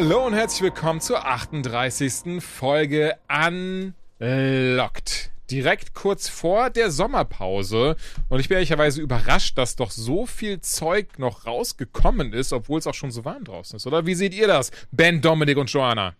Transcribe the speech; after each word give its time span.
Hallo 0.00 0.24
und 0.24 0.32
herzlich 0.32 0.62
willkommen 0.62 1.00
zur 1.00 1.26
38. 1.26 2.40
Folge 2.40 3.16
Unlocked. 3.28 5.32
Direkt 5.50 5.92
kurz 5.92 6.28
vor 6.28 6.70
der 6.70 6.92
Sommerpause. 6.92 7.96
Und 8.28 8.38
ich 8.38 8.48
bin 8.48 8.58
ehrlicherweise 8.58 9.02
überrascht, 9.02 9.58
dass 9.58 9.74
doch 9.74 9.90
so 9.90 10.24
viel 10.24 10.60
Zeug 10.60 11.18
noch 11.18 11.46
rausgekommen 11.46 12.32
ist, 12.32 12.52
obwohl 12.52 12.78
es 12.78 12.86
auch 12.86 12.94
schon 12.94 13.10
so 13.10 13.24
warm 13.24 13.42
draußen 13.42 13.76
ist. 13.76 13.88
Oder 13.88 14.06
wie 14.06 14.14
seht 14.14 14.34
ihr 14.34 14.46
das? 14.46 14.70
Ben, 14.92 15.20
Dominik 15.20 15.58
und 15.58 15.68
Joanna. 15.68 16.14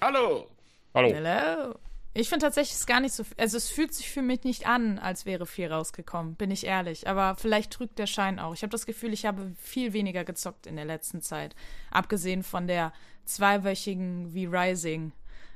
Hallo. 0.00 0.46
Hallo. 0.94 1.12
Hello. 1.12 1.74
Ich 2.18 2.30
finde 2.30 2.46
tatsächlich 2.46 2.78
es 2.78 2.86
gar 2.86 3.00
nicht 3.00 3.12
so. 3.12 3.24
Also 3.36 3.58
es 3.58 3.68
fühlt 3.68 3.92
sich 3.92 4.08
für 4.08 4.22
mich 4.22 4.44
nicht 4.44 4.66
an, 4.66 4.98
als 4.98 5.26
wäre 5.26 5.44
viel 5.44 5.70
rausgekommen, 5.70 6.36
bin 6.36 6.50
ich 6.50 6.64
ehrlich. 6.64 7.08
Aber 7.08 7.36
vielleicht 7.36 7.72
trügt 7.72 7.98
der 7.98 8.06
Schein 8.06 8.38
auch. 8.38 8.54
Ich 8.54 8.62
habe 8.62 8.70
das 8.70 8.86
Gefühl, 8.86 9.12
ich 9.12 9.26
habe 9.26 9.52
viel 9.58 9.92
weniger 9.92 10.24
gezockt 10.24 10.66
in 10.66 10.76
der 10.76 10.86
letzten 10.86 11.20
Zeit. 11.20 11.54
Abgesehen 11.90 12.42
von 12.42 12.68
der 12.68 12.94
zweiwöchigen 13.26 14.30
V-Rising 14.32 15.12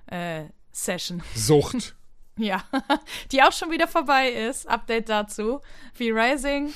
äh, 0.07 0.45
Session. 0.73 1.23
Sucht. 1.35 1.95
Ja, 2.37 2.65
die 3.33 3.43
auch 3.43 3.53
schon 3.53 3.71
wieder 3.71 3.87
vorbei 3.87 4.31
ist. 4.31 4.67
Update 4.67 5.11
dazu. 5.11 5.61
V-Rising 5.93 6.73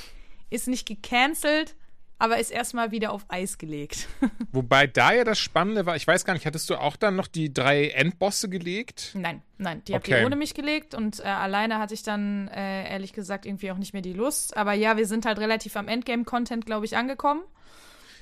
ist 0.50 0.68
nicht 0.68 0.86
gecancelt, 0.86 1.74
aber 2.18 2.38
ist 2.38 2.50
erstmal 2.50 2.90
wieder 2.90 3.12
auf 3.12 3.24
Eis 3.28 3.56
gelegt. 3.56 4.06
Wobei 4.52 4.86
da 4.86 5.14
ja 5.14 5.24
das 5.24 5.38
Spannende 5.38 5.86
war, 5.86 5.96
ich 5.96 6.06
weiß 6.06 6.26
gar 6.26 6.34
nicht, 6.34 6.44
hattest 6.44 6.68
du 6.68 6.74
auch 6.76 6.96
dann 6.96 7.16
noch 7.16 7.28
die 7.28 7.54
drei 7.54 7.88
Endbosse 7.88 8.50
gelegt? 8.50 9.12
Nein, 9.14 9.40
nein, 9.56 9.80
die 9.88 9.94
habt 9.94 10.06
Okay. 10.06 10.20
ihr 10.20 10.26
ohne 10.26 10.36
mich 10.36 10.52
gelegt 10.52 10.94
und 10.94 11.20
äh, 11.20 11.22
alleine 11.22 11.78
hatte 11.78 11.94
ich 11.94 12.02
dann 12.02 12.48
äh, 12.48 12.90
ehrlich 12.90 13.14
gesagt 13.14 13.46
irgendwie 13.46 13.70
auch 13.72 13.78
nicht 13.78 13.94
mehr 13.94 14.02
die 14.02 14.12
Lust. 14.12 14.58
Aber 14.58 14.74
ja, 14.74 14.98
wir 14.98 15.06
sind 15.06 15.24
halt 15.24 15.38
relativ 15.38 15.76
am 15.76 15.88
Endgame-Content, 15.88 16.66
glaube 16.66 16.84
ich, 16.84 16.94
angekommen. 16.94 17.40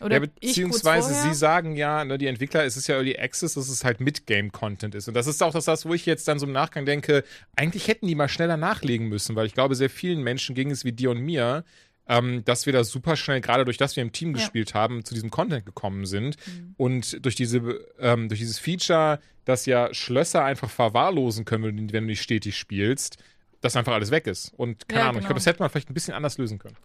Oder 0.01 0.17
ja, 0.19 0.23
ich 0.23 0.31
beziehungsweise 0.48 1.15
sie 1.15 1.35
sagen 1.35 1.77
ja, 1.77 2.05
ne, 2.05 2.19
die 2.19 2.27
Entwickler, 2.27 2.65
es 2.65 2.77
ist 2.77 2.87
ja 2.89 2.97
Early 2.97 3.17
Access, 3.19 3.55
dass 3.55 3.69
es 3.69 3.85
halt 3.85 4.01
Mid-Game-Content 4.01 4.95
ist. 4.95 5.09
Und 5.09 5.15
das 5.15 5.27
ist 5.27 5.43
auch 5.43 5.53
das, 5.53 5.87
wo 5.87 5.95
ich 5.95 6.07
jetzt 6.07 6.27
dann 6.29 6.39
so 6.39 6.47
im 6.47 6.53
Nachgang 6.53 6.87
denke, 6.87 7.25
eigentlich 7.57 7.89
hätten 7.89 8.07
die 8.07 8.15
mal 8.15 8.29
schneller 8.29 8.57
nachlegen 8.57 9.09
müssen, 9.09 9.37
weil 9.37 9.47
ich 9.47 9.55
glaube, 9.55 9.75
sehr 9.75 9.91
vielen 9.91 10.23
Menschen 10.23 10.55
ging 10.55 10.71
es 10.71 10.84
wie 10.84 10.93
dir 10.93 11.11
und 11.11 11.21
mir, 11.21 11.65
ähm, 12.09 12.45
dass 12.45 12.67
wir 12.67 12.73
da 12.73 12.83
super 12.83 13.15
schnell, 13.17 13.41
gerade 13.41 13.65
durch 13.65 13.77
das 13.77 13.95
wir 13.95 14.03
im 14.03 14.12
Team 14.12 14.31
Ja. 14.31 14.33
Mhm. 14.33 14.37
gespielt 14.39 14.75
haben, 14.75 15.05
zu 15.05 15.15
diesem 15.15 15.31
Content 15.31 15.65
gekommen 15.65 16.05
sind. 16.06 16.37
Und 16.77 17.25
durch 17.25 17.37
diese, 17.37 17.59
ähm, 18.01 18.29
durch 18.29 18.41
dieses 18.41 18.59
Feature, 18.59 19.21
dass 19.45 19.67
ja 19.67 19.93
Schlösser 19.95 20.45
einfach 20.45 20.69
verwahrlosen 20.71 21.45
können, 21.45 21.65
wenn 21.65 21.89
du- 21.89 22.01
nicht 22.09 22.23
stetig 22.23 22.56
spielst, 22.59 23.19
dass 23.61 23.77
einfach 23.77 23.93
alles 23.93 24.11
weg 24.11 24.27
ist. 24.27 24.53
Und 24.56 24.89
keine 24.89 25.01
Ja, 25.01 25.09
Ahnung, 25.09 25.19
ich 25.19 25.21
genau. 25.21 25.29
glaube, 25.29 25.39
das 25.39 25.47
hätte 25.47 25.61
man 25.61 25.71
vielleicht 25.71 25.91
ein 25.91 25.95
bisschen 25.95 26.15
anders 26.15 26.39
lösen 26.39 26.59
können. 26.59 26.77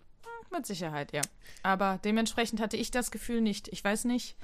Mit 0.51 0.65
Sicherheit, 0.65 1.13
ja. 1.13 1.21
Aber 1.63 1.99
dementsprechend 2.03 2.59
hatte 2.59 2.77
ich 2.77 2.91
das 2.91 3.11
Gefühl 3.11 3.41
nicht. 3.41 3.67
Ich 3.69 3.83
weiß 3.83 4.05
nicht, 4.05 4.35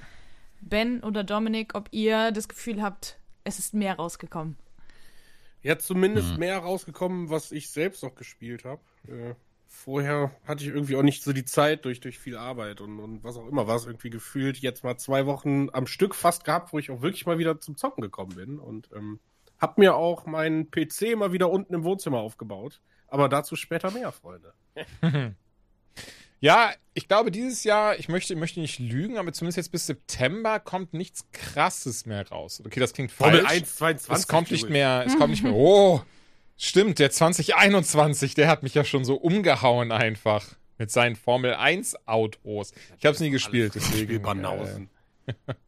Ben 0.60 1.02
oder 1.02 1.24
Dominik, 1.24 1.74
ob 1.74 1.88
ihr 1.92 2.32
das 2.32 2.48
Gefühl 2.48 2.82
habt, 2.82 3.18
es 3.44 3.58
ist 3.58 3.74
mehr 3.74 3.96
rausgekommen. 3.96 4.56
Ja, 5.62 5.78
zumindest 5.78 6.36
mehr 6.36 6.58
rausgekommen, 6.58 7.30
was 7.30 7.50
ich 7.50 7.70
selbst 7.70 8.02
noch 8.02 8.14
gespielt 8.14 8.64
habe. 8.64 8.82
Äh, 9.08 9.34
vorher 9.66 10.30
hatte 10.46 10.62
ich 10.62 10.70
irgendwie 10.70 10.96
auch 10.96 11.02
nicht 11.02 11.22
so 11.22 11.32
die 11.32 11.46
Zeit 11.46 11.86
durch, 11.86 12.00
durch 12.00 12.18
viel 12.18 12.36
Arbeit 12.36 12.82
und, 12.82 13.00
und 13.00 13.24
was 13.24 13.36
auch 13.38 13.48
immer 13.48 13.66
war 13.66 13.76
es 13.76 13.86
irgendwie 13.86 14.10
gefühlt 14.10 14.58
jetzt 14.58 14.84
mal 14.84 14.98
zwei 14.98 15.24
Wochen 15.24 15.68
am 15.72 15.86
Stück 15.86 16.14
fast 16.14 16.44
gehabt, 16.44 16.72
wo 16.72 16.78
ich 16.78 16.90
auch 16.90 17.00
wirklich 17.00 17.24
mal 17.24 17.38
wieder 17.38 17.60
zum 17.60 17.76
Zocken 17.76 18.02
gekommen 18.02 18.34
bin 18.36 18.58
und 18.58 18.90
ähm, 18.94 19.20
hab 19.58 19.78
mir 19.78 19.96
auch 19.96 20.26
meinen 20.26 20.70
PC 20.70 21.16
mal 21.16 21.32
wieder 21.32 21.50
unten 21.50 21.74
im 21.74 21.84
Wohnzimmer 21.84 22.18
aufgebaut. 22.18 22.80
Aber 23.08 23.28
dazu 23.28 23.56
später 23.56 23.90
mehr, 23.90 24.12
Freunde. 24.12 24.52
Ja, 26.40 26.72
ich 26.92 27.08
glaube, 27.08 27.30
dieses 27.30 27.64
Jahr, 27.64 27.98
ich 27.98 28.08
möchte, 28.08 28.36
möchte 28.36 28.60
nicht 28.60 28.78
lügen, 28.78 29.16
aber 29.16 29.32
zumindest 29.32 29.56
jetzt 29.56 29.72
bis 29.72 29.86
September 29.86 30.60
kommt 30.60 30.92
nichts 30.92 31.26
Krasses 31.32 32.06
mehr 32.06 32.28
raus. 32.28 32.62
Okay, 32.64 32.80
das 32.80 32.92
klingt 32.92 33.10
falsch. 33.10 33.36
Formel 33.36 33.50
1, 33.50 33.76
22. 33.76 34.14
es 34.14 34.28
kommt 34.28 34.50
nicht 34.50 34.68
mehr, 34.68 35.04
es 35.06 35.16
kommt 35.16 35.30
nicht 35.30 35.42
mehr. 35.42 35.54
Oh, 35.54 36.02
stimmt, 36.56 36.98
der 36.98 37.10
2021, 37.10 38.34
der 38.34 38.48
hat 38.48 38.62
mich 38.62 38.74
ja 38.74 38.84
schon 38.84 39.04
so 39.04 39.14
umgehauen 39.14 39.90
einfach 39.90 40.46
mit 40.78 40.90
seinen 40.90 41.16
Formel 41.16 41.54
1 41.54 42.06
Autos. 42.06 42.72
Ich 42.98 43.06
habe 43.06 43.14
es 43.14 43.20
nie 43.20 43.30
gespielt, 43.30 43.74
deswegen. 43.74 44.22
Äh, 45.26 45.34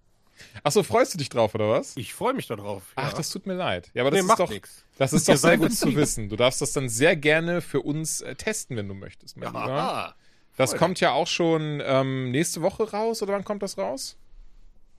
ach 0.62 0.72
so, 0.72 0.82
freust 0.82 1.14
du 1.14 1.18
dich 1.18 1.28
drauf 1.28 1.54
oder 1.54 1.68
was? 1.70 1.96
Ich 1.96 2.14
freue 2.14 2.34
mich 2.34 2.46
darauf. 2.46 2.82
Ach, 2.96 3.10
ja. 3.10 3.16
das 3.16 3.30
tut 3.30 3.46
mir 3.46 3.54
leid. 3.54 3.90
Ja, 3.94 4.02
aber 4.02 4.10
das 4.10 4.18
Nee, 4.18 4.22
ist 4.22 4.28
macht 4.28 4.38
doch, 4.40 4.50
nix. 4.50 4.84
das 4.98 5.12
ist 5.14 5.28
doch 5.28 5.36
sehr 5.36 5.56
gut 5.58 5.72
zu 5.72 5.94
wissen. 5.94 6.28
Du 6.28 6.36
darfst 6.36 6.60
das 6.60 6.72
dann 6.72 6.88
sehr 6.88 7.16
gerne 7.16 7.60
für 7.60 7.80
uns 7.82 8.20
äh, 8.20 8.34
testen, 8.34 8.76
wenn 8.76 8.88
du 8.88 8.94
möchtest, 8.94 9.36
mein 9.36 9.48
Lieber. 9.48 9.64
Aha. 9.64 10.14
Das 10.56 10.70
Voll. 10.70 10.78
kommt 10.78 11.00
ja 11.00 11.12
auch 11.12 11.26
schon 11.26 11.82
ähm, 11.84 12.30
nächste 12.30 12.62
Woche 12.62 12.90
raus, 12.90 13.22
oder 13.22 13.34
wann 13.34 13.44
kommt 13.44 13.62
das 13.62 13.76
raus? 13.76 14.16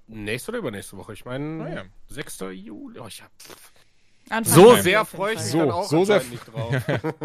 Nächste 0.08 0.52
oder 0.52 0.60
übernächste 0.60 0.96
Woche? 0.98 1.14
Ich 1.14 1.26
meine, 1.26 1.64
Ah, 1.64 1.70
ja. 1.76 1.84
6. 2.10 2.40
Juli. 2.54 3.00
Oh, 3.00 3.08
ich 3.08 3.22
hab 3.24 3.32
Anfang 4.30 4.54
so 4.54 4.72
Mai 4.74 4.82
sehr 4.82 5.06
freue 5.06 5.34
ich 5.34 5.40
mich 5.40 5.48
So, 5.50 5.60
dann 5.60 5.72
auch 5.72 5.84
so 5.88 6.04
sehr 6.06 6.22
nicht 6.24 6.44
drauf. 6.54 6.76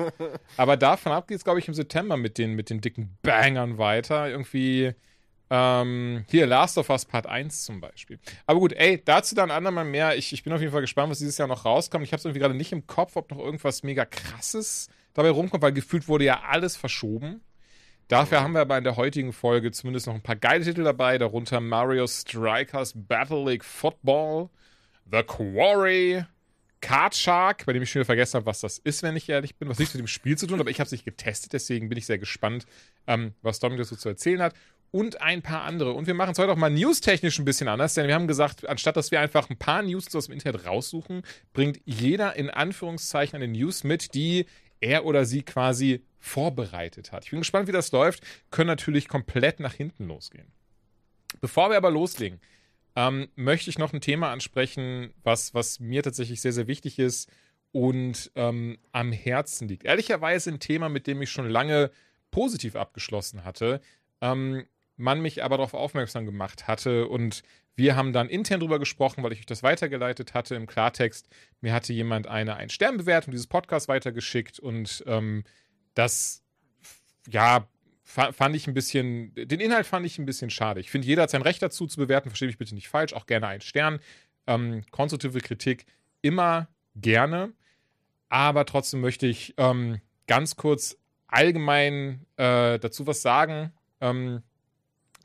Aber 0.56 0.76
davon 0.76 1.12
ab 1.12 1.26
geht 1.28 1.36
es, 1.38 1.44
glaube 1.44 1.58
ich, 1.58 1.68
im 1.68 1.74
September 1.74 2.16
mit 2.16 2.38
den, 2.38 2.54
mit 2.54 2.70
den 2.70 2.80
dicken 2.80 3.16
Bangern 3.22 3.76
weiter. 3.78 4.28
Irgendwie, 4.28 4.94
ähm, 5.54 6.24
hier, 6.30 6.46
Last 6.46 6.78
of 6.78 6.88
Us 6.88 7.04
Part 7.04 7.26
1 7.26 7.66
zum 7.66 7.82
Beispiel. 7.82 8.18
Aber 8.46 8.58
gut, 8.58 8.72
ey, 8.72 9.02
dazu 9.04 9.34
dann 9.34 9.50
andermal 9.50 9.84
mehr. 9.84 10.16
Ich, 10.16 10.32
ich 10.32 10.42
bin 10.42 10.52
auf 10.54 10.60
jeden 10.60 10.72
Fall 10.72 10.80
gespannt, 10.80 11.10
was 11.10 11.18
dieses 11.18 11.36
Jahr 11.36 11.46
noch 11.46 11.66
rauskommt. 11.66 12.04
Ich 12.04 12.12
habe 12.12 12.20
es 12.20 12.24
irgendwie 12.24 12.40
gerade 12.40 12.54
nicht 12.54 12.72
im 12.72 12.86
Kopf, 12.86 13.16
ob 13.16 13.30
noch 13.30 13.38
irgendwas 13.38 13.82
mega 13.82 14.06
krasses 14.06 14.88
dabei 15.12 15.28
rumkommt, 15.28 15.62
weil 15.62 15.74
gefühlt 15.74 16.08
wurde 16.08 16.24
ja 16.24 16.40
alles 16.48 16.76
verschoben. 16.76 17.42
Dafür 18.08 18.40
haben 18.40 18.54
wir 18.54 18.62
aber 18.62 18.78
in 18.78 18.84
der 18.84 18.96
heutigen 18.96 19.34
Folge 19.34 19.72
zumindest 19.72 20.06
noch 20.06 20.14
ein 20.14 20.22
paar 20.22 20.36
geile 20.36 20.64
Titel 20.64 20.84
dabei, 20.84 21.18
darunter 21.18 21.60
Mario 21.60 22.06
Strikers 22.06 22.94
Battle 22.96 23.44
League 23.44 23.64
Football, 23.64 24.48
The 25.10 25.22
Quarry, 25.22 26.24
Card 26.80 27.14
Shark, 27.14 27.66
bei 27.66 27.74
dem 27.74 27.82
ich 27.82 27.90
schon 27.90 28.00
wieder 28.00 28.06
vergessen 28.06 28.36
habe, 28.36 28.46
was 28.46 28.60
das 28.60 28.78
ist, 28.78 29.02
wenn 29.02 29.16
ich 29.16 29.28
ehrlich 29.28 29.56
bin, 29.56 29.68
was 29.68 29.78
nichts 29.78 29.92
mit 29.92 30.00
dem 30.00 30.08
Spiel 30.08 30.38
zu 30.38 30.46
tun, 30.46 30.54
hat, 30.54 30.62
aber 30.62 30.70
ich 30.70 30.80
habe 30.80 30.86
es 30.86 30.92
nicht 30.92 31.04
getestet, 31.04 31.52
deswegen 31.52 31.90
bin 31.90 31.98
ich 31.98 32.06
sehr 32.06 32.18
gespannt, 32.18 32.64
ähm, 33.06 33.34
was 33.42 33.60
Dominik 33.60 33.84
dazu 33.84 33.96
zu 33.96 34.08
erzählen 34.08 34.40
hat. 34.40 34.54
Und 34.92 35.22
ein 35.22 35.42
paar 35.42 35.62
andere. 35.62 35.92
Und 35.94 36.06
wir 36.06 36.14
machen 36.14 36.32
es 36.32 36.38
heute 36.38 36.52
auch 36.52 36.56
mal 36.56 36.70
newstechnisch 36.70 37.38
ein 37.38 37.46
bisschen 37.46 37.66
anders, 37.66 37.94
denn 37.94 38.06
wir 38.06 38.14
haben 38.14 38.28
gesagt, 38.28 38.68
anstatt 38.68 38.96
dass 38.96 39.10
wir 39.10 39.20
einfach 39.20 39.48
ein 39.48 39.56
paar 39.56 39.82
News 39.82 40.14
aus 40.14 40.26
dem 40.26 40.34
Internet 40.34 40.66
raussuchen, 40.66 41.22
bringt 41.54 41.80
jeder 41.86 42.36
in 42.36 42.50
Anführungszeichen 42.50 43.36
eine 43.36 43.48
News 43.48 43.84
mit, 43.84 44.14
die 44.14 44.46
er 44.80 45.06
oder 45.06 45.24
sie 45.24 45.42
quasi 45.42 46.04
vorbereitet 46.18 47.10
hat. 47.10 47.24
Ich 47.24 47.30
bin 47.30 47.40
gespannt, 47.40 47.68
wie 47.68 47.72
das 47.72 47.90
läuft. 47.90 48.22
Können 48.50 48.68
natürlich 48.68 49.08
komplett 49.08 49.60
nach 49.60 49.72
hinten 49.72 50.06
losgehen. 50.06 50.52
Bevor 51.40 51.70
wir 51.70 51.78
aber 51.78 51.90
loslegen, 51.90 52.40
ähm, 52.94 53.28
möchte 53.34 53.70
ich 53.70 53.78
noch 53.78 53.92
ein 53.92 54.00
Thema 54.00 54.30
ansprechen, 54.30 55.14
was, 55.22 55.54
was 55.54 55.80
mir 55.80 56.02
tatsächlich 56.02 56.40
sehr, 56.40 56.52
sehr 56.52 56.66
wichtig 56.66 56.98
ist 56.98 57.30
und 57.72 58.30
ähm, 58.34 58.78
am 58.92 59.12
Herzen 59.12 59.68
liegt. 59.68 59.84
Ehrlicherweise 59.84 60.50
ein 60.50 60.60
Thema, 60.60 60.88
mit 60.88 61.06
dem 61.06 61.22
ich 61.22 61.30
schon 61.30 61.48
lange 61.48 61.90
positiv 62.30 62.76
abgeschlossen 62.76 63.44
hatte, 63.44 63.80
ähm, 64.20 64.66
man 64.96 65.20
mich 65.20 65.42
aber 65.42 65.56
darauf 65.56 65.74
aufmerksam 65.74 66.26
gemacht 66.26 66.68
hatte 66.68 67.08
und 67.08 67.42
wir 67.74 67.96
haben 67.96 68.12
dann 68.12 68.28
intern 68.28 68.60
drüber 68.60 68.78
gesprochen, 68.78 69.24
weil 69.24 69.32
ich 69.32 69.40
euch 69.40 69.46
das 69.46 69.62
weitergeleitet 69.62 70.34
hatte 70.34 70.54
im 70.54 70.66
Klartext. 70.66 71.28
Mir 71.60 71.72
hatte 71.72 71.92
jemand 71.92 72.26
eine 72.26 72.56
Ein-Stern-Bewertung 72.56 73.30
dieses 73.30 73.46
Podcasts 73.46 73.88
weitergeschickt 73.88 74.58
und 74.58 75.02
ähm, 75.06 75.44
das, 75.94 76.44
ja, 77.28 77.66
fa- 78.02 78.32
fand 78.32 78.54
ich 78.54 78.66
ein 78.66 78.74
bisschen, 78.74 79.34
den 79.34 79.60
Inhalt 79.60 79.86
fand 79.86 80.04
ich 80.04 80.18
ein 80.18 80.26
bisschen 80.26 80.50
schade. 80.50 80.80
Ich 80.80 80.90
finde, 80.90 81.06
jeder 81.06 81.22
hat 81.22 81.30
sein 81.30 81.42
Recht 81.42 81.62
dazu 81.62 81.86
zu 81.86 81.96
bewerten, 81.96 82.28
verstehe 82.28 82.48
mich 82.48 82.58
bitte 82.58 82.74
nicht 82.74 82.88
falsch, 82.88 83.14
auch 83.14 83.26
gerne 83.26 83.48
einen 83.48 83.62
Stern. 83.62 84.00
Ähm, 84.46 84.84
konstruktive 84.90 85.40
Kritik 85.40 85.86
immer 86.20 86.68
gerne, 86.94 87.52
aber 88.28 88.66
trotzdem 88.66 89.00
möchte 89.00 89.26
ich 89.26 89.54
ähm, 89.56 90.00
ganz 90.26 90.56
kurz 90.56 90.98
allgemein 91.26 92.26
äh, 92.36 92.78
dazu 92.78 93.06
was 93.06 93.22
sagen, 93.22 93.72
ähm, 94.00 94.42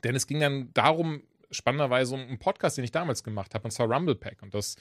denn 0.04 0.14
es 0.14 0.26
ging 0.26 0.40
dann 0.40 0.72
darum, 0.74 1.22
spannenderweise 1.50 2.14
um 2.14 2.20
einen 2.20 2.38
Podcast, 2.38 2.76
den 2.76 2.84
ich 2.84 2.92
damals 2.92 3.22
gemacht 3.24 3.54
habe, 3.54 3.64
und 3.64 3.70
zwar 3.70 3.90
Rumble 3.90 4.14
Pack. 4.14 4.42
Und 4.42 4.54
das 4.54 4.76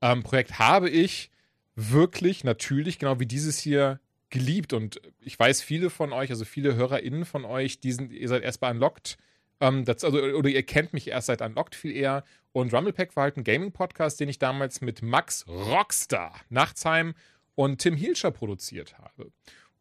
ähm, 0.00 0.22
Projekt 0.22 0.58
habe 0.58 0.88
ich 0.88 1.30
wirklich 1.74 2.44
natürlich, 2.44 2.98
genau 2.98 3.18
wie 3.20 3.26
dieses 3.26 3.58
hier, 3.58 4.00
geliebt. 4.30 4.72
Und 4.72 5.00
ich 5.20 5.38
weiß, 5.38 5.62
viele 5.62 5.90
von 5.90 6.12
euch, 6.12 6.30
also 6.30 6.44
viele 6.44 6.74
HörerInnen 6.74 7.24
von 7.24 7.44
euch, 7.44 7.80
die 7.80 7.92
sind, 7.92 8.12
ihr 8.12 8.28
seid 8.28 8.42
erst 8.42 8.60
bei 8.60 8.70
Unlocked 8.70 9.18
Ähm, 9.60 9.84
das, 9.84 10.02
also, 10.02 10.18
oder 10.18 10.48
ihr 10.48 10.62
kennt 10.64 10.92
mich 10.92 11.08
erst 11.08 11.28
seit 11.28 11.40
Unlocked 11.40 11.76
viel 11.76 11.94
eher. 11.94 12.24
Und 12.52 12.74
Rumblepack 12.74 13.14
war 13.14 13.24
halt 13.24 13.36
ein 13.36 13.44
Gaming-Podcast, 13.44 14.18
den 14.18 14.28
ich 14.28 14.38
damals 14.38 14.80
mit 14.80 15.02
Max 15.02 15.46
Rockstar 15.46 16.34
Nachtsheim 16.50 17.14
und 17.54 17.78
Tim 17.78 17.94
Hielscher 17.94 18.30
produziert 18.32 18.98
habe. 18.98 19.30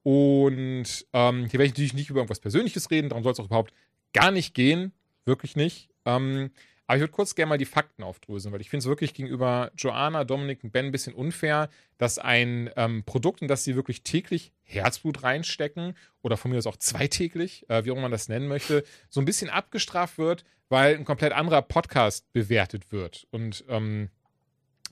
Und 0.04 1.08
ähm, 1.14 1.46
hier 1.46 1.54
werde 1.54 1.66
ich 1.66 1.72
natürlich 1.72 1.94
nicht 1.94 2.10
über 2.10 2.20
irgendwas 2.20 2.40
Persönliches 2.40 2.92
reden, 2.92 3.10
darum 3.10 3.24
soll 3.24 3.34
es 3.34 3.40
auch 3.40 3.46
überhaupt 3.46 3.74
gar 4.14 4.32
nicht 4.32 4.54
gehen. 4.54 4.94
Wirklich 5.26 5.56
nicht. 5.56 5.90
Ähm, 6.06 6.52
aber 6.92 6.98
ich 6.98 7.02
würde 7.04 7.14
kurz 7.14 7.36
gerne 7.36 7.48
mal 7.48 7.58
die 7.58 7.64
Fakten 7.64 8.04
aufdröseln, 8.04 8.52
weil 8.52 8.60
ich 8.60 8.70
finde 8.70 8.84
es 8.84 8.88
wirklich 8.88 9.14
gegenüber 9.14 9.72
Joanna, 9.78 10.26
Dominik 10.26 10.62
und 10.62 10.74
Ben 10.74 10.88
ein 10.88 10.92
bisschen 10.92 11.14
unfair, 11.14 11.70
dass 11.98 12.20
ein 12.20 12.70
ähm, 12.76 13.04
Produkt, 13.06 13.42
in 13.42 13.48
das 13.48 13.64
sie 13.64 13.78
wirklich 13.78 14.04
täglich 14.04 14.52
Herzblut 14.64 15.24
reinstecken 15.24 15.96
oder 16.22 16.36
von 16.36 16.52
mir 16.52 16.58
aus 16.58 16.68
auch 16.68 16.76
zweitäglich, 16.76 17.70
äh, 17.70 17.86
wie 17.86 17.92
auch 17.92 17.96
immer 17.96 18.02
man 18.04 18.12
das 18.12 18.28
nennen 18.28 18.50
möchte, 18.50 18.84
so 19.10 19.22
ein 19.22 19.26
bisschen 19.26 19.50
abgestraft 19.50 20.18
wird, 20.18 20.44
weil 20.68 20.96
ein 20.96 21.06
komplett 21.06 21.32
anderer 21.32 21.62
Podcast 21.62 22.32
bewertet 22.34 22.92
wird. 22.92 23.26
Und 23.32 23.64
ähm, 23.70 24.10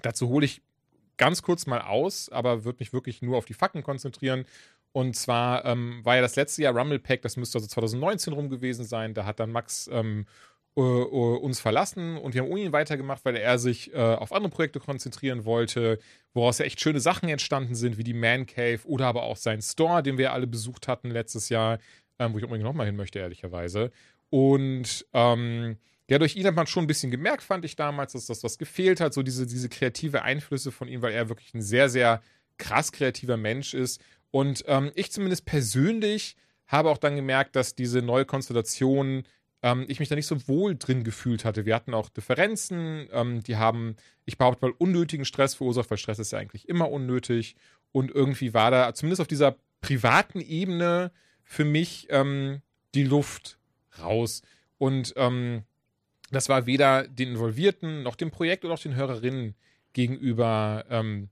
dazu 0.02 0.30
hole 0.30 0.46
ich 0.46 0.62
ganz 1.18 1.42
kurz 1.42 1.68
mal 1.68 1.82
aus, 1.82 2.30
aber 2.30 2.64
würde 2.64 2.80
mich 2.80 2.94
wirklich 2.94 3.22
nur 3.22 3.38
auf 3.38 3.46
die 3.46 3.54
Fakten 3.54 3.84
konzentrieren. 3.84 4.46
Und 4.92 5.16
zwar 5.16 5.66
ähm, 5.66 6.02
war 6.04 6.16
ja 6.16 6.22
das 6.22 6.36
letzte 6.36 6.64
Jahr 6.64 6.76
Rumble 6.76 7.00
Pack, 7.00 7.22
das 7.22 7.38
müsste 7.38 7.58
also 7.58 7.68
2019 7.68 8.34
rum 8.34 8.50
gewesen 8.50 8.86
sein. 8.86 9.14
Da 9.14 9.26
hat 9.26 9.40
dann 9.40 9.52
Max 9.52 9.90
ähm, 9.92 10.26
äh, 10.78 10.82
äh, 10.82 11.38
uns 11.38 11.60
verlassen 11.60 12.18
und 12.18 12.34
wir 12.34 12.42
haben 12.42 12.50
ohne 12.50 12.62
ihn 12.62 12.72
weitergemacht, 12.72 13.26
weil 13.26 13.36
er 13.36 13.60
sich 13.60 13.94
äh, 13.94 13.98
auf 13.98 14.32
andere 14.32 14.50
Projekte 14.52 14.80
konzentrieren 14.80 15.44
wollte, 15.44 16.00
woraus 16.34 16.60
ja 16.60 16.66
echt 16.66 16.80
schöne 16.80 17.02
Sachen 17.02 17.28
entstanden 17.28 17.76
sind, 17.76 17.98
wie 17.98 18.04
die 18.04 18.14
Man 18.14 18.46
Cave 18.46 18.80
oder 18.86 19.08
aber 19.08 19.24
auch 19.24 19.36
sein 19.36 19.62
Store, 19.62 20.02
den 20.02 20.18
wir 20.18 20.32
alle 20.32 20.48
besucht 20.48 20.88
hatten 20.88 21.12
letztes 21.12 21.50
Jahr, 21.50 21.80
ähm, 22.18 22.34
wo 22.34 22.38
ich 22.38 22.44
unbedingt 22.44 22.66
nochmal 22.66 22.86
hin 22.86 22.96
möchte, 22.96 23.20
ehrlicherweise. 23.20 23.92
Und 24.30 25.06
ähm, 25.14 25.78
ja, 26.10 26.18
durch 26.18 26.36
ihn 26.36 26.46
hat 26.46 26.56
man 26.56 26.68
schon 26.68 26.86
ein 26.86 26.88
bisschen 26.88 27.12
gemerkt, 27.12 27.44
fand 27.44 27.66
ich 27.66 27.76
damals, 27.76 28.14
dass 28.14 28.28
das 28.28 28.44
was 28.44 28.58
gefehlt 28.58 29.02
hat, 29.02 29.14
so 29.14 29.22
diese, 29.22 29.48
diese 29.48 29.70
kreative 29.70 30.22
Einflüsse 30.22 30.72
von 30.72 30.88
ihm, 30.88 31.02
weil 31.02 31.14
er 31.14 31.30
wirklich 31.30 31.54
ein 31.54 31.62
sehr, 31.62 31.90
sehr 31.90 32.22
krass 32.58 32.92
kreativer 32.92 33.38
Mensch 33.38 33.74
ist. 33.74 34.02
Und 34.32 34.64
ähm, 34.68 34.92
ich 34.96 35.12
zumindest 35.12 35.46
persönlich 35.46 36.36
habe 36.68 36.90
auch 36.90 36.98
dann 36.98 37.16
gemerkt, 37.16 37.56
dass 37.56 37.76
diese 37.76 38.02
neue 38.02 38.26
Konstellation 38.26 39.24
ähm, 39.62 39.86
ich 39.88 40.00
mich 40.00 40.10
da 40.10 40.16
nicht 40.16 40.28
so 40.28 40.48
wohl 40.48 40.76
drin 40.78 41.04
gefühlt 41.04 41.46
hatte. 41.46 41.66
Wir 41.66 41.76
hatten 41.76 41.94
auch 41.94 42.10
Differenzen, 42.10 43.08
ähm, 43.12 43.44
die 43.44 43.58
haben, 43.58 43.96
ich 44.26 44.38
behaupte 44.38 44.66
mal, 44.66 44.76
unnötigen 44.78 45.26
Stress 45.26 45.56
verursacht, 45.56 45.90
weil 45.90 45.98
Stress 45.98 46.20
ist 46.20 46.32
ja 46.32 46.40
eigentlich 46.40 46.70
immer 46.70 46.90
unnötig. 46.92 47.56
Und 47.92 48.12
irgendwie 48.12 48.54
war 48.54 48.72
da, 48.72 48.94
zumindest 48.94 49.22
auf 49.22 49.28
dieser 49.28 49.56
privaten 49.82 50.40
Ebene, 50.42 51.12
für 51.44 51.66
mich 51.66 52.06
ähm, 52.12 52.62
die 52.94 53.04
Luft 53.04 53.58
raus. 54.00 54.44
Und 54.78 55.14
ähm, 55.18 55.64
das 56.30 56.48
war 56.48 56.68
weder 56.68 57.08
den 57.08 57.30
Involvierten 57.30 58.04
noch 58.04 58.16
dem 58.16 58.30
Projekt 58.30 58.64
oder 58.64 58.76
auch 58.76 58.80
den 58.80 58.96
Hörerinnen 58.96 59.56
gegenüber 59.94 60.86
ähm, 60.90 61.30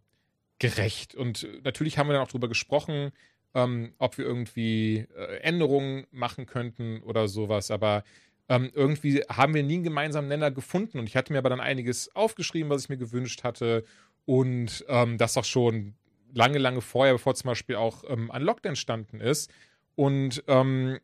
gerecht. 0.59 1.15
Und 1.15 1.47
natürlich 1.63 1.97
haben 1.97 2.07
wir 2.07 2.13
dann 2.13 2.23
auch 2.23 2.27
darüber 2.27 2.47
gesprochen, 2.47 3.11
ähm, 3.53 3.93
ob 3.97 4.17
wir 4.17 4.25
irgendwie 4.25 5.07
äh, 5.15 5.37
Änderungen 5.41 6.05
machen 6.11 6.45
könnten 6.45 7.01
oder 7.03 7.27
sowas. 7.27 7.71
Aber 7.71 8.03
ähm, 8.49 8.71
irgendwie 8.73 9.23
haben 9.29 9.53
wir 9.53 9.63
nie 9.63 9.75
einen 9.75 9.83
gemeinsamen 9.83 10.27
Nenner 10.27 10.51
gefunden. 10.51 10.99
Und 10.99 11.07
ich 11.07 11.15
hatte 11.15 11.33
mir 11.33 11.39
aber 11.39 11.49
dann 11.49 11.59
einiges 11.59 12.15
aufgeschrieben, 12.15 12.69
was 12.69 12.83
ich 12.83 12.89
mir 12.89 12.97
gewünscht 12.97 13.43
hatte. 13.43 13.83
Und 14.25 14.85
ähm, 14.87 15.17
das 15.17 15.37
auch 15.37 15.45
schon 15.45 15.95
lange, 16.33 16.57
lange 16.57 16.81
vorher, 16.81 17.13
bevor 17.13 17.35
zum 17.35 17.49
Beispiel 17.49 17.75
auch 17.75 18.03
ähm, 18.07 18.29
Unlocked 18.29 18.65
entstanden 18.65 19.21
ist. 19.21 19.51
Und 19.95 20.43
ähm, 20.47 20.99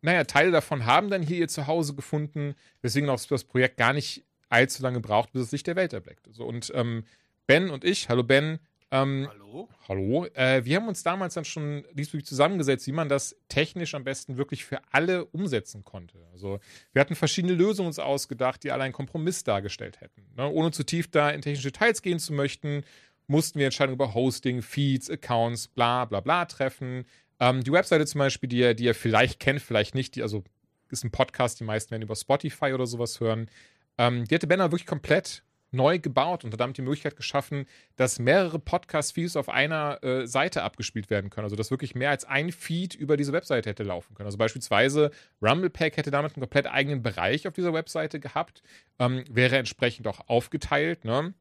naja, 0.00 0.24
Teile 0.24 0.50
davon 0.50 0.84
haben 0.84 1.10
dann 1.10 1.22
hier 1.22 1.38
ihr 1.38 1.48
Zuhause 1.48 1.94
gefunden, 1.94 2.54
weswegen 2.80 3.08
auch 3.08 3.24
das 3.24 3.44
Projekt 3.44 3.76
gar 3.76 3.92
nicht 3.92 4.24
allzu 4.48 4.82
lange 4.82 5.00
braucht, 5.00 5.32
bis 5.32 5.42
es 5.42 5.50
sich 5.50 5.62
der 5.62 5.76
Welt 5.76 5.92
erblickt. 5.92 6.28
So, 6.32 6.44
und 6.44 6.72
ähm, 6.74 7.04
Ben 7.46 7.70
und 7.70 7.84
ich, 7.84 8.08
hallo 8.08 8.22
Ben, 8.22 8.58
ähm, 8.92 9.28
Hallo? 9.30 9.68
Hallo. 9.88 10.26
Äh, 10.34 10.64
wir 10.64 10.76
haben 10.76 10.88
uns 10.88 11.02
damals 11.02 11.34
dann 11.34 11.44
schon 11.44 11.84
diesbezüglich 11.92 12.26
zusammengesetzt, 12.26 12.86
wie 12.86 12.92
man 12.92 13.08
das 13.08 13.36
technisch 13.48 13.94
am 13.94 14.04
besten 14.04 14.36
wirklich 14.36 14.64
für 14.64 14.80
alle 14.90 15.24
umsetzen 15.26 15.84
konnte. 15.84 16.18
Also 16.32 16.60
wir 16.92 17.00
hatten 17.00 17.14
verschiedene 17.14 17.54
Lösungen 17.54 17.88
uns 17.88 17.98
ausgedacht, 17.98 18.62
die 18.62 18.70
alle 18.70 18.84
einen 18.84 18.92
Kompromiss 18.92 19.44
dargestellt 19.44 20.00
hätten. 20.00 20.26
Ne? 20.36 20.48
Ohne 20.48 20.70
zu 20.70 20.84
tief 20.84 21.10
da 21.10 21.30
in 21.30 21.42
technische 21.42 21.72
Details 21.72 22.02
gehen 22.02 22.18
zu 22.18 22.32
möchten, 22.32 22.84
mussten 23.26 23.58
wir 23.58 23.66
Entscheidungen 23.66 23.96
über 23.96 24.14
Hosting, 24.14 24.62
Feeds, 24.62 25.10
Accounts, 25.10 25.68
bla 25.68 26.04
bla 26.04 26.20
bla 26.20 26.44
treffen. 26.44 27.04
Ähm, 27.40 27.64
die 27.64 27.72
Webseite 27.72 28.06
zum 28.06 28.18
Beispiel, 28.20 28.48
die 28.48 28.58
ihr, 28.58 28.74
die 28.74 28.84
ihr 28.84 28.94
vielleicht 28.94 29.40
kennt, 29.40 29.60
vielleicht 29.60 29.94
nicht, 29.94 30.14
die, 30.16 30.22
also 30.22 30.44
ist 30.90 31.04
ein 31.04 31.10
Podcast, 31.10 31.58
die 31.60 31.64
meisten 31.64 31.90
werden 31.90 32.02
über 32.02 32.16
Spotify 32.16 32.72
oder 32.72 32.86
sowas 32.86 33.20
hören. 33.20 33.50
Ähm, 33.98 34.26
die 34.26 34.34
hatte 34.34 34.46
Benner 34.46 34.70
wirklich 34.70 34.86
komplett 34.86 35.42
neu 35.72 35.98
gebaut 35.98 36.44
und 36.44 36.52
hat 36.52 36.60
damit 36.60 36.76
die 36.76 36.82
Möglichkeit 36.82 37.16
geschaffen, 37.16 37.66
dass 37.96 38.18
mehrere 38.18 38.58
Podcast-Feeds 38.58 39.36
auf 39.36 39.48
einer 39.48 40.02
äh, 40.04 40.26
Seite 40.26 40.62
abgespielt 40.62 41.10
werden 41.10 41.30
können. 41.30 41.44
Also 41.44 41.56
dass 41.56 41.70
wirklich 41.70 41.94
mehr 41.94 42.10
als 42.10 42.24
ein 42.24 42.52
Feed 42.52 42.94
über 42.94 43.16
diese 43.16 43.32
Webseite 43.32 43.70
hätte 43.70 43.82
laufen 43.82 44.14
können. 44.14 44.26
Also 44.26 44.38
beispielsweise 44.38 45.10
Rumblepack 45.42 45.96
hätte 45.96 46.10
damit 46.10 46.36
einen 46.36 46.42
komplett 46.42 46.66
eigenen 46.66 47.02
Bereich 47.02 47.48
auf 47.48 47.54
dieser 47.54 47.72
Webseite 47.72 48.20
gehabt, 48.20 48.62
ähm, 48.98 49.24
wäre 49.30 49.56
entsprechend 49.56 50.06
auch 50.06 50.28
aufgeteilt, 50.28 51.04
ne? 51.04 51.34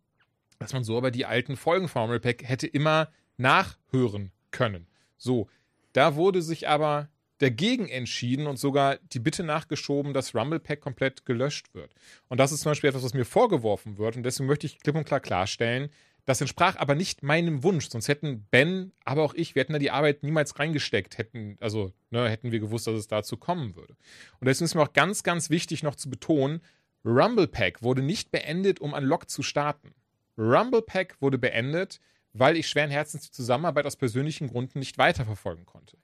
dass 0.60 0.74
man 0.74 0.84
so 0.84 0.98
aber 0.98 1.12
die 1.12 1.25
alten 1.25 1.57
Folgen 1.57 1.88
von 1.88 2.04
Rumblepack 2.04 2.48
hätte 2.48 2.68
immer 2.68 3.10
nachhören 3.38 4.31
können. 4.51 4.88
So, 5.18 5.50
da 5.94 6.16
wurde 6.16 6.42
sich 6.42 6.68
aber 6.68 7.10
dagegen 7.41 7.88
entschieden 7.89 8.45
und 8.45 8.57
sogar 8.57 8.97
die 9.13 9.19
Bitte 9.19 9.43
nachgeschoben, 9.43 10.13
dass 10.13 10.35
Rumble 10.35 10.59
Pack 10.59 10.81
komplett 10.81 11.25
gelöscht 11.25 11.73
wird. 11.73 11.91
Und 12.29 12.39
das 12.39 12.51
ist 12.51 12.61
zum 12.61 12.71
Beispiel 12.71 12.89
etwas, 12.89 13.03
was 13.03 13.13
mir 13.15 13.25
vorgeworfen 13.25 13.97
wird. 13.97 14.15
Und 14.15 14.23
deswegen 14.23 14.47
möchte 14.47 14.67
ich 14.67 14.79
klipp 14.79 14.95
und 14.95 15.05
klar 15.05 15.19
klarstellen, 15.19 15.89
das 16.25 16.39
entsprach 16.39 16.75
aber 16.75 16.93
nicht 16.93 17.23
meinem 17.23 17.63
Wunsch. 17.63 17.89
Sonst 17.89 18.07
hätten 18.07 18.45
Ben, 18.51 18.91
aber 19.05 19.23
auch 19.23 19.33
ich, 19.33 19.55
wir 19.55 19.61
hätten 19.61 19.73
da 19.73 19.79
die 19.79 19.89
Arbeit 19.89 20.21
niemals 20.21 20.59
reingesteckt, 20.59 21.17
hätten, 21.17 21.57
also 21.59 21.93
ne, 22.11 22.29
hätten 22.29 22.51
wir 22.51 22.59
gewusst, 22.59 22.85
dass 22.85 22.93
es 22.93 23.07
dazu 23.07 23.38
kommen 23.38 23.75
würde. 23.75 23.95
Und 24.39 24.47
deswegen 24.47 24.65
ist 24.65 24.75
mir 24.75 24.83
auch 24.83 24.93
ganz, 24.93 25.23
ganz 25.23 25.49
wichtig 25.49 25.81
noch 25.81 25.95
zu 25.95 26.09
betonen, 26.09 26.61
Rumble 27.03 27.47
Pack 27.47 27.81
wurde 27.81 28.03
nicht 28.03 28.31
beendet, 28.31 28.79
um 28.79 28.93
Unlock 28.93 29.31
zu 29.31 29.41
starten. 29.41 29.95
Rumble 30.38 30.83
Pack 30.83 31.19
wurde 31.19 31.39
beendet, 31.39 31.99
weil 32.33 32.55
ich 32.55 32.69
schweren 32.69 32.91
Herzens 32.91 33.23
die 33.23 33.31
Zusammenarbeit 33.31 33.88
aus 33.88 33.95
persönlichen 33.95 34.47
Gründen 34.47 34.77
nicht 34.77 34.99
weiterverfolgen 34.99 35.65
konnte. 35.65 35.97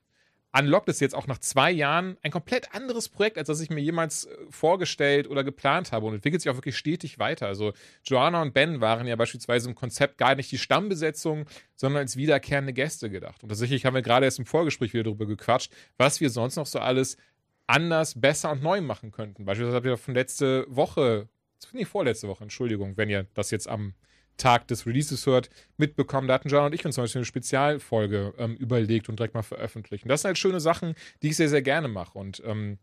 Unlocked 0.56 0.88
ist 0.88 1.00
jetzt 1.00 1.14
auch 1.14 1.26
nach 1.26 1.38
zwei 1.38 1.70
Jahren 1.70 2.16
ein 2.22 2.30
komplett 2.30 2.74
anderes 2.74 3.08
Projekt, 3.08 3.36
als 3.36 3.48
das 3.48 3.60
ich 3.60 3.68
mir 3.68 3.80
jemals 3.80 4.24
äh, 4.24 4.36
vorgestellt 4.48 5.28
oder 5.28 5.44
geplant 5.44 5.92
habe 5.92 6.06
und 6.06 6.14
entwickelt 6.14 6.40
sich 6.40 6.50
auch 6.50 6.56
wirklich 6.56 6.76
stetig 6.76 7.18
weiter. 7.18 7.46
Also 7.46 7.74
Joanna 8.04 8.40
und 8.40 8.54
Ben 8.54 8.80
waren 8.80 9.06
ja 9.06 9.16
beispielsweise 9.16 9.68
im 9.68 9.74
Konzept 9.74 10.16
gar 10.16 10.34
nicht 10.34 10.50
die 10.50 10.58
Stammbesetzung, 10.58 11.44
sondern 11.74 12.02
als 12.02 12.16
wiederkehrende 12.16 12.72
Gäste 12.72 13.10
gedacht. 13.10 13.42
Und 13.42 13.50
tatsächlich 13.50 13.84
haben 13.84 13.94
wir 13.94 14.02
gerade 14.02 14.24
erst 14.24 14.38
im 14.38 14.46
Vorgespräch 14.46 14.94
wieder 14.94 15.04
darüber 15.04 15.26
gequatscht, 15.26 15.70
was 15.98 16.20
wir 16.20 16.30
sonst 16.30 16.56
noch 16.56 16.66
so 16.66 16.78
alles 16.78 17.18
anders, 17.66 18.18
besser 18.18 18.50
und 18.50 18.62
neu 18.62 18.80
machen 18.80 19.10
könnten. 19.10 19.44
Beispielsweise 19.44 19.76
habt 19.76 19.86
ihr 19.86 19.96
von 19.98 20.14
letzte 20.14 20.64
Woche, 20.68 21.28
nee, 21.72 21.84
vorletzte 21.84 22.26
Woche, 22.26 22.44
Entschuldigung, 22.44 22.96
wenn 22.96 23.10
ihr 23.10 23.26
das 23.34 23.50
jetzt 23.50 23.68
am 23.68 23.92
Tag 24.38 24.66
des 24.68 24.86
Releases 24.86 25.26
hört, 25.26 25.50
mitbekommen. 25.76 26.28
Da 26.28 26.34
hatten 26.34 26.48
John 26.48 26.64
und 26.64 26.74
ich 26.74 26.84
uns 26.84 26.94
zum 26.94 27.04
Beispiel 27.04 27.20
eine 27.20 27.26
Spezialfolge 27.26 28.34
ähm, 28.38 28.56
überlegt 28.56 29.08
und 29.08 29.18
direkt 29.18 29.34
mal 29.34 29.42
veröffentlicht. 29.42 30.04
Und 30.04 30.08
das 30.08 30.22
sind 30.22 30.30
halt 30.30 30.38
schöne 30.38 30.60
Sachen, 30.60 30.94
die 31.22 31.28
ich 31.28 31.36
sehr, 31.36 31.48
sehr 31.48 31.62
gerne 31.62 31.88
mache 31.88 32.18
und 32.18 32.42
ähm, 32.44 32.78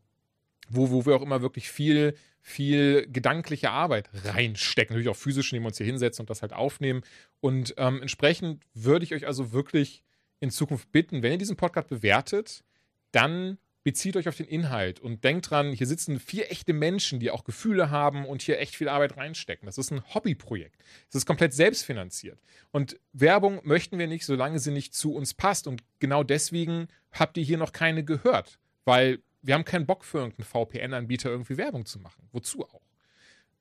wo, 0.69 0.91
wo 0.91 1.05
wir 1.05 1.15
auch 1.15 1.21
immer 1.21 1.41
wirklich 1.41 1.69
viel, 1.69 2.15
viel 2.41 3.07
gedankliche 3.11 3.71
Arbeit 3.71 4.09
reinstecken. 4.25 4.93
Natürlich 4.93 5.09
auch 5.09 5.15
physisch, 5.15 5.51
indem 5.51 5.63
wir 5.63 5.67
uns 5.67 5.77
hier 5.77 5.85
hinsetzen 5.85 6.23
und 6.23 6.29
das 6.29 6.41
halt 6.41 6.53
aufnehmen. 6.53 7.01
Und 7.39 7.73
ähm, 7.77 8.01
entsprechend 8.01 8.63
würde 8.73 9.05
ich 9.05 9.13
euch 9.13 9.27
also 9.27 9.51
wirklich 9.51 10.03
in 10.39 10.51
Zukunft 10.51 10.91
bitten, 10.91 11.23
wenn 11.23 11.31
ihr 11.31 11.37
diesen 11.37 11.55
Podcast 11.55 11.87
bewertet, 11.87 12.63
dann 13.11 13.57
bezieht 13.85 14.17
euch 14.17 14.27
auf 14.27 14.35
den 14.35 14.47
Inhalt 14.47 14.99
und 14.99 15.23
denkt 15.23 15.51
dran, 15.51 15.71
hier 15.71 15.85
sitzen 15.85 16.19
vier 16.19 16.51
echte 16.51 16.73
Menschen, 16.73 17.19
die 17.19 17.29
auch 17.29 17.43
Gefühle 17.43 17.91
haben 17.91 18.25
und 18.25 18.41
hier 18.41 18.59
echt 18.59 18.75
viel 18.75 18.89
Arbeit 18.89 19.15
reinstecken. 19.15 19.67
Das 19.67 19.77
ist 19.77 19.91
ein 19.91 20.01
Hobbyprojekt. 20.11 20.83
Es 21.07 21.13
ist 21.13 21.27
komplett 21.27 21.53
selbstfinanziert. 21.53 22.41
Und 22.71 22.99
Werbung 23.13 23.61
möchten 23.63 23.99
wir 23.99 24.07
nicht, 24.07 24.25
solange 24.25 24.57
sie 24.57 24.71
nicht 24.71 24.95
zu 24.95 25.13
uns 25.13 25.35
passt. 25.35 25.67
Und 25.67 25.83
genau 25.99 26.23
deswegen 26.23 26.87
habt 27.11 27.37
ihr 27.37 27.43
hier 27.43 27.59
noch 27.59 27.73
keine 27.73 28.03
gehört. 28.03 28.57
Weil 28.85 29.19
wir 29.43 29.53
haben 29.53 29.65
keinen 29.65 29.85
Bock 29.85 30.03
für 30.03 30.17
irgendeinen 30.17 30.45
VPN-Anbieter 30.45 31.29
irgendwie 31.29 31.57
Werbung 31.57 31.85
zu 31.85 31.99
machen. 31.99 32.27
Wozu 32.31 32.65
auch? 32.65 32.81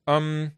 Ähm, 0.07 0.53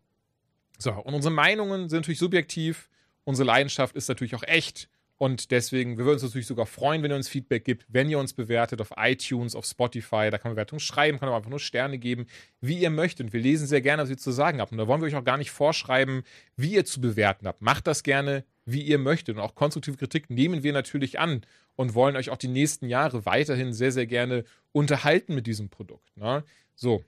so, 0.78 0.94
und 0.94 1.14
unsere 1.14 1.34
Meinungen 1.34 1.90
sind 1.90 2.00
natürlich 2.00 2.20
subjektiv. 2.20 2.90
Unsere 3.26 3.46
Leidenschaft 3.46 3.98
ist 3.98 4.08
natürlich 4.08 4.36
auch 4.36 4.44
echt. 4.44 4.88
Und 5.20 5.50
deswegen, 5.50 5.98
wir 5.98 6.06
würden 6.06 6.16
uns 6.16 6.24
natürlich 6.24 6.46
sogar 6.46 6.68
freuen, 6.68 7.02
wenn 7.02 7.12
ihr 7.12 7.18
uns 7.18 7.28
Feedback 7.28 7.66
gibt, 7.66 7.86
wenn 7.90 8.10
ihr 8.10 8.20
uns 8.20 8.34
bewertet 8.34 8.80
auf 8.82 8.92
iTunes, 8.98 9.56
auf 9.56 9.66
Spotify. 9.66 10.30
Da 10.30 10.38
kann 10.38 10.50
man 10.50 10.56
Bewertungen 10.56 10.80
schreiben, 10.80 11.20
kann 11.20 11.28
man 11.28 11.36
einfach 11.36 11.50
nur 11.50 11.60
Sterne 11.60 11.98
geben, 11.98 12.28
wie 12.62 12.78
ihr 12.78 12.92
möchtet. 12.92 13.28
Und 13.28 13.34
wir 13.34 13.42
lesen 13.42 13.66
sehr 13.66 13.82
gerne, 13.82 14.04
was 14.04 14.12
ihr 14.12 14.18
zu 14.18 14.32
sagen 14.32 14.62
habt. 14.62 14.72
Und 14.72 14.78
da 14.78 14.88
wollen 14.88 15.02
wir 15.02 15.08
euch 15.08 15.16
auch 15.16 15.24
gar 15.24 15.38
nicht 15.38 15.50
vorschreiben, 15.50 16.22
wie 16.56 16.76
ihr 16.76 16.86
zu 16.86 17.02
bewerten 17.02 17.48
habt. 17.48 17.64
Macht 17.64 17.88
das 17.88 18.04
gerne, 18.04 18.44
wie 18.66 18.82
ihr 18.82 19.00
möchtet. 19.00 19.38
Und 19.38 19.42
auch 19.42 19.56
konstruktive 19.56 19.98
Kritik 19.98 20.30
nehmen 20.30 20.62
wir 20.62 20.74
natürlich 20.74 21.18
an 21.18 21.42
und 21.76 21.96
wollen 21.96 22.16
euch 22.16 22.30
auch 22.30 22.38
die 22.38 22.48
nächsten 22.48 22.88
Jahre 22.88 23.26
weiterhin 23.26 23.74
sehr, 23.74 23.92
sehr 23.92 24.06
gerne 24.06 24.44
unterhalten 24.72 25.34
mit 25.34 25.48
diesem 25.48 25.70
Produkt. 25.70 26.16
Ne? 26.16 26.44
So, 26.76 27.04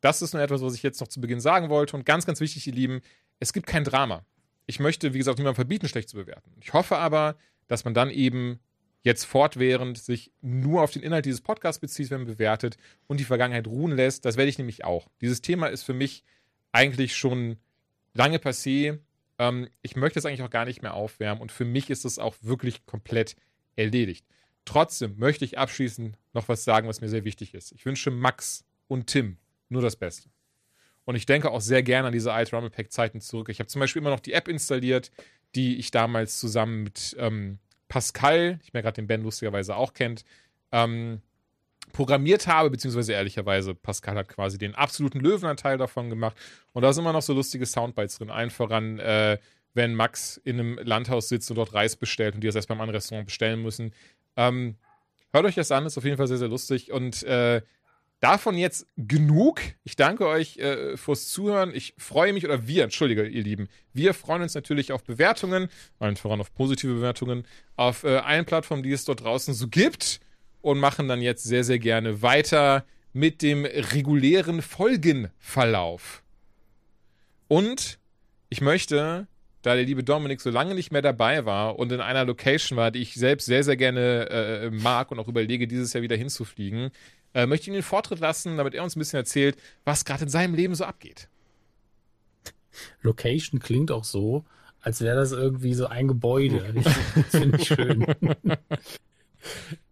das 0.00 0.22
ist 0.22 0.32
nur 0.32 0.42
etwas, 0.42 0.62
was 0.62 0.74
ich 0.74 0.82
jetzt 0.82 1.00
noch 1.00 1.08
zu 1.08 1.20
Beginn 1.20 1.40
sagen 1.40 1.68
wollte. 1.68 1.96
Und 1.96 2.06
ganz, 2.06 2.24
ganz 2.24 2.40
wichtig, 2.40 2.66
ihr 2.66 2.72
Lieben, 2.72 3.02
es 3.40 3.52
gibt 3.52 3.66
kein 3.66 3.84
Drama. 3.84 4.24
Ich 4.66 4.80
möchte, 4.80 5.14
wie 5.14 5.18
gesagt, 5.18 5.38
niemandem 5.38 5.56
verbieten, 5.56 5.88
schlecht 5.88 6.08
zu 6.08 6.16
bewerten. 6.16 6.52
Ich 6.60 6.72
hoffe 6.72 6.98
aber, 6.98 7.36
dass 7.66 7.84
man 7.84 7.94
dann 7.94 8.10
eben 8.10 8.60
jetzt 9.02 9.24
fortwährend 9.24 9.98
sich 9.98 10.32
nur 10.40 10.82
auf 10.82 10.92
den 10.92 11.02
Inhalt 11.02 11.26
dieses 11.26 11.40
Podcasts 11.40 11.80
bezieht, 11.80 12.10
wenn 12.10 12.20
man 12.20 12.28
bewertet 12.28 12.76
und 13.08 13.18
die 13.18 13.24
Vergangenheit 13.24 13.66
ruhen 13.66 13.92
lässt. 13.92 14.24
Das 14.24 14.36
werde 14.36 14.48
ich 14.48 14.58
nämlich 14.58 14.84
auch. 14.84 15.08
Dieses 15.20 15.42
Thema 15.42 15.66
ist 15.66 15.82
für 15.82 15.94
mich 15.94 16.24
eigentlich 16.70 17.16
schon 17.16 17.56
lange 18.14 18.38
passé. 18.38 18.98
Ähm, 19.38 19.68
ich 19.82 19.96
möchte 19.96 20.18
es 20.18 20.26
eigentlich 20.26 20.42
auch 20.42 20.50
gar 20.50 20.64
nicht 20.64 20.82
mehr 20.82 20.94
aufwärmen 20.94 21.42
und 21.42 21.50
für 21.50 21.64
mich 21.64 21.90
ist 21.90 22.04
es 22.04 22.18
auch 22.18 22.36
wirklich 22.42 22.86
komplett 22.86 23.36
erledigt. 23.76 24.26
Trotzdem 24.64 25.18
möchte 25.18 25.44
ich 25.44 25.58
abschließend 25.58 26.16
noch 26.32 26.48
was 26.48 26.64
sagen, 26.64 26.86
was 26.86 27.00
mir 27.00 27.08
sehr 27.08 27.24
wichtig 27.24 27.54
ist. 27.54 27.72
Ich 27.72 27.84
wünsche 27.84 28.10
Max 28.10 28.64
und 28.86 29.08
Tim 29.08 29.38
nur 29.68 29.82
das 29.82 29.96
Beste. 29.96 30.30
Und 31.04 31.16
ich 31.16 31.26
denke 31.26 31.50
auch 31.50 31.60
sehr 31.60 31.82
gerne 31.82 32.08
an 32.08 32.12
diese 32.12 32.32
alte 32.32 32.54
Rumble 32.54 32.70
Pack 32.70 32.92
Zeiten 32.92 33.20
zurück. 33.20 33.48
Ich 33.48 33.58
habe 33.58 33.68
zum 33.68 33.80
Beispiel 33.80 34.00
immer 34.00 34.10
noch 34.10 34.20
die 34.20 34.32
App 34.32 34.48
installiert, 34.48 35.10
die 35.54 35.76
ich 35.76 35.90
damals 35.90 36.38
zusammen 36.38 36.84
mit 36.84 37.16
ähm, 37.18 37.58
Pascal, 37.88 38.58
ich 38.62 38.72
mir 38.72 38.82
gerade 38.82 38.94
den 38.94 39.06
Ben 39.06 39.22
lustigerweise 39.22 39.76
auch 39.76 39.92
kennt, 39.92 40.24
ähm, 40.70 41.20
programmiert 41.92 42.46
habe, 42.46 42.70
beziehungsweise 42.70 43.12
ehrlicherweise, 43.12 43.74
Pascal 43.74 44.16
hat 44.16 44.28
quasi 44.28 44.56
den 44.56 44.74
absoluten 44.74 45.20
Löwenanteil 45.20 45.76
davon 45.76 46.08
gemacht. 46.08 46.36
Und 46.72 46.82
da 46.82 46.92
sind 46.92 47.04
immer 47.04 47.12
noch 47.12 47.22
so 47.22 47.34
lustige 47.34 47.66
Soundbites 47.66 48.18
drin. 48.18 48.30
Allen 48.30 48.50
voran, 48.50 48.98
äh, 48.98 49.38
wenn 49.74 49.94
Max 49.94 50.38
in 50.38 50.58
einem 50.58 50.78
Landhaus 50.82 51.28
sitzt 51.28 51.50
und 51.50 51.56
dort 51.56 51.74
Reis 51.74 51.96
bestellt 51.96 52.34
und 52.34 52.40
die 52.42 52.46
das 52.46 52.56
erst 52.56 52.68
beim 52.68 52.80
anderen 52.80 52.96
Restaurant 52.96 53.26
bestellen 53.26 53.62
müssen. 53.62 53.92
Ähm, 54.36 54.76
hört 55.32 55.44
euch 55.44 55.54
das 55.54 55.70
an, 55.70 55.86
ist 55.86 55.98
auf 55.98 56.04
jeden 56.04 56.16
Fall 56.16 56.28
sehr, 56.28 56.38
sehr 56.38 56.48
lustig. 56.48 56.92
Und 56.92 57.22
äh, 57.24 57.62
davon 58.22 58.56
jetzt 58.56 58.86
genug. 58.96 59.60
Ich 59.82 59.96
danke 59.96 60.26
euch 60.26 60.56
äh, 60.58 60.96
fürs 60.96 61.28
Zuhören. 61.28 61.74
Ich 61.74 61.94
freue 61.98 62.32
mich, 62.32 62.44
oder 62.44 62.66
wir, 62.68 62.84
entschuldige, 62.84 63.26
ihr 63.26 63.42
Lieben, 63.42 63.68
wir 63.92 64.14
freuen 64.14 64.42
uns 64.42 64.54
natürlich 64.54 64.92
auf 64.92 65.02
Bewertungen, 65.02 65.68
allen 65.98 66.16
voran 66.16 66.40
auf 66.40 66.54
positive 66.54 66.94
Bewertungen, 66.94 67.44
auf 67.76 68.04
äh, 68.04 68.18
allen 68.18 68.44
Plattformen, 68.44 68.84
die 68.84 68.92
es 68.92 69.04
dort 69.04 69.24
draußen 69.24 69.54
so 69.54 69.66
gibt 69.66 70.20
und 70.60 70.78
machen 70.78 71.08
dann 71.08 71.20
jetzt 71.20 71.42
sehr, 71.42 71.64
sehr 71.64 71.80
gerne 71.80 72.22
weiter 72.22 72.84
mit 73.12 73.42
dem 73.42 73.64
regulären 73.64 74.62
Folgenverlauf. 74.62 76.22
Und 77.48 77.98
ich 78.50 78.60
möchte, 78.60 79.26
da 79.62 79.74
der 79.74 79.84
liebe 79.84 80.04
Dominik 80.04 80.40
so 80.40 80.50
lange 80.50 80.76
nicht 80.76 80.92
mehr 80.92 81.02
dabei 81.02 81.44
war 81.44 81.76
und 81.76 81.90
in 81.90 82.00
einer 82.00 82.24
Location 82.24 82.78
war, 82.78 82.92
die 82.92 83.00
ich 83.00 83.14
selbst 83.14 83.46
sehr, 83.46 83.64
sehr 83.64 83.76
gerne 83.76 84.30
äh, 84.30 84.70
mag 84.70 85.10
und 85.10 85.18
auch 85.18 85.28
überlege, 85.28 85.66
dieses 85.66 85.92
Jahr 85.92 86.02
wieder 86.02 86.16
hinzufliegen, 86.16 86.92
äh, 87.34 87.46
möchte 87.46 87.64
ich 87.64 87.68
ihn 87.68 87.74
den 87.74 87.82
Vortritt 87.82 88.20
lassen, 88.20 88.56
damit 88.56 88.74
er 88.74 88.82
uns 88.82 88.96
ein 88.96 88.98
bisschen 88.98 89.18
erzählt, 89.18 89.56
was 89.84 90.04
gerade 90.04 90.24
in 90.24 90.30
seinem 90.30 90.54
Leben 90.54 90.74
so 90.74 90.84
abgeht. 90.84 91.28
Location 93.02 93.60
klingt 93.60 93.90
auch 93.90 94.04
so, 94.04 94.44
als 94.80 95.00
wäre 95.00 95.16
das 95.16 95.32
irgendwie 95.32 95.74
so 95.74 95.86
ein 95.86 96.08
Gebäude. 96.08 96.74
das 96.74 97.26
finde 97.30 97.58
ich 97.58 97.68
schön. 97.68 98.06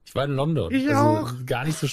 Ich 0.04 0.14
war 0.14 0.24
in 0.24 0.32
London. 0.32 0.72
Ich 0.74 0.88
also 0.88 1.00
auch. 1.00 1.46
Gar 1.46 1.66
nicht 1.66 1.78
so. 1.78 1.86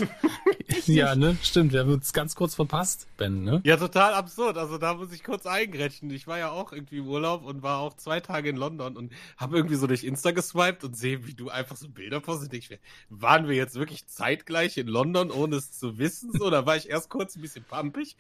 ja, 0.96 1.16
ne? 1.16 1.38
Stimmt. 1.42 1.74
Wir 1.74 1.82
haben 1.82 1.94
uns 1.94 2.14
ganz 2.14 2.36
kurz 2.36 2.56
verpasst, 2.56 3.08
Ben, 3.18 3.44
ne? 3.44 3.62
Ja, 3.64 3.78
total 3.78 4.14
absurd. 4.14 4.58
Also 4.58 4.78
da 4.78 4.94
muss 4.94 5.12
ich 5.12 5.24
kurz 5.24 5.46
eingrätschen. 5.46 6.10
Ich 6.12 6.28
war 6.28 6.38
ja 6.38 6.52
auch 6.52 6.72
irgendwie 6.72 6.98
im 6.98 7.08
Urlaub 7.08 7.46
und 7.46 7.64
war 7.64 7.80
auch 7.80 7.94
zwei 7.94 8.20
Tage 8.20 8.50
in 8.50 8.56
London 8.56 8.98
und 8.98 9.12
habe 9.38 9.58
irgendwie 9.58 9.76
so 9.76 9.88
durch 9.88 10.04
Insta 10.04 10.32
geswiped 10.32 10.84
und 10.84 10.96
sehe, 10.96 11.26
wie 11.26 11.34
du 11.34 11.50
einfach 11.50 11.76
so 11.76 11.90
Bilder 11.90 12.20
postest. 12.20 12.54
Ich, 12.54 12.80
waren 13.10 13.48
wir 13.48 13.56
jetzt 13.56 13.76
wirklich 13.76 14.08
zeitgleich 14.08 14.78
in 14.78 14.88
London, 14.88 15.32
ohne 15.32 15.58
es 15.58 15.72
zu 15.72 15.98
wissen? 15.98 16.32
So, 16.34 16.50
da 16.50 16.66
war 16.66 16.76
ich 16.76 16.90
erst 16.90 17.10
kurz 17.10 17.36
ein 17.36 17.42
bisschen 17.42 17.64
pumpig. 17.70 18.18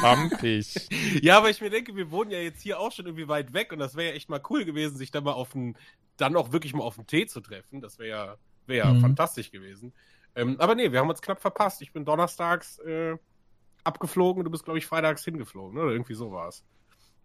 pumpig. 0.00 0.88
Ja, 1.22 1.38
aber 1.38 1.50
ich 1.50 1.60
mir 1.60 1.70
denke, 1.70 1.96
wir 1.96 2.10
wohnen 2.10 2.30
ja 2.30 2.38
jetzt 2.38 2.62
hier 2.62 2.80
auch 2.80 2.92
schon 2.92 3.06
irgendwie 3.06 3.28
weit 3.28 3.52
weg 3.52 3.72
und 3.72 3.78
das 3.78 3.96
wäre 3.96 4.10
ja 4.10 4.14
echt 4.14 4.28
mal 4.28 4.42
cool 4.50 4.64
gewesen, 4.64 4.96
sich 4.96 5.10
da 5.10 5.20
mal 5.20 5.32
auf 5.32 5.54
einen 5.54 5.76
dann 6.16 6.36
auch 6.36 6.52
wirklich 6.52 6.74
mal 6.74 6.82
auf 6.82 6.96
den 6.96 7.06
Tee 7.06 7.26
zu 7.26 7.40
treffen. 7.40 7.80
Das 7.80 7.98
wäre 7.98 8.08
ja, 8.08 8.36
wär 8.66 8.86
mhm. 8.86 9.00
fantastisch 9.00 9.50
gewesen. 9.50 9.92
Ähm, 10.36 10.56
aber 10.58 10.74
nee, 10.74 10.90
wir 10.90 11.00
haben 11.00 11.10
uns 11.10 11.22
knapp 11.22 11.40
verpasst. 11.40 11.82
Ich 11.82 11.92
bin 11.92 12.04
donnerstags 12.04 12.78
äh, 12.80 13.16
abgeflogen, 13.84 14.44
du 14.44 14.50
bist, 14.50 14.64
glaube 14.64 14.78
ich, 14.78 14.86
freitags 14.86 15.24
hingeflogen, 15.24 15.78
oder 15.78 15.92
irgendwie 15.92 16.14
so 16.14 16.32
war 16.32 16.48
es. 16.48 16.64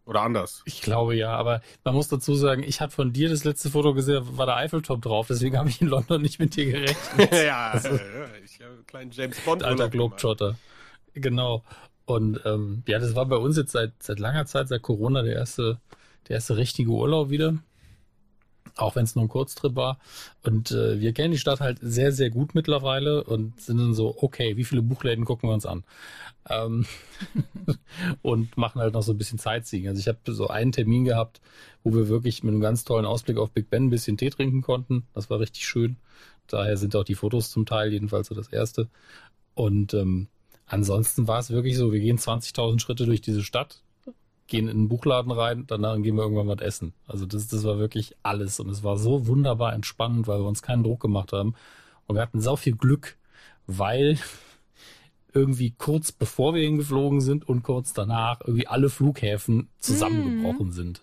Oder 0.05 0.21
anders. 0.21 0.63
Ich 0.65 0.81
glaube 0.81 1.15
ja, 1.15 1.35
aber 1.35 1.61
man 1.83 1.93
muss 1.93 2.07
dazu 2.07 2.33
sagen, 2.33 2.63
ich 2.63 2.81
hatte 2.81 2.95
von 2.95 3.13
dir 3.13 3.29
das 3.29 3.43
letzte 3.43 3.69
Foto 3.69 3.93
gesehen, 3.93 4.37
war 4.37 4.47
der 4.47 4.55
Eiffelturm 4.55 5.01
drauf, 5.01 5.27
deswegen 5.27 5.57
habe 5.57 5.69
ich 5.69 5.81
in 5.81 5.87
London 5.87 6.21
nicht 6.21 6.39
mit 6.39 6.55
dir 6.55 6.65
gerechnet. 6.65 7.31
ja, 7.45 7.69
also, 7.71 7.89
ich 8.43 8.59
habe 8.59 8.73
einen 8.73 8.87
kleinen 8.87 9.11
James 9.11 9.39
Bond. 9.41 9.63
Alter 9.63 9.89
Globetrotter. 9.89 10.55
Genau. 11.13 11.63
Und 12.05 12.41
ähm, 12.45 12.81
ja, 12.87 12.97
das 12.97 13.13
war 13.15 13.27
bei 13.27 13.35
uns 13.35 13.55
jetzt 13.55 13.71
seit, 13.71 14.01
seit 14.01 14.19
langer 14.19 14.47
Zeit, 14.47 14.67
seit 14.67 14.81
Corona, 14.81 15.21
der 15.21 15.35
erste, 15.35 15.79
der 16.27 16.35
erste 16.35 16.57
richtige 16.57 16.89
Urlaub 16.89 17.29
wieder 17.29 17.59
auch 18.75 18.95
wenn 18.95 19.03
es 19.03 19.15
nur 19.15 19.25
ein 19.25 19.29
Kurztrip 19.29 19.75
war. 19.75 19.99
Und 20.43 20.71
äh, 20.71 20.99
wir 20.99 21.13
kennen 21.13 21.31
die 21.31 21.39
Stadt 21.39 21.59
halt 21.59 21.79
sehr, 21.81 22.11
sehr 22.11 22.29
gut 22.29 22.55
mittlerweile 22.55 23.23
und 23.23 23.59
sind 23.59 23.77
dann 23.77 23.93
so, 23.93 24.15
okay, 24.21 24.57
wie 24.57 24.63
viele 24.63 24.81
Buchläden 24.81 25.25
gucken 25.25 25.49
wir 25.49 25.53
uns 25.53 25.65
an? 25.65 25.83
Ähm 26.49 26.85
und 28.21 28.57
machen 28.57 28.81
halt 28.81 28.93
noch 28.93 29.03
so 29.03 29.13
ein 29.13 29.17
bisschen 29.17 29.39
Sightseeing. 29.39 29.87
Also 29.87 29.99
ich 29.99 30.07
habe 30.07 30.19
so 30.25 30.47
einen 30.47 30.71
Termin 30.71 31.05
gehabt, 31.05 31.41
wo 31.83 31.93
wir 31.93 32.07
wirklich 32.09 32.43
mit 32.43 32.53
einem 32.53 32.61
ganz 32.61 32.83
tollen 32.83 33.05
Ausblick 33.05 33.37
auf 33.37 33.51
Big 33.51 33.69
Ben 33.69 33.85
ein 33.85 33.89
bisschen 33.89 34.17
Tee 34.17 34.29
trinken 34.29 34.61
konnten. 34.61 35.05
Das 35.13 35.29
war 35.29 35.39
richtig 35.39 35.67
schön. 35.67 35.97
Daher 36.47 36.77
sind 36.77 36.95
auch 36.95 37.03
die 37.03 37.15
Fotos 37.15 37.51
zum 37.51 37.65
Teil 37.65 37.91
jedenfalls 37.91 38.27
so 38.27 38.35
das 38.35 38.47
erste. 38.47 38.89
Und 39.53 39.93
ähm, 39.93 40.27
ansonsten 40.65 41.27
war 41.27 41.39
es 41.39 41.51
wirklich 41.51 41.77
so, 41.77 41.91
wir 41.91 41.99
gehen 41.99 42.17
20.000 42.17 42.79
Schritte 42.79 43.05
durch 43.05 43.21
diese 43.21 43.43
Stadt, 43.43 43.81
gehen 44.49 44.67
in 44.67 44.77
den 44.77 44.89
Buchladen 44.89 45.31
rein, 45.31 45.65
danach 45.67 45.95
gehen 46.01 46.15
wir 46.15 46.23
irgendwann 46.23 46.47
was 46.47 46.61
essen. 46.61 46.93
Also 47.07 47.25
das, 47.25 47.47
das 47.47 47.63
war 47.63 47.79
wirklich 47.79 48.15
alles 48.23 48.59
und 48.59 48.69
es 48.69 48.83
war 48.83 48.97
so 48.97 49.27
wunderbar 49.27 49.73
entspannend, 49.73 50.27
weil 50.27 50.39
wir 50.39 50.47
uns 50.47 50.61
keinen 50.61 50.83
Druck 50.83 50.99
gemacht 50.99 51.31
haben 51.31 51.53
und 52.07 52.15
wir 52.15 52.21
hatten 52.21 52.41
so 52.41 52.55
viel 52.55 52.75
Glück, 52.75 53.17
weil 53.67 54.17
irgendwie 55.33 55.71
kurz 55.71 56.11
bevor 56.11 56.53
wir 56.55 56.63
hingeflogen 56.63 57.21
sind 57.21 57.47
und 57.47 57.63
kurz 57.63 57.93
danach 57.93 58.41
irgendwie 58.41 58.67
alle 58.67 58.89
Flughäfen 58.89 59.69
zusammengebrochen 59.79 60.69
mm. 60.69 60.73
sind. 60.73 61.01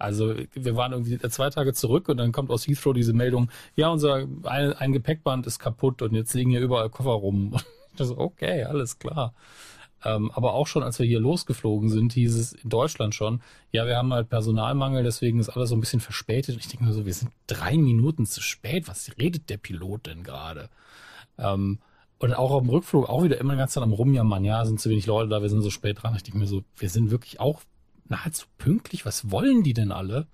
Also 0.00 0.34
wir 0.54 0.76
waren 0.76 0.92
irgendwie 0.92 1.18
zwei 1.28 1.50
Tage 1.50 1.74
zurück 1.74 2.08
und 2.08 2.16
dann 2.16 2.32
kommt 2.32 2.50
aus 2.50 2.66
Heathrow 2.66 2.94
diese 2.94 3.12
Meldung, 3.12 3.50
ja, 3.76 3.90
unser 3.90 4.26
ein, 4.44 4.72
ein 4.72 4.92
Gepäckband 4.92 5.46
ist 5.46 5.58
kaputt 5.58 6.00
und 6.00 6.14
jetzt 6.14 6.32
liegen 6.32 6.50
hier 6.50 6.60
überall 6.60 6.88
Koffer 6.88 7.10
rum. 7.10 7.52
Und 7.92 8.00
ich 8.00 8.06
so, 8.06 8.18
okay, 8.18 8.64
alles 8.64 8.98
klar. 8.98 9.34
Ähm, 10.04 10.30
aber 10.32 10.54
auch 10.54 10.66
schon, 10.66 10.82
als 10.82 10.98
wir 10.98 11.06
hier 11.06 11.20
losgeflogen 11.20 11.90
sind, 11.90 12.12
hieß 12.12 12.36
es 12.36 12.52
in 12.52 12.70
Deutschland 12.70 13.14
schon, 13.14 13.42
ja, 13.70 13.86
wir 13.86 13.96
haben 13.96 14.12
halt 14.12 14.30
Personalmangel, 14.30 15.02
deswegen 15.02 15.38
ist 15.40 15.50
alles 15.50 15.68
so 15.68 15.76
ein 15.76 15.80
bisschen 15.80 16.00
verspätet. 16.00 16.54
Und 16.54 16.60
ich 16.60 16.68
denke 16.68 16.84
mir 16.84 16.92
so, 16.92 17.04
wir 17.04 17.14
sind 17.14 17.32
drei 17.46 17.76
Minuten 17.76 18.26
zu 18.26 18.42
spät. 18.42 18.88
Was 18.88 19.10
redet 19.18 19.50
der 19.50 19.58
Pilot 19.58 20.06
denn 20.06 20.22
gerade? 20.22 20.70
Ähm, 21.38 21.78
und 22.18 22.34
auch 22.34 22.50
auf 22.50 22.62
dem 22.62 22.70
Rückflug 22.70 23.08
auch 23.08 23.24
wieder 23.24 23.38
immer 23.38 23.56
ganz 23.56 23.72
Zeit 23.72 23.82
am 23.82 23.92
Rumjammern, 23.92 24.44
ja, 24.44 24.64
sind 24.64 24.80
zu 24.80 24.90
wenig 24.90 25.06
Leute 25.06 25.28
da, 25.28 25.40
wir 25.40 25.48
sind 25.48 25.62
so 25.62 25.70
spät 25.70 26.02
dran. 26.02 26.14
Ich 26.16 26.22
denke 26.22 26.38
mir 26.38 26.46
so, 26.46 26.62
wir 26.76 26.90
sind 26.90 27.10
wirklich 27.10 27.40
auch 27.40 27.62
nahezu 28.08 28.46
pünktlich. 28.58 29.06
Was 29.06 29.30
wollen 29.30 29.62
die 29.62 29.72
denn 29.72 29.92
alle? 29.92 30.26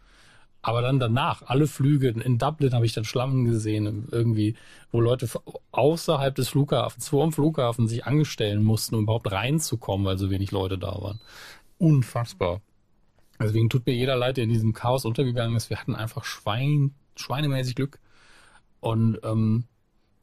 Aber 0.66 0.82
dann 0.82 0.98
danach, 0.98 1.42
alle 1.46 1.68
Flüge, 1.68 2.08
in 2.08 2.38
Dublin 2.38 2.74
habe 2.74 2.84
ich 2.84 2.92
dann 2.92 3.04
Schlammen 3.04 3.44
gesehen, 3.44 4.08
irgendwie, 4.10 4.56
wo 4.90 5.00
Leute 5.00 5.28
außerhalb 5.70 6.34
des 6.34 6.48
Flughafens, 6.48 7.08
vor 7.08 7.24
dem 7.24 7.32
Flughafen 7.32 7.86
sich 7.86 8.04
angestellen 8.04 8.64
mussten, 8.64 8.96
um 8.96 9.04
überhaupt 9.04 9.30
reinzukommen, 9.30 10.04
weil 10.04 10.18
so 10.18 10.28
wenig 10.28 10.50
Leute 10.50 10.76
da 10.76 10.88
waren. 11.00 11.20
Unfassbar. 11.78 12.62
Deswegen 13.40 13.70
tut 13.70 13.86
mir 13.86 13.94
jeder 13.94 14.16
leid, 14.16 14.38
der 14.38 14.44
in 14.44 14.50
diesem 14.50 14.72
Chaos 14.72 15.04
untergegangen 15.04 15.54
ist. 15.54 15.70
Wir 15.70 15.78
hatten 15.78 15.94
einfach 15.94 16.24
Schwein, 16.24 16.96
schweinemäßig 17.14 17.76
Glück. 17.76 18.00
Und 18.80 19.20
ähm, 19.22 19.66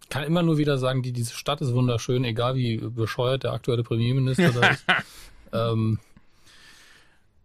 kann 0.10 0.26
immer 0.26 0.44
nur 0.44 0.58
wieder 0.58 0.78
sagen, 0.78 1.04
die, 1.04 1.14
diese 1.14 1.36
Stadt 1.36 1.62
ist 1.62 1.74
wunderschön, 1.74 2.26
egal 2.26 2.56
wie 2.56 2.80
bescheuert 2.80 3.46
der 3.46 3.54
aktuelle 3.54 3.84
Premierminister 3.84 4.52
da 4.52 4.68
ist. 4.68 4.86
ähm, 5.54 6.00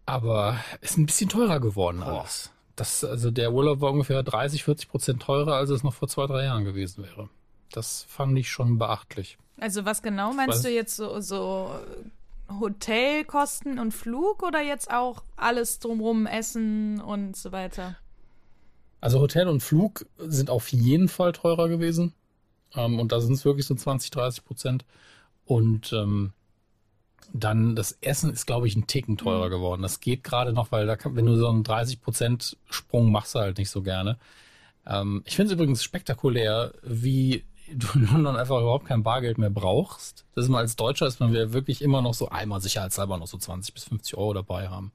aber 0.05 0.59
ist 0.81 0.97
ein 0.97 1.05
bisschen 1.05 1.29
teurer 1.29 1.61
geworden 1.61 2.03
alles. 2.03 2.51
Das, 2.79 3.03
also 3.03 3.29
der 3.29 3.51
Urlaub 3.51 3.81
war 3.81 3.91
ungefähr 3.91 4.23
30, 4.23 4.63
40 4.63 4.87
Prozent 4.87 5.21
teurer, 5.21 5.55
als 5.55 5.69
es 5.69 5.83
noch 5.83 5.93
vor 5.93 6.07
zwei, 6.07 6.27
drei 6.27 6.45
Jahren 6.45 6.63
gewesen 6.63 7.03
wäre. 7.03 7.27
Das 7.73 8.05
fand 8.07 8.39
ich 8.39 8.49
schon 8.49 8.77
beachtlich. 8.77 9.37
Also 9.59 9.83
was 9.83 10.01
genau 10.01 10.31
meinst 10.31 10.63
du 10.63 10.69
jetzt 10.69 10.95
so, 10.95 11.19
so 11.19 11.71
Hotelkosten 12.49 13.79
und 13.79 13.93
Flug 13.93 14.43
oder 14.43 14.61
jetzt 14.61 14.91
auch 14.91 15.23
alles 15.35 15.79
drumrum, 15.79 16.25
Essen 16.25 17.01
und 17.01 17.35
so 17.35 17.51
weiter? 17.51 17.97
Also 19.01 19.19
Hotel 19.19 19.49
und 19.49 19.61
Flug 19.61 20.05
sind 20.17 20.49
auf 20.49 20.69
jeden 20.69 21.09
Fall 21.09 21.33
teurer 21.33 21.67
gewesen. 21.67 22.13
Ähm, 22.75 22.97
und 22.97 23.11
da 23.11 23.19
sind 23.19 23.33
es 23.33 23.43
wirklich 23.43 23.65
so 23.65 23.75
20, 23.75 24.09
30 24.11 24.45
Prozent. 24.45 24.85
Und 25.43 25.91
ähm, 25.91 26.31
dann 27.33 27.75
das 27.75 27.97
Essen 28.01 28.31
ist, 28.31 28.45
glaube 28.45 28.67
ich, 28.67 28.75
ein 28.75 28.87
Ticken 28.87 29.17
teurer 29.17 29.47
mhm. 29.47 29.51
geworden. 29.51 29.81
Das 29.81 29.99
geht 29.99 30.23
gerade 30.23 30.53
noch, 30.53 30.71
weil 30.71 30.85
da 30.85 30.95
kann, 30.95 31.15
wenn 31.15 31.25
du 31.25 31.35
so 31.35 31.47
einen 31.47 31.63
30% 31.63 32.55
Sprung 32.69 33.11
machst 33.11 33.35
du 33.35 33.39
halt 33.39 33.57
nicht 33.57 33.69
so 33.69 33.81
gerne. 33.81 34.17
Ähm, 34.87 35.23
ich 35.25 35.35
finde 35.35 35.47
es 35.47 35.53
übrigens 35.53 35.83
spektakulär, 35.83 36.73
wie 36.83 37.43
du 37.71 37.87
in 37.95 38.07
London 38.07 38.35
einfach 38.35 38.59
überhaupt 38.59 38.87
kein 38.87 39.03
Bargeld 39.03 39.37
mehr 39.37 39.49
brauchst. 39.49 40.25
Das 40.35 40.45
ist 40.45 40.49
mal 40.49 40.59
als 40.59 40.75
Deutscher 40.75 41.07
ist 41.07 41.19
man 41.19 41.33
wirklich 41.33 41.81
immer 41.81 42.01
noch 42.01 42.13
so 42.13 42.29
einmal 42.29 42.61
sicherheitshalber 42.61 43.17
noch 43.17 43.27
so 43.27 43.37
20 43.37 43.73
bis 43.73 43.83
50 43.85 44.17
Euro 44.17 44.33
dabei 44.33 44.69
haben. 44.69 44.91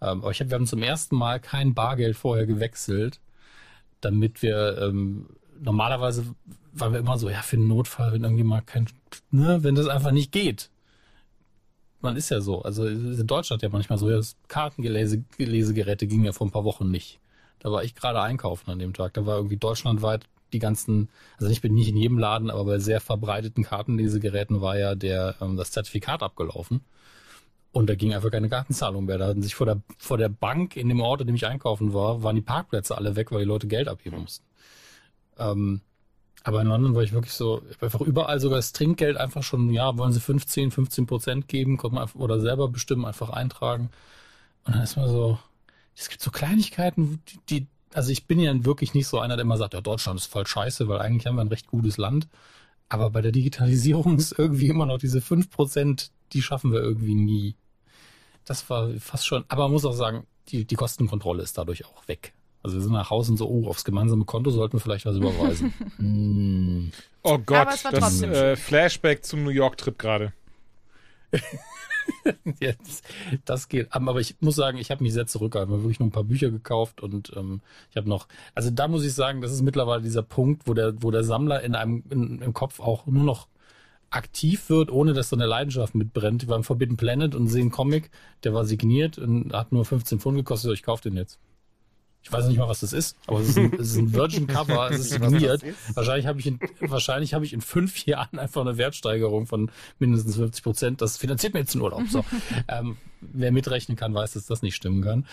Ähm, 0.00 0.22
aber 0.22 0.30
ich 0.30 0.40
hab, 0.40 0.48
wir 0.48 0.54
haben 0.54 0.66
zum 0.66 0.82
ersten 0.82 1.16
Mal 1.16 1.40
kein 1.40 1.74
Bargeld 1.74 2.16
vorher 2.16 2.46
gewechselt, 2.46 3.20
damit 4.00 4.42
wir 4.42 4.78
ähm, 4.80 5.26
normalerweise 5.60 6.24
waren 6.72 6.92
wir 6.92 7.00
immer 7.00 7.18
so, 7.18 7.28
ja, 7.28 7.42
für 7.42 7.56
den 7.56 7.68
Notfall, 7.68 8.12
wenn 8.12 8.24
irgendwie 8.24 8.44
mal 8.44 8.62
kein, 8.62 8.86
ne, 9.30 9.62
wenn 9.62 9.74
das 9.74 9.88
einfach 9.88 10.12
nicht 10.12 10.32
geht. 10.32 10.70
Man 12.00 12.16
ist 12.16 12.30
ja 12.30 12.40
so. 12.40 12.62
Also 12.62 12.86
in 12.86 13.26
Deutschland 13.26 13.62
ja 13.62 13.68
manchmal 13.70 13.98
so, 13.98 14.08
ja, 14.08 14.16
das 14.16 14.36
Kartenlesegeräte 14.46 16.06
gingen 16.06 16.24
ja 16.24 16.32
vor 16.32 16.46
ein 16.46 16.52
paar 16.52 16.64
Wochen 16.64 16.90
nicht. 16.90 17.18
Da 17.58 17.72
war 17.72 17.82
ich 17.82 17.94
gerade 17.94 18.20
einkaufen 18.20 18.70
an 18.70 18.78
dem 18.78 18.92
Tag. 18.92 19.14
Da 19.14 19.26
war 19.26 19.36
irgendwie 19.36 19.56
deutschlandweit 19.56 20.26
die 20.52 20.60
ganzen, 20.60 21.08
also 21.38 21.50
ich 21.50 21.60
bin 21.60 21.74
nicht 21.74 21.88
in 21.88 21.96
jedem 21.96 22.18
Laden, 22.18 22.50
aber 22.50 22.64
bei 22.64 22.78
sehr 22.78 23.00
verbreiteten 23.00 23.64
Kartenlesegeräten 23.64 24.60
war 24.60 24.78
ja 24.78 24.94
der 24.94 25.36
ähm, 25.40 25.56
das 25.56 25.72
Zertifikat 25.72 26.22
abgelaufen. 26.22 26.80
Und 27.72 27.90
da 27.90 27.94
ging 27.94 28.14
einfach 28.14 28.30
keine 28.30 28.48
Kartenzahlung 28.48 29.04
mehr. 29.04 29.18
Da 29.18 29.26
hatten 29.26 29.42
sich 29.42 29.54
vor 29.54 29.66
der, 29.66 29.82
vor 29.98 30.18
der 30.18 30.30
Bank 30.30 30.76
in 30.76 30.88
dem 30.88 31.00
Ort, 31.00 31.20
in 31.20 31.26
dem 31.26 31.36
ich 31.36 31.46
einkaufen 31.46 31.92
war, 31.92 32.22
waren 32.22 32.36
die 32.36 32.42
Parkplätze 32.42 32.96
alle 32.96 33.14
weg, 33.14 33.30
weil 33.30 33.40
die 33.40 33.44
Leute 33.44 33.66
Geld 33.66 33.88
abheben 33.88 34.20
mussten. 34.20 34.44
Ähm, 35.38 35.82
aber 36.48 36.62
in 36.62 36.68
London 36.68 36.94
war 36.94 37.02
ich 37.02 37.12
wirklich 37.12 37.34
so, 37.34 37.60
ich 37.70 37.82
einfach 37.82 38.00
überall 38.00 38.40
sogar 38.40 38.56
das 38.56 38.72
Trinkgeld 38.72 39.18
einfach 39.18 39.42
schon, 39.42 39.68
ja, 39.70 39.98
wollen 39.98 40.14
sie 40.14 40.20
15, 40.20 40.70
15 40.70 41.06
Prozent 41.06 41.46
geben, 41.46 41.76
kommt 41.76 41.92
man 41.92 42.04
einfach, 42.04 42.18
oder 42.18 42.40
selber 42.40 42.68
bestimmen, 42.68 43.04
einfach 43.04 43.28
eintragen. 43.28 43.90
Und 44.64 44.74
dann 44.74 44.82
ist 44.82 44.96
man 44.96 45.08
so, 45.08 45.38
es 45.94 46.08
gibt 46.08 46.22
so 46.22 46.30
Kleinigkeiten, 46.30 47.22
die, 47.28 47.38
die, 47.50 47.66
also 47.92 48.10
ich 48.10 48.26
bin 48.26 48.40
ja 48.40 48.64
wirklich 48.64 48.94
nicht 48.94 49.08
so 49.08 49.18
einer, 49.18 49.36
der 49.36 49.44
immer 49.44 49.58
sagt, 49.58 49.74
ja, 49.74 49.82
Deutschland 49.82 50.18
ist 50.18 50.26
voll 50.26 50.46
scheiße, 50.46 50.88
weil 50.88 51.00
eigentlich 51.00 51.26
haben 51.26 51.36
wir 51.36 51.42
ein 51.42 51.48
recht 51.48 51.66
gutes 51.66 51.98
Land. 51.98 52.28
Aber 52.88 53.10
bei 53.10 53.20
der 53.20 53.32
Digitalisierung 53.32 54.16
ist 54.18 54.38
irgendwie 54.38 54.68
immer 54.68 54.86
noch 54.86 54.98
diese 54.98 55.20
5 55.20 55.50
Prozent, 55.50 56.12
die 56.32 56.40
schaffen 56.40 56.72
wir 56.72 56.80
irgendwie 56.80 57.14
nie. 57.14 57.56
Das 58.46 58.70
war 58.70 58.88
fast 59.00 59.26
schon, 59.26 59.44
aber 59.48 59.64
man 59.64 59.72
muss 59.72 59.84
auch 59.84 59.92
sagen, 59.92 60.26
die, 60.48 60.64
die 60.64 60.76
Kostenkontrolle 60.76 61.42
ist 61.42 61.58
dadurch 61.58 61.84
auch 61.84 62.08
weg. 62.08 62.32
Also 62.62 62.76
wir 62.76 62.82
sind 62.82 62.92
nach 62.92 63.10
Hause 63.10 63.32
und 63.32 63.38
so, 63.38 63.48
oh, 63.48 63.68
aufs 63.68 63.84
gemeinsame 63.84 64.24
Konto 64.24 64.50
sollten 64.50 64.74
wir 64.74 64.80
vielleicht 64.80 65.06
was 65.06 65.16
überweisen. 65.16 65.72
hm. 65.96 66.90
Oh 67.22 67.38
Gott, 67.38 67.58
Aber 67.58 67.74
es 67.74 67.84
war 67.84 67.92
das 67.92 68.00
trotzdem 68.00 68.32
äh, 68.32 68.56
Flashback 68.56 69.24
zum 69.24 69.44
New 69.44 69.50
York-Trip 69.50 69.98
gerade. 69.98 70.32
Ja, 72.60 72.72
das, 72.72 73.02
das 73.44 73.68
geht. 73.68 73.92
Aber 73.92 74.18
ich 74.18 74.36
muss 74.40 74.56
sagen, 74.56 74.78
ich 74.78 74.90
habe 74.90 75.02
mich 75.02 75.12
sehr 75.12 75.26
zurückgehalten. 75.26 75.72
Ich 75.72 75.76
habe 75.76 75.84
wirklich 75.84 76.00
nur 76.00 76.08
ein 76.08 76.12
paar 76.12 76.24
Bücher 76.24 76.50
gekauft 76.50 77.02
und 77.02 77.32
ähm, 77.36 77.60
ich 77.90 77.96
habe 77.96 78.08
noch, 78.08 78.28
also 78.54 78.70
da 78.70 78.88
muss 78.88 79.04
ich 79.04 79.14
sagen, 79.14 79.40
das 79.40 79.52
ist 79.52 79.62
mittlerweile 79.62 80.02
dieser 80.02 80.22
Punkt, 80.22 80.66
wo 80.66 80.74
der, 80.74 81.02
wo 81.02 81.10
der 81.10 81.24
Sammler 81.24 81.62
in 81.62 81.74
einem 81.74 82.02
in, 82.10 82.40
im 82.40 82.52
Kopf 82.52 82.80
auch 82.80 83.06
nur 83.06 83.24
noch 83.24 83.48
aktiv 84.10 84.70
wird, 84.70 84.90
ohne 84.90 85.12
dass 85.12 85.28
so 85.28 85.36
eine 85.36 85.46
Leidenschaft 85.46 85.94
mitbrennt. 85.94 86.42
Ich 86.42 86.48
war 86.48 86.56
im 86.56 86.64
Forbidden 86.64 86.96
Planet 86.96 87.34
und 87.34 87.48
sehe 87.48 87.60
einen 87.60 87.70
Comic, 87.70 88.10
der 88.42 88.54
war 88.54 88.64
signiert 88.64 89.18
und 89.18 89.52
hat 89.52 89.72
nur 89.72 89.84
15 89.84 90.18
Pfund 90.18 90.36
gekostet. 90.36 90.72
Ich 90.72 90.82
kaufe 90.82 91.02
den 91.02 91.16
jetzt. 91.16 91.38
Ich 92.22 92.32
weiß 92.32 92.46
nicht 92.46 92.58
mal, 92.58 92.68
was 92.68 92.80
das 92.80 92.92
ist, 92.92 93.16
aber 93.26 93.40
es 93.40 93.50
ist 93.50 93.58
ein, 93.58 93.72
es 93.78 93.90
ist 93.92 93.96
ein 93.96 94.12
Virgin 94.12 94.46
Cover, 94.46 94.90
es 94.90 95.00
ist 95.00 95.10
signiert. 95.10 95.62
Wahrscheinlich 95.94 96.26
habe 96.26 96.40
ich 96.40 96.46
in, 96.46 96.58
wahrscheinlich 96.80 97.34
habe 97.34 97.44
ich 97.44 97.52
in 97.52 97.60
fünf 97.60 98.04
Jahren 98.04 98.38
einfach 98.38 98.60
eine 98.60 98.76
Wertsteigerung 98.76 99.46
von 99.46 99.70
mindestens 99.98 100.36
50 100.36 100.62
Prozent. 100.62 101.00
Das 101.00 101.16
finanziert 101.16 101.54
mir 101.54 101.60
jetzt 101.60 101.74
den 101.74 101.80
Urlaub. 101.80 102.02
So. 102.08 102.24
ähm, 102.68 102.96
wer 103.20 103.52
mitrechnen 103.52 103.96
kann, 103.96 104.14
weiß, 104.14 104.32
dass 104.32 104.46
das 104.46 104.62
nicht 104.62 104.74
stimmen 104.74 105.02
kann. 105.02 105.26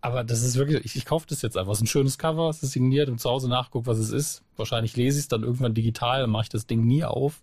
Aber 0.00 0.24
das 0.24 0.42
ist 0.42 0.56
wirklich, 0.56 0.84
ich, 0.84 0.96
ich 0.96 1.04
kaufe 1.04 1.26
das 1.28 1.42
jetzt 1.42 1.56
einfach. 1.56 1.72
Es 1.72 1.78
ist 1.78 1.84
ein 1.84 1.88
schönes 1.88 2.16
Cover, 2.16 2.48
es 2.48 2.62
ist 2.62 2.72
signiert 2.72 3.08
und 3.10 3.20
zu 3.20 3.28
Hause 3.28 3.48
nachgucke, 3.48 3.86
was 3.86 3.98
es 3.98 4.10
ist. 4.10 4.42
Wahrscheinlich 4.56 4.96
lese 4.96 5.18
ich 5.18 5.24
es 5.24 5.28
dann 5.28 5.42
irgendwann 5.42 5.74
digital, 5.74 6.26
mache 6.26 6.44
ich 6.44 6.48
das 6.48 6.66
Ding 6.66 6.86
nie 6.86 7.04
auf. 7.04 7.42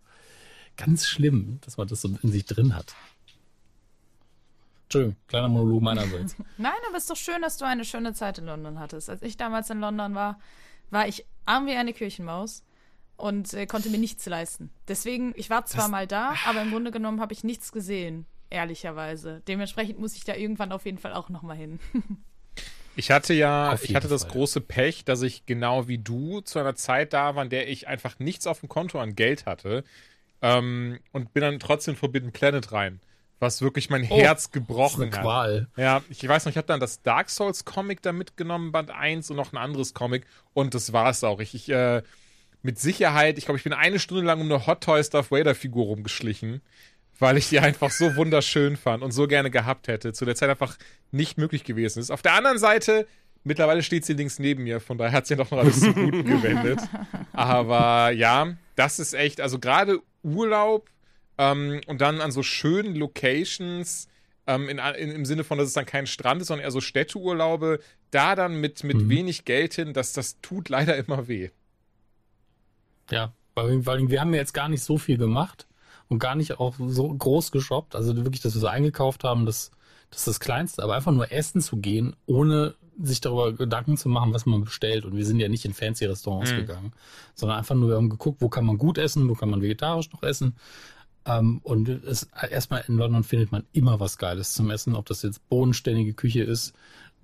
Ganz 0.75 1.05
schlimm, 1.05 1.59
dass 1.61 1.77
man 1.77 1.87
das 1.87 2.01
so 2.01 2.09
in 2.21 2.31
sich 2.31 2.45
drin 2.45 2.75
hat. 2.75 2.95
Entschuldigung, 4.87 5.15
kleiner 5.27 5.49
Monolog 5.49 5.81
meinerseits. 5.81 6.35
Nein, 6.57 6.71
aber 6.87 6.97
es 6.97 7.03
ist 7.03 7.09
doch 7.09 7.15
schön, 7.17 7.41
dass 7.41 7.57
du 7.57 7.65
eine 7.65 7.83
schöne 7.85 8.13
Zeit 8.13 8.37
in 8.37 8.45
London 8.45 8.79
hattest. 8.79 9.09
Als 9.09 9.21
ich 9.21 9.35
damals 9.37 9.69
in 9.69 9.79
London 9.79 10.15
war, 10.15 10.39
war 10.89 11.07
ich 11.07 11.25
arm 11.45 11.65
wie 11.67 11.75
eine 11.75 11.91
Kirchenmaus 11.93 12.63
und 13.17 13.53
äh, 13.53 13.65
konnte 13.65 13.89
mir 13.89 13.97
nichts 13.97 14.25
leisten. 14.25 14.69
Deswegen, 14.87 15.33
ich 15.35 15.49
war 15.49 15.65
zwar 15.65 15.83
Das- 15.83 15.91
mal 15.91 16.07
da, 16.07 16.35
aber 16.45 16.61
im 16.61 16.71
Grunde 16.71 16.91
genommen 16.91 17.19
habe 17.19 17.33
ich 17.33 17.43
nichts 17.43 17.71
gesehen, 17.71 18.25
ehrlicherweise. 18.49 19.41
Dementsprechend 19.47 19.99
muss 19.99 20.15
ich 20.15 20.23
da 20.23 20.35
irgendwann 20.35 20.71
auf 20.71 20.85
jeden 20.85 20.97
Fall 20.99 21.13
auch 21.13 21.29
nochmal 21.29 21.57
hin. 21.57 21.79
Ich 22.99 23.11
hatte 23.11 23.35
ja, 23.35 23.75
ich 23.79 23.93
hatte 23.93 24.07
das 24.07 24.23
Fall. 24.23 24.31
große 24.31 24.59
Pech, 24.59 25.05
dass 25.05 25.21
ich 25.21 25.45
genau 25.45 25.87
wie 25.87 25.99
du 25.99 26.41
zu 26.41 26.57
einer 26.57 26.73
Zeit 26.73 27.13
da 27.13 27.35
war, 27.35 27.43
in 27.43 27.51
der 27.51 27.69
ich 27.69 27.87
einfach 27.87 28.17
nichts 28.17 28.47
auf 28.47 28.61
dem 28.61 28.69
Konto 28.69 28.99
an 28.99 29.15
Geld 29.15 29.45
hatte. 29.45 29.83
Ähm, 30.41 30.97
und 31.11 31.31
bin 31.31 31.41
dann 31.41 31.59
trotzdem 31.59 31.95
Forbidden 31.95 32.31
Planet 32.31 32.71
rein. 32.71 32.99
Was 33.39 33.61
wirklich 33.61 33.89
mein 33.89 34.07
Oh, 34.09 34.17
Herz 34.17 34.43
Das 34.43 34.45
ist 34.45 34.53
gebrochen 34.53 35.03
eine 35.03 35.11
hat. 35.11 35.21
Qual. 35.21 35.67
Ja, 35.77 36.01
ich 36.09 36.27
weiß 36.27 36.45
noch, 36.45 36.51
ich 36.51 36.57
habe 36.57 36.67
dann 36.67 36.79
das 36.79 37.01
Dark 37.03 37.29
Souls 37.29 37.65
Comic 37.65 38.01
da 38.01 38.11
mitgenommen, 38.11 38.71
Band 38.71 38.89
1 38.89 39.29
und 39.29 39.37
noch 39.37 39.53
ein 39.53 39.57
anderes 39.57 39.93
Comic 39.93 40.25
und 40.53 40.73
das 40.73 40.91
war's 40.91 41.23
auch. 41.23 41.39
Ich, 41.39 41.53
ich 41.53 41.69
äh, 41.69 42.01
mit 42.63 42.79
Sicherheit, 42.79 43.37
ich 43.37 43.45
glaube, 43.45 43.57
ich 43.57 43.63
bin 43.63 43.73
eine 43.73 43.99
Stunde 43.99 44.23
lang 44.23 44.41
um 44.41 44.51
eine 44.51 44.65
Hot 44.65 44.81
Toy 44.81 45.01
Darth 45.03 45.31
Vader 45.31 45.53
Figur 45.53 45.85
rumgeschlichen, 45.85 46.61
weil 47.19 47.37
ich 47.37 47.49
die 47.49 47.59
einfach 47.61 47.91
so 47.91 48.15
wunderschön 48.15 48.75
fand 48.75 49.03
und 49.03 49.11
so 49.11 49.27
gerne 49.27 49.51
gehabt 49.51 49.87
hätte. 49.87 50.13
Zu 50.13 50.25
der 50.25 50.35
Zeit 50.35 50.49
einfach 50.49 50.75
nicht 51.11 51.37
möglich 51.37 51.63
gewesen 51.63 51.99
ist. 51.99 52.09
Auf 52.09 52.23
der 52.23 52.33
anderen 52.33 52.57
Seite, 52.57 53.07
mittlerweile 53.43 53.83
steht 53.83 54.03
sie 54.03 54.13
links 54.13 54.39
neben 54.39 54.63
mir, 54.63 54.79
von 54.79 54.97
daher 54.97 55.11
hat 55.11 55.27
sie 55.27 55.35
doch 55.35 55.51
noch 55.51 55.59
alles 55.59 55.79
zu 55.79 55.93
gut 55.93 56.11
gewendet. 56.25 56.79
Aber 57.33 58.09
ja, 58.11 58.55
das 58.75 58.97
ist 58.97 59.13
echt, 59.13 59.41
also 59.41 59.59
gerade 59.59 59.99
Urlaub 60.23 60.89
ähm, 61.37 61.81
und 61.87 62.01
dann 62.01 62.21
an 62.21 62.31
so 62.31 62.43
schönen 62.43 62.95
Locations, 62.95 64.07
ähm, 64.47 64.69
in, 64.69 64.77
in, 64.79 65.11
im 65.11 65.25
Sinne 65.25 65.43
von, 65.43 65.57
dass 65.57 65.67
es 65.67 65.73
dann 65.73 65.85
kein 65.85 66.07
Strand 66.07 66.41
ist, 66.41 66.47
sondern 66.47 66.63
eher 66.65 66.71
so 66.71 66.81
Städteurlaube, 66.81 67.79
da 68.11 68.35
dann 68.35 68.59
mit, 68.61 68.83
mit 68.83 69.03
Mhm. 69.03 69.09
wenig 69.09 69.45
Geld 69.45 69.73
hin, 69.73 69.93
das, 69.93 70.13
das 70.13 70.39
tut 70.41 70.69
leider 70.69 70.95
immer 70.97 71.27
weh. 71.27 71.49
Ja, 73.11 73.33
weil, 73.55 73.85
weil 73.85 74.09
wir 74.09 74.21
haben 74.21 74.33
ja 74.33 74.39
jetzt 74.39 74.53
gar 74.53 74.69
nicht 74.69 74.83
so 74.83 74.97
viel 74.97 75.17
gemacht 75.17 75.67
und 76.09 76.19
gar 76.19 76.35
nicht 76.35 76.59
auch 76.59 76.75
so 76.79 77.09
groß 77.09 77.51
geshoppt. 77.51 77.95
Also 77.95 78.15
wirklich, 78.17 78.41
dass 78.41 78.53
wir 78.55 78.61
so 78.61 78.67
eingekauft 78.67 79.23
haben, 79.23 79.45
das, 79.45 79.71
das 80.09 80.19
ist 80.19 80.27
das 80.27 80.39
Kleinste. 80.39 80.83
Aber 80.83 80.95
einfach 80.95 81.11
nur 81.11 81.31
essen 81.31 81.61
zu 81.61 81.77
gehen, 81.77 82.15
ohne 82.25 82.75
sich 82.99 83.21
darüber 83.21 83.53
Gedanken 83.53 83.95
zu 83.97 84.09
machen, 84.09 84.33
was 84.33 84.45
man 84.45 84.63
bestellt. 84.63 85.05
Und 85.05 85.15
wir 85.15 85.25
sind 85.25 85.39
ja 85.39 85.49
nicht 85.49 85.65
in 85.65 85.73
fancy 85.73 86.05
Restaurants 86.05 86.51
Mhm. 86.51 86.55
gegangen, 86.55 86.93
sondern 87.35 87.59
einfach 87.59 87.75
nur 87.75 87.89
wir 87.89 87.95
haben 87.95 88.09
geguckt, 88.09 88.41
wo 88.41 88.49
kann 88.49 88.65
man 88.65 88.77
gut 88.77 88.97
essen, 88.97 89.29
wo 89.29 89.33
kann 89.35 89.49
man 89.49 89.61
vegetarisch 89.61 90.11
noch 90.11 90.23
essen. 90.23 90.55
Ähm, 91.27 91.59
und 91.63 91.89
es, 91.89 92.29
erstmal 92.49 92.83
in 92.87 92.95
London 92.95 93.23
findet 93.23 93.51
man 93.51 93.65
immer 93.73 93.99
was 93.99 94.17
Geiles 94.17 94.53
zum 94.53 94.71
Essen, 94.71 94.95
ob 94.95 95.05
das 95.07 95.21
jetzt 95.23 95.47
bodenständige 95.49 96.13
Küche 96.13 96.43
ist 96.43 96.73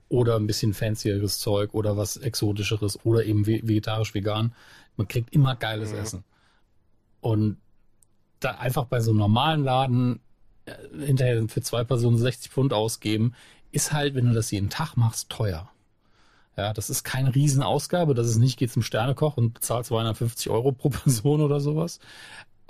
oder 0.10 0.36
ein 0.36 0.46
bisschen 0.46 0.74
fancieres 0.74 1.39
Zeug 1.39 1.74
oder 1.74 1.96
was 1.98 2.18
exotischeres 2.18 3.04
oder 3.06 3.24
eben 3.26 3.46
ve- 3.48 3.62
vegetarisch-vegan. 3.63 4.54
Man 4.98 5.08
kriegt 5.08 5.34
immer 5.34 5.56
geiles 5.56 5.92
Mhm. 5.94 5.98
Essen. 6.00 6.24
Und 7.22 7.58
da 8.42 8.52
einfach 8.56 8.86
bei 8.86 9.00
so 9.00 9.12
einem 9.12 9.20
normalen 9.20 9.63
Laden 9.63 10.20
äh, 10.66 10.74
hinterher 11.06 11.48
für 11.48 11.62
zwei 11.62 11.84
Personen 11.86 12.18
60 12.18 12.52
Pfund 12.52 12.74
ausgeben, 12.74 13.34
ist 13.72 13.94
halt, 13.94 14.16
wenn 14.16 14.26
du 14.28 14.34
das 14.34 14.52
jeden 14.52 14.70
Tag 14.70 14.98
machst, 14.98 15.30
teuer. 15.30 15.70
Ja, 16.56 16.74
das 16.74 16.89
ist 16.92 17.04
keine 17.04 17.34
Riesenausgabe, 17.34 18.13
dass 18.13 18.28
es 18.28 18.38
nicht 18.38 18.60
geht 18.60 18.72
zum 18.72 18.84
Sternekoch 18.84 19.38
und 19.38 19.54
bezahlst 19.56 19.88
250 19.88 20.50
Euro 20.52 20.72
pro 20.74 20.89
Person 20.89 21.42
oder 21.42 21.60
sowas. 21.62 22.00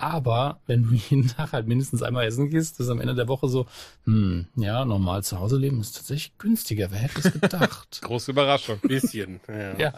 Aber 0.04 0.60
wenn 0.66 0.82
du 0.82 0.94
jeden 1.08 1.28
Tag 1.28 1.54
halt 1.54 1.66
mindestens 1.66 2.02
einmal 2.02 2.26
essen 2.26 2.50
gehst, 2.50 2.78
ist 2.78 2.90
am 2.90 3.00
Ende 3.00 3.14
der 3.14 3.26
Woche 3.26 3.48
so, 3.48 3.66
hm, 4.04 4.46
ja, 4.54 4.84
normal 4.84 5.24
zu 5.24 5.40
Hause 5.40 5.56
leben 5.56 5.80
ist 5.80 5.96
tatsächlich 5.96 6.36
günstiger. 6.36 6.90
Wer 6.90 6.98
hätte 6.98 7.20
es 7.26 7.32
gedacht? 7.32 8.00
Große 8.04 8.32
Überraschung. 8.32 8.78
Bisschen. 8.80 9.40
Ja. 9.48 9.78
ja, 9.78 9.92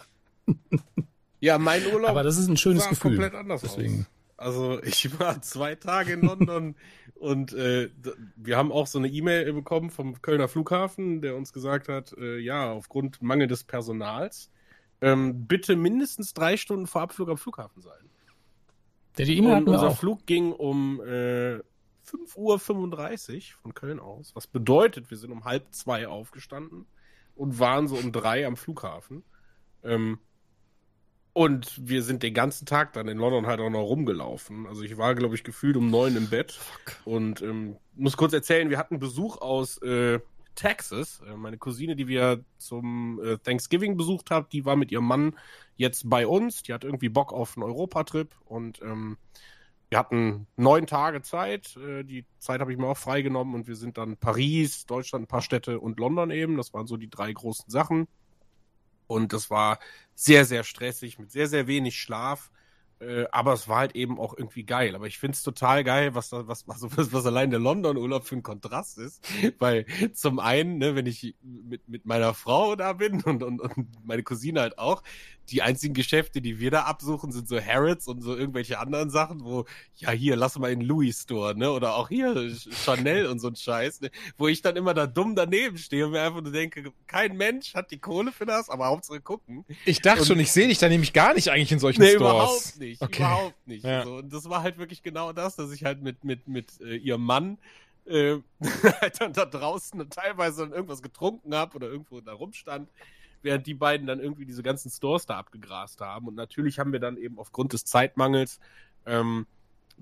ja, 1.40 1.58
mein 1.58 1.84
Urlaub 1.86 2.10
aber 2.10 2.22
das 2.22 2.38
ist 2.38 2.46
ein 2.46 2.56
schönes 2.56 2.88
Gefühl. 2.88 3.16
komplett 3.16 3.34
anders 3.34 3.62
Deswegen. 3.62 4.06
aus. 4.36 4.44
Also 4.44 4.80
ich 4.84 5.18
war 5.18 5.42
zwei 5.42 5.74
Tage 5.74 6.12
in 6.12 6.20
London 6.20 6.76
und 7.16 7.52
äh, 7.54 7.90
wir 8.36 8.56
haben 8.56 8.70
auch 8.70 8.86
so 8.86 9.00
eine 9.00 9.08
E-Mail 9.08 9.52
bekommen 9.54 9.90
vom 9.90 10.22
Kölner 10.22 10.46
Flughafen, 10.46 11.20
der 11.20 11.34
uns 11.34 11.52
gesagt 11.52 11.88
hat, 11.88 12.12
äh, 12.16 12.38
ja, 12.38 12.70
aufgrund 12.70 13.22
mangelndes 13.22 13.64
Personals, 13.64 14.52
ähm, 15.00 15.48
bitte 15.48 15.74
mindestens 15.74 16.32
drei 16.32 16.56
Stunden 16.56 16.86
vor 16.86 17.02
Abflug 17.02 17.28
am 17.28 17.38
Flughafen 17.38 17.82
sein. 17.82 18.08
Der 19.18 19.26
die 19.26 19.38
E-Mail 19.38 19.64
unser 19.64 19.88
auch. 19.88 19.96
Flug 19.96 20.26
ging 20.26 20.52
um 20.52 21.00
äh, 21.00 21.60
5.35 22.06 22.36
Uhr 22.36 22.58
von 23.62 23.74
Köln 23.74 24.00
aus, 24.00 24.34
was 24.34 24.46
bedeutet, 24.46 25.10
wir 25.10 25.16
sind 25.16 25.32
um 25.32 25.44
halb 25.44 25.74
zwei 25.74 26.06
aufgestanden 26.06 26.86
und 27.34 27.58
waren 27.58 27.88
so 27.88 27.96
um 27.96 28.12
drei 28.12 28.46
am 28.46 28.56
Flughafen. 28.56 29.24
Ähm, 29.82 30.18
und 31.32 31.86
wir 31.86 32.02
sind 32.02 32.22
den 32.22 32.32
ganzen 32.32 32.64
Tag 32.64 32.94
dann 32.94 33.08
in 33.08 33.18
London 33.18 33.46
halt 33.46 33.60
auch 33.60 33.68
noch 33.68 33.82
rumgelaufen. 33.82 34.66
Also 34.66 34.82
ich 34.82 34.96
war, 34.96 35.14
glaube 35.14 35.34
ich, 35.34 35.44
gefühlt 35.44 35.76
um 35.76 35.90
neun 35.90 36.16
im 36.16 36.30
Bett. 36.30 36.58
Und 37.04 37.42
ähm, 37.42 37.76
muss 37.94 38.16
kurz 38.16 38.32
erzählen, 38.32 38.70
wir 38.70 38.78
hatten 38.78 38.98
Besuch 38.98 39.36
aus 39.42 39.76
äh, 39.82 40.18
Texas. 40.56 41.20
Äh, 41.20 41.36
meine 41.36 41.58
Cousine, 41.58 41.94
die 41.94 42.08
wir 42.08 42.44
zum 42.58 43.20
äh, 43.22 43.38
Thanksgiving 43.38 43.96
besucht 43.96 44.30
haben, 44.30 44.48
die 44.50 44.64
war 44.64 44.74
mit 44.74 44.90
ihrem 44.90 45.06
Mann 45.06 45.36
jetzt 45.76 46.10
bei 46.10 46.26
uns. 46.26 46.64
Die 46.64 46.72
hat 46.72 46.82
irgendwie 46.82 47.08
Bock 47.08 47.32
auf 47.32 47.56
einen 47.56 47.62
Europatrip 47.62 48.34
und 48.44 48.82
ähm, 48.82 49.16
wir 49.88 49.98
hatten 49.98 50.48
neun 50.56 50.86
Tage 50.86 51.22
Zeit. 51.22 51.76
Äh, 51.76 52.02
die 52.02 52.24
Zeit 52.38 52.60
habe 52.60 52.72
ich 52.72 52.78
mir 52.78 52.88
auch 52.88 52.96
freigenommen 52.96 53.54
und 53.54 53.68
wir 53.68 53.76
sind 53.76 53.98
dann 53.98 54.16
Paris, 54.16 54.86
Deutschland, 54.86 55.24
ein 55.24 55.28
paar 55.28 55.42
Städte 55.42 55.78
und 55.78 56.00
London 56.00 56.30
eben. 56.30 56.56
Das 56.56 56.74
waren 56.74 56.86
so 56.88 56.96
die 56.96 57.10
drei 57.10 57.32
großen 57.32 57.70
Sachen. 57.70 58.08
Und 59.06 59.32
das 59.32 59.50
war 59.50 59.78
sehr, 60.14 60.44
sehr 60.44 60.64
stressig 60.64 61.18
mit 61.18 61.30
sehr, 61.30 61.46
sehr 61.46 61.68
wenig 61.68 61.96
Schlaf. 61.98 62.50
Äh, 62.98 63.26
aber 63.30 63.52
es 63.52 63.68
war 63.68 63.78
halt 63.78 63.94
eben 63.94 64.18
auch 64.18 64.36
irgendwie 64.36 64.64
geil. 64.64 64.94
Aber 64.94 65.06
ich 65.06 65.18
finde 65.18 65.34
es 65.34 65.42
total 65.42 65.84
geil, 65.84 66.14
was, 66.14 66.32
was, 66.32 66.66
was, 66.66 66.82
was, 66.96 67.12
was 67.12 67.26
allein 67.26 67.50
der 67.50 67.60
London-Urlaub 67.60 68.24
für 68.26 68.36
ein 68.36 68.42
Kontrast 68.42 68.98
ist. 68.98 69.26
Weil 69.58 69.86
zum 70.14 70.38
einen, 70.38 70.78
ne, 70.78 70.94
wenn 70.94 71.06
ich 71.06 71.36
mit, 71.42 71.88
mit 71.88 72.06
meiner 72.06 72.34
Frau 72.34 72.76
da 72.76 72.94
bin 72.94 73.22
und, 73.22 73.42
und, 73.42 73.60
und 73.60 73.88
meine 74.04 74.22
Cousine 74.22 74.60
halt 74.60 74.78
auch, 74.78 75.02
die 75.50 75.62
einzigen 75.62 75.94
Geschäfte, 75.94 76.40
die 76.40 76.58
wir 76.58 76.70
da 76.70 76.82
absuchen, 76.82 77.32
sind 77.32 77.48
so 77.48 77.60
Harrods 77.60 78.08
und 78.08 78.22
so 78.22 78.36
irgendwelche 78.36 78.78
anderen 78.78 79.10
Sachen, 79.10 79.44
wo, 79.44 79.64
ja, 79.96 80.10
hier, 80.10 80.36
lass 80.36 80.58
mal 80.58 80.70
in 80.70 80.80
Louis 80.80 81.22
Store, 81.22 81.56
ne? 81.56 81.70
Oder 81.70 81.96
auch 81.96 82.08
hier 82.08 82.54
Chanel 82.84 83.26
und 83.26 83.38
so 83.38 83.48
ein 83.48 83.56
Scheiß, 83.56 84.00
ne? 84.00 84.10
Wo 84.36 84.48
ich 84.48 84.62
dann 84.62 84.76
immer 84.76 84.94
da 84.94 85.06
dumm 85.06 85.34
daneben 85.34 85.78
stehe 85.78 86.06
und 86.06 86.12
mir 86.12 86.22
einfach 86.22 86.42
nur 86.42 86.52
denke, 86.52 86.92
kein 87.06 87.36
Mensch 87.36 87.74
hat 87.74 87.90
die 87.90 87.98
Kohle 87.98 88.32
für 88.32 88.46
das, 88.46 88.68
aber 88.68 88.86
Hauptsache 88.86 89.20
gucken. 89.20 89.64
Ich 89.84 90.00
dachte 90.00 90.20
und, 90.20 90.26
schon, 90.26 90.40
ich 90.40 90.52
sehe 90.52 90.68
dich 90.68 90.78
da 90.78 90.88
nämlich 90.88 91.12
gar 91.12 91.34
nicht 91.34 91.48
eigentlich 91.48 91.72
in 91.72 91.78
solchen 91.78 92.02
nee, 92.02 92.14
Stores. 92.14 92.20
überhaupt 92.20 92.78
nicht, 92.78 93.02
okay. 93.02 93.22
überhaupt 93.22 93.66
nicht. 93.66 93.84
Ja. 93.84 94.04
So, 94.04 94.16
und 94.16 94.32
das 94.32 94.48
war 94.48 94.62
halt 94.62 94.78
wirklich 94.78 95.02
genau 95.02 95.32
das, 95.32 95.56
dass 95.56 95.72
ich 95.72 95.84
halt 95.84 96.02
mit, 96.02 96.24
mit, 96.24 96.48
mit 96.48 96.80
äh, 96.80 96.96
ihrem 96.96 97.24
Mann 97.24 97.58
äh, 98.06 98.36
halt 99.00 99.20
dann 99.20 99.32
da 99.32 99.44
draußen 99.44 100.08
teilweise 100.10 100.62
dann 100.62 100.72
irgendwas 100.72 101.02
getrunken 101.02 101.54
habe 101.54 101.76
oder 101.76 101.88
irgendwo 101.88 102.20
da 102.20 102.32
rumstand 102.32 102.88
während 103.42 103.66
die 103.66 103.74
beiden 103.74 104.06
dann 104.06 104.20
irgendwie 104.20 104.46
diese 104.46 104.62
ganzen 104.62 104.90
Stores 104.90 105.26
da 105.26 105.38
abgegrast 105.38 106.00
haben. 106.00 106.28
Und 106.28 106.34
natürlich 106.34 106.78
haben 106.78 106.92
wir 106.92 107.00
dann 107.00 107.16
eben 107.16 107.38
aufgrund 107.38 107.72
des 107.72 107.84
Zeitmangels 107.84 108.60
ähm, 109.06 109.46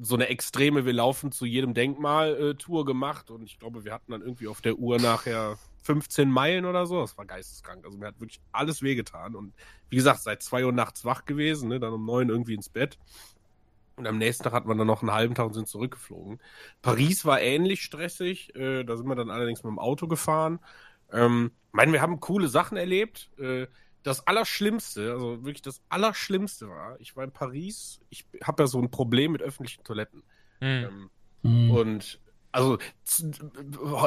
so 0.01 0.15
eine 0.17 0.29
extreme, 0.29 0.85
wir 0.85 0.93
laufen 0.93 1.31
zu 1.31 1.47
jedem 1.47 1.75
Denkmal-Tour 1.75 2.83
äh, 2.83 2.85
gemacht. 2.85 3.31
Und 3.31 3.45
ich 3.45 3.59
glaube, 3.59 3.85
wir 3.85 3.93
hatten 3.93 4.13
dann 4.13 4.23
irgendwie 4.23 4.49
auf 4.49 4.61
der 4.61 4.77
Uhr 4.77 4.99
nachher 4.99 5.57
15 5.83 6.29
Meilen 6.31 6.65
oder 6.65 6.87
so. 6.87 7.01
Das 7.01 7.17
war 7.17 7.27
geisteskrank. 7.27 7.85
Also 7.85 7.99
mir 7.99 8.07
hat 8.07 8.21
wirklich 8.21 8.41
alles 8.53 8.83
wehgetan. 8.83 9.35
Und 9.37 9.55
wie 9.91 9.97
gesagt, 9.97 10.21
seit 10.21 10.43
zwei 10.43 10.65
Uhr 10.65 10.73
nachts 10.73 11.05
wach 11.05 11.25
gewesen, 11.25 11.69
ne? 11.69 11.79
dann 11.79 11.93
um 11.93 12.05
neun 12.05 12.29
irgendwie 12.29 12.55
ins 12.55 12.69
Bett. 12.69 12.99
Und 13.97 14.09
am 14.09 14.19
nächsten 14.19 14.43
Tag 14.43 14.53
hatten 14.53 14.69
wir 14.69 14.75
dann 14.75 14.89
noch 14.89 15.03
einen 15.03 15.13
halben 15.13 15.35
Tag 15.37 15.47
und 15.47 15.53
sind 15.53 15.69
zurückgeflogen. 15.69 16.41
Paris 16.83 17.25
war 17.25 17.41
ähnlich 17.41 17.83
stressig. 17.83 18.55
Äh, 18.57 18.83
da 18.83 18.97
sind 18.97 19.07
wir 19.07 19.15
dann 19.15 19.31
allerdings 19.31 19.63
mit 19.63 19.71
dem 19.71 19.79
Auto 19.79 20.09
gefahren. 20.09 20.59
Ähm, 21.15 21.53
meine, 21.73 21.93
wir 21.93 22.03
haben 22.03 22.21
coole 22.21 22.49
Sachen 22.49 22.77
erlebt. 22.77 23.31
Äh, 23.39 23.67
das 24.03 24.27
Allerschlimmste, 24.27 25.13
also 25.13 25.45
wirklich 25.45 25.63
das 25.63 25.81
Allerschlimmste 25.89 26.69
war, 26.69 27.01
ich 27.01 27.17
war 27.17 27.25
in 27.25 27.33
Paris, 27.33 28.01
ich 28.11 28.27
habe 28.43 28.63
ja 28.63 28.67
so 28.67 28.79
ein 28.79 28.91
Problem 28.91 29.33
mit 29.33 29.41
öffentlichen 29.41 29.83
Toiletten. 29.83 30.23
Mhm. 30.61 30.67
Ähm, 30.67 31.11
mhm. 31.43 31.71
Und 31.71 32.21
also 32.53 32.79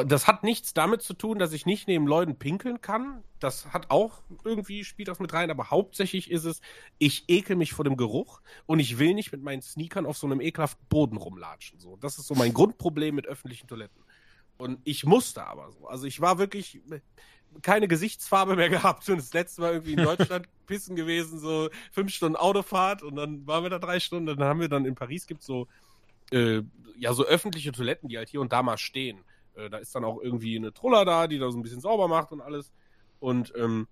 das 0.06 0.26
hat 0.26 0.42
nichts 0.42 0.72
damit 0.72 1.02
zu 1.02 1.12
tun, 1.12 1.38
dass 1.38 1.52
ich 1.52 1.66
nicht 1.66 1.86
neben 1.86 2.06
Leuten 2.06 2.38
pinkeln 2.38 2.80
kann. 2.80 3.22
Das 3.40 3.74
hat 3.74 3.90
auch 3.90 4.22
irgendwie, 4.42 4.84
spielt 4.84 5.08
das 5.08 5.18
mit 5.20 5.34
rein, 5.34 5.50
aber 5.50 5.70
hauptsächlich 5.70 6.30
ist 6.30 6.44
es, 6.44 6.62
ich 6.98 7.24
ekel 7.28 7.56
mich 7.56 7.74
vor 7.74 7.84
dem 7.84 7.98
Geruch 7.98 8.40
und 8.64 8.78
ich 8.78 8.98
will 8.98 9.12
nicht 9.12 9.32
mit 9.32 9.42
meinen 9.42 9.60
Sneakern 9.60 10.06
auf 10.06 10.16
so 10.16 10.26
einem 10.26 10.40
ekelhaften 10.40 10.86
Boden 10.88 11.18
rumlatschen. 11.18 11.78
So, 11.78 11.96
das 11.96 12.18
ist 12.18 12.26
so 12.26 12.34
mein 12.34 12.54
Grundproblem 12.54 13.16
mit 13.16 13.26
öffentlichen 13.26 13.66
Toiletten. 13.66 14.02
Und 14.58 14.80
ich 14.84 15.04
musste 15.04 15.46
aber 15.46 15.70
so. 15.72 15.86
Also 15.86 16.06
ich 16.06 16.20
war 16.20 16.38
wirklich 16.38 16.80
keine 17.62 17.88
Gesichtsfarbe 17.88 18.56
mehr 18.56 18.68
gehabt 18.68 19.08
und 19.08 19.16
das 19.16 19.32
letzte 19.32 19.62
Mal 19.62 19.72
irgendwie 19.72 19.92
in 19.94 20.02
Deutschland 20.02 20.48
pissen 20.66 20.96
gewesen, 20.96 21.38
so 21.38 21.70
fünf 21.92 22.12
Stunden 22.12 22.36
Autofahrt 22.36 23.02
und 23.02 23.16
dann 23.16 23.46
waren 23.46 23.62
wir 23.62 23.70
da 23.70 23.78
drei 23.78 24.00
Stunden. 24.00 24.26
Dann 24.26 24.46
haben 24.46 24.60
wir 24.60 24.68
dann 24.68 24.84
in 24.84 24.94
Paris 24.94 25.26
gibt 25.26 25.42
so 25.42 25.68
äh, 26.30 26.62
ja 26.98 27.14
so 27.14 27.24
öffentliche 27.24 27.72
Toiletten, 27.72 28.08
die 28.08 28.18
halt 28.18 28.28
hier 28.28 28.40
und 28.40 28.52
da 28.52 28.62
mal 28.62 28.78
stehen. 28.78 29.24
Äh, 29.54 29.70
da 29.70 29.78
ist 29.78 29.94
dann 29.94 30.04
auch 30.04 30.20
irgendwie 30.20 30.56
eine 30.56 30.72
Truller 30.72 31.04
da, 31.04 31.26
die 31.26 31.38
da 31.38 31.50
so 31.50 31.58
ein 31.58 31.62
bisschen 31.62 31.80
sauber 31.80 32.08
macht 32.08 32.32
und 32.32 32.40
alles. 32.40 32.72
Und 33.20 33.52
ähm, 33.56 33.86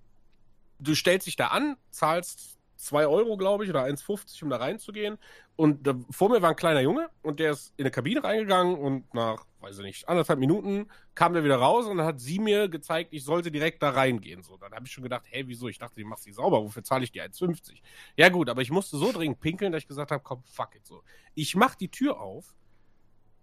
du 0.79 0.95
stellst 0.95 1.27
dich 1.27 1.37
da 1.37 1.49
an, 1.49 1.77
zahlst 1.91 2.56
2 2.77 3.07
Euro, 3.07 3.37
glaube 3.37 3.65
ich, 3.65 3.71
oder 3.71 3.85
1,50, 3.85 4.43
um 4.45 4.51
da 4.51 4.57
reinzugehen. 4.57 5.19
Und 5.57 5.87
da, 5.87 5.95
vor 6.11 6.29
mir 6.29 6.43
war 6.43 6.51
ein 6.51 6.57
kleiner 6.57 6.81
Junge 6.81 7.09
und 7.23 7.41
der 7.41 7.53
ist 7.53 7.73
in 7.77 7.85
eine 7.85 7.91
Kabine 7.91 8.23
reingegangen 8.23 8.77
und 8.77 9.13
nach, 9.15 9.47
weiß 9.61 9.79
ich 9.79 9.85
nicht, 9.85 10.09
anderthalb 10.09 10.39
Minuten 10.39 10.89
kam 11.15 11.33
der 11.33 11.45
wieder 11.45 11.57
raus 11.57 11.87
und 11.87 11.97
dann 11.97 12.07
hat 12.07 12.21
sie 12.21 12.39
mir 12.39 12.69
gezeigt, 12.69 13.13
ich 13.13 13.25
sollte 13.25 13.51
direkt 13.51 13.83
da 13.83 13.91
reingehen. 13.91 14.43
So, 14.43 14.57
dann 14.59 14.73
habe 14.73 14.87
ich 14.87 14.93
schon 14.93 15.03
gedacht, 15.03 15.25
hey, 15.31 15.49
wieso? 15.49 15.69
Ich 15.69 15.79
dachte, 15.79 15.97
die 15.97 16.05
machst 16.05 16.27
die 16.27 16.33
sauber, 16.33 16.63
wofür 16.63 16.85
zahle 16.85 17.05
ich 17.05 17.13
die 17.13 17.23
1,50? 17.23 17.81
Ja 18.17 18.29
gut, 18.29 18.51
aber 18.51 18.61
ich 18.61 18.71
musste 18.71 18.99
so 18.99 19.13
dringend 19.13 19.41
pinkeln, 19.41 19.73
dass 19.73 19.83
ich 19.83 19.89
gesagt 19.89 20.11
habe, 20.11 20.23
komm, 20.23 20.43
fuck 20.45 20.75
it 20.75 20.87
so. 20.87 21.03
Ich 21.35 21.57
mach 21.57 21.75
die 21.75 21.91
Tür 21.91 22.21
auf 22.21 22.55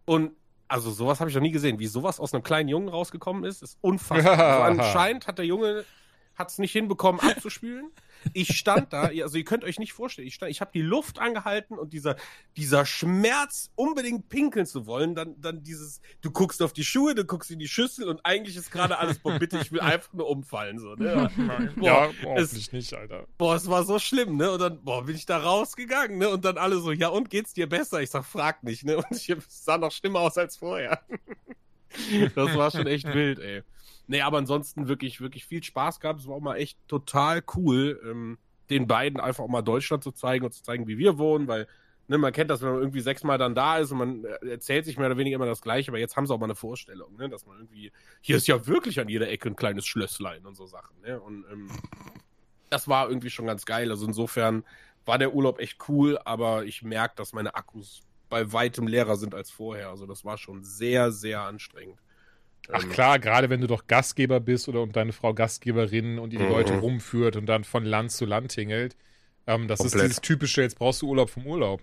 und 0.05 0.33
also 0.67 0.91
sowas 0.91 1.19
habe 1.19 1.29
ich 1.29 1.35
noch 1.35 1.41
nie 1.41 1.51
gesehen. 1.51 1.79
Wie 1.79 1.87
sowas 1.87 2.19
aus 2.19 2.33
einem 2.33 2.43
kleinen 2.43 2.69
Jungen 2.69 2.89
rausgekommen 2.89 3.43
ist, 3.43 3.61
ist 3.61 3.77
unfassbar. 3.81 4.63
also 4.63 4.81
anscheinend 4.81 5.27
hat 5.27 5.37
der 5.37 5.45
Junge 5.45 5.85
hat 6.35 6.49
es 6.49 6.57
nicht 6.57 6.71
hinbekommen 6.71 7.21
abzuspülen. 7.21 7.91
Ich 8.31 8.55
stand 8.57 8.93
da, 8.93 9.03
also 9.21 9.37
ihr 9.37 9.43
könnt 9.43 9.63
euch 9.63 9.79
nicht 9.79 9.93
vorstellen, 9.93 10.27
ich, 10.27 10.35
stand, 10.35 10.49
ich 10.51 10.61
habe 10.61 10.71
die 10.73 10.81
Luft 10.81 11.19
angehalten 11.19 11.77
und 11.77 11.91
dieser, 11.91 12.15
dieser 12.55 12.85
Schmerz, 12.85 13.71
unbedingt 13.75 14.29
pinkeln 14.29 14.65
zu 14.65 14.85
wollen, 14.85 15.13
dann, 15.13 15.39
dann 15.41 15.61
dieses, 15.63 15.99
du 16.21 16.31
guckst 16.31 16.61
auf 16.61 16.71
die 16.71 16.85
Schuhe, 16.85 17.15
du 17.15 17.25
guckst 17.25 17.51
in 17.51 17.59
die 17.59 17.67
Schüssel 17.67 18.07
und 18.07 18.25
eigentlich 18.25 18.55
ist 18.55 18.71
gerade 18.71 18.97
alles, 18.97 19.19
boah, 19.19 19.37
bitte, 19.37 19.59
ich 19.59 19.71
will 19.71 19.81
einfach 19.81 20.13
nur 20.13 20.29
umfallen, 20.29 20.79
so, 20.79 20.95
ne? 20.95 21.29
Boah, 21.75 21.83
ja, 21.83 22.09
hoffentlich 22.23 22.71
nicht, 22.71 22.93
Alter. 22.93 23.27
Boah, 23.37 23.55
es 23.55 23.67
war 23.67 23.83
so 23.83 23.99
schlimm, 23.99 24.37
ne? 24.37 24.51
Und 24.51 24.61
dann, 24.61 24.83
boah, 24.83 25.05
bin 25.05 25.15
ich 25.15 25.25
da 25.25 25.39
rausgegangen, 25.39 26.17
ne? 26.17 26.29
Und 26.29 26.45
dann 26.45 26.57
alle 26.57 26.77
so, 26.79 26.91
ja, 26.91 27.09
und 27.09 27.29
geht's 27.29 27.53
dir 27.53 27.67
besser? 27.67 28.01
Ich 28.01 28.11
sag, 28.11 28.23
frag 28.23 28.63
nicht, 28.63 28.85
ne? 28.85 28.97
Und 28.97 29.11
ich 29.11 29.35
sah 29.49 29.77
noch 29.77 29.91
schlimmer 29.91 30.21
aus 30.21 30.37
als 30.37 30.55
vorher. 30.55 31.01
das 32.35 32.55
war 32.55 32.71
schon 32.71 32.87
echt 32.87 33.05
wild, 33.05 33.39
ey. 33.39 33.63
Nee, 34.07 34.21
aber 34.21 34.37
ansonsten 34.37 34.87
wirklich, 34.87 35.21
wirklich 35.21 35.45
viel 35.45 35.63
Spaß 35.63 35.99
gehabt. 35.99 36.19
Es 36.19 36.27
war 36.27 36.35
auch 36.35 36.41
mal 36.41 36.57
echt 36.57 36.77
total 36.87 37.41
cool, 37.55 38.01
ähm, 38.03 38.37
den 38.69 38.87
beiden 38.87 39.19
einfach 39.19 39.43
auch 39.43 39.49
mal 39.49 39.61
Deutschland 39.61 40.03
zu 40.03 40.11
zeigen 40.11 40.45
und 40.45 40.51
zu 40.51 40.63
zeigen, 40.63 40.87
wie 40.87 40.97
wir 40.97 41.17
wohnen, 41.17 41.47
weil 41.47 41.67
ne, 42.07 42.17
man 42.17 42.33
kennt 42.33 42.49
das, 42.49 42.61
wenn 42.61 42.71
man 42.71 42.79
irgendwie 42.79 42.99
sechsmal 42.99 43.37
dann 43.37 43.55
da 43.55 43.77
ist 43.77 43.91
und 43.91 43.97
man 43.97 44.25
äh, 44.25 44.49
erzählt 44.49 44.85
sich 44.85 44.97
mehr 44.97 45.07
oder 45.07 45.17
weniger 45.17 45.35
immer 45.35 45.45
das 45.45 45.61
Gleiche, 45.61 45.91
aber 45.91 45.99
jetzt 45.99 46.15
haben 46.15 46.27
sie 46.27 46.33
auch 46.33 46.39
mal 46.39 46.45
eine 46.45 46.55
Vorstellung, 46.55 47.15
ne, 47.15 47.29
dass 47.29 47.45
man 47.45 47.57
irgendwie, 47.57 47.91
hier 48.21 48.37
ist 48.37 48.47
ja 48.47 48.65
wirklich 48.67 48.99
an 48.99 49.09
jeder 49.09 49.29
Ecke 49.29 49.49
ein 49.49 49.55
kleines 49.55 49.85
Schlösslein 49.85 50.45
und 50.45 50.55
so 50.55 50.65
Sachen. 50.65 50.99
Ne? 51.01 51.19
Und 51.19 51.45
ähm, 51.51 51.69
das 52.69 52.87
war 52.87 53.07
irgendwie 53.07 53.29
schon 53.29 53.45
ganz 53.45 53.65
geil. 53.65 53.89
Also 53.91 54.05
insofern 54.05 54.63
war 55.05 55.17
der 55.17 55.33
Urlaub 55.33 55.59
echt 55.59 55.77
cool, 55.87 56.17
aber 56.25 56.65
ich 56.65 56.81
merke, 56.81 57.15
dass 57.17 57.33
meine 57.33 57.55
Akkus 57.55 58.01
bei 58.29 58.51
weitem 58.51 58.87
leerer 58.87 59.15
sind 59.15 59.35
als 59.35 59.51
vorher. 59.51 59.89
Also 59.89 60.07
das 60.07 60.25
war 60.25 60.37
schon 60.37 60.63
sehr, 60.63 61.11
sehr 61.11 61.41
anstrengend. 61.41 61.99
Ach 62.71 62.83
ähm, 62.83 62.89
klar, 62.89 63.19
gerade 63.19 63.49
wenn 63.49 63.61
du 63.61 63.67
doch 63.67 63.87
Gastgeber 63.87 64.39
bist 64.39 64.69
oder 64.69 64.81
und 64.81 64.95
deine 64.95 65.11
Frau 65.11 65.33
Gastgeberin 65.33 66.19
und 66.19 66.31
die, 66.31 66.37
die 66.37 66.43
mhm. 66.43 66.49
Leute 66.49 66.73
rumführt 66.77 67.35
und 67.35 67.45
dann 67.45 67.63
von 67.63 67.85
Land 67.85 68.11
zu 68.11 68.25
Land 68.25 68.51
tingelt. 68.51 68.95
Ähm, 69.47 69.67
das 69.67 69.79
Komplett. 69.79 69.95
ist 69.95 70.09
dieses 70.09 70.21
typische, 70.21 70.61
jetzt 70.61 70.77
brauchst 70.77 71.01
du 71.01 71.09
Urlaub 71.09 71.29
vom 71.29 71.45
Urlaub. 71.45 71.81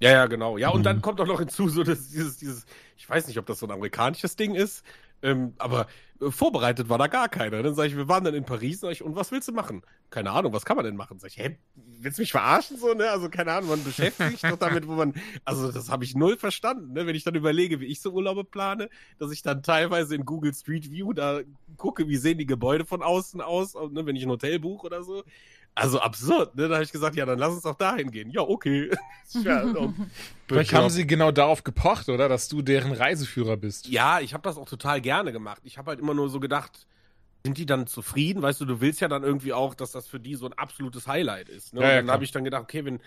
Ja, 0.00 0.12
ja, 0.12 0.26
genau. 0.26 0.56
Ja, 0.56 0.70
und 0.70 0.80
mhm. 0.80 0.84
dann 0.84 1.02
kommt 1.02 1.20
auch 1.20 1.26
noch 1.26 1.40
hinzu, 1.40 1.68
so 1.68 1.84
dass 1.84 2.08
dieses, 2.08 2.38
dieses, 2.38 2.64
ich 2.96 3.08
weiß 3.08 3.26
nicht, 3.26 3.38
ob 3.38 3.46
das 3.46 3.58
so 3.58 3.66
ein 3.66 3.70
amerikanisches 3.70 4.36
Ding 4.36 4.54
ist, 4.54 4.82
ähm, 5.22 5.54
aber 5.58 5.86
äh, 6.20 6.30
vorbereitet 6.30 6.88
war 6.88 6.98
da 6.98 7.06
gar 7.06 7.28
keiner. 7.28 7.62
Dann 7.62 7.74
sage 7.74 7.88
ich, 7.88 7.96
wir 7.96 8.08
waren 8.08 8.24
dann 8.24 8.34
in 8.34 8.44
Paris 8.44 8.82
ich, 8.84 9.02
und 9.02 9.16
was 9.16 9.32
willst 9.32 9.48
du 9.48 9.52
machen? 9.52 9.82
Keine 10.10 10.30
Ahnung, 10.30 10.52
was 10.52 10.64
kann 10.64 10.76
man 10.76 10.84
denn 10.84 10.96
machen? 10.96 11.18
Sag 11.18 11.30
ich, 11.30 11.38
hä, 11.38 11.58
willst 11.74 12.18
du 12.18 12.22
mich 12.22 12.32
verarschen 12.32 12.78
so, 12.78 12.94
ne? 12.94 13.10
Also 13.10 13.28
keine 13.28 13.52
Ahnung, 13.52 13.70
man 13.70 13.84
beschäftigt 13.84 14.30
sich 14.30 14.42
doch 14.42 14.58
damit, 14.58 14.86
wo 14.88 14.92
man, 14.92 15.14
also 15.44 15.70
das 15.70 15.90
habe 15.90 16.04
ich 16.04 16.14
null 16.14 16.36
verstanden, 16.36 16.92
ne? 16.92 17.06
Wenn 17.06 17.14
ich 17.14 17.24
dann 17.24 17.34
überlege, 17.34 17.80
wie 17.80 17.86
ich 17.86 18.00
so 18.00 18.10
Urlaube 18.12 18.44
plane, 18.44 18.88
dass 19.18 19.30
ich 19.32 19.42
dann 19.42 19.62
teilweise 19.62 20.14
in 20.14 20.24
Google 20.24 20.54
Street 20.54 20.90
View 20.90 21.12
da 21.12 21.40
gucke, 21.76 22.08
wie 22.08 22.16
sehen 22.16 22.38
die 22.38 22.46
Gebäude 22.46 22.84
von 22.84 23.02
außen 23.02 23.40
aus, 23.40 23.74
ne? 23.74 24.06
wenn 24.06 24.16
ich 24.16 24.24
ein 24.24 24.30
Hotel 24.30 24.58
buche 24.58 24.86
oder 24.86 25.02
so. 25.02 25.24
Also 25.80 25.98
absurd, 26.00 26.56
ne? 26.56 26.68
Da 26.68 26.74
habe 26.74 26.84
ich 26.84 26.92
gesagt, 26.92 27.16
ja, 27.16 27.24
dann 27.24 27.38
lass 27.38 27.54
uns 27.54 27.62
doch 27.62 27.74
dahin 27.74 28.10
gehen. 28.10 28.30
Ja, 28.30 28.42
okay. 28.42 28.90
ja, 29.30 29.64
Vielleicht 30.46 30.74
haben 30.74 30.90
sie 30.90 31.06
genau 31.06 31.30
darauf 31.30 31.64
gepocht, 31.64 32.08
oder? 32.10 32.28
Dass 32.28 32.48
du 32.48 32.60
deren 32.60 32.92
Reiseführer 32.92 33.56
bist. 33.56 33.88
Ja, 33.88 34.20
ich 34.20 34.34
habe 34.34 34.42
das 34.42 34.58
auch 34.58 34.68
total 34.68 35.00
gerne 35.00 35.32
gemacht. 35.32 35.62
Ich 35.64 35.78
habe 35.78 35.90
halt 35.90 36.00
immer 36.00 36.12
nur 36.12 36.28
so 36.28 36.38
gedacht, 36.38 36.86
sind 37.44 37.56
die 37.56 37.64
dann 37.64 37.86
zufrieden? 37.86 38.42
Weißt 38.42 38.60
du, 38.60 38.66
du 38.66 38.82
willst 38.82 39.00
ja 39.00 39.08
dann 39.08 39.22
irgendwie 39.22 39.54
auch, 39.54 39.74
dass 39.74 39.92
das 39.92 40.06
für 40.06 40.20
die 40.20 40.34
so 40.34 40.44
ein 40.44 40.52
absolutes 40.52 41.06
Highlight 41.06 41.48
ist. 41.48 41.72
Ne? 41.72 41.80
Ja, 41.80 42.00
und 42.00 42.06
dann 42.06 42.14
habe 42.14 42.24
ich 42.24 42.32
dann 42.32 42.44
gedacht, 42.44 42.62
okay, 42.62 42.84
wenn 42.84 43.00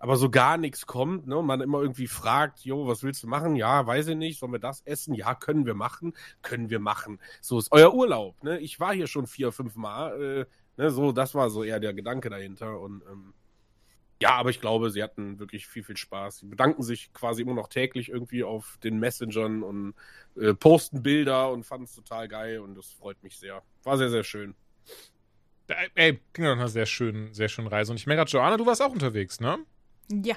aber 0.00 0.16
so 0.16 0.30
gar 0.30 0.56
nichts 0.56 0.86
kommt, 0.86 1.26
ne, 1.26 1.36
und 1.36 1.46
man 1.46 1.60
immer 1.60 1.82
irgendwie 1.82 2.06
fragt, 2.06 2.60
jo, 2.60 2.86
was 2.86 3.02
willst 3.02 3.22
du 3.22 3.26
machen? 3.26 3.54
Ja, 3.54 3.86
weiß 3.86 4.08
ich 4.08 4.16
nicht, 4.16 4.38
sollen 4.40 4.52
wir 4.52 4.58
das 4.58 4.80
essen? 4.86 5.14
Ja, 5.14 5.34
können 5.34 5.66
wir 5.66 5.74
machen, 5.74 6.14
können 6.40 6.70
wir 6.70 6.80
machen. 6.80 7.20
So 7.42 7.58
ist 7.58 7.70
euer 7.70 7.92
Urlaub, 7.92 8.42
ne? 8.42 8.58
Ich 8.60 8.80
war 8.80 8.94
hier 8.94 9.06
schon 9.06 9.26
vier, 9.26 9.52
fünf 9.52 9.76
Mal, 9.76 10.22
äh, 10.22 10.46
Ne, 10.80 10.90
so, 10.90 11.12
das 11.12 11.34
war 11.34 11.50
so 11.50 11.62
eher 11.62 11.78
der 11.78 11.92
Gedanke 11.92 12.30
dahinter. 12.30 12.80
Und 12.80 13.02
ähm, 13.02 13.34
ja, 14.22 14.30
aber 14.30 14.48
ich 14.48 14.62
glaube, 14.62 14.90
sie 14.90 15.02
hatten 15.02 15.38
wirklich 15.38 15.66
viel, 15.66 15.84
viel 15.84 15.98
Spaß. 15.98 16.38
Sie 16.38 16.46
bedanken 16.46 16.82
sich 16.82 17.12
quasi 17.12 17.42
immer 17.42 17.52
noch 17.52 17.68
täglich 17.68 18.08
irgendwie 18.08 18.44
auf 18.44 18.78
den 18.82 18.98
Messengern 18.98 19.62
und 19.62 19.92
äh, 20.40 20.54
posten 20.54 21.02
Bilder 21.02 21.52
und 21.52 21.64
fanden 21.64 21.84
es 21.84 21.94
total 21.94 22.28
geil 22.28 22.60
und 22.60 22.76
das 22.76 22.92
freut 22.92 23.22
mich 23.22 23.36
sehr. 23.38 23.62
War 23.82 23.98
sehr, 23.98 24.08
sehr 24.08 24.24
schön. 24.24 24.54
Ey, 25.94 26.18
ging 26.32 26.46
doch 26.46 26.52
eine 26.52 26.68
sehr 26.68 26.86
schöne, 26.86 27.34
sehr 27.34 27.50
schöne 27.50 27.70
Reise. 27.70 27.92
Und 27.92 27.98
ich 27.98 28.06
merke 28.06 28.20
gerade, 28.20 28.30
Joanna, 28.30 28.56
du 28.56 28.64
warst 28.64 28.80
auch 28.80 28.92
unterwegs, 28.92 29.38
ne? 29.38 29.58
Ja. 30.10 30.36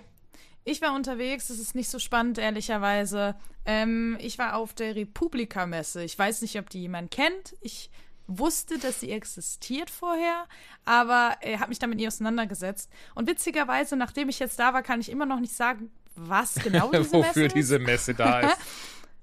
Ich 0.65 0.81
war 0.81 0.93
unterwegs, 0.93 1.47
das 1.47 1.57
ist 1.57 1.73
nicht 1.73 1.89
so 1.89 1.99
spannend, 1.99 2.37
ehrlicherweise. 2.37 3.35
Ähm, 3.65 4.17
ich 4.19 4.37
war 4.39 4.57
auf 4.57 4.73
der 4.73 4.93
Republika-Messe. 4.93 6.03
Ich 6.03 6.19
weiß 6.19 6.41
nicht, 6.41 6.59
ob 6.59 6.69
die 6.69 6.81
jemand 6.81 7.11
kennt. 7.11 7.55
Ich 7.61 7.89
wusste, 8.27 8.77
dass 8.79 8.99
sie 9.01 9.11
existiert 9.11 9.89
vorher, 9.89 10.45
aber 10.85 11.35
äh, 11.41 11.57
habe 11.57 11.69
mich 11.69 11.79
damit 11.79 11.97
nie 11.97 12.07
auseinandergesetzt. 12.07 12.89
Und 13.15 13.27
witzigerweise, 13.27 13.95
nachdem 13.95 14.29
ich 14.29 14.39
jetzt 14.39 14.57
da 14.59 14.73
war, 14.73 14.81
kann 14.83 14.99
ich 15.01 15.09
immer 15.09 15.25
noch 15.25 15.39
nicht 15.39 15.53
sagen, 15.53 15.91
was 16.15 16.55
genau 16.55 16.89
diese 16.91 17.11
Wofür 17.13 17.19
Messe 17.21 17.43
ist. 17.45 17.55
diese 17.55 17.79
Messe 17.79 18.13
da 18.13 18.39
ist. 18.51 18.57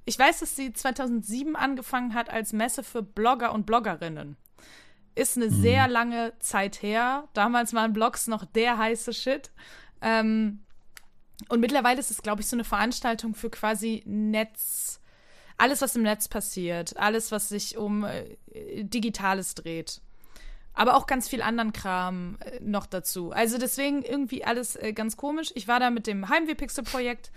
ich 0.04 0.18
weiß, 0.18 0.40
dass 0.40 0.54
sie 0.56 0.72
2007 0.72 1.56
angefangen 1.56 2.14
hat 2.14 2.28
als 2.30 2.52
Messe 2.52 2.82
für 2.82 3.02
Blogger 3.02 3.52
und 3.52 3.66
Bloggerinnen. 3.66 4.36
Ist 5.14 5.36
eine 5.36 5.46
Mhm. 5.46 5.62
sehr 5.62 5.88
lange 5.88 6.32
Zeit 6.38 6.82
her. 6.82 7.28
Damals 7.32 7.74
waren 7.74 7.92
Blogs 7.92 8.26
noch 8.28 8.44
der 8.44 8.78
heiße 8.78 9.12
Shit. 9.12 9.50
Ähm, 10.02 10.60
und 11.48 11.60
mittlerweile 11.60 11.98
ist 12.00 12.10
es, 12.10 12.22
glaube 12.22 12.42
ich, 12.42 12.46
so 12.48 12.54
eine 12.56 12.64
Veranstaltung 12.64 13.34
für 13.34 13.50
quasi 13.50 14.02
Netz, 14.06 14.99
alles, 15.60 15.82
was 15.82 15.94
im 15.94 16.02
Netz 16.02 16.28
passiert, 16.28 16.96
alles, 16.96 17.30
was 17.30 17.48
sich 17.48 17.76
um 17.76 18.04
äh, 18.04 18.24
Digitales 18.82 19.54
dreht. 19.54 20.00
Aber 20.72 20.96
auch 20.96 21.06
ganz 21.06 21.28
viel 21.28 21.42
anderen 21.42 21.72
Kram 21.72 22.38
äh, 22.40 22.60
noch 22.60 22.86
dazu. 22.86 23.32
Also 23.32 23.58
deswegen 23.58 24.02
irgendwie 24.02 24.44
alles 24.44 24.76
äh, 24.76 24.92
ganz 24.92 25.16
komisch. 25.16 25.52
Ich 25.54 25.68
war 25.68 25.78
da 25.78 25.90
mit 25.90 26.06
dem 26.06 26.28
Heimweh-Pixel-Projekt 26.28 27.30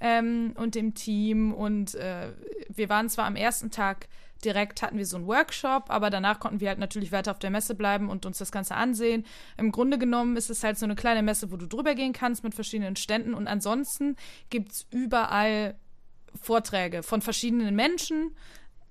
ähm, 0.00 0.52
und 0.56 0.74
dem 0.74 0.94
Team 0.94 1.54
und 1.54 1.94
äh, 1.94 2.32
wir 2.68 2.88
waren 2.88 3.08
zwar 3.08 3.26
am 3.26 3.36
ersten 3.36 3.70
Tag 3.70 4.08
direkt 4.44 4.80
hatten 4.80 4.96
wir 4.96 5.04
so 5.04 5.16
einen 5.16 5.26
Workshop, 5.26 5.84
aber 5.88 6.08
danach 6.08 6.40
konnten 6.40 6.60
wir 6.60 6.68
halt 6.68 6.78
natürlich 6.78 7.12
weiter 7.12 7.30
auf 7.30 7.38
der 7.38 7.50
Messe 7.50 7.74
bleiben 7.74 8.08
und 8.08 8.24
uns 8.24 8.38
das 8.38 8.50
Ganze 8.50 8.74
ansehen. 8.74 9.26
Im 9.58 9.70
Grunde 9.70 9.98
genommen 9.98 10.36
ist 10.36 10.48
es 10.48 10.64
halt 10.64 10.78
so 10.78 10.86
eine 10.86 10.94
kleine 10.94 11.22
Messe, 11.22 11.52
wo 11.52 11.56
du 11.56 11.66
drüber 11.66 11.94
gehen 11.94 12.14
kannst 12.14 12.42
mit 12.42 12.54
verschiedenen 12.54 12.96
Ständen 12.96 13.34
und 13.34 13.48
ansonsten 13.48 14.16
gibt's 14.48 14.86
überall 14.90 15.74
Vorträge 16.40 17.02
von 17.02 17.22
verschiedenen 17.22 17.74
Menschen 17.74 18.36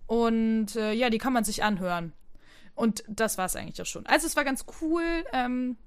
und 0.07 0.75
äh, 0.75 0.93
ja, 0.93 1.09
die 1.09 1.19
kann 1.19 1.33
man 1.33 1.43
sich 1.43 1.63
anhören. 1.63 2.13
Und 2.75 3.03
das 3.07 3.37
war 3.37 3.45
es 3.45 3.55
eigentlich 3.55 3.81
auch 3.81 3.85
schon. 3.85 4.05
Also 4.05 4.25
es 4.25 4.35
war 4.35 4.43
ganz 4.43 4.65
cool. 4.81 5.03
Ähm, 5.33 5.77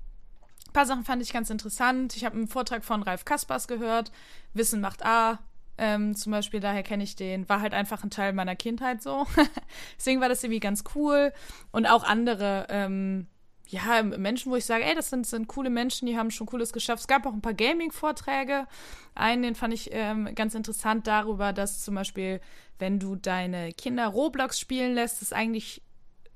ein 0.69 0.73
paar 0.73 0.87
Sachen 0.87 1.05
fand 1.05 1.23
ich 1.23 1.33
ganz 1.33 1.51
interessant. 1.51 2.15
Ich 2.17 2.25
habe 2.25 2.37
einen 2.37 2.49
Vortrag 2.49 2.85
von 2.85 3.03
Ralf 3.03 3.25
Kaspers 3.25 3.67
gehört. 3.67 4.13
Wissen 4.55 4.81
macht 4.81 5.05
A. 5.05 5.39
Ähm, 5.79 6.15
zum 6.15 6.33
Beispiel, 6.33 6.61
daher 6.61 6.83
kenne 6.83 7.03
ich 7.03 7.17
den. 7.17 7.49
War 7.49 7.61
halt 7.61 7.75
einfach 7.75 8.05
ein 8.05 8.11
Teil 8.11 8.33
meiner 8.33 8.57
Kindheit 8.57 9.03
so. 9.03 9.27
Deswegen 9.99 10.21
war 10.21 10.29
das 10.29 10.45
irgendwie 10.45 10.61
ganz 10.61 10.85
cool. 10.95 11.33
Und 11.73 11.87
auch 11.87 12.05
andere, 12.05 12.67
ähm, 12.69 13.27
ja, 13.73 14.03
Menschen, 14.03 14.53
wo 14.53 14.57
ich 14.57 14.67
sage, 14.67 14.85
ey, 14.85 14.95
das 14.95 15.09
sind, 15.09 15.27
sind 15.27 15.49
coole 15.49 15.71
Menschen, 15.71 16.05
die 16.05 16.19
haben 16.19 16.31
schon 16.31 16.47
Cooles 16.47 16.75
geschafft. 16.75 17.01
Es 17.01 17.07
gab 17.09 17.25
auch 17.25 17.33
ein 17.33 17.41
paar 17.41 17.55
Gaming-Vorträge. 17.55 18.67
Einen, 19.15 19.43
den 19.43 19.55
fand 19.55 19.73
ich 19.73 19.89
ähm, 19.93 20.35
ganz 20.35 20.55
interessant 20.55 21.07
darüber, 21.07 21.55
dass 21.55 21.83
zum 21.83 21.95
Beispiel, 21.95 22.43
wenn 22.79 22.99
du 22.99 23.17
deine 23.17 23.73
Kinder 23.73 24.09
Roblox 24.09 24.61
spielen 24.61 24.93
lässt, 24.93 25.23
es 25.23 25.33
eigentlich 25.33 25.81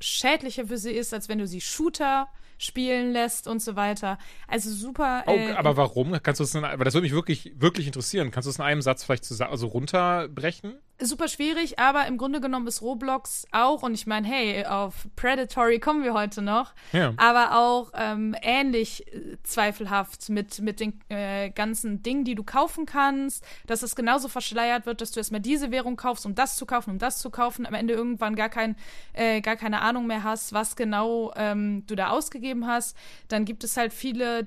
schädlicher 0.00 0.66
für 0.68 0.78
sie 0.78 0.92
ist, 0.92 1.12
als 1.12 1.28
wenn 1.28 1.38
du 1.38 1.46
sie 1.46 1.60
Shooter 1.60 2.28
spielen 2.56 3.12
lässt 3.12 3.48
und 3.48 3.60
so 3.60 3.76
weiter. 3.76 4.16
Also 4.48 4.70
super. 4.70 5.24
Oh, 5.26 5.32
äh, 5.32 5.52
aber 5.52 5.76
warum? 5.76 6.18
Kannst 6.22 6.40
du 6.40 6.44
es, 6.44 6.56
aber 6.56 6.86
das 6.86 6.94
würde 6.94 7.04
mich 7.04 7.12
wirklich, 7.12 7.52
wirklich 7.56 7.86
interessieren. 7.86 8.30
Kannst 8.30 8.46
du 8.46 8.50
es 8.50 8.58
in 8.58 8.64
einem 8.64 8.80
Satz 8.80 9.04
vielleicht 9.04 9.26
zusammen, 9.26 9.50
also 9.50 9.66
runterbrechen? 9.66 10.78
Super 11.00 11.28
schwierig, 11.28 11.78
aber 11.78 12.06
im 12.06 12.16
Grunde 12.18 12.40
genommen 12.40 12.66
ist 12.66 12.80
Roblox 12.82 13.46
auch, 13.52 13.82
und 13.82 13.94
ich 13.94 14.06
meine, 14.06 14.26
hey, 14.26 14.64
auf 14.64 15.06
Predatory 15.16 15.78
kommen 15.78 16.02
wir 16.02 16.14
heute 16.14 16.40
noch, 16.42 16.72
Ja. 16.92 17.12
aber 17.16 17.56
auch 17.58 17.92
ähm, 17.94 18.34
ähnlich 18.42 19.06
äh, 19.12 19.36
zweifelhaft 19.42 20.28
mit, 20.30 20.60
mit 20.60 20.80
den 20.80 21.00
äh, 21.08 21.50
ganzen 21.50 22.02
Dingen, 22.02 22.24
die 22.24 22.34
du 22.34 22.44
kaufen 22.44 22.86
kannst, 22.86 23.44
dass 23.66 23.82
es 23.82 23.94
genauso 23.94 24.28
verschleiert 24.28 24.86
wird, 24.86 25.00
dass 25.00 25.10
du 25.10 25.20
erstmal 25.20 25.40
diese 25.40 25.70
Währung 25.70 25.96
kaufst, 25.96 26.24
um 26.24 26.34
das 26.34 26.56
zu 26.56 26.64
kaufen, 26.66 26.90
um 26.90 26.98
das 26.98 27.18
zu 27.18 27.30
kaufen, 27.30 27.66
am 27.66 27.74
Ende 27.74 27.94
irgendwann 27.94 28.34
gar, 28.36 28.48
kein, 28.48 28.76
äh, 29.12 29.40
gar 29.40 29.56
keine 29.56 29.82
Ahnung 29.82 30.06
mehr 30.06 30.22
hast, 30.22 30.52
was 30.52 30.76
genau 30.76 31.32
ähm, 31.36 31.84
du 31.86 31.94
da 31.94 32.08
ausgegeben 32.08 32.66
hast. 32.66 32.96
Dann 33.28 33.44
gibt 33.44 33.64
es 33.64 33.76
halt 33.76 33.92
viele 33.92 34.46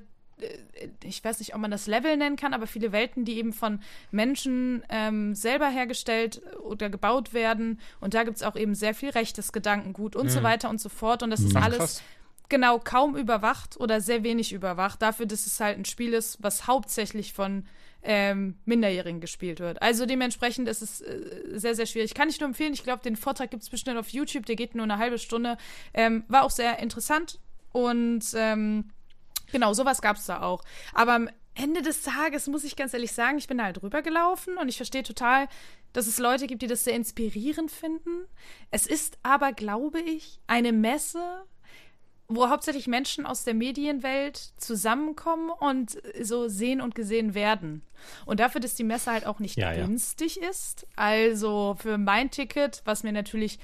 ich 1.04 1.24
weiß 1.24 1.40
nicht, 1.40 1.54
ob 1.56 1.62
man 1.62 1.72
das 1.72 1.88
Level 1.88 2.16
nennen 2.18 2.36
kann, 2.36 2.54
aber 2.54 2.68
viele 2.68 2.92
Welten, 2.92 3.26
die 3.26 3.38
eben 3.38 3.54
von 3.54 3.80
Menschen 4.12 4.84
ähm, 4.90 5.36
selber 5.36 5.70
hergestellt 5.70 6.42
oder 6.62 6.90
gebaut 6.90 7.34
werden. 7.34 7.80
Und 8.00 8.14
da 8.14 8.24
gibt 8.24 8.38
es 8.38 8.44
auch 8.44 8.56
eben 8.56 8.76
sehr 8.76 8.94
viel 8.94 9.10
rechtes 9.10 9.52
Gedankengut 9.52 10.16
und 10.16 10.30
so 10.30 10.44
weiter 10.44 10.70
und 10.70 10.80
so 10.80 10.90
fort. 10.90 11.24
Und 11.24 11.30
das 11.30 11.42
ist 11.42 11.56
Ach, 11.56 11.64
alles 11.64 11.78
krass. 11.78 12.04
genau 12.48 12.80
kaum 12.80 13.16
überwacht 13.16 13.78
oder 13.80 14.02
sehr 14.02 14.24
wenig 14.24 14.54
überwacht, 14.54 15.02
dafür, 15.02 15.26
dass 15.26 15.46
es 15.46 15.60
halt 15.60 15.78
ein 15.78 15.86
Spiel 15.86 16.14
ist, 16.14 16.42
was 16.42 16.68
hauptsächlich 16.68 17.34
von 17.34 17.66
ähm, 18.02 18.56
Minderjährigen 18.66 19.20
gespielt 19.20 19.60
wird. 19.60 19.82
Also 19.82 20.06
dementsprechend 20.06 20.70
ist 20.70 20.82
es 20.82 21.02
äh, 21.02 21.20
sehr, 21.60 21.76
sehr 21.76 21.86
schwierig. 21.86 22.14
Kann 22.14 22.30
ich 22.30 22.40
nur 22.40 22.48
empfehlen. 22.48 22.74
Ich 22.74 22.84
glaube, 22.84 23.04
den 23.04 23.16
Vortrag 23.16 23.52
gibt 23.52 23.64
es 23.64 23.70
bestimmt 23.70 23.98
auf 23.98 24.10
YouTube. 24.10 24.46
Der 24.46 24.56
geht 24.56 24.76
nur 24.76 24.86
eine 24.86 24.98
halbe 24.98 25.18
Stunde. 25.18 25.58
Ähm, 25.94 26.24
war 26.28 26.44
auch 26.44 26.50
sehr 26.50 26.80
interessant 26.80 27.40
und 27.72 28.24
ähm, 28.36 28.92
Genau, 29.52 29.74
sowas 29.74 30.02
gab 30.02 30.18
es 30.18 30.26
da 30.26 30.42
auch. 30.42 30.64
Aber 30.94 31.14
am 31.14 31.30
Ende 31.56 31.82
des 31.82 32.04
Tages 32.04 32.48
muss 32.48 32.64
ich 32.64 32.76
ganz 32.76 32.94
ehrlich 32.94 33.12
sagen, 33.12 33.38
ich 33.38 33.48
bin 33.48 33.58
da 33.58 33.66
halt 33.66 33.82
rübergelaufen 33.84 34.58
und 34.58 34.70
ich 34.70 34.78
verstehe 34.78 35.04
total, 35.04 35.48
dass 35.94 36.08
es 36.08 36.20
Leute 36.20 36.48
gibt, 36.48 36.62
die 36.62 36.68
das 36.68 36.84
sehr 36.84 36.96
inspirierend 36.96 37.72
finden. 37.72 38.26
Es 38.72 38.86
ist 38.88 39.18
aber, 39.24 39.52
glaube 39.54 40.00
ich, 40.00 40.40
eine 40.48 40.72
Messe, 40.72 41.44
wo 42.28 42.48
hauptsächlich 42.48 42.88
Menschen 42.88 43.26
aus 43.26 43.44
der 43.44 43.56
Medienwelt 43.56 44.38
zusammenkommen 44.58 45.50
und 45.50 45.98
so 46.22 46.48
sehen 46.48 46.80
und 46.80 46.94
gesehen 46.94 47.34
werden. 47.34 47.82
Und 48.26 48.40
dafür, 48.40 48.62
dass 48.62 48.76
die 48.76 48.84
Messe 48.84 49.12
halt 49.12 49.26
auch 49.26 49.40
nicht 49.40 49.58
Ja, 49.58 49.74
ja. 49.74 49.84
günstig 49.86 50.40
ist, 50.40 50.86
also 50.96 51.76
für 51.80 51.98
mein 51.98 52.30
Ticket, 52.30 52.84
was 52.86 53.02
mir 53.02 53.12
natürlich 53.12 53.58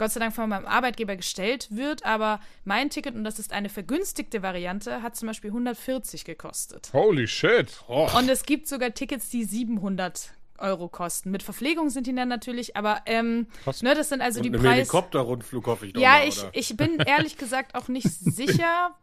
Gott 0.00 0.12
sei 0.12 0.20
Dank 0.20 0.34
von 0.34 0.48
meinem 0.48 0.64
Arbeitgeber 0.64 1.14
gestellt 1.14 1.68
wird, 1.70 2.06
aber 2.06 2.40
mein 2.64 2.88
Ticket, 2.88 3.14
und 3.14 3.22
das 3.22 3.38
ist 3.38 3.52
eine 3.52 3.68
vergünstigte 3.68 4.42
Variante, 4.42 5.02
hat 5.02 5.14
zum 5.14 5.28
Beispiel 5.28 5.50
140 5.50 6.24
gekostet. 6.24 6.88
Holy 6.94 7.28
shit. 7.28 7.84
Oh. 7.86 8.08
Und 8.16 8.30
es 8.30 8.44
gibt 8.44 8.66
sogar 8.66 8.94
Tickets, 8.94 9.28
die 9.28 9.44
700 9.44 10.32
Euro 10.56 10.88
kosten. 10.88 11.30
Mit 11.30 11.42
Verpflegung 11.42 11.90
sind 11.90 12.06
die 12.06 12.14
dann 12.14 12.28
natürlich, 12.28 12.78
aber 12.78 13.02
ähm, 13.04 13.46
ne, 13.82 13.94
das 13.94 14.08
sind 14.08 14.22
also 14.22 14.38
Und 14.38 14.44
die 14.44 14.50
Preise. 14.50 14.68
Helikopterrundflug 14.70 15.66
hoffe 15.66 15.84
ich 15.88 15.92
doch 15.92 16.00
Ja, 16.00 16.12
mal, 16.12 16.28
ich, 16.28 16.38
oder? 16.40 16.50
ich 16.54 16.74
bin 16.78 16.98
ehrlich 17.06 17.36
gesagt 17.36 17.74
auch 17.74 17.88
nicht 17.88 18.08
sicher, 18.08 18.96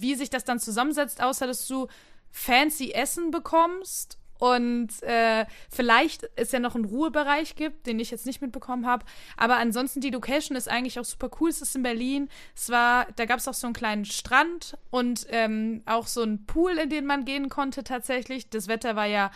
wie 0.00 0.16
sich 0.16 0.28
das 0.28 0.44
dann 0.44 0.60
zusammensetzt, 0.60 1.22
außer 1.22 1.46
dass 1.46 1.66
du 1.66 1.88
fancy 2.30 2.92
Essen 2.92 3.30
bekommst 3.30 4.18
und 4.38 4.88
äh, 5.02 5.46
vielleicht 5.70 6.28
es 6.36 6.52
ja 6.52 6.58
noch 6.58 6.74
einen 6.74 6.84
Ruhebereich 6.84 7.56
gibt, 7.56 7.86
den 7.86 7.98
ich 7.98 8.10
jetzt 8.10 8.26
nicht 8.26 8.42
mitbekommen 8.42 8.86
habe. 8.86 9.04
Aber 9.36 9.56
ansonsten 9.56 10.00
die 10.00 10.10
Location 10.10 10.56
ist 10.56 10.68
eigentlich 10.68 10.98
auch 10.98 11.04
super 11.04 11.30
cool. 11.40 11.50
Es 11.50 11.62
ist 11.62 11.76
in 11.76 11.82
Berlin. 11.82 12.28
Es 12.54 12.70
war, 12.70 13.06
da 13.16 13.24
gab 13.24 13.38
es 13.38 13.48
auch 13.48 13.54
so 13.54 13.66
einen 13.66 13.74
kleinen 13.74 14.04
Strand 14.04 14.76
und 14.90 15.26
ähm, 15.30 15.82
auch 15.86 16.06
so 16.06 16.22
einen 16.22 16.46
Pool, 16.46 16.72
in 16.72 16.90
den 16.90 17.06
man 17.06 17.24
gehen 17.24 17.48
konnte 17.48 17.84
tatsächlich. 17.84 18.50
Das 18.50 18.68
Wetter 18.68 18.96
war 18.96 19.06
ja 19.06 19.30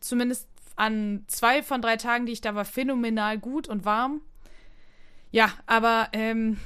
zumindest 0.00 0.48
an 0.76 1.24
zwei 1.28 1.62
von 1.62 1.82
drei 1.82 1.96
Tagen, 1.96 2.26
die 2.26 2.32
ich 2.32 2.40
da 2.40 2.54
war, 2.54 2.64
phänomenal 2.64 3.38
gut 3.38 3.68
und 3.68 3.84
warm. 3.84 4.20
Ja, 5.30 5.50
aber 5.66 6.08
ähm, 6.12 6.58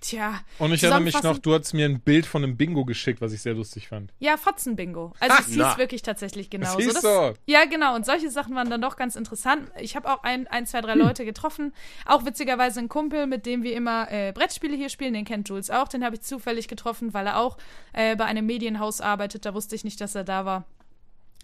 tja. 0.00 0.40
Und 0.58 0.72
ich 0.72 0.82
erinnere 0.82 1.00
mich 1.00 1.22
noch, 1.22 1.38
du 1.38 1.54
hast 1.54 1.72
mir 1.72 1.86
ein 1.86 2.00
Bild 2.00 2.26
von 2.26 2.42
einem 2.42 2.56
Bingo 2.56 2.84
geschickt, 2.84 3.20
was 3.20 3.32
ich 3.32 3.42
sehr 3.42 3.54
lustig 3.54 3.88
fand. 3.88 4.12
Ja, 4.18 4.36
Fotzenbingo. 4.36 5.12
Also 5.20 5.36
es 5.40 5.46
hieß 5.46 5.56
na. 5.56 5.78
wirklich 5.78 6.02
tatsächlich 6.02 6.50
genau 6.50 6.78
so. 6.78 6.90
so. 6.90 7.34
Ja, 7.46 7.64
genau. 7.64 7.94
Und 7.94 8.06
solche 8.06 8.30
Sachen 8.30 8.54
waren 8.54 8.70
dann 8.70 8.80
doch 8.80 8.96
ganz 8.96 9.16
interessant. 9.16 9.70
Ich 9.80 9.96
habe 9.96 10.10
auch 10.12 10.22
ein, 10.22 10.46
ein, 10.48 10.66
zwei, 10.66 10.80
drei 10.80 10.94
Leute 10.94 11.24
getroffen. 11.24 11.72
Auch 12.06 12.24
witzigerweise 12.24 12.80
ein 12.80 12.88
Kumpel, 12.88 13.26
mit 13.26 13.46
dem 13.46 13.62
wir 13.62 13.74
immer 13.74 14.10
äh, 14.10 14.32
Brettspiele 14.32 14.76
hier 14.76 14.88
spielen. 14.88 15.14
Den 15.14 15.24
kennt 15.24 15.48
Jules 15.48 15.70
auch. 15.70 15.88
Den 15.88 16.04
habe 16.04 16.16
ich 16.16 16.22
zufällig 16.22 16.68
getroffen, 16.68 17.14
weil 17.14 17.26
er 17.26 17.38
auch 17.38 17.58
äh, 17.92 18.16
bei 18.16 18.24
einem 18.24 18.46
Medienhaus 18.46 19.00
arbeitet. 19.00 19.44
Da 19.44 19.54
wusste 19.54 19.74
ich 19.74 19.84
nicht, 19.84 20.00
dass 20.00 20.14
er 20.14 20.24
da 20.24 20.44
war. 20.44 20.64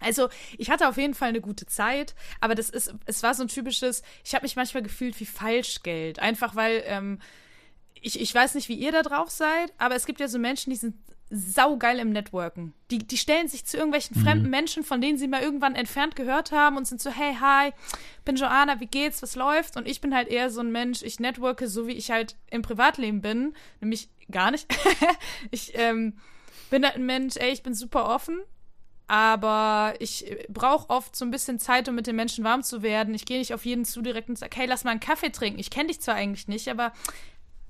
Also, 0.00 0.28
ich 0.58 0.70
hatte 0.70 0.88
auf 0.88 0.96
jeden 0.96 1.14
Fall 1.14 1.30
eine 1.30 1.40
gute 1.40 1.66
Zeit, 1.66 2.14
aber 2.40 2.54
das 2.54 2.68
ist, 2.68 2.94
es 3.06 3.22
war 3.22 3.32
so 3.34 3.42
ein 3.42 3.48
typisches, 3.48 4.02
ich 4.24 4.34
habe 4.34 4.44
mich 4.44 4.56
manchmal 4.56 4.82
gefühlt 4.82 5.18
wie 5.20 5.26
Falschgeld. 5.26 6.18
Einfach 6.18 6.56
weil, 6.56 6.82
ähm, 6.86 7.20
ich, 8.04 8.20
ich 8.20 8.34
weiß 8.34 8.54
nicht, 8.54 8.68
wie 8.68 8.74
ihr 8.74 8.92
da 8.92 9.02
drauf 9.02 9.30
seid, 9.30 9.72
aber 9.78 9.94
es 9.94 10.06
gibt 10.06 10.20
ja 10.20 10.28
so 10.28 10.38
Menschen, 10.38 10.70
die 10.70 10.76
sind 10.76 10.94
saugeil 11.30 11.98
im 11.98 12.10
Networken. 12.10 12.74
Die, 12.90 12.98
die 12.98 13.16
stellen 13.16 13.48
sich 13.48 13.64
zu 13.64 13.76
irgendwelchen 13.76 14.14
fremden 14.14 14.50
Menschen, 14.50 14.84
von 14.84 15.00
denen 15.00 15.18
sie 15.18 15.26
mal 15.26 15.42
irgendwann 15.42 15.74
entfernt 15.74 16.14
gehört 16.14 16.52
haben 16.52 16.76
und 16.76 16.86
sind 16.86 17.00
so, 17.00 17.10
hey, 17.10 17.34
hi, 17.40 17.72
bin 18.24 18.36
Joanna, 18.36 18.78
wie 18.78 18.86
geht's, 18.86 19.22
was 19.22 19.34
läuft? 19.34 19.76
Und 19.76 19.88
ich 19.88 20.00
bin 20.00 20.14
halt 20.14 20.28
eher 20.28 20.50
so 20.50 20.60
ein 20.60 20.70
Mensch, 20.70 21.02
ich 21.02 21.18
networke 21.18 21.66
so, 21.66 21.86
wie 21.86 21.92
ich 21.92 22.10
halt 22.10 22.36
im 22.50 22.62
Privatleben 22.62 23.22
bin, 23.22 23.54
nämlich 23.80 24.10
gar 24.30 24.50
nicht. 24.50 24.66
ich, 25.50 25.72
ähm, 25.74 26.18
bin 26.70 26.84
halt 26.84 26.96
ein 26.96 27.06
Mensch, 27.06 27.36
ey, 27.36 27.52
ich 27.52 27.62
bin 27.62 27.74
super 27.74 28.08
offen, 28.08 28.40
aber 29.06 29.94
ich 29.98 30.24
brauche 30.48 30.90
oft 30.90 31.14
so 31.14 31.24
ein 31.24 31.30
bisschen 31.30 31.58
Zeit, 31.58 31.88
um 31.88 31.94
mit 31.94 32.06
den 32.06 32.16
Menschen 32.16 32.42
warm 32.42 32.62
zu 32.62 32.82
werden. 32.82 33.14
Ich 33.14 33.26
gehe 33.26 33.38
nicht 33.38 33.54
auf 33.54 33.64
jeden 33.64 33.84
zu 33.84 34.02
direkt 34.02 34.28
und 34.28 34.38
sage, 34.38 34.56
hey, 34.56 34.66
lass 34.66 34.84
mal 34.84 34.92
einen 34.92 35.00
Kaffee 35.00 35.30
trinken. 35.30 35.60
Ich 35.60 35.70
kenne 35.70 35.88
dich 35.88 36.00
zwar 36.00 36.14
eigentlich 36.14 36.48
nicht, 36.48 36.68
aber 36.68 36.92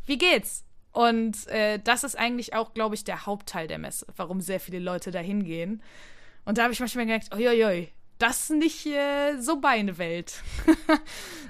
wie 0.06 0.18
geht's? 0.18 0.64
Und 0.92 1.48
äh, 1.48 1.80
das 1.82 2.04
ist 2.04 2.16
eigentlich 2.16 2.54
auch, 2.54 2.72
glaube 2.72 2.94
ich, 2.94 3.02
der 3.02 3.26
Hauptteil 3.26 3.66
der 3.66 3.78
Messe, 3.78 4.06
warum 4.16 4.40
sehr 4.40 4.60
viele 4.60 4.78
Leute 4.78 5.10
da 5.10 5.18
hingehen. 5.18 5.82
Und 6.44 6.58
da 6.58 6.64
habe 6.64 6.72
ich 6.72 6.80
manchmal 6.80 7.06
gedacht, 7.06 7.34
oi, 7.34 7.88
das 8.18 8.42
ist 8.42 8.50
nicht 8.50 8.86
äh, 8.86 9.40
so 9.40 9.56
meine 9.56 9.98
Welt. 9.98 10.42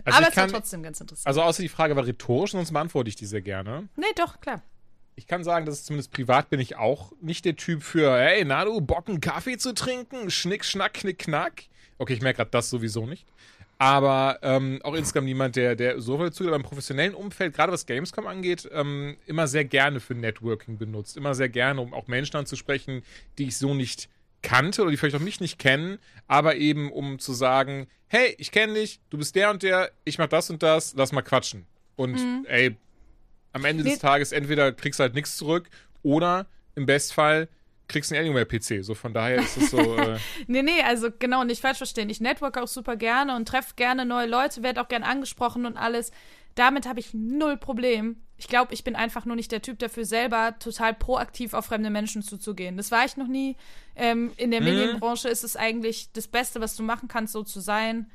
Also 0.06 0.18
Aber 0.18 0.28
es 0.28 0.36
war 0.36 0.48
trotzdem 0.48 0.82
ganz 0.82 1.00
interessant. 1.00 1.26
Also 1.26 1.40
außer 1.40 1.62
die 1.62 1.68
Frage 1.70 1.96
war 1.96 2.04
rhetorisch, 2.04 2.50
sonst 2.50 2.74
beantworte 2.74 3.08
ich 3.08 3.16
die 3.16 3.24
sehr 3.24 3.40
gerne. 3.40 3.88
nee, 3.96 4.04
doch, 4.16 4.38
klar. 4.38 4.60
Ich 5.16 5.26
kann 5.26 5.42
sagen, 5.44 5.64
dass 5.64 5.84
zumindest 5.84 6.12
privat 6.12 6.50
bin 6.50 6.60
ich 6.60 6.76
auch 6.76 7.12
nicht 7.22 7.46
der 7.46 7.56
Typ 7.56 7.82
für, 7.82 8.14
hey, 8.18 8.44
na 8.44 8.66
du, 8.66 8.82
Bock 8.82 9.08
einen 9.08 9.22
Kaffee 9.22 9.56
zu 9.56 9.72
trinken? 9.72 10.30
Schnick, 10.30 10.62
schnack, 10.62 10.92
knick, 10.92 11.20
knack. 11.20 11.62
Okay, 11.96 12.12
ich 12.12 12.20
merke 12.20 12.38
gerade 12.38 12.50
das 12.50 12.68
sowieso 12.68 13.06
nicht. 13.06 13.24
Aber 13.84 14.38
ähm, 14.40 14.80
auch 14.82 14.94
insgesamt 14.94 15.26
niemand, 15.26 15.56
der, 15.56 15.76
der 15.76 16.00
so 16.00 16.16
viel 16.16 16.32
zu, 16.32 16.46
aber 16.46 16.56
im 16.56 16.62
professionellen 16.62 17.14
Umfeld, 17.14 17.54
gerade 17.54 17.70
was 17.70 17.84
Gamescom 17.84 18.26
angeht, 18.26 18.66
ähm, 18.72 19.18
immer 19.26 19.46
sehr 19.46 19.66
gerne 19.66 20.00
für 20.00 20.14
Networking 20.14 20.78
benutzt. 20.78 21.18
Immer 21.18 21.34
sehr 21.34 21.50
gerne, 21.50 21.82
um 21.82 21.92
auch 21.92 22.06
Menschen 22.06 22.38
anzusprechen, 22.38 23.02
die 23.36 23.48
ich 23.48 23.58
so 23.58 23.74
nicht 23.74 24.08
kannte 24.40 24.80
oder 24.80 24.90
die 24.90 24.96
vielleicht 24.96 25.16
auch 25.16 25.20
mich 25.20 25.38
nicht 25.38 25.58
kennen, 25.58 25.98
aber 26.28 26.56
eben 26.56 26.90
um 26.90 27.18
zu 27.18 27.34
sagen, 27.34 27.86
hey, 28.08 28.34
ich 28.38 28.52
kenne 28.52 28.72
dich, 28.72 29.00
du 29.10 29.18
bist 29.18 29.34
der 29.34 29.50
und 29.50 29.62
der, 29.62 29.90
ich 30.06 30.16
mach 30.16 30.28
das 30.28 30.48
und 30.48 30.62
das, 30.62 30.94
lass 30.96 31.12
mal 31.12 31.20
quatschen. 31.20 31.66
Und 31.96 32.16
ey, 32.46 32.76
am 33.52 33.66
Ende 33.66 33.84
des. 33.84 33.98
Tages 33.98 34.32
entweder 34.32 34.72
kriegst 34.72 34.98
du 34.98 35.02
halt 35.02 35.14
nichts 35.14 35.36
zurück 35.36 35.68
oder 36.02 36.46
im 36.74 36.86
Bestfall 36.86 37.48
kriegst 37.88 38.10
du 38.10 38.14
einen 38.16 38.24
Alienware-PC. 38.28 38.84
So 38.84 38.94
von 38.94 39.12
daher 39.14 39.36
ist 39.42 39.56
es 39.56 39.70
so. 39.70 39.78
Äh, 39.98 40.18
Nee, 40.46 40.62
nee, 40.62 40.82
also 40.82 41.08
genau, 41.18 41.44
nicht 41.44 41.60
falsch 41.60 41.78
verstehen. 41.78 42.10
Ich 42.10 42.20
network 42.20 42.56
auch 42.58 42.68
super 42.68 42.96
gerne 42.96 43.36
und 43.36 43.46
treffe 43.46 43.74
gerne 43.76 44.04
neue 44.04 44.26
Leute, 44.26 44.62
werde 44.62 44.80
auch 44.80 44.88
gern 44.88 45.02
angesprochen 45.02 45.66
und 45.66 45.76
alles. 45.76 46.10
Damit 46.54 46.86
habe 46.86 47.00
ich 47.00 47.12
null 47.14 47.56
Problem. 47.56 48.16
Ich 48.36 48.48
glaube, 48.48 48.74
ich 48.74 48.84
bin 48.84 48.96
einfach 48.96 49.24
nur 49.24 49.36
nicht 49.36 49.52
der 49.52 49.62
Typ 49.62 49.78
dafür, 49.78 50.04
selber 50.04 50.56
total 50.58 50.94
proaktiv 50.94 51.52
auf 51.54 51.66
fremde 51.66 51.90
Menschen 51.90 52.22
zuzugehen. 52.22 52.76
Das 52.76 52.90
war 52.90 53.04
ich 53.04 53.16
noch 53.16 53.28
nie. 53.28 53.56
Ähm, 53.96 54.32
in 54.36 54.50
der 54.50 54.60
Mhm. 54.60 54.66
Medienbranche 54.66 55.28
ist 55.28 55.44
es 55.44 55.56
eigentlich 55.56 56.10
das 56.12 56.26
Beste, 56.28 56.60
was 56.60 56.76
du 56.76 56.82
machen 56.82 57.08
kannst, 57.08 57.32
so 57.32 57.42
zu 57.42 57.60
sein. 57.60 58.10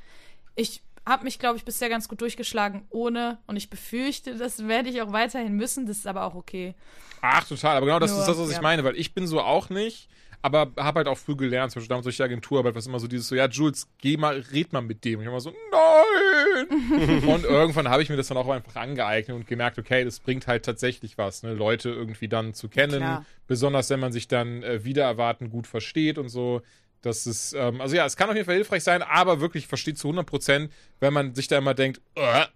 Ich 0.56 0.82
habe 1.06 1.24
mich, 1.24 1.38
glaube 1.38 1.56
ich, 1.56 1.64
bisher 1.64 1.88
ganz 1.88 2.08
gut 2.08 2.20
durchgeschlagen 2.20 2.86
ohne 2.90 3.38
und 3.46 3.56
ich 3.56 3.70
befürchte, 3.70 4.36
das 4.36 4.66
werde 4.66 4.88
ich 4.90 5.02
auch 5.02 5.12
weiterhin 5.12 5.54
müssen. 5.54 5.86
Das 5.86 5.98
ist 5.98 6.06
aber 6.06 6.24
auch 6.24 6.34
okay. 6.34 6.74
ach, 7.20 7.44
total. 7.44 7.76
Aber 7.76 7.86
genau 7.86 7.98
das 7.98 8.10
Nur, 8.10 8.20
ist 8.20 8.26
das, 8.26 8.38
was 8.38 8.50
ich 8.50 8.56
ja. 8.56 8.62
meine, 8.62 8.84
weil 8.84 8.96
ich 8.96 9.14
bin 9.14 9.26
so 9.26 9.40
auch 9.40 9.70
nicht. 9.70 10.08
Aber 10.42 10.72
habe 10.78 11.00
halt 11.00 11.08
auch 11.08 11.18
früh 11.18 11.36
gelernt, 11.36 11.70
zum 11.70 11.80
Beispiel 11.80 11.90
damals 11.90 12.04
durch 12.04 12.16
die 12.16 12.22
Agenturarbeit, 12.22 12.74
was 12.74 12.86
immer 12.86 12.98
so 12.98 13.06
dieses 13.06 13.28
so, 13.28 13.34
ja, 13.34 13.46
Jules, 13.46 13.90
geh 13.98 14.16
mal, 14.16 14.42
red 14.52 14.72
mal 14.72 14.80
mit 14.80 15.04
dem. 15.04 15.18
Und 15.18 15.24
ich 15.24 15.28
immer 15.28 15.40
so, 15.40 15.52
nein! 15.70 17.22
und 17.28 17.44
irgendwann 17.44 17.88
habe 17.88 18.02
ich 18.02 18.08
mir 18.08 18.16
das 18.16 18.28
dann 18.28 18.38
auch 18.38 18.48
einfach 18.48 18.76
angeeignet 18.76 19.36
und 19.36 19.46
gemerkt, 19.46 19.78
okay, 19.78 20.02
das 20.02 20.18
bringt 20.20 20.46
halt 20.46 20.64
tatsächlich 20.64 21.18
was, 21.18 21.42
ne, 21.42 21.52
Leute 21.52 21.90
irgendwie 21.90 22.28
dann 22.28 22.54
zu 22.54 22.70
kennen. 22.70 22.98
Klar. 22.98 23.26
Besonders 23.46 23.90
wenn 23.90 24.00
man 24.00 24.12
sich 24.12 24.28
dann 24.28 24.62
äh, 24.62 24.82
wieder 24.82 25.04
erwarten 25.04 25.50
gut 25.50 25.66
versteht 25.66 26.16
und 26.16 26.30
so. 26.30 26.62
Das 27.02 27.26
ist, 27.26 27.54
ähm, 27.54 27.80
also 27.80 27.96
ja, 27.96 28.04
es 28.04 28.16
kann 28.16 28.28
auf 28.28 28.34
jeden 28.34 28.46
Fall 28.46 28.56
hilfreich 28.56 28.84
sein, 28.84 29.02
aber 29.02 29.40
wirklich, 29.40 29.64
ich 29.64 29.68
verstehe 29.68 29.94
zu 29.94 30.08
100 30.08 30.26
Prozent, 30.26 30.72
wenn 31.00 31.12
man 31.12 31.34
sich 31.34 31.48
da 31.48 31.58
immer 31.58 31.74
denkt, 31.74 32.00
äh, 32.14 32.46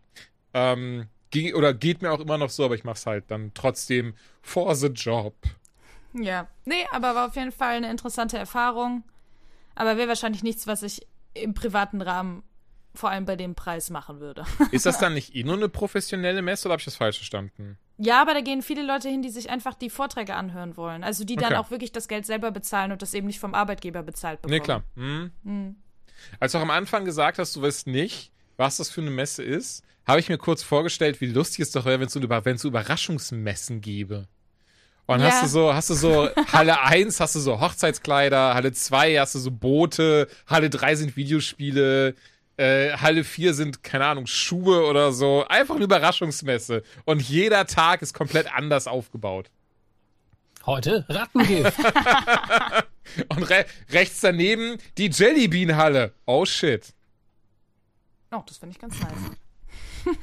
ähm, 0.52 1.08
ge 1.30 1.54
oder 1.54 1.72
geht 1.72 2.02
mir 2.02 2.12
auch 2.12 2.20
immer 2.20 2.38
noch 2.38 2.50
so, 2.50 2.64
aber 2.64 2.74
ich 2.74 2.84
mach's 2.84 3.06
halt 3.06 3.24
dann 3.30 3.52
trotzdem 3.54 4.14
for 4.42 4.74
the 4.74 4.88
job. 4.88 5.34
Ja, 6.12 6.48
nee, 6.64 6.86
aber 6.92 7.14
war 7.14 7.26
auf 7.28 7.36
jeden 7.36 7.52
Fall 7.52 7.76
eine 7.76 7.90
interessante 7.90 8.38
Erfahrung. 8.38 9.02
Aber 9.74 9.96
wäre 9.96 10.08
wahrscheinlich 10.08 10.44
nichts, 10.44 10.66
was 10.66 10.82
ich 10.82 11.06
im 11.34 11.54
privaten 11.54 12.00
Rahmen 12.00 12.44
vor 12.94 13.10
allem 13.10 13.24
bei 13.24 13.34
dem 13.34 13.56
Preis 13.56 13.90
machen 13.90 14.20
würde. 14.20 14.44
Ist 14.70 14.86
das 14.86 14.98
dann 15.00 15.14
nicht 15.14 15.34
eh 15.34 15.42
nur 15.42 15.56
eine 15.56 15.68
professionelle 15.68 16.42
Messe 16.42 16.68
oder 16.68 16.74
habe 16.74 16.80
ich 16.80 16.84
das 16.84 16.96
falsch 16.96 17.16
verstanden? 17.16 17.76
Ja, 17.98 18.20
aber 18.22 18.34
da 18.34 18.40
gehen 18.40 18.62
viele 18.62 18.82
Leute 18.82 19.08
hin, 19.08 19.22
die 19.22 19.30
sich 19.30 19.50
einfach 19.50 19.74
die 19.74 19.90
Vorträge 19.90 20.34
anhören 20.34 20.76
wollen. 20.76 21.04
Also 21.04 21.24
die 21.24 21.36
dann 21.36 21.52
Okay. 21.52 21.56
auch 21.56 21.70
wirklich 21.70 21.92
das 21.92 22.08
Geld 22.08 22.26
selber 22.26 22.50
bezahlen 22.50 22.92
und 22.92 23.02
das 23.02 23.14
eben 23.14 23.26
nicht 23.26 23.38
vom 23.40 23.54
Arbeitgeber 23.54 24.02
bezahlt 24.02 24.42
bekommen. 24.42 24.58
Nee, 24.58 24.64
klar. 24.64 24.82
Hm. 24.96 25.76
Als 26.40 26.52
du 26.52 26.58
auch 26.58 26.62
am 26.62 26.70
Anfang 26.70 27.04
gesagt 27.04 27.38
hast, 27.38 27.54
du 27.56 27.62
weißt 27.62 27.86
nicht, 27.86 28.32
was 28.56 28.76
das 28.78 28.90
für 28.90 29.00
eine 29.00 29.10
Messe 29.10 29.42
ist, 29.42 29.82
habe 30.06 30.20
ich 30.20 30.28
mir 30.28 30.38
kurz 30.38 30.62
vorgestellt, 30.62 31.20
wie 31.20 31.26
lustig 31.26 31.60
es 31.60 31.72
doch 31.72 31.84
wäre, 31.84 31.98
wenn 32.00 32.06
es 32.06 32.12
so, 32.12 32.20
Über 32.20 32.38
Überraschungsmessen 32.38 33.80
gäbe. 33.80 34.28
Und 35.06 35.20
Ja. 35.20 35.26
hast 35.26 35.42
du 35.42 35.46
so, 35.46 35.74
hast 35.74 35.90
du 35.90 35.94
so 35.94 36.28
Halle 36.52 36.80
1, 36.80 37.20
hast 37.20 37.34
du 37.34 37.40
so 37.40 37.60
Hochzeitskleider, 37.60 38.54
Halle 38.54 38.72
2 38.72 39.16
hast 39.18 39.34
du 39.34 39.38
so 39.38 39.50
Boote, 39.50 40.28
Halle 40.46 40.70
3 40.70 40.94
sind 40.96 41.16
Videospiele, 41.16 42.14
äh, 42.56 42.92
Halle 42.92 43.24
4 43.24 43.54
sind, 43.54 43.82
keine 43.82 44.06
Ahnung, 44.06 44.26
Schuhe 44.26 44.86
oder 44.86 45.12
so. 45.12 45.44
Einfach 45.48 45.74
eine 45.76 45.84
Überraschungsmesse. 45.84 46.82
Und 47.04 47.22
jeder 47.22 47.66
Tag 47.66 48.02
ist 48.02 48.14
komplett 48.14 48.52
anders 48.54 48.86
aufgebaut. 48.86 49.50
Heute 50.66 51.04
Rattengift. 51.08 51.78
Und 53.28 53.42
re 53.50 53.66
rechts 53.90 54.20
daneben 54.20 54.78
die 54.98 55.10
Jellybean-Halle. 55.10 56.12
Oh 56.26 56.44
shit. 56.44 56.94
Oh, 58.30 58.42
das 58.46 58.58
finde 58.58 58.74
ich 58.74 58.80
ganz 58.80 58.98
nice. 59.00 59.12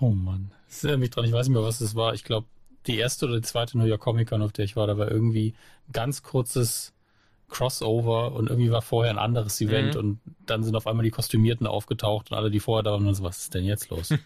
oh 0.00 0.10
Mann. 0.10 0.52
Das 0.68 0.84
erinnert 0.84 1.00
mich 1.00 1.10
dran, 1.10 1.24
ich 1.24 1.32
weiß 1.32 1.48
nicht 1.48 1.54
mehr, 1.54 1.64
was 1.64 1.80
das 1.80 1.94
war. 1.94 2.14
Ich 2.14 2.24
glaube, 2.24 2.46
die 2.86 2.98
erste 2.98 3.26
oder 3.26 3.36
die 3.36 3.42
zweite 3.42 3.78
New 3.78 3.84
York 3.84 4.00
Comic 4.00 4.28
Con, 4.28 4.42
auf 4.42 4.52
der 4.52 4.64
ich 4.64 4.76
war, 4.76 4.86
da 4.86 4.96
war 4.96 5.10
irgendwie 5.10 5.54
ein 5.88 5.92
ganz 5.92 6.22
kurzes 6.22 6.92
Crossover 7.52 8.32
und 8.32 8.48
irgendwie 8.50 8.72
war 8.72 8.82
vorher 8.82 9.12
ein 9.12 9.18
anderes 9.18 9.60
Event 9.60 9.94
Mhm. 9.94 10.00
und 10.00 10.20
dann 10.46 10.64
sind 10.64 10.74
auf 10.74 10.86
einmal 10.86 11.04
die 11.04 11.10
Kostümierten 11.10 11.66
aufgetaucht 11.66 12.30
und 12.30 12.36
alle, 12.36 12.50
die 12.50 12.60
vorher 12.60 12.82
da 12.82 12.92
waren, 12.92 13.06
und 13.06 13.14
so, 13.14 13.22
was 13.22 13.38
ist 13.38 13.54
denn 13.54 13.64
jetzt 13.64 13.90
los? 13.90 14.12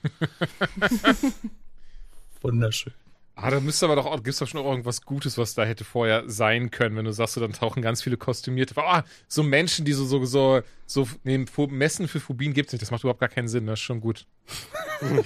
Wunderschön. 2.42 2.92
Ah, 3.38 3.50
da 3.50 3.60
müsste 3.60 3.84
aber 3.84 3.96
doch 3.96 4.06
auch, 4.06 4.22
gibt's 4.22 4.38
doch 4.38 4.48
schon 4.48 4.60
auch 4.62 4.70
irgendwas 4.70 5.02
Gutes, 5.02 5.36
was 5.36 5.54
da 5.54 5.64
hätte 5.64 5.84
vorher 5.84 6.24
sein 6.26 6.70
können, 6.70 6.96
wenn 6.96 7.04
du 7.04 7.12
sagst, 7.12 7.34
so, 7.34 7.40
dann 7.42 7.52
tauchen 7.52 7.82
ganz 7.82 8.02
viele 8.02 8.16
Kostümierte. 8.16 8.74
Ah, 8.78 9.04
so 9.28 9.42
Menschen, 9.42 9.84
die 9.84 9.92
so, 9.92 10.06
so, 10.06 10.24
so, 10.24 10.62
so, 10.86 11.06
nee, 11.22 11.44
Messen 11.68 12.08
für 12.08 12.18
Phobien 12.18 12.54
gibt's 12.54 12.72
nicht. 12.72 12.80
Das 12.80 12.90
macht 12.90 13.02
überhaupt 13.02 13.20
gar 13.20 13.28
keinen 13.28 13.48
Sinn, 13.48 13.66
das 13.66 13.78
ist 13.78 13.84
schon 13.84 14.00
gut. 14.00 14.24
Ja, 15.02 15.08
ja, 15.18 15.22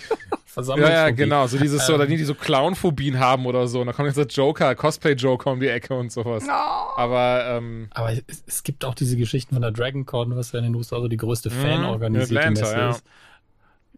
Versammlungsphobie. 0.47 1.15
genau. 1.15 1.47
So 1.47 1.59
dieses, 1.59 1.87
so, 1.87 1.93
Ähm. 1.93 2.01
oder 2.01 2.07
die, 2.09 2.17
die 2.17 2.25
so 2.25 2.35
Clown-Phobien 2.35 3.21
haben 3.21 3.47
oder 3.47 3.69
so. 3.69 3.81
Und 3.81 3.87
dann 3.87 3.95
kommt 3.95 4.07
jetzt 4.09 4.17
der 4.17 4.27
Joker, 4.27 4.75
Cosplay-Joker 4.75 5.53
um 5.53 5.61
die 5.61 5.69
Ecke 5.69 5.95
und 5.95 6.11
sowas. 6.11 6.45
Aber, 6.49 7.45
ähm, 7.47 7.87
Aber 7.93 8.11
es, 8.27 8.43
es 8.49 8.63
gibt 8.65 8.85
auch 8.85 8.97
diese 8.97 9.17
Geschichten 9.17 9.55
von 9.55 9.63
der 9.63 9.71
Dragon 9.71 10.07
Con, 10.07 10.35
was 10.35 10.51
ja 10.51 10.59
in 10.59 10.65
den 10.65 10.75
USA 10.75 11.01
so 11.01 11.07
die 11.07 11.17
größte 11.19 11.51
Mhm, 11.51 11.55
Fan-organisierte 11.63 12.51
Messe 12.51 12.77
ja. 12.77 12.91
ist. 12.91 13.05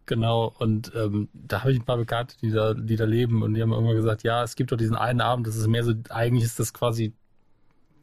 Genau, 0.05 0.53
und 0.59 0.91
ähm, 0.95 1.29
da 1.33 1.61
habe 1.61 1.71
ich 1.71 1.79
ein 1.79 1.85
paar 1.85 1.97
Bekannte, 1.97 2.35
die 2.41 2.51
da, 2.51 2.73
die 2.73 2.97
da 2.97 3.05
leben 3.05 3.41
und 3.41 3.53
die 3.53 3.61
haben 3.61 3.71
immer 3.71 3.93
gesagt, 3.93 4.23
ja, 4.23 4.43
es 4.43 4.55
gibt 4.55 4.71
doch 4.71 4.77
diesen 4.77 4.97
einen 4.97 5.21
Abend, 5.21 5.47
das 5.47 5.55
ist 5.55 5.67
mehr 5.67 5.83
so, 5.83 5.93
eigentlich 6.09 6.43
ist 6.43 6.59
das 6.59 6.73
quasi 6.73 7.13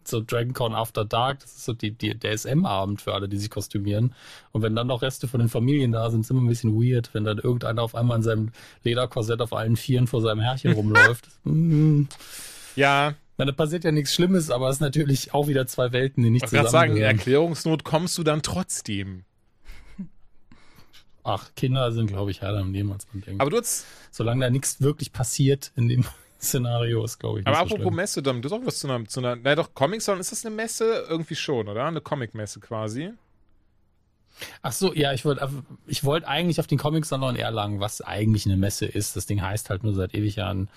so 0.04 0.20
Dragon 0.20 0.54
Con 0.54 0.74
After 0.74 1.04
Dark, 1.04 1.40
das 1.40 1.52
ist 1.52 1.64
so 1.64 1.72
die, 1.74 1.92
die, 1.92 2.18
der 2.18 2.36
SM-Abend 2.36 3.02
für 3.02 3.12
alle, 3.14 3.28
die 3.28 3.36
sich 3.36 3.50
kostümieren. 3.50 4.14
Und 4.52 4.62
wenn 4.62 4.74
dann 4.74 4.86
noch 4.86 5.02
Reste 5.02 5.28
von 5.28 5.40
den 5.40 5.48
Familien 5.48 5.92
da 5.92 6.10
sind, 6.10 6.22
ist 6.22 6.30
immer 6.30 6.40
ein 6.40 6.48
bisschen 6.48 6.74
weird, 6.74 7.12
wenn 7.12 7.24
dann 7.24 7.38
irgendeiner 7.38 7.82
auf 7.82 7.94
einmal 7.94 8.16
in 8.16 8.22
seinem 8.22 8.52
Lederkorsett 8.82 9.42
auf 9.42 9.52
allen 9.52 9.76
Vieren 9.76 10.06
vor 10.06 10.22
seinem 10.22 10.40
Herrchen 10.40 10.72
rumläuft. 10.72 11.28
Mm. 11.42 12.06
ja, 12.76 13.14
Na, 13.38 13.46
da 13.46 13.52
passiert 13.52 13.84
ja 13.84 13.92
nichts 13.92 14.12
Schlimmes, 14.12 14.50
aber 14.50 14.68
es 14.68 14.76
ist 14.76 14.80
natürlich 14.80 15.32
auch 15.32 15.48
wieder 15.48 15.66
zwei 15.66 15.92
Welten, 15.92 16.22
die 16.22 16.28
nicht 16.30 16.44
ich 16.44 16.52
wollte 16.52 16.56
gerade 16.56 16.70
sagen, 16.70 16.90
in 16.90 16.96
zusammengehören. 16.96 17.18
Erklärungsnot 17.18 17.84
kommst 17.84 18.18
du 18.18 18.22
dann 18.22 18.42
trotzdem. 18.42 19.24
Ach, 21.22 21.50
Kinder 21.54 21.92
sind, 21.92 22.06
glaube 22.06 22.30
ich, 22.30 22.40
härter 22.40 22.61
im 22.61 22.72
Leben, 22.72 22.92
als 22.92 23.06
man 23.12 23.22
denkt. 23.22 23.40
Aber 23.40 23.50
du 23.50 23.59
hast, 23.59 23.87
Solange 24.11 24.44
da 24.44 24.50
nichts 24.50 24.80
wirklich 24.80 25.12
passiert 25.12 25.72
in 25.76 25.88
dem 25.88 26.04
Szenario, 26.40 27.04
ist, 27.04 27.18
glaube 27.18 27.40
ich, 27.40 27.46
aber 27.46 27.59
nicht 27.59 27.68
so 27.68 27.74
apropos 27.74 27.85
schlimm. 27.85 27.96
Messe, 27.96 28.22
Dom, 28.22 28.42
du 28.42 28.50
hast 28.50 28.59
auch 28.59 28.66
was 28.66 28.78
zu 28.78 28.88
einer, 28.88 29.04
zu 29.06 29.20
einer, 29.20 29.37
na 29.37 29.54
doch, 29.54 29.74
Comic 29.74 30.04
Con, 30.04 30.18
ist 30.18 30.33
das 30.33 30.44
eine 30.44 30.54
Messe? 30.54 31.06
Irgendwie 31.09 31.35
schon, 31.35 31.68
oder? 31.68 31.85
Eine 31.85 32.00
Comic-Messe 32.00 32.61
quasi. 32.61 33.12
Ach 34.62 34.72
so, 34.72 34.94
ja, 34.94 35.12
ich 35.12 35.24
wollte 35.24 35.46
ich 35.87 36.04
wollte 36.04 36.28
eigentlich 36.28 36.61
auf 36.61 36.66
den 36.66 36.78
Comic-Salon 36.78 37.37
Erlangen, 37.37 37.80
was 37.80 38.00
eigentlich 38.00 38.46
eine 38.46 38.56
Messe 38.56 38.87
ist. 38.87 39.16
Das 39.16 39.26
Ding 39.26 39.42
heißt 39.42 39.68
halt 39.68 39.83
nur 39.83 39.94
seit 39.94 40.14
ewig 40.14 40.37
Jahren, 40.37 40.68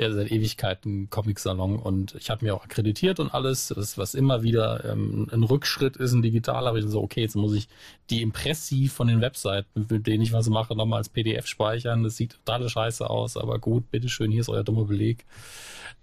ja, 0.00 0.12
seit 0.12 0.30
Ewigkeiten 0.30 1.10
Comic-Salon 1.10 1.76
und 1.76 2.14
ich 2.14 2.30
habe 2.30 2.44
mir 2.44 2.54
auch 2.54 2.64
akkreditiert 2.64 3.18
und 3.18 3.34
alles, 3.34 3.74
was, 3.76 3.98
was 3.98 4.14
immer 4.14 4.42
wieder 4.42 4.84
ähm, 4.84 5.26
ein 5.32 5.42
Rückschritt 5.42 5.96
ist, 5.96 6.12
ein 6.12 6.22
digital, 6.22 6.68
aber 6.68 6.78
ich 6.78 6.86
so, 6.86 7.02
okay, 7.02 7.20
jetzt 7.22 7.34
muss 7.34 7.52
ich 7.54 7.68
die 8.08 8.22
Impressi 8.22 8.86
von 8.86 9.08
den 9.08 9.20
Webseiten, 9.20 9.86
mit 9.90 10.06
denen 10.06 10.22
ich 10.22 10.32
was 10.32 10.48
mache, 10.48 10.76
nochmal 10.76 10.98
als 10.98 11.08
PDF 11.08 11.46
speichern. 11.46 12.04
Das 12.04 12.16
sieht 12.16 12.38
total 12.44 12.68
scheiße 12.68 13.10
aus, 13.10 13.36
aber 13.36 13.58
gut, 13.58 13.90
bitteschön, 13.90 14.30
hier 14.30 14.42
ist 14.42 14.48
euer 14.48 14.62
dummer 14.62 14.84
Beleg. 14.84 15.24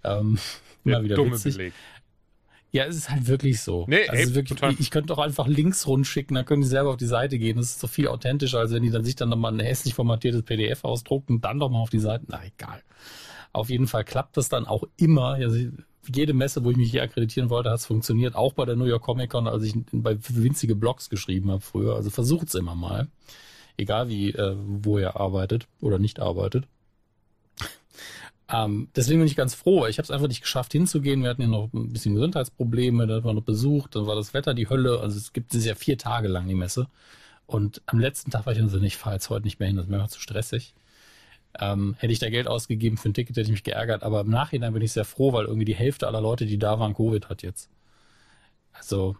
Ähm, 0.04 0.38
immer 0.84 0.96
Der 0.96 1.04
wieder 1.04 1.16
dumme 1.16 1.32
witzig. 1.32 1.56
Beleg. 1.56 1.72
Ja, 2.72 2.84
es 2.84 2.96
ist 2.96 3.08
halt 3.08 3.26
wirklich 3.26 3.62
so. 3.62 3.86
Nee, 3.88 4.06
also 4.06 4.30
ey, 4.30 4.34
wirklich, 4.34 4.60
total. 4.60 4.74
ich 4.78 4.90
könnte 4.90 5.06
doch 5.06 5.18
einfach 5.18 5.46
Links 5.46 5.86
rund 5.86 6.06
schicken, 6.06 6.34
dann 6.34 6.44
können 6.44 6.60
die 6.60 6.68
selber 6.68 6.90
auf 6.90 6.98
die 6.98 7.06
Seite 7.06 7.38
gehen. 7.38 7.56
Das 7.56 7.70
ist 7.70 7.80
so 7.80 7.86
viel 7.86 8.08
authentischer, 8.08 8.58
als 8.58 8.72
wenn 8.72 8.82
die 8.82 8.90
dann 8.90 9.04
sich 9.04 9.16
dann 9.16 9.30
nochmal 9.30 9.54
ein 9.54 9.60
hässlich 9.60 9.94
formatiertes 9.94 10.42
PDF 10.42 10.84
ausdrucken 10.84 11.40
dann 11.40 11.58
doch 11.58 11.70
mal 11.70 11.78
auf 11.78 11.88
die 11.88 12.00
Seite. 12.00 12.26
Na, 12.28 12.42
egal. 12.44 12.82
Auf 13.56 13.70
jeden 13.70 13.86
Fall 13.86 14.04
klappt 14.04 14.36
das 14.36 14.48
dann 14.48 14.66
auch 14.66 14.84
immer. 14.96 15.34
Also 15.34 15.56
jede 16.14 16.34
Messe, 16.34 16.62
wo 16.62 16.70
ich 16.70 16.76
mich 16.76 16.90
hier 16.90 17.02
akkreditieren 17.02 17.48
wollte, 17.48 17.70
hat 17.70 17.78
es 17.78 17.86
funktioniert. 17.86 18.34
Auch 18.34 18.52
bei 18.52 18.66
der 18.66 18.76
New 18.76 18.84
York 18.84 19.02
Comic 19.02 19.30
Con, 19.30 19.48
als 19.48 19.64
ich 19.64 19.74
bei 19.92 20.18
winzige 20.28 20.76
Blogs 20.76 21.08
geschrieben 21.08 21.50
habe 21.50 21.62
früher. 21.62 21.96
Also 21.96 22.10
versucht's 22.10 22.54
immer 22.54 22.74
mal. 22.74 23.08
Egal 23.78 24.08
wie, 24.08 24.30
äh, 24.30 24.56
wo 24.58 24.98
ihr 24.98 25.16
arbeitet 25.16 25.68
oder 25.80 25.98
nicht 25.98 26.20
arbeitet. 26.20 26.66
Ähm, 28.48 28.88
deswegen 28.94 29.20
bin 29.20 29.26
ich 29.26 29.36
ganz 29.36 29.54
froh. 29.54 29.86
Ich 29.86 29.98
habe 29.98 30.04
es 30.04 30.10
einfach 30.10 30.28
nicht 30.28 30.42
geschafft 30.42 30.72
hinzugehen. 30.72 31.22
Wir 31.22 31.30
hatten 31.30 31.42
ja 31.42 31.48
noch 31.48 31.72
ein 31.72 31.92
bisschen 31.92 32.14
Gesundheitsprobleme, 32.14 33.06
da 33.06 33.24
war 33.24 33.32
noch 33.32 33.42
besucht, 33.42 33.96
dann 33.96 34.06
war 34.06 34.14
das 34.14 34.34
Wetter 34.34 34.54
die 34.54 34.68
Hölle. 34.68 35.00
Also 35.00 35.16
es 35.16 35.32
gibt 35.32 35.54
es 35.54 35.64
ja 35.64 35.74
vier 35.74 35.98
Tage 35.98 36.28
lang 36.28 36.46
die 36.46 36.54
Messe. 36.54 36.88
Und 37.46 37.80
am 37.86 37.98
letzten 37.98 38.30
Tag 38.30 38.44
war 38.44 38.52
ich 38.52 38.58
dann 38.58 38.68
so, 38.68 38.78
ich 38.80 38.96
fahre 38.96 39.16
jetzt 39.16 39.30
heute 39.30 39.46
nicht 39.46 39.58
mehr 39.58 39.68
hin, 39.68 39.76
das 39.76 39.86
ist 39.86 39.90
mir 39.90 39.96
einfach 39.96 40.10
zu 40.10 40.20
stressig. 40.20 40.74
Ähm, 41.60 41.96
hätte 41.98 42.12
ich 42.12 42.18
da 42.18 42.30
Geld 42.30 42.48
ausgegeben 42.48 42.96
für 42.96 43.08
ein 43.08 43.14
Ticket, 43.14 43.36
hätte 43.36 43.46
ich 43.46 43.50
mich 43.50 43.64
geärgert. 43.64 44.02
Aber 44.02 44.20
im 44.22 44.30
Nachhinein 44.30 44.72
bin 44.72 44.82
ich 44.82 44.92
sehr 44.92 45.04
froh, 45.04 45.32
weil 45.32 45.46
irgendwie 45.46 45.64
die 45.64 45.74
Hälfte 45.74 46.06
aller 46.06 46.20
Leute, 46.20 46.46
die 46.46 46.58
da 46.58 46.78
waren, 46.78 46.94
Covid 46.94 47.28
hat 47.28 47.42
jetzt. 47.42 47.70
Also, 48.72 49.16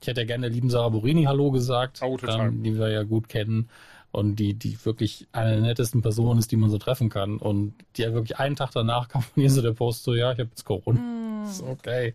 ich 0.00 0.06
hätte 0.06 0.20
ja 0.20 0.26
gerne 0.26 0.42
der 0.42 0.50
lieben 0.50 0.70
Sarah 0.70 0.88
Borini 0.88 1.24
Hallo 1.24 1.50
gesagt, 1.50 2.00
Oh, 2.02 2.16
ähm, 2.26 2.62
die 2.62 2.78
wir 2.78 2.90
ja 2.90 3.02
gut 3.02 3.28
kennen 3.28 3.68
und 4.12 4.36
die, 4.36 4.54
die 4.54 4.84
wirklich 4.84 5.28
eine 5.32 5.52
der 5.52 5.60
nettesten 5.60 6.02
Personen 6.02 6.38
ist, 6.38 6.50
die 6.50 6.56
man 6.56 6.70
so 6.70 6.78
treffen 6.78 7.10
kann. 7.10 7.36
Und 7.36 7.74
die 7.96 8.02
ja 8.02 8.12
wirklich 8.12 8.38
einen 8.38 8.56
Tag 8.56 8.70
danach 8.72 9.08
kam 9.08 9.22
von 9.22 9.42
ihr 9.42 9.50
so 9.50 9.62
der 9.62 9.72
Post 9.72 10.04
so, 10.04 10.14
ja, 10.14 10.32
ich 10.32 10.38
habe 10.38 10.50
jetzt 10.50 10.64
Corona. 10.64 11.44
Ist 11.44 11.62
okay. 11.62 12.14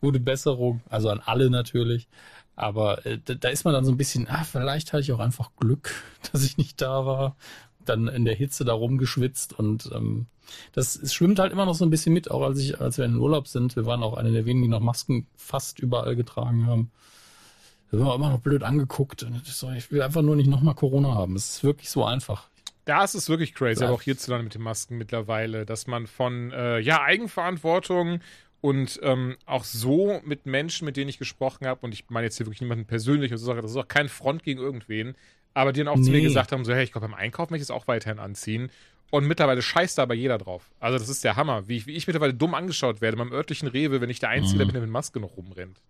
Gute 0.00 0.20
Besserung, 0.20 0.80
also 0.90 1.08
an 1.08 1.20
alle 1.24 1.50
natürlich. 1.50 2.08
Aber 2.56 3.04
äh, 3.06 3.18
da, 3.24 3.34
da 3.34 3.48
ist 3.48 3.64
man 3.64 3.74
dann 3.74 3.84
so 3.84 3.90
ein 3.90 3.96
bisschen, 3.96 4.28
ah, 4.28 4.44
vielleicht 4.44 4.92
hatte 4.92 5.02
ich 5.02 5.12
auch 5.12 5.18
einfach 5.18 5.50
Glück, 5.56 5.94
dass 6.32 6.44
ich 6.44 6.58
nicht 6.58 6.80
da 6.80 7.06
war. 7.06 7.36
Dann 7.88 8.08
in 8.08 8.24
der 8.24 8.34
Hitze 8.34 8.64
da 8.64 8.72
rumgeschwitzt 8.72 9.58
und 9.58 9.90
ähm, 9.94 10.26
das 10.72 10.96
es 10.96 11.14
schwimmt 11.14 11.38
halt 11.38 11.52
immer 11.52 11.66
noch 11.66 11.74
so 11.74 11.84
ein 11.84 11.90
bisschen 11.90 12.12
mit, 12.12 12.30
auch 12.30 12.42
als 12.42 12.58
ich, 12.58 12.80
als 12.80 12.98
wir 12.98 13.04
in 13.04 13.12
den 13.12 13.20
Urlaub 13.20 13.48
sind. 13.48 13.76
Wir 13.76 13.86
waren 13.86 14.02
auch 14.02 14.14
eine 14.14 14.30
der 14.32 14.44
wenigen, 14.46 14.62
die 14.64 14.68
noch 14.68 14.80
Masken 14.80 15.26
fast 15.36 15.78
überall 15.78 16.16
getragen 16.16 16.66
haben. 16.66 16.90
Da 17.90 17.98
sind 17.98 18.06
wir 18.06 18.14
immer 18.14 18.30
noch 18.30 18.40
blöd 18.40 18.62
angeguckt. 18.62 19.24
So, 19.44 19.70
ich 19.70 19.90
will 19.92 20.02
einfach 20.02 20.22
nur 20.22 20.36
nicht 20.36 20.48
nochmal 20.50 20.74
Corona 20.74 21.14
haben. 21.14 21.36
Es 21.36 21.56
ist 21.56 21.64
wirklich 21.64 21.90
so 21.90 22.04
einfach. 22.04 22.48
Da 22.84 23.02
ist 23.04 23.14
es 23.14 23.28
wirklich 23.28 23.54
crazy, 23.54 23.80
Ja. 23.80 23.86
aber 23.86 23.94
auch 23.96 24.02
hierzulande 24.02 24.44
mit 24.44 24.54
den 24.54 24.62
Masken 24.62 24.98
mittlerweile, 24.98 25.64
dass 25.64 25.86
man 25.86 26.06
von 26.06 26.50
äh, 26.52 26.80
ja, 26.80 27.00
Eigenverantwortung 27.02 28.20
und 28.60 28.98
ähm, 29.02 29.36
auch 29.46 29.64
so 29.64 30.20
mit 30.24 30.46
Menschen, 30.46 30.84
mit 30.84 30.96
denen 30.96 31.08
ich 31.08 31.18
gesprochen 31.18 31.66
habe, 31.66 31.80
und 31.82 31.92
ich 31.94 32.04
meine 32.08 32.26
jetzt 32.26 32.36
hier 32.36 32.46
wirklich 32.46 32.60
niemanden 32.60 32.86
persönlich 32.86 33.30
und 33.32 33.38
so 33.38 33.46
Sache, 33.46 33.60
das 33.62 33.70
ist 33.70 33.76
auch 33.76 33.88
kein 33.88 34.08
Front 34.08 34.42
gegen 34.42 34.60
irgendwen, 34.60 35.14
aber 35.54 35.72
die 35.72 35.80
dann 35.80 35.88
auch 35.88 35.96
zu 36.00 36.10
mir 36.10 36.18
Nee. 36.18 36.22
gesagt 36.22 36.52
haben: 36.52 36.64
so, 36.64 36.74
hey, 36.74 36.84
ich 36.84 36.92
glaube, 36.92 37.06
beim 37.08 37.14
Einkaufen 37.16 37.52
möchte 37.52 37.62
ich 37.62 37.68
es 37.68 37.70
auch 37.70 37.88
weiterhin 37.88 38.18
anziehen. 38.18 38.70
Und 39.10 39.26
mittlerweile 39.26 39.62
scheißt 39.62 39.96
da 39.98 40.02
aber 40.02 40.14
jeder 40.14 40.38
drauf. 40.38 40.70
Also, 40.80 40.98
das 40.98 41.08
ist 41.08 41.22
der 41.24 41.36
Hammer, 41.36 41.68
wie 41.68 41.76
ich, 41.76 41.86
wie 41.86 41.92
ich 41.92 42.06
mittlerweile 42.06 42.34
dumm 42.34 42.54
angeschaut 42.54 43.00
werde 43.00 43.16
beim 43.16 43.32
örtlichen 43.32 43.68
Rewe, 43.68 44.00
wenn 44.00 44.10
ich 44.10 44.18
der 44.18 44.30
Einzige 44.30 44.64
Mhm. 44.64 44.66
bin, 44.66 44.72
der 44.74 44.82
mit 44.82 44.90
Maske 44.90 45.20
noch 45.20 45.36
rumrennt. 45.36 45.80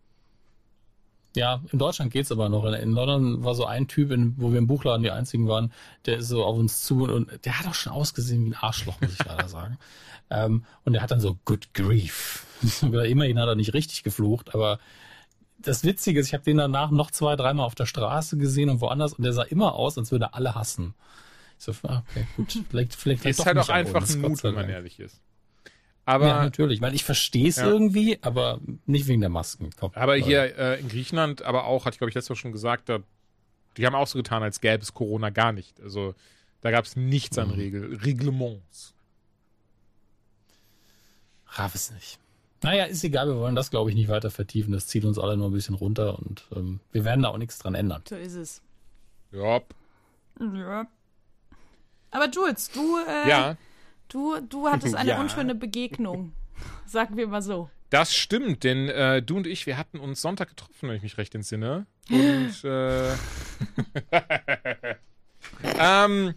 Ja, 1.37 1.63
in 1.73 1.79
Deutschland 1.81 2.13
geht's 2.13 2.31
aber 2.31 2.49
noch. 2.49 2.65
In 2.65 2.93
London 2.93 3.43
war 3.43 3.57
so 3.57 3.65
ein 3.65 3.89
Typ, 3.89 4.13
in, 4.13 4.35
wo 4.37 4.53
wir 4.53 4.59
im 4.59 4.69
Buchladen 4.69 5.03
die 5.03 5.11
einzigen 5.11 5.49
waren, 5.49 5.73
der 6.07 6.19
ist 6.19 6.29
so 6.29 6.45
auf 6.45 6.57
uns 6.57 6.83
zu 6.85 7.05
und 7.05 7.45
der 7.45 7.59
hat 7.59 7.67
auch 7.67 7.75
schon 7.75 7.93
ausgesehen 7.93 8.45
wie 8.45 8.51
ein 8.51 8.55
Arschloch, 8.55 9.01
muss 9.01 9.13
ich 9.15 9.25
leider 9.25 9.49
sagen. 9.49 9.79
Ähm, 10.31 10.65
und 10.87 10.95
der 10.95 11.03
hat 11.03 11.11
dann 11.11 11.21
so 11.21 11.37
Good 11.45 11.75
Grief. 11.75 12.47
Immerhin 12.83 13.39
hat 13.39 13.47
er 13.47 13.57
nicht 13.57 13.75
richtig 13.75 14.05
geflucht, 14.05 14.55
aber 14.55 14.79
das 15.59 15.85
Witzige 15.85 16.21
ist, 16.21 16.29
ich 16.29 16.35
habe 16.35 16.45
den 16.45 16.59
danach 16.59 16.91
noch 16.91 17.11
zwei, 17.11 17.37
dreimal 17.37 17.67
auf 17.67 17.75
der 17.75 17.87
Straße 17.87 18.37
gesehen 18.37 18.69
und 18.71 18.81
woanders 18.81 19.15
und 19.15 19.25
der 19.25 19.33
sah 19.33 19.43
immer 19.43 19.75
aus, 19.75 19.97
als 19.99 20.11
würde 20.13 20.27
er 20.27 20.35
alle 20.35 20.55
hassen. 20.55 20.95
Ich 21.59 21.65
so, 21.65 21.73
ah, 21.85 22.03
okay, 22.11 22.27
gut, 22.37 22.65
vielleicht, 22.71 22.95
vielleicht 22.95 23.25
Ist 23.25 23.41
doch 23.41 23.47
halt 23.47 23.59
auch 23.59 23.69
einfach 23.69 24.03
uns, 24.03 24.15
ein 24.15 24.21
Mut, 24.23 24.43
wenn 24.45 24.55
man 24.55 24.69
ehrlich 24.69 25.01
ist. 25.01 25.21
Aber 26.07 26.27
ja, 26.29 26.43
natürlich, 26.43 26.83
weil 26.83 26.95
ich 26.95 27.03
verstehe 27.05 27.49
es 27.49 27.57
Ja. 27.57 27.67
irgendwie, 27.67 28.19
aber 28.21 28.61
nicht 28.85 29.07
wegen 29.07 29.23
der 29.23 29.31
Masken. 29.31 29.71
Komm, 29.79 29.91
Aber 29.95 30.17
hier 30.17 30.59
äh, 30.59 30.79
in 30.81 30.89
Griechenland, 30.89 31.43
aber 31.43 31.65
auch, 31.65 31.87
hatte 31.87 31.95
ich 31.95 31.99
glaube 31.99 32.11
ich 32.11 32.15
letztes 32.15 32.29
Mal 32.31 32.37
schon 32.37 32.53
gesagt, 32.53 32.91
da, 32.91 32.99
die 33.79 33.87
haben 33.87 33.95
auch 33.95 34.07
so 34.07 34.19
getan, 34.19 34.43
als 34.43 34.61
gäbe 34.61 34.83
es 34.83 34.93
Corona 34.93 35.31
gar 35.31 35.53
nicht. 35.53 35.81
Also 35.81 36.15
da 36.61 36.71
gab 36.71 36.85
es 36.85 36.97
nichts 36.97 37.39
an 37.39 37.49
Mhm. 37.49 37.55
Regel, 37.55 37.97
Reglements. 37.97 38.95
Raff 41.47 41.75
es 41.75 41.91
nicht. 41.93 42.19
Naja, 42.65 42.85
ist 42.85 43.05
egal, 43.05 43.29
wir 43.29 43.37
wollen 43.37 43.55
das, 43.55 43.71
glaube 43.71 43.91
ich, 43.91 43.97
nicht 43.97 44.09
weiter 44.09 44.31
vertiefen. 44.31 44.73
Das 44.73 44.87
zieht 44.87 45.05
uns 45.05 45.19
alle 45.19 45.37
nur 45.37 45.49
ein 45.51 45.53
bisschen 45.53 45.75
runter 45.75 46.19
und 46.19 46.45
ähm, 46.57 46.81
wir 46.93 47.05
werden 47.05 47.23
da 47.23 47.29
auch 47.29 47.37
nichts 47.39 47.59
dran 47.59 47.75
ändern. 47.75 48.03
So 48.09 48.17
ist 48.17 48.35
es. 48.35 48.63
Ja, 49.33 49.61
Ja. 50.41 50.87
Aber 52.11 52.29
Jules, 52.31 52.71
du, 52.71 52.97
äh, 53.07 53.29
ja, 53.29 53.57
du, 54.09 54.41
du 54.49 54.69
hattest 54.69 54.95
eine 54.95 55.11
Ja. 55.15 55.21
unschöne 55.21 55.55
Begegnung. 55.55 56.33
Sagen 56.87 57.17
wir 57.17 57.27
mal 57.29 57.43
so. 57.43 57.69
das 57.91 58.15
stimmt, 58.15 58.65
denn 58.65 58.89
äh, 58.89 59.21
du 59.23 59.37
und 59.37 59.47
ich, 59.47 59.67
wir 59.67 59.77
hatten 59.77 59.99
uns 60.01 60.23
Sonntag 60.23 60.49
getroffen, 60.49 60.89
wenn 60.89 60.97
ich 60.97 61.03
mich 61.03 61.19
recht 61.19 61.35
entsinne. 61.35 61.87
Und 62.11 62.65
äh, 62.65 63.13
ähm, 65.79 66.35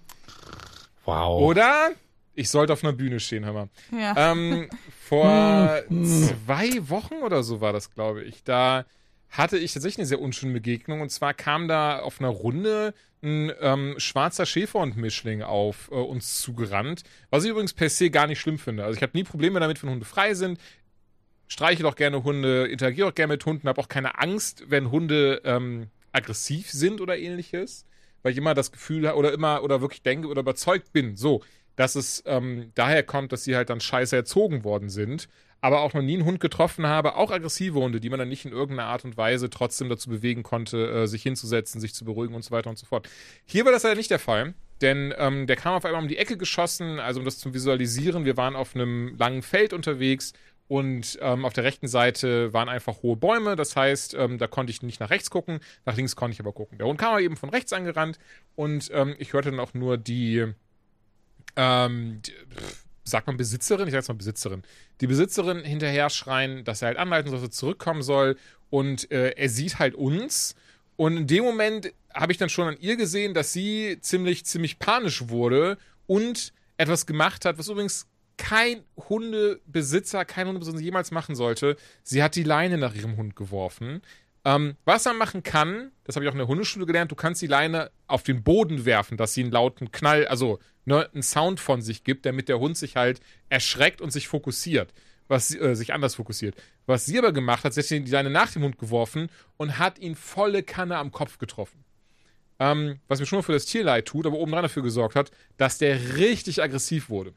Wow. 1.05 1.41
oder? 1.41 1.91
Ich 2.37 2.49
sollte 2.49 2.71
auf 2.71 2.83
einer 2.83 2.93
Bühne 2.93 3.19
stehen, 3.19 3.45
hör 3.45 3.53
mal. 3.53 3.69
Ja. 3.91 4.31
Ähm, 4.31 4.69
vor 5.01 5.81
zwei 5.89 6.87
Wochen 6.87 7.15
oder 7.23 7.41
so 7.41 7.61
war 7.61 7.73
das, 7.73 7.89
glaube 7.89 8.23
ich. 8.23 8.43
Da 8.43 8.85
hatte 9.29 9.57
ich 9.57 9.73
tatsächlich 9.73 9.97
eine 9.97 10.05
sehr 10.05 10.21
unschöne 10.21 10.53
Begegnung. 10.53 11.01
Und 11.01 11.09
zwar 11.09 11.33
kam 11.33 11.67
da 11.67 11.97
auf 11.99 12.19
einer 12.19 12.29
Runde 12.29 12.93
ein 13.23 13.51
ähm, 13.59 13.95
schwarzer 13.97 14.45
Schäferhund-Mischling 14.45 15.41
auf 15.41 15.89
äh, 15.91 15.95
uns 15.95 16.39
zugerannt. 16.39 17.01
Was 17.31 17.43
ich 17.43 17.49
übrigens 17.49 17.73
per 17.73 17.89
se 17.89 18.11
gar 18.11 18.27
nicht 18.27 18.39
schlimm 18.39 18.59
finde. 18.59 18.83
Also 18.83 18.95
ich 18.97 19.01
habe 19.01 19.17
nie 19.17 19.23
Probleme 19.23 19.59
damit, 19.59 19.81
wenn 19.81 19.89
Hunde 19.89 20.05
frei 20.05 20.35
sind. 20.35 20.59
Streiche 21.47 21.81
doch 21.81 21.95
gerne 21.95 22.23
Hunde, 22.23 22.67
interagiere 22.67 23.07
auch 23.07 23.15
gerne 23.15 23.33
mit 23.33 23.45
Hunden, 23.47 23.67
habe 23.67 23.81
auch 23.81 23.87
keine 23.87 24.19
Angst, 24.19 24.65
wenn 24.67 24.91
Hunde 24.91 25.41
ähm, 25.43 25.87
aggressiv 26.11 26.69
sind 26.69 27.01
oder 27.01 27.17
ähnliches. 27.17 27.87
Weil 28.21 28.33
ich 28.33 28.37
immer 28.37 28.53
das 28.53 28.71
Gefühl 28.71 29.07
habe 29.07 29.17
oder 29.17 29.33
immer 29.33 29.63
oder 29.63 29.81
wirklich 29.81 30.03
denke 30.03 30.27
oder 30.27 30.41
überzeugt 30.41 30.93
bin, 30.93 31.15
so, 31.15 31.41
dass 31.77 31.95
es 31.95 32.23
ähm, 32.25 32.71
daher 32.75 33.03
kommt, 33.03 33.31
dass 33.31 33.45
sie 33.45 33.55
halt 33.55 33.69
dann 33.69 33.79
scheiße 33.79 34.15
erzogen 34.15 34.65
worden 34.65 34.89
sind. 34.89 35.29
Aber 35.59 35.81
auch 35.81 35.93
noch 35.95 36.03
nie 36.03 36.13
einen 36.13 36.25
Hund 36.25 36.39
getroffen 36.39 36.85
habe, 36.85 37.15
auch 37.15 37.31
aggressive 37.31 37.79
Hunde, 37.79 37.99
die 37.99 38.11
man 38.11 38.19
dann 38.19 38.29
nicht 38.29 38.45
in 38.45 38.51
irgendeiner 38.51 38.89
Art 38.89 39.05
und 39.05 39.17
Weise 39.17 39.49
trotzdem 39.49 39.89
dazu 39.89 40.07
bewegen 40.09 40.43
konnte, 40.43 40.87
äh, 40.91 41.07
sich 41.07 41.23
hinzusetzen, 41.23 41.81
sich 41.81 41.95
zu 41.95 42.05
beruhigen 42.05 42.35
und 42.35 42.43
so 42.43 42.51
weiter 42.51 42.69
und 42.69 42.77
so 42.77 42.85
fort. 42.85 43.09
Hier 43.43 43.65
war 43.65 43.71
das 43.71 43.81
leider 43.81 43.95
nicht 43.95 44.11
der 44.11 44.19
Fall, 44.19 44.53
denn 44.81 45.15
ähm, 45.17 45.47
der 45.47 45.55
kam 45.55 45.73
auf 45.73 45.85
einmal 45.85 46.01
um 46.01 46.07
die 46.07 46.17
Ecke 46.17 46.37
geschossen, 46.37 46.99
also 46.99 47.19
um 47.19 47.25
das 47.25 47.39
zu 47.39 47.55
visualisieren. 47.55 48.23
Wir 48.23 48.37
waren 48.37 48.55
auf 48.55 48.75
einem 48.75 49.15
langen 49.17 49.41
Feld 49.41 49.73
unterwegs 49.73 50.33
und 50.67 51.17
ähm, 51.21 51.45
auf 51.45 51.53
der 51.53 51.63
rechten 51.63 51.87
Seite 51.87 52.53
waren 52.53 52.69
einfach 52.69 53.01
hohe 53.01 53.15
Bäume. 53.15 53.55
Das 53.55 53.75
heißt, 53.75 54.13
ähm, 54.13 54.37
da 54.37 54.47
konnte 54.47 54.71
ich 54.71 54.83
nicht 54.83 54.99
nach 54.99 55.09
rechts 55.09 55.29
gucken, 55.29 55.59
nach 55.85 55.95
links 55.95 56.15
konnte 56.15 56.33
ich 56.33 56.39
aber 56.39 56.53
gucken. 56.53 56.77
Der 56.77 56.87
Hund 56.87 56.99
kam 56.99 57.13
aber 57.13 57.21
eben 57.21 57.37
von 57.37 57.49
rechts 57.49 57.73
angerannt 57.73 58.19
und 58.55 58.91
ähm, 58.93 59.15
ich 59.17 59.33
hörte 59.33 59.49
dann 59.49 59.59
auch 59.59 59.73
nur 59.73 59.97
die, 59.97 60.53
ähm, 61.57 62.21
sagt 63.03 63.27
man 63.27 63.37
Besitzerin? 63.37 63.87
Ich 63.87 63.91
sag 63.91 63.99
jetzt 63.99 64.07
mal 64.07 64.13
Besitzerin. 64.13 64.63
Die 65.01 65.07
Besitzerin 65.07 65.63
hinterher 65.63 66.09
schreien, 66.09 66.63
dass 66.63 66.81
er 66.81 66.87
halt 66.87 66.97
anleiten 66.97 67.29
soll, 67.29 67.39
dass 67.39 67.49
er 67.49 67.51
zurückkommen 67.51 68.01
soll 68.01 68.37
und 68.69 69.11
äh, 69.11 69.31
er 69.31 69.49
sieht 69.49 69.79
halt 69.79 69.95
uns. 69.95 70.55
Und 70.95 71.17
in 71.17 71.27
dem 71.27 71.43
Moment 71.43 71.93
habe 72.13 72.31
ich 72.31 72.37
dann 72.37 72.49
schon 72.49 72.67
an 72.67 72.77
ihr 72.79 72.95
gesehen, 72.95 73.33
dass 73.33 73.53
sie 73.53 73.99
ziemlich, 74.01 74.45
ziemlich 74.45 74.79
panisch 74.79 75.29
wurde 75.29 75.77
und 76.07 76.53
etwas 76.77 77.05
gemacht 77.05 77.45
hat, 77.45 77.57
was 77.57 77.69
übrigens 77.69 78.07
kein 78.37 78.83
Hundebesitzer, 79.09 80.25
kein 80.25 80.47
Hundebesitzer 80.47 80.79
jemals 80.79 81.11
machen 81.11 81.35
sollte. 81.35 81.75
Sie 82.03 82.21
hat 82.21 82.35
die 82.35 82.43
Leine 82.43 82.77
nach 82.77 82.93
ihrem 82.93 83.17
Hund 83.17 83.35
geworfen. 83.35 84.01
Ähm, 84.45 84.75
was 84.85 85.05
man 85.05 85.17
machen 85.17 85.43
kann, 85.43 85.91
das 86.03 86.15
habe 86.15 86.25
ich 86.25 86.29
auch 86.29 86.33
in 86.33 86.39
der 86.39 86.47
Hundeschule 86.47 86.85
gelernt, 86.85 87.11
du 87.11 87.15
kannst 87.15 87.41
die 87.41 87.47
Leine 87.47 87.91
auf 88.07 88.23
den 88.23 88.43
Boden 88.43 88.85
werfen, 88.85 89.17
dass 89.17 89.33
sie 89.33 89.41
einen 89.41 89.51
lauten 89.51 89.91
Knall, 89.91 90.27
also 90.27 90.59
ne, 90.85 91.09
einen 91.13 91.23
Sound 91.23 91.59
von 91.59 91.81
sich 91.81 92.03
gibt, 92.03 92.25
damit 92.25 92.49
der 92.49 92.59
Hund 92.59 92.77
sich 92.77 92.95
halt 92.95 93.19
erschreckt 93.49 94.01
und 94.01 94.11
sich 94.11 94.27
fokussiert, 94.27 94.93
was 95.27 95.53
äh, 95.53 95.75
sich 95.75 95.93
anders 95.93 96.15
fokussiert. 96.15 96.55
Was 96.85 97.05
sie 97.05 97.17
aber 97.17 97.33
gemacht 97.33 97.65
hat, 97.65 97.73
sie 97.73 97.81
hat 97.81 97.89
die 97.89 98.11
Leine 98.11 98.29
nach 98.29 98.51
dem 98.51 98.63
Hund 98.63 98.79
geworfen 98.79 99.29
und 99.57 99.77
hat 99.77 99.99
ihn 99.99 100.15
volle 100.15 100.63
Kanne 100.63 100.97
am 100.97 101.11
Kopf 101.11 101.37
getroffen. 101.37 101.83
Ähm, 102.59 102.99
was 103.07 103.19
mir 103.19 103.25
schon 103.25 103.39
mal 103.39 103.43
für 103.43 103.51
das 103.51 103.65
Tier 103.65 103.83
leid 103.83 104.05
tut, 104.05 104.25
aber 104.25 104.37
obendrein 104.37 104.63
dafür 104.63 104.81
gesorgt 104.81 105.15
hat, 105.15 105.31
dass 105.57 105.77
der 105.77 106.15
richtig 106.15 106.63
aggressiv 106.63 107.09
wurde. 107.09 107.33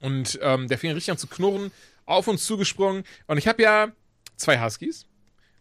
Und 0.00 0.38
ähm, 0.42 0.68
der 0.68 0.78
fing 0.78 0.92
richtig 0.92 1.10
an 1.12 1.18
zu 1.18 1.26
knurren, 1.26 1.70
auf 2.04 2.28
uns 2.28 2.44
zugesprungen. 2.44 3.04
Und 3.26 3.38
ich 3.38 3.48
habe 3.48 3.62
ja 3.62 3.92
zwei 4.36 4.60
Huskies. 4.60 5.06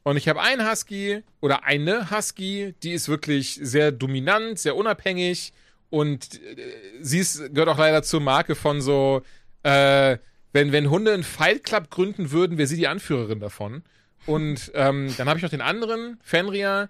Und 0.03 0.17
ich 0.17 0.27
habe 0.27 0.41
einen 0.41 0.67
Husky 0.67 1.23
oder 1.41 1.63
eine 1.63 2.09
Husky, 2.09 2.73
die 2.81 2.91
ist 2.91 3.07
wirklich 3.07 3.59
sehr 3.61 3.91
dominant, 3.91 4.57
sehr 4.59 4.75
unabhängig. 4.75 5.53
Und 5.89 6.41
äh, 6.41 6.57
sie 7.01 7.19
ist, 7.19 7.53
gehört 7.53 7.69
auch 7.69 7.77
leider 7.77 8.01
zur 8.01 8.21
Marke 8.21 8.55
von 8.55 8.81
so, 8.81 9.21
äh, 9.63 10.17
wenn, 10.53 10.71
wenn 10.71 10.89
Hunde 10.89 11.13
einen 11.13 11.23
Fight 11.23 11.63
Club 11.63 11.89
gründen 11.89 12.31
würden, 12.31 12.57
wäre 12.57 12.67
sie 12.67 12.77
die 12.77 12.87
Anführerin 12.87 13.39
davon. 13.39 13.83
Und 14.25 14.71
ähm, 14.75 15.13
dann 15.17 15.27
habe 15.27 15.37
ich 15.37 15.43
noch 15.43 15.49
den 15.49 15.61
anderen, 15.61 16.19
Fenrir, 16.23 16.89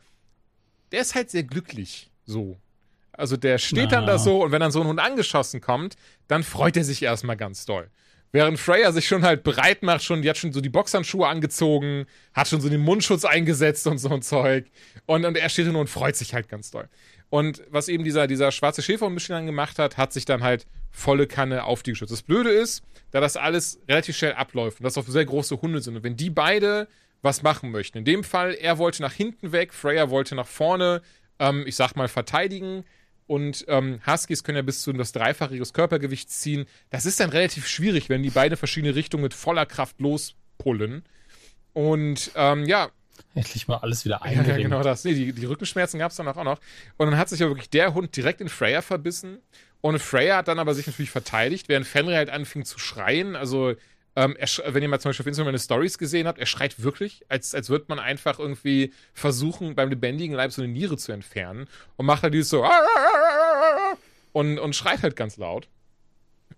der 0.91 1.01
ist 1.01 1.16
halt 1.16 1.30
sehr 1.30 1.43
glücklich, 1.43 2.09
so. 2.26 2.57
Also 3.14 3.38
der 3.38 3.57
steht 3.57 3.91
dann 3.91 4.05
da 4.05 4.18
so 4.18 4.43
und 4.43 4.51
wenn 4.51 4.62
dann 4.62 4.72
so 4.72 4.82
ein 4.82 4.88
Hund 4.88 4.99
angeschossen 4.99 5.62
kommt, 5.62 5.95
dann 6.28 6.43
freut 6.43 6.76
er 6.78 6.84
sich 6.84 7.03
erstmal 7.03 7.38
ganz 7.38 7.66
doll. 7.66 7.89
Während 8.34 8.59
Freya 8.59 8.91
sich 8.93 9.07
schon 9.07 9.23
halt 9.23 9.43
bereit 9.43 9.84
macht, 9.84 10.03
schon, 10.03 10.21
die 10.21 10.29
hat 10.29 10.38
schon 10.38 10.53
so 10.53 10.61
die 10.61 10.69
Boxhandschuhe 10.69 11.27
angezogen, 11.27 12.05
hat 12.34 12.47
schon 12.47 12.61
so 12.61 12.69
den 12.69 12.79
Mundschutz 12.79 13.25
eingesetzt 13.25 13.88
und 13.88 13.97
so 13.97 14.09
ein 14.09 14.21
Zeug. 14.21 14.67
Und, 15.05 15.25
und 15.25 15.38
er 15.38 15.49
steht 15.49 15.67
nur 15.67 15.82
und 15.82 15.89
freut 15.89 16.15
sich 16.15 16.34
halt 16.34 16.47
ganz 16.47 16.71
doll. 16.71 16.88
Und 17.29 17.63
was 17.69 17.88
eben 17.88 18.03
dieser, 18.03 18.27
dieser 18.27 18.51
schwarze 18.51 18.82
Schäferhund 18.82 19.29
dann 19.29 19.45
gemacht 19.45 19.79
hat, 19.79 19.97
hat 19.97 20.13
sich 20.13 20.25
dann 20.25 20.43
halt 20.43 20.65
volle 20.91 21.27
Kanne 21.27 21.63
auf 21.63 21.84
die 21.84 21.91
geschützt. 21.91 22.11
Das 22.11 22.23
Blöde 22.23 22.51
ist, 22.51 22.84
da 23.11 23.19
das 23.19 23.38
alles 23.38 23.79
relativ 23.88 24.17
schnell 24.17 24.34
abläuft 24.34 24.79
und 24.79 24.84
das 24.84 24.97
auch 24.97 25.07
sehr 25.07 25.25
große 25.25 25.61
Hunde 25.61 25.82
sind. 25.82 25.95
Und 25.95 26.03
wenn 26.03 26.17
die 26.17 26.29
beide 26.29 26.88
was 27.21 27.43
machen 27.43 27.71
möchten, 27.71 27.99
in 27.99 28.05
dem 28.05 28.23
Fall, 28.23 28.53
er 28.53 28.77
wollte 28.77 29.01
nach 29.01 29.13
hinten 29.13 29.51
weg, 29.51 29.73
Freya 29.73 30.09
wollte 30.09 30.36
nach 30.36 30.47
vorne, 30.47 31.01
ähm, 31.39 31.63
ich 31.65 31.75
sag 31.75 31.95
mal, 31.95 32.07
verteidigen. 32.07 32.84
Und 33.32 33.63
ähm, 33.69 34.01
Huskies 34.05 34.43
können 34.43 34.57
ja 34.57 34.61
bis 34.61 34.82
zu 34.82 34.91
das 34.91 35.13
Dreifache 35.13 35.55
ihres 35.55 35.71
Körpergewichts 35.71 36.41
ziehen. 36.41 36.65
Das 36.89 37.05
ist 37.05 37.21
dann 37.21 37.29
relativ 37.29 37.65
schwierig, 37.65 38.09
wenn 38.09 38.23
die 38.23 38.29
beide 38.29 38.57
verschiedene 38.57 38.93
Richtungen 38.93 39.23
mit 39.23 39.34
voller 39.34 39.65
Kraft 39.65 40.01
lospullen. 40.01 41.05
Und 41.71 42.32
ähm, 42.36 42.65
ja, 42.65 42.89
Endlich 43.34 43.69
mal 43.69 43.77
alles 43.77 44.03
wieder 44.03 44.21
eingerenkt. 44.21 44.49
Ja, 44.57 44.57
genau 44.57 44.84
das. 44.84 45.05
Nee, 45.05 45.13
die, 45.13 45.32
die 45.32 45.45
Rückenschmerzen 45.45 45.97
gab 45.97 46.11
es 46.11 46.17
dann 46.17 46.27
auch 46.27 46.43
noch. 46.43 46.59
Und 46.97 47.09
dann 47.09 47.17
hat 47.17 47.29
sich 47.29 47.39
ja 47.39 47.47
wirklich 47.47 47.69
der 47.69 47.93
Hund 47.93 48.13
direkt 48.17 48.41
in 48.41 48.49
Freya 48.49 48.82
verbissen. 48.82 49.38
Und 49.79 49.99
Freya 49.99 50.36
hat 50.36 50.49
dann 50.49 50.59
aber 50.59 50.73
sich 50.73 50.86
natürlich 50.88 51.11
verteidigt, 51.11 51.69
während 51.69 51.88
Fenrir 51.88 52.17
halt 52.17 52.29
anfing 52.29 52.65
zu 52.65 52.79
schreien. 52.79 53.38
Also, 53.38 53.75
ähm, 54.16 54.36
er, 54.38 54.47
wenn 54.74 54.84
ihr 54.84 54.89
mal 54.89 54.99
zum 54.99 55.09
Beispiel 55.09 55.24
auf 55.24 55.28
Instagram 55.28 55.47
meine 55.47 55.59
Stories 55.59 55.97
gesehen 55.97 56.28
habt, 56.28 56.39
er 56.39 56.45
schreit 56.45 56.82
wirklich, 56.84 57.24
als, 57.30 57.55
als 57.55 57.70
würde 57.70 57.86
man 57.88 57.99
einfach 57.99 58.39
irgendwie 58.39 58.93
versuchen, 59.14 59.76
beim 59.76 59.89
lebendigen 59.89 60.36
Leib 60.36 60.51
so 60.51 60.62
eine 60.62 60.72
Niere 60.72 60.97
zu 60.97 61.12
entfernen. 61.12 61.68
Und 61.95 62.05
macht 62.05 62.24
halt 62.24 62.34
dieses 62.34 62.49
so 62.49 62.66
und, 64.34 64.59
und 64.59 64.76
schreit 64.76 65.03
halt 65.03 65.16
ganz 65.16 65.38
laut. 65.38 65.68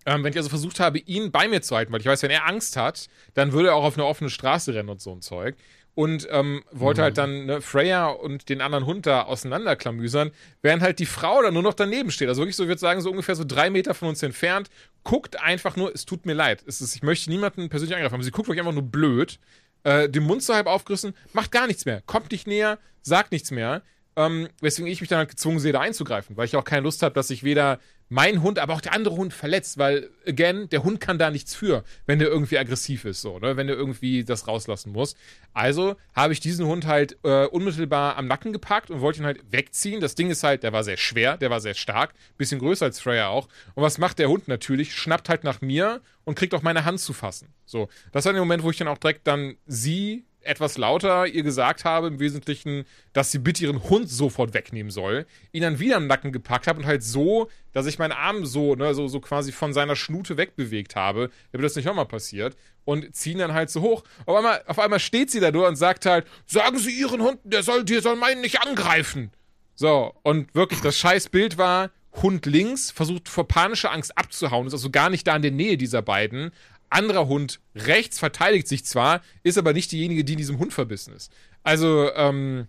Ähm, 0.06 0.24
wenn 0.24 0.32
ich 0.32 0.38
also 0.38 0.50
versucht 0.50 0.80
habe, 0.80 1.00
ihn 1.00 1.32
bei 1.32 1.48
mir 1.48 1.62
zu 1.62 1.76
halten, 1.76 1.94
weil 1.94 2.02
ich 2.02 2.08
weiß, 2.08 2.24
wenn 2.24 2.32
er 2.32 2.48
Angst 2.48 2.76
hat, 2.76 3.08
dann 3.36 3.54
würde 3.54 3.70
er 3.70 3.76
auch 3.76 3.86
auf 3.86 3.98
eine 3.98 4.06
offene 4.06 4.30
Straße 4.30 4.74
rennen 4.74 4.90
und 4.90 5.02
so 5.02 5.12
ein 5.12 5.22
Zeug 5.22 5.56
und 5.96 6.28
ähm, 6.32 6.64
wollte 6.72 7.02
mhm. 7.02 7.04
halt 7.04 7.18
dann 7.18 7.46
ne, 7.46 7.62
Freya 7.62 8.08
und 8.08 8.50
den 8.50 8.62
anderen 8.62 8.86
Hund 8.86 9.06
da 9.06 9.24
auseinanderklamüsern, 9.24 10.32
während 10.62 10.82
halt 10.82 11.00
die 11.00 11.06
Frau 11.06 11.42
da 11.42 11.52
nur 11.52 11.62
noch 11.62 11.74
daneben 11.76 12.12
steht. 12.12 12.30
Also 12.30 12.42
wirklich 12.42 12.56
so, 12.56 12.64
ich 12.64 12.70
würde 12.70 12.80
sagen, 12.80 13.02
so 13.02 13.12
ungefähr 13.12 13.36
so 13.36 13.44
drei 13.44 13.70
Meter 13.70 13.94
von 13.94 14.10
uns 14.10 14.24
entfernt, 14.24 14.70
guckt 15.04 15.40
einfach 15.40 15.76
nur, 15.76 15.94
es 15.94 16.06
tut 16.06 16.26
mir 16.26 16.34
leid. 16.34 16.64
Es 16.66 16.82
ist, 16.82 16.96
ich 16.96 17.04
möchte 17.04 17.30
niemanden 17.30 17.70
persönlich 17.70 17.96
angreifen, 17.96 18.16
aber 18.16 18.24
sie 18.24 18.32
guckt 18.32 18.48
wirklich 18.48 18.62
einfach 18.62 18.74
nur 18.74 18.90
blöd, 18.90 19.40
äh, 19.84 20.10
den 20.10 20.24
Mund 20.24 20.42
so 20.42 20.54
halb 20.54 20.68
aufgerissen, 20.68 21.14
macht 21.34 21.52
gar 21.52 21.68
nichts 21.68 21.86
mehr, 21.86 22.02
kommt 22.06 22.32
nicht 22.32 22.48
näher, 22.48 22.80
sagt 23.02 23.32
nichts 23.32 23.52
mehr. 23.52 23.84
Ähm, 24.16 24.48
weswegen 24.62 24.92
ich 24.92 25.02
mich 25.02 25.10
dann 25.10 25.20
halt 25.20 25.30
gezwungen 25.30 25.60
sehe, 25.60 25.74
da 25.74 25.80
einzugreifen, 25.80 26.38
weil 26.38 26.46
ich 26.46 26.56
auch 26.56 26.64
keine 26.64 26.82
Lust 26.82 27.02
habe, 27.02 27.16
dass 27.16 27.30
ich 27.30 27.44
weder 27.44 27.80
mein 28.10 28.44
Hund, 28.44 28.60
aber 28.60 28.74
auch 28.74 28.82
der 28.82 28.94
andere 28.94 29.16
Hund 29.16 29.34
verletzt, 29.34 29.80
weil, 29.80 30.12
again, 30.28 30.70
der 30.70 30.84
Hund 30.84 31.00
kann 31.00 31.18
da 31.18 31.32
nichts 31.32 31.56
für, 31.56 31.84
wenn 32.06 32.20
der 32.20 32.28
irgendwie 32.28 32.60
aggressiv 32.60 33.06
ist, 33.06 33.22
so, 33.22 33.40
ne? 33.40 33.58
wenn 33.58 33.66
der 33.66 33.76
irgendwie 33.76 34.24
das 34.24 34.48
rauslassen 34.48 34.92
muss. 34.92 35.16
Also 35.54 35.96
habe 36.16 36.34
ich 36.34 36.40
diesen 36.40 36.68
Hund 36.68 36.86
halt 36.86 37.18
äh, 37.24 37.46
unmittelbar 37.46 38.18
am 38.18 38.28
Nacken 38.28 38.54
gepackt 38.54 38.92
und 38.92 39.02
wollte 39.02 39.20
ihn 39.20 39.26
halt 39.26 39.40
wegziehen. 39.52 40.00
Das 40.00 40.14
Ding 40.14 40.30
ist 40.30 40.44
halt, 40.44 40.62
der 40.62 40.74
war 40.74 40.84
sehr 40.84 40.98
schwer, 40.98 41.38
der 41.38 41.50
war 41.50 41.60
sehr 41.60 41.74
stark, 41.74 42.14
bisschen 42.38 42.60
größer 42.60 42.86
als 42.86 43.00
Freya 43.00 43.30
auch. 43.30 43.48
Und 43.74 43.82
was 43.82 43.98
macht 43.98 44.20
der 44.20 44.30
Hund 44.30 44.48
natürlich? 44.48 44.94
Schnappt 44.94 45.28
halt 45.28 45.44
nach 45.44 45.62
mir 45.62 46.02
und 46.24 46.36
kriegt 46.36 46.54
auch 46.54 46.62
meine 46.62 46.86
Hand 46.86 47.00
zu 47.00 47.14
fassen. 47.14 47.48
So, 47.66 47.90
das 48.12 48.26
war 48.26 48.34
der 48.34 48.42
Moment, 48.44 48.62
wo 48.62 48.70
ich 48.70 48.78
dann 48.78 48.90
auch 48.90 49.00
direkt 49.00 49.26
dann 49.26 49.56
sie 49.66 50.24
etwas 50.44 50.78
lauter 50.78 51.28
ihr 51.28 51.44
gesagt 51.44 51.86
habe, 51.86 52.08
im 52.08 52.20
Wesentlichen, 52.20 52.86
dass 53.14 53.32
sie 53.32 53.40
bitte 53.40 53.64
ihren 53.64 53.84
Hund 53.84 54.10
sofort 54.10 54.54
wegnehmen 54.54 54.92
soll, 54.92 55.26
ihn 55.52 55.62
dann 55.62 55.80
wieder 55.80 55.98
im 55.98 56.08
Nacken 56.08 56.32
gepackt 56.32 56.68
habe 56.68 56.80
und 56.80 56.86
halt 56.86 57.04
so, 57.04 57.50
dass 57.72 57.86
ich 57.86 58.00
meinen 58.00 58.12
Arm 58.12 58.46
so, 58.46 58.76
ne, 58.76 58.94
so, 58.94 59.08
so 59.08 59.20
quasi 59.20 59.52
von 59.52 59.74
seiner 59.74 59.96
Schnute 59.96 60.38
wegbewegt 60.38 60.96
habe, 60.96 61.30
damit 61.52 61.66
das 61.66 61.76
nicht 61.76 61.86
nochmal 61.86 62.06
passiert, 62.06 62.56
und 62.86 63.16
ziehen 63.16 63.40
dann 63.40 63.54
halt 63.54 63.70
so 63.70 63.82
hoch. 63.82 64.04
Auf 64.26 64.36
einmal, 64.36 64.62
auf 64.68 64.80
einmal 64.80 65.00
steht 65.00 65.32
sie 65.32 65.40
da 65.40 65.52
nur 65.52 65.68
und 65.68 65.76
sagt 65.76 66.06
halt, 66.06 66.26
sagen 66.46 66.78
Sie 66.78 66.92
Ihren 66.92 67.22
Hund, 67.22 67.40
der 67.44 67.64
soll, 67.64 67.84
der 67.86 68.02
soll 68.02 68.16
meinen 68.16 68.42
nicht 68.42 68.62
angreifen. 68.62 69.32
So, 69.76 70.14
und 70.24 70.54
wirklich, 70.54 70.82
das 70.82 70.98
scheiß 70.98 71.30
Bild 71.30 71.58
war, 71.58 71.92
Hund 72.22 72.46
links, 72.46 72.92
versucht 72.92 73.28
vor 73.28 73.48
panischer 73.48 73.92
Angst 73.92 74.18
abzuhauen, 74.18 74.68
ist 74.68 74.74
also 74.74 74.92
gar 74.92 75.10
nicht 75.10 75.26
da 75.26 75.36
in 75.36 75.42
der 75.42 75.52
Nähe 75.52 75.78
dieser 75.78 76.02
beiden, 76.02 76.52
anderer 76.94 77.28
Hund 77.28 77.60
rechts 77.76 78.20
verteidigt 78.20 78.68
sich 78.68 78.86
zwar, 78.86 79.22
ist 79.44 79.58
aber 79.58 79.74
nicht 79.74 79.92
diejenige, 79.92 80.24
die 80.24 80.34
in 80.34 80.40
diesem 80.40 80.60
Hund 80.60 80.74
verbissen 80.74 81.14
ist. 81.14 81.32
Also, 81.64 82.12
ähm, 82.14 82.68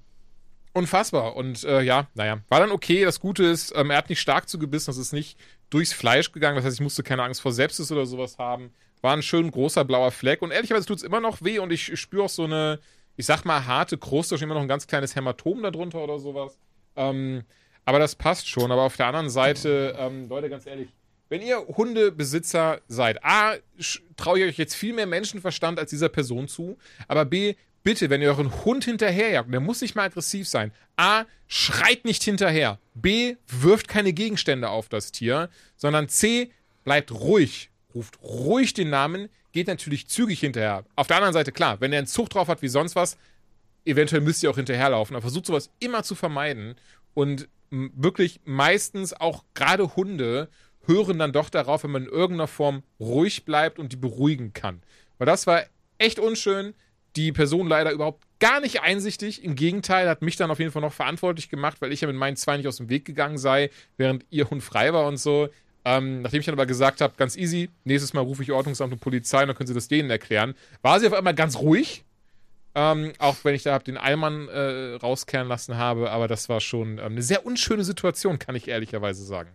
unfassbar. 0.74 1.36
Und 1.36 1.64
äh, 1.64 1.80
ja, 1.82 2.08
naja, 2.14 2.40
war 2.48 2.60
dann 2.60 2.72
okay. 2.72 3.04
Das 3.04 3.20
Gute 3.20 3.44
ist, 3.44 3.72
ähm, 3.74 3.90
er 3.90 3.96
hat 3.96 4.10
nicht 4.10 4.20
stark 4.20 4.48
zugebissen, 4.48 4.86
das 4.86 4.98
ist 4.98 5.12
nicht 5.12 5.38
durchs 5.70 5.92
Fleisch 5.92 6.32
gegangen. 6.32 6.56
Das 6.56 6.64
heißt, 6.64 6.76
ich 6.76 6.82
musste 6.82 7.02
keine 7.02 7.22
Angst 7.22 7.40
vor 7.40 7.52
Sepsis 7.52 7.90
oder 7.90 8.04
sowas 8.04 8.38
haben. 8.38 8.72
War 9.00 9.16
ein 9.16 9.22
schön 9.22 9.50
großer 9.50 9.84
blauer 9.84 10.10
Fleck. 10.10 10.42
Und 10.42 10.50
ehrlicherweise 10.50 10.86
tut 10.86 10.98
es 10.98 11.02
immer 11.02 11.20
noch 11.20 11.42
weh 11.42 11.58
und 11.58 11.72
ich 11.72 11.98
spüre 11.98 12.24
auch 12.24 12.28
so 12.28 12.44
eine, 12.44 12.80
ich 13.16 13.26
sag 13.26 13.44
mal, 13.44 13.64
harte 13.66 13.96
Kruste, 13.96 14.34
immer 14.36 14.54
noch 14.54 14.62
ein 14.62 14.68
ganz 14.68 14.86
kleines 14.86 15.14
Hämatom 15.14 15.62
darunter 15.62 16.02
oder 16.02 16.18
sowas. 16.18 16.58
Ähm, 16.96 17.44
aber 17.84 17.98
das 17.98 18.14
passt 18.14 18.48
schon. 18.48 18.72
Aber 18.72 18.82
auf 18.82 18.96
der 18.96 19.06
anderen 19.06 19.30
Seite, 19.30 19.94
ähm, 19.98 20.28
Leute, 20.28 20.50
ganz 20.50 20.66
ehrlich, 20.66 20.88
wenn 21.28 21.42
ihr 21.42 21.58
Hundebesitzer 21.66 22.80
seid, 22.88 23.24
A, 23.24 23.54
traue 24.16 24.38
ich 24.38 24.44
euch 24.44 24.58
jetzt 24.58 24.74
viel 24.74 24.92
mehr 24.92 25.06
Menschenverstand 25.06 25.78
als 25.78 25.90
dieser 25.90 26.08
Person 26.08 26.48
zu, 26.48 26.76
aber 27.08 27.24
B, 27.24 27.54
bitte, 27.82 28.10
wenn 28.10 28.22
ihr 28.22 28.28
euren 28.28 28.64
Hund 28.64 28.84
hinterherjagt, 28.84 29.52
der 29.52 29.60
muss 29.60 29.80
nicht 29.80 29.94
mal 29.94 30.04
aggressiv 30.04 30.48
sein. 30.48 30.72
A, 30.96 31.24
schreit 31.46 32.04
nicht 32.04 32.22
hinterher. 32.22 32.78
B, 32.94 33.36
wirft 33.46 33.88
keine 33.88 34.12
Gegenstände 34.12 34.68
auf 34.68 34.88
das 34.88 35.12
Tier, 35.12 35.50
sondern 35.76 36.08
C, 36.08 36.50
bleibt 36.84 37.12
ruhig, 37.12 37.70
ruft 37.94 38.20
ruhig 38.22 38.74
den 38.74 38.90
Namen, 38.90 39.28
geht 39.52 39.68
natürlich 39.68 40.08
zügig 40.08 40.40
hinterher. 40.40 40.84
Auf 40.96 41.06
der 41.06 41.16
anderen 41.16 41.34
Seite, 41.34 41.52
klar, 41.52 41.80
wenn 41.80 41.92
er 41.92 41.98
einen 41.98 42.06
Zug 42.06 42.30
drauf 42.30 42.48
hat 42.48 42.62
wie 42.62 42.68
sonst 42.68 42.96
was, 42.96 43.16
eventuell 43.84 44.22
müsst 44.22 44.42
ihr 44.42 44.50
auch 44.50 44.56
hinterherlaufen, 44.56 45.14
aber 45.14 45.22
versucht 45.22 45.46
sowas 45.46 45.70
immer 45.78 46.02
zu 46.02 46.14
vermeiden 46.14 46.76
und 47.12 47.48
wirklich 47.70 48.40
meistens 48.44 49.12
auch 49.12 49.44
gerade 49.54 49.96
Hunde 49.96 50.48
hören 50.86 51.18
dann 51.18 51.32
doch 51.32 51.50
darauf, 51.50 51.84
wenn 51.84 51.90
man 51.90 52.04
in 52.04 52.08
irgendeiner 52.08 52.48
Form 52.48 52.82
ruhig 53.00 53.44
bleibt 53.44 53.78
und 53.78 53.92
die 53.92 53.96
beruhigen 53.96 54.52
kann. 54.52 54.82
Weil 55.18 55.26
das 55.26 55.46
war 55.46 55.62
echt 55.98 56.18
unschön. 56.18 56.74
Die 57.16 57.32
Person 57.32 57.68
leider 57.68 57.92
überhaupt 57.92 58.24
gar 58.40 58.60
nicht 58.60 58.82
einsichtig. 58.82 59.44
Im 59.44 59.54
Gegenteil, 59.54 60.08
hat 60.08 60.22
mich 60.22 60.36
dann 60.36 60.50
auf 60.50 60.58
jeden 60.58 60.72
Fall 60.72 60.82
noch 60.82 60.92
verantwortlich 60.92 61.48
gemacht, 61.48 61.80
weil 61.80 61.92
ich 61.92 62.00
ja 62.00 62.08
mit 62.08 62.16
meinen 62.16 62.36
zwei 62.36 62.56
nicht 62.56 62.66
aus 62.66 62.78
dem 62.78 62.88
Weg 62.88 63.04
gegangen 63.04 63.38
sei, 63.38 63.70
während 63.96 64.26
ihr 64.30 64.50
Hund 64.50 64.62
frei 64.62 64.92
war 64.92 65.06
und 65.06 65.16
so. 65.16 65.48
Ähm, 65.84 66.22
nachdem 66.22 66.40
ich 66.40 66.46
dann 66.46 66.54
aber 66.54 66.66
gesagt 66.66 67.00
habe, 67.00 67.14
ganz 67.16 67.36
easy, 67.36 67.70
nächstes 67.84 68.14
Mal 68.14 68.22
rufe 68.22 68.42
ich 68.42 68.50
Ordnungsamt 68.52 68.92
und 68.92 69.00
Polizei 69.00 69.42
und 69.42 69.48
dann 69.48 69.56
können 69.56 69.66
sie 69.66 69.74
das 69.74 69.88
denen 69.88 70.10
erklären, 70.10 70.54
war 70.82 70.98
sie 70.98 71.06
auf 71.06 71.12
einmal 71.12 71.34
ganz 71.34 71.58
ruhig. 71.58 72.04
Ähm, 72.74 73.12
auch 73.18 73.36
wenn 73.44 73.54
ich 73.54 73.62
da 73.62 73.78
den 73.78 73.96
Allmann 73.96 74.48
äh, 74.48 74.94
rauskehren 74.96 75.46
lassen 75.46 75.76
habe, 75.76 76.10
aber 76.10 76.26
das 76.26 76.48
war 76.48 76.60
schon 76.60 76.98
ähm, 76.98 77.12
eine 77.12 77.22
sehr 77.22 77.46
unschöne 77.46 77.84
Situation, 77.84 78.40
kann 78.40 78.56
ich 78.56 78.66
ehrlicherweise 78.66 79.24
sagen. 79.24 79.50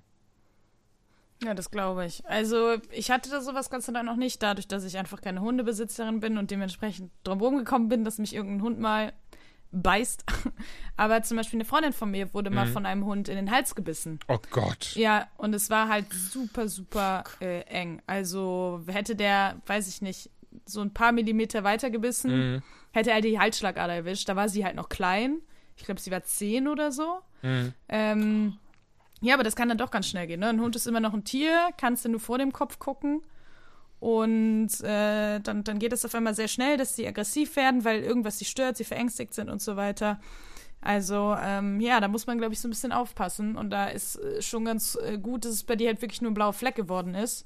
Ja, 1.43 1.53
das 1.53 1.71
glaube 1.71 2.05
ich. 2.05 2.25
Also 2.25 2.75
ich 2.91 3.11
hatte 3.11 3.29
da 3.29 3.41
sowas 3.41 3.69
Gott 3.69 3.83
sei 3.83 3.93
Dank 3.93 4.05
noch 4.05 4.17
nicht, 4.17 4.43
dadurch, 4.43 4.67
dass 4.67 4.83
ich 4.83 4.97
einfach 4.97 5.21
keine 5.21 5.41
Hundebesitzerin 5.41 6.19
bin 6.19 6.37
und 6.37 6.51
dementsprechend 6.51 7.11
drum 7.23 7.57
gekommen 7.57 7.87
bin, 7.87 8.03
dass 8.03 8.17
mich 8.17 8.35
irgendein 8.35 8.61
Hund 8.61 8.79
mal 8.79 9.13
beißt. 9.71 10.25
Aber 10.97 11.21
zum 11.23 11.37
Beispiel 11.37 11.57
eine 11.57 11.65
Freundin 11.65 11.93
von 11.93 12.11
mir 12.11 12.33
wurde 12.33 12.49
mhm. 12.49 12.55
mal 12.55 12.67
von 12.67 12.85
einem 12.85 13.05
Hund 13.05 13.29
in 13.29 13.35
den 13.35 13.51
Hals 13.51 13.75
gebissen. 13.75 14.19
Oh 14.27 14.39
Gott. 14.51 14.95
Ja, 14.95 15.27
und 15.37 15.53
es 15.53 15.69
war 15.69 15.87
halt 15.87 16.11
super, 16.11 16.67
super 16.67 17.23
äh, 17.39 17.61
eng. 17.61 18.01
Also 18.05 18.81
hätte 18.87 19.15
der, 19.15 19.61
weiß 19.65 19.87
ich 19.87 20.01
nicht, 20.01 20.29
so 20.65 20.81
ein 20.81 20.93
paar 20.93 21.11
Millimeter 21.11 21.63
weiter 21.63 21.89
gebissen, 21.89 22.53
mhm. 22.55 22.63
hätte 22.91 23.11
er 23.11 23.21
die 23.21 23.39
Halsschlagader 23.39 23.93
erwischt. 23.93 24.27
Da 24.27 24.35
war 24.35 24.49
sie 24.49 24.65
halt 24.65 24.75
noch 24.75 24.89
klein. 24.89 25.39
Ich 25.77 25.85
glaube, 25.85 26.01
sie 26.01 26.11
war 26.11 26.23
zehn 26.23 26.67
oder 26.67 26.91
so. 26.91 27.19
Mhm. 27.41 27.73
Ähm, 27.87 28.57
ja, 29.22 29.34
aber 29.34 29.43
das 29.43 29.55
kann 29.55 29.70
dann 29.70 29.78
doch 29.78 29.91
ganz 29.91 30.07
schnell 30.07 30.28
gehen. 30.28 30.39
Ne? 30.39 30.47
Ein 30.47 30.61
Hund 30.61 30.76
ist 30.76 30.88
immer 30.88 30.99
noch 30.99 31.13
ein 31.13 31.24
Tier, 31.24 31.70
kannst 31.78 32.05
du 32.05 32.09
nur 32.09 32.20
vor 32.20 32.38
dem 32.38 32.53
Kopf 32.53 32.80
gucken. 32.80 33.22
Und 33.99 34.82
äh, 34.82 35.39
dann, 35.39 35.63
dann 35.65 35.78
geht 35.78 35.91
es 35.91 36.05
auf 36.05 36.15
einmal 36.15 36.34
sehr 36.34 36.47
schnell, 36.47 36.78
dass 36.78 36.95
sie 36.95 37.05
aggressiv 37.05 37.55
werden, 37.57 37.84
weil 37.84 38.01
irgendwas 38.01 38.39
sie 38.39 38.45
stört, 38.45 38.78
sie 38.78 38.86
verängstigt 38.86 39.34
sind 39.34 39.49
und 39.49 39.61
so 39.61 39.76
weiter. 39.76 40.22
Also, 40.82 41.36
ähm, 41.41 41.82
ja, 41.82 41.99
da 41.99 42.07
muss 42.07 42.26
man, 42.26 42.38
glaube 42.38 42.53
ich, 42.53 42.61
so 42.61 42.70
ein 42.70 42.72
bisschen 42.72 42.93
aufpassen. 42.93 43.57
Und 43.57 43.72
da 43.72 43.88
ist 43.88 44.15
äh, 44.15 44.41
schon 44.41 44.63
ganz 44.63 44.97
äh, 45.03 45.17
gut, 45.17 45.43
dass 45.43 45.51
es 45.51 45.63
bei 45.63 45.76
dir 45.76 45.88
halt 45.89 46.01
wirklich 46.01 46.22
nur 46.22 46.32
ein 46.32 46.36
blauer 46.36 46.53
Fleck 46.53 46.76
geworden 46.76 47.15
ist 47.15 47.45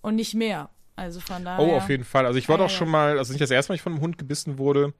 und 0.00 0.16
nicht 0.16 0.34
mehr. 0.34 0.70
Also 0.96 1.20
von 1.20 1.44
daher. 1.44 1.64
Oh, 1.64 1.76
auf 1.76 1.88
jeden 1.88 2.04
Fall. 2.04 2.26
Also 2.26 2.38
ich 2.38 2.48
war 2.48 2.56
ah, 2.56 2.64
doch 2.64 2.70
schon 2.70 2.88
mal, 2.88 3.18
also 3.18 3.32
nicht 3.32 3.42
das 3.42 3.50
erste 3.50 3.70
Mal, 3.70 3.76
ich 3.76 3.82
von 3.82 3.92
einem 3.92 4.02
Hund 4.02 4.18
gebissen 4.18 4.58
wurde, 4.58 4.94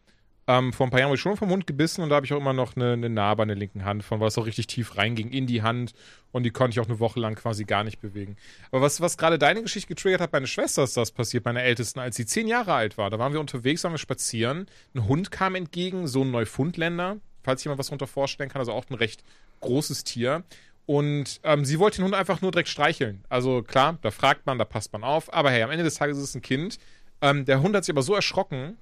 ähm, 0.48 0.72
vor 0.72 0.86
ein 0.86 0.90
paar 0.90 1.00
Jahren 1.00 1.08
wurde 1.08 1.16
ich 1.16 1.22
schon 1.22 1.36
vom 1.36 1.50
Hund 1.50 1.66
gebissen 1.66 2.02
und 2.02 2.10
da 2.10 2.16
habe 2.16 2.26
ich 2.26 2.32
auch 2.32 2.40
immer 2.40 2.52
noch 2.52 2.76
eine, 2.76 2.92
eine 2.92 3.08
Narbe 3.08 3.42
an 3.42 3.48
der 3.48 3.56
linken 3.56 3.84
Hand, 3.84 4.04
von 4.04 4.20
was 4.20 4.38
auch 4.38 4.46
richtig 4.46 4.68
tief 4.68 4.96
reinging 4.96 5.30
in 5.30 5.46
die 5.46 5.62
Hand 5.62 5.92
und 6.30 6.44
die 6.44 6.50
konnte 6.50 6.74
ich 6.74 6.80
auch 6.80 6.88
eine 6.88 7.00
Woche 7.00 7.18
lang 7.18 7.34
quasi 7.34 7.64
gar 7.64 7.82
nicht 7.82 8.00
bewegen. 8.00 8.36
Aber 8.70 8.80
was, 8.80 9.00
was 9.00 9.18
gerade 9.18 9.38
deine 9.38 9.62
Geschichte 9.62 9.88
getriggert 9.88 10.20
hat, 10.20 10.32
meine 10.32 10.46
Schwester 10.46 10.84
ist 10.84 10.96
das 10.96 11.10
passiert, 11.10 11.44
meine 11.44 11.62
Ältesten, 11.62 11.98
als 11.98 12.16
sie 12.16 12.26
zehn 12.26 12.46
Jahre 12.46 12.74
alt 12.74 12.96
war. 12.96 13.10
Da 13.10 13.18
waren 13.18 13.32
wir 13.32 13.40
unterwegs, 13.40 13.82
waren 13.82 13.92
wir 13.92 13.98
spazieren, 13.98 14.66
ein 14.94 15.06
Hund 15.08 15.32
kam 15.32 15.56
entgegen, 15.56 16.06
so 16.06 16.22
ein 16.22 16.30
Neufundländer, 16.30 17.16
falls 17.42 17.64
jemand 17.64 17.80
was 17.80 17.88
darunter 17.88 18.06
vorstellen 18.06 18.48
kann, 18.48 18.60
also 18.60 18.72
auch 18.72 18.84
ein 18.88 18.94
recht 18.94 19.24
großes 19.60 20.04
Tier. 20.04 20.44
Und 20.86 21.40
ähm, 21.42 21.64
sie 21.64 21.80
wollte 21.80 21.96
den 21.96 22.04
Hund 22.04 22.14
einfach 22.14 22.40
nur 22.40 22.52
direkt 22.52 22.68
streicheln. 22.68 23.24
Also 23.28 23.62
klar, 23.62 23.98
da 24.02 24.12
fragt 24.12 24.46
man, 24.46 24.58
da 24.58 24.64
passt 24.64 24.92
man 24.92 25.02
auf. 25.02 25.32
Aber 25.34 25.50
hey, 25.50 25.62
am 25.62 25.72
Ende 25.72 25.82
des 25.82 25.96
Tages 25.96 26.16
ist 26.16 26.22
es 26.22 26.34
ein 26.36 26.42
Kind. 26.42 26.78
Ähm, 27.20 27.44
der 27.44 27.60
Hund 27.60 27.74
hat 27.74 27.84
sich 27.84 27.92
aber 27.92 28.02
so 28.02 28.14
erschrocken, 28.14 28.76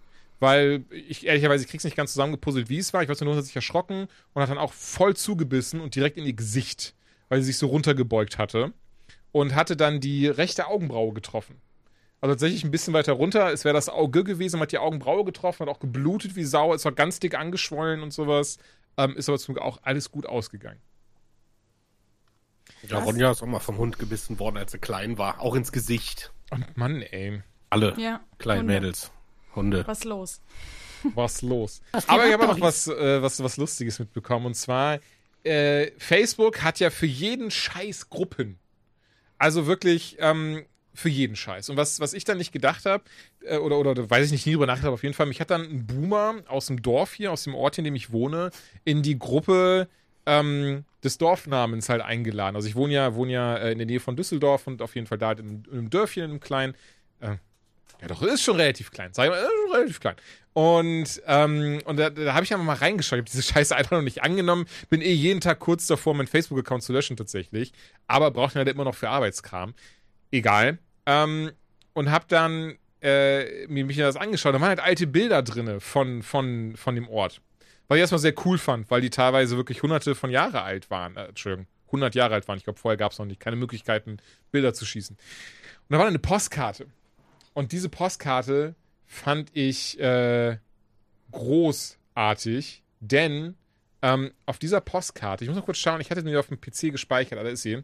weil 0.44 0.84
ich 0.90 1.26
ehrlicherweise 1.26 1.64
ich 1.64 1.70
krieg's 1.70 1.84
nicht 1.84 1.96
ganz 1.96 2.12
zusammengepuzzelt, 2.12 2.68
wie 2.68 2.78
es 2.78 2.92
war. 2.92 3.02
Ich 3.02 3.08
weiß 3.08 3.20
nur, 3.20 3.26
der 3.26 3.32
Hund 3.32 3.38
hat 3.38 3.46
sich 3.46 3.56
erschrocken 3.56 4.06
und 4.32 4.42
hat 4.42 4.50
dann 4.50 4.58
auch 4.58 4.72
voll 4.72 5.16
zugebissen 5.16 5.80
und 5.80 5.94
direkt 5.94 6.16
in 6.16 6.24
ihr 6.24 6.34
Gesicht, 6.34 6.94
weil 7.28 7.40
sie 7.40 7.46
sich 7.46 7.58
so 7.58 7.66
runtergebeugt 7.66 8.38
hatte. 8.38 8.72
Und 9.32 9.56
hatte 9.56 9.76
dann 9.76 9.98
die 9.98 10.28
rechte 10.28 10.68
Augenbraue 10.68 11.12
getroffen. 11.12 11.60
Also 12.20 12.34
tatsächlich 12.34 12.62
ein 12.62 12.70
bisschen 12.70 12.94
weiter 12.94 13.14
runter. 13.14 13.52
Es 13.52 13.64
wäre 13.64 13.74
das 13.74 13.88
Auge 13.88 14.22
gewesen, 14.22 14.58
man 14.58 14.62
hat 14.66 14.72
die 14.72 14.78
Augenbraue 14.78 15.24
getroffen, 15.24 15.66
hat 15.66 15.68
auch 15.68 15.80
geblutet 15.80 16.36
wie 16.36 16.44
Sau, 16.44 16.72
es 16.72 16.84
war 16.84 16.92
ganz 16.92 17.18
dick 17.18 17.34
angeschwollen 17.34 18.00
und 18.02 18.12
sowas. 18.12 18.58
Ähm, 18.96 19.16
ist 19.16 19.28
aber 19.28 19.38
zum 19.38 19.54
Glück 19.54 19.64
auch 19.64 19.78
alles 19.82 20.12
gut 20.12 20.24
ausgegangen. 20.26 20.80
Ja, 22.88 22.98
Ronja 22.98 23.30
ist 23.30 23.42
auch 23.42 23.46
mal 23.46 23.58
vom 23.60 23.78
Hund 23.78 23.98
gebissen 23.98 24.38
worden, 24.38 24.56
als 24.56 24.72
sie 24.72 24.78
klein 24.78 25.18
war. 25.18 25.40
Auch 25.40 25.54
ins 25.54 25.72
Gesicht. 25.72 26.32
Und 26.50 26.76
Mann, 26.76 27.02
ey. 27.02 27.42
Alle 27.70 27.94
Ja, 27.98 28.20
kleinen 28.38 28.60
Hunde. 28.60 28.74
Mädels. 28.74 29.10
Hunde. 29.54 29.84
Was 29.86 30.04
los? 30.04 30.40
was 31.14 31.42
los. 31.42 31.80
Aber 32.06 32.26
ich 32.26 32.32
habe 32.32 32.46
noch 32.46 32.60
was, 32.60 32.88
äh, 32.88 33.22
was, 33.22 33.42
was 33.42 33.56
Lustiges 33.56 33.98
mitbekommen. 33.98 34.46
Und 34.46 34.54
zwar, 34.54 35.00
äh, 35.42 35.90
Facebook 35.98 36.62
hat 36.62 36.80
ja 36.80 36.90
für 36.90 37.06
jeden 37.06 37.50
Scheiß 37.50 38.08
Gruppen. 38.08 38.58
Also 39.38 39.66
wirklich 39.66 40.16
ähm, 40.20 40.64
für 40.94 41.08
jeden 41.08 41.36
Scheiß. 41.36 41.68
Und 41.70 41.76
was, 41.76 42.00
was 42.00 42.14
ich 42.14 42.24
dann 42.24 42.38
nicht 42.38 42.52
gedacht 42.52 42.86
habe, 42.86 43.04
äh, 43.44 43.58
oder, 43.58 43.78
oder 43.78 44.08
weiß 44.08 44.26
ich 44.26 44.32
nicht, 44.32 44.46
nie 44.46 44.52
drüber 44.52 44.66
nachgedacht 44.66 44.86
habe, 44.86 44.94
auf 44.94 45.02
jeden 45.02 45.14
Fall, 45.14 45.26
mich 45.26 45.40
hat 45.40 45.50
dann 45.50 45.62
ein 45.62 45.86
Boomer 45.86 46.36
aus 46.48 46.66
dem 46.66 46.80
Dorf 46.80 47.12
hier, 47.12 47.32
aus 47.32 47.44
dem 47.44 47.54
Ort, 47.54 47.78
in 47.78 47.84
dem 47.84 47.94
ich 47.94 48.12
wohne, 48.12 48.50
in 48.84 49.02
die 49.02 49.18
Gruppe 49.18 49.88
ähm, 50.26 50.84
des 51.02 51.18
Dorfnamens 51.18 51.88
halt 51.88 52.00
eingeladen. 52.00 52.56
Also 52.56 52.68
ich 52.68 52.76
wohne 52.76 52.94
ja, 52.94 53.14
wohne 53.14 53.32
ja 53.32 53.56
äh, 53.56 53.72
in 53.72 53.78
der 53.78 53.86
Nähe 53.86 54.00
von 54.00 54.16
Düsseldorf 54.16 54.66
und 54.66 54.80
auf 54.80 54.94
jeden 54.94 55.06
Fall 55.06 55.18
da 55.18 55.32
in, 55.32 55.64
in 55.70 55.78
einem 55.78 55.90
Dörfchen, 55.90 56.24
in 56.24 56.30
einem 56.30 56.40
kleinen, 56.40 56.74
äh, 57.20 57.36
ja, 58.04 58.08
doch, 58.08 58.22
ist 58.22 58.42
schon 58.42 58.56
relativ 58.56 58.90
klein. 58.90 59.10
Sag 59.12 59.24
ich 59.24 59.30
mal, 59.30 59.38
ist 59.38 59.50
schon 59.50 59.74
relativ 59.74 60.00
klein. 60.00 60.16
Und, 60.52 61.22
ähm, 61.26 61.80
und 61.84 61.96
da, 61.98 62.10
da 62.10 62.34
habe 62.34 62.44
ich 62.44 62.52
einfach 62.52 62.64
mal 62.64 62.76
reingeschaut. 62.76 63.18
Ich 63.18 63.22
habe 63.22 63.30
diese 63.30 63.42
Scheiße 63.52 63.74
einfach 63.74 63.92
noch 63.92 64.02
nicht 64.02 64.22
angenommen. 64.22 64.66
Bin 64.90 65.00
eh 65.00 65.12
jeden 65.12 65.40
Tag 65.40 65.58
kurz 65.58 65.86
davor, 65.86 66.14
meinen 66.14 66.26
Facebook-Account 66.26 66.82
zu 66.82 66.92
löschen 66.92 67.16
tatsächlich. 67.16 67.72
Aber 68.06 68.30
brauche 68.30 68.52
ihn 68.52 68.58
halt 68.58 68.68
immer 68.68 68.84
noch 68.84 68.94
für 68.94 69.08
Arbeitskram. 69.08 69.74
Egal. 70.30 70.78
Ähm, 71.06 71.52
und 71.94 72.10
habe 72.10 72.26
dann 72.28 72.76
äh, 73.00 73.66
mich 73.68 73.96
das 73.96 74.16
angeschaut. 74.16 74.54
Da 74.54 74.60
waren 74.60 74.68
halt 74.68 74.80
alte 74.80 75.06
Bilder 75.06 75.42
drinne 75.42 75.80
von, 75.80 76.22
von, 76.22 76.76
von 76.76 76.94
dem 76.94 77.08
Ort. 77.08 77.40
Was 77.88 77.96
ich 77.96 78.00
erstmal 78.00 78.18
sehr 78.20 78.34
cool 78.44 78.58
fand, 78.58 78.90
weil 78.90 79.00
die 79.00 79.10
teilweise 79.10 79.56
wirklich 79.56 79.82
hunderte 79.82 80.14
von 80.14 80.30
Jahre 80.30 80.62
alt 80.62 80.90
waren. 80.90 81.16
Äh, 81.16 81.26
Entschuldigung, 81.26 81.66
100 81.86 82.14
Jahre 82.14 82.34
alt 82.34 82.48
waren. 82.48 82.58
Ich 82.58 82.64
glaube, 82.64 82.78
vorher 82.78 82.96
gab 82.96 83.12
es 83.12 83.18
noch 83.18 83.26
nicht 83.26 83.40
keine 83.40 83.56
Möglichkeiten, 83.56 84.18
Bilder 84.50 84.74
zu 84.74 84.84
schießen. 84.84 85.16
Und 85.16 85.92
da 85.92 85.98
war 85.98 86.06
eine 86.06 86.18
Postkarte. 86.18 86.86
Und 87.54 87.72
diese 87.72 87.88
Postkarte 87.88 88.74
fand 89.06 89.50
ich 89.54 89.98
äh, 90.00 90.58
großartig, 91.30 92.82
denn 93.00 93.56
ähm, 94.02 94.32
auf 94.44 94.58
dieser 94.58 94.80
Postkarte, 94.80 95.44
ich 95.44 95.48
muss 95.48 95.56
noch 95.56 95.64
kurz 95.64 95.78
schauen, 95.78 96.00
ich 96.00 96.10
hatte 96.10 96.22
die 96.22 96.36
auf 96.36 96.48
dem 96.48 96.60
PC 96.60 96.92
gespeichert, 96.92 97.38
aber 97.38 97.50
ist 97.50 97.62
sie. 97.62 97.82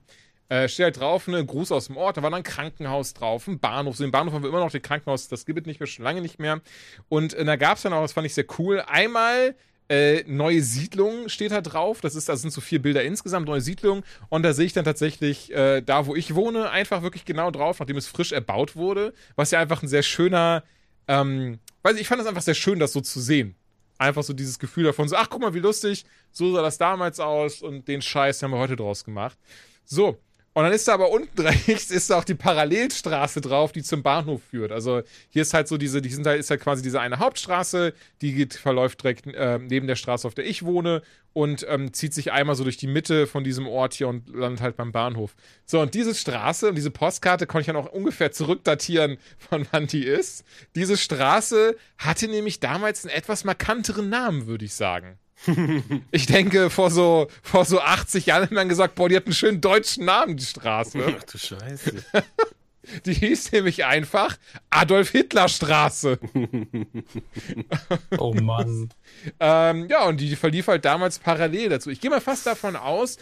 Äh, 0.48 0.68
steht 0.68 0.84
halt 0.84 1.00
drauf, 1.00 1.28
ne, 1.28 1.46
Gruß 1.46 1.70
aus 1.70 1.86
dem 1.86 1.96
Ort, 1.96 2.16
da 2.16 2.22
war 2.22 2.30
dann 2.30 2.40
ein 2.40 2.44
Krankenhaus 2.44 3.14
drauf, 3.14 3.46
ein 3.46 3.60
Bahnhof. 3.60 3.96
So, 3.96 4.04
im 4.04 4.10
Bahnhof 4.10 4.34
haben 4.34 4.42
wir 4.42 4.48
immer 4.48 4.58
noch 4.58 4.72
den 4.72 4.82
Krankenhaus, 4.82 5.28
das 5.28 5.46
gibt 5.46 5.60
es 5.60 5.66
nicht 5.66 5.78
mehr, 5.78 5.86
schon 5.86 6.04
lange 6.04 6.20
nicht 6.20 6.40
mehr. 6.40 6.60
Und 7.08 7.34
äh, 7.34 7.44
da 7.44 7.54
gab 7.54 7.76
es 7.76 7.84
dann 7.84 7.92
auch, 7.92 8.02
das 8.02 8.12
fand 8.12 8.26
ich 8.26 8.34
sehr 8.34 8.46
cool, 8.58 8.82
einmal 8.86 9.54
äh, 9.90 10.22
neue 10.28 10.62
Siedlung 10.62 11.28
steht 11.28 11.50
da 11.50 11.60
drauf. 11.60 12.00
Das 12.00 12.14
ist, 12.14 12.28
das 12.28 12.42
sind 12.42 12.52
so 12.52 12.60
vier 12.60 12.80
Bilder 12.80 13.02
insgesamt, 13.02 13.46
neue 13.46 13.60
Siedlung. 13.60 14.04
Und 14.28 14.44
da 14.44 14.52
sehe 14.52 14.66
ich 14.66 14.72
dann 14.72 14.84
tatsächlich 14.84 15.52
äh, 15.52 15.82
da, 15.82 16.06
wo 16.06 16.14
ich 16.14 16.36
wohne, 16.36 16.70
einfach 16.70 17.02
wirklich 17.02 17.24
genau 17.24 17.50
drauf, 17.50 17.80
nachdem 17.80 17.96
es 17.96 18.06
frisch 18.06 18.30
erbaut 18.30 18.76
wurde. 18.76 19.12
Was 19.34 19.50
ja 19.50 19.58
einfach 19.58 19.82
ein 19.82 19.88
sehr 19.88 20.04
schöner, 20.04 20.62
ähm, 21.08 21.58
weiß 21.82 21.96
ich, 21.96 22.02
ich 22.02 22.08
fand 22.08 22.20
es 22.20 22.28
einfach 22.28 22.42
sehr 22.42 22.54
schön, 22.54 22.78
das 22.78 22.92
so 22.92 23.00
zu 23.00 23.20
sehen. 23.20 23.56
Einfach 23.98 24.22
so 24.22 24.32
dieses 24.32 24.60
Gefühl 24.60 24.84
davon, 24.84 25.08
so, 25.08 25.16
ach, 25.16 25.28
guck 25.28 25.40
mal, 25.40 25.54
wie 25.54 25.58
lustig, 25.58 26.04
so 26.30 26.54
sah 26.54 26.62
das 26.62 26.78
damals 26.78 27.18
aus 27.18 27.60
und 27.60 27.88
den 27.88 28.00
Scheiß 28.00 28.42
haben 28.44 28.52
wir 28.52 28.58
heute 28.58 28.76
draus 28.76 29.04
gemacht. 29.04 29.36
So. 29.84 30.18
Und 30.60 30.66
dann 30.66 30.74
ist 30.74 30.86
da 30.88 30.92
aber 30.92 31.10
unten 31.10 31.40
rechts 31.46 31.90
ist 31.90 32.10
da 32.10 32.18
auch 32.18 32.24
die 32.24 32.34
Parallelstraße 32.34 33.40
drauf, 33.40 33.72
die 33.72 33.82
zum 33.82 34.02
Bahnhof 34.02 34.42
führt. 34.50 34.72
Also 34.72 35.00
hier 35.30 35.40
ist 35.40 35.54
halt 35.54 35.68
so 35.68 35.78
diese, 35.78 36.02
die 36.02 36.10
sind 36.10 36.26
halt, 36.26 36.38
ist 36.38 36.50
halt 36.50 36.60
quasi 36.60 36.82
diese 36.82 37.00
eine 37.00 37.18
Hauptstraße, 37.18 37.94
die 38.20 38.34
geht, 38.34 38.52
verläuft 38.52 39.02
direkt 39.02 39.26
äh, 39.26 39.58
neben 39.58 39.86
der 39.86 39.96
Straße, 39.96 40.28
auf 40.28 40.34
der 40.34 40.44
ich 40.44 40.62
wohne 40.62 41.00
und 41.32 41.64
ähm, 41.66 41.94
zieht 41.94 42.12
sich 42.12 42.32
einmal 42.32 42.56
so 42.56 42.64
durch 42.64 42.76
die 42.76 42.88
Mitte 42.88 43.26
von 43.26 43.42
diesem 43.42 43.66
Ort 43.66 43.94
hier 43.94 44.08
und 44.08 44.28
landet 44.36 44.60
halt 44.60 44.76
beim 44.76 44.92
Bahnhof. 44.92 45.34
So, 45.64 45.80
und 45.80 45.94
diese 45.94 46.14
Straße 46.14 46.68
und 46.68 46.74
diese 46.74 46.90
Postkarte 46.90 47.46
konnte 47.46 47.62
ich 47.62 47.66
dann 47.68 47.76
auch 47.76 47.90
ungefähr 47.90 48.30
zurückdatieren, 48.30 49.16
von 49.38 49.66
wann 49.70 49.86
die 49.86 50.04
ist. 50.04 50.44
Diese 50.74 50.98
Straße 50.98 51.74
hatte 51.96 52.28
nämlich 52.28 52.60
damals 52.60 53.06
einen 53.06 53.16
etwas 53.16 53.44
markanteren 53.44 54.10
Namen, 54.10 54.46
würde 54.46 54.66
ich 54.66 54.74
sagen. 54.74 55.18
Ich 56.10 56.26
denke, 56.26 56.70
vor 56.70 56.90
so, 56.90 57.28
vor 57.42 57.64
so 57.64 57.80
80 57.80 58.26
Jahren 58.26 58.42
hat 58.44 58.50
man 58.50 58.68
gesagt, 58.68 58.94
boah, 58.94 59.08
die 59.08 59.16
hat 59.16 59.26
einen 59.26 59.34
schönen 59.34 59.60
deutschen 59.60 60.04
Namen, 60.04 60.36
die 60.36 60.44
Straße. 60.44 61.16
Ach 61.18 61.24
du 61.24 61.38
Scheiße. 61.38 62.04
Die 63.04 63.12
hieß 63.12 63.52
nämlich 63.52 63.84
einfach 63.84 64.36
Adolf 64.70 65.10
Hitler 65.10 65.48
Straße. 65.48 66.18
Oh 68.18 68.34
Mann. 68.34 68.90
ähm, 69.38 69.88
ja, 69.88 70.06
und 70.06 70.20
die 70.20 70.34
verlief 70.34 70.66
halt 70.66 70.84
damals 70.84 71.18
parallel 71.18 71.68
dazu. 71.68 71.90
Ich 71.90 72.00
gehe 72.00 72.10
mal 72.10 72.20
fast 72.20 72.46
davon 72.46 72.74
aus, 72.74 73.18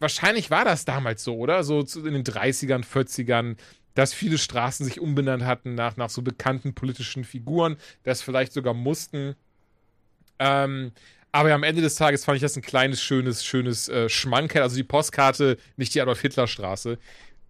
wahrscheinlich 0.00 0.50
war 0.50 0.64
das 0.64 0.84
damals 0.84 1.22
so, 1.22 1.36
oder? 1.36 1.62
So 1.62 1.80
in 1.80 2.14
den 2.14 2.24
30ern, 2.24 2.84
40ern, 2.84 3.56
dass 3.94 4.12
viele 4.14 4.38
Straßen 4.38 4.84
sich 4.84 5.00
umbenannt 5.00 5.44
hatten 5.44 5.74
nach, 5.74 5.96
nach 5.96 6.10
so 6.10 6.22
bekannten 6.22 6.74
politischen 6.74 7.24
Figuren, 7.24 7.76
das 8.02 8.22
vielleicht 8.22 8.52
sogar 8.52 8.74
mussten. 8.74 9.36
Ähm, 10.38 10.92
aber 11.32 11.52
am 11.52 11.62
Ende 11.62 11.82
des 11.82 11.94
Tages 11.94 12.24
fand 12.24 12.36
ich 12.36 12.42
das 12.42 12.56
ein 12.56 12.62
kleines, 12.62 13.02
schönes, 13.02 13.44
schönes 13.44 13.88
äh, 13.88 14.08
Schmankerl. 14.08 14.62
Also 14.62 14.76
die 14.76 14.82
Postkarte, 14.82 15.58
nicht 15.76 15.94
die 15.94 16.00
Adolf-Hitler-Straße. 16.00 16.98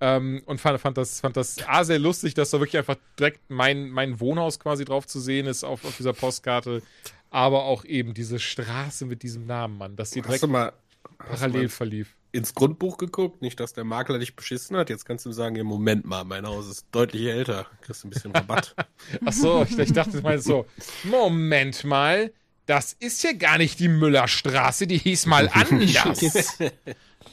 Ähm, 0.02 0.42
und 0.46 0.60
fand, 0.60 0.80
fand, 0.80 0.96
das, 0.96 1.20
fand 1.20 1.36
das 1.36 1.56
A, 1.66 1.84
sehr 1.84 1.98
lustig, 1.98 2.34
dass 2.34 2.50
da 2.50 2.60
wirklich 2.60 2.78
einfach 2.78 2.96
direkt 3.18 3.40
mein, 3.48 3.90
mein 3.90 4.18
Wohnhaus 4.20 4.58
quasi 4.58 4.84
drauf 4.84 5.06
zu 5.06 5.20
sehen 5.20 5.46
ist 5.46 5.62
auf, 5.64 5.84
auf 5.84 5.96
dieser 5.96 6.12
Postkarte. 6.12 6.82
Aber 7.30 7.64
auch 7.64 7.84
eben 7.84 8.14
diese 8.14 8.38
Straße 8.38 9.06
mit 9.06 9.22
diesem 9.22 9.46
Namen, 9.46 9.78
Mann, 9.78 9.96
dass 9.96 10.10
die 10.10 10.22
direkt 10.22 10.46
mal 10.46 10.72
parallel 11.18 11.62
mal 11.62 11.68
verlief. 11.68 12.16
ins 12.32 12.54
Grundbuch 12.54 12.98
geguckt? 12.98 13.42
Nicht, 13.42 13.60
dass 13.60 13.72
der 13.72 13.84
Makler 13.84 14.18
dich 14.18 14.34
beschissen 14.36 14.76
hat. 14.76 14.90
Jetzt 14.90 15.04
kannst 15.04 15.26
du 15.26 15.32
sagen, 15.32 15.56
ja, 15.56 15.64
Moment 15.64 16.06
mal, 16.06 16.24
mein 16.24 16.46
Haus 16.46 16.68
ist 16.68 16.86
deutlich 16.92 17.26
älter. 17.26 17.66
Kriegst 17.82 18.04
ein 18.04 18.10
bisschen 18.10 18.32
Rabatt. 18.32 18.74
Ach 19.24 19.32
so, 19.32 19.66
ich, 19.68 19.78
ich 19.78 19.92
dachte 19.92 20.20
mal 20.22 20.38
so, 20.38 20.66
Moment 21.04 21.84
mal, 21.84 22.32
das 22.70 22.92
ist 23.00 23.24
ja 23.24 23.32
gar 23.32 23.58
nicht 23.58 23.80
die 23.80 23.88
Müllerstraße, 23.88 24.86
die 24.86 24.96
hieß 24.96 25.26
mal 25.26 25.48
anders. 25.52 26.20
Jetzt, 26.20 26.62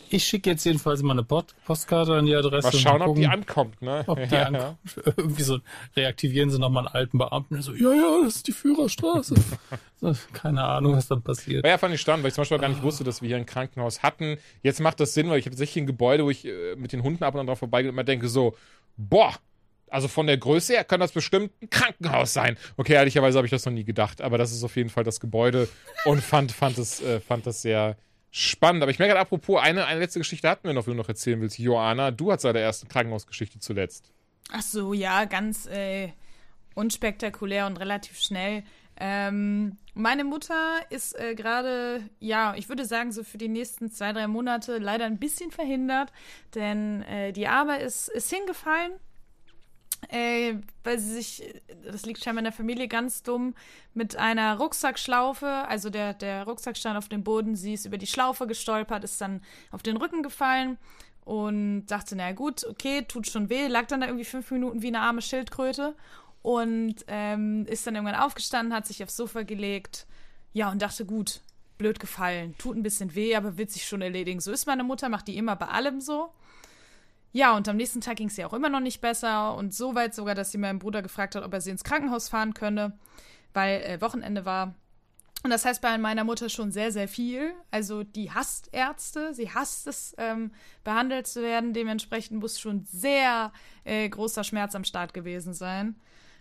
ich 0.10 0.24
schicke 0.24 0.50
jetzt 0.50 0.66
jedenfalls 0.66 1.04
mal 1.04 1.12
eine 1.14 1.24
Post 1.24 1.54
Postkarte 1.64 2.16
an 2.16 2.26
die 2.26 2.34
Adresse. 2.34 2.70
Mal 2.70 2.74
schauen, 2.74 3.02
ob 3.02 3.08
gucken, 3.10 3.22
die 3.22 3.28
ankommt, 3.28 3.80
ne? 3.84 4.04
ob 4.08 4.18
die 4.18 4.34
Ja, 4.34 4.48
ankommt. 4.48 4.78
Irgendwie 5.16 5.44
so 5.44 5.60
reaktivieren 5.96 6.50
sie 6.50 6.58
nochmal 6.58 6.88
einen 6.88 6.96
alten 6.96 7.20
Beamten, 7.20 7.62
so, 7.62 7.72
ja, 7.76 7.94
ja, 7.94 8.24
das 8.24 8.38
ist 8.38 8.48
die 8.48 8.52
Führerstraße. 8.52 9.36
Keine 10.34 10.64
Ahnung, 10.64 10.96
was 10.96 11.08
dann 11.08 11.22
passiert. 11.22 11.64
War 11.64 11.70
ja 11.70 11.78
fand 11.78 11.94
ich 11.94 12.02
spannend, 12.02 12.24
weil 12.24 12.30
ich 12.30 12.34
zum 12.34 12.42
Beispiel 12.42 12.58
gar 12.58 12.70
nicht 12.70 12.82
wusste, 12.82 13.04
dass 13.04 13.22
wir 13.22 13.28
hier 13.28 13.38
ein 13.38 13.46
Krankenhaus 13.46 14.02
hatten. 14.02 14.40
Jetzt 14.64 14.80
macht 14.80 15.00
das 15.00 15.14
Sinn, 15.14 15.30
weil 15.30 15.38
ich 15.38 15.46
habe 15.46 15.52
tatsächlich 15.52 15.84
ein 15.84 15.88
Gebäude, 15.88 16.26
wo 16.26 16.32
ich 16.32 16.46
äh, 16.46 16.76
mit 16.78 16.94
den 16.94 17.04
Hunden 17.04 17.24
ab 17.24 17.36
und 17.36 17.42
an 17.42 17.46
drauf 17.46 17.60
vorbeigehe 17.60 17.92
und 17.92 17.96
immer 17.96 18.04
denke 18.04 18.28
so, 18.28 18.56
boah, 18.98 19.36
also 19.90 20.08
von 20.08 20.28
der 20.28 20.38
Größe 20.38 20.74
her 20.74 20.84
kann 20.84 21.00
das 21.00 21.12
bestimmt 21.12 21.52
ein 21.62 21.70
Krankenhaus 21.70 22.34
sein. 22.34 22.58
Okay, 22.78 22.94
ehrlicherweise 22.94 23.38
habe 23.38 23.48
ich 23.48 23.52
das 23.52 23.66
noch 23.66 23.74
nie 23.74 23.84
gedacht, 23.84 24.22
aber 24.22 24.38
das 24.38 24.52
ist 24.52 24.64
auf 24.64 24.76
jeden 24.76 24.90
Fall 24.90 25.04
das 25.04 25.20
Gebäude 25.20 25.68
und 26.06 26.22
fand, 26.22 26.52
fand, 26.52 26.78
es, 26.78 27.02
äh, 27.02 27.20
fand 27.20 27.46
das 27.46 27.62
sehr 27.62 27.98
spannend. 28.32 28.84
Aber 28.84 28.92
ich 28.92 29.00
merke 29.00 29.14
gerade, 29.14 29.22
apropos, 29.22 29.62
eine, 29.62 29.86
eine 29.86 30.00
letzte 30.00 30.20
Geschichte 30.20 30.50
hatten 30.50 30.68
wir 30.68 30.74
noch, 30.74 30.88
wenn 30.88 30.94
du 30.94 30.98
noch 30.98 31.10
erzählen 31.10 31.40
willst. 31.42 31.60
Joanna, 31.60 32.12
du 32.12 32.32
hattest 32.32 32.46
deine 32.46 32.60
erste 32.60 32.88
Krankenhausgeschichte 32.88 33.60
zuletzt. 33.60 34.12
Ach 34.52 34.62
so, 34.62 34.94
ja, 34.94 35.26
ganz 35.26 35.66
äh, 35.68 36.10
unspektakulär 36.76 37.66
und 37.66 37.78
relativ 37.78 38.20
schnell. 38.20 38.64
Ähm, 39.00 39.78
meine 39.94 40.24
Mutter 40.24 40.80
ist 40.90 41.20
äh, 41.20 41.36
gerade, 41.36 42.02
ja, 42.20 42.56
ich 42.56 42.70
würde 42.70 42.86
sagen, 42.86 43.12
so 43.12 43.24
für 43.24 43.38
die 43.38 43.48
nächsten 43.48 43.92
zwei, 43.92 44.12
drei 44.12 44.28
Monate 44.28 44.78
leider 44.80 45.06
ein 45.06 45.20
bisschen 45.20 45.52
verhindert, 45.52 46.12
denn 46.56 47.04
äh, 47.04 47.32
die 47.32 47.48
Arme 47.48 47.80
ist, 47.80 48.08
ist 48.10 48.34
hingefallen. 48.34 48.94
Äh, 50.10 50.56
weil 50.84 51.00
sie 51.00 51.14
sich, 51.14 51.62
das 51.84 52.06
liegt 52.06 52.24
scheinbar 52.24 52.42
in 52.42 52.46
der 52.46 52.54
Familie 52.54 52.88
ganz 52.88 53.24
dumm, 53.24 53.56
mit 53.94 54.16
einer 54.16 54.58
Rucksackschlaufe, 54.58 55.48
also 55.48 55.90
der, 55.90 56.14
der 56.14 56.44
Rucksack 56.44 56.78
stand 56.78 56.98
auf 56.98 57.10
dem 57.10 57.24
Boden, 57.24 57.56
sie 57.56 57.74
ist 57.74 57.86
über 57.86 57.98
die 57.98 58.08
Schlaufe 58.08 58.48
gestolpert, 58.48 59.04
ist 59.04 59.20
dann 59.20 59.42
auf 59.72 59.82
den 59.82 59.98
Rücken 59.98 60.24
gefallen 60.24 60.78
und 61.26 61.88
dachte, 61.88 62.16
na 62.16 62.32
gut, 62.32 62.64
okay, 62.66 63.02
tut 63.02 63.28
schon 63.28 63.50
weh, 63.50 63.68
lag 63.68 63.88
dann 63.88 64.02
da 64.02 64.08
irgendwie 64.08 64.24
fünf 64.24 64.52
Minuten 64.52 64.82
wie 64.82 64.88
eine 64.88 65.02
arme 65.02 65.22
Schildkröte 65.22 65.96
und 66.42 66.96
ähm, 67.08 67.66
ist 67.66 67.86
dann 67.86 67.96
irgendwann 67.96 68.22
aufgestanden, 68.22 68.74
hat 68.74 68.86
sich 68.86 69.04
aufs 69.04 69.18
Sofa 69.18 69.44
gelegt, 69.44 70.08
ja, 70.54 70.72
und 70.72 70.82
dachte, 70.82 71.06
gut, 71.06 71.42
blöd 71.78 72.00
gefallen. 72.00 72.56
Tut 72.58 72.76
ein 72.76 72.84
bisschen 72.84 73.16
weh, 73.16 73.36
aber 73.36 73.58
wird 73.58 73.72
sich 73.72 73.86
schon 73.88 74.02
erledigen. 74.02 74.40
So 74.40 74.52
ist 74.52 74.66
meine 74.66 74.84
Mutter, 74.84 75.10
macht 75.10 75.28
die 75.28 75.38
immer 75.38 75.56
bei 75.56 75.68
allem 75.68 76.02
so. 76.02 76.32
Ja, 77.38 77.56
und 77.56 77.70
am 77.70 77.78
nächsten 77.78 78.02
Tag 78.02 78.16
ging 78.16 78.30
es 78.30 78.38
ihr 78.40 78.48
auch 78.48 78.54
immer 78.54 78.68
noch 78.68 78.80
nicht 78.80 79.00
besser 79.00 79.54
und 79.54 79.72
so 79.72 79.94
weit 79.94 80.16
sogar, 80.16 80.34
dass 80.34 80.52
sie 80.52 80.58
meinen 80.58 80.80
Bruder 80.80 81.04
gefragt 81.04 81.36
hat, 81.36 81.44
ob 81.44 81.54
er 81.54 81.62
sie 81.62 81.70
ins 81.70 81.84
Krankenhaus 81.84 82.30
fahren 82.30 82.56
könne, 82.56 82.98
weil 83.54 83.80
äh, 83.84 84.02
Wochenende 84.02 84.44
war. 84.44 84.74
Und 85.44 85.52
das 85.52 85.64
heißt 85.64 85.80
bei 85.80 86.00
meiner 86.00 86.24
Mutter 86.24 86.50
schon 86.50 86.72
sehr, 86.72 86.92
sehr 86.92 87.08
viel. 87.08 87.54
Also 87.70 88.02
die 88.02 88.32
hasst 88.32 88.70
Ärzte, 88.72 89.36
sie 89.36 89.52
hasst 89.52 89.86
es, 89.86 90.16
ähm, 90.18 90.50
behandelt 90.84 91.28
zu 91.28 91.44
werden. 91.44 91.74
Dementsprechend 91.74 92.40
muss 92.40 92.60
schon 92.60 92.86
sehr 92.86 93.54
äh, 93.84 94.10
großer 94.10 94.44
Schmerz 94.44 94.74
am 94.74 94.84
Start 94.84 95.14
gewesen 95.14 95.54
sein. 95.54 95.96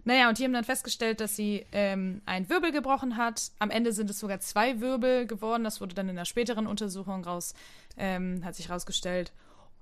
Naja, 0.04 0.30
und 0.30 0.38
die 0.38 0.44
haben 0.44 0.54
dann 0.54 0.64
festgestellt, 0.64 1.20
dass 1.20 1.36
sie 1.36 1.66
ähm, 1.72 2.22
einen 2.24 2.48
Wirbel 2.48 2.72
gebrochen 2.72 3.18
hat. 3.18 3.50
Am 3.58 3.68
Ende 3.68 3.92
sind 3.92 4.08
es 4.08 4.18
sogar 4.18 4.40
zwei 4.40 4.80
Wirbel 4.80 5.26
geworden. 5.26 5.64
Das 5.64 5.82
wurde 5.82 5.94
dann 5.94 6.08
in 6.08 6.16
der 6.16 6.24
späteren 6.24 6.66
Untersuchung 6.66 7.22
raus, 7.22 7.52
ähm, 7.98 8.40
hat 8.46 8.54
sich 8.54 8.70
rausgestellt. 8.70 9.34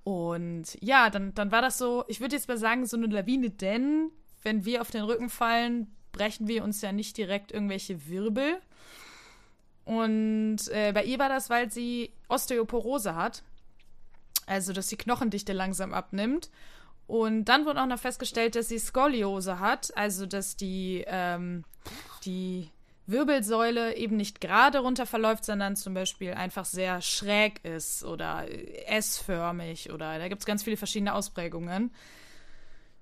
Und 0.04 0.76
ja, 0.80 1.08
dann, 1.08 1.34
dann 1.34 1.50
war 1.50 1.62
das 1.62 1.78
so, 1.78 2.04
ich 2.08 2.20
würde 2.20 2.36
jetzt 2.36 2.48
mal 2.48 2.58
sagen, 2.58 2.86
so 2.86 2.96
eine 2.96 3.06
Lawine, 3.06 3.50
denn 3.50 4.10
wenn 4.42 4.64
wir 4.64 4.82
auf 4.82 4.90
den 4.90 5.04
Rücken 5.04 5.30
fallen, 5.30 5.94
brechen 6.12 6.46
wir 6.46 6.62
uns 6.62 6.82
ja 6.82 6.92
nicht 6.92 7.16
direkt 7.16 7.52
irgendwelche 7.52 8.06
Wirbel. 8.08 8.60
Und 9.84 10.68
äh, 10.68 10.92
bei 10.92 11.04
ihr 11.04 11.18
war 11.18 11.28
das, 11.28 11.50
weil 11.50 11.70
sie 11.70 12.12
Osteoporose 12.28 13.14
hat. 13.14 13.42
Also, 14.46 14.74
dass 14.74 14.88
die 14.88 14.96
Knochendichte 14.96 15.54
langsam 15.54 15.94
abnimmt. 15.94 16.50
Und 17.06 17.46
dann 17.46 17.66
wurde 17.66 17.82
auch 17.82 17.86
noch 17.86 17.98
festgestellt, 17.98 18.56
dass 18.56 18.68
sie 18.68 18.78
Skoliose 18.78 19.58
hat, 19.58 19.94
also 19.96 20.26
dass 20.26 20.56
die, 20.56 21.04
ähm, 21.06 21.64
die 22.24 22.70
Wirbelsäule 23.06 23.96
eben 23.96 24.16
nicht 24.16 24.40
gerade 24.40 24.78
runter 24.78 25.06
verläuft, 25.06 25.44
sondern 25.44 25.76
zum 25.76 25.94
Beispiel 25.94 26.32
einfach 26.32 26.64
sehr 26.64 27.02
schräg 27.02 27.64
ist 27.64 28.04
oder 28.04 28.46
S-förmig 28.86 29.92
oder 29.92 30.18
da 30.18 30.28
gibt 30.28 30.40
es 30.40 30.46
ganz 30.46 30.62
viele 30.62 30.76
verschiedene 30.76 31.14
Ausprägungen. 31.14 31.90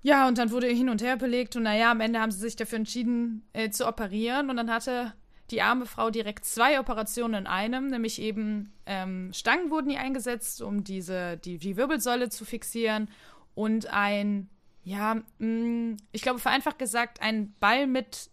Ja, 0.01 0.27
und 0.27 0.37
dann 0.37 0.51
wurde 0.51 0.67
hin 0.67 0.89
und 0.89 1.01
her 1.01 1.15
belegt 1.15 1.55
und 1.55 1.63
naja, 1.63 1.91
am 1.91 2.01
Ende 2.01 2.19
haben 2.19 2.31
sie 2.31 2.39
sich 2.39 2.57
dafür 2.57 2.79
entschieden 2.79 3.47
äh, 3.53 3.69
zu 3.69 3.87
operieren 3.87 4.49
und 4.49 4.57
dann 4.57 4.69
hatte 4.69 5.13
die 5.49 5.61
arme 5.61 5.85
Frau 5.85 6.09
direkt 6.09 6.45
zwei 6.45 6.79
Operationen 6.79 7.41
in 7.41 7.47
einem, 7.47 7.87
nämlich 7.87 8.19
eben 8.19 8.73
ähm, 8.85 9.31
Stangen 9.33 9.71
wurden 9.71 9.89
ihr 9.89 9.99
eingesetzt, 9.99 10.61
um 10.61 10.83
diese, 10.83 11.37
die, 11.37 11.57
die 11.57 11.77
Wirbelsäule 11.77 12.29
zu 12.29 12.43
fixieren 12.43 13.09
und 13.55 13.87
ein, 13.87 14.49
ja, 14.83 15.15
mh, 15.37 15.47
mm, 15.47 15.97
ich 16.11 16.21
glaube 16.21 16.39
vereinfacht 16.39 16.79
gesagt, 16.79 17.21
ein 17.21 17.53
Ball 17.59 17.87
mit 17.87 18.29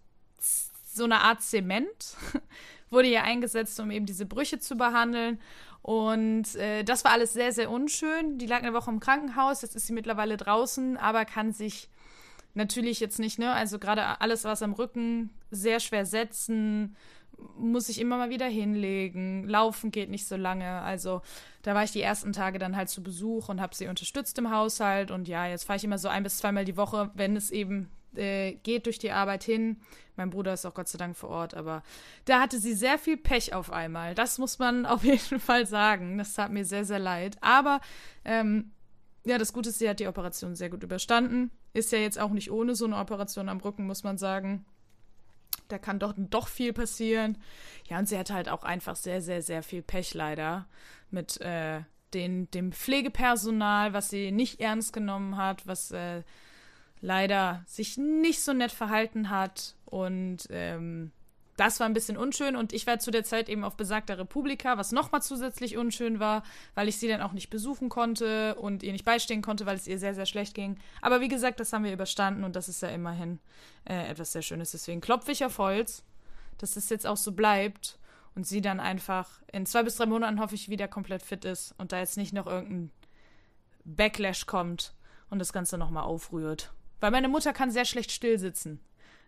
so 0.95 1.05
einer 1.05 1.23
Art 1.23 1.43
Zement 1.43 2.17
wurde 2.91 3.09
ihr 3.09 3.23
eingesetzt, 3.23 3.79
um 3.81 3.91
eben 3.91 4.07
diese 4.07 4.27
Brüche 4.27 4.59
zu 4.59 4.77
behandeln. 4.77 5.41
Und 5.83 6.55
äh, 6.57 6.85
das 6.85 7.05
war 7.05 7.13
alles 7.13 7.33
sehr, 7.33 7.53
sehr 7.53 7.71
unschön. 7.71 8.39
Die 8.39 8.47
lag 8.47 8.59
eine 8.59 8.75
Woche 8.75 8.91
im 8.91 9.01
Krankenhaus, 9.01 9.63
jetzt 9.63 9.77
ist 9.77 9.87
sie 9.87 9.93
mittlerweile 9.93 10.37
draußen, 10.37 10.97
aber 10.97 11.25
kann 11.25 11.53
sich 11.53 11.89
natürlich 12.55 13.01
jetzt 13.01 13.19
nicht, 13.19 13.39
ne? 13.39 13.53
Also 13.53 13.79
gerade 13.79 14.21
alles, 14.21 14.45
was 14.45 14.63
am 14.63 14.73
Rücken, 14.73 15.31
sehr 15.51 15.81
schwer 15.81 16.05
setzen, 16.05 16.97
muss 17.57 17.89
ich 17.89 18.01
immer 18.01 18.19
mal 18.19 18.31
wieder 18.31 18.47
hinlegen. 18.47 19.49
Laufen 19.49 19.91
geht 19.91 20.11
nicht 20.11 20.27
so 20.27 20.37
lange. 20.37 20.83
Also 20.83 21.23
da 21.63 21.75
war 21.75 21.85
ich 21.85 21.93
die 21.93 22.03
ersten 22.03 22.33
Tage 22.33 22.59
dann 22.59 22.77
halt 22.77 22.91
zu 22.91 23.03
Besuch 23.03 23.49
und 23.49 23.61
habe 23.61 23.75
sie 23.75 23.87
unterstützt 23.87 24.39
im 24.39 24.51
Haushalt. 24.51 25.11
Und 25.11 25.29
ja, 25.29 25.47
jetzt 25.47 25.65
fahre 25.65 25.79
ich 25.79 25.85
immer 25.85 25.99
so 25.99 26.09
ein 26.09 26.23
bis 26.23 26.39
zweimal 26.39 26.65
die 26.65 26.77
Woche, 26.77 27.11
wenn 27.15 27.37
es 27.37 27.51
eben 27.51 27.89
äh, 28.15 28.55
geht 28.63 28.87
durch 28.87 28.99
die 28.99 29.13
Arbeit 29.13 29.45
hin. 29.45 29.81
Mein 30.17 30.31
Bruder 30.31 30.53
ist 30.53 30.67
auch 30.67 30.75
Gott 30.75 30.89
sei 30.89 30.99
Dank 30.99 31.17
vor 31.17 31.31
Ort, 31.31 31.55
aber 31.55 31.83
da 32.27 32.41
hatte 32.41 32.59
sie 32.59 32.75
sehr 32.75 32.99
viel 32.99 33.17
Pech 33.17 33.55
auf 33.55 33.73
einmal. 33.73 34.15
Das 34.15 34.39
muss 34.39 34.59
man 34.59 34.87
auf 34.87 35.05
jeden 35.05 35.41
Fall 35.41 35.67
sagen. 35.67 36.19
Das 36.19 36.35
tat 36.35 36.53
mir 36.53 36.65
sehr, 36.65 36.85
sehr 36.85 36.99
leid. 36.99 37.37
Aber 37.41 37.81
ähm, 38.25 38.73
ja, 39.25 39.39
das 39.39 39.53
Gute 39.53 39.69
ist, 39.71 39.79
sie 39.79 39.89
hat 39.89 40.01
die 40.01 40.09
Operation 40.09 40.55
sehr 40.55 40.71
gut 40.71 40.83
überstanden. 40.83 41.51
Ist 41.73 41.93
ja 41.93 41.99
jetzt 41.99 42.19
auch 42.19 42.31
nicht 42.31 42.51
ohne 42.51 42.75
so 42.75 42.85
eine 42.85 42.97
Operation 42.97 43.49
am 43.49 43.61
Rücken, 43.61 43.87
muss 43.87 44.03
man 44.03 44.19
sagen. 44.19 44.65
Da 45.69 45.79
kann 45.79 45.99
doch, 45.99 46.15
doch 46.17 46.49
viel 46.49 46.73
passieren. 46.73 47.39
Ja, 47.89 47.99
und 47.99 48.09
sie 48.09 48.19
hat 48.19 48.31
halt 48.31 48.49
auch 48.49 48.65
einfach 48.65 48.97
sehr, 48.97 49.23
sehr, 49.23 49.43
sehr 49.43 49.63
viel 49.63 49.83
Pech 49.83 50.15
leider 50.15 50.67
mit 51.11 51.41
äh, 51.41 51.83
den, 52.15 52.51
dem 52.51 52.73
Pflegepersonal, 52.73 53.93
was 53.93 54.11
sie 54.11 54.33
nicht 54.33 54.61
ernst 54.61 54.93
genommen 54.93 55.37
hat, 55.37 55.67
was 55.67 55.93
äh, 55.93 56.23
leider 57.01 57.63
sich 57.67 57.97
nicht 57.97 58.43
so 58.43 58.53
nett 58.53 58.73
verhalten 58.73 59.31
hat. 59.31 59.77
Und 59.87 60.47
ähm, 60.51 61.13
das 61.61 61.79
war 61.79 61.87
ein 61.87 61.93
bisschen 61.93 62.17
unschön 62.17 62.57
und 62.57 62.73
ich 62.73 62.87
war 62.87 62.99
zu 63.01 63.11
der 63.11 63.23
Zeit 63.23 63.51
eben 63.51 63.65
auf 63.65 63.77
besagter 63.77 64.17
Republika, 64.17 64.79
was 64.79 64.93
nochmal 64.93 65.21
zusätzlich 65.21 65.77
unschön 65.77 66.19
war, 66.19 66.43
weil 66.75 66.89
ich 66.89 66.97
sie 66.97 67.07
dann 67.07 67.21
auch 67.21 67.33
nicht 67.33 67.51
besuchen 67.51 67.91
konnte 67.91 68.55
und 68.55 68.83
ihr 68.83 68.93
nicht 68.93 69.05
beistehen 69.05 69.43
konnte, 69.43 69.67
weil 69.67 69.77
es 69.77 69.87
ihr 69.87 69.99
sehr, 69.99 70.15
sehr 70.15 70.25
schlecht 70.25 70.55
ging. 70.55 70.79
Aber 71.03 71.21
wie 71.21 71.29
gesagt, 71.29 71.61
das 71.61 71.75
haben 71.75 71.85
wir 71.85 71.93
überstanden 71.93 72.45
und 72.45 72.57
das 72.57 72.71
ist 72.71 72.81
ja 72.81 72.89
immerhin 72.89 73.41
äh, 73.85 74.09
etwas 74.09 74.33
sehr 74.33 74.41
Schönes. 74.41 74.71
Deswegen 74.71 75.03
klopfe 75.03 75.33
ich 75.33 75.45
auf 75.45 75.59
Holz, 75.59 76.03
dass 76.57 76.77
es 76.77 76.89
jetzt 76.89 77.07
auch 77.07 77.19
so 77.19 77.33
bleibt 77.33 77.99
und 78.35 78.47
sie 78.47 78.63
dann 78.63 78.81
einfach 78.81 79.43
in 79.53 79.67
zwei 79.67 79.83
bis 79.83 79.97
drei 79.97 80.07
Monaten 80.07 80.41
hoffe 80.41 80.55
ich 80.55 80.71
wieder 80.71 80.89
komplett 80.89 81.23
fit 81.23 81.45
ist 81.45 81.75
und 81.77 81.93
da 81.93 81.99
jetzt 81.99 82.17
nicht 82.17 82.33
noch 82.33 82.47
irgendein 82.47 82.91
Backlash 83.85 84.47
kommt 84.47 84.95
und 85.29 85.41
das 85.41 85.53
Ganze 85.53 85.77
nochmal 85.77 86.05
aufrührt. 86.05 86.73
Weil 87.01 87.11
meine 87.11 87.29
Mutter 87.29 87.53
kann 87.53 87.71
sehr 87.71 87.85
schlecht 87.85 88.13
still 88.13 88.39
sitzen. 88.39 88.81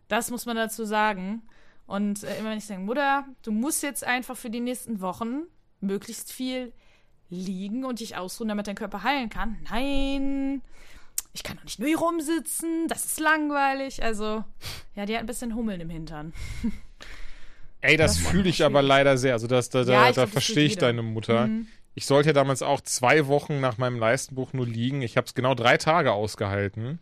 Das 0.09 0.31
muss 0.31 0.47
man 0.47 0.57
dazu 0.57 0.85
sagen. 0.85 1.43
Und 1.87 2.23
äh, 2.23 2.39
immer 2.39 2.51
wenn 2.51 2.59
ich 2.59 2.67
sage, 2.67 2.81
Mutter, 2.81 3.27
du 3.43 3.51
musst 3.51 3.83
jetzt 3.83 4.05
einfach 4.05 4.37
für 4.37 4.51
die 4.51 4.61
nächsten 4.61 5.01
Wochen 5.01 5.43
möglichst 5.81 6.33
viel 6.33 6.73
liegen 7.29 7.85
und 7.85 8.01
dich 8.01 8.17
ausruhen, 8.17 8.49
damit 8.49 8.67
dein 8.67 8.77
Körper 8.77 9.03
heilen 9.03 9.31
kann. 9.31 9.57
Nein, 9.71 10.63
ich 11.33 11.43
kann 11.43 11.57
doch 11.57 11.65
nicht 11.65 11.79
nur 11.79 11.89
hier 11.89 11.99
rumsitzen, 11.99 12.89
das 12.89 13.07
ist 13.07 13.21
langweilig. 13.21 14.03
Also, 14.03 14.45
ja, 14.95 15.07
die 15.07 15.15
hat 15.15 15.21
ein 15.21 15.27
bisschen 15.27 15.55
Hummeln 15.55 15.81
im 15.81 15.91
Hintern. 15.91 16.33
Ey, 17.81 17.97
das, 17.97 18.17
das 18.17 18.27
fühle 18.27 18.49
ich 18.49 18.65
aber 18.65 18.83
leider 18.83 19.17
sehr. 19.17 19.33
Also, 19.33 19.47
das, 19.47 19.71
da, 19.71 19.81
ja, 19.83 20.07
da, 20.09 20.13
da 20.13 20.27
verstehe 20.27 20.67
ich 20.67 20.77
deine 20.77 21.03
Mutter. 21.03 21.49
Mhm. 21.49 21.67
Ich 21.95 22.07
sollte 22.07 22.29
ja 22.29 22.33
damals 22.33 22.63
auch 22.63 22.81
zwei 22.81 23.27
Wochen 23.27 23.61
nach 23.61 23.77
meinem 23.77 23.99
Leistenbuch 23.99 24.53
nur 24.53 24.67
liegen. 24.67 25.03
Ich 25.03 25.17
habe 25.17 25.27
es 25.27 25.35
genau 25.35 25.55
drei 25.55 25.79
Tage 25.79 26.13
ausgehalten. 26.13 26.99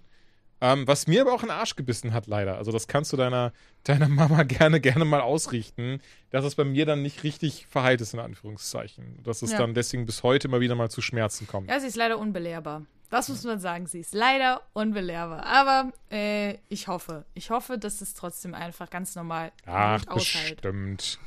Ähm, 0.61 0.87
was 0.87 1.07
mir 1.07 1.23
aber 1.23 1.33
auch 1.33 1.43
einen 1.43 1.51
Arsch 1.51 1.75
gebissen 1.75 2.13
hat, 2.13 2.27
leider. 2.27 2.59
Also, 2.59 2.71
das 2.71 2.87
kannst 2.87 3.13
du 3.13 3.17
deiner, 3.17 3.53
deiner 3.85 4.09
Mama 4.09 4.43
gerne, 4.43 4.81
gerne 4.81 5.05
mal 5.05 5.21
ausrichten, 5.21 6.01
dass 6.31 6.45
es 6.45 6.55
bei 6.55 6.65
mir 6.65 6.87
dann 6.87 7.03
nicht 7.03 7.23
richtig 7.23 7.67
verheilt 7.69 8.01
ist, 8.01 8.15
in 8.15 8.21
Anführungszeichen. 8.21 9.23
Dass 9.23 9.43
es 9.43 9.53
ja. 9.53 9.59
dann 9.59 9.75
deswegen 9.75 10.07
bis 10.07 10.23
heute 10.23 10.49
immer 10.49 10.61
wieder 10.61 10.75
mal 10.75 10.91
zu 10.91 11.01
Schmerzen 11.01 11.47
kommt. 11.47 11.71
Ja, 11.71 11.81
sie 11.81 11.87
ist 11.87 11.97
leider 11.97 12.19
unbelehrbar. 12.19 12.83
Das 13.11 13.29
muss 13.29 13.43
man 13.43 13.59
sagen, 13.59 13.87
sie 13.87 14.01
ist 14.01 14.15
leider 14.15 14.63
unbelehrbar. 14.73 15.45
Aber 15.45 15.93
äh, 16.13 16.59
ich 16.69 16.87
hoffe, 16.87 17.25
ich 17.35 17.51
hoffe, 17.51 17.77
dass 17.77 18.01
es 18.01 18.15
trotzdem 18.15 18.55
einfach 18.55 18.89
ganz 18.89 19.17
normal 19.17 19.51
Ach, 19.67 20.07
aushält. 20.07 20.63
bestimmt. 20.63 21.19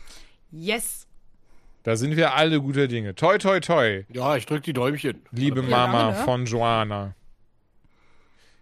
Yes. 0.49 1.07
Da 1.83 1.97
sind 1.97 2.15
wir 2.15 2.35
alle 2.35 2.61
guter 2.61 2.87
Dinge. 2.87 3.15
Toi, 3.15 3.37
toi, 3.37 3.59
toi. 3.59 4.05
Ja, 4.07 4.37
ich 4.37 4.45
drück 4.45 4.63
die 4.63 4.71
Däumchen. 4.71 5.21
Liebe 5.31 5.61
Mama 5.61 6.11
ne? 6.11 6.15
von 6.23 6.45
Joana. 6.45 7.15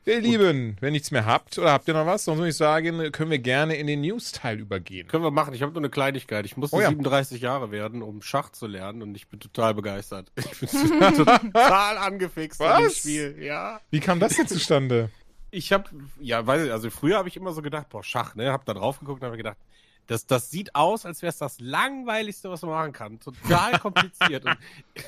Ihr 0.06 0.20
Lieben, 0.20 0.78
wenn 0.80 0.93
nichts 0.93 1.12
mehr 1.12 1.28
habt 1.28 1.60
oder 1.60 1.72
habt 1.72 1.88
ihr 1.88 1.93
noch 1.93 2.08
was, 2.08 2.26
sonst 2.26 2.39
würde 2.39 2.49
ich 2.49 2.58
sagen, 2.58 3.12
können 3.12 3.30
wir 3.30 3.38
gerne 3.38 3.76
in 3.76 3.86
den 3.86 4.02
News-Teil 4.02 4.60
übergehen. 4.60 5.08
Können 5.08 5.24
wir 5.24 5.30
machen. 5.30 5.54
Ich 5.54 5.62
habe 5.62 5.72
nur 5.72 5.82
eine 5.82 5.91
Kleinigkeit. 5.91 6.43
Ich 6.45 6.58
musste 6.58 6.78
oh 6.78 6.82
ja. 6.82 6.89
37 6.89 7.39
Jahre 7.39 7.70
werden, 7.70 8.02
um 8.02 8.24
Schach 8.24 8.49
zu 8.49 8.66
lernen 8.66 9.04
und 9.04 9.16
ich 9.16 9.28
bin 9.28 9.39
total 9.39 9.74
begeistert. 9.74 10.32
Ich 10.41 10.60
bin 10.60 11.16
total 11.16 11.97
angefixt 11.97 12.60
was? 12.60 12.80
dem 12.80 12.89
Spiel. 12.89 13.36
Ja. 13.39 13.80
Wie 13.91 13.99
kam 13.99 14.20
das 14.20 14.36
denn 14.36 14.47
zustande? 14.47 15.10
Ich 15.52 15.72
habe, 15.72 15.89
ja, 16.20 16.45
weiß 16.45 16.66
ich, 16.66 16.72
also 16.72 16.89
früher 16.89 17.18
habe 17.18 17.28
ich 17.28 17.38
immer 17.38 17.52
so 17.52 17.62
gedacht, 17.62 17.89
boah, 17.89 18.04
Schach, 18.04 18.36
ne, 18.36 18.52
hab 18.52 18.66
da 18.66 18.74
drauf 18.74 18.99
geguckt 18.99 19.22
und 19.22 19.26
habe 19.26 19.38
gedacht, 19.38 19.58
das, 20.08 20.26
das 20.26 20.49
sieht 20.52 20.76
aus, 20.76 21.06
als 21.06 21.22
wäre 21.22 21.30
es 21.30 21.38
das 21.38 21.60
langweiligste, 21.60 22.49
was 22.49 22.62
man 22.64 22.72
machen 22.72 22.91
kann. 22.91 23.20
Total 23.20 23.80
kompliziert. 23.80 24.43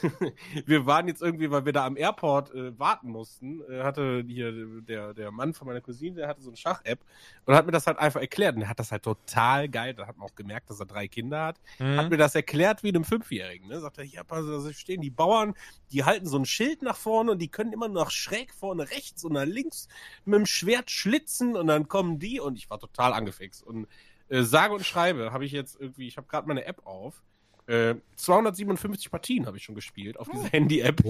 wir 0.66 0.86
waren 0.86 1.08
jetzt 1.08 1.22
irgendwie, 1.22 1.52
weil 1.52 1.66
wir 1.66 1.74
da 1.74 1.86
am 1.86 1.98
Airport 1.98 2.54
äh, 2.54 2.78
warten 2.80 3.10
mussten, 3.10 3.62
äh, 3.70 3.84
hatte 3.84 4.24
hier 4.26 4.52
der, 4.82 5.14
der 5.14 5.32
Mann 5.32 5.54
von 5.54 5.68
meiner 5.68 5.82
Cousine, 5.82 6.16
der 6.16 6.28
hatte 6.28 6.42
so 6.42 6.50
eine 6.50 6.58
Schach-App 6.58 7.00
und 7.46 7.56
hat 7.56 7.66
mir 7.66 7.72
das 7.72 7.88
halt 7.88 7.98
einfach 7.98 8.22
erklärt. 8.22 8.56
Und 8.56 8.62
er 8.62 8.70
hat 8.70 8.80
das 8.80 8.92
halt 8.92 9.04
total 9.04 9.68
geil. 9.68 9.94
Da 9.94 10.08
hat 10.08 10.18
man 10.18 10.28
auch 10.28 10.36
gemerkt, 10.36 10.70
dass 10.70 10.80
er 10.80 10.86
drei 10.86 11.08
Kinder 11.08 11.44
hat. 11.46 11.60
Mhm. 11.80 11.98
Hat 11.98 12.10
mir 12.10 12.18
das 12.18 12.36
erklärt 12.36 12.84
wie 12.84 12.90
einem 12.90 13.04
Fünfjährigen. 13.04 13.68
Ne? 13.68 13.80
Sagt 13.80 13.98
er, 13.98 14.04
hier, 14.04 14.24
also 14.30 14.72
stehen 14.72 15.02
die 15.02 15.10
Bauern, 15.10 15.54
die 15.92 16.04
halten 16.04 16.26
so 16.26 16.38
ein 16.38 16.46
Schild 16.46 16.82
nach 16.82 16.96
vorne 16.96 17.32
und 17.32 17.40
die 17.40 17.50
können 17.50 17.74
immer 17.74 17.88
noch 17.88 18.10
schräg 18.10 18.54
vorne 18.54 18.90
rechts 18.90 19.24
und 19.24 19.34
nach 19.34 19.46
links 19.46 19.88
mit 20.26 20.40
dem 20.40 20.46
Schwert 20.46 20.92
schlitzen 20.92 21.56
und 21.56 21.68
dann 21.68 21.88
kommen 21.88 22.20
die 22.20 22.40
und 22.40 22.58
ich 22.58 22.70
war 22.70 22.80
total 22.80 23.14
angefixt. 23.14 23.64
Und 23.64 23.88
äh, 24.34 24.44
sage 24.44 24.74
und 24.74 24.84
schreibe, 24.84 25.32
habe 25.32 25.46
ich 25.46 25.52
jetzt 25.52 25.80
irgendwie, 25.80 26.08
ich 26.08 26.18
habe 26.18 26.28
gerade 26.28 26.48
meine 26.48 26.66
App 26.66 26.86
auf. 26.86 27.22
Äh, 27.68 27.96
257 28.16 29.12
Partien 29.12 29.46
habe 29.46 29.58
ich 29.58 29.64
schon 29.64 29.76
gespielt 29.76 30.18
auf 30.18 30.28
dieser 30.28 30.46
oh. 30.46 30.50
Handy-App. 30.52 31.04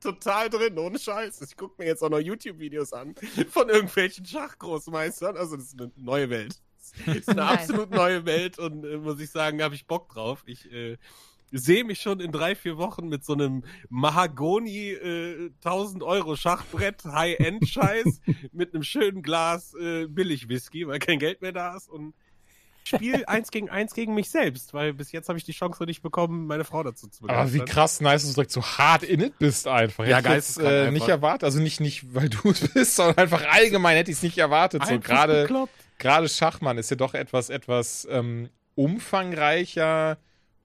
Total 0.00 0.50
drin, 0.50 0.76
ohne 0.76 0.98
Scheiß. 0.98 1.42
Ich 1.42 1.56
gucke 1.56 1.74
mir 1.78 1.86
jetzt 1.86 2.02
auch 2.02 2.10
noch 2.10 2.18
YouTube-Videos 2.18 2.92
an 2.92 3.14
von 3.50 3.68
irgendwelchen 3.68 4.26
Schachgroßmeistern. 4.26 5.36
Also, 5.36 5.56
das 5.56 5.66
ist 5.66 5.80
eine 5.80 5.92
neue 5.96 6.28
Welt. 6.28 6.60
ist 7.06 7.28
eine 7.28 7.44
absolut 7.46 7.90
neue 7.90 8.24
Welt 8.26 8.58
und 8.58 8.84
äh, 8.84 8.96
muss 8.96 9.20
ich 9.20 9.30
sagen, 9.30 9.62
habe 9.62 9.76
ich 9.76 9.86
Bock 9.86 10.08
drauf. 10.08 10.42
Ich 10.46 10.72
äh, 10.72 10.96
sehe 11.52 11.84
mich 11.84 12.00
schon 12.00 12.18
in 12.18 12.32
drei, 12.32 12.56
vier 12.56 12.78
Wochen 12.78 13.08
mit 13.08 13.24
so 13.24 13.34
einem 13.34 13.62
Mahagoni 13.90 14.90
äh, 14.90 15.50
1000 15.64 16.02
Euro 16.02 16.34
Schachbrett, 16.34 17.04
High-End-Scheiß, 17.04 18.22
mit 18.52 18.74
einem 18.74 18.82
schönen 18.82 19.22
Glas 19.22 19.74
äh, 19.74 20.06
Billig-Whisky, 20.08 20.88
weil 20.88 20.98
kein 20.98 21.20
Geld 21.20 21.42
mehr 21.42 21.52
da 21.52 21.76
ist 21.76 21.88
und 21.88 22.14
Spiel 22.96 23.24
eins 23.26 23.50
gegen 23.50 23.70
eins 23.70 23.94
gegen 23.94 24.14
mich 24.14 24.30
selbst, 24.30 24.74
weil 24.74 24.92
bis 24.92 25.12
jetzt 25.12 25.28
habe 25.28 25.38
ich 25.38 25.44
die 25.44 25.52
Chance 25.52 25.80
noch 25.80 25.86
nicht 25.86 26.02
bekommen, 26.02 26.46
meine 26.46 26.64
Frau 26.64 26.82
dazu 26.82 27.08
zu 27.08 27.22
begeistern. 27.22 27.42
Aber 27.42 27.52
wie 27.54 27.64
krass 27.64 28.00
nice, 28.00 28.22
dass 28.22 28.30
du 28.30 28.34
direkt 28.34 28.52
so 28.52 28.62
hart 28.62 29.02
in 29.02 29.20
it 29.20 29.38
bist 29.38 29.66
einfach. 29.66 30.06
Ja, 30.06 30.20
geil. 30.20 30.42
Äh, 30.60 30.90
nicht 30.90 31.08
erwartet, 31.08 31.44
also 31.44 31.58
nicht, 31.58 31.80
nicht, 31.80 32.14
weil 32.14 32.28
du 32.28 32.50
es 32.50 32.68
bist, 32.74 32.96
sondern 32.96 33.18
einfach 33.18 33.44
allgemein 33.48 33.96
hätte 33.96 34.10
ich 34.10 34.18
es 34.18 34.22
nicht 34.22 34.38
erwartet. 34.38 34.86
So 34.86 34.98
gerade, 34.98 35.48
gerade 35.98 36.28
Schachmann 36.28 36.78
ist 36.78 36.90
ja 36.90 36.96
doch 36.96 37.14
etwas, 37.14 37.50
etwas 37.50 38.06
ähm, 38.10 38.48
umfangreicher 38.74 40.18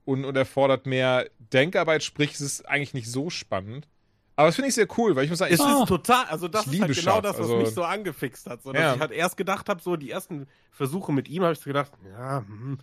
und, 0.04 0.24
und 0.24 0.36
erfordert 0.36 0.86
mehr 0.86 1.26
Denkarbeit, 1.38 2.02
sprich, 2.02 2.32
es 2.34 2.40
ist 2.40 2.68
eigentlich 2.68 2.94
nicht 2.94 3.10
so 3.10 3.30
spannend. 3.30 3.88
Aber 4.36 4.48
das 4.48 4.54
finde 4.54 4.68
ich 4.68 4.74
sehr 4.74 4.86
cool, 4.98 5.16
weil 5.16 5.24
ich 5.24 5.30
muss 5.30 5.38
sagen, 5.38 5.52
es 5.52 5.58
ist 5.58 5.66
oh, 5.66 5.86
total, 5.86 6.26
also 6.26 6.46
das 6.46 6.66
ist 6.66 6.80
halt 6.80 6.94
genau 6.94 7.22
das, 7.22 7.38
was 7.38 7.46
also, 7.46 7.56
mich 7.56 7.70
so 7.70 7.82
angefixt 7.82 8.48
hat. 8.48 8.62
So, 8.62 8.70
dass 8.70 8.82
ja. 8.82 8.94
ich 8.94 9.00
halt 9.00 9.12
erst 9.12 9.38
gedacht 9.38 9.68
habe, 9.70 9.80
so 9.80 9.96
die 9.96 10.10
ersten 10.10 10.46
Versuche 10.70 11.10
mit 11.12 11.28
ihm 11.28 11.42
habe 11.42 11.54
ich 11.54 11.58
so 11.58 11.64
gedacht, 11.64 11.92
ja, 12.06 12.40
hm, 12.46 12.76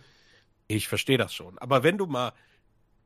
ich 0.66 0.88
verstehe 0.88 1.16
das 1.16 1.32
schon. 1.32 1.56
Aber 1.58 1.84
wenn 1.84 1.96
du 1.96 2.06
mal 2.06 2.32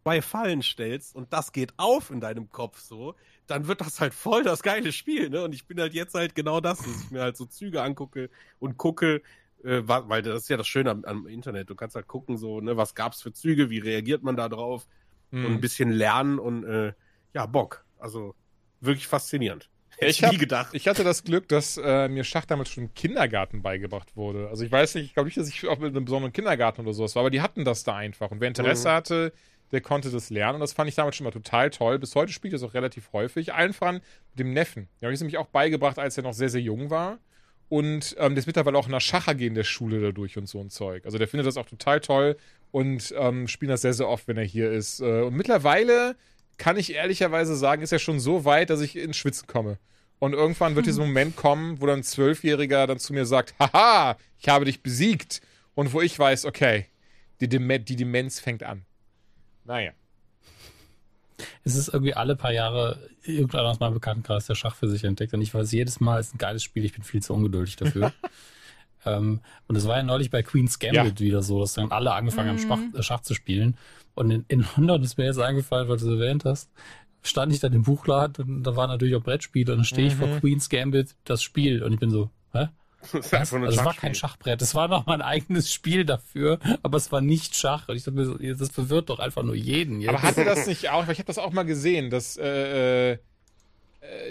zwei 0.02 0.22
Fallen 0.22 0.62
stellst 0.62 1.14
und 1.14 1.30
das 1.34 1.52
geht 1.52 1.74
auf 1.76 2.10
in 2.10 2.20
deinem 2.20 2.50
Kopf 2.50 2.80
so, 2.80 3.14
dann 3.46 3.66
wird 3.66 3.82
das 3.82 4.00
halt 4.00 4.14
voll 4.14 4.42
das 4.42 4.62
geile 4.62 4.92
Spiel, 4.92 5.28
ne? 5.28 5.42
Und 5.44 5.54
ich 5.54 5.66
bin 5.66 5.78
halt 5.78 5.92
jetzt 5.92 6.14
halt 6.14 6.34
genau 6.34 6.60
das, 6.60 6.78
dass 6.78 7.04
ich 7.04 7.10
mir 7.10 7.20
halt 7.20 7.36
so 7.36 7.44
Züge 7.44 7.82
angucke 7.82 8.30
und 8.58 8.78
gucke, 8.78 9.22
äh, 9.62 9.82
weil 9.84 10.22
das 10.22 10.42
ist 10.42 10.48
ja 10.48 10.56
das 10.56 10.66
Schöne 10.66 10.90
am, 10.90 11.04
am, 11.04 11.26
Internet. 11.26 11.68
Du 11.68 11.74
kannst 11.74 11.96
halt 11.96 12.06
gucken, 12.06 12.38
so, 12.38 12.62
ne, 12.62 12.78
was 12.78 12.94
gab's 12.94 13.20
für 13.20 13.34
Züge, 13.34 13.68
wie 13.68 13.80
reagiert 13.80 14.22
man 14.22 14.36
da 14.36 14.48
drauf 14.48 14.86
mhm. 15.30 15.44
und 15.44 15.52
ein 15.52 15.60
bisschen 15.60 15.90
lernen 15.90 16.38
und 16.38 16.64
äh, 16.64 16.94
ja, 17.34 17.44
Bock. 17.44 17.84
Also 17.98 18.34
wirklich 18.80 19.06
faszinierend. 19.06 19.68
Hätte 19.98 20.10
ich, 20.10 20.22
hab, 20.22 20.32
nie 20.32 20.38
gedacht. 20.38 20.74
Ich 20.74 20.86
hatte 20.86 21.02
das 21.02 21.24
Glück, 21.24 21.48
dass 21.48 21.76
äh, 21.76 22.08
mir 22.08 22.22
Schach 22.22 22.44
damals 22.44 22.68
schon 22.70 22.84
im 22.84 22.94
Kindergarten 22.94 23.62
beigebracht 23.62 24.16
wurde. 24.16 24.48
Also 24.48 24.64
ich 24.64 24.70
weiß 24.70 24.94
nicht, 24.94 25.06
ich 25.06 25.14
glaube 25.14 25.26
nicht, 25.26 25.36
dass 25.36 25.48
ich 25.48 25.66
auch 25.66 25.78
mit 25.78 25.94
einem 25.94 26.04
besonderen 26.04 26.32
Kindergarten 26.32 26.82
oder 26.82 26.92
sowas 26.92 27.16
war, 27.16 27.20
aber 27.20 27.30
die 27.30 27.40
hatten 27.40 27.64
das 27.64 27.82
da 27.82 27.96
einfach. 27.96 28.30
Und 28.30 28.40
wer 28.40 28.46
Interesse 28.46 28.88
mhm. 28.88 28.92
hatte, 28.92 29.32
der 29.72 29.80
konnte 29.80 30.10
das 30.10 30.30
lernen. 30.30 30.54
Und 30.54 30.60
das 30.60 30.72
fand 30.72 30.88
ich 30.88 30.94
damals 30.94 31.16
schon 31.16 31.24
mal 31.24 31.32
total 31.32 31.70
toll. 31.70 31.98
Bis 31.98 32.14
heute 32.14 32.32
spielt 32.32 32.54
das 32.54 32.62
auch 32.62 32.74
relativ 32.74 33.12
häufig. 33.12 33.54
Allen 33.54 33.72
voran 33.72 33.96
mit 34.30 34.38
dem 34.38 34.52
Neffen. 34.52 34.88
Den 35.00 35.06
habe 35.06 35.14
ich 35.14 35.20
nämlich 35.20 35.36
auch 35.36 35.48
beigebracht, 35.48 35.98
als 35.98 36.16
er 36.16 36.22
noch 36.22 36.32
sehr, 36.32 36.48
sehr 36.48 36.60
jung 36.60 36.90
war. 36.90 37.18
Und 37.68 38.14
ähm, 38.18 38.34
der 38.34 38.38
ist 38.38 38.46
mittlerweile 38.46 38.78
auch 38.78 38.86
in 38.86 38.92
der 38.92 39.00
Schach 39.00 39.28
AG 39.28 39.40
in 39.40 39.54
der 39.54 39.64
Schule 39.64 40.00
dadurch 40.00 40.38
und 40.38 40.48
so 40.48 40.60
ein 40.60 40.70
Zeug. 40.70 41.04
Also 41.04 41.18
der 41.18 41.28
findet 41.28 41.46
das 41.46 41.56
auch 41.56 41.66
total 41.66 42.00
toll 42.00 42.36
und 42.70 43.12
ähm, 43.16 43.46
spielt 43.46 43.70
das 43.70 43.82
sehr, 43.82 43.92
sehr 43.92 44.08
oft, 44.08 44.26
wenn 44.26 44.38
er 44.38 44.44
hier 44.44 44.70
ist. 44.70 45.00
Äh, 45.00 45.22
und 45.22 45.34
mittlerweile 45.34 46.16
kann 46.58 46.76
ich 46.76 46.92
ehrlicherweise 46.92 47.56
sagen, 47.56 47.82
ist 47.82 47.92
er 47.92 47.98
schon 47.98 48.20
so 48.20 48.44
weit, 48.44 48.70
dass 48.70 48.80
ich 48.80 48.96
ins 48.96 49.16
Schwitzen 49.16 49.46
komme. 49.46 49.78
Und 50.18 50.32
irgendwann 50.32 50.74
wird 50.74 50.86
dieser 50.86 51.02
Moment 51.02 51.36
kommen, 51.36 51.80
wo 51.80 51.86
dann 51.86 52.00
ein 52.00 52.02
Zwölfjähriger 52.02 52.86
dann 52.86 52.98
zu 52.98 53.12
mir 53.12 53.24
sagt, 53.24 53.54
haha, 53.60 54.16
ich 54.38 54.48
habe 54.48 54.64
dich 54.64 54.82
besiegt. 54.82 55.40
Und 55.74 55.92
wo 55.92 56.00
ich 56.00 56.18
weiß, 56.18 56.44
okay, 56.44 56.86
die, 57.40 57.48
Dem 57.48 57.68
die 57.84 57.94
Demenz 57.94 58.40
fängt 58.40 58.64
an. 58.64 58.84
Naja. 59.64 59.92
Es 61.62 61.76
ist 61.76 61.88
irgendwie 61.88 62.14
alle 62.14 62.34
paar 62.34 62.52
Jahre 62.52 62.98
irgendeiner 63.22 63.68
aus 63.68 63.78
meinem 63.78 63.94
Bekanntenkreis 63.94 64.46
der 64.46 64.56
Schach 64.56 64.74
für 64.74 64.88
sich 64.88 65.04
entdeckt. 65.04 65.34
Und 65.34 65.40
ich 65.40 65.54
weiß 65.54 65.70
jedes 65.70 66.00
Mal, 66.00 66.18
es 66.18 66.28
ist 66.28 66.34
ein 66.34 66.38
geiles 66.38 66.64
Spiel, 66.64 66.84
ich 66.84 66.94
bin 66.94 67.04
viel 67.04 67.22
zu 67.22 67.32
ungeduldig 67.32 67.76
dafür. 67.76 68.12
ähm, 69.06 69.40
und 69.68 69.76
es 69.76 69.86
war 69.86 69.98
ja 69.98 70.02
neulich 70.02 70.30
bei 70.30 70.42
Queen's 70.42 70.80
Gambit 70.80 71.20
ja. 71.20 71.26
wieder 71.26 71.42
so, 71.42 71.60
dass 71.60 71.74
dann 71.74 71.92
alle 71.92 72.12
angefangen 72.12 72.56
mhm. 72.56 72.70
haben, 72.70 72.92
Schach, 72.94 73.02
Schach, 73.04 73.20
zu 73.20 73.34
spielen. 73.34 73.76
Und 74.18 74.30
in, 74.30 74.44
in 74.48 74.66
London 74.76 75.02
ist 75.02 75.16
mir 75.18 75.26
jetzt 75.26 75.38
eingefallen, 75.38 75.88
weil 75.88 75.96
du 75.96 76.06
es 76.06 76.20
erwähnt 76.20 76.44
hast, 76.44 76.70
stand 77.22 77.52
ich 77.52 77.60
dann 77.60 77.72
im 77.72 77.82
Buchladen 77.82 78.56
und 78.56 78.62
da 78.64 78.76
waren 78.76 78.90
natürlich 78.90 79.14
auch 79.14 79.22
Brettspiele 79.22 79.72
und 79.72 79.78
dann 79.78 79.84
stehe 79.84 80.08
ich 80.08 80.14
mhm. 80.14 80.18
vor 80.18 80.40
Queen's 80.40 80.68
Gambit, 80.68 81.14
das 81.24 81.42
Spiel 81.42 81.82
und 81.82 81.92
ich 81.92 82.00
bin 82.00 82.10
so, 82.10 82.30
hä? 82.52 82.68
Das, 83.12 83.32
also 83.32 83.58
es 83.64 83.84
war 83.84 83.94
kein 83.94 84.16
Schachbrett, 84.16 84.60
es 84.60 84.74
war 84.74 84.88
noch 84.88 85.06
mein 85.06 85.22
eigenes 85.22 85.72
Spiel 85.72 86.04
dafür, 86.04 86.58
aber 86.82 86.96
es 86.96 87.12
war 87.12 87.20
nicht 87.20 87.54
Schach. 87.54 87.88
Und 87.88 87.94
ich 87.94 88.02
dachte 88.02 88.16
mir 88.16 88.24
so, 88.24 88.34
das 88.36 88.70
verwirrt 88.70 89.08
doch 89.08 89.20
einfach 89.20 89.44
nur 89.44 89.54
jeden. 89.54 90.00
Jetzt. 90.00 90.08
Aber 90.08 90.22
hatte 90.22 90.44
das 90.44 90.66
nicht 90.66 90.90
auch, 90.90 91.06
ich 91.08 91.18
habe 91.18 91.26
das 91.26 91.38
auch 91.38 91.52
mal 91.52 91.62
gesehen, 91.62 92.10
dass 92.10 92.36
äh, 92.36 93.12
äh, 93.12 93.18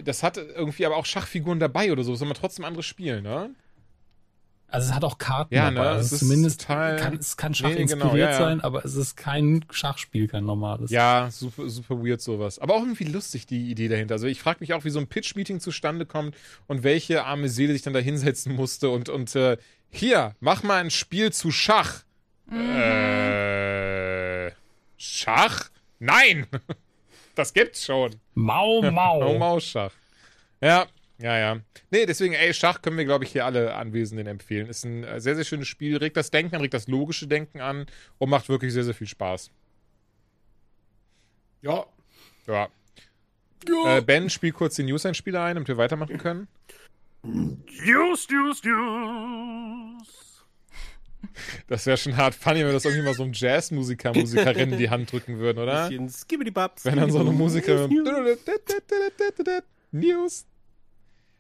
das 0.04 0.24
hat 0.24 0.38
irgendwie 0.38 0.86
aber 0.86 0.98
auch 0.98 1.06
Schachfiguren 1.06 1.60
dabei 1.60 1.92
oder 1.92 2.04
so, 2.04 2.16
soll 2.16 2.28
man 2.28 2.38
trotzdem 2.38 2.66
anderes 2.66 2.86
spielen, 2.86 3.24
ne? 3.24 3.52
Also 4.70 4.90
es 4.90 4.94
hat 4.94 5.06
auch 5.06 5.18
Karten 5.18 5.54
ja, 5.54 5.72
dabei. 5.72 5.82
Ne? 5.82 5.90
Also 5.92 6.16
es 6.16 6.20
zumindest 6.20 6.62
total, 6.62 6.98
kann, 6.98 7.16
es 7.16 7.38
kann 7.38 7.54
Schach 7.54 7.70
nee, 7.70 7.76
inspiriert 7.76 8.12
genau, 8.12 8.16
ja, 8.18 8.32
ja. 8.32 8.38
sein, 8.38 8.60
aber 8.62 8.84
es 8.84 8.96
ist 8.96 9.16
kein 9.16 9.64
Schachspiel, 9.72 10.28
kein 10.28 10.46
normales. 10.46 10.92
Ja, 10.92 11.30
super, 11.32 11.70
super 11.70 12.04
weird 12.04 12.22
sowas. 12.22 12.60
Aber 12.60 12.76
auch 12.76 12.82
irgendwie 12.82 13.06
lustig 13.06 13.46
die 13.46 13.72
Idee 13.72 13.88
dahinter. 13.88 14.16
Also 14.16 14.28
ich 14.28 14.42
frage 14.42 14.58
mich 14.60 14.74
auch, 14.74 14.84
wie 14.84 14.90
so 14.90 15.00
ein 15.00 15.08
Pitch-Meeting 15.08 15.62
zustande 15.62 16.06
kommt 16.06 16.36
und 16.68 16.84
welche 16.84 17.24
arme 17.24 17.48
Seele 17.48 17.72
sich 17.74 17.82
dann 17.82 17.94
da 17.94 18.00
hinsetzen 18.00 18.56
musste 18.56 18.90
und, 18.90 19.08
und 19.08 19.34
äh, 19.36 19.58
hier, 19.90 20.36
mach 20.42 20.64
mal 20.64 20.82
ein 20.82 20.92
Spiel 20.92 21.32
zu 21.32 21.50
Schach. 21.50 22.04
Mhm. 22.48 22.76
Äh, 22.76 24.52
Schach? 24.98 25.70
Nein! 26.00 26.46
das 27.36 27.54
gibt's 27.54 27.86
schon. 27.86 28.16
Mau, 28.34 28.82
mau. 28.82 29.22
mau, 29.22 29.38
mau, 29.38 29.60
Schach. 29.62 29.94
Ja, 30.60 30.88
ja, 31.20 31.38
ja. 31.38 31.60
Nee, 31.90 32.06
deswegen, 32.06 32.34
ey, 32.34 32.54
Schach 32.54 32.82
können 32.82 32.98
wir, 32.98 33.06
glaube 33.06 33.24
ich, 33.26 33.32
hier 33.32 33.46
alle 33.46 33.74
Anwesenden 33.76 34.28
empfehlen. 34.28 34.68
Ist 34.68 34.86
ein 34.86 35.04
äh, 35.04 35.20
sehr, 35.20 35.36
sehr 35.36 35.46
schönes 35.46 35.68
Spiel, 35.68 35.98
regt 35.98 36.16
das 36.16 36.30
Denken 36.30 36.56
an, 36.56 36.62
regt 36.62 36.74
das 36.74 36.88
logische 36.88 37.28
Denken 37.28 37.60
an 37.60 37.88
und 38.20 38.30
macht 38.30 38.50
wirklich 38.50 38.74
sehr, 38.74 38.84
sehr 38.84 38.94
viel 38.94 39.08
Spaß. 39.08 39.52
Ja. 41.62 41.86
Ja. 42.46 42.70
ja. 43.68 43.98
Äh, 43.98 44.02
ben, 44.02 44.30
spiel 44.30 44.52
kurz 44.52 44.76
die 44.76 44.84
News-Einspieler 44.84 45.44
ein, 45.44 45.56
damit 45.56 45.68
wir 45.68 45.78
weitermachen 45.78 46.18
können. 46.18 46.48
News, 47.24 48.28
News, 48.30 48.64
News. 48.64 50.08
Das 51.68 51.86
wäre 51.86 51.98
schon 51.98 52.16
hart 52.16 52.36
funny, 52.36 52.60
wenn 52.60 52.68
wir 52.68 52.74
das 52.74 52.86
irgendwie 52.86 53.04
mal 53.04 53.14
so 53.14 53.24
einem 53.24 53.34
Jazzmusiker, 53.34 54.14
Musikerin 54.14 54.72
in 54.72 54.78
die 54.78 54.90
Hand 54.90 55.12
drücken 55.12 55.40
würden, 55.40 55.60
oder? 55.60 55.90
Wenn 56.86 56.96
dann 56.98 57.12
so 57.12 57.20
eine 57.20 57.32
Musikerin. 57.32 57.90
News. 59.92 60.46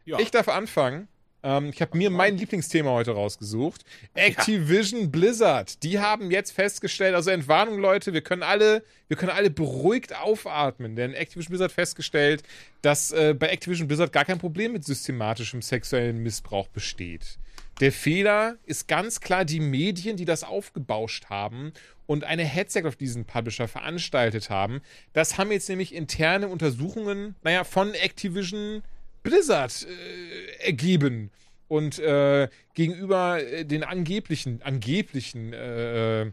Ja. 0.07 0.19
Ich 0.19 0.31
darf 0.31 0.47
anfangen. 0.47 1.09
Ähm, 1.43 1.71
ich 1.73 1.81
habe 1.81 1.97
mir 1.97 2.09
mein 2.09 2.37
Lieblingsthema 2.37 2.91
heute 2.91 3.11
rausgesucht. 3.11 3.83
Activision 4.13 5.01
ja. 5.01 5.07
Blizzard. 5.07 5.83
Die 5.83 5.99
haben 5.99 6.31
jetzt 6.31 6.51
festgestellt, 6.51 7.13
also 7.13 7.29
Entwarnung, 7.29 7.77
Leute, 7.77 8.13
wir 8.13 8.21
können 8.21 8.41
alle, 8.41 8.83
wir 9.09 9.17
können 9.17 9.31
alle 9.31 9.49
beruhigt 9.49 10.15
aufatmen, 10.15 10.95
denn 10.95 11.13
Activision 11.13 11.51
Blizzard 11.51 11.73
festgestellt, 11.73 12.41
dass 12.81 13.11
äh, 13.11 13.35
bei 13.37 13.47
Activision 13.49 13.87
Blizzard 13.87 14.13
gar 14.13 14.23
kein 14.23 14.39
Problem 14.39 14.71
mit 14.71 14.85
systematischem 14.85 15.61
sexuellen 15.61 16.23
Missbrauch 16.23 16.69
besteht. 16.69 17.37
Der 17.81 17.91
Fehler 17.91 18.55
ist 18.65 18.87
ganz 18.87 19.19
klar 19.19 19.45
die 19.45 19.59
Medien, 19.59 20.15
die 20.17 20.25
das 20.25 20.43
aufgebauscht 20.43 21.25
haben 21.25 21.73
und 22.07 22.23
eine 22.23 22.43
Headset 22.45 22.85
auf 22.85 22.95
diesen 22.95 23.25
Publisher 23.25 23.67
veranstaltet 23.67 24.49
haben. 24.49 24.81
Das 25.13 25.37
haben 25.37 25.51
jetzt 25.51 25.69
nämlich 25.69 25.93
interne 25.93 26.47
Untersuchungen, 26.47 27.35
naja, 27.43 27.65
von 27.65 27.93
Activision 27.93 28.81
Blizzard 29.23 29.85
äh, 29.85 30.65
ergeben. 30.65 31.31
Und 31.67 31.99
äh, 31.99 32.47
gegenüber 32.75 33.43
äh, 33.43 33.65
den 33.65 33.83
angeblichen, 33.83 34.61
angeblichen 34.61 35.51
äh, 35.51 36.31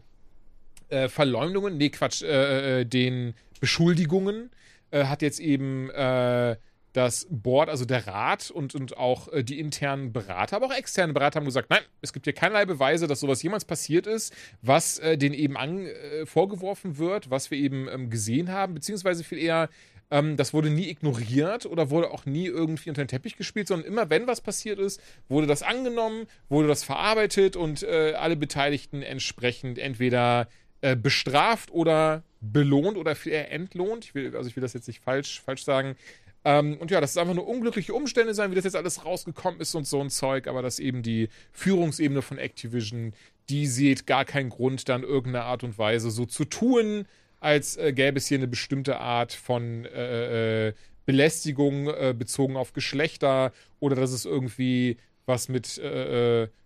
äh, 0.89 1.09
Verleumdungen, 1.09 1.77
nee, 1.77 1.89
Quatsch, 1.89 2.21
äh, 2.21 2.81
äh, 2.81 2.85
den 2.85 3.33
Beschuldigungen, 3.59 4.49
äh, 4.91 5.05
hat 5.05 5.21
jetzt 5.21 5.39
eben 5.39 5.89
äh, 5.89 6.55
das 6.95 7.27
Board, 7.29 7.69
also 7.69 7.83
der 7.83 8.07
Rat 8.07 8.49
und, 8.51 8.73
und 8.73 8.97
auch 8.97 9.27
äh, 9.33 9.43
die 9.43 9.59
internen 9.59 10.13
Berater, 10.13 10.55
aber 10.55 10.67
auch 10.67 10.73
externe 10.73 11.11
Berater 11.11 11.39
haben 11.39 11.45
gesagt, 11.45 11.69
nein, 11.69 11.81
es 12.01 12.13
gibt 12.13 12.25
hier 12.25 12.33
keinerlei 12.33 12.65
Beweise, 12.65 13.07
dass 13.07 13.19
sowas 13.19 13.43
jemals 13.43 13.65
passiert 13.65 14.07
ist, 14.07 14.33
was 14.61 14.99
äh, 14.99 15.17
denen 15.17 15.35
eben 15.35 15.57
an, 15.57 15.85
äh, 15.85 16.25
vorgeworfen 16.25 16.97
wird, 16.97 17.29
was 17.29 17.51
wir 17.51 17.57
eben 17.57 17.89
ähm, 17.89 18.09
gesehen 18.09 18.49
haben, 18.49 18.73
beziehungsweise 18.73 19.23
viel 19.25 19.39
eher 19.39 19.69
ähm, 20.15 20.37
das 20.37 20.53
wurde 20.53 20.69
nie 20.69 20.89
ignoriert 20.89 21.65
oder 21.65 21.89
wurde 21.89 22.11
auch 22.11 22.25
nie 22.25 22.45
irgendwie 22.45 22.89
unter 22.89 23.03
den 23.03 23.09
Teppich 23.09 23.35
gespielt, 23.35 23.67
sondern 23.67 23.85
immer, 23.85 24.09
wenn 24.09 24.27
was 24.27 24.39
passiert 24.39 24.79
ist, 24.79 25.01
wurde 25.27 25.45
das 25.45 25.61
angenommen, 25.61 26.27
wurde 26.47 26.69
das 26.69 26.85
verarbeitet 26.85 27.57
und 27.57 27.83
äh, 27.83 28.13
alle 28.17 28.37
Beteiligten 28.37 29.01
entsprechend 29.01 29.77
entweder 29.77 30.47
äh, 30.79 30.95
bestraft 30.95 31.69
oder 31.71 32.23
belohnt 32.39 32.97
oder 32.97 33.13
eher 33.25 33.51
entlohnt. 33.51 34.05
Ich 34.05 34.15
will, 34.15 34.37
also 34.37 34.49
ich 34.49 34.55
will 34.55 34.61
das 34.61 34.73
jetzt 34.73 34.87
nicht 34.87 35.03
falsch, 35.03 35.41
falsch 35.41 35.65
sagen. 35.65 35.97
Ähm, 36.45 36.77
und 36.77 36.91
ja, 36.91 37.01
das 37.01 37.11
ist 37.11 37.17
einfach 37.17 37.33
nur 37.33 37.47
unglückliche 37.47 37.93
Umstände 37.93 38.33
sein, 38.33 38.51
wie 38.51 38.55
das 38.55 38.63
jetzt 38.63 38.77
alles 38.77 39.03
rausgekommen 39.03 39.59
ist 39.59 39.75
und 39.75 39.85
so 39.85 39.99
ein 39.99 40.09
Zeug, 40.09 40.47
aber 40.47 40.61
dass 40.61 40.79
eben 40.79 41.03
die 41.03 41.27
Führungsebene 41.51 42.21
von 42.21 42.37
Activision, 42.37 43.11
die 43.49 43.67
sieht 43.67 44.07
gar 44.07 44.23
keinen 44.23 44.49
Grund, 44.49 44.87
dann 44.87 45.03
irgendeine 45.03 45.43
Art 45.43 45.65
und 45.65 45.77
Weise 45.77 46.09
so 46.09 46.25
zu 46.25 46.45
tun, 46.45 47.05
als 47.39 47.77
äh, 47.77 47.93
gäbe 47.93 48.17
es 48.17 48.27
hier 48.27 48.37
eine 48.37 48.47
bestimmte 48.47 48.99
Art 48.99 49.33
von 49.33 49.85
äh, 49.85 50.67
äh, 50.67 50.73
Belästigung 51.05 51.87
äh, 51.87 52.15
bezogen 52.17 52.57
auf 52.57 52.73
Geschlechter 52.73 53.51
oder 53.79 53.95
dass 53.95 54.11
es 54.11 54.25
irgendwie 54.25 54.97
was 55.27 55.49
mit 55.49 55.81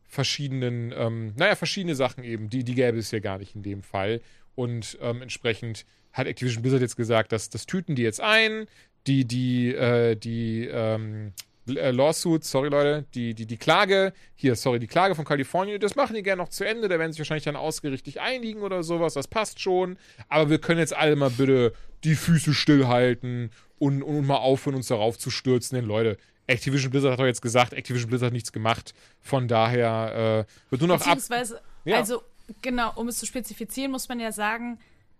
verschiedenen, 0.09 0.91
ähm, 0.97 1.33
naja, 1.37 1.55
verschiedene 1.55 1.95
Sachen 1.95 2.23
eben, 2.23 2.49
die, 2.49 2.63
die 2.63 2.73
gäbe 2.73 2.97
es 2.97 3.11
ja 3.11 3.19
gar 3.19 3.37
nicht 3.37 3.55
in 3.55 3.63
dem 3.63 3.83
Fall. 3.83 4.21
Und 4.55 4.97
ähm, 5.01 5.21
entsprechend 5.21 5.85
hat 6.11 6.27
Activision 6.27 6.63
Blizzard 6.63 6.81
jetzt 6.81 6.97
gesagt, 6.97 7.31
dass 7.31 7.49
das 7.49 7.65
tüten 7.67 7.95
die 7.95 8.01
jetzt 8.01 8.19
ein, 8.19 8.65
die, 9.07 9.25
die, 9.25 9.73
äh, 9.73 10.15
die, 10.15 10.67
ähm, 10.67 11.33
äh, 11.77 11.91
Lawsuit, 11.91 12.43
sorry 12.43 12.69
Leute, 12.69 13.05
die, 13.13 13.33
die, 13.33 13.45
die 13.45 13.57
Klage, 13.57 14.13
hier, 14.35 14.55
sorry, 14.55 14.79
die 14.79 14.87
Klage 14.87 15.15
von 15.15 15.25
Kalifornien, 15.25 15.79
das 15.79 15.95
machen 15.95 16.15
die 16.15 16.23
gerne 16.23 16.41
noch 16.41 16.49
zu 16.49 16.65
Ende, 16.65 16.87
da 16.87 16.99
werden 16.99 17.11
sich 17.11 17.19
wahrscheinlich 17.19 17.43
dann 17.43 17.55
ausgerichtet 17.55 18.17
einigen 18.17 18.61
oder 18.61 18.83
sowas, 18.83 19.13
das 19.13 19.27
passt 19.27 19.59
schon, 19.59 19.97
aber 20.27 20.49
wir 20.49 20.59
können 20.59 20.79
jetzt 20.79 20.95
alle 20.95 21.15
mal 21.15 21.29
bitte 21.29 21.73
die 22.03 22.15
Füße 22.15 22.53
stillhalten 22.53 23.51
und, 23.77 24.03
und 24.03 24.25
mal 24.25 24.37
aufhören, 24.37 24.75
uns 24.75 24.87
darauf 24.87 25.17
zu 25.17 25.29
stürzen, 25.29 25.75
denn 25.75 25.85
Leute, 25.85 26.17
Activision 26.47 26.91
Blizzard 26.91 27.13
hat 27.13 27.19
doch 27.19 27.25
jetzt 27.25 27.41
gesagt, 27.41 27.73
Activision 27.73 28.09
Blizzard 28.09 28.27
hat 28.27 28.33
nichts 28.33 28.51
gemacht, 28.51 28.93
von 29.21 29.47
daher 29.47 30.45
äh, 30.47 30.71
wird 30.71 30.81
nur 30.81 30.87
noch 30.87 30.95
ab... 30.95 31.15
Beziehungsweise, 31.15 31.61
ja. 31.85 31.97
also 31.97 32.23
genau, 32.61 32.91
um 32.95 33.07
es 33.07 33.19
zu 33.19 33.25
spezifizieren, 33.25 33.91
muss 33.91 34.09
man 34.09 34.19
ja 34.19 34.31
sagen, 34.31 34.79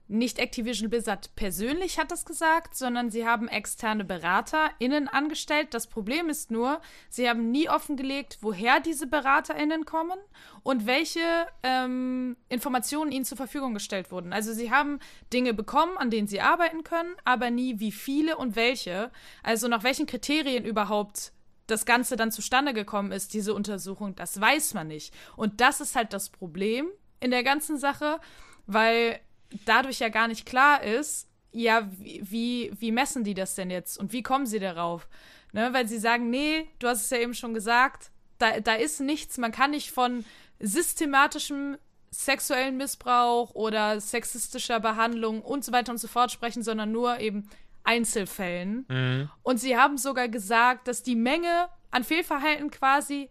nicht 0.10 0.40
Activision 0.40 0.90
Blizzard 0.90 1.36
persönlich 1.36 2.00
hat 2.00 2.12
das 2.12 2.26
gesagt, 2.26 2.76
sondern 2.76 3.12
sie 3.12 3.28
haben 3.28 3.48
externe 3.48 4.04
BeraterInnen 4.04 5.08
angestellt. 5.08 5.68
Das 5.76 5.86
Problem 5.86 6.30
ist 6.30 6.50
nur, 6.50 6.82
sie 7.10 7.30
haben 7.30 7.52
nie 7.52 7.70
offengelegt, 7.70 8.40
woher 8.42 8.80
diese 8.80 9.06
BeraterInnen 9.06 9.86
kommen 9.86 10.18
und 10.64 10.88
welche 10.88 11.22
ähm, 11.62 12.36
Informationen 12.50 13.12
ihnen 13.12 13.24
zur 13.24 13.38
Verfügung 13.38 13.76
gestellt 13.76 14.12
wurden. 14.12 14.34
Also 14.34 14.52
sie 14.52 14.72
haben 14.72 15.00
Dinge 15.32 15.54
bekommen, 15.54 15.96
an 15.98 16.10
denen 16.10 16.28
sie 16.28 16.42
arbeiten 16.42 16.84
können, 16.84 17.16
aber 17.24 17.52
nie 17.52 17.80
wie 17.80 17.92
viele 17.92 18.36
und 18.36 18.56
welche. 18.56 19.12
Also 19.44 19.68
nach 19.68 19.84
welchen 19.84 20.08
Kriterien 20.08 20.66
überhaupt 20.66 21.34
das 21.68 21.86
Ganze 21.86 22.16
dann 22.16 22.32
zustande 22.32 22.74
gekommen 22.74 23.12
ist, 23.12 23.36
diese 23.36 23.54
Untersuchung, 23.54 24.16
das 24.16 24.42
weiß 24.42 24.74
man 24.74 24.88
nicht. 24.88 25.14
Und 25.36 25.62
das 25.62 25.82
ist 25.82 25.96
halt 25.96 26.14
das 26.14 26.30
Problem 26.30 26.88
in 27.20 27.30
der 27.30 27.44
ganzen 27.44 27.78
Sache, 27.78 28.20
weil 28.66 29.20
dadurch 29.66 30.00
ja 30.00 30.10
gar 30.10 30.28
nicht 30.28 30.46
klar 30.46 30.84
ist, 30.84 31.28
ja, 31.52 31.90
wie, 31.98 32.72
wie 32.78 32.92
messen 32.92 33.24
die 33.24 33.34
das 33.34 33.56
denn 33.56 33.72
jetzt 33.72 33.98
und 33.98 34.14
wie 34.14 34.24
kommen 34.24 34.46
sie 34.46 34.60
darauf? 34.60 35.08
Ne, 35.52 35.74
weil 35.74 35.88
sie 35.88 35.98
sagen, 35.98 36.30
nee, 36.30 36.68
du 36.78 36.88
hast 36.88 37.06
es 37.06 37.10
ja 37.10 37.18
eben 37.18 37.34
schon 37.34 37.56
gesagt, 37.56 38.12
da, 38.38 38.60
da 38.60 38.74
ist 38.76 39.02
nichts, 39.02 39.40
man 39.40 39.52
kann 39.52 39.72
nicht 39.72 39.90
von 39.90 40.24
systematischem 40.60 41.78
sexuellen 42.12 42.78
Missbrauch 42.78 43.54
oder 43.56 44.00
sexistischer 44.00 44.80
Behandlung 44.80 45.42
und 45.42 45.64
so 45.66 45.72
weiter 45.72 45.92
und 45.92 45.98
so 45.98 46.08
fort 46.08 46.32
sprechen, 46.32 46.64
sondern 46.64 46.92
nur 46.92 47.20
eben 47.20 47.50
Einzelfällen. 47.84 48.86
Mhm. 48.88 49.30
Und 49.44 49.60
sie 49.60 49.78
haben 49.78 49.98
sogar 49.98 50.28
gesagt, 50.28 50.88
dass 50.88 51.04
die 51.04 51.16
Menge 51.16 51.70
an 51.92 52.04
Fehlverhalten 52.04 52.72
quasi 52.72 53.30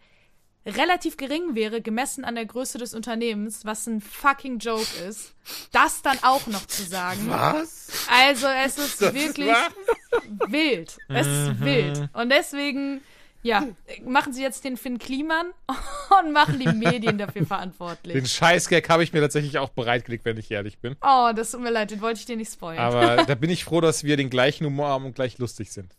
relativ 0.67 1.17
gering 1.17 1.55
wäre, 1.55 1.81
gemessen 1.81 2.25
an 2.25 2.35
der 2.35 2.47
Größe 2.47 2.79
des 2.79 2.95
Unternehmens, 2.95 3.65
was 3.65 3.87
ein 3.87 4.01
fucking 4.01 4.59
Joke 4.59 4.87
ist, 5.09 5.35
das 5.73 6.03
dann 6.03 6.19
auch 6.23 6.47
noch 6.47 6.67
zu 6.67 6.83
sagen. 6.83 7.29
Was? 7.29 7.89
Also 8.11 8.47
es 8.65 8.79
ist 8.79 9.03
das 9.03 9.15
wirklich 9.15 9.49
ist 9.49 10.53
wild. 10.53 10.99
Es 11.09 11.27
ist 11.27 11.61
mhm. 11.61 11.65
wild. 11.65 12.09
Und 12.13 12.31
deswegen, 12.31 13.01
ja, 13.43 13.67
machen 14.05 14.33
sie 14.33 14.43
jetzt 14.43 14.65
den 14.65 14.77
Finn 14.77 14.99
Kliman 14.99 15.47
und 16.21 16.33
machen 16.33 16.59
die 16.59 16.69
Medien 16.69 17.19
dafür 17.19 17.47
verantwortlich. 17.47 18.15
Den 18.15 18.27
Scheißgag 18.27 18.89
habe 18.89 19.03
ich 19.03 19.13
mir 19.13 19.21
tatsächlich 19.21 19.59
auch 19.59 19.71
bereitgelegt, 19.71 20.25
wenn 20.25 20.37
ich 20.37 20.51
ehrlich 20.51 20.79
bin. 20.79 20.97
Oh, 21.01 21.31
das 21.35 21.53
tut 21.53 21.61
mir 21.61 21.71
leid, 21.71 21.91
den 21.91 22.01
wollte 22.01 22.21
ich 22.21 22.27
dir 22.27 22.37
nicht 22.37 22.53
spoilern. 22.53 22.85
Aber 22.85 23.25
da 23.27 23.35
bin 23.35 23.51
ich 23.51 23.65
froh, 23.65 23.81
dass 23.81 24.05
wir 24.05 24.17
den 24.17 24.31
gleichen 24.31 24.67
Humor 24.67 24.89
haben 24.89 25.07
und 25.07 25.15
gleich 25.15 25.39
lustig 25.39 25.73
sind. 25.73 25.95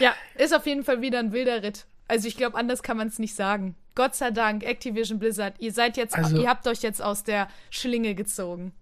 Ja, 0.00 0.14
ist 0.36 0.54
auf 0.54 0.66
jeden 0.66 0.84
Fall 0.84 1.02
wieder 1.02 1.18
ein 1.18 1.32
wilder 1.32 1.62
Ritt. 1.62 1.86
Also 2.08 2.28
ich 2.28 2.36
glaube, 2.36 2.56
anders 2.56 2.82
kann 2.82 2.96
man 2.96 3.08
es 3.08 3.18
nicht 3.18 3.34
sagen. 3.34 3.74
Gott 3.94 4.14
sei 4.14 4.30
Dank, 4.30 4.62
Activision 4.62 5.18
Blizzard, 5.18 5.54
ihr 5.58 5.72
seid 5.72 5.96
jetzt, 5.96 6.14
also, 6.14 6.40
ihr 6.40 6.48
habt 6.48 6.66
euch 6.66 6.82
jetzt 6.82 7.02
aus 7.02 7.24
der 7.24 7.48
Schlinge 7.70 8.14
gezogen. 8.14 8.72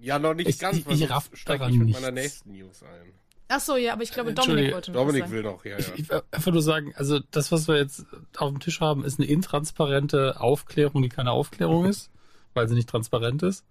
Ja, 0.00 0.18
noch 0.18 0.34
nicht 0.34 0.48
ich, 0.48 0.58
ganz. 0.58 0.78
Ich, 0.78 0.86
ich 0.86 1.10
raff 1.10 1.30
daran 1.44 1.70
ich 1.70 1.78
mit 1.78 1.86
nichts. 1.86 2.00
meiner 2.00 2.12
nächsten 2.12 2.52
News 2.52 2.82
ein. 2.82 3.12
Ach 3.48 3.60
so, 3.60 3.76
ja, 3.76 3.92
aber 3.92 4.02
ich 4.02 4.10
glaube, 4.10 4.32
Dominik 4.32 4.72
wollte 4.72 4.90
noch 4.90 5.00
Dominik 5.00 5.30
will 5.30 5.42
noch, 5.42 5.64
ja, 5.64 5.72
ja. 5.72 5.78
Ich, 5.78 5.98
ich 5.98 6.10
einfach 6.10 6.52
nur 6.52 6.62
sagen, 6.62 6.94
also 6.96 7.20
das, 7.30 7.52
was 7.52 7.68
wir 7.68 7.76
jetzt 7.76 8.04
auf 8.36 8.50
dem 8.50 8.58
Tisch 8.58 8.80
haben, 8.80 9.04
ist 9.04 9.18
eine 9.18 9.28
intransparente 9.28 10.40
Aufklärung, 10.40 11.02
die 11.02 11.10
keine 11.10 11.30
Aufklärung 11.30 11.84
ist, 11.84 12.10
weil 12.54 12.68
sie 12.68 12.74
nicht 12.74 12.88
transparent 12.88 13.42
ist. 13.42 13.64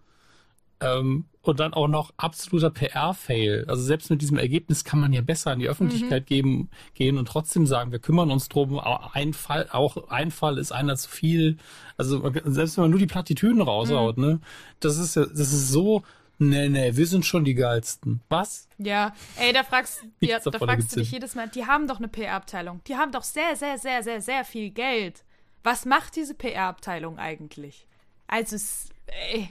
Ähm, 0.84 1.25
und 1.43 1.59
dann 1.59 1.73
auch 1.73 1.89
noch 1.89 2.13
absoluter 2.15 2.69
PR-Fail. 2.69 3.65
Also 3.67 3.84
selbst 3.84 4.09
mit 4.09 4.21
diesem 4.21 4.38
Ergebnis 4.38 4.86
kann 4.86 4.99
man 4.99 5.11
ja 5.11 5.21
besser 5.21 5.51
an 5.51 5.59
die 5.59 5.67
Öffentlichkeit 5.67 6.23
mhm. 6.23 6.27
geben, 6.27 6.69
gehen 6.93 7.17
und 7.17 7.27
trotzdem 7.27 7.67
sagen, 7.67 7.91
wir 7.91 7.99
kümmern 7.99 8.31
uns 8.31 8.47
drum. 8.47 8.79
Ein 8.79 9.34
Fall, 9.34 9.67
auch 9.71 10.09
ein 10.09 10.31
Fall 10.31 10.57
ist 10.57 10.71
einer 10.71 10.95
zu 10.95 11.09
viel. 11.09 11.57
Also 11.97 12.31
selbst 12.45 12.77
wenn 12.77 12.86
man 12.86 12.91
nur 12.91 12.99
die 12.99 13.07
Plattitüden 13.07 13.61
raushaut, 13.61 14.17
mhm. 14.17 14.25
ne, 14.25 14.39
das 14.79 14.97
ist 14.97 15.15
ja, 15.15 15.25
das 15.25 15.51
ist 15.51 15.69
so. 15.69 16.03
Nee, 16.39 16.67
nee, 16.69 16.95
wir 16.95 17.05
sind 17.05 17.25
schon 17.25 17.45
die 17.45 17.53
geilsten. 17.53 18.21
Was? 18.29 18.67
Ja, 18.77 19.13
ey, 19.38 19.53
da 19.53 19.63
fragst, 19.63 20.03
ja, 20.19 20.39
da 20.39 20.57
fragst 20.57 20.95
du 20.95 20.99
dich 20.99 21.11
jedes 21.11 21.36
Mal, 21.36 21.47
die 21.49 21.65
haben 21.65 21.88
doch 21.88 21.97
eine 21.97 22.07
PR-Abteilung. 22.07 22.81
Die 22.88 22.95
haben 22.95 23.11
doch 23.11 23.23
sehr, 23.23 23.55
sehr, 23.55 23.77
sehr, 23.77 24.01
sehr, 24.01 24.21
sehr 24.21 24.45
viel 24.45 24.71
Geld. 24.71 25.23
Was 25.63 25.86
macht 25.86 26.15
diese 26.15 26.34
PR-Abteilung 26.34 27.19
eigentlich? 27.19 27.88
Also, 28.27 28.57
ey. 29.07 29.49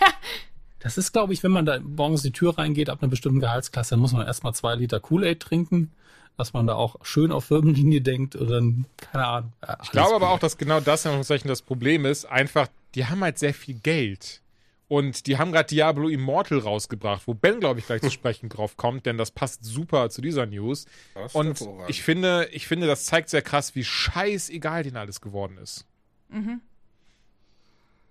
Das 0.84 0.98
ist, 0.98 1.12
glaube 1.12 1.32
ich, 1.32 1.42
wenn 1.42 1.50
man 1.50 1.64
da 1.64 1.80
morgens 1.80 2.20
die 2.20 2.30
Tür 2.30 2.58
reingeht, 2.58 2.90
ab 2.90 2.98
einer 3.00 3.08
bestimmten 3.08 3.40
Gehaltsklasse, 3.40 3.92
dann 3.92 4.00
muss 4.00 4.12
man 4.12 4.26
erstmal 4.26 4.54
zwei 4.54 4.74
Liter 4.74 5.00
Kool-Aid 5.00 5.40
trinken, 5.40 5.90
dass 6.36 6.52
man 6.52 6.66
da 6.66 6.74
auch 6.74 6.96
schön 7.02 7.32
auf 7.32 7.46
Firmenlinie 7.46 8.02
denkt 8.02 8.36
oder 8.36 8.60
keine 8.98 9.26
Ahnung. 9.26 9.52
Ich 9.82 9.92
glaube 9.92 10.14
aber 10.14 10.28
auch, 10.28 10.38
dass 10.38 10.58
genau 10.58 10.80
das 10.80 11.06
in 11.06 11.22
das 11.44 11.62
Problem 11.62 12.04
ist. 12.04 12.26
Einfach, 12.26 12.68
die 12.94 13.06
haben 13.06 13.22
halt 13.22 13.38
sehr 13.38 13.54
viel 13.54 13.76
Geld. 13.76 14.42
Und 14.86 15.26
die 15.26 15.38
haben 15.38 15.52
gerade 15.52 15.68
Diablo 15.68 16.10
Immortal 16.10 16.58
rausgebracht, 16.58 17.22
wo 17.26 17.32
Ben, 17.32 17.60
glaube 17.60 17.80
ich, 17.80 17.86
gleich 17.86 18.02
zu 18.02 18.10
sprechen 18.12 18.50
drauf 18.50 18.76
kommt, 18.76 19.06
denn 19.06 19.16
das 19.16 19.30
passt 19.30 19.64
super 19.64 20.10
zu 20.10 20.20
dieser 20.20 20.44
News. 20.44 20.84
Und 21.32 21.66
ich 21.88 22.02
finde, 22.02 22.46
ich 22.52 22.66
finde, 22.66 22.86
das 22.86 23.06
zeigt 23.06 23.30
sehr 23.30 23.40
krass, 23.40 23.74
wie 23.74 23.84
scheißegal 23.84 24.82
denen 24.82 24.98
alles 24.98 25.22
geworden 25.22 25.56
ist. 25.56 25.86
Mhm. 26.28 26.60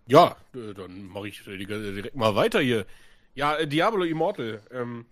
Ja, 0.07 0.35
äh, 0.53 0.73
dann 0.73 1.07
mache 1.07 1.27
ich 1.27 1.43
direkt 1.43 2.15
mal 2.15 2.35
weiter 2.35 2.59
hier. 2.59 2.85
Ja, 3.35 3.55
äh, 3.55 3.67
Diablo 3.67 4.03
Immortal 4.03 4.61
ähm, 4.71 5.05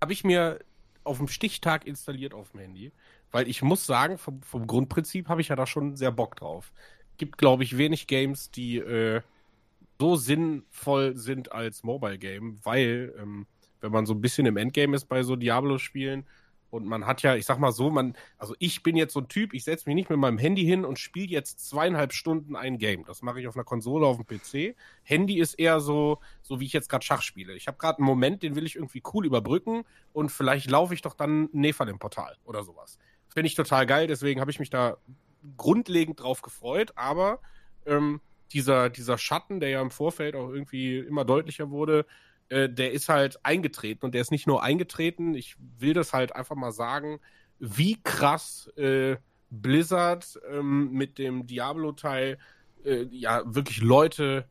habe 0.00 0.12
ich 0.12 0.24
mir 0.24 0.60
auf 1.04 1.18
dem 1.18 1.28
Stichtag 1.28 1.86
installiert 1.86 2.34
auf 2.34 2.50
dem 2.50 2.60
Handy, 2.60 2.92
weil 3.30 3.48
ich 3.48 3.62
muss 3.62 3.86
sagen, 3.86 4.18
vom, 4.18 4.42
vom 4.42 4.66
Grundprinzip 4.66 5.28
habe 5.28 5.40
ich 5.40 5.48
ja 5.48 5.56
da 5.56 5.66
schon 5.66 5.96
sehr 5.96 6.12
Bock 6.12 6.36
drauf. 6.36 6.72
Gibt, 7.16 7.38
glaube 7.38 7.64
ich, 7.64 7.78
wenig 7.78 8.06
Games, 8.06 8.50
die 8.50 8.78
äh, 8.78 9.22
so 9.98 10.16
sinnvoll 10.16 11.16
sind 11.16 11.52
als 11.52 11.82
Mobile 11.82 12.18
Game, 12.18 12.58
weil 12.62 13.14
ähm, 13.18 13.46
wenn 13.80 13.92
man 13.92 14.06
so 14.06 14.14
ein 14.14 14.20
bisschen 14.20 14.46
im 14.46 14.56
Endgame 14.56 14.96
ist 14.96 15.06
bei 15.06 15.22
so 15.22 15.36
Diablo-Spielen, 15.36 16.26
und 16.70 16.86
man 16.86 17.06
hat 17.06 17.22
ja, 17.22 17.34
ich 17.34 17.46
sag 17.46 17.58
mal 17.58 17.72
so, 17.72 17.90
man, 17.90 18.16
also 18.38 18.54
ich 18.58 18.82
bin 18.82 18.96
jetzt 18.96 19.12
so 19.12 19.20
ein 19.20 19.28
Typ, 19.28 19.52
ich 19.52 19.64
setze 19.64 19.88
mich 19.88 19.94
nicht 19.94 20.10
mit 20.10 20.18
meinem 20.18 20.38
Handy 20.38 20.64
hin 20.64 20.84
und 20.84 20.98
spiele 20.98 21.28
jetzt 21.28 21.68
zweieinhalb 21.68 22.12
Stunden 22.12 22.56
ein 22.56 22.78
Game. 22.78 23.04
Das 23.04 23.22
mache 23.22 23.40
ich 23.40 23.48
auf 23.48 23.56
einer 23.56 23.64
Konsole, 23.64 24.06
auf 24.06 24.16
dem 24.16 24.26
PC. 24.26 24.76
Handy 25.02 25.38
ist 25.38 25.54
eher 25.54 25.80
so, 25.80 26.18
so 26.42 26.60
wie 26.60 26.66
ich 26.66 26.72
jetzt 26.72 26.88
gerade 26.88 27.04
Schach 27.04 27.22
spiele. 27.22 27.54
Ich 27.54 27.66
habe 27.66 27.78
gerade 27.78 27.98
einen 27.98 28.06
Moment, 28.06 28.42
den 28.42 28.54
will 28.54 28.64
ich 28.64 28.76
irgendwie 28.76 29.02
cool 29.12 29.26
überbrücken 29.26 29.84
und 30.12 30.30
vielleicht 30.30 30.70
laufe 30.70 30.94
ich 30.94 31.02
doch 31.02 31.14
dann 31.14 31.48
Nepal 31.52 31.88
im 31.88 31.98
Portal 31.98 32.36
oder 32.44 32.62
sowas. 32.62 32.98
Finde 33.28 33.48
ich 33.48 33.54
total 33.54 33.86
geil, 33.86 34.06
deswegen 34.06 34.40
habe 34.40 34.50
ich 34.50 34.58
mich 34.58 34.70
da 34.70 34.96
grundlegend 35.56 36.20
drauf 36.20 36.42
gefreut, 36.42 36.92
aber 36.96 37.40
ähm, 37.86 38.20
dieser, 38.52 38.90
dieser 38.90 39.18
Schatten, 39.18 39.60
der 39.60 39.70
ja 39.70 39.80
im 39.80 39.90
Vorfeld 39.90 40.34
auch 40.34 40.50
irgendwie 40.50 40.98
immer 40.98 41.24
deutlicher 41.24 41.70
wurde, 41.70 42.06
äh, 42.50 42.68
der 42.68 42.92
ist 42.92 43.08
halt 43.08 43.44
eingetreten 43.44 44.04
und 44.04 44.14
der 44.14 44.20
ist 44.20 44.30
nicht 44.30 44.46
nur 44.46 44.62
eingetreten, 44.62 45.34
ich 45.34 45.56
will 45.78 45.94
das 45.94 46.12
halt 46.12 46.34
einfach 46.36 46.56
mal 46.56 46.72
sagen, 46.72 47.20
wie 47.58 48.00
krass 48.02 48.68
äh, 48.76 49.16
Blizzard 49.50 50.38
ähm, 50.48 50.92
mit 50.92 51.18
dem 51.18 51.46
Diablo-Teil 51.46 52.38
äh, 52.84 53.06
ja 53.10 53.42
wirklich 53.46 53.80
Leute 53.80 54.48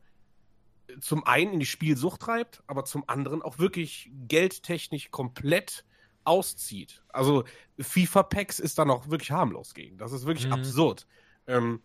zum 1.00 1.24
einen 1.24 1.52
in 1.54 1.60
die 1.60 1.66
Spielsucht 1.66 2.22
treibt, 2.22 2.62
aber 2.66 2.84
zum 2.84 3.08
anderen 3.08 3.42
auch 3.42 3.58
wirklich 3.58 4.10
geldtechnisch 4.26 5.10
komplett 5.10 5.84
auszieht. 6.24 7.02
Also 7.08 7.44
FIFA 7.78 8.24
Packs 8.24 8.58
ist 8.58 8.78
da 8.78 8.84
noch 8.84 9.08
wirklich 9.08 9.30
harmlos 9.30 9.74
gegen. 9.74 9.98
Das 9.98 10.12
ist 10.12 10.26
wirklich 10.26 10.46
mhm. 10.46 10.54
absurd. 10.54 11.06
Ähm, 11.46 11.80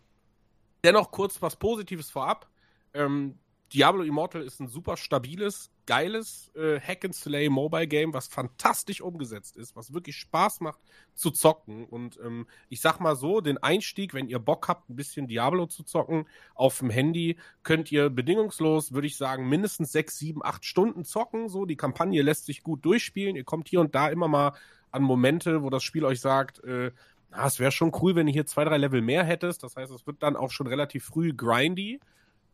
dennoch 0.82 1.10
kurz 1.10 1.40
was 1.40 1.56
Positives 1.56 2.10
vorab. 2.10 2.50
Ähm, 2.94 3.38
Diablo 3.72 4.02
Immortal 4.02 4.42
ist 4.42 4.60
ein 4.60 4.68
super 4.68 4.96
stabiles, 4.96 5.70
geiles 5.86 6.50
äh, 6.54 6.80
Hack-and-Slay 6.80 7.48
Mobile 7.48 7.86
Game, 7.86 8.12
was 8.12 8.26
fantastisch 8.26 9.00
umgesetzt 9.00 9.56
ist, 9.56 9.76
was 9.76 9.92
wirklich 9.92 10.16
Spaß 10.16 10.60
macht 10.60 10.80
zu 11.14 11.30
zocken. 11.30 11.84
Und 11.84 12.18
ähm, 12.24 12.46
ich 12.68 12.80
sag 12.80 13.00
mal 13.00 13.16
so, 13.16 13.40
den 13.40 13.58
Einstieg, 13.58 14.12
wenn 14.12 14.28
ihr 14.28 14.38
Bock 14.38 14.68
habt, 14.68 14.90
ein 14.90 14.96
bisschen 14.96 15.28
Diablo 15.28 15.66
zu 15.66 15.84
zocken 15.84 16.26
auf 16.54 16.78
dem 16.78 16.90
Handy, 16.90 17.36
könnt 17.62 17.90
ihr 17.90 18.10
bedingungslos, 18.10 18.92
würde 18.92 19.06
ich 19.06 19.16
sagen, 19.16 19.48
mindestens 19.48 19.92
sechs, 19.92 20.18
sieben, 20.18 20.44
acht 20.44 20.64
Stunden 20.64 21.04
zocken. 21.04 21.48
So, 21.48 21.64
die 21.64 21.76
Kampagne 21.76 22.22
lässt 22.22 22.46
sich 22.46 22.62
gut 22.62 22.84
durchspielen. 22.84 23.36
Ihr 23.36 23.44
kommt 23.44 23.68
hier 23.68 23.80
und 23.80 23.94
da 23.94 24.08
immer 24.08 24.28
mal 24.28 24.52
an 24.90 25.02
Momente, 25.02 25.62
wo 25.62 25.70
das 25.70 25.82
Spiel 25.82 26.04
euch 26.04 26.20
sagt, 26.20 26.62
äh, 26.64 26.90
na, 27.30 27.46
es 27.46 27.58
wäre 27.58 27.72
schon 27.72 27.92
cool, 28.00 28.14
wenn 28.14 28.26
du 28.26 28.32
hier 28.32 28.46
zwei, 28.46 28.64
drei 28.64 28.78
Level 28.78 29.02
mehr 29.02 29.24
hättest. 29.24 29.62
Das 29.62 29.76
heißt, 29.76 29.92
es 29.92 30.06
wird 30.06 30.22
dann 30.22 30.36
auch 30.36 30.50
schon 30.50 30.66
relativ 30.66 31.04
früh 31.04 31.32
grindy. 31.34 32.00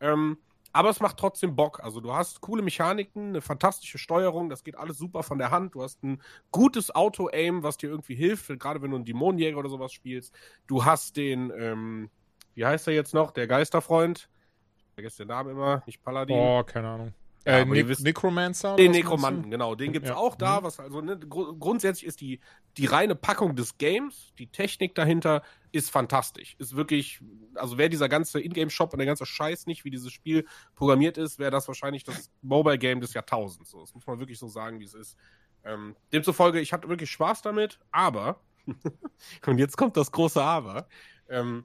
Ähm, 0.00 0.38
aber 0.72 0.90
es 0.90 1.00
macht 1.00 1.18
trotzdem 1.18 1.54
Bock. 1.54 1.80
Also 1.82 2.00
du 2.00 2.12
hast 2.12 2.40
coole 2.40 2.62
Mechaniken, 2.62 3.28
eine 3.28 3.40
fantastische 3.40 3.98
Steuerung, 3.98 4.48
das 4.48 4.64
geht 4.64 4.76
alles 4.76 4.98
super 4.98 5.22
von 5.22 5.38
der 5.38 5.50
Hand. 5.50 5.74
Du 5.74 5.82
hast 5.82 6.02
ein 6.02 6.20
gutes 6.50 6.94
Auto-Aim, 6.94 7.62
was 7.62 7.76
dir 7.76 7.90
irgendwie 7.90 8.14
hilft, 8.14 8.48
gerade 8.58 8.82
wenn 8.82 8.90
du 8.90 8.96
einen 8.96 9.04
Dämonenjäger 9.04 9.58
oder 9.58 9.68
sowas 9.68 9.92
spielst. 9.92 10.34
Du 10.66 10.84
hast 10.84 11.16
den, 11.16 11.52
ähm, 11.56 12.10
wie 12.54 12.64
heißt 12.64 12.86
er 12.88 12.94
jetzt 12.94 13.14
noch? 13.14 13.30
Der 13.30 13.46
Geisterfreund. 13.46 14.28
Ich 14.76 14.94
vergesse 14.94 15.18
den 15.18 15.28
Namen 15.28 15.50
immer, 15.50 15.82
nicht 15.86 16.02
Paladin. 16.02 16.36
Oh, 16.36 16.62
keine 16.64 16.88
Ahnung. 16.88 17.14
Ja, 17.44 17.58
äh, 17.58 17.60
aber 17.62 17.74
ihr 17.74 17.82
Nic 17.82 17.88
wisst- 17.88 18.02
Necromancer? 18.04 18.76
Den 18.76 18.92
Nekromanten, 18.92 19.40
meinst 19.42 19.50
genau. 19.50 19.74
Den 19.74 19.92
gibt's 19.92 20.08
Ja. 20.10 20.16
auch 20.16 20.36
da. 20.36 20.60
Mhm. 20.60 20.64
Was 20.64 20.78
also 20.80 21.00
ne, 21.00 21.18
gru- 21.18 21.56
grundsätzlich 21.58 22.06
ist 22.06 22.20
die, 22.20 22.40
die 22.76 22.86
reine 22.86 23.14
Packung 23.14 23.56
des 23.56 23.78
Games, 23.78 24.32
die 24.38 24.46
Technik 24.46 24.94
dahinter 24.94 25.42
ist 25.72 25.90
fantastisch. 25.90 26.54
Ist 26.58 26.76
wirklich, 26.76 27.20
also 27.54 27.78
wäre 27.78 27.88
dieser 27.90 28.08
ganze 28.08 28.40
Ingame-Shop 28.40 28.92
und 28.92 28.98
der 28.98 29.06
ganze 29.06 29.26
Scheiß 29.26 29.66
nicht, 29.66 29.84
wie 29.84 29.90
dieses 29.90 30.12
Spiel 30.12 30.46
programmiert 30.76 31.18
ist, 31.18 31.38
wäre 31.38 31.50
das 31.50 31.66
wahrscheinlich 31.66 32.04
das 32.04 32.30
Mobile-Game 32.42 33.00
des 33.00 33.14
Jahrtausends. 33.14 33.70
So, 33.70 33.80
das 33.80 33.94
muss 33.94 34.06
man 34.06 34.18
wirklich 34.20 34.38
so 34.38 34.48
sagen, 34.48 34.78
wie 34.80 34.84
es 34.84 34.94
ist. 34.94 35.16
Ähm, 35.64 35.96
demzufolge, 36.12 36.60
ich 36.60 36.72
hatte 36.72 36.88
wirklich 36.88 37.10
Spaß 37.10 37.42
damit, 37.42 37.78
aber, 37.90 38.40
und 39.46 39.58
jetzt 39.58 39.76
kommt 39.76 39.96
das 39.96 40.12
große 40.12 40.42
Aber, 40.42 40.86
ähm, 41.28 41.64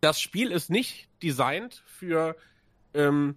das 0.00 0.20
Spiel 0.20 0.50
ist 0.50 0.68
nicht 0.70 1.08
designt 1.22 1.82
für 1.86 2.36
ähm, 2.92 3.36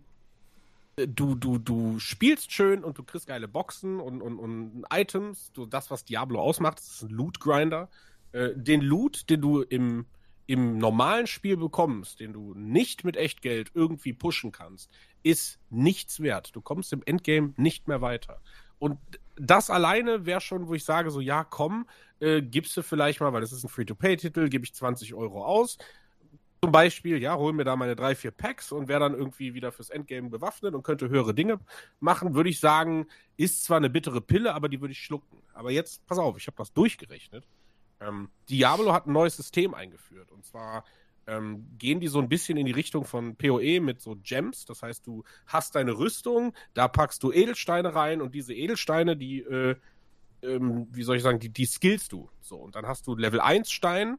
du, 1.06 1.36
du, 1.36 1.60
du 1.60 2.00
spielst 2.00 2.52
schön 2.52 2.84
und 2.84 2.98
du 2.98 3.04
kriegst 3.04 3.28
geile 3.28 3.48
Boxen 3.48 4.00
und, 4.00 4.22
und, 4.22 4.40
und 4.40 4.86
Items. 4.92 5.52
Du, 5.54 5.66
das, 5.66 5.92
was 5.92 6.06
Diablo 6.06 6.42
ausmacht, 6.42 6.80
ist 6.80 7.04
ein 7.04 7.10
Loot-Grinder. 7.10 7.90
Äh, 8.32 8.50
den 8.56 8.82
Loot, 8.82 9.30
den 9.30 9.42
du 9.42 9.62
im, 9.62 10.06
im 10.48 10.78
normalen 10.78 11.28
Spiel 11.28 11.58
bekommst, 11.58 12.20
den 12.20 12.34
du 12.34 12.54
nicht 12.56 13.04
mit 13.04 13.16
Echtgeld 13.16 13.72
irgendwie 13.76 14.14
pushen 14.14 14.52
kannst, 14.52 14.92
ist 15.22 15.60
nichts 15.70 16.22
wert. 16.22 16.56
Du 16.56 16.62
kommst 16.62 16.92
im 16.94 17.04
Endgame 17.06 17.54
nicht 17.58 17.88
mehr 17.88 18.02
weiter. 18.02 18.42
Und 18.80 18.98
das 19.36 19.70
alleine 19.70 20.26
wäre 20.26 20.42
schon, 20.42 20.68
wo 20.68 20.74
ich 20.74 20.84
sage, 20.84 21.12
so, 21.12 21.20
ja, 21.20 21.44
komm, 21.44 21.88
äh, 22.20 22.42
gibst 22.42 22.76
du 22.76 22.82
vielleicht 22.82 23.20
mal, 23.20 23.34
weil 23.34 23.42
das 23.42 23.52
ist 23.52 23.64
ein 23.64 23.70
Free-to-Pay-Titel, 23.70 24.50
gebe 24.50 24.66
ich 24.66 24.74
20 24.74 25.14
Euro 25.14 25.46
aus. 25.46 25.78
Zum 26.62 26.72
Beispiel, 26.72 27.22
ja, 27.22 27.36
hol 27.36 27.54
mir 27.54 27.66
da 27.66 27.76
meine 27.76 27.96
drei, 27.96 28.16
vier 28.16 28.32
Packs 28.32 28.72
und 28.72 28.88
wäre 28.88 29.00
dann 29.00 29.14
irgendwie 29.14 29.54
wieder 29.54 29.72
fürs 29.72 29.90
Endgame 29.90 30.30
bewaffnet 30.30 30.74
und 30.74 30.84
könnte 30.84 31.08
höhere 31.10 31.36
Dinge 31.36 31.60
machen, 32.00 32.34
würde 32.34 32.50
ich 32.50 32.60
sagen, 32.60 33.06
ist 33.38 33.64
zwar 33.64 33.78
eine 33.78 33.92
bittere 33.92 34.22
Pille, 34.22 34.54
aber 34.56 34.68
die 34.68 34.82
würde 34.82 34.94
ich 34.94 35.00
schlucken. 35.00 35.44
Aber 35.54 35.72
jetzt, 35.72 36.06
pass 36.08 36.18
auf, 36.18 36.36
ich 36.38 36.48
habe 36.48 36.58
das 36.58 36.74
durchgerechnet. 36.74 37.48
Ähm, 38.00 38.30
Diablo 38.50 38.94
hat 38.94 39.08
ein 39.08 39.14
neues 39.14 39.38
System 39.38 39.74
eingeführt. 39.74 40.32
Und 40.32 40.46
zwar 40.46 40.84
ähm, 41.28 41.68
gehen 41.78 42.00
die 42.00 42.08
so 42.08 42.20
ein 42.20 42.30
bisschen 42.30 42.58
in 42.58 42.66
die 42.66 42.72
Richtung 42.72 43.06
von 43.06 43.36
PoE 43.36 43.80
mit 43.82 44.02
so 44.02 44.16
Gems. 44.24 44.66
Das 44.66 44.82
heißt, 44.82 45.06
du 45.06 45.24
hast 45.46 45.76
deine 45.76 45.98
Rüstung, 45.98 46.54
da 46.74 46.88
packst 46.88 47.22
du 47.22 47.32
Edelsteine 47.32 47.94
rein 47.94 48.22
und 48.22 48.34
diese 48.34 48.54
Edelsteine, 48.54 49.18
die, 49.18 49.40
äh, 49.42 49.76
ähm, 50.42 50.88
wie 50.92 51.04
soll 51.04 51.18
ich 51.18 51.24
sagen, 51.24 51.40
die, 51.40 51.50
die 51.50 51.66
skillst 51.66 52.12
du. 52.14 52.30
So, 52.42 52.58
und 52.58 52.76
dann 52.76 52.88
hast 52.88 53.08
du 53.08 53.16
Level 53.16 53.42
1 53.42 53.70
Stein, 53.70 54.18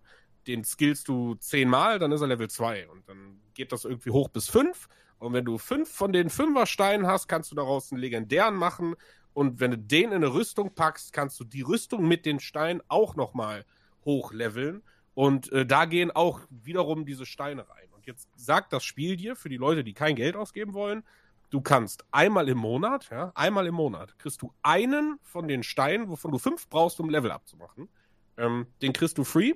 den 0.49 0.65
skillst 0.65 1.07
du 1.09 1.35
zehnmal, 1.37 1.99
dann 1.99 2.11
ist 2.11 2.23
er 2.23 2.27
Level 2.27 2.49
2. 2.49 2.89
Und 2.89 3.09
dann 3.09 3.41
geht 3.55 3.71
das 3.71 3.85
irgendwie 3.85 4.11
hoch 4.11 4.29
bis 4.29 4.49
5. 4.49 4.89
Und 5.19 5.33
wenn 5.33 5.45
du 5.45 5.59
fünf 5.59 5.91
von 5.91 6.13
den 6.13 6.31
Fünfer-Steinen 6.31 7.07
hast, 7.07 7.29
kannst 7.29 7.51
du 7.51 7.57
daraus 7.57 7.93
einen 7.93 8.01
legendären 8.01 8.57
machen. 8.57 8.97
Und 9.35 9.61
wenn 9.61 9.73
du 9.73 9.79
den 9.79 10.11
in 10.11 10.17
eine 10.17 10.33
Rüstung 10.33 10.75
packst, 10.75 11.13
kannst 11.13 11.39
du 11.39 11.45
die 11.45 11.63
Rüstung 11.63 12.09
mit 12.09 12.25
den 12.25 12.41
Steinen 12.41 12.83
auch 12.89 13.15
nochmal 13.15 13.65
hochleveln. 14.05 14.83
Und 15.15 15.53
äh, 15.53 15.67
da 15.67 15.85
gehen 15.85 16.11
auch 16.11 16.41
wiederum 16.51 17.05
diese 17.05 17.27
Steine 17.27 17.69
rein. 17.69 17.89
Und 17.93 18.07
jetzt 18.07 18.29
sagt 18.37 18.73
das 18.73 18.85
Spiel 18.85 19.17
dir, 19.17 19.37
für 19.37 19.49
die 19.49 19.57
Leute, 19.57 19.85
die 19.85 19.93
kein 19.93 20.17
Geld 20.17 20.37
ausgeben 20.37 20.73
wollen, 20.73 21.03
du 21.51 21.61
kannst 21.61 22.05
einmal 22.11 22.49
im 22.49 22.59
Monat, 22.59 23.09
ja, 23.11 23.33
einmal 23.35 23.67
im 23.67 23.75
Monat, 23.75 24.19
kriegst 24.19 24.41
du 24.43 24.53
einen 24.63 25.19
von 25.23 25.49
den 25.49 25.63
Steinen, 25.63 26.09
wovon 26.09 26.31
du 26.31 26.39
fünf 26.39 26.69
brauchst, 26.69 27.01
um 27.01 27.11
Level 27.11 27.31
abzumachen. 27.33 27.89
Ähm, 28.37 28.67
den 28.81 28.93
kriegst 28.93 29.19
du 29.19 29.25
free. 29.25 29.55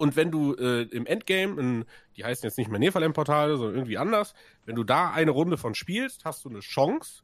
Und 0.00 0.16
wenn 0.16 0.30
du 0.30 0.54
äh, 0.54 0.84
im 0.84 1.04
Endgame, 1.04 1.60
in, 1.60 1.84
die 2.16 2.24
heißen 2.24 2.46
jetzt 2.46 2.56
nicht 2.56 2.70
mehr 2.70 2.80
Nephalem-Portale, 2.80 3.58
sondern 3.58 3.74
irgendwie 3.74 3.98
anders, 3.98 4.32
wenn 4.64 4.74
du 4.74 4.82
da 4.82 5.10
eine 5.10 5.30
Runde 5.30 5.58
von 5.58 5.74
spielst, 5.74 6.24
hast 6.24 6.42
du 6.42 6.48
eine 6.48 6.60
Chance 6.60 7.22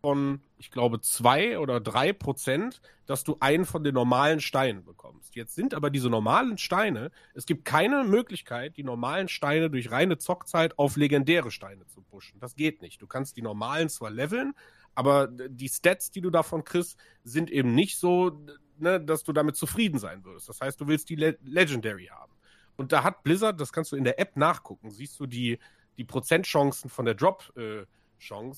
von, 0.00 0.40
ich 0.58 0.72
glaube, 0.72 1.00
zwei 1.00 1.56
oder 1.56 1.78
drei 1.78 2.12
Prozent, 2.12 2.80
dass 3.06 3.22
du 3.22 3.36
einen 3.38 3.64
von 3.64 3.84
den 3.84 3.94
normalen 3.94 4.40
Steinen 4.40 4.84
bekommst. 4.84 5.36
Jetzt 5.36 5.54
sind 5.54 5.72
aber 5.72 5.88
diese 5.88 6.10
normalen 6.10 6.58
Steine, 6.58 7.12
es 7.34 7.46
gibt 7.46 7.64
keine 7.64 8.02
Möglichkeit, 8.02 8.76
die 8.76 8.82
normalen 8.82 9.28
Steine 9.28 9.70
durch 9.70 9.92
reine 9.92 10.18
Zockzeit 10.18 10.80
auf 10.80 10.96
legendäre 10.96 11.52
Steine 11.52 11.86
zu 11.86 12.02
pushen. 12.02 12.40
Das 12.40 12.56
geht 12.56 12.82
nicht. 12.82 13.00
Du 13.00 13.06
kannst 13.06 13.36
die 13.36 13.42
normalen 13.42 13.88
zwar 13.88 14.10
leveln, 14.10 14.52
aber 14.96 15.28
die 15.28 15.68
Stats, 15.68 16.10
die 16.10 16.22
du 16.22 16.30
davon 16.30 16.64
kriegst, 16.64 16.98
sind 17.22 17.52
eben 17.52 17.72
nicht 17.72 17.98
so, 17.98 18.44
ne, 18.78 19.00
dass 19.00 19.24
du 19.24 19.32
damit 19.32 19.56
zufrieden 19.56 19.98
sein 19.98 20.24
würdest. 20.24 20.48
Das 20.48 20.60
heißt, 20.60 20.80
du 20.80 20.86
willst 20.86 21.08
die 21.08 21.16
Le 21.16 21.38
Legendary 21.44 22.06
haben. 22.06 22.32
Und 22.76 22.92
da 22.92 23.04
hat 23.04 23.22
Blizzard, 23.22 23.60
das 23.60 23.72
kannst 23.72 23.92
du 23.92 23.96
in 23.96 24.04
der 24.04 24.20
App 24.20 24.36
nachgucken, 24.36 24.90
siehst 24.90 25.18
du 25.18 25.26
die, 25.26 25.58
die 25.96 26.04
Prozentchancen 26.04 26.90
von 26.90 27.04
der 27.04 27.14
Drop- 27.14 27.52
äh. 27.56 27.84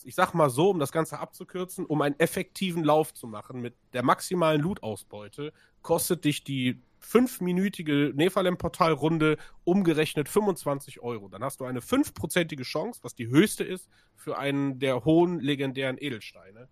Ich 0.04 0.14
sag 0.14 0.34
mal 0.34 0.50
so, 0.50 0.70
um 0.70 0.78
das 0.78 0.92
Ganze 0.92 1.18
abzukürzen, 1.18 1.84
um 1.84 2.00
einen 2.00 2.18
effektiven 2.20 2.84
Lauf 2.84 3.12
zu 3.12 3.26
machen 3.26 3.60
mit 3.60 3.74
der 3.92 4.04
maximalen 4.04 4.60
Loot-Ausbeute, 4.60 5.52
kostet 5.82 6.24
dich 6.24 6.44
die 6.44 6.80
fünfminütige 7.00 8.12
Nephalem-Portal-Runde 8.14 9.36
umgerechnet 9.64 10.28
25 10.28 11.00
Euro. 11.00 11.28
Dann 11.28 11.42
hast 11.42 11.58
du 11.58 11.64
eine 11.64 11.80
fünfprozentige 11.80 12.62
Chance, 12.62 13.00
was 13.02 13.16
die 13.16 13.26
höchste 13.26 13.64
ist, 13.64 13.88
für 14.14 14.38
einen 14.38 14.78
der 14.78 15.04
hohen 15.04 15.40
legendären 15.40 15.98
Edelsteine. 15.98 16.68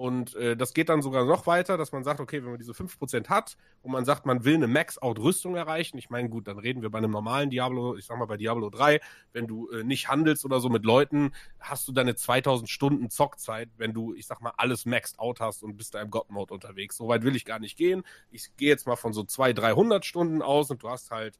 Und 0.00 0.34
äh, 0.36 0.56
das 0.56 0.72
geht 0.72 0.88
dann 0.88 1.02
sogar 1.02 1.26
noch 1.26 1.46
weiter, 1.46 1.76
dass 1.76 1.92
man 1.92 2.04
sagt, 2.04 2.20
okay, 2.20 2.42
wenn 2.42 2.52
man 2.52 2.58
diese 2.58 2.72
5% 2.72 3.28
hat 3.28 3.58
und 3.82 3.92
man 3.92 4.06
sagt, 4.06 4.24
man 4.24 4.46
will 4.46 4.54
eine 4.54 4.66
Max-Out-Rüstung 4.66 5.56
erreichen, 5.56 5.98
ich 5.98 6.08
meine, 6.08 6.30
gut, 6.30 6.48
dann 6.48 6.58
reden 6.58 6.80
wir 6.80 6.88
bei 6.88 6.96
einem 6.96 7.10
normalen 7.10 7.50
Diablo, 7.50 7.96
ich 7.96 8.06
sag 8.06 8.16
mal 8.16 8.24
bei 8.24 8.38
Diablo 8.38 8.70
3, 8.70 8.98
wenn 9.34 9.46
du 9.46 9.68
äh, 9.68 9.84
nicht 9.84 10.08
handelst 10.08 10.46
oder 10.46 10.58
so 10.58 10.70
mit 10.70 10.86
Leuten, 10.86 11.32
hast 11.58 11.86
du 11.86 11.92
deine 11.92 12.14
2000 12.14 12.70
Stunden 12.70 13.10
Zockzeit, 13.10 13.68
wenn 13.76 13.92
du, 13.92 14.14
ich 14.14 14.26
sag 14.26 14.40
mal, 14.40 14.54
alles 14.56 14.86
maxed 14.86 15.18
out 15.18 15.38
hast 15.38 15.62
und 15.62 15.76
bist 15.76 15.94
da 15.94 16.00
im 16.00 16.10
God-Mode 16.10 16.54
unterwegs. 16.54 16.96
So 16.96 17.06
weit 17.06 17.22
will 17.22 17.36
ich 17.36 17.44
gar 17.44 17.58
nicht 17.58 17.76
gehen. 17.76 18.02
Ich 18.30 18.56
gehe 18.56 18.70
jetzt 18.70 18.86
mal 18.86 18.96
von 18.96 19.12
so 19.12 19.22
200, 19.22 19.62
300 19.62 20.06
Stunden 20.06 20.40
aus 20.40 20.70
und 20.70 20.82
du 20.82 20.88
hast 20.88 21.10
halt 21.10 21.38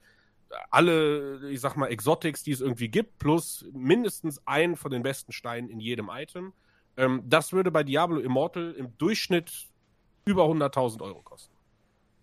alle, 0.71 1.49
ich 1.49 1.63
sag 1.63 1.77
mal, 1.77 1.87
Exotics, 1.87 2.43
die 2.43 2.53
es 2.53 2.61
irgendwie 2.61 2.89
gibt, 2.89 3.19
plus 3.19 3.65
mindestens 3.73 4.47
einen 4.47 4.77
von 4.77 4.91
den 4.91 5.03
besten 5.03 5.33
Steinen 5.33 5.71
in 5.71 5.81
jedem 5.81 6.11
Item. 6.13 6.53
Ähm, 6.97 7.23
das 7.27 7.53
würde 7.53 7.71
bei 7.71 7.83
Diablo 7.83 8.19
Immortal 8.21 8.73
im 8.73 8.97
Durchschnitt 8.99 9.51
über 10.25 10.45
100.000 10.45 11.01
Euro 11.03 11.23
kosten. 11.23 11.55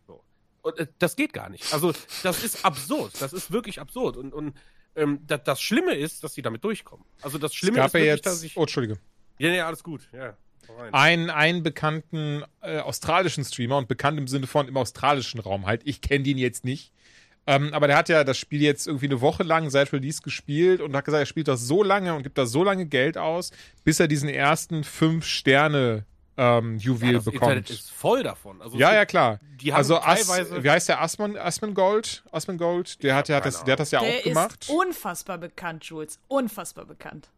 So. 0.05 0.23
Und 0.61 0.77
äh, 0.77 0.87
das 0.99 1.15
geht 1.15 1.33
gar 1.33 1.49
nicht. 1.49 1.73
Also, 1.73 1.93
das 2.23 2.43
ist 2.43 2.65
absurd. 2.65 3.13
Das 3.21 3.33
ist 3.33 3.51
wirklich 3.51 3.79
absurd. 3.79 4.17
Und, 4.17 4.33
und 4.33 4.55
ähm, 4.95 5.19
das, 5.25 5.41
das 5.43 5.61
Schlimme 5.61 5.93
ist, 5.95 6.23
dass 6.23 6.33
sie 6.33 6.41
damit 6.41 6.63
durchkommen. 6.63 7.05
Also, 7.21 7.37
das 7.37 7.51
Es 7.51 7.57
Schlimme 7.57 7.77
gab 7.77 7.87
ist 7.87 7.93
ja 7.93 7.99
wirklich, 7.99 8.15
jetzt. 8.15 8.25
dass 8.25 8.43
ich. 8.43 8.57
Oh, 8.57 8.61
Entschuldige. 8.61 8.99
Ja, 9.39 9.49
ja, 9.49 9.67
alles 9.67 9.83
gut. 9.83 10.09
Ja. 10.13 10.37
Einen, 10.91 11.29
einen 11.29 11.63
bekannten 11.63 12.43
äh, 12.61 12.79
australischen 12.79 13.45
Streamer 13.45 13.77
und 13.77 13.87
bekannt 13.87 14.17
im 14.17 14.27
Sinne 14.27 14.47
von 14.47 14.67
im 14.67 14.75
australischen 14.75 15.39
Raum 15.39 15.65
halt. 15.65 15.81
Ich 15.85 16.01
kenne 16.01 16.23
den 16.25 16.37
jetzt 16.37 16.65
nicht. 16.65 16.91
Ähm, 17.47 17.73
aber 17.73 17.87
der 17.87 17.95
hat 17.95 18.09
ja 18.09 18.25
das 18.25 18.37
Spiel 18.37 18.61
jetzt 18.61 18.87
irgendwie 18.87 19.05
eine 19.05 19.21
Woche 19.21 19.43
lang 19.43 19.69
seit 19.69 19.93
Release 19.93 20.21
gespielt 20.21 20.81
und 20.81 20.95
hat 20.95 21.05
gesagt, 21.05 21.21
er 21.21 21.25
spielt 21.25 21.47
das 21.47 21.61
so 21.61 21.81
lange 21.81 22.13
und 22.13 22.23
gibt 22.23 22.37
da 22.37 22.45
so 22.45 22.63
lange 22.63 22.85
Geld 22.85 23.17
aus, 23.17 23.51
bis 23.85 23.99
er 24.01 24.09
diesen 24.09 24.27
ersten 24.27 24.83
fünf 24.83 25.25
Sterne 25.25 26.05
ähm, 26.35 26.77
Juwel 26.77 27.07
ja, 27.07 27.13
das 27.13 27.25
bekommt. 27.25 27.41
Internet 27.43 27.69
ist 27.69 27.89
voll 27.89 28.21
davon. 28.21 28.61
Also, 28.61 28.77
ja, 28.77 28.93
ja, 28.93 29.05
klar. 29.05 29.39
Die 29.61 29.71
haben 29.71 29.77
Also 29.79 29.99
As, 29.99 30.29
wie 30.61 30.69
heißt 30.69 30.89
der 30.89 31.01
Asmon, 31.01 31.37
Asmongold? 31.37 32.23
Asmongold? 32.31 33.01
Der 33.01 33.15
hat, 33.15 33.29
der, 33.29 33.37
hat 33.37 33.45
das, 33.45 33.63
der 33.63 33.71
hat 33.71 33.79
das 33.79 33.91
ja 33.91 34.01
Der 34.01 34.09
auch 34.19 34.23
gemacht. 34.23 34.65
ist 34.65 34.69
unfassbar 34.69 35.37
bekannt, 35.37 35.85
Jules. 35.85 36.19
Unfassbar 36.27 36.85
bekannt. 36.85 37.29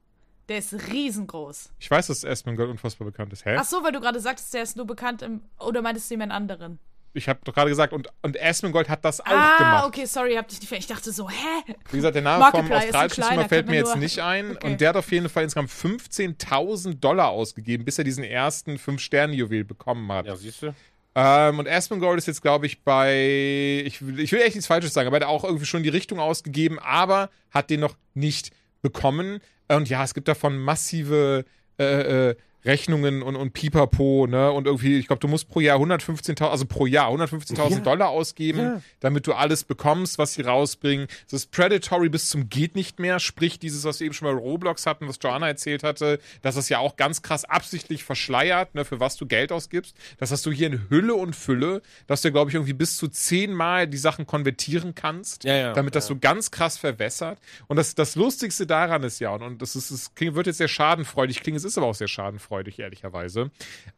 Der 0.50 0.58
ist 0.58 0.74
riesengroß. 0.92 1.72
Ich 1.80 1.90
weiß, 1.90 2.08
dass 2.08 2.26
Asmongold 2.26 2.70
unfassbar 2.72 3.06
bekannt 3.06 3.32
ist. 3.32 3.46
Hä? 3.46 3.56
Ach 3.58 3.64
so, 3.64 3.84
weil 3.84 3.92
du 3.92 4.02
gerade 4.02 4.20
sagtest, 4.20 4.54
der 4.54 4.64
ist 4.64 4.76
nur 4.76 4.88
bekannt 4.88 5.22
im. 5.22 5.44
Oder 5.60 5.82
meintest 5.82 6.10
du 6.10 6.16
jemand 6.16 6.32
anderen? 6.32 6.80
Ich 7.14 7.28
habe 7.28 7.40
doch 7.44 7.54
gerade 7.54 7.70
gesagt, 7.70 7.92
und, 7.94 8.08
und 8.22 8.40
Asmongold 8.40 8.88
hat 8.88 9.04
das 9.04 9.20
auch 9.22 9.26
ah, 9.28 9.58
gemacht. 9.58 9.86
okay, 9.88 10.06
sorry, 10.06 10.36
hab 10.36 10.48
dich 10.48 10.60
nicht. 10.60 10.70
ver- 10.70 10.78
Ich 10.78 10.88
dachte 10.88 11.12
so, 11.12 11.30
hä? 11.30 11.74
Wie 11.92 11.98
gesagt, 11.98 12.16
der 12.16 12.22
Name 12.22 12.44
vom 12.52 12.68
Markiplier 12.68 12.78
australischen 13.00 13.36
da 13.38 13.48
fällt 13.48 13.68
mir 13.68 13.78
jetzt 13.78 13.96
nicht 13.98 14.20
ein. 14.20 14.52
Okay. 14.52 14.68
Und 14.68 14.82
der 14.82 14.90
hat 14.90 14.96
auf 14.98 15.12
jeden 15.12 15.28
Fall 15.30 15.44
insgesamt 15.44 15.72
15.000 15.72 17.00
Dollar 17.00 17.30
ausgegeben, 17.30 17.86
bis 17.86 17.98
er 17.98 18.04
diesen 18.04 18.24
ersten 18.24 18.76
5-Sterne-Juwel 18.78 19.64
bekommen 19.64 20.12
hat. 20.12 20.28
ja, 20.28 20.36
siehst 20.36 20.62
du? 20.62 20.74
Ähm, 21.16 21.60
und 21.60 21.68
Asmongold 21.68 22.20
ist 22.20 22.28
jetzt, 22.28 22.42
glaube 22.42 22.68
ich, 22.68 22.84
bei. 22.84 23.82
Ich 23.86 24.06
will, 24.06 24.20
ich 24.20 24.32
will 24.32 24.42
echt 24.42 24.56
nichts 24.56 24.68
Falsches 24.68 24.94
sagen, 24.94 25.08
aber 25.08 25.18
er 25.18 25.22
hat 25.28 25.30
auch 25.34 25.44
irgendwie 25.44 25.66
schon 25.66 25.82
die 25.84 25.90
Richtung 25.90 26.20
ausgegeben, 26.20 26.78
aber 26.80 27.30
hat 27.50 27.70
den 27.72 27.80
noch 27.80 27.96
nicht 28.14 28.52
bekommen. 28.82 29.40
Und 29.68 29.90
ja, 29.90 30.04
es 30.04 30.14
gibt 30.14 30.28
davon 30.28 30.58
massive. 30.60 31.46
Äh, 31.80 32.30
äh, 32.30 32.36
Rechnungen 32.66 33.22
und, 33.24 33.36
und 33.36 33.54
Pipapo, 33.54 34.28
ne? 34.28 34.52
Und 34.52 34.66
irgendwie, 34.68 34.98
ich 35.00 35.08
glaube, 35.08 35.20
du 35.22 35.28
musst 35.28 35.48
pro 35.50 35.60
Jahr 35.62 35.80
115.000, 35.80 36.44
also 36.50 36.66
pro 36.66 36.86
Jahr 36.86 37.10
115.000 37.10 37.70
Ja. 37.70 37.80
Dollar 37.80 38.10
ausgeben, 38.10 38.60
Ja. 38.60 38.82
damit 39.00 39.28
du 39.28 39.34
alles 39.34 39.64
bekommst, 39.64 40.18
was 40.18 40.34
sie 40.34 40.42
rausbringen. 40.42 41.08
Das 41.26 41.34
ist 41.42 41.52
Predatory 41.52 42.10
bis 42.10 42.30
zum 42.30 42.50
geht 42.50 42.76
nicht 42.76 43.00
mehr, 43.00 43.20
sprich 43.20 43.60
dieses, 43.60 43.84
was 43.86 44.00
wir 44.00 44.06
eben 44.06 44.14
schon 44.14 44.28
bei 44.28 44.34
Roblox 44.34 44.86
hatten, 44.86 45.08
was 45.08 45.20
Joanna 45.22 45.48
erzählt 45.48 45.84
hatte, 45.84 46.20
dass 46.42 46.56
es 46.56 46.68
ja 46.70 46.80
auch 46.80 46.98
ganz 46.98 47.22
krass 47.22 47.46
absichtlich 47.46 48.04
verschleiert, 48.04 48.76
ne, 48.76 48.84
für 48.86 49.00
was 49.00 49.16
du 49.16 49.26
Geld 49.26 49.52
ausgibst. 49.52 49.96
Das 50.18 50.32
hast 50.32 50.46
du 50.46 50.52
hier 50.52 50.68
in 50.68 50.90
Hülle 50.90 51.16
und 51.16 51.36
Fülle, 51.36 51.82
dass 52.08 52.22
du, 52.22 52.32
glaube 52.32 52.52
ich, 52.52 52.56
irgendwie 52.56 52.74
bis 52.74 52.98
zu 52.98 53.08
zehnmal 53.08 53.88
die 53.88 53.98
Sachen 53.98 54.26
konvertieren 54.28 54.96
kannst, 54.96 55.44
Ja, 55.46 55.74
damit 55.74 55.96
das 55.96 56.08
so 56.08 56.18
ganz 56.18 56.52
krass 56.52 56.78
verwässert. 56.78 57.40
Und 57.68 57.78
das, 57.78 57.96
das 57.96 58.16
Lustigste 58.16 58.68
daran 58.68 59.04
ist 59.04 59.20
ja, 59.20 59.30
und, 59.32 59.44
und 59.44 59.62
das 59.62 59.76
ist, 59.76 59.92
es 59.92 60.14
klingt- 60.16 60.36
wird 60.36 60.48
jetzt 60.48 60.58
sehr 60.58 60.68
schadenfreudig 60.68 61.42
klingen, 61.42 61.58
es 61.58 61.64
ist 61.64 61.78
aber 61.78 61.88
auch 61.88 61.96
sehr 61.96 62.08
schadenfreudig, 62.08 62.49
ehrlicherweise. 62.80 63.52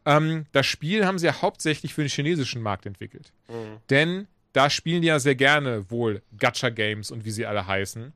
Ähm, 0.04 0.46
das 0.52 0.66
Spiel 0.66 1.06
haben 1.06 1.18
sie 1.18 1.26
ja 1.26 1.42
hauptsächlich 1.42 1.94
für 1.94 2.02
den 2.02 2.10
chinesischen 2.10 2.62
Markt 2.62 2.86
entwickelt. 2.86 3.32
Denn 3.90 4.26
da 4.52 4.70
spielen 4.70 5.02
die 5.02 5.08
ja 5.08 5.18
sehr 5.18 5.34
gerne 5.34 5.90
wohl 5.90 6.22
Gacha-Games 6.38 7.10
und 7.10 7.24
wie 7.24 7.30
sie 7.30 7.46
alle 7.46 7.66
heißen. 7.66 8.12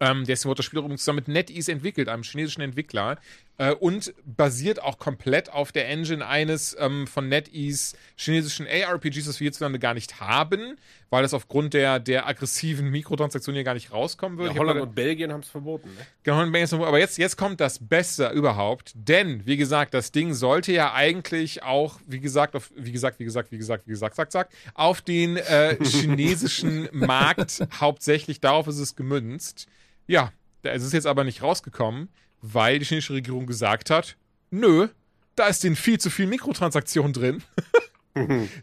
Ähm, 0.00 0.24
deswegen 0.26 0.50
wurde 0.50 0.58
das 0.58 0.66
Spiel 0.66 0.80
übrigens 0.80 1.02
zusammen 1.02 1.24
mit 1.26 1.28
NetEase 1.28 1.72
entwickelt, 1.72 2.08
einem 2.08 2.22
chinesischen 2.22 2.60
Entwickler. 2.60 3.18
Äh, 3.58 3.72
und 3.72 4.12
basiert 4.24 4.82
auch 4.82 4.98
komplett 4.98 5.50
auf 5.50 5.72
der 5.72 5.88
Engine 5.88 6.26
eines 6.26 6.76
ähm, 6.78 7.06
von 7.06 7.28
NetEase 7.28 7.96
chinesischen 8.16 8.66
ARPGs, 8.66 9.24
das 9.24 9.40
wir 9.40 9.46
hierzulande 9.46 9.78
gar 9.78 9.94
nicht 9.94 10.20
haben, 10.20 10.76
weil 11.08 11.24
es 11.24 11.32
aufgrund 11.32 11.72
der, 11.72 11.98
der 11.98 12.28
aggressiven 12.28 12.90
Mikrotransaktionen 12.90 13.56
hier 13.56 13.64
gar 13.64 13.72
nicht 13.72 13.92
rauskommen 13.92 14.36
würde. 14.36 14.48
Ja, 14.48 14.52
Ich 14.52 14.58
hab 14.58 14.66
Holland 14.66 14.80
und 14.82 14.94
Belgien 14.94 15.32
haben 15.32 15.40
es 15.40 15.48
verboten. 15.48 15.88
Ne? 15.88 16.06
Genau, 16.22 16.40
ein 16.40 16.52
Bang 16.52 16.70
aber 16.70 16.98
jetzt, 16.98 17.16
jetzt 17.16 17.36
kommt 17.38 17.60
das 17.60 17.78
Beste 17.78 18.28
überhaupt, 18.28 18.92
denn, 18.94 19.46
wie 19.46 19.56
gesagt, 19.56 19.94
das 19.94 20.12
Ding 20.12 20.34
sollte 20.34 20.72
ja 20.72 20.92
eigentlich 20.92 21.62
auch, 21.62 21.98
wie 22.06 22.20
gesagt, 22.20 22.56
auf, 22.56 22.70
wie 22.76 22.92
gesagt, 22.92 23.18
wie 23.20 23.24
gesagt, 23.24 23.52
wie 23.52 23.58
gesagt, 23.58 23.86
wie 23.86 23.92
gesagt, 23.92 24.16
zack, 24.16 24.32
zack, 24.32 24.50
auf 24.74 25.00
den 25.00 25.38
äh, 25.38 25.76
chinesischen 25.82 26.90
Markt 26.92 27.66
hauptsächlich, 27.80 28.40
darauf 28.40 28.66
ist 28.66 28.78
es 28.78 28.96
gemünzt. 28.96 29.66
Ja, 30.06 30.32
da 30.60 30.72
ist 30.72 30.82
es 30.82 30.92
jetzt 30.92 31.06
aber 31.06 31.24
nicht 31.24 31.42
rausgekommen, 31.42 32.08
weil 32.42 32.78
die 32.78 32.84
chinesische 32.84 33.14
Regierung 33.14 33.46
gesagt 33.46 33.90
hat, 33.90 34.16
nö, 34.50 34.88
da 35.34 35.46
ist 35.48 35.64
denen 35.64 35.76
viel 35.76 35.98
zu 35.98 36.10
viel 36.10 36.26
Mikrotransaktionen 36.26 37.12
drin. 37.12 37.42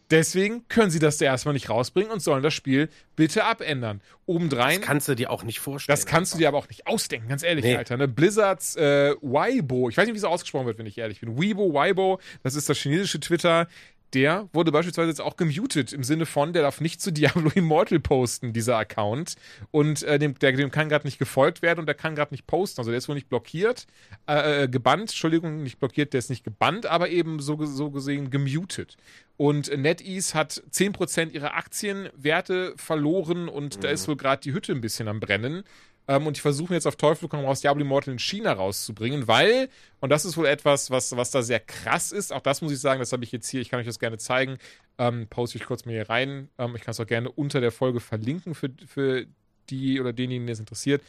Deswegen 0.10 0.68
können 0.68 0.90
sie 0.90 0.98
das 1.00 1.18
da 1.18 1.26
erstmal 1.26 1.54
nicht 1.54 1.70
rausbringen 1.70 2.12
und 2.12 2.22
sollen 2.22 2.41
das 2.41 2.54
Spiel 2.54 2.90
bitte 3.16 3.44
abändern. 3.44 4.02
Obendrein. 4.26 4.80
Das 4.80 4.88
kannst 4.88 5.08
du 5.08 5.16
dir 5.16 5.30
auch 5.30 5.44
nicht 5.44 5.60
vorstellen. 5.60 5.94
Das 5.94 6.06
kannst 6.06 6.34
du 6.34 6.40
dir 6.40 6.48
aber 6.48 6.58
auch 6.58 6.68
nicht 6.68 6.88
ausdenken, 6.88 7.28
ganz 7.28 7.44
ehrlich, 7.44 7.64
Nee. 7.64 7.76
Alter. 7.76 7.98
Ne? 7.98 8.08
Blizzards 8.08 8.76
äh, 8.76 9.14
Weibo, 9.22 9.90
ich 9.90 9.98
weiß 9.98 10.06
nicht, 10.06 10.16
wie 10.16 10.18
es 10.18 10.24
ausgesprochen 10.24 10.66
wird, 10.66 10.80
wenn 10.80 10.88
ich 10.88 10.98
ehrlich 10.98 11.20
bin. 11.20 11.38
Weibo, 11.38 11.74
Weibo, 11.74 12.20
das 12.41 12.56
ist 12.56 12.68
das 12.68 12.80
chinesische 12.80 13.20
Twitter. 13.20 13.68
Der 14.14 14.48
wurde 14.53 14.72
beispielsweise 14.72 15.10
jetzt 15.10 15.22
auch 15.22 15.38
gemutet 15.38 15.91
im 15.91 16.03
Sinne 16.03 16.26
von, 16.26 16.53
der 16.53 16.61
darf 16.61 16.81
nicht 16.81 17.02
zu 17.02 17.11
Diablo 17.11 17.49
Immortal 17.56 17.99
posten, 17.99 18.53
dieser 18.53 18.77
Account. 18.77 19.35
Und 19.72 20.03
äh, 20.03 20.19
dem, 20.19 20.38
der, 20.38 20.52
dem 20.52 20.72
kann 20.72 20.90
gerade 20.90 21.06
nicht 21.06 21.18
gefolgt 21.18 21.61
werden 21.61 21.80
und 21.80 21.88
der 21.88 21.95
kann 21.95 22.15
gerade 22.15 22.34
nicht 22.34 22.45
posten. 22.45 22.81
Also 22.81 22.91
der 22.91 22.98
ist 22.99 23.07
wohl 23.07 23.15
nicht 23.15 23.30
blockiert, 23.30 23.88
äh, 24.27 24.64
äh, 24.64 24.68
gebannt, 24.68 25.10
Entschuldigung, 25.10 25.64
nicht 25.64 25.80
blockiert, 25.80 26.14
der 26.14 26.19
ist 26.19 26.30
nicht 26.30 26.44
gebannt, 26.44 26.85
aber 26.85 27.10
eben 27.10 27.40
so, 27.40 27.64
so 27.65 27.90
gesehen 27.90 28.30
gemutet. 28.30 28.98
Und 29.35 29.76
NetEase 29.76 30.35
hat 30.35 30.61
10% 30.72 31.31
ihrer 31.31 31.56
Aktienwerte 31.56 32.73
verloren 32.77 33.49
und 33.49 33.84
da 33.84 33.90
ist 33.90 34.07
wohl 34.07 34.15
gerade 34.15 34.41
die 34.41 34.53
Hütte 34.53 34.72
ein 34.73 34.81
bisschen 34.81 35.07
am 35.07 35.19
Brennen. 35.19 35.64
Ähm, 36.08 36.28
und 36.28 36.38
die 36.38 36.42
versuchen 36.42 36.74
jetzt 36.74 36.86
auf 36.86 36.96
Teufel 36.96 37.30
komm 37.30 37.46
raus, 37.46 37.62
Diablo 37.62 37.84
Immortal 37.84 38.14
in 38.14 38.20
China 38.20 38.54
rauszubringen, 38.54 39.28
weil, 39.28 39.70
und 40.02 40.10
das 40.10 40.26
ist 40.26 40.36
wohl 40.36 40.46
etwas, 40.46 40.92
was, 40.92 41.16
was 41.16 41.32
da 41.32 41.42
sehr 41.42 41.60
krass 41.60 42.12
ist, 42.12 42.34
auch 42.34 42.42
das 42.42 42.62
muss 42.62 42.74
ich 42.74 42.80
sagen, 42.80 43.00
das 43.00 43.14
habe 43.14 43.24
ich 43.24 43.32
jetzt 43.32 43.48
hier, 43.50 43.62
ich 43.62 43.70
kann 43.70 43.80
euch 43.80 43.86
das 43.86 44.00
gerne 44.00 44.18
zeigen, 44.18 44.58
ähm, 44.98 45.28
poste 45.30 45.58
ich 45.58 45.66
kurz 45.66 45.86
mal 45.86 45.94
hier 45.94 46.10
rein. 46.10 46.50
Ähm, 46.58 46.76
ich 46.76 46.82
kann 46.82 46.92
es 46.92 47.00
auch 47.00 47.08
gerne 47.08 47.32
unter 47.32 47.62
der 47.62 47.72
Folge 47.72 48.00
verlinken 48.00 48.54
für, 48.54 48.70
für 48.86 49.26
die 49.70 50.00
oder 50.00 50.14
denjenigen, 50.14 50.46
die 50.46 50.54
es 50.54 50.60
interessiert. 50.60 51.02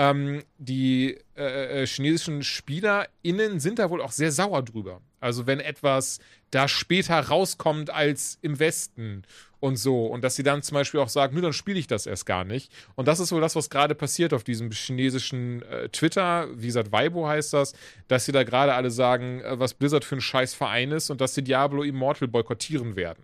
Ähm, 0.00 0.44
die 0.56 1.18
äh, 1.36 1.82
äh, 1.82 1.86
chinesischen 1.86 2.42
SpielerInnen 2.42 3.60
sind 3.60 3.78
da 3.78 3.90
wohl 3.90 4.00
auch 4.00 4.12
sehr 4.12 4.32
sauer 4.32 4.62
drüber. 4.62 5.02
Also 5.20 5.46
wenn 5.46 5.60
etwas 5.60 6.20
da 6.50 6.68
später 6.68 7.20
rauskommt 7.20 7.90
als 7.90 8.38
im 8.40 8.58
Westen 8.58 9.24
und 9.60 9.76
so. 9.76 10.06
Und 10.06 10.24
dass 10.24 10.36
sie 10.36 10.42
dann 10.42 10.62
zum 10.62 10.76
Beispiel 10.76 11.00
auch 11.00 11.10
sagen, 11.10 11.34
nö, 11.34 11.42
dann 11.42 11.52
spiele 11.52 11.78
ich 11.78 11.86
das 11.86 12.06
erst 12.06 12.24
gar 12.24 12.44
nicht. 12.44 12.72
Und 12.94 13.08
das 13.08 13.20
ist 13.20 13.30
wohl 13.30 13.42
das, 13.42 13.56
was 13.56 13.68
gerade 13.68 13.94
passiert 13.94 14.32
auf 14.32 14.42
diesem 14.42 14.70
chinesischen 14.70 15.60
äh, 15.64 15.90
Twitter, 15.90 16.48
wie 16.54 16.68
gesagt, 16.68 16.92
Weibo 16.92 17.28
heißt 17.28 17.52
das, 17.52 17.74
dass 18.08 18.24
sie 18.24 18.32
da 18.32 18.42
gerade 18.42 18.72
alle 18.72 18.90
sagen, 18.90 19.42
äh, 19.42 19.58
was 19.58 19.74
Blizzard 19.74 20.06
für 20.06 20.16
ein 20.16 20.22
scheiß 20.22 20.54
Verein 20.54 20.92
ist 20.92 21.10
und 21.10 21.20
dass 21.20 21.34
sie 21.34 21.44
Diablo 21.44 21.82
Immortal 21.82 22.28
boykottieren 22.28 22.96
werden. 22.96 23.22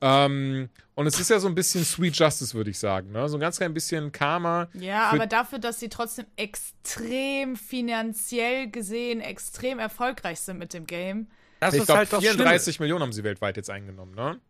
Ähm, 0.00 0.68
und 0.94 1.06
es 1.06 1.18
ist 1.18 1.30
ja 1.30 1.38
so 1.40 1.48
ein 1.48 1.54
bisschen 1.54 1.84
Sweet 1.84 2.16
Justice, 2.16 2.54
würde 2.54 2.70
ich 2.70 2.78
sagen. 2.78 3.10
Ne? 3.12 3.28
So 3.28 3.36
ein 3.36 3.40
ganz 3.40 3.56
klein 3.56 3.74
bisschen 3.74 4.12
Karma. 4.12 4.68
Ja, 4.74 5.10
aber 5.10 5.26
dafür, 5.26 5.58
dass 5.58 5.80
sie 5.80 5.88
trotzdem 5.88 6.26
extrem 6.36 7.56
finanziell 7.56 8.70
gesehen 8.70 9.20
extrem 9.20 9.78
erfolgreich 9.78 10.40
sind 10.40 10.58
mit 10.58 10.74
dem 10.74 10.86
Game. 10.86 11.28
Das 11.60 11.74
ich 11.74 11.80
ist 11.80 11.86
glaube, 11.86 11.98
halt 12.00 12.12
das 12.12 12.20
34 12.20 12.80
Millionen 12.80 13.02
haben 13.02 13.12
sie 13.12 13.24
weltweit 13.24 13.56
jetzt 13.56 13.70
eingenommen, 13.70 14.14
ne? 14.14 14.40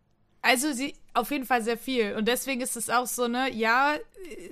Also 0.41 0.71
sie 0.71 0.93
auf 1.13 1.31
jeden 1.31 1.45
Fall 1.45 1.61
sehr 1.63 1.77
viel. 1.77 2.13
Und 2.15 2.27
deswegen 2.27 2.61
ist 2.61 2.77
es 2.77 2.89
auch 2.89 3.07
so, 3.07 3.27
ne, 3.27 3.51
ja, 3.53 3.95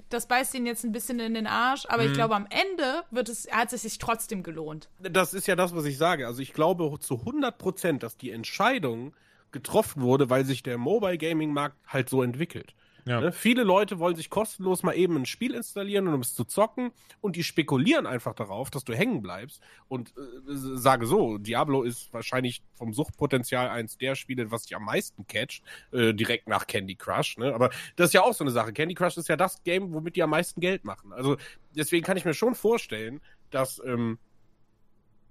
das 0.10 0.28
beißt 0.28 0.54
ihnen 0.56 0.66
jetzt 0.66 0.84
ein 0.84 0.92
bisschen 0.92 1.20
in 1.22 1.34
den 1.34 1.48
Arsch, 1.48 1.86
aber 1.88 2.04
Mhm. 2.04 2.10
ich 2.10 2.14
glaube, 2.14 2.36
am 2.36 2.48
Ende 2.50 3.04
wird 3.10 3.30
es, 3.30 3.48
hat 3.52 3.72
es 3.72 3.84
sich 3.84 3.98
trotzdem 3.98 4.44
gelohnt. 4.44 4.90
Das 5.00 5.34
ist 5.34 5.48
ja 5.48 5.56
das, 5.56 5.74
was 5.74 5.86
ich 5.86 5.98
sage. 5.98 6.28
Also 6.28 6.42
ich 6.42 6.52
glaube 6.54 7.00
zu 7.00 7.20
100 7.20 7.58
Prozent, 7.58 8.04
dass 8.04 8.18
die 8.18 8.32
Entscheidung 8.32 9.14
getroffen 9.58 10.02
wurde, 10.02 10.30
weil 10.30 10.46
sich 10.46 10.64
der 10.64 10.78
Mobile 10.78 11.18
Gaming 11.18 11.52
Markt 11.52 11.78
halt 11.88 12.10
so 12.10 12.22
entwickelt. 12.22 12.76
Ja. 13.08 13.22
Ne? 13.22 13.32
Viele 13.32 13.64
Leute 13.64 14.00
wollen 14.00 14.18
sich 14.18 14.30
kostenlos 14.30 14.84
mal 14.84 14.94
eben 14.94 15.16
ein 15.16 15.26
Spiel 15.26 15.56
installieren, 15.56 16.10
um 16.10 16.20
es 16.20 16.36
zu 16.36 16.44
zocken 16.44 16.92
und 17.22 17.38
die 17.38 17.44
spekulieren 17.44 18.06
einfach 18.06 18.34
darauf, 18.34 18.70
dass 18.70 18.84
du 18.84 18.94
hängen 18.94 19.22
bleibst. 19.22 19.62
Und 19.88 20.10
äh, 20.10 20.22
sage 20.54 21.08
so, 21.08 21.38
Diablo 21.38 21.84
ist 21.84 22.12
wahrscheinlich 22.12 22.62
vom 22.76 22.94
Suchtpotenzial 22.94 23.70
eins 23.70 23.98
der 23.98 24.16
Spiele, 24.16 24.52
was 24.52 24.64
dich 24.64 24.76
am 24.76 24.84
meisten 24.84 25.26
catcht, 25.26 25.64
äh, 25.94 26.14
direkt 26.14 26.50
nach 26.50 26.68
Candy 26.68 26.96
Crush. 26.96 27.38
Ne? 27.38 27.54
Aber 27.54 27.70
das 27.96 28.08
ist 28.08 28.14
ja 28.14 28.24
auch 28.24 28.34
so 28.34 28.44
eine 28.44 28.52
Sache. 28.52 28.74
Candy 28.74 28.94
Crush 28.94 29.16
ist 29.16 29.30
ja 29.30 29.38
das 29.38 29.64
Game, 29.64 29.94
womit 29.94 30.18
die 30.18 30.24
am 30.24 30.32
meisten 30.32 30.60
Geld 30.60 30.84
machen. 30.84 31.14
Also 31.14 31.38
deswegen 31.76 32.06
kann 32.06 32.18
ich 32.18 32.26
mir 32.26 32.34
schon 32.34 32.56
vorstellen, 32.56 33.22
dass 33.52 33.82
ähm, 33.86 34.20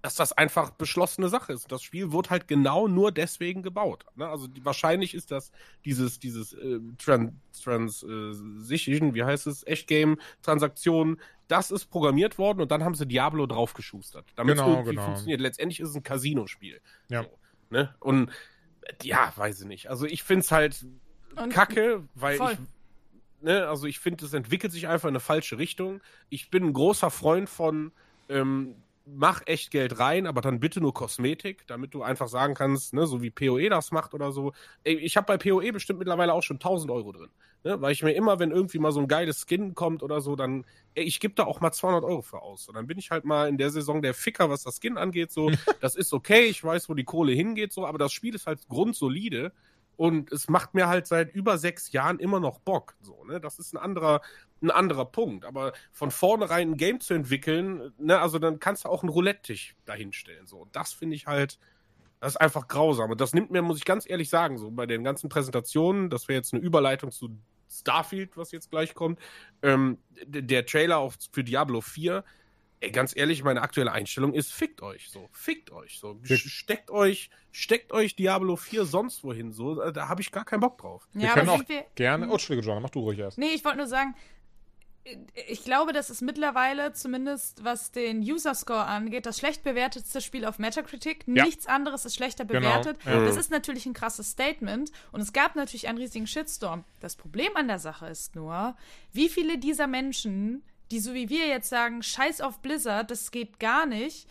dass 0.02 0.14
das 0.14 0.32
einfach 0.32 0.70
beschlossene 0.70 1.28
Sache 1.28 1.52
ist. 1.52 1.73
Das 1.73 1.82
Spiel 1.82 2.12
wird 2.12 2.31
halt 2.31 2.47
genau 2.47 2.86
nur 2.86 3.10
deswegen 3.10 3.62
gebaut. 3.62 4.06
Ne? 4.14 4.28
Also 4.28 4.47
die, 4.47 4.64
wahrscheinlich 4.64 5.14
ist 5.14 5.31
das 5.32 5.51
dieses, 5.85 6.20
dieses 6.20 6.52
äh, 6.52 6.78
Trans, 6.98 7.32
Transition, 7.60 9.14
wie 9.14 9.24
heißt 9.24 9.47
es, 9.47 9.66
Echtgame-Transaktion, 9.66 11.18
das 11.48 11.70
ist 11.70 11.86
programmiert 11.86 12.39
worden 12.39 12.60
und 12.60 12.70
dann 12.70 12.85
haben 12.85 12.94
sie 12.94 13.06
Diablo 13.06 13.47
draufgeschustert, 13.47 14.27
damit 14.36 14.56
es 14.56 14.60
Genau, 14.60 14.73
irgendwie 14.74 14.90
genau. 14.90 15.05
funktioniert. 15.06 15.40
Letztendlich 15.40 15.81
ist 15.81 15.90
es 15.90 15.94
ein 15.97 16.02
Casino-Spiel. 16.02 16.81
Ja. 17.09 17.23
So, 17.23 17.31
ne? 17.70 17.94
Und 18.01 18.31
äh, 18.82 18.93
ja, 19.02 19.32
weiß 19.36 19.60
ich 19.62 19.66
nicht. 19.66 19.89
Also 19.90 20.06
ich 20.06 20.23
finde 20.23 20.40
es 20.40 20.52
halt 20.52 20.85
Und- 21.36 21.51
kacke, 21.52 22.02
weil 22.14 22.36
Voll. 22.36 22.52
ich 22.52 22.59
ne, 23.43 23.68
also 23.68 23.86
ich 23.86 23.98
finde, 24.01 24.24
es 24.24 24.32
entwickelt 24.32 24.73
sich 24.73 24.89
einfach 24.89 25.09
in 25.09 25.12
eine 25.12 25.20
falsche 25.20 25.59
Richtung. 25.59 26.01
Ich 26.31 26.51
bin 26.51 26.64
ein 26.64 26.73
großer 26.73 27.10
Freund 27.10 27.48
von, 27.48 27.93
ähm, 28.28 28.74
mach 29.07 29.43
echt 29.47 29.70
Geld 29.70 29.99
rein, 30.01 30.27
aber 30.27 30.41
dann 30.41 30.59
bitte 30.59 30.81
nur 30.81 30.93
Kosmetik, 30.93 31.66
damit 31.69 31.95
du 31.95 32.03
einfach 32.03 32.28
sagen 32.28 32.55
kannst, 32.55 32.93
ne, 32.93 33.07
so 33.07 33.23
wie 33.23 33.31
PoE 33.31 33.69
das 33.69 33.93
macht 33.93 34.15
oder 34.15 34.33
so. 34.33 34.53
Ey, 34.83 34.97
ich 34.97 35.16
habe 35.16 35.27
bei 35.27 35.39
PoE 35.39 35.73
bestimmt 35.73 36.01
mittlerweile 36.01 36.35
auch 36.35 36.43
schon 36.43 36.57
1000 36.57 36.91
Euro 36.91 37.12
drin. 37.12 37.31
Ne, 37.62 37.81
weil 37.81 37.93
ich 37.93 38.03
mir 38.03 38.12
immer, 38.12 38.39
wenn 38.39 38.51
irgendwie 38.51 38.78
mal 38.78 38.93
so 38.93 39.01
ein 39.01 39.09
geiles 39.09 39.47
Skin 39.47 39.74
kommt 39.74 40.03
oder 40.03 40.20
so, 40.20 40.37
dann, 40.37 40.65
ey, 40.95 41.05
ich 41.05 41.20
gebe 41.20 41.35
da 41.35 41.45
auch 41.45 41.61
mal 41.61 41.73
200 41.73 42.05
Euro 42.05 42.23
für 42.23 42.43
aus. 42.43 42.69
Und 42.69 42.74
dann 42.74 42.87
bin 42.87 42.99
ich 42.99 43.11
halt 43.11 43.24
mal 43.24 43.49
in 43.49 43.59
der 43.59 43.70
Saison 43.70 44.03
der 44.03 44.15
Ficker, 44.15 44.51
was 44.51 44.65
das 44.65 44.78
Skin 44.81 44.99
angeht, 44.99 45.31
so. 45.31 45.51
das 45.81 45.95
ist 45.95 46.12
okay, 46.12 46.45
ich 46.47 46.62
weiß, 46.62 46.89
wo 46.89 46.95
die 46.95 47.05
Kohle 47.05 47.33
hingeht, 47.33 47.73
so, 47.73 47.87
aber 47.87 47.99
das 47.99 48.12
Spiel 48.12 48.35
ist 48.35 48.47
halt 48.47 48.69
grundsolide. 48.69 49.53
Und 49.97 50.31
es 50.31 50.49
macht 50.49 50.74
mir 50.74 50.89
halt 50.89 51.07
seit 51.07 51.35
über 51.35 51.57
sechs 51.57 51.91
Jahren 51.93 52.19
immer 52.19 52.39
noch 52.39 52.59
Bock. 52.59 52.97
So, 53.01 53.24
ne? 53.24 53.41
Das 53.41 53.59
ist 53.59 53.73
ein 53.73 53.78
anderer, 53.78 54.20
ein 54.62 54.70
anderer 54.70 55.05
Punkt. 55.05 55.45
Aber 55.45 55.73
von 55.93 56.11
vornherein 56.11 56.73
ein 56.73 56.77
Game 56.77 57.01
zu 57.01 57.15
entwickeln, 57.15 57.93
ne, 57.99 58.19
also 58.20 58.39
dann 58.39 58.59
kannst 58.59 58.85
du 58.85 58.89
auch 58.89 59.03
einen 59.03 59.11
Roulette-Tisch 59.11 59.74
dahinstellen. 59.85 60.47
So. 60.47 60.59
Und 60.59 60.74
das 60.74 60.93
finde 60.93 61.16
ich 61.16 61.27
halt, 61.27 61.59
das 62.20 62.33
ist 62.33 62.37
einfach 62.41 62.66
grausam. 62.69 63.11
Und 63.11 63.20
das 63.20 63.35
nimmt 63.35 63.51
mir, 63.51 63.61
muss 63.62 63.78
ich 63.78 63.85
ganz 63.85 64.09
ehrlich 64.09 64.31
sagen, 64.31 64.57
so 64.59 64.70
bei 64.70 64.87
den 64.87 65.05
ganzen 65.05 65.28
Präsentationen, 65.28 66.09
das 66.11 66.28
wäre 66.28 66.39
jetzt 66.39 66.55
eine 66.55 66.62
Überleitung 66.62 67.11
zu 67.11 67.31
Starfield, 67.70 68.37
was 68.37 68.53
jetzt 68.53 68.70
gleich 68.70 68.95
kommt, 68.95 69.19
ähm, 69.62 69.99
der 70.27 70.65
Trailer 70.65 70.99
auch 70.99 71.12
für 71.33 71.45
Diablo 71.45 71.81
4, 71.81 72.24
ey, 72.81 72.91
ganz 72.91 73.15
ehrlich, 73.16 73.43
meine 73.43 73.61
aktuelle 73.61 73.91
Einstellung 73.93 74.33
ist, 74.35 74.53
fickt 74.53 74.83
euch 74.83 75.11
so, 75.11 75.28
fickt 75.33 75.73
euch 75.73 75.99
so, 75.99 76.16
Wir- 76.23 76.37
steckt 76.39 76.91
euch, 76.91 77.28
steckt 77.51 77.93
euch 77.93 78.15
Diablo 78.16 78.57
4 78.57 78.85
sonst 78.85 79.24
wohin 79.24 79.53
so, 79.53 79.91
da 79.91 80.09
habe 80.09 80.20
ich 80.23 80.31
gar 80.31 80.45
keinen 80.45 80.61
Bock 80.61 80.78
drauf. 80.78 81.09
Wir 81.12 81.27
Ja, 81.27 81.35
können 81.35 81.49
aber 81.49 81.55
auch 81.55 81.59
sind 81.59 81.69
wir. 81.70 81.85
gerne. 81.97 82.28
Oh, 82.28 82.33
Entschuldige, 82.33 82.66
Joanna, 82.66 82.81
mach 82.83 82.91
du 82.91 83.01
ruhig 83.01 83.19
erst. 83.19 83.37
Nee, 83.37 83.51
ich 83.55 83.65
wollte 83.65 83.78
nur 83.78 83.89
sagen, 83.89 84.15
ich 85.49 85.62
glaube, 85.62 85.93
das 85.93 86.11
ist 86.11 86.20
mittlerweile, 86.20 86.93
zumindest 86.93 87.62
was 87.65 87.93
den 87.93 88.20
User-Score 88.20 88.85
angeht, 88.85 89.27
das 89.27 89.39
schlecht 89.39 89.62
bewertetste 89.62 90.20
Spiel 90.20 90.45
auf 90.45 90.59
Metacritic. 90.59 91.24
Ja. 91.27 91.45
Nichts 91.45 91.66
anderes 91.66 92.05
ist 92.05 92.16
schlechter 92.16 92.45
Genau, 92.45 92.61
bewertet. 92.61 92.99
ja. 93.05 93.24
Das 93.24 93.37
ist 93.37 93.51
natürlich 93.51 93.87
ein 93.87 93.95
krasses 93.95 94.31
Statement 94.31 94.91
und 95.12 95.20
es 95.20 95.33
gab 95.33 95.55
natürlich 95.55 95.89
einen 95.89 95.99
riesigen 95.99 96.27
Shitstorm. 96.27 96.85
Das 97.01 97.15
Problem 97.16 97.55
an 97.57 97.69
der 97.69 97.78
Sache 97.78 98.07
ist 98.07 98.35
nur, 98.35 98.77
wie 99.12 99.28
viele 99.28 99.59
dieser 99.59 99.87
Menschen, 99.87 100.65
die 100.91 100.99
so 101.01 101.15
wie 101.15 101.28
wir 101.28 101.47
jetzt 101.47 101.69
sagen, 101.69 102.03
scheiß 102.03 102.41
auf 102.41 102.61
Blizzard, 102.61 103.11
das 103.11 103.31
geht 103.31 103.61
gar 103.61 103.87
nicht, 103.87 104.28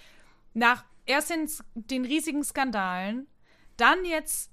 nach 0.53 0.83
erst 1.05 1.29
den, 1.29 1.49
den 1.75 2.05
riesigen 2.05 2.43
Skandalen, 2.43 3.27
dann 3.77 4.03
jetzt 4.05 4.51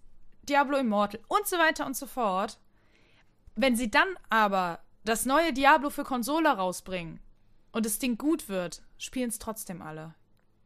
Diablo 0.48 0.76
Immortal 0.76 1.20
und 1.28 1.46
so 1.46 1.58
weiter 1.58 1.86
und 1.86 1.96
so 1.96 2.06
fort. 2.06 2.58
Wenn 3.54 3.76
sie 3.76 3.90
dann 3.90 4.08
aber 4.30 4.80
das 5.04 5.26
neue 5.26 5.52
Diablo 5.52 5.90
für 5.90 6.04
Konsole 6.04 6.48
rausbringen 6.48 7.20
und 7.72 7.86
das 7.86 7.98
Ding 7.98 8.18
gut 8.18 8.48
wird, 8.48 8.82
spielen 8.98 9.28
es 9.28 9.38
trotzdem 9.38 9.82
alle. 9.82 10.14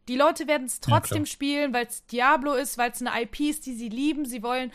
Die 0.09 0.17
Leute 0.17 0.47
werden 0.47 0.67
es 0.67 0.81
Ja, 0.87 0.91
trotzdem 0.99 1.25
klar. 1.25 1.33
spielen, 1.33 1.73
weil 1.73 1.87
es 1.87 2.07
Diablo 2.07 2.55
ist, 2.55 2.79
weil 2.79 2.91
es 2.93 3.01
eine 3.03 3.23
IP 3.23 3.41
ist, 3.41 3.67
die 3.67 3.75
sie 3.75 3.89
lieben. 3.89 4.25
Sie 4.25 4.43
wollen 4.43 4.73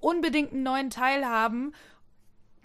unbedingt 0.00 0.52
einen 0.52 0.62
neuen 0.62 0.90
Teil 0.90 1.26
haben. 1.26 1.72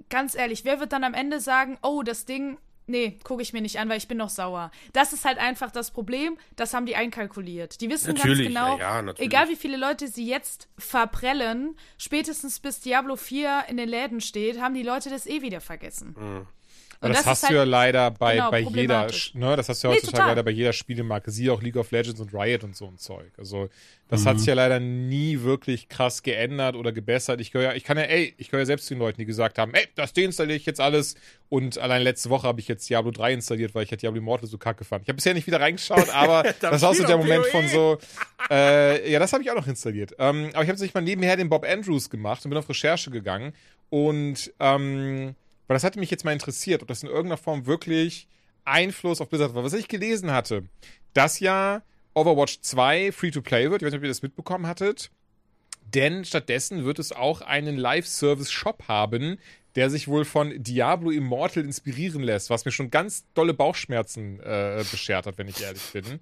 Ganz 0.10 0.36
ehrlich, 0.36 0.64
wer 0.66 0.80
wird 0.80 0.94
dann 0.94 1.04
am 1.04 1.14
Ende 1.14 1.40
sagen, 1.40 1.78
oh, 1.82 2.02
das 2.04 2.26
Ding, 2.26 2.58
nee, 2.90 3.18
gucke 3.24 3.42
ich 3.42 3.54
mir 3.54 3.62
nicht 3.62 3.80
an, 3.80 3.88
weil 3.90 3.98
ich 3.98 4.08
bin 4.08 4.18
noch 4.18 4.30
sauer. 4.30 4.72
Das 4.94 5.14
ist 5.14 5.26
halt 5.26 5.38
einfach 5.38 5.72
das 5.72 5.92
Problem, 5.92 6.38
das 6.56 6.74
haben 6.74 6.86
die 6.86 6.96
einkalkuliert. 6.96 7.80
Die 7.82 7.90
wissen 7.90 8.14
Natürlich, 8.14 8.54
ganz 8.54 8.70
genau, 8.70 8.78
ja, 8.78 9.02
ja, 9.02 9.14
egal 9.18 9.50
wie 9.50 9.56
viele 9.56 9.78
Leute 9.78 10.08
sie 10.08 10.28
jetzt 10.28 10.68
verprellen, 10.78 11.78
spätestens 11.98 12.60
bis 12.60 12.82
Diablo 12.82 13.16
4 13.16 13.66
in 13.70 13.78
den 13.78 13.88
Läden 13.88 14.22
steht, 14.22 14.60
haben 14.60 14.74
die 14.74 14.84
Leute 14.84 15.10
das 15.10 15.28
eh 15.28 15.42
wieder 15.42 15.62
vergessen. 15.62 16.16
Mhm. 16.18 16.48
Aber 17.02 17.08
Und 17.12 17.16
das, 17.16 17.24
das 17.24 17.44
hast 17.44 17.50
du 17.50 17.54
ja 17.54 17.60
halt- 17.62 17.70
leider 17.70 18.12
bei, 18.12 18.34
genau, 18.36 18.52
bei 18.52 18.60
jeder, 18.60 19.08
ne, 19.34 19.56
das 19.56 19.70
hast 19.70 19.82
du 19.82 19.88
ja 19.88 19.92
Nee, 19.94 19.98
heutzutage 20.00 20.18
total. 20.18 20.28
leider 20.32 20.44
bei 20.44 20.52
jeder 20.52 20.74
Spielemarke. 20.74 21.32
Siehe 21.32 21.54
auch 21.54 21.62
League 21.62 21.78
of 21.78 21.92
Legends 21.92 22.20
und 22.20 22.34
Riot 22.34 22.66
und 22.66 22.76
so 22.76 22.88
ein 22.88 22.98
Zeug. 22.98 23.32
Also, 23.38 23.70
das 24.10 24.22
Mhm. 24.24 24.26
hat 24.26 24.38
sich 24.40 24.48
ja 24.48 24.54
leider 24.54 24.82
nie 24.82 25.42
wirklich 25.44 25.88
krass 25.88 26.24
geändert 26.24 26.76
oder 26.76 26.92
gebessert. 26.92 27.40
Ich 27.40 27.52
gehöre 27.52 27.70
ja, 27.70 27.74
ich 27.76 27.86
kann 27.86 27.96
ja, 27.98 28.04
ey, 28.04 28.34
ich 28.38 28.48
gehöre 28.50 28.64
ja 28.64 28.66
selbst 28.66 28.88
zu 28.88 28.96
den 28.96 29.00
Leuten, 29.00 29.18
die 29.18 29.26
gesagt 29.26 29.58
haben, 29.58 29.74
ey, 29.74 29.88
das 29.96 30.12
deinstalliere 30.12 30.58
ich 30.58 30.66
jetzt 30.66 30.82
alles. 30.82 31.16
Und 31.48 31.78
allein 31.78 32.02
letzte 32.02 32.30
Woche 32.32 32.46
habe 32.46 32.60
ich 32.60 32.68
jetzt 32.68 32.90
Diablo 32.90 33.12
3 33.12 33.32
installiert, 33.32 33.74
weil 33.76 33.84
ich 33.86 33.92
ja 33.92 33.96
Diablo 33.98 34.20
Immortal 34.20 34.50
so 34.50 34.58
kacke 34.58 34.84
fand. 34.84 35.04
Ich 35.04 35.08
habe 35.08 35.16
bisher 35.16 35.34
nicht 35.34 35.48
wieder 35.48 35.62
reingeschaut, 35.62 36.10
aber 36.14 36.44
das 36.60 36.84
auch 36.84 36.94
so 36.94 37.06
der 37.06 37.18
Moment 37.18 37.44
PoE. 37.44 37.50
von 37.52 37.68
so, 37.70 37.98
äh, 38.52 39.10
ja, 39.10 39.20
das 39.20 39.32
habe 39.32 39.42
ich 39.42 39.50
auch 39.52 39.56
noch 39.56 39.68
installiert. 39.68 40.16
Ähm, 40.20 40.50
aber 40.54 40.64
ich 40.64 40.70
habe 40.70 40.78
sich 40.78 40.94
mal 40.94 41.00
nebenher 41.02 41.38
den 41.38 41.48
Bob 41.48 41.66
Andrews 41.66 42.10
gemacht 42.10 42.44
und 42.44 42.50
bin 42.50 42.58
auf 42.58 42.68
Recherche 42.68 43.10
gegangen. 43.10 43.54
Und 43.90 44.52
ähm, 44.60 45.36
weil 45.70 45.76
das 45.76 45.84
hatte 45.84 46.00
mich 46.00 46.10
jetzt 46.10 46.26
mal 46.26 46.34
interessiert, 46.34 46.82
ob 46.82 46.88
das 46.88 47.04
in 47.04 47.10
irgendeiner 47.10 47.38
Form 47.38 47.68
wirklich 47.68 48.28
Einfluss 48.66 49.22
auf 49.22 49.30
Blizzard 49.30 49.54
war. 49.54 49.64
Was 49.64 49.74
ich 49.74 49.88
gelesen 49.88 50.32
hatte, 50.32 50.64
dass 51.14 51.40
ja 51.40 51.84
Overwatch 52.16 52.62
2 52.62 53.12
Free-to-Play 53.12 53.70
wird. 53.70 53.84
Ich 53.84 53.86
weiß 53.86 53.92
nicht, 53.92 54.00
ob 54.00 54.04
ihr 54.04 54.10
das 54.10 54.24
mitbekommen 54.24 54.66
hattet. 54.66 55.12
Denn 55.94 56.26
stattdessen 56.26 56.86
wird 56.86 56.98
es 56.98 57.12
auch 57.12 57.42
einen 57.42 57.78
Live-Service-Shop 57.78 58.88
haben, 58.88 59.38
der 59.76 59.92
sich 59.92 60.08
wohl 60.08 60.26
von 60.26 60.52
Diablo 60.62 61.12
Immortal 61.12 61.64
inspirieren 61.64 62.24
lässt, 62.24 62.50
was 62.50 62.66
mir 62.66 62.72
schon 62.72 62.90
ganz 62.90 63.26
dolle 63.36 63.54
Bauchschmerzen 63.54 64.40
äh, 64.40 64.84
beschert 64.90 65.28
hat, 65.28 65.38
wenn 65.38 65.48
ich 65.48 65.62
ehrlich 65.62 65.84
bin. 65.94 66.20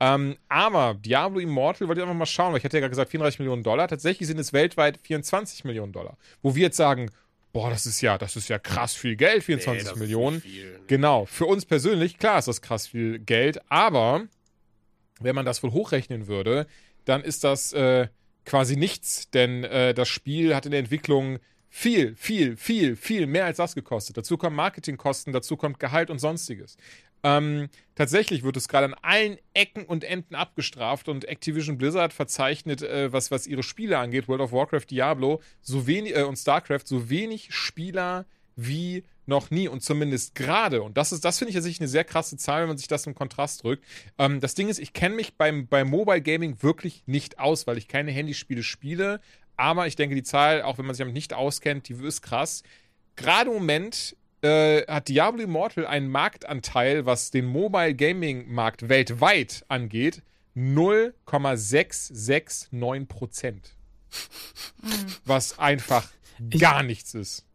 Ähm, 0.00 0.36
aber 0.48 0.94
Diablo 0.94 1.38
Immortal 1.38 1.86
wollte 1.86 2.00
ich 2.00 2.02
einfach 2.02 2.18
mal 2.18 2.26
schauen, 2.26 2.52
weil 2.52 2.58
ich 2.58 2.64
hatte 2.64 2.76
ja 2.76 2.80
gerade 2.80 2.90
gesagt 2.90 3.12
34 3.12 3.38
Millionen 3.38 3.62
Dollar. 3.62 3.86
Tatsächlich 3.86 4.26
sind 4.26 4.40
es 4.40 4.52
weltweit 4.52 4.98
24 4.98 5.64
Millionen 5.64 5.92
Dollar. 5.92 6.16
Wo 6.42 6.56
wir 6.56 6.62
jetzt 6.62 6.76
sagen, 6.76 7.10
boah, 7.52 7.70
das 7.70 7.86
ist 7.86 8.00
ja, 8.00 8.18
das 8.18 8.36
ist 8.36 8.48
ja 8.48 8.58
krass 8.58 8.94
viel 8.94 9.16
Geld, 9.16 9.42
24 9.44 9.92
Nee, 9.94 9.98
Millionen. 9.98 10.40
viel? 10.40 10.80
Genau, 10.86 11.26
für 11.26 11.46
uns 11.46 11.64
persönlich, 11.66 12.18
klar 12.18 12.38
ist 12.38 12.48
das 12.48 12.62
krass 12.62 12.86
viel 12.88 13.18
Geld, 13.18 13.60
aber 13.70 14.26
wenn 15.20 15.34
man 15.34 15.44
das 15.44 15.62
wohl 15.62 15.72
hochrechnen 15.72 16.26
würde, 16.26 16.66
dann 17.04 17.22
ist 17.22 17.44
das 17.44 17.72
äh, 17.72 18.08
quasi 18.44 18.76
nichts, 18.76 19.30
denn 19.30 19.64
äh, 19.64 19.94
das 19.94 20.08
Spiel 20.08 20.54
hat 20.54 20.64
in 20.66 20.70
der 20.70 20.80
Entwicklung 20.80 21.38
viel, 21.68 22.16
viel, 22.16 22.56
viel, 22.56 22.96
viel 22.96 23.26
mehr 23.26 23.44
als 23.44 23.58
das 23.58 23.74
gekostet. 23.74 24.16
Dazu 24.16 24.36
kommen 24.36 24.56
Marketingkosten, 24.56 25.32
dazu 25.32 25.56
kommt 25.56 25.78
Gehalt 25.78 26.10
und 26.10 26.18
sonstiges. 26.18 26.76
Ähm, 27.22 27.68
tatsächlich 27.94 28.42
wird 28.42 28.56
es 28.56 28.68
gerade 28.68 28.86
an 28.86 28.94
allen 29.02 29.38
Ecken 29.52 29.84
und 29.84 30.04
Enden 30.04 30.34
abgestraft 30.34 31.08
und 31.08 31.26
Activision 31.26 31.78
Blizzard 31.78 32.12
verzeichnet, 32.12 32.82
äh, 32.82 33.12
was, 33.12 33.30
was 33.30 33.46
ihre 33.46 33.62
Spiele 33.62 33.98
angeht, 33.98 34.28
World 34.28 34.40
of 34.40 34.52
Warcraft, 34.52 34.86
Diablo 34.90 35.42
so 35.60 35.86
wenig, 35.86 36.16
äh, 36.16 36.22
und 36.22 36.36
StarCraft, 36.36 36.86
so 36.86 37.10
wenig 37.10 37.52
Spieler 37.54 38.26
wie 38.56 39.04
noch 39.26 39.50
nie 39.50 39.68
und 39.68 39.82
zumindest 39.82 40.34
gerade, 40.34 40.82
und 40.82 40.96
das 40.96 41.12
ist, 41.12 41.24
das 41.24 41.38
finde 41.38 41.50
ich 41.50 41.54
tatsächlich 41.54 41.80
eine 41.80 41.88
sehr 41.88 42.04
krasse 42.04 42.36
Zahl, 42.36 42.62
wenn 42.62 42.68
man 42.68 42.78
sich 42.78 42.88
das 42.88 43.06
im 43.06 43.14
Kontrast 43.14 43.62
drückt. 43.62 43.84
Ähm, 44.18 44.40
das 44.40 44.54
Ding 44.54 44.68
ist, 44.68 44.78
ich 44.78 44.92
kenne 44.92 45.14
mich 45.14 45.36
beim, 45.36 45.68
beim 45.68 45.88
Mobile 45.88 46.20
Gaming 46.20 46.62
wirklich 46.62 47.04
nicht 47.06 47.38
aus, 47.38 47.66
weil 47.66 47.78
ich 47.78 47.88
keine 47.88 48.10
Handyspiele 48.10 48.62
spiele. 48.62 49.20
Aber 49.56 49.86
ich 49.86 49.94
denke, 49.94 50.14
die 50.14 50.22
Zahl, 50.22 50.62
auch 50.62 50.78
wenn 50.78 50.86
man 50.86 50.94
sich 50.94 51.00
damit 51.00 51.14
nicht 51.14 51.32
auskennt, 51.34 51.88
die 51.88 51.94
ist 51.94 52.22
krass. 52.22 52.62
Gerade 53.16 53.50
im 53.50 53.56
Moment 53.56 54.16
äh, 54.42 54.86
hat 54.86 55.08
Diablo 55.08 55.42
Immortal 55.42 55.86
einen 55.86 56.08
Marktanteil, 56.08 57.06
was 57.06 57.30
den 57.30 57.46
Mobile 57.46 57.94
Gaming 57.94 58.52
Markt 58.52 58.88
weltweit 58.88 59.64
angeht, 59.68 60.22
0,669 60.54 63.08
Prozent. 63.08 63.76
Was 65.24 65.58
einfach 65.58 66.06
gar 66.58 66.82
nichts 66.82 67.14
ist. 67.14 67.46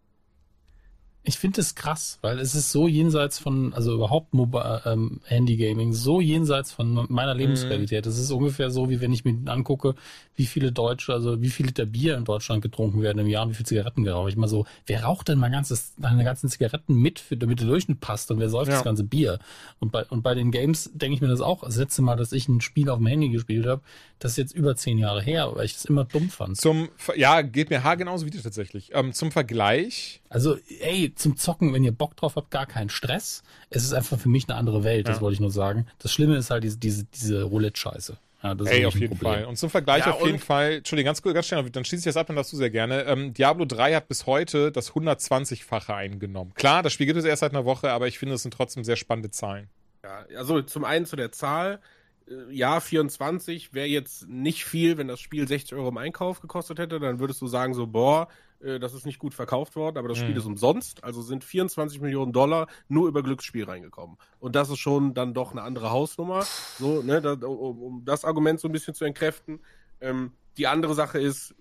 Ich 1.27 1.39
finde 1.39 1.59
es 1.59 1.73
krass, 1.73 2.19
weil 2.21 2.39
es 2.39 2.53
ist 2.53 2.71
so 2.71 2.87
jenseits 2.87 3.39
von, 3.39 3.73
also 3.73 3.95
überhaupt 3.95 4.35
Mobile, 4.35 4.83
ähm, 4.85 5.21
Handy-Gaming, 5.25 5.91
so 5.91 6.21
jenseits 6.21 6.71
von 6.71 7.07
meiner 7.09 7.33
Lebensrealität. 7.33 8.05
Es 8.05 8.19
ist 8.19 8.29
ungefähr 8.29 8.69
so, 8.69 8.91
wie 8.91 9.01
wenn 9.01 9.11
ich 9.11 9.25
mir 9.25 9.35
angucke, 9.51 9.95
wie 10.35 10.45
viele 10.45 10.71
Deutsche, 10.71 11.13
also 11.13 11.41
wie 11.41 11.49
viel 11.49 11.65
Liter 11.67 11.85
Bier 11.85 12.17
in 12.17 12.25
Deutschland 12.25 12.61
getrunken 12.61 13.01
werden 13.01 13.19
im 13.19 13.27
Jahr 13.27 13.43
und 13.43 13.51
wie 13.51 13.53
viele 13.55 13.65
Zigaretten 13.67 14.03
geraucht. 14.03 14.29
Ich 14.29 14.35
mal 14.35 14.47
so, 14.47 14.65
wer 14.85 15.03
raucht 15.03 15.27
denn 15.29 15.39
mal 15.39 15.49
ganzes, 15.49 15.93
seine 15.97 16.23
ganzen 16.23 16.49
Zigaretten 16.49 16.95
mit, 16.95 17.19
für, 17.19 17.37
damit 17.37 17.59
der 17.61 17.67
Durchschnitt 17.67 18.01
passt 18.01 18.29
und 18.31 18.39
wer 18.39 18.49
säuft 18.49 18.69
Ja. 18.69 18.75
das 18.75 18.83
ganze 18.83 19.03
Bier? 19.03 19.39
Und 19.79 19.91
bei, 19.91 20.03
und 20.05 20.21
bei 20.23 20.35
den 20.35 20.51
Games 20.51 20.91
denke 20.93 21.15
ich 21.15 21.21
mir 21.21 21.27
das 21.29 21.41
auch. 21.41 21.63
Das 21.63 21.77
letzte 21.77 22.01
Mal, 22.01 22.15
dass 22.15 22.31
ich 22.33 22.47
ein 22.49 22.61
Spiel 22.61 22.89
auf 22.89 22.97
dem 22.97 23.07
Handy 23.07 23.29
gespielt 23.29 23.65
habe, 23.65 23.81
das 24.19 24.31
ist 24.31 24.37
jetzt 24.37 24.55
über 24.55 24.75
zehn 24.75 24.97
Jahre 24.97 25.21
her, 25.21 25.51
weil 25.53 25.65
ich 25.65 25.73
das 25.73 25.85
immer 25.85 26.05
dumm 26.05 26.29
fand. 26.29 26.57
Zum, 26.57 26.89
ja, 27.15 27.41
geht 27.41 27.69
mir 27.69 27.83
Haar 27.83 27.97
genauso 27.97 28.25
wie 28.25 28.29
dir 28.29 28.41
tatsächlich. 28.41 28.91
Ähm, 28.93 29.13
zum 29.13 29.31
Vergleich, 29.31 30.21
Also, 30.29 30.57
ey, 30.81 31.13
zum 31.15 31.37
Zocken, 31.37 31.73
wenn 31.73 31.83
ihr 31.83 31.91
Bock 31.93 32.15
drauf 32.17 32.35
habt, 32.35 32.51
gar 32.51 32.65
keinen 32.65 32.89
Stress. 32.89 33.43
Es 33.69 33.83
ist 33.83 33.93
einfach 33.93 34.19
für 34.19 34.29
mich 34.29 34.49
eine 34.49 34.57
andere 34.57 34.83
Welt, 34.83 35.07
das 35.07 35.17
Ja. 35.17 35.21
wollte 35.21 35.35
ich 35.35 35.39
nur 35.39 35.51
sagen. 35.51 35.85
Das 35.99 36.11
Schlimme 36.11 36.35
ist 36.35 36.49
halt 36.49 36.63
diese, 36.63 36.77
diese, 36.77 37.05
diese 37.05 37.43
Roulette-Scheiße. 37.43 38.17
Ja, 38.45 38.53
das 38.53 38.67
ey, 38.67 38.85
auf 38.85 38.93
jeden 38.93 39.17
Problem. 39.17 39.33
Fall. 39.33 39.45
Und 39.45 39.57
zum 39.57 39.71
Vergleich 39.71 40.05
Ja, 40.05 40.11
auf 40.13 40.21
jeden 40.21 40.33
und- 40.35 40.43
Fall, 40.43 40.73
Entschuldigung, 40.73 41.07
ganz 41.07 41.21
kurz, 41.21 41.33
ganz 41.33 41.47
schnell, 41.47 41.67
dann 41.71 41.83
schließe 41.83 42.01
ich 42.01 42.13
das 42.13 42.17
ab, 42.17 42.27
dann 42.27 42.35
darfst 42.35 42.53
du 42.53 42.57
sehr 42.57 42.69
gerne. 42.69 43.01
Ähm, 43.03 43.33
Diablo 43.33 43.65
3 43.65 43.95
hat 43.95 44.07
bis 44.07 44.27
heute 44.27 44.71
das 44.71 44.93
120-fache 44.93 45.95
eingenommen. 45.95 46.53
Klar, 46.53 46.83
das 46.83 46.93
Spiel 46.93 47.07
gibt 47.07 47.17
es 47.17 47.25
erst 47.25 47.39
seit 47.39 47.51
einer 47.53 47.65
Woche, 47.65 47.89
aber 47.91 48.07
ich 48.07 48.19
finde, 48.19 48.35
es 48.35 48.43
sind 48.43 48.53
trotzdem 48.53 48.83
sehr 48.83 48.97
spannende 48.97 49.31
Zahlen. 49.31 49.67
Ja, 50.03 50.25
also 50.37 50.61
zum 50.61 50.85
einen 50.85 51.07
zu 51.07 51.15
der 51.15 51.31
Zahl. 51.31 51.79
Äh, 52.27 52.51
Ja, 52.53 52.79
24 52.79 53.73
wäre 53.73 53.87
jetzt 53.87 54.27
nicht 54.27 54.65
viel, 54.65 54.97
wenn 54.97 55.07
das 55.07 55.19
Spiel 55.19 55.47
60 55.47 55.75
Euro 55.75 55.89
im 55.89 55.97
Einkauf 55.97 56.41
gekostet 56.41 56.79
hätte. 56.79 56.99
Dann 56.99 57.19
würdest 57.19 57.41
du 57.41 57.47
sagen 57.47 57.73
so, 57.73 57.87
boah, 57.87 58.27
äh, 58.61 58.79
das 58.79 58.93
ist 58.93 59.05
nicht 59.05 59.19
gut 59.19 59.33
verkauft 59.33 59.75
worden, 59.75 59.97
aber 59.97 60.07
das 60.09 60.17
Spiel 60.17 60.33
Mhm. 60.33 60.39
ist 60.39 60.45
umsonst. 60.45 61.03
Also 61.03 61.21
sind 61.21 61.43
24 61.43 62.01
Millionen 62.01 62.33
Dollar 62.33 62.67
nur 62.87 63.07
über 63.07 63.23
Glücksspiel 63.23 63.65
reingekommen. 63.65 64.17
Und 64.39 64.55
das 64.55 64.69
ist 64.69 64.79
schon 64.79 65.13
dann 65.13 65.33
doch 65.33 65.51
eine 65.51 65.61
andere 65.61 65.91
Hausnummer. 65.91 66.49
So, 66.77 67.01
ne, 67.01 67.21
da, 67.21 67.33
um, 67.33 67.81
um 67.81 68.05
das 68.05 68.25
Argument 68.25 68.59
so 68.59 68.67
ein 68.67 68.71
bisschen 68.71 68.93
zu 68.93 69.05
entkräften. 69.05 69.59
Ähm, 70.01 70.31
die 70.57 70.67
andere 70.67 70.93
Sache 70.93 71.19
ist, 71.19 71.53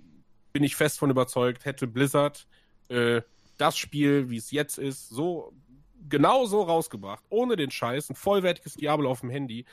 bin 0.53 0.62
ich 0.62 0.77
fest 0.77 0.99
von 0.99 1.11
überzeugt, 1.11 1.65
hätte 1.65 1.86
Blizzard 1.86 2.47
äh, 2.89 3.23
das 3.59 3.77
Spiel, 3.77 4.31
wie 4.31 4.36
es 4.36 4.51
jetzt 4.51 4.78
ist, 4.78 5.09
so 5.09 5.53
genau 6.09 6.45
so 6.47 6.62
rausgebracht, 6.62 7.24
ohne 7.28 7.57
den 7.57 7.70
Scheiß, 7.70 8.11
ein 8.11 8.15
vollwertiges 8.16 8.74
Diablo 8.74 9.11
auf 9.11 9.20
dem 9.20 9.31
Handy. 9.31 9.65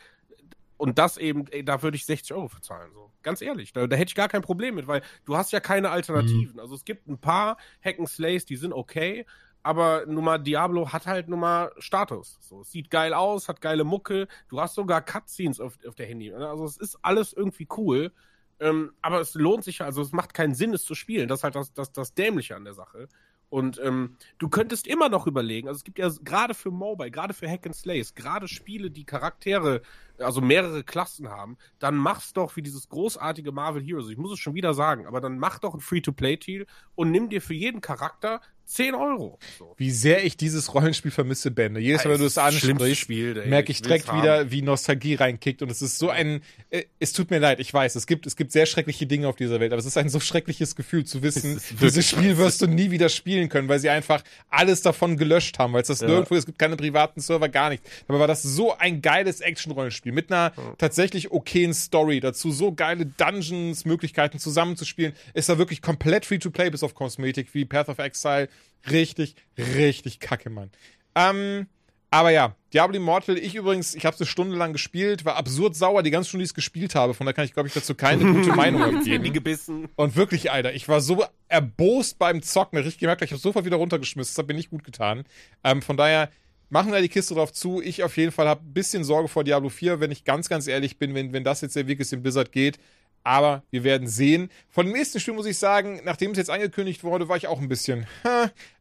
Und 0.82 0.98
das 0.98 1.18
eben, 1.18 1.46
ey, 1.52 1.64
da 1.64 1.84
würde 1.84 1.96
ich 1.96 2.08
60 2.08 2.34
Euro 2.34 2.48
für 2.48 2.60
zahlen. 2.60 2.92
So. 2.96 3.12
Ganz 3.22 3.44
ehrlich, 3.44 3.72
da, 3.72 3.86
da 3.86 3.96
hätte 3.96 4.10
ich 4.10 4.16
gar 4.16 4.30
kein 4.30 4.42
Problem 4.42 4.74
mit, 4.74 4.88
weil 4.88 5.04
du 5.26 5.38
hast 5.38 5.52
ja 5.52 5.60
keine 5.60 5.92
Alternativen. 5.92 6.60
Also 6.60 6.74
es 6.74 6.86
gibt 6.86 7.08
ein 7.08 7.20
paar 7.20 7.58
Hack'n'Slays, 7.86 8.48
die 8.48 8.56
sind 8.56 8.74
okay, 8.74 9.28
aber 9.62 10.08
nun 10.08 10.24
mal 10.24 10.40
Diablo 10.40 10.92
hat 10.92 11.06
halt 11.06 11.30
nun 11.30 11.40
mal 11.40 11.72
Status. 11.78 12.40
So, 12.42 12.62
es 12.62 12.72
sieht 12.72 12.90
geil 12.90 13.14
aus, 13.14 13.48
hat 13.48 13.62
geile 13.62 13.84
Mucke, 13.84 14.28
du 14.50 14.60
hast 14.60 14.74
sogar 14.74 15.04
Cutscenes 15.04 15.60
auf, 15.60 15.78
auf 15.88 15.94
der 15.94 16.08
Handy. 16.08 16.34
Also 16.34 16.66
es 16.66 16.78
ist 16.78 16.98
alles 17.04 17.32
irgendwie 17.32 17.68
cool. 17.78 18.12
Ähm, 18.60 18.94
aber 19.04 19.22
es 19.22 19.36
lohnt 19.36 19.64
sich, 19.64 19.82
also 19.82 20.02
es 20.02 20.14
macht 20.14 20.34
keinen 20.34 20.56
Sinn, 20.56 20.74
es 20.74 20.84
zu 20.84 20.96
spielen. 20.96 21.28
Das 21.28 21.42
ist 21.42 21.44
halt 21.44 21.56
das, 21.56 21.74
das, 21.74 21.92
das 21.92 22.16
Dämliche 22.16 22.56
an 22.56 22.64
der 22.64 22.74
Sache. 22.74 23.08
Und 23.52 23.82
ähm, 23.84 24.16
du 24.38 24.48
könntest 24.48 24.88
immer 24.88 25.10
noch 25.10 25.28
überlegen, 25.28 25.68
also 25.68 25.80
es 25.80 25.84
gibt 25.84 26.00
ja 26.00 26.10
gerade 26.24 26.54
für 26.54 26.72
Mobile, 26.72 27.12
gerade 27.12 27.34
für 27.34 27.50
Hack 27.50 27.66
and 27.66 27.76
Slays, 27.76 28.16
gerade 28.16 28.48
Spiele, 28.48 28.90
die 28.90 29.04
Charaktere, 29.04 29.82
also 30.20 30.40
mehrere 30.40 30.86
Klassen 30.86 31.28
haben, 31.28 31.58
dann 31.78 31.98
mach's 31.98 32.32
doch 32.32 32.56
wie 32.56 32.62
dieses 32.62 32.88
großartige 32.88 33.52
Marvel 33.52 33.84
Heroes. 33.84 34.10
Ich 34.10 34.18
muss 34.18 34.32
es 34.32 34.40
schon 34.40 34.54
wieder 34.54 34.74
sagen, 34.74 35.06
aber 35.06 35.20
dann 35.20 35.38
mach 35.38 35.60
doch 35.60 35.74
ein 35.74 35.82
Free-to-Play-Deal 35.82 36.66
und 36.96 37.12
nimm 37.12 37.28
dir 37.28 37.42
für 37.42 37.54
jeden 37.54 37.82
Charakter 37.82 38.40
10 38.72 38.96
Euro. 38.96 39.38
So. 39.60 39.74
Wie 39.76 39.92
sehr 39.92 40.24
ich 40.24 40.38
dieses 40.38 40.74
Rollenspiel 40.74 41.12
vermisse, 41.12 41.52
Ben. 41.52 41.76
Jedes 41.76 42.06
Mal, 42.06 42.12
wenn 42.12 42.22
du 42.22 42.26
es 42.26 42.38
ansprichst, 42.38 43.10
merke 43.10 43.70
ich 43.70 43.82
direkt 43.82 44.14
wieder, 44.14 44.50
wie 44.50 44.62
Nostalgie 44.62 45.16
reinkickt. 45.16 45.62
Und 45.62 45.70
es 45.70 45.82
ist 45.82 45.98
so 45.98 46.10
ein, 46.10 46.42
äh, 46.70 46.84
es 46.98 47.12
tut 47.12 47.32
mir 47.32 47.40
leid, 47.40 47.60
ich 47.60 47.74
weiß, 47.74 47.96
es 47.96 48.08
gibt, 48.08 48.26
es 48.26 48.38
gibt 48.38 48.54
sehr 48.54 48.66
schreckliche 48.66 49.08
Dinge 49.08 49.28
auf 49.28 49.36
dieser 49.36 49.60
Welt, 49.60 49.74
aber 49.74 49.80
es 49.80 49.86
ist 49.86 49.98
ein 49.98 50.08
so 50.08 50.22
schreckliches 50.22 50.78
Gefühl 50.78 51.04
zu 51.04 51.22
wissen, 51.22 51.60
dieses 51.82 52.08
Spiel 52.08 52.38
wirst 52.38 52.62
du 52.62 52.68
nie 52.68 52.92
wieder 52.92 53.10
spielen 53.10 53.50
können, 53.50 53.68
weil 53.68 53.80
sie 53.80 53.90
einfach 53.90 54.24
alles 54.50 54.82
davon 54.82 55.18
gelöscht 55.18 55.60
haben, 55.60 55.74
weil 55.74 55.82
es 55.82 55.90
das 55.90 56.00
ja. 56.00 56.08
nirgendwo, 56.08 56.36
es 56.36 56.46
gibt 56.46 56.58
keine 56.58 56.78
privaten 56.78 57.20
Server, 57.20 57.50
gar 57.50 57.72
nichts. 57.72 57.90
Aber 58.08 58.22
war 58.22 58.28
das 58.28 58.42
so 58.42 58.78
ein 58.78 59.02
geiles 59.02 59.42
Action-Rollenspiel 59.42 60.14
mit 60.14 60.32
einer 60.32 60.54
ja. 60.56 60.76
tatsächlich 60.78 61.32
okayen 61.32 61.74
Story, 61.74 62.22
dazu 62.22 62.52
so 62.52 62.72
geile 62.72 63.06
Dungeons, 63.06 63.84
Möglichkeiten 63.84 64.40
zusammenzuspielen. 64.40 65.12
Ist 65.34 65.50
da 65.50 65.58
wirklich 65.58 65.82
komplett 65.82 66.26
free-to-play 66.26 66.70
bis 66.70 66.84
auf 66.84 66.96
Kosmetik, 66.96 67.50
wie 67.54 67.66
Path 67.66 67.90
of 67.90 68.00
Exile 68.00 68.48
Richtig, 68.90 69.36
richtig 69.58 70.20
kacke, 70.20 70.50
Mann. 70.50 70.72
Ähm, 71.16 71.68
aber 72.14 72.32
ja, 72.32 72.56
Diablo 72.74 72.98
Immortal, 72.98 73.38
ich 73.38 73.56
übrigens, 73.56 73.96
ich 73.96 74.06
habe 74.06 74.14
es 74.14 74.20
eine 74.20 74.28
Stunde 74.28 74.58
lang 74.58 74.74
gespielt, 74.74 75.24
war 75.24 75.38
absurd 75.38 75.78
sauer, 75.78 76.04
die 76.04 76.12
ganze 76.12 76.28
Stunde, 76.28 76.42
die 76.42 76.46
ich 76.46 76.52
es 76.52 76.54
gespielt 76.54 76.94
habe. 76.94 77.14
Von 77.14 77.26
da 77.26 77.32
kann 77.32 77.46
ich, 77.46 77.54
glaube 77.54 77.68
ich, 77.68 77.74
dazu 77.74 77.96
keine 77.96 78.24
gute 78.34 78.54
Meinung 78.54 79.02
gebissen. 79.02 79.88
Und 79.96 80.18
wirklich, 80.18 80.52
Alter, 80.52 80.74
ich 80.74 80.90
war 80.90 81.00
so 81.00 81.24
erbost 81.48 82.20
beim 82.20 82.42
Zocken, 82.42 82.78
richtig 82.78 83.00
gemerkt, 83.00 83.22
ich 83.22 83.32
habe 83.32 83.42
sofort 83.42 83.64
wieder 83.64 83.78
runtergeschmissen. 83.78 84.34
Das 84.34 84.38
hat 84.38 84.48
mir 84.50 84.56
nicht 84.56 84.72
gut 84.72 84.84
getan. 84.84 85.24
Ähm, 85.64 85.82
von 85.82 85.96
daher 85.96 86.30
machen 86.70 86.92
wir 86.92 87.02
die 87.02 87.08
Kiste 87.08 87.34
drauf 87.34 87.54
zu. 87.54 87.82
Ich 87.82 88.04
auf 88.04 88.18
jeden 88.18 88.34
Fall 88.34 88.48
habe 88.48 88.62
ein 88.62 88.74
bisschen 88.74 89.06
Sorge 89.06 89.30
vor 89.30 89.46
Diablo 89.46 89.70
4, 89.70 90.02
wenn 90.02 90.12
ich 90.12 90.26
ganz, 90.26 90.50
ganz 90.50 90.68
ehrlich 90.68 90.98
bin, 90.98 91.14
wenn, 91.14 91.32
wenn 91.32 91.46
das 91.46 91.62
jetzt 91.62 91.78
der 91.78 91.88
Weg 91.88 92.02
ist, 92.02 92.12
in 92.12 92.24
Blizzard 92.24 92.52
geht. 92.52 92.78
Aber 93.24 93.64
wir 93.70 93.84
werden 93.84 94.08
sehen. 94.08 94.50
Von 94.70 94.88
dem 94.88 94.94
nächsten 94.94 95.20
Spiel 95.20 95.34
muss 95.34 95.46
ich 95.46 95.58
sagen, 95.58 96.02
nachdem 96.04 96.32
es 96.32 96.38
jetzt 96.38 96.50
angekündigt 96.50 97.04
wurde, 97.04 97.30
war 97.30 97.38
ich 97.38 97.48
auch 97.48 97.60
ein 97.60 97.70
bisschen. 97.70 98.08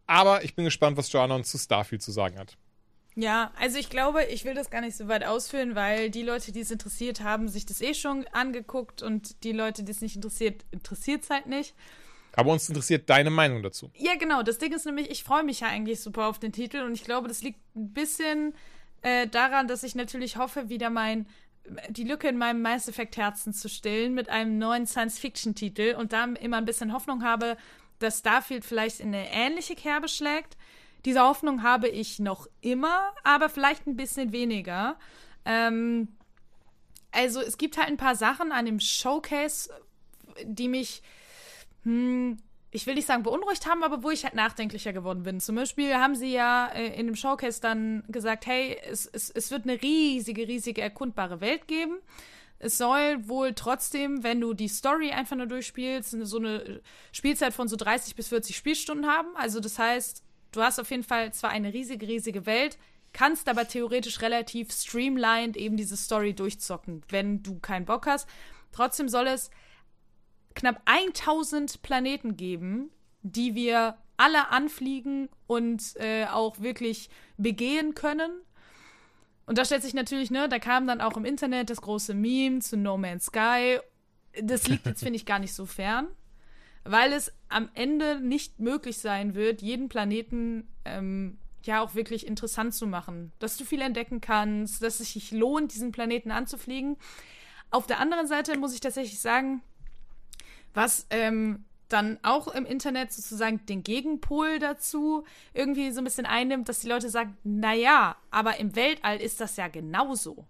Aber 0.07 0.45
ich 0.45 0.55
bin 0.55 0.65
gespannt, 0.65 0.97
was 0.97 1.13
Joanna 1.13 1.43
zu 1.43 1.59
Starfield 1.59 2.03
zu 2.03 2.11
sagen 2.11 2.39
hat. 2.39 2.57
Ja, 3.17 3.53
also 3.61 3.79
ich 3.79 3.91
glaube, 3.91 4.25
ich 4.25 4.45
will 4.45 4.55
das 4.55 4.71
gar 4.71 4.81
nicht 4.81 4.97
so 4.97 5.09
weit 5.09 5.25
ausführen, 5.25 5.75
weil 5.75 6.11
die 6.11 6.23
Leute, 6.23 6.53
die 6.53 6.61
es 6.61 6.71
interessiert 6.71 7.21
haben, 7.23 7.49
sich 7.49 7.67
das 7.67 7.81
eh 7.81 7.95
schon 7.95 8.27
angeguckt 8.29 9.03
und 9.03 9.43
die 9.45 9.53
Leute, 9.53 9.83
die 9.83 9.93
es 9.93 10.01
nicht 10.01 10.17
interessiert, 10.17 10.65
interessiert 10.71 11.25
es 11.25 11.31
halt 11.31 11.47
nicht. 11.47 11.75
Aber 12.35 12.53
uns 12.53 12.69
interessiert 12.69 13.11
deine 13.11 13.31
Meinung 13.31 13.63
dazu. 13.63 13.91
Ja, 13.97 14.15
genau. 14.15 14.43
Das 14.43 14.59
Ding 14.59 14.73
ist 14.73 14.87
nämlich, 14.87 15.11
ich 15.11 15.25
freue 15.25 15.43
mich 15.43 15.61
ja 15.61 15.69
eigentlich 15.69 16.01
super 16.01 16.29
auf 16.29 16.39
den 16.39 16.53
Titel 16.53 16.79
und 16.79 16.95
ich 16.95 17.05
glaube, 17.05 17.29
das 17.29 17.43
liegt 17.43 17.59
ein 17.75 17.93
bisschen 17.93 18.55
äh, 19.03 19.27
daran, 19.27 19.67
dass 19.67 19.83
ich 19.83 19.95
natürlich 19.95 20.37
hoffe, 20.37 20.69
wieder 20.69 20.91
mein 20.91 21.27
die 21.89 22.05
Lücke 22.05 22.29
in 22.29 22.39
meinem 22.39 22.63
Mass 22.63 22.89
Effect 22.89 23.17
Herzen 23.17 23.53
zu 23.53 23.69
stillen 23.69 24.15
mit 24.15 24.29
einem 24.29 24.59
neuen 24.59 24.87
Science-Fiction-Titel 24.87 25.95
und 25.99 26.13
da 26.13 26.25
immer 26.25 26.57
ein 26.57 26.65
bisschen 26.65 26.93
Hoffnung 26.93 27.23
habe, 27.23 27.57
dass 27.99 28.21
Starfield 28.21 28.65
vielleicht 28.65 29.01
in 29.01 29.09
eine 29.09 29.31
ähnliche 29.33 29.75
Kerbe 29.75 30.09
schlägt. 30.09 30.57
Diese 31.05 31.21
Hoffnung 31.21 31.63
habe 31.63 31.89
ich 31.89 32.19
noch 32.19 32.47
immer, 32.61 33.13
aber 33.25 33.49
vielleicht 33.49 33.87
ein 33.87 33.97
bisschen 33.97 34.33
weniger. 34.33 34.99
Ähm, 35.45 36.09
also 37.13 37.41
es 37.41 37.59
gibt 37.59 37.77
halt 37.77 37.89
ein 37.89 37.97
paar 37.97 38.17
Sachen 38.17 38.53
an 38.53 38.67
dem 38.67 38.81
Showcase, 38.81 39.71
die 40.45 40.69
mich 40.69 41.03
hm, 41.85 42.39
ich 42.73 42.87
will 42.87 42.95
nicht 42.95 43.07
sagen 43.07 43.23
beunruhigt 43.23 43.67
haben, 43.67 43.83
aber 43.83 44.03
wo 44.03 44.11
ich 44.11 44.25
halt 44.25 44.35
nachdenklicher 44.35 44.93
geworden 44.93 45.25
bin. 45.25 45.41
Zum 45.41 45.57
Beispiel 45.57 45.95
haben 45.95 46.15
sie 46.15 46.33
ja 46.33 46.69
äh, 46.69 46.99
in 46.99 47.07
dem 47.07 47.17
Showcase 47.17 47.61
dann 47.61 48.05
gesagt, 48.09 48.47
hey, 48.47 48.79
es, 48.89 49.07
es, 49.07 49.31
es 49.31 49.51
wird 49.51 49.65
eine 49.65 49.81
riesige, 49.83 50.47
riesige 50.47 50.81
erkundbare 50.81 51.41
Welt 51.41 51.67
geben. 51.67 51.99
Es 52.61 52.79
soll 52.79 53.27
wohl 53.27 53.55
trotzdem, 53.55 54.23
wenn 54.23 54.41
du 54.41 54.53
die 54.53 54.69
Story 54.69 55.11
einfach 55.11 55.35
nur 55.35 55.47
durchspielst, 55.47 56.11
so 56.11 56.37
eine 56.37 56.81
Spielzeit 57.11 57.55
von 57.55 57.69
so 57.69 57.77
30 57.77 58.15
bis 58.15 58.29
40 58.29 58.57
Spielstunden 58.57 59.07
haben. 59.07 59.35
Also 59.35 59.61
das 59.61 59.79
heißt, 59.79 60.23
du 60.53 60.63
hast 60.63 60.79
auf 60.79 60.91
jeden 60.91 61.03
Fall 61.03 61.33
zwar 61.33 61.51
eine 61.51 61.73
riesige, 61.73 62.07
riesige 62.07 62.47
Welt, 62.47 62.79
kannst 63.13 63.49
aber 63.49 63.67
theoretisch 63.67 64.21
relativ 64.21 64.73
streamlined 64.73 65.57
eben 65.57 65.77
diese 65.77 65.97
Story 65.97 66.35
durchzocken, 66.35 67.03
wenn 67.09 67.43
du 67.43 67.59
keinen 67.59 67.87
Bock 67.87 68.07
hast. 68.07 68.29
Trotzdem 68.73 69.09
soll 69.09 69.27
es 69.27 69.51
knapp 70.61 70.83
1000 70.85 71.81
Planeten 71.83 72.37
geben, 72.37 72.91
die 73.23 73.55
wir 73.55 73.97
alle 74.17 74.51
anfliegen 74.51 75.31
und 75.47 75.97
äh, 75.97 76.27
auch 76.27 76.61
wirklich 76.61 77.09
begehen 77.39 77.95
können. 77.95 78.31
Und 79.47 79.57
da 79.57 79.65
stellt 79.65 79.83
sich 79.83 79.95
natürlich, 79.95 80.31
ne, 80.31 80.49
da 80.49 80.59
kam 80.59 80.87
dann 80.87 81.01
auch 81.01 81.17
im 81.17 81.25
Internet 81.25 81.71
das 81.71 81.81
große 81.81 82.15
Meme 82.15 82.61
zu 82.61 82.77
No 82.77 82.99
Man's 82.99 83.27
Sky. 83.27 83.79
Das 84.41 84.69
liegt 84.69 84.87
jetzt, 84.87 85.03
finde 85.03 85.17
ich, 85.17 85.27
gar 85.27 85.39
nicht 85.39 85.55
so 85.55 85.65
fern, 85.65 86.07
weil 86.85 87.13
es 87.13 87.33
am 87.49 87.71
Ende 87.75 88.21
nicht 88.21 88.61
möglich 88.61 88.99
sein 88.99 89.35
wird, 89.35 89.63
jeden 89.63 89.89
Planeten 89.89 90.69
ähm, 90.85 91.39
ja 91.63 91.83
auch 91.83 91.95
wirklich 91.95 92.27
interessant 92.27 92.75
zu 92.75 92.87
machen. 92.87 93.33
Dass 93.39 93.57
du 93.57 93.65
viel 93.65 93.81
entdecken 93.81 94.21
kannst, 94.21 94.83
dass 94.83 95.01
es 95.01 95.15
sich 95.15 95.33
lohnt, 95.33 95.73
diesen 95.73 95.91
Planeten 95.91 96.31
anzufliegen. 96.31 96.97
Auf 97.71 97.87
der 97.87 97.99
anderen 97.99 98.27
Seite 98.27 98.57
muss 98.59 98.75
ich 98.75 98.81
tatsächlich 98.81 99.21
sagen, 99.21 99.63
was 100.75 101.07
ähm, 101.11 101.65
dann 101.89 102.19
auch 102.23 102.49
im 102.49 102.67
Internet 102.67 103.13
sozusagen 103.13 103.65
den 103.67 103.83
Gegenpol 103.83 104.59
dazu 104.59 105.25
irgendwie 105.53 105.91
so 105.91 106.01
ein 106.01 106.05
bisschen 106.05 106.27
einnimmt, 106.27 106.69
dass 106.69 106.81
die 106.81 106.89
Leute 106.89 107.11
sagen, 107.11 107.37
naja, 107.43 108.17
aber 108.31 108.59
im 108.59 108.77
Weltall 108.77 109.21
ist 109.21 109.41
das 109.41 109.57
ja 109.57 109.69
genauso. 109.69 110.47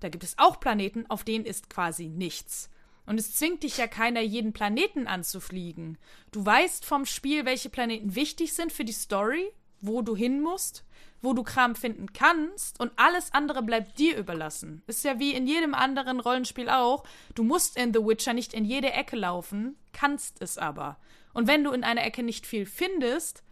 Da 0.00 0.08
gibt 0.08 0.24
es 0.24 0.38
auch 0.38 0.60
Planeten, 0.60 1.06
auf 1.08 1.24
denen 1.24 1.44
ist 1.44 1.70
quasi 1.70 2.08
nichts. 2.08 2.70
Und 3.06 3.18
es 3.18 3.34
zwingt 3.34 3.62
dich 3.62 3.76
ja 3.76 3.86
keiner, 3.86 4.20
jeden 4.20 4.52
Planeten 4.52 5.06
anzufliegen. 5.06 5.98
Du 6.32 6.44
weißt 6.44 6.86
vom 6.86 7.04
Spiel, 7.04 7.44
welche 7.44 7.68
Planeten 7.68 8.14
wichtig 8.14 8.54
sind 8.54 8.72
für 8.72 8.84
die 8.84 8.92
Story, 8.92 9.50
wo 9.80 10.00
du 10.00 10.16
hin 10.16 10.40
musst 10.40 10.84
wo 11.24 11.32
du 11.32 11.42
Kram 11.42 11.74
finden 11.74 12.12
kannst 12.12 12.78
und 12.80 12.92
alles 12.96 13.32
andere 13.32 13.62
bleibt 13.62 13.98
dir 13.98 14.16
überlassen. 14.16 14.82
Ist 14.86 15.04
ja 15.04 15.18
wie 15.18 15.34
in 15.34 15.46
jedem 15.46 15.74
anderen 15.74 16.20
Rollenspiel 16.20 16.68
auch. 16.68 17.04
Du 17.34 17.42
musst 17.42 17.76
in 17.76 17.92
The 17.92 18.04
Witcher 18.04 18.32
nicht 18.32 18.54
in 18.54 18.64
jede 18.64 18.92
Ecke 18.92 19.16
laufen, 19.16 19.76
kannst 19.92 20.40
es 20.40 20.58
aber. 20.58 20.98
Und 21.32 21.48
wenn 21.48 21.64
du 21.64 21.72
in 21.72 21.84
einer 21.84 22.04
Ecke 22.04 22.22
nicht 22.22 22.46
viel 22.46 22.66
findest, 22.66 23.42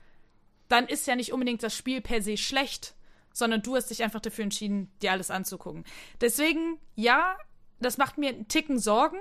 dann 0.68 0.86
ist 0.86 1.06
ja 1.06 1.16
nicht 1.16 1.32
unbedingt 1.32 1.62
das 1.62 1.76
Spiel 1.76 2.00
per 2.00 2.22
se 2.22 2.36
schlecht, 2.36 2.94
sondern 3.32 3.62
du 3.62 3.76
hast 3.76 3.88
dich 3.88 4.02
einfach 4.02 4.20
dafür 4.20 4.44
entschieden, 4.44 4.90
dir 5.02 5.12
alles 5.12 5.30
anzugucken. 5.30 5.84
Deswegen, 6.20 6.78
ja, 6.94 7.36
das 7.80 7.98
macht 7.98 8.18
mir 8.18 8.30
einen 8.30 8.48
Ticken 8.48 8.78
Sorgen, 8.78 9.18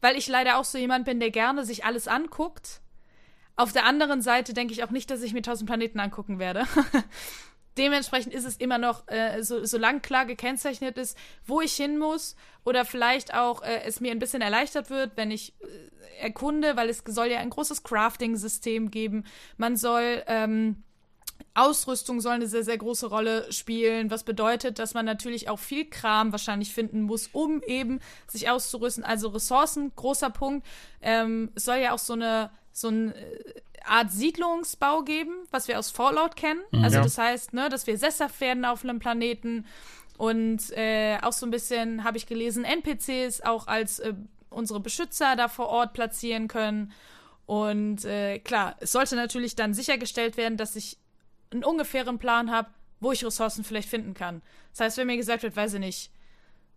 weil 0.00 0.16
ich 0.16 0.28
leider 0.28 0.58
auch 0.58 0.64
so 0.64 0.78
jemand 0.78 1.04
bin, 1.04 1.20
der 1.20 1.30
gerne 1.30 1.64
sich 1.64 1.84
alles 1.84 2.08
anguckt. 2.08 2.80
Auf 3.56 3.72
der 3.72 3.86
anderen 3.86 4.22
Seite 4.22 4.54
denke 4.54 4.72
ich 4.72 4.84
auch 4.84 4.90
nicht, 4.90 5.10
dass 5.10 5.22
ich 5.22 5.32
mir 5.32 5.42
tausend 5.42 5.68
Planeten 5.68 5.98
angucken 6.00 6.38
werde. 6.38 6.66
dementsprechend 7.78 8.34
ist 8.34 8.44
es 8.44 8.56
immer 8.56 8.78
noch, 8.78 9.06
äh, 9.08 9.42
so, 9.42 9.64
solange 9.64 10.00
klar 10.00 10.26
gekennzeichnet 10.26 10.98
ist, 10.98 11.16
wo 11.46 11.60
ich 11.60 11.74
hin 11.74 11.98
muss 11.98 12.36
oder 12.64 12.84
vielleicht 12.84 13.34
auch 13.34 13.62
äh, 13.62 13.82
es 13.84 14.00
mir 14.00 14.10
ein 14.10 14.18
bisschen 14.18 14.42
erleichtert 14.42 14.90
wird, 14.90 15.12
wenn 15.16 15.30
ich 15.30 15.54
äh, 15.60 16.22
erkunde, 16.22 16.76
weil 16.76 16.88
es 16.88 17.02
soll 17.06 17.28
ja 17.28 17.38
ein 17.38 17.50
großes 17.50 17.84
Crafting-System 17.84 18.90
geben. 18.90 19.24
Man 19.56 19.76
soll 19.76 20.22
ähm, 20.26 20.82
Ausrüstung 21.54 22.20
soll 22.20 22.34
eine 22.34 22.46
sehr, 22.46 22.62
sehr 22.62 22.78
große 22.78 23.06
Rolle 23.06 23.52
spielen, 23.52 24.10
was 24.10 24.24
bedeutet, 24.24 24.78
dass 24.78 24.94
man 24.94 25.04
natürlich 25.04 25.48
auch 25.48 25.58
viel 25.58 25.88
Kram 25.88 26.32
wahrscheinlich 26.32 26.72
finden 26.72 27.02
muss, 27.02 27.28
um 27.32 27.62
eben 27.62 28.00
sich 28.28 28.48
auszurüsten. 28.48 29.04
Also 29.04 29.28
Ressourcen, 29.28 29.92
großer 29.96 30.30
Punkt. 30.30 30.66
Ähm, 31.00 31.50
es 31.54 31.64
soll 31.64 31.78
ja 31.78 31.92
auch 31.92 31.98
so 31.98 32.12
eine 32.12 32.50
so 32.72 32.88
ein 32.88 33.12
äh, 33.12 33.60
Art 33.90 34.10
Siedlungsbau 34.10 35.02
geben, 35.02 35.32
was 35.50 35.68
wir 35.68 35.78
aus 35.78 35.90
Fallout 35.90 36.36
kennen. 36.36 36.60
Mhm. 36.70 36.84
Also 36.84 37.00
das 37.00 37.18
heißt, 37.18 37.52
ne, 37.52 37.68
dass 37.68 37.86
wir 37.86 37.98
sesshaft 37.98 38.40
werden 38.40 38.64
auf 38.64 38.84
einem 38.84 38.98
Planeten 38.98 39.66
und 40.16 40.70
äh, 40.76 41.18
auch 41.22 41.32
so 41.32 41.46
ein 41.46 41.50
bisschen, 41.50 42.04
habe 42.04 42.16
ich 42.16 42.26
gelesen, 42.26 42.64
NPCs 42.64 43.42
auch 43.42 43.66
als 43.66 44.00
äh, 44.00 44.14
unsere 44.50 44.80
Beschützer 44.80 45.36
da 45.36 45.48
vor 45.48 45.68
Ort 45.68 45.92
platzieren 45.92 46.48
können. 46.48 46.92
Und 47.46 48.04
äh, 48.04 48.40
klar, 48.40 48.76
es 48.80 48.92
sollte 48.92 49.16
natürlich 49.16 49.54
dann 49.56 49.74
sichergestellt 49.74 50.36
werden, 50.36 50.58
dass 50.58 50.76
ich 50.76 50.98
einen 51.50 51.64
ungefähren 51.64 52.18
Plan 52.18 52.50
habe, 52.50 52.68
wo 53.00 53.12
ich 53.12 53.24
Ressourcen 53.24 53.64
vielleicht 53.64 53.88
finden 53.88 54.14
kann. 54.14 54.42
Das 54.72 54.80
heißt, 54.80 54.96
wenn 54.98 55.06
mir 55.06 55.16
gesagt 55.16 55.42
wird, 55.42 55.56
weiß 55.56 55.74
ich 55.74 55.80
nicht, 55.80 56.10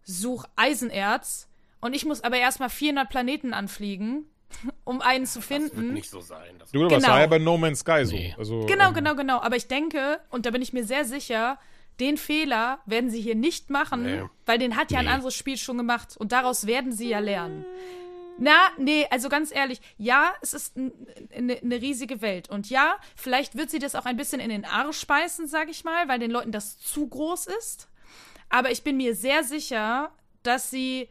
such 0.03 0.45
Eisenerz 0.55 1.47
und 1.81 1.95
ich 1.95 2.05
muss 2.05 2.23
aber 2.23 2.38
erstmal 2.38 2.69
400 2.69 3.09
Planeten 3.09 3.53
anfliegen, 3.53 4.25
um 4.84 5.02
einen 5.02 5.26
zu 5.26 5.41
finden. 5.41 5.69
Das 5.69 5.78
wird 5.78 5.94
nicht 5.94 6.10
so 6.10 6.22
sein. 6.22 6.56
Das 6.60 6.72
du, 6.72 6.80
genau. 6.80 6.90
das 6.90 7.07
war 7.07 7.19
ja 7.19 7.28
bei 7.28 7.40
No 7.40 7.57
Man's 7.57 7.80
Sky 7.80 8.06
so. 8.06 8.15
Nee. 8.15 8.36
Also, 8.38 8.65
genau, 8.65 8.90
ähm, 8.90 8.94
genau, 8.94 9.15
genau. 9.15 9.41
Aber 9.41 9.56
ich 9.56 9.68
denke, 9.68 10.19
und 10.30 10.45
da 10.45 10.52
bin 10.52 10.61
ich 10.61 10.73
mir 10.73 10.84
sehr 10.84 11.06
sicher, 11.06 11.60
den 11.99 12.18
Fehler 12.18 12.80
werden 12.86 13.10
sie 13.10 13.22
hier 13.22 13.36
nicht 13.36 13.69
machen, 13.69 14.03
nee. 14.03 14.23
weil 14.45 14.57
den 14.57 14.76
hat 14.76 14.91
ja 14.91 15.02
nee. 15.02 15.07
ein 15.07 15.14
anderes 15.14 15.36
Spiel 15.36 15.57
schon 15.57 15.78
gemacht 15.78 16.18
und 16.18 16.32
daraus 16.32 16.65
werden 16.65 16.91
sie 16.91 17.10
ja 17.10 17.19
lernen. 17.19 17.65
Na, 18.38 18.72
nee, 18.78 19.06
also 19.11 19.30
ganz 19.30 19.53
ehrlich, 19.53 19.82
ja, 19.98 20.34
es 20.41 20.53
ist 20.53 20.76
eine 20.76 21.57
ne 21.61 21.76
riesige 21.82 22.22
Welt. 22.22 22.49
Und 22.49 22.69
ja, 22.72 22.95
vielleicht 23.15 23.56
wird 23.56 23.69
sie 23.69 23.78
das 23.78 23.94
auch 23.94 24.06
ein 24.06 24.18
bisschen 24.18 24.40
in 24.40 24.49
den 24.49 24.65
Arsch 24.65 25.06
beißen, 25.06 25.48
sag 25.48 25.69
ich 25.69 25.84
mal, 25.84 26.07
weil 26.07 26.18
den 26.18 26.32
Leuten 26.32 26.52
das 26.52 26.80
zu 26.80 27.07
groß 27.07 27.48
ist. 27.48 27.88
Aber 28.49 28.72
ich 28.72 28.84
bin 28.84 28.98
mir 28.98 29.15
sehr 29.15 29.44
sicher, 29.44 30.11
dass 30.41 30.72
sie 30.72 31.10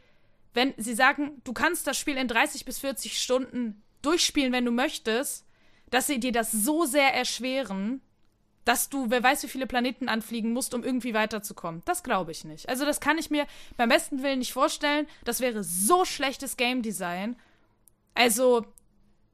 wenn 0.55 0.75
sie 0.77 0.95
sagen, 0.95 1.41
du 1.45 1.53
kannst 1.53 1.87
das 1.87 1.99
Spiel 1.99 2.17
in 2.17 2.29
30 2.29 2.65
bis 2.65 2.79
40 2.79 3.21
Stunden 3.21 3.83
durchspielen, 4.03 4.53
wenn 4.53 4.65
du 4.65 4.73
möchtest, 4.73 5.47
dass 5.91 6.07
sie 6.07 6.21
dir 6.21 6.33
das 6.33 6.53
so 6.53 6.85
sehr 6.85 7.15
erschweren, 7.15 8.01
dass 8.65 8.89
du, 8.89 9.11
wer 9.11 9.23
weiß, 9.23 9.43
wie 9.43 9.49
viele 9.49 9.67
Planeten 9.67 10.09
anfliegen 10.09 10.53
musst, 10.53 10.75
um 10.75 10.85
irgendwie 10.85 11.15
weiterzukommen. 11.15 11.83
Das 11.87 12.03
glaube 12.03 12.31
ich 12.31 12.45
nicht. 12.45 12.69
Also, 12.69 12.85
das 12.85 13.01
kann 13.01 13.19
ich 13.19 13.31
mir 13.31 13.47
beim 13.77 13.89
besten 13.89 14.23
Willen 14.23 14.39
nicht 14.39 14.53
vorstellen. 14.53 15.07
Das 15.25 15.41
wäre 15.41 15.65
so 15.65 16.05
schlechtes 16.05 16.57
Game 16.57 16.83
Design. 16.83 17.37
Also, 18.15 18.67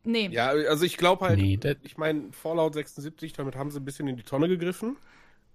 nee. 0.05 0.29
Ja, 0.29 0.49
also 0.49 0.85
ich 0.85 0.97
glaube 0.97 1.27
halt, 1.27 1.39
Nee, 1.39 1.59
ich 1.83 1.99
meine, 1.99 2.33
Fallout 2.33 2.75
76, 2.75 3.33
damit 3.33 3.57
haben 3.57 3.71
sie 3.71 3.81
ein 3.81 3.85
bisschen 3.85 4.07
in 4.09 4.17
die 4.17 4.23
Tonne 4.23 4.49
gegriffen. 4.49 4.97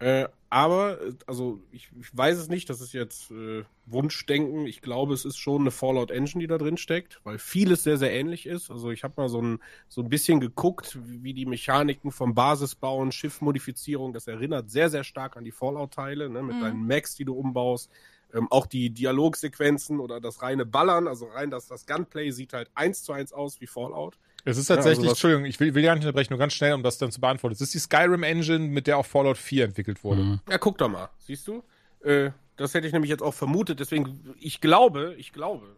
Äh, 0.02 0.28
aber, 0.50 1.00
also 1.28 1.62
ich, 1.72 1.90
ich 2.02 2.18
weiß 2.18 2.38
es 2.40 2.50
nicht, 2.50 2.70
das 2.72 2.82
ist 2.82 2.92
jetzt 2.94 3.32
äh, 3.32 3.64
Wunschdenken. 3.86 4.66
Ich 4.66 4.82
glaube, 4.82 5.14
es 5.14 5.26
ist 5.26 5.38
schon 5.38 5.62
eine 5.62 5.72
Fallout 5.72 6.12
Engine, 6.12 6.42
die 6.42 6.48
da 6.48 6.58
drin 6.58 6.78
steckt, 6.78 7.22
weil 7.24 7.38
vieles 7.40 7.84
sehr, 7.84 7.98
sehr 7.98 8.12
ähnlich 8.12 8.48
ist. 8.48 8.72
Also 8.72 8.90
ich 8.92 9.04
habe 9.04 9.14
mal 9.18 9.30
so 9.30 9.42
ein, 9.42 9.60
so 9.90 10.02
ein 10.02 10.10
bisschen 10.10 10.40
geguckt, 10.42 10.98
wie, 11.06 11.24
wie 11.24 11.34
die 11.36 11.46
Mechaniken 11.46 12.12
vom 12.12 12.34
Basisbauen, 12.34 13.12
Schiffmodifizierung, 13.14 14.12
das 14.14 14.28
erinnert 14.28 14.72
sehr, 14.72 14.90
sehr 14.90 15.04
stark 15.06 15.38
an 15.38 15.46
die 15.46 15.52
Fallout-Teile, 15.54 16.30
ne, 16.30 16.44
mit 16.44 16.58
Mhm. 16.58 16.62
deinen 16.62 16.88
Max, 16.88 17.16
die 17.16 17.26
du 17.26 17.36
umbaust. 17.36 17.92
Ähm, 18.34 18.48
auch 18.52 18.66
die 18.68 18.90
Dialogsequenzen 18.92 20.00
oder 20.00 20.22
das 20.22 20.42
reine 20.42 20.66
Ballern, 20.66 21.08
also 21.08 21.28
rein 21.28 21.52
das, 21.52 21.68
das 21.68 21.86
Gunplay 21.86 22.32
sieht 22.32 22.54
halt 22.54 22.72
eins 22.76 23.04
zu 23.04 23.14
eins 23.14 23.34
aus 23.34 23.62
wie 23.62 23.68
Fallout. 23.68 24.18
Es 24.46 24.58
ist 24.58 24.70
Ja, 24.70 24.76
tatsächlich, 24.76 25.00
also 25.00 25.12
was- 25.12 25.18
Entschuldigung, 25.18 25.46
ich 25.46 25.60
will, 25.60 25.74
will 25.76 25.84
ja 25.84 25.94
nicht 25.94 26.04
unterbrechen, 26.04 26.32
nur 26.34 26.40
ganz 26.40 26.54
schnell, 26.54 26.74
um 26.74 26.84
das 26.84 26.98
dann 26.98 27.12
zu 27.12 27.22
beantworten. 27.22 27.54
Es 27.54 27.62
ist 27.62 27.74
die 27.74 27.80
Skyrim 27.80 28.24
Engine, 28.24 28.60
mit 28.68 28.88
der 28.88 28.98
auch 28.98 29.06
Fallout 29.06 29.38
4 29.38 29.66
entwickelt 29.66 30.04
wurde. 30.04 30.24
Mhm. 30.24 30.40
Ja, 30.50 30.58
guck 30.58 30.78
doch 30.78 30.90
mal, 30.90 31.10
siehst 31.20 31.48
du? 31.48 31.64
Äh, 32.04 32.32
das 32.58 32.74
hätte 32.74 32.88
ich 32.88 32.94
nämlich 32.94 33.10
jetzt 33.10 33.22
auch 33.22 33.34
vermutet. 33.34 33.80
Deswegen, 33.80 34.34
ich 34.40 34.62
glaube, 34.62 35.16
ich 35.18 35.32
glaube, 35.34 35.76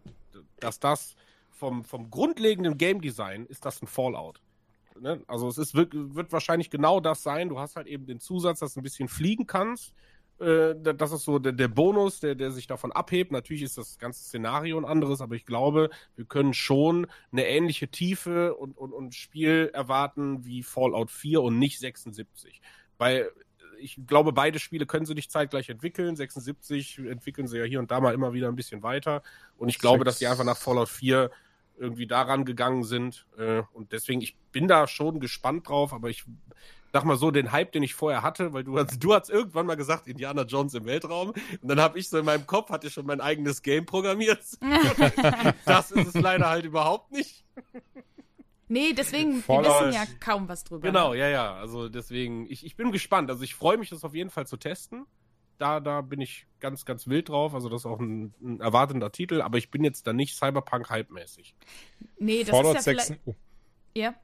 dass 0.60 0.80
das 0.80 1.14
vom, 1.50 1.84
vom 1.84 2.10
grundlegenden 2.10 2.78
Game 2.78 3.00
Design 3.00 3.46
ist 3.46 3.64
das 3.64 3.80
ein 3.82 3.86
Fallout. 3.86 4.40
Ne? 5.00 5.20
Also 5.26 5.48
es 5.48 5.58
ist, 5.58 5.74
wird, 5.74 5.92
wird 5.94 6.32
wahrscheinlich 6.32 6.70
genau 6.70 7.00
das 7.00 7.22
sein. 7.22 7.48
Du 7.48 7.58
hast 7.58 7.76
halt 7.76 7.86
eben 7.86 8.06
den 8.06 8.20
Zusatz, 8.20 8.60
dass 8.60 8.74
du 8.74 8.80
ein 8.80 8.82
bisschen 8.82 9.08
fliegen 9.08 9.46
kannst. 9.46 9.92
Äh, 10.40 10.74
da- 10.76 10.92
das 10.92 11.12
ist 11.12 11.24
so 11.24 11.38
der, 11.38 11.52
der 11.52 11.68
Bonus, 11.68 12.20
der, 12.20 12.34
der 12.34 12.50
sich 12.50 12.66
davon 12.66 12.92
abhebt. 12.92 13.30
Natürlich 13.32 13.62
ist 13.62 13.78
das 13.78 13.98
ganze 13.98 14.22
Szenario 14.24 14.78
ein 14.78 14.84
anderes, 14.84 15.20
aber 15.20 15.34
ich 15.36 15.46
glaube, 15.46 15.90
wir 16.16 16.24
können 16.24 16.54
schon 16.54 17.06
eine 17.32 17.46
ähnliche 17.46 17.88
Tiefe 17.88 18.54
und, 18.54 18.76
und, 18.76 18.92
und 18.92 19.14
Spiel 19.14 19.70
erwarten 19.72 20.44
wie 20.44 20.62
Fallout 20.62 21.10
4 21.10 21.40
und 21.42 21.58
nicht 21.58 21.78
76. 21.78 22.60
Weil 22.98 23.30
ich 23.78 23.98
glaube, 24.06 24.32
beide 24.32 24.58
Spiele 24.58 24.86
können 24.86 25.06
sie 25.06 25.14
nicht 25.14 25.30
zeitgleich 25.30 25.68
entwickeln. 25.68 26.16
76 26.16 26.98
entwickeln 26.98 27.46
sie 27.48 27.58
ja 27.58 27.64
hier 27.64 27.78
und 27.80 27.90
da 27.90 28.00
mal 28.00 28.14
immer 28.14 28.32
wieder 28.32 28.48
ein 28.48 28.56
bisschen 28.56 28.82
weiter. 28.82 29.22
Und 29.56 29.68
ich 29.68 29.78
glaube, 29.78 30.04
dass 30.04 30.18
die 30.18 30.26
einfach 30.26 30.44
nach 30.44 30.56
Fallout 30.56 30.88
4 30.88 31.30
irgendwie 31.76 32.06
daran 32.06 32.44
gegangen 32.44 32.84
sind. 32.84 33.26
Äh, 33.36 33.62
und 33.72 33.92
deswegen, 33.92 34.20
ich 34.20 34.36
bin 34.52 34.68
da 34.68 34.86
schon 34.86 35.20
gespannt 35.20 35.68
drauf, 35.68 35.92
aber 35.92 36.08
ich 36.08 36.24
sag 36.94 37.04
mal 37.04 37.16
so, 37.16 37.32
den 37.32 37.50
Hype, 37.50 37.72
den 37.72 37.82
ich 37.82 37.92
vorher 37.92 38.22
hatte, 38.22 38.52
weil 38.52 38.62
du 38.62 38.78
hast, 38.78 39.02
du 39.02 39.12
hast 39.12 39.28
irgendwann 39.28 39.66
mal 39.66 39.74
gesagt, 39.74 40.06
Indiana 40.06 40.42
Jones 40.42 40.74
im 40.74 40.84
Weltraum. 40.84 41.30
Und 41.30 41.68
dann 41.68 41.80
habe 41.80 41.98
ich 41.98 42.08
so 42.08 42.18
in 42.18 42.24
meinem 42.24 42.46
Kopf, 42.46 42.70
hatte 42.70 42.86
ich 42.86 42.92
schon 42.92 43.04
mein 43.04 43.20
eigenes 43.20 43.62
Game 43.62 43.84
programmiert. 43.84 44.38
das 45.64 45.90
ist 45.90 46.14
es 46.14 46.22
leider 46.22 46.48
halt 46.48 46.64
überhaupt 46.64 47.10
nicht. 47.10 47.44
nee, 48.68 48.92
deswegen, 48.92 49.34
wir 49.34 49.42
Fallout- 49.42 49.88
wissen 49.88 49.92
ja 49.92 50.04
kaum 50.20 50.48
was 50.48 50.62
drüber. 50.62 50.86
Genau, 50.86 51.14
ja, 51.14 51.28
ja. 51.28 51.54
Also 51.54 51.88
deswegen, 51.88 52.48
ich, 52.48 52.64
ich 52.64 52.76
bin 52.76 52.92
gespannt. 52.92 53.28
Also 53.28 53.42
ich 53.42 53.56
freue 53.56 53.76
mich, 53.76 53.90
das 53.90 54.04
auf 54.04 54.14
jeden 54.14 54.30
Fall 54.30 54.46
zu 54.46 54.56
testen. 54.56 55.04
Da, 55.58 55.80
da 55.80 56.00
bin 56.00 56.20
ich 56.20 56.46
ganz, 56.60 56.84
ganz 56.84 57.08
wild 57.08 57.28
drauf. 57.28 57.54
Also 57.56 57.68
das 57.68 57.82
ist 57.82 57.86
auch 57.86 57.98
ein, 57.98 58.34
ein 58.40 58.60
erwartender 58.60 59.10
Titel, 59.10 59.42
aber 59.42 59.58
ich 59.58 59.72
bin 59.72 59.82
jetzt 59.82 60.06
da 60.06 60.12
nicht 60.12 60.36
Cyberpunk-Hype-mäßig. 60.36 61.56
Nee, 62.20 62.44
das 62.44 62.50
Fallout 62.50 62.76
ist 62.78 62.86
ja 62.86 62.92
6. 62.94 63.06
vielleicht. 63.06 63.20
Oh. 63.26 63.34
Ja. 63.96 64.14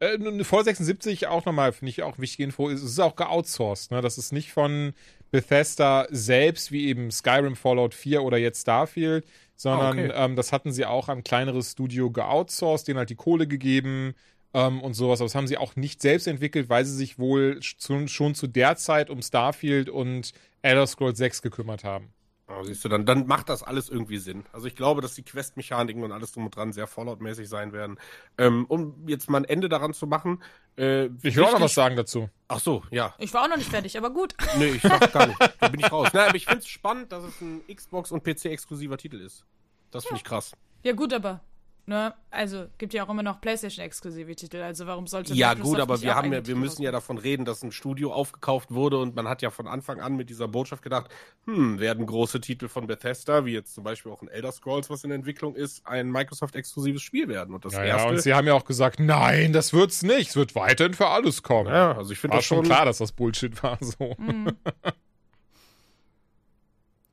Äh, 0.00 0.44
Fallout 0.44 0.66
76 0.66 1.26
auch 1.26 1.44
nochmal, 1.44 1.72
finde 1.72 1.90
ich 1.90 2.02
auch 2.02 2.18
wichtige 2.18 2.44
Info. 2.44 2.70
Es 2.70 2.82
ist 2.82 3.00
auch 3.00 3.16
geoutsourced, 3.16 3.90
ne? 3.90 4.00
Das 4.00 4.18
ist 4.18 4.32
nicht 4.32 4.52
von 4.52 4.92
Bethesda 5.30 6.06
selbst, 6.10 6.72
wie 6.72 6.86
eben 6.86 7.10
Skyrim, 7.10 7.56
Fallout 7.56 7.94
4 7.94 8.22
oder 8.22 8.38
jetzt 8.38 8.62
Starfield, 8.62 9.26
sondern 9.56 9.98
Ah, 9.98 10.04
okay. 10.04 10.12
ähm, 10.14 10.36
das 10.36 10.52
hatten 10.52 10.72
sie 10.72 10.86
auch 10.86 11.08
an 11.08 11.18
ein 11.18 11.24
kleineres 11.24 11.72
Studio 11.72 12.10
geoutsourced, 12.10 12.86
denen 12.88 12.98
halt 12.98 13.10
die 13.10 13.16
Kohle 13.16 13.46
gegeben 13.48 14.14
ähm, 14.54 14.80
und 14.80 14.94
sowas. 14.94 15.20
Aber 15.20 15.26
das 15.26 15.34
haben 15.34 15.48
sie 15.48 15.58
auch 15.58 15.76
nicht 15.76 16.00
selbst 16.00 16.26
entwickelt, 16.28 16.68
weil 16.68 16.84
sie 16.84 16.94
sich 16.96 17.18
wohl 17.18 17.60
zu, 17.60 18.06
schon 18.08 18.34
zu 18.34 18.46
der 18.46 18.76
Zeit 18.76 19.10
um 19.10 19.20
Starfield 19.22 19.88
und 19.90 20.32
Elder 20.62 20.86
Scrolls 20.86 21.18
6 21.18 21.42
gekümmert 21.42 21.84
haben. 21.84 22.12
Ja, 22.48 22.64
siehst 22.64 22.82
du, 22.84 22.88
dann, 22.88 23.04
dann 23.04 23.26
macht 23.26 23.50
das 23.50 23.62
alles 23.62 23.90
irgendwie 23.90 24.16
Sinn. 24.16 24.44
Also 24.52 24.66
ich 24.66 24.74
glaube, 24.74 25.02
dass 25.02 25.14
die 25.14 25.22
Quest-Mechaniken 25.22 26.02
und 26.02 26.12
alles 26.12 26.32
drum 26.32 26.46
und 26.46 26.56
dran 26.56 26.72
sehr 26.72 26.86
Fallout-mäßig 26.86 27.46
sein 27.48 27.72
werden. 27.74 27.98
Ähm, 28.38 28.64
um 28.68 29.06
jetzt 29.06 29.28
mal 29.28 29.38
ein 29.38 29.44
Ende 29.44 29.68
daran 29.68 29.92
zu 29.92 30.06
machen. 30.06 30.42
Äh, 30.78 31.06
Ich 31.22 31.36
will 31.36 31.44
auch 31.44 31.52
noch 31.52 31.60
was 31.60 31.74
sagen 31.74 31.96
dazu. 31.96 32.30
Ach 32.48 32.58
so, 32.60 32.82
ja. 32.90 33.14
Ich 33.18 33.34
war 33.34 33.44
auch 33.44 33.48
noch 33.48 33.58
nicht 33.58 33.68
fertig, 33.68 33.98
aber 33.98 34.10
gut. 34.10 34.34
Nee, 34.56 34.70
ich 34.70 34.82
sag 34.82 35.12
gar 35.12 35.26
nicht. 35.26 35.38
Da 35.60 35.68
bin 35.68 35.80
ich 35.80 35.92
raus. 35.92 36.08
Nein, 36.14 36.28
aber 36.28 36.36
ich 36.36 36.46
finde 36.46 36.60
es 36.60 36.68
spannend, 36.68 37.12
dass 37.12 37.22
es 37.24 37.40
ein 37.42 37.60
Xbox- 37.72 38.12
und 38.12 38.24
PC-exklusiver 38.24 38.96
Titel 38.96 39.20
ist. 39.20 39.44
Das 39.90 40.04
finde 40.04 40.16
ich 40.18 40.24
krass. 40.24 40.52
Ja, 40.84 40.92
gut, 40.92 41.12
aber. 41.12 41.40
Ne, 41.88 42.12
also 42.30 42.66
gibt 42.76 42.92
ja 42.92 43.02
auch 43.02 43.08
immer 43.08 43.22
noch 43.22 43.40
PlayStation-exklusive 43.40 44.36
Titel, 44.36 44.58
also 44.58 44.86
warum 44.86 45.06
sollte 45.06 45.32
Ja, 45.32 45.54
Microsoft 45.54 45.72
gut, 45.72 45.80
aber 45.80 45.94
nicht 45.94 46.02
wir 46.02 46.12
auch 46.12 46.16
haben 46.16 46.26
ja, 46.26 46.32
wir 46.32 46.42
Titel 46.42 46.58
müssen 46.58 46.82
ja 46.82 46.92
davon 46.92 47.16
reden, 47.16 47.46
dass 47.46 47.62
ein 47.62 47.72
Studio 47.72 48.12
aufgekauft 48.12 48.72
wurde 48.72 48.98
und 48.98 49.16
man 49.16 49.26
hat 49.26 49.40
ja 49.40 49.48
von 49.48 49.66
Anfang 49.66 49.98
an 49.98 50.14
mit 50.14 50.28
dieser 50.28 50.48
Botschaft 50.48 50.82
gedacht, 50.82 51.10
hm, 51.46 51.80
werden 51.80 52.04
große 52.04 52.42
Titel 52.42 52.68
von 52.68 52.86
Bethesda, 52.86 53.46
wie 53.46 53.54
jetzt 53.54 53.74
zum 53.74 53.84
Beispiel 53.84 54.12
auch 54.12 54.20
ein 54.20 54.28
Elder 54.28 54.52
Scrolls, 54.52 54.90
was 54.90 55.02
in 55.04 55.12
Entwicklung 55.12 55.56
ist, 55.56 55.86
ein 55.86 56.12
Microsoft-exklusives 56.12 57.00
Spiel 57.00 57.26
werden. 57.26 57.54
Und 57.54 57.64
das 57.64 57.72
Ja, 57.72 57.80
ja, 57.80 57.86
erste. 57.96 58.08
und 58.10 58.20
sie 58.20 58.34
haben 58.34 58.46
ja 58.46 58.52
auch 58.52 58.66
gesagt, 58.66 59.00
nein, 59.00 59.54
das 59.54 59.72
wird's 59.72 60.02
nicht. 60.02 60.28
Es 60.28 60.36
wird 60.36 60.54
weiterhin 60.54 60.92
für 60.92 61.08
alles 61.08 61.42
kommen. 61.42 61.72
ja, 61.72 61.96
also 61.96 62.12
ich 62.12 62.18
finde 62.18 62.36
das 62.36 62.44
schon 62.44 62.58
schon 62.58 62.66
klar, 62.66 62.84
dass 62.84 62.98
das 62.98 63.12
Bullshit 63.12 63.62
war. 63.62 63.78
So. 63.80 64.14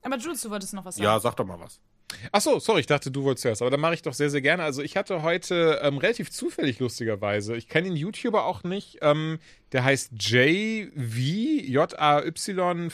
Aber 0.01 0.17
Jules, 0.17 0.41
du 0.41 0.49
wolltest 0.49 0.73
noch 0.73 0.83
was 0.83 0.95
sagen. 0.95 1.05
Ja, 1.05 1.17
sag 1.17 1.37
doch 1.37 1.45
mal 1.45 1.61
was. 1.61 1.79
Ach 2.31 2.41
so, 2.41 2.59
sorry, 2.59 2.81
ich 2.81 2.87
dachte, 2.87 3.11
du 3.11 3.23
wolltest 3.23 3.43
zuerst, 3.43 3.61
aber 3.61 3.71
dann 3.71 3.79
mache 3.79 3.93
ich 3.93 4.01
doch 4.01 4.13
sehr, 4.13 4.29
sehr 4.29 4.41
gerne. 4.41 4.63
Also 4.63 4.81
ich 4.81 4.97
hatte 4.97 5.21
heute 5.21 5.79
ähm, 5.81 5.97
relativ 5.97 6.31
zufällig, 6.31 6.79
lustigerweise, 6.79 7.55
ich 7.55 7.67
kenne 7.69 7.89
den 7.89 7.97
YouTuber 7.97 8.45
auch 8.45 8.63
nicht, 8.63 8.99
ähm, 9.01 9.39
der 9.71 9.83
heißt 9.83 10.11
JV, 10.19 11.63
J-A-Y-V-E-E 11.67 12.85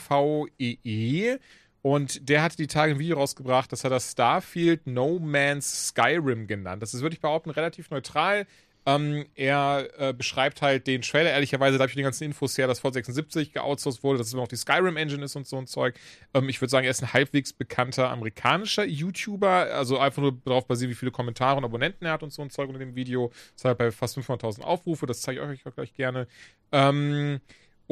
E. 0.83 1.37
und 1.81 2.29
der 2.29 2.43
hatte 2.43 2.57
die 2.57 2.67
Tage 2.67 2.93
ein 2.93 2.99
Video 2.99 3.17
rausgebracht, 3.17 3.71
das 3.71 3.83
hat 3.83 3.91
er 3.91 3.99
Starfield 3.99 4.87
No 4.87 5.19
Man's 5.19 5.89
Skyrim 5.89 6.47
genannt. 6.47 6.81
Das 6.81 6.93
ist, 6.93 7.01
würde 7.01 7.15
ich 7.15 7.21
behaupten, 7.21 7.49
relativ 7.49 7.89
neutral. 7.89 8.45
Ähm, 8.85 9.25
er 9.35 9.89
äh, 9.97 10.13
beschreibt 10.13 10.61
halt 10.61 10.87
den 10.87 11.01
Trailer. 11.01 11.31
Ehrlicherweise, 11.31 11.77
da 11.77 11.83
habe 11.83 11.89
ich 11.89 11.95
die 11.95 12.01
ganzen 12.01 12.23
Infos 12.23 12.57
her, 12.57 12.65
dass 12.65 12.79
Fallout 12.79 12.95
76 12.95 13.53
geoutsourced 13.53 14.03
wurde, 14.03 14.17
dass 14.17 14.27
es 14.27 14.33
immer 14.33 14.41
noch 14.41 14.47
die 14.47 14.55
Skyrim 14.55 14.97
Engine 14.97 15.23
ist 15.23 15.35
und 15.35 15.45
so 15.45 15.57
ein 15.57 15.67
Zeug. 15.67 15.95
Ähm, 16.33 16.49
ich 16.49 16.59
würde 16.61 16.71
sagen, 16.71 16.85
er 16.85 16.91
ist 16.91 17.03
ein 17.03 17.13
halbwegs 17.13 17.53
bekannter 17.53 18.09
amerikanischer 18.09 18.85
YouTuber. 18.85 19.47
Also 19.47 19.99
einfach 19.99 20.21
nur 20.21 20.33
darauf 20.45 20.65
basiert, 20.65 20.89
wie 20.89 20.95
viele 20.95 21.11
Kommentare 21.11 21.57
und 21.57 21.65
Abonnenten 21.65 22.05
er 22.05 22.13
hat 22.13 22.23
und 22.23 22.33
so 22.33 22.41
ein 22.41 22.49
Zeug 22.49 22.69
unter 22.69 22.79
dem 22.79 22.95
Video. 22.95 23.31
Das 23.55 23.65
hat 23.65 23.77
bei 23.77 23.91
fast 23.91 24.17
500.000 24.17 24.61
Aufrufe. 24.61 25.05
Das 25.05 25.21
zeige 25.21 25.41
ich 25.41 25.47
euch 25.47 25.67
auch 25.67 25.75
gleich 25.75 25.93
gerne. 25.93 26.27
Ähm, 26.71 27.39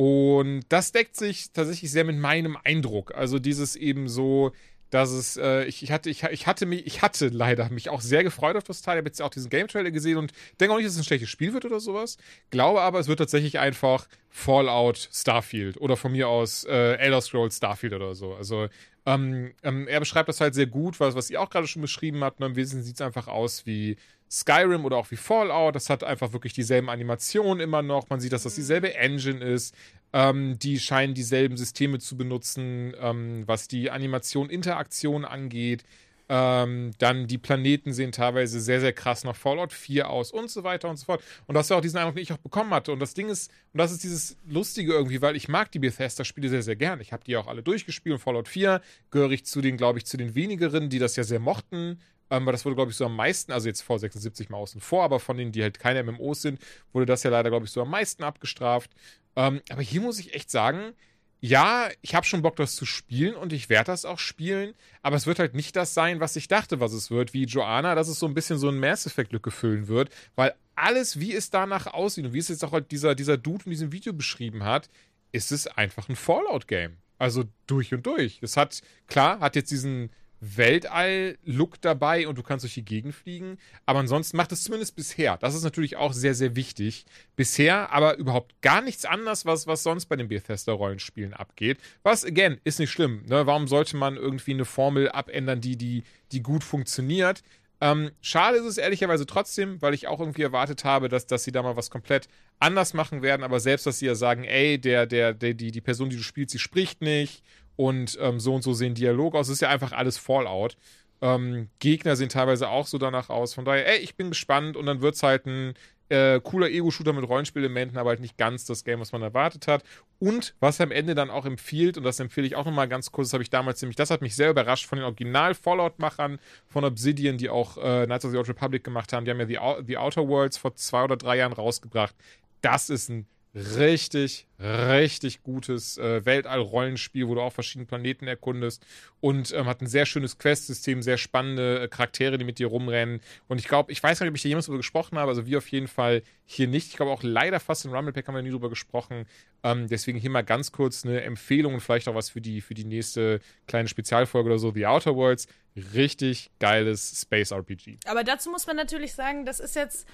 und 0.01 0.61
das 0.69 0.93
deckt 0.93 1.17
sich 1.17 1.51
tatsächlich 1.51 1.91
sehr 1.91 2.05
mit 2.05 2.15
meinem 2.15 2.57
Eindruck. 2.63 3.13
Also 3.13 3.37
dieses 3.37 3.75
eben 3.75 4.07
so, 4.07 4.53
dass 4.89 5.11
es, 5.11 5.37
äh, 5.37 5.65
ich, 5.65 5.83
ich 5.83 5.91
hatte, 5.91 6.09
ich, 6.09 6.23
ich 6.23 6.47
hatte 6.47 6.65
mich, 6.65 6.85
ich 6.85 7.01
hatte 7.01 7.27
leider 7.27 7.69
mich 7.69 7.89
auch 7.89 8.01
sehr 8.01 8.23
gefreut 8.23 8.55
auf 8.55 8.63
das 8.63 8.81
Teil. 8.81 8.95
Ich 8.95 8.99
habe 8.99 9.09
jetzt 9.09 9.21
auch 9.21 9.29
diesen 9.29 9.49
Game 9.49 9.67
Trailer 9.67 9.91
gesehen 9.91 10.17
und 10.17 10.31
denke 10.59 10.73
auch 10.73 10.77
nicht, 10.77 10.87
dass 10.87 10.93
es 10.93 10.99
ein 10.99 11.05
schlechtes 11.05 11.29
Spiel 11.29 11.53
wird 11.53 11.65
oder 11.65 11.79
sowas. 11.79 12.17
Glaube 12.49 12.81
aber, 12.81 12.99
es 12.99 13.07
wird 13.07 13.19
tatsächlich 13.19 13.59
einfach 13.59 14.07
Fallout 14.29 15.09
Starfield 15.11 15.79
oder 15.79 15.97
von 15.97 16.11
mir 16.11 16.27
aus 16.27 16.63
äh, 16.63 16.95
Elder 16.95 17.21
Scrolls 17.21 17.57
Starfield 17.57 17.93
oder 17.93 18.15
so. 18.15 18.33
Also 18.33 18.67
ähm, 19.05 19.53
ähm, 19.63 19.87
er 19.87 19.99
beschreibt 19.99 20.29
das 20.29 20.41
halt 20.41 20.53
sehr 20.53 20.67
gut, 20.67 20.99
was, 20.99 21.15
was 21.15 21.29
ihr 21.29 21.41
auch 21.41 21.49
gerade 21.49 21.67
schon 21.67 21.81
beschrieben 21.81 22.23
habt. 22.23 22.39
Ne? 22.39 22.47
Im 22.47 22.55
Wesentlichen 22.55 22.85
sieht 22.85 22.95
es 22.95 23.01
einfach 23.01 23.27
aus 23.27 23.65
wie 23.65 23.97
Skyrim 24.29 24.85
oder 24.85 24.97
auch 24.97 25.09
wie 25.09 25.15
Fallout. 25.15 25.75
Das 25.75 25.89
hat 25.89 26.03
einfach 26.03 26.33
wirklich 26.33 26.53
dieselben 26.53 26.89
Animationen 26.89 27.59
immer 27.59 27.81
noch. 27.81 28.09
Man 28.09 28.19
sieht, 28.19 28.33
dass 28.33 28.43
das 28.43 28.55
dieselbe 28.55 28.95
Engine 28.95 29.43
ist. 29.43 29.73
Ähm, 30.11 30.57
die 30.59 30.79
scheinen 30.79 31.13
dieselben 31.13 31.57
Systeme 31.57 31.99
zu 31.99 32.17
benutzen, 32.17 32.93
ähm, 32.99 33.43
was 33.45 33.67
die 33.67 33.91
Animation, 33.91 34.49
Interaktion 34.49 35.25
angeht. 35.25 35.83
Ähm, 36.31 36.91
dann 36.99 37.25
die 37.25 37.39
Planeten 37.39 37.91
sehen 37.91 38.11
teilweise 38.11 38.61
sehr, 38.61 38.79
sehr 38.79 38.93
krass 38.93 39.23
nach 39.23 39.35
Fallout 39.35 39.73
4 39.73 40.09
aus 40.11 40.31
und 40.31 40.51
so 40.51 40.63
weiter 40.63 40.87
und 40.87 40.97
so 40.97 41.05
fort. 41.05 41.23
Und 41.47 41.55
das 41.55 41.69
war 41.69 41.77
auch 41.77 41.81
diesen 41.81 41.97
Eindruck, 41.97 42.15
den 42.15 42.21
ich 42.21 42.31
auch 42.31 42.37
bekommen 42.37 42.69
hatte. 42.69 42.91
Und 42.91 42.99
das 42.99 43.15
Ding 43.15 43.29
ist, 43.29 43.51
und 43.73 43.79
das 43.79 43.91
ist 43.91 44.03
dieses 44.03 44.37
Lustige 44.47 44.93
irgendwie, 44.93 45.23
weil 45.23 45.35
ich 45.35 45.47
mag 45.47 45.71
die 45.71 45.79
Bethesda-Spiele 45.79 46.49
sehr, 46.49 46.61
sehr 46.61 46.75
gern. 46.75 47.01
Ich 47.01 47.13
habe 47.13 47.23
die 47.23 47.35
auch 47.35 47.47
alle 47.47 47.63
durchgespielt 47.63 48.13
und 48.13 48.19
Fallout 48.19 48.47
4 48.47 48.79
gehöre 49.09 49.31
ich 49.31 49.45
zu 49.45 49.59
den, 49.59 49.75
glaube 49.75 49.97
ich, 49.97 50.05
zu 50.05 50.17
den 50.17 50.35
wenigeren, 50.35 50.89
die 50.89 50.99
das 50.99 51.15
ja 51.15 51.23
sehr 51.23 51.39
mochten. 51.39 51.99
Ähm, 52.29 52.45
weil 52.45 52.51
das 52.51 52.65
wurde, 52.65 52.75
glaube 52.75 52.91
ich, 52.91 52.97
so 52.97 53.05
am 53.05 53.15
meisten, 53.15 53.51
also 53.51 53.67
jetzt 53.67 53.81
Fallout 53.81 54.01
76 54.01 54.49
mal 54.49 54.57
außen 54.57 54.81
vor, 54.81 55.03
aber 55.03 55.19
von 55.19 55.37
denen, 55.37 55.51
die 55.51 55.61
halt 55.61 55.79
keine 55.79 56.03
MMOs 56.03 56.41
sind, 56.41 56.61
wurde 56.93 57.05
das 57.05 57.23
ja 57.23 57.31
leider, 57.31 57.49
glaube 57.49 57.65
ich, 57.65 57.71
so 57.71 57.81
am 57.81 57.89
meisten 57.89 58.23
abgestraft. 58.23 58.91
Ähm, 59.35 59.61
aber 59.69 59.81
hier 59.81 60.01
muss 60.01 60.19
ich 60.19 60.33
echt 60.33 60.51
sagen, 60.51 60.93
ja, 61.41 61.87
ich 62.01 62.15
habe 62.15 62.25
schon 62.25 62.41
Bock, 62.41 62.57
das 62.57 62.75
zu 62.75 62.85
spielen 62.85 63.35
und 63.35 63.53
ich 63.53 63.69
werde 63.69 63.85
das 63.85 64.03
auch 64.03 64.19
spielen, 64.19 64.73
aber 65.01 65.15
es 65.15 65.25
wird 65.25 65.39
halt 65.39 65.55
nicht 65.55 65.75
das 65.75 65.93
sein, 65.93 66.19
was 66.19 66.35
ich 66.35 66.49
dachte, 66.49 66.81
was 66.81 66.91
es 66.91 67.11
wird, 67.11 67.33
wie 67.33 67.45
Joanna, 67.45 67.95
dass 67.95 68.09
es 68.09 68.19
so 68.19 68.25
ein 68.25 68.33
bisschen 68.33 68.59
so 68.59 68.67
ein 68.67 68.79
Mass 68.79 69.05
Effect-Lücke 69.05 69.49
füllen 69.49 69.87
wird, 69.87 70.09
weil 70.35 70.53
alles, 70.75 71.19
wie 71.19 71.33
es 71.33 71.49
danach 71.49 71.87
aussieht 71.87 72.25
und 72.25 72.33
wie 72.33 72.39
es 72.39 72.49
jetzt 72.49 72.63
auch 72.63 72.73
halt 72.73 72.91
dieser, 72.91 73.15
dieser 73.15 73.37
Dude 73.37 73.65
in 73.65 73.71
diesem 73.71 73.91
Video 73.91 74.11
beschrieben 74.11 74.63
hat, 74.63 74.89
ist 75.31 75.51
es 75.51 75.67
einfach 75.67 76.09
ein 76.09 76.15
Fallout-Game. 76.15 76.97
Also 77.17 77.43
durch 77.67 77.93
und 77.93 78.05
durch. 78.05 78.39
Es 78.41 78.55
hat, 78.55 78.81
klar, 79.07 79.39
hat 79.41 79.55
jetzt 79.55 79.71
diesen 79.71 80.09
Weltall-Look 80.41 81.81
dabei 81.81 82.27
und 82.27 82.37
du 82.37 82.43
kannst 82.43 82.63
durch 82.63 82.73
die 82.73 82.85
Gegend 82.85 83.13
fliegen. 83.13 83.57
Aber 83.85 83.99
ansonsten 83.99 84.37
macht 84.37 84.51
es 84.51 84.63
zumindest 84.63 84.95
bisher. 84.95 85.37
Das 85.37 85.55
ist 85.55 85.63
natürlich 85.63 85.97
auch 85.97 86.13
sehr, 86.13 86.33
sehr 86.33 86.55
wichtig. 86.55 87.05
Bisher 87.35 87.91
aber 87.91 88.17
überhaupt 88.17 88.61
gar 88.61 88.81
nichts 88.81 89.05
anderes, 89.05 89.45
was, 89.45 89.67
was 89.67 89.83
sonst 89.83 90.05
bei 90.05 90.15
den 90.15 90.29
Bethesda-Rollenspielen 90.29 91.33
abgeht. 91.33 91.79
Was, 92.03 92.23
again, 92.23 92.59
ist 92.63 92.79
nicht 92.79 92.91
schlimm. 92.91 93.23
Ne? 93.27 93.45
Warum 93.45 93.67
sollte 93.67 93.97
man 93.97 94.15
irgendwie 94.15 94.53
eine 94.53 94.65
Formel 94.65 95.09
abändern, 95.09 95.61
die, 95.61 95.77
die, 95.77 96.03
die 96.31 96.41
gut 96.41 96.63
funktioniert? 96.63 97.41
Ähm, 97.81 98.11
schade 98.21 98.57
ist 98.57 98.65
es 98.65 98.77
ehrlicherweise 98.77 99.25
trotzdem, 99.25 99.81
weil 99.81 99.93
ich 99.93 100.07
auch 100.07 100.19
irgendwie 100.19 100.41
erwartet 100.41 100.83
habe, 100.83 101.07
dass, 101.07 101.27
dass 101.27 101.45
sie 101.45 101.53
da 101.53 101.63
mal 101.63 101.77
was 101.77 101.89
komplett 101.89 102.27
anders 102.59 102.93
machen 102.93 103.21
werden, 103.21 103.41
aber 103.41 103.61
selbst, 103.61 103.85
dass 103.85 103.99
sie 103.99 104.05
ja 104.05 104.15
sagen, 104.15 104.43
ey, 104.43 104.77
der, 104.79 105.05
der, 105.05 105.33
der, 105.33 105.53
die, 105.53 105.71
die 105.71 105.79
Person, 105.79 106.09
die 106.09 106.17
du 106.17 106.23
spielst, 106.23 106.51
sie 106.51 106.59
spricht 106.59 107.01
nicht 107.01 107.41
und 107.79 108.17
ähm, 108.19 108.41
so 108.41 108.55
und 108.55 108.61
so 108.61 108.73
sehen 108.73 108.93
Dialog 108.93 109.35
aus. 109.35 109.47
Das 109.47 109.53
ist 109.53 109.61
ja 109.61 109.69
einfach 109.69 109.93
alles 109.93 110.17
Fallout. 110.17 110.75
Ähm, 111.21 111.69
Gegner 111.79 112.17
sehen 112.17 112.27
teilweise 112.27 112.67
auch 112.67 112.85
so 112.85 112.97
danach 112.97 113.29
aus. 113.29 113.53
Von 113.53 113.63
daher, 113.63 113.87
ey, 113.87 113.99
ich 113.99 114.17
bin 114.17 114.31
gespannt 114.31 114.75
und 114.75 114.85
dann 114.85 114.99
wird 114.99 115.15
es 115.15 115.23
halt 115.23 115.45
ein 115.45 115.75
äh, 116.09 116.41
cooler 116.41 116.67
Ego-Shooter 116.69 117.13
mit 117.13 117.25
Rollenspielelementen, 117.25 117.97
aber 117.97 118.09
halt 118.09 118.19
nicht 118.19 118.37
ganz 118.37 118.65
das 118.65 118.83
Game, 118.83 118.99
was 118.99 119.13
man 119.13 119.21
erwartet 119.21 119.67
hat. 119.67 119.85
Und 120.19 120.55
was 120.59 120.81
am 120.81 120.91
Ende 120.91 121.15
dann 121.15 121.29
auch 121.29 121.45
empfiehlt, 121.45 121.97
und 121.97 122.03
das 122.03 122.19
empfehle 122.19 122.45
ich 122.45 122.57
auch 122.57 122.65
nochmal 122.65 122.89
ganz 122.89 123.13
kurz, 123.13 123.29
das 123.29 123.33
habe 123.33 123.43
ich 123.43 123.49
damals 123.49 123.81
nämlich, 123.81 123.95
das 123.95 124.11
hat 124.11 124.21
mich 124.21 124.35
sehr 124.35 124.49
überrascht 124.49 124.85
von 124.85 124.97
den 124.97 125.05
Original-Fallout-Machern 125.05 126.39
von 126.67 126.83
Obsidian, 126.83 127.37
die 127.37 127.49
auch 127.49 127.77
äh, 127.77 128.05
Knights 128.05 128.25
of 128.25 128.31
the 128.31 128.37
Old 128.37 128.49
Republic 128.49 128.83
gemacht 128.83 129.13
haben. 129.13 129.23
Die 129.23 129.31
haben 129.31 129.39
ja 129.39 129.47
The, 129.47 129.85
the 129.87 129.97
Outer 129.97 130.27
Worlds 130.27 130.57
vor 130.57 130.75
zwei 130.75 131.05
oder 131.05 131.15
drei 131.15 131.37
Jahren 131.37 131.53
rausgebracht. 131.53 132.13
Das 132.61 132.89
ist 132.89 133.07
ein 133.07 133.25
richtig, 133.55 134.47
richtig 134.59 135.41
gutes 135.41 135.97
äh, 135.97 136.23
Weltall-Rollenspiel, 136.23 137.27
wo 137.27 137.35
du 137.35 137.41
auch 137.41 137.53
verschiedene 137.53 137.87
Planeten 137.87 138.27
erkundest 138.27 138.85
und 139.21 139.51
ähm, 139.53 139.65
hat 139.65 139.81
ein 139.81 139.87
sehr 139.87 140.05
schönes 140.05 140.37
Quest-System, 140.37 141.01
sehr 141.01 141.17
spannende 141.17 141.81
äh, 141.81 141.87
Charaktere, 141.87 142.37
die 142.37 142.45
mit 142.45 142.59
dir 142.59 142.67
rumrennen. 142.67 143.21
Und 143.47 143.59
ich 143.59 143.67
glaube, 143.67 143.91
ich 143.91 144.03
weiß 144.03 144.19
gar 144.19 144.25
nicht, 144.25 144.31
ob 144.31 144.35
ich 144.35 144.43
da 144.43 144.49
jemals 144.49 144.67
drüber 144.67 144.77
gesprochen 144.77 145.17
habe, 145.17 145.29
also 145.29 145.47
wir 145.47 145.57
auf 145.57 145.67
jeden 145.69 145.87
Fall 145.87 146.21
hier 146.45 146.67
nicht. 146.67 146.89
Ich 146.89 146.95
glaube 146.95 147.11
auch 147.11 147.23
leider 147.23 147.59
fast 147.59 147.85
in 147.85 147.91
Rumble 147.91 148.13
Pack 148.13 148.27
haben 148.27 148.35
wir 148.35 148.43
nie 148.43 148.51
drüber 148.51 148.69
gesprochen. 148.69 149.25
Ähm, 149.63 149.87
deswegen 149.87 150.19
hier 150.19 150.29
mal 150.29 150.43
ganz 150.43 150.71
kurz 150.71 151.03
eine 151.03 151.21
Empfehlung 151.21 151.73
und 151.73 151.79
vielleicht 151.79 152.07
auch 152.07 152.15
was 152.15 152.29
für 152.29 152.41
die, 152.41 152.61
für 152.61 152.75
die 152.75 152.85
nächste 152.85 153.39
kleine 153.67 153.87
Spezialfolge 153.87 154.47
oder 154.47 154.59
so, 154.59 154.71
The 154.71 154.85
Outer 154.85 155.15
Worlds. 155.15 155.47
Richtig 155.93 156.51
geiles 156.59 157.21
Space 157.21 157.51
RPG. 157.51 157.97
Aber 158.05 158.23
dazu 158.23 158.51
muss 158.51 158.67
man 158.67 158.75
natürlich 158.75 159.13
sagen, 159.13 159.45
das 159.45 159.59
ist 159.59 159.75
jetzt. 159.75 160.07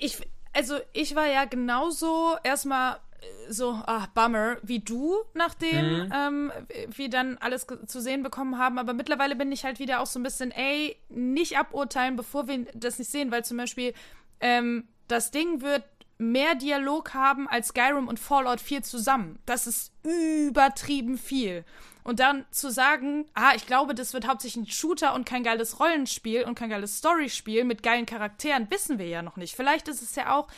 Ich, 0.00 0.18
also 0.58 0.78
ich 0.92 1.14
war 1.14 1.26
ja 1.26 1.44
genauso 1.44 2.36
erstmal 2.42 2.94
äh, 3.20 3.52
so, 3.52 3.80
ach, 3.86 4.08
Bummer, 4.08 4.56
wie 4.62 4.80
du, 4.80 5.18
nachdem 5.34 6.06
mhm. 6.06 6.12
ähm, 6.12 6.52
wir 6.88 7.08
dann 7.08 7.38
alles 7.38 7.64
zu 7.86 8.00
sehen 8.00 8.24
bekommen 8.24 8.58
haben. 8.58 8.78
Aber 8.78 8.92
mittlerweile 8.92 9.36
bin 9.36 9.52
ich 9.52 9.64
halt 9.64 9.78
wieder 9.78 10.00
auch 10.00 10.06
so 10.06 10.18
ein 10.18 10.24
bisschen, 10.24 10.50
ey, 10.50 10.96
nicht 11.08 11.56
aburteilen, 11.56 12.16
bevor 12.16 12.48
wir 12.48 12.66
das 12.74 12.98
nicht 12.98 13.10
sehen, 13.10 13.30
weil 13.30 13.44
zum 13.44 13.56
Beispiel 13.56 13.94
ähm, 14.40 14.88
das 15.06 15.30
Ding 15.30 15.62
wird 15.62 15.84
mehr 16.18 16.56
Dialog 16.56 17.14
haben 17.14 17.48
als 17.48 17.68
Skyrim 17.68 18.08
und 18.08 18.18
Fallout 18.18 18.60
4 18.60 18.82
zusammen. 18.82 19.38
Das 19.46 19.68
ist 19.68 19.92
übertrieben 20.02 21.18
viel. 21.18 21.64
Und 22.08 22.20
dann 22.20 22.46
zu 22.50 22.70
sagen, 22.70 23.26
ah, 23.34 23.52
ich 23.54 23.66
glaube, 23.66 23.94
das 23.94 24.14
wird 24.14 24.26
hauptsächlich 24.26 24.64
ein 24.64 24.70
Shooter 24.70 25.14
und 25.14 25.26
kein 25.26 25.42
geiles 25.42 25.78
Rollenspiel 25.78 26.44
und 26.44 26.54
kein 26.54 26.70
geiles 26.70 26.96
Storyspiel 26.96 27.64
mit 27.64 27.82
geilen 27.82 28.06
Charakteren, 28.06 28.70
wissen 28.70 28.98
wir 28.98 29.06
ja 29.06 29.20
noch 29.20 29.36
nicht. 29.36 29.54
Vielleicht 29.54 29.88
ist 29.88 30.00
es 30.00 30.16
ja 30.16 30.34
auch, 30.34 30.48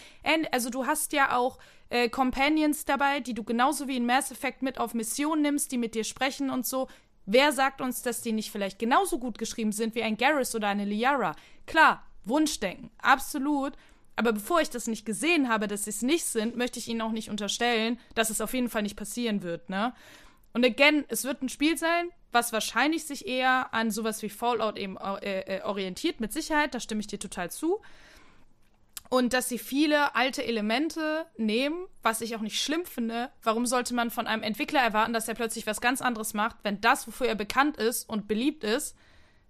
also 0.52 0.70
du 0.70 0.86
hast 0.86 1.12
ja 1.12 1.36
auch 1.36 1.58
äh, 1.88 2.08
Companions 2.08 2.84
dabei, 2.84 3.18
die 3.18 3.34
du 3.34 3.42
genauso 3.42 3.88
wie 3.88 3.96
in 3.96 4.06
Mass 4.06 4.30
Effect 4.30 4.62
mit 4.62 4.78
auf 4.78 4.94
Mission 4.94 5.42
nimmst, 5.42 5.72
die 5.72 5.78
mit 5.78 5.96
dir 5.96 6.04
sprechen 6.04 6.50
und 6.50 6.66
so. 6.66 6.86
Wer 7.26 7.50
sagt 7.50 7.80
uns, 7.80 8.02
dass 8.02 8.22
die 8.22 8.30
nicht 8.30 8.52
vielleicht 8.52 8.78
genauso 8.78 9.18
gut 9.18 9.36
geschrieben 9.36 9.72
sind 9.72 9.96
wie 9.96 10.04
ein 10.04 10.16
Garrus 10.16 10.54
oder 10.54 10.68
eine 10.68 10.84
Liara? 10.84 11.34
Klar, 11.66 12.06
Wunschdenken, 12.24 12.92
absolut. 13.02 13.72
Aber 14.14 14.32
bevor 14.32 14.60
ich 14.60 14.70
das 14.70 14.86
nicht 14.86 15.04
gesehen 15.04 15.48
habe, 15.48 15.66
dass 15.66 15.82
sie 15.82 15.90
es 15.90 16.02
nicht 16.02 16.26
sind, 16.26 16.56
möchte 16.56 16.78
ich 16.78 16.86
ihnen 16.86 17.00
auch 17.00 17.10
nicht 17.10 17.28
unterstellen, 17.28 17.98
dass 18.14 18.30
es 18.30 18.40
auf 18.40 18.54
jeden 18.54 18.68
Fall 18.68 18.82
nicht 18.82 18.96
passieren 18.96 19.42
wird, 19.42 19.68
ne? 19.68 19.94
Und 20.52 20.64
again, 20.64 21.04
es 21.08 21.24
wird 21.24 21.42
ein 21.42 21.48
Spiel 21.48 21.76
sein, 21.76 22.10
was 22.32 22.52
wahrscheinlich 22.52 23.04
sich 23.04 23.26
eher 23.26 23.72
an 23.72 23.90
sowas 23.90 24.22
wie 24.22 24.28
Fallout 24.28 24.78
eben 24.78 24.96
äh, 24.96 25.40
äh, 25.40 25.62
orientiert, 25.62 26.20
mit 26.20 26.32
Sicherheit, 26.32 26.74
da 26.74 26.80
stimme 26.80 27.00
ich 27.00 27.06
dir 27.06 27.18
total 27.18 27.50
zu. 27.50 27.80
Und 29.08 29.32
dass 29.32 29.48
sie 29.48 29.58
viele 29.58 30.14
alte 30.14 30.44
Elemente 30.44 31.26
nehmen, 31.36 31.86
was 32.02 32.20
ich 32.20 32.36
auch 32.36 32.40
nicht 32.40 32.62
schlimm 32.62 32.84
finde. 32.84 33.30
Warum 33.42 33.66
sollte 33.66 33.92
man 33.92 34.10
von 34.10 34.28
einem 34.28 34.44
Entwickler 34.44 34.80
erwarten, 34.80 35.12
dass 35.12 35.26
er 35.26 35.34
plötzlich 35.34 35.66
was 35.66 35.80
ganz 35.80 36.00
anderes 36.00 36.32
macht, 36.32 36.58
wenn 36.62 36.80
das, 36.80 37.08
wofür 37.08 37.26
er 37.26 37.34
bekannt 37.34 37.76
ist 37.76 38.08
und 38.08 38.28
beliebt 38.28 38.62
ist, 38.62 38.96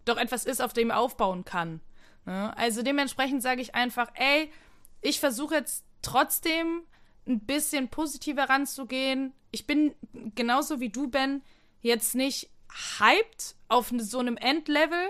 doch 0.06 0.16
etwas 0.16 0.46
ist, 0.46 0.62
auf 0.62 0.72
dem 0.72 0.88
er 0.88 0.98
aufbauen 0.98 1.44
kann? 1.44 1.80
Ne? 2.24 2.56
Also 2.56 2.82
dementsprechend 2.82 3.42
sage 3.42 3.60
ich 3.60 3.74
einfach, 3.74 4.10
ey, 4.14 4.50
ich 5.02 5.20
versuche 5.20 5.56
jetzt 5.56 5.84
trotzdem 6.00 6.82
ein 7.30 7.40
bisschen 7.40 7.88
positiver 7.88 8.48
ranzugehen. 8.48 9.32
Ich 9.50 9.66
bin 9.66 9.94
genauso 10.34 10.80
wie 10.80 10.90
du, 10.90 11.08
Ben, 11.08 11.42
jetzt 11.80 12.14
nicht 12.14 12.50
hyped 12.98 13.56
auf 13.68 13.92
so 13.96 14.18
einem 14.18 14.36
Endlevel. 14.36 15.08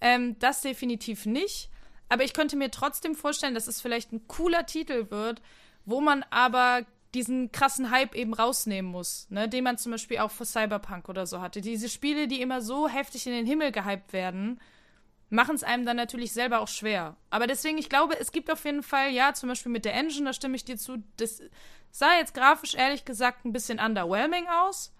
Ähm, 0.00 0.38
das 0.38 0.62
definitiv 0.62 1.26
nicht. 1.26 1.70
Aber 2.08 2.24
ich 2.24 2.34
könnte 2.34 2.56
mir 2.56 2.70
trotzdem 2.70 3.14
vorstellen, 3.14 3.54
dass 3.54 3.68
es 3.68 3.80
vielleicht 3.80 4.12
ein 4.12 4.28
cooler 4.28 4.66
Titel 4.66 5.10
wird, 5.10 5.40
wo 5.84 6.00
man 6.00 6.24
aber 6.30 6.84
diesen 7.14 7.52
krassen 7.52 7.90
Hype 7.90 8.14
eben 8.14 8.34
rausnehmen 8.34 8.90
muss, 8.90 9.26
ne, 9.30 9.48
den 9.48 9.64
man 9.64 9.78
zum 9.78 9.92
Beispiel 9.92 10.18
auch 10.18 10.30
für 10.30 10.46
Cyberpunk 10.46 11.08
oder 11.08 11.26
so 11.26 11.40
hatte. 11.40 11.60
Diese 11.60 11.88
Spiele, 11.88 12.26
die 12.28 12.40
immer 12.40 12.62
so 12.62 12.88
heftig 12.88 13.26
in 13.26 13.32
den 13.32 13.46
Himmel 13.46 13.72
gehypt 13.72 14.12
werden, 14.12 14.60
machen 15.32 15.54
es 15.54 15.64
einem 15.64 15.86
dann 15.86 15.96
natürlich 15.96 16.32
selber 16.32 16.60
auch 16.60 16.68
schwer. 16.68 17.16
Aber 17.30 17.46
deswegen, 17.46 17.78
ich 17.78 17.88
glaube, 17.88 18.18
es 18.20 18.32
gibt 18.32 18.50
auf 18.50 18.64
jeden 18.64 18.82
Fall, 18.82 19.10
ja, 19.10 19.32
zum 19.32 19.48
Beispiel 19.48 19.72
mit 19.72 19.84
der 19.86 19.94
Engine, 19.94 20.26
da 20.26 20.32
stimme 20.32 20.56
ich 20.56 20.64
dir 20.64 20.76
zu, 20.76 21.02
das 21.16 21.42
sah 21.90 22.18
jetzt 22.18 22.34
grafisch 22.34 22.74
ehrlich 22.74 23.04
gesagt 23.04 23.44
ein 23.44 23.52
bisschen 23.52 23.80
underwhelming 23.80 24.46
aus. 24.48 24.92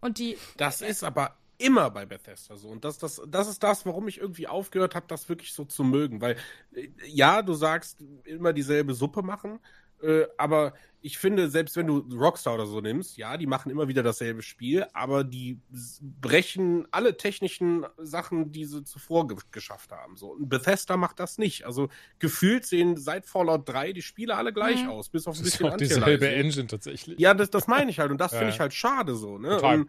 Und 0.00 0.18
die. 0.18 0.38
Das 0.56 0.80
ist 0.80 1.04
aber 1.04 1.36
immer 1.58 1.90
bei 1.90 2.06
Bethesda 2.06 2.56
so. 2.56 2.68
Und 2.68 2.84
das, 2.84 2.98
das, 2.98 3.20
das 3.26 3.48
ist 3.48 3.62
das, 3.62 3.84
warum 3.84 4.08
ich 4.08 4.18
irgendwie 4.18 4.48
aufgehört 4.48 4.94
habe, 4.94 5.06
das 5.08 5.28
wirklich 5.28 5.52
so 5.52 5.64
zu 5.64 5.84
mögen. 5.84 6.22
Weil, 6.22 6.36
äh, 6.74 6.88
ja, 7.06 7.42
du 7.42 7.52
sagst, 7.52 8.02
immer 8.24 8.54
dieselbe 8.54 8.94
Suppe 8.94 9.22
machen, 9.22 9.60
äh, 10.02 10.26
aber 10.36 10.74
ich 11.06 11.18
finde, 11.18 11.48
selbst 11.48 11.76
wenn 11.76 11.86
du 11.86 11.98
Rockstar 12.16 12.54
oder 12.54 12.66
so 12.66 12.80
nimmst, 12.80 13.16
ja, 13.16 13.36
die 13.36 13.46
machen 13.46 13.70
immer 13.70 13.86
wieder 13.86 14.02
dasselbe 14.02 14.42
Spiel, 14.42 14.86
aber 14.92 15.22
die 15.22 15.60
brechen 16.00 16.88
alle 16.90 17.16
technischen 17.16 17.86
Sachen, 17.96 18.50
die 18.50 18.64
sie 18.64 18.82
zuvor 18.82 19.28
ge 19.28 19.36
geschafft 19.52 19.92
haben. 19.92 20.16
So. 20.16 20.32
Und 20.32 20.48
Bethesda 20.48 20.96
macht 20.96 21.20
das 21.20 21.38
nicht. 21.38 21.64
Also 21.64 21.90
gefühlt 22.18 22.66
sehen 22.66 22.96
seit 22.96 23.24
Fallout 23.24 23.68
3 23.68 23.92
die 23.92 24.02
Spiele 24.02 24.34
alle 24.34 24.52
gleich 24.52 24.82
mhm. 24.82 24.90
aus, 24.90 25.08
bis 25.08 25.28
auf 25.28 25.36
ein 25.36 25.44
das 25.44 25.52
bisschen 25.52 25.66
ist 25.66 25.72
auch 25.72 25.76
dieselbe 25.76 26.28
Engine 26.28 26.66
tatsächlich. 26.66 27.20
Ja, 27.20 27.34
das, 27.34 27.50
das 27.50 27.68
meine 27.68 27.88
ich 27.88 28.00
halt. 28.00 28.10
Und 28.10 28.20
das 28.20 28.32
finde 28.36 28.48
ich 28.48 28.58
halt 28.58 28.74
schade 28.74 29.14
so. 29.14 29.38
Ne? 29.38 29.60
Und, 29.60 29.88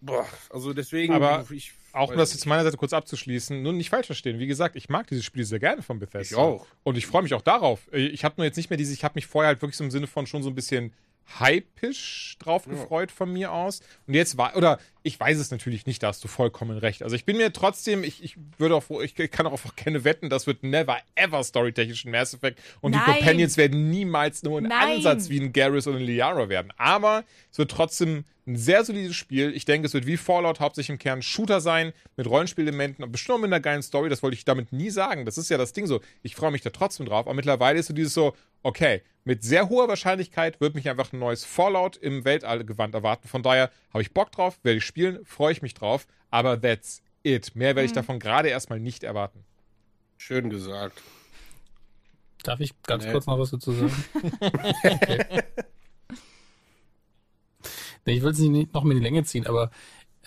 boah, 0.00 0.24
also 0.50 0.72
deswegen. 0.72 1.14
Aber 1.14 1.44
ich, 1.50 1.72
auch 1.98 2.10
um 2.10 2.16
das 2.16 2.32
jetzt 2.32 2.46
meiner 2.46 2.64
Seite 2.64 2.76
kurz 2.76 2.92
abzuschließen, 2.92 3.62
nur 3.62 3.72
nicht 3.72 3.90
falsch 3.90 4.06
verstehen. 4.06 4.38
Wie 4.38 4.46
gesagt, 4.46 4.76
ich 4.76 4.88
mag 4.88 5.06
dieses 5.06 5.24
Spiel 5.24 5.44
sehr 5.44 5.58
gerne 5.58 5.82
von 5.82 5.98
Bethesda. 5.98 6.36
Ich 6.36 6.36
auch. 6.36 6.66
Und 6.82 6.96
ich 6.96 7.06
freue 7.06 7.22
mich 7.22 7.34
auch 7.34 7.42
darauf. 7.42 7.92
Ich 7.92 8.24
habe 8.24 8.34
nur 8.38 8.44
jetzt 8.46 8.56
nicht 8.56 8.70
mehr 8.70 8.76
diese, 8.76 8.92
ich 8.92 9.04
habe 9.04 9.14
mich 9.16 9.26
vorher 9.26 9.48
halt 9.48 9.62
wirklich 9.62 9.76
so 9.76 9.84
im 9.84 9.90
Sinne 9.90 10.06
von 10.06 10.26
schon 10.26 10.42
so 10.42 10.48
ein 10.48 10.54
bisschen 10.54 10.92
hypisch 11.38 12.36
drauf 12.38 12.66
ja. 12.66 12.72
gefreut 12.72 13.10
von 13.10 13.32
mir 13.32 13.52
aus. 13.52 13.80
Und 14.06 14.14
jetzt 14.14 14.38
war, 14.38 14.56
oder 14.56 14.78
ich 15.02 15.18
weiß 15.18 15.38
es 15.38 15.50
natürlich 15.50 15.86
nicht, 15.86 16.02
da 16.02 16.08
hast 16.08 16.24
du 16.24 16.28
vollkommen 16.28 16.78
recht. 16.78 17.02
Also 17.02 17.16
ich 17.16 17.24
bin 17.24 17.36
mir 17.36 17.52
trotzdem, 17.52 18.02
ich, 18.02 18.22
ich 18.22 18.36
würde 18.56 18.74
auch, 18.74 18.84
ich 19.02 19.14
kann 19.30 19.46
auch 19.46 19.52
einfach 19.52 19.76
keine 19.76 20.04
wetten, 20.04 20.30
das 20.30 20.46
wird 20.46 20.62
never 20.62 20.98
ever 21.14 21.44
storytechnisch 21.44 22.04
ein 22.04 22.12
Mass 22.12 22.34
Effect. 22.34 22.60
Und 22.80 22.92
Nein. 22.92 23.02
die 23.06 23.12
Companions 23.12 23.56
werden 23.56 23.90
niemals 23.90 24.42
nur 24.42 24.58
ein. 24.58 24.72
Ansatz 24.72 25.28
wie 25.28 25.40
ein 25.40 25.52
Garrus 25.52 25.86
oder 25.86 25.98
ein 25.98 26.04
Liara 26.04 26.48
werden. 26.48 26.72
Aber 26.76 27.24
es 27.50 27.58
wird 27.58 27.70
trotzdem 27.70 28.24
ein 28.48 28.56
sehr 28.56 28.84
solides 28.84 29.14
Spiel. 29.14 29.54
Ich 29.54 29.66
denke, 29.66 29.86
es 29.86 29.94
wird 29.94 30.06
wie 30.06 30.16
Fallout 30.16 30.58
hauptsächlich 30.58 30.94
im 30.94 30.98
Kern 30.98 31.22
Shooter 31.22 31.60
sein, 31.60 31.92
mit 32.16 32.26
Rollenspielelementen 32.26 33.04
und 33.04 33.12
bestimmt 33.12 33.42
mit 33.42 33.48
einer 33.48 33.60
geilen 33.60 33.82
Story. 33.82 34.08
Das 34.08 34.22
wollte 34.22 34.34
ich 34.34 34.44
damit 34.44 34.72
nie 34.72 34.90
sagen. 34.90 35.26
Das 35.26 35.38
ist 35.38 35.50
ja 35.50 35.58
das 35.58 35.74
Ding 35.74 35.86
so. 35.86 36.00
Ich 36.22 36.34
freue 36.34 36.50
mich 36.50 36.62
da 36.62 36.70
trotzdem 36.70 37.06
drauf. 37.06 37.26
Aber 37.26 37.34
mittlerweile 37.34 37.78
ist 37.78 37.86
so 37.86 37.94
dieses 37.94 38.14
so, 38.14 38.34
okay, 38.62 39.02
mit 39.24 39.44
sehr 39.44 39.68
hoher 39.68 39.86
Wahrscheinlichkeit 39.86 40.60
wird 40.60 40.74
mich 40.74 40.88
einfach 40.88 41.12
ein 41.12 41.18
neues 41.18 41.44
Fallout 41.44 41.98
im 41.98 42.24
Weltallgewand 42.24 42.94
erwarten. 42.94 43.28
Von 43.28 43.42
daher 43.42 43.70
habe 43.92 44.02
ich 44.02 44.14
Bock 44.14 44.32
drauf, 44.32 44.58
werde 44.62 44.78
ich 44.78 44.84
spielen, 44.84 45.24
freue 45.24 45.52
ich 45.52 45.60
mich 45.60 45.74
drauf. 45.74 46.06
Aber 46.30 46.60
that's 46.60 47.02
it. 47.22 47.54
Mehr 47.54 47.76
werde 47.76 47.84
ich 47.84 47.92
mhm. 47.92 47.96
davon 47.96 48.18
gerade 48.18 48.48
erstmal 48.48 48.80
nicht 48.80 49.04
erwarten. 49.04 49.44
Schön 50.16 50.48
gesagt. 50.48 51.00
Darf 52.44 52.60
ich 52.60 52.80
ganz 52.82 53.04
nee. 53.04 53.12
kurz 53.12 53.26
noch 53.26 53.38
was 53.38 53.50
dazu 53.50 53.72
sagen? 53.72 54.04
okay. 54.40 55.42
Ich 58.16 58.22
will 58.22 58.30
es 58.30 58.38
nicht 58.38 58.74
noch 58.74 58.84
mehr 58.84 58.96
in 58.96 59.02
die 59.02 59.08
Länge 59.08 59.24
ziehen, 59.24 59.46
aber 59.46 59.70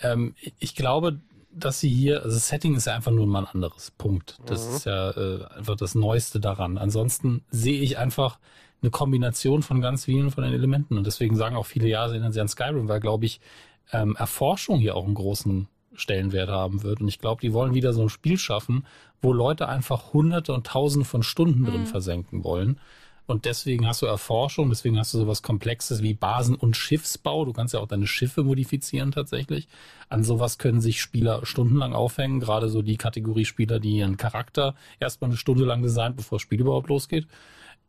ähm, 0.00 0.34
ich 0.58 0.74
glaube, 0.74 1.20
dass 1.54 1.80
sie 1.80 1.88
hier, 1.88 2.22
also 2.22 2.36
das 2.36 2.48
Setting 2.48 2.74
ist 2.74 2.86
ja 2.86 2.94
einfach 2.94 3.12
nur 3.12 3.26
mal 3.26 3.40
ein 3.40 3.46
anderes 3.46 3.90
Punkt. 3.92 4.38
Das 4.46 4.68
mhm. 4.68 4.74
ist 4.74 4.86
ja 4.86 5.10
äh, 5.10 5.44
einfach 5.56 5.76
das 5.76 5.94
Neueste 5.94 6.40
daran. 6.40 6.78
Ansonsten 6.78 7.44
sehe 7.50 7.80
ich 7.80 7.98
einfach 7.98 8.38
eine 8.80 8.90
Kombination 8.90 9.62
von 9.62 9.80
ganz 9.80 10.04
vielen 10.06 10.30
von 10.30 10.44
den 10.44 10.52
Elementen. 10.52 10.96
Und 10.96 11.06
deswegen 11.06 11.36
sagen 11.36 11.56
auch 11.56 11.66
viele, 11.66 11.88
ja, 11.88 12.06
erinnern 12.06 12.32
sie 12.32 12.40
an 12.40 12.48
Skyrim, 12.48 12.88
weil, 12.88 13.00
glaube 13.00 13.26
ich, 13.26 13.40
ähm, 13.92 14.16
Erforschung 14.16 14.78
hier 14.78 14.96
auch 14.96 15.04
einen 15.04 15.14
großen 15.14 15.68
Stellenwert 15.94 16.48
haben 16.48 16.82
wird. 16.82 17.00
Und 17.00 17.08
ich 17.08 17.18
glaube, 17.18 17.40
die 17.40 17.52
wollen 17.52 17.74
wieder 17.74 17.92
so 17.92 18.02
ein 18.02 18.08
Spiel 18.08 18.38
schaffen, 18.38 18.86
wo 19.20 19.32
Leute 19.32 19.68
einfach 19.68 20.12
hunderte 20.12 20.52
und 20.52 20.66
tausende 20.66 21.04
von 21.04 21.22
Stunden 21.22 21.60
mhm. 21.60 21.66
drin 21.66 21.86
versenken 21.86 22.44
wollen. 22.44 22.80
Und 23.26 23.44
deswegen 23.44 23.86
hast 23.86 24.02
du 24.02 24.06
Erforschung, 24.06 24.68
deswegen 24.68 24.98
hast 24.98 25.14
du 25.14 25.18
sowas 25.18 25.42
Komplexes 25.42 26.02
wie 26.02 26.14
Basen- 26.14 26.56
und 26.56 26.76
Schiffsbau. 26.76 27.44
Du 27.44 27.52
kannst 27.52 27.72
ja 27.72 27.80
auch 27.80 27.86
deine 27.86 28.06
Schiffe 28.06 28.42
modifizieren 28.42 29.12
tatsächlich. 29.12 29.68
An 30.08 30.24
sowas 30.24 30.58
können 30.58 30.80
sich 30.80 31.00
Spieler 31.00 31.46
stundenlang 31.46 31.94
aufhängen, 31.94 32.40
gerade 32.40 32.68
so 32.68 32.82
die 32.82 32.96
Kategorie 32.96 33.44
Spieler, 33.44 33.78
die 33.78 33.98
ihren 33.98 34.16
Charakter 34.16 34.74
erstmal 34.98 35.30
eine 35.30 35.36
Stunde 35.36 35.64
lang 35.64 35.82
designt, 35.82 36.16
bevor 36.16 36.36
das 36.36 36.42
Spiel 36.42 36.60
überhaupt 36.60 36.88
losgeht. 36.88 37.26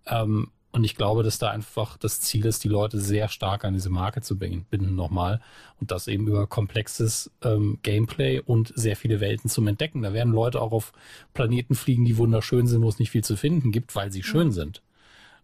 Ähm, 0.05 0.49
und 0.71 0.83
ich 0.83 0.95
glaube, 0.95 1.21
dass 1.21 1.37
da 1.37 1.51
einfach 1.51 1.97
das 1.97 2.19
Ziel 2.19 2.47
ist, 2.47 2.63
die 2.63 2.67
Leute 2.67 2.99
sehr 2.99 3.27
stark 3.27 3.63
an 3.63 3.75
diese 3.75 3.91
Marke 3.91 4.21
zu 4.21 4.39
binden 4.39 4.95
nochmal. 4.95 5.39
Und 5.79 5.91
das 5.91 6.07
eben 6.07 6.27
über 6.27 6.47
komplexes 6.47 7.29
ähm, 7.43 7.77
Gameplay 7.83 8.39
und 8.39 8.73
sehr 8.75 8.95
viele 8.95 9.19
Welten 9.19 9.51
zum 9.51 9.67
Entdecken. 9.67 10.01
Da 10.01 10.13
werden 10.13 10.33
Leute 10.33 10.59
auch 10.59 10.71
auf 10.71 10.91
Planeten 11.35 11.75
fliegen, 11.75 12.05
die 12.05 12.17
wunderschön 12.17 12.65
sind, 12.65 12.81
wo 12.81 12.89
es 12.89 12.97
nicht 12.97 13.11
viel 13.11 13.23
zu 13.23 13.35
finden 13.35 13.71
gibt, 13.71 13.95
weil 13.95 14.11
sie 14.11 14.23
schön 14.23 14.51
sind. 14.51 14.81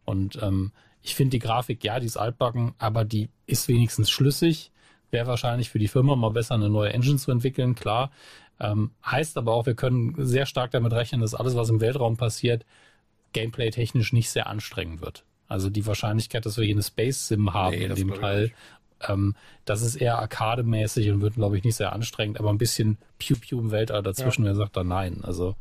Und 0.10 0.41
ähm, 0.41 0.72
ich 1.02 1.15
finde 1.15 1.31
die 1.31 1.40
Grafik, 1.40 1.84
ja, 1.84 1.99
die 1.99 2.06
ist 2.06 2.18
altbacken, 2.18 2.73
aber 2.77 3.06
die 3.06 3.30
ist 3.45 3.68
wenigstens 3.68 4.10
schlüssig. 4.10 4.72
Wäre 5.11 5.27
wahrscheinlich 5.27 5.69
für 5.69 5.80
die 5.80 5.88
Firma 5.88 6.15
mal 6.15 6.31
besser, 6.31 6.56
eine 6.56 6.69
neue 6.69 6.91
Engine 6.94 7.18
zu 7.18 7.31
entwickeln, 7.31 7.76
klar. 7.76 8.11
Ähm, 8.60 8.91
heißt 9.06 9.38
aber 9.38 9.53
auch, 9.53 9.65
wir 9.65 9.76
können 9.76 10.15
sehr 10.18 10.45
stark 10.45 10.72
damit 10.72 10.91
rechnen, 10.94 11.22
dass 11.22 11.34
alles, 11.34 11.56
was 11.56 11.69
im 11.69 11.80
Weltraum 11.80 12.18
passiert, 12.18 12.65
gameplay-technisch 13.34 14.11
nicht 14.11 14.30
sehr 14.30 14.48
anstrengend 14.48 15.02
wird. 15.02 15.23
Also 15.48 15.69
die 15.69 15.86
Wahrscheinlichkeit, 15.86 16.45
dass 16.45 16.57
wir 16.57 16.65
hier 16.65 16.76
eine 16.76 16.84
Space 16.84 17.27
Sim 17.27 17.53
haben 17.53 17.76
nee, 17.76 17.86
in 17.86 17.95
dem 17.95 18.14
Teil, 18.14 18.52
ähm, 19.07 19.36
das 19.65 19.81
ist 19.81 19.95
eher 19.95 20.19
arcade-mäßig 20.19 21.10
und 21.11 21.22
wird, 21.22 21.36
glaube 21.36 21.57
ich, 21.57 21.64
nicht 21.64 21.76
sehr 21.76 21.94
anstrengend, 21.94 22.40
aber 22.40 22.49
ein 22.49 22.57
bisschen 22.57 22.98
Pew-Pew 23.18 23.60
im 23.60 23.72
Weltall 23.72 24.03
dazwischen, 24.03 24.44
ja. 24.44 24.49
wer 24.49 24.56
sagt 24.56 24.76
da 24.76 24.84
nein. 24.84 25.22
Also 25.23 25.56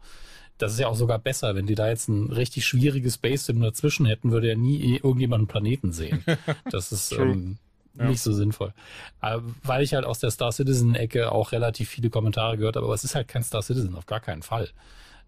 das 0.59 0.73
ist 0.73 0.81
ja 0.81 0.89
auch 0.89 0.97
sogar 0.97 1.19
besser, 1.19 1.55
wenn 1.55 1.67
die 1.67 1.75
da 1.75 1.89
jetzt 1.89 2.09
ein 2.09 2.33
richtig 2.33 2.67
schwieriges 2.67 3.15
Space 3.15 3.47
Sim 3.47 3.61
dazwischen 3.61 4.07
hätten, 4.07 4.33
würde 4.33 4.49
ja 4.49 4.57
nie 4.57 4.97
irgendjemand 4.97 5.41
einen 5.41 5.49
Planeten 5.49 5.93
sehen. 5.93 6.25
Das 6.71 6.93
ist 6.93 7.13
ähm, 7.13 7.59
ja. 7.95 8.07
nicht 8.07 8.21
so 8.21 8.33
sinnvoll. 8.33 8.73
Aber 9.21 9.43
weil 9.63 9.83
ich 9.83 9.95
halt 9.95 10.05
aus 10.05 10.19
der 10.19 10.31
Star 10.31 10.53
Citizen-Ecke 10.53 11.33
auch 11.33 11.53
relativ 11.53 11.89
viele 11.89 12.11
Kommentare 12.11 12.59
gehört 12.59 12.77
habe, 12.77 12.87
aber 12.87 12.95
es 12.95 13.05
ist 13.05 13.15
halt 13.15 13.29
kein 13.29 13.43
Star 13.43 13.63
Citizen, 13.63 13.95
auf 13.97 14.07
gar 14.07 14.21
keinen 14.21 14.43
Fall. 14.43 14.69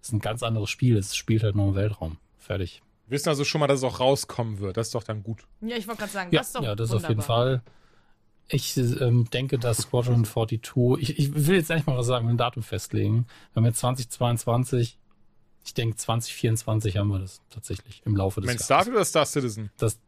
Es 0.00 0.08
ist 0.08 0.12
ein 0.12 0.20
ganz 0.20 0.42
anderes 0.42 0.70
Spiel, 0.70 0.96
es 0.96 1.14
spielt 1.14 1.42
halt 1.42 1.54
nur 1.54 1.68
im 1.68 1.74
Weltraum. 1.74 2.16
Fertig. 2.38 2.82
Wir 3.06 3.16
wissen 3.16 3.28
also 3.28 3.44
schon 3.44 3.60
mal, 3.60 3.66
dass 3.66 3.78
es 3.78 3.84
auch 3.84 4.00
rauskommen 4.00 4.60
wird. 4.60 4.76
Das 4.76 4.88
ist 4.88 4.94
doch 4.94 5.02
dann 5.02 5.22
gut. 5.22 5.44
Ja, 5.60 5.76
ich 5.76 5.86
wollte 5.88 6.00
gerade 6.00 6.12
sagen, 6.12 6.30
ja, 6.32 6.40
das 6.40 6.48
ist 6.48 6.54
doch 6.56 6.62
Ja, 6.62 6.74
das 6.74 6.90
wunderbar. 6.90 7.04
auf 7.04 7.08
jeden 7.10 7.22
Fall. 7.22 7.62
Ich 8.52 8.76
ähm, 8.76 9.28
denke, 9.30 9.58
dass 9.58 9.78
Squadron 9.78 10.24
42, 10.24 11.08
ich, 11.08 11.18
ich 11.18 11.46
will 11.46 11.56
jetzt 11.56 11.70
nicht 11.70 11.86
mal 11.86 11.96
was 11.96 12.06
sagen, 12.06 12.28
ein 12.28 12.36
Datum 12.36 12.62
festlegen. 12.62 13.26
Wir 13.52 13.60
haben 13.60 13.66
jetzt 13.66 13.78
2022, 13.80 14.98
ich 15.64 15.74
denke 15.74 15.96
2024 15.96 16.96
haben 16.96 17.08
wir 17.08 17.18
das 17.18 17.42
tatsächlich 17.50 18.02
im 18.04 18.16
Laufe 18.16 18.40
des 18.40 18.48
Jahres. 18.48 18.64
Starfield 18.64 18.96
oder 18.96 19.04
Star 19.04 19.26
Citizen? 19.26 19.70
Das, 19.76 20.00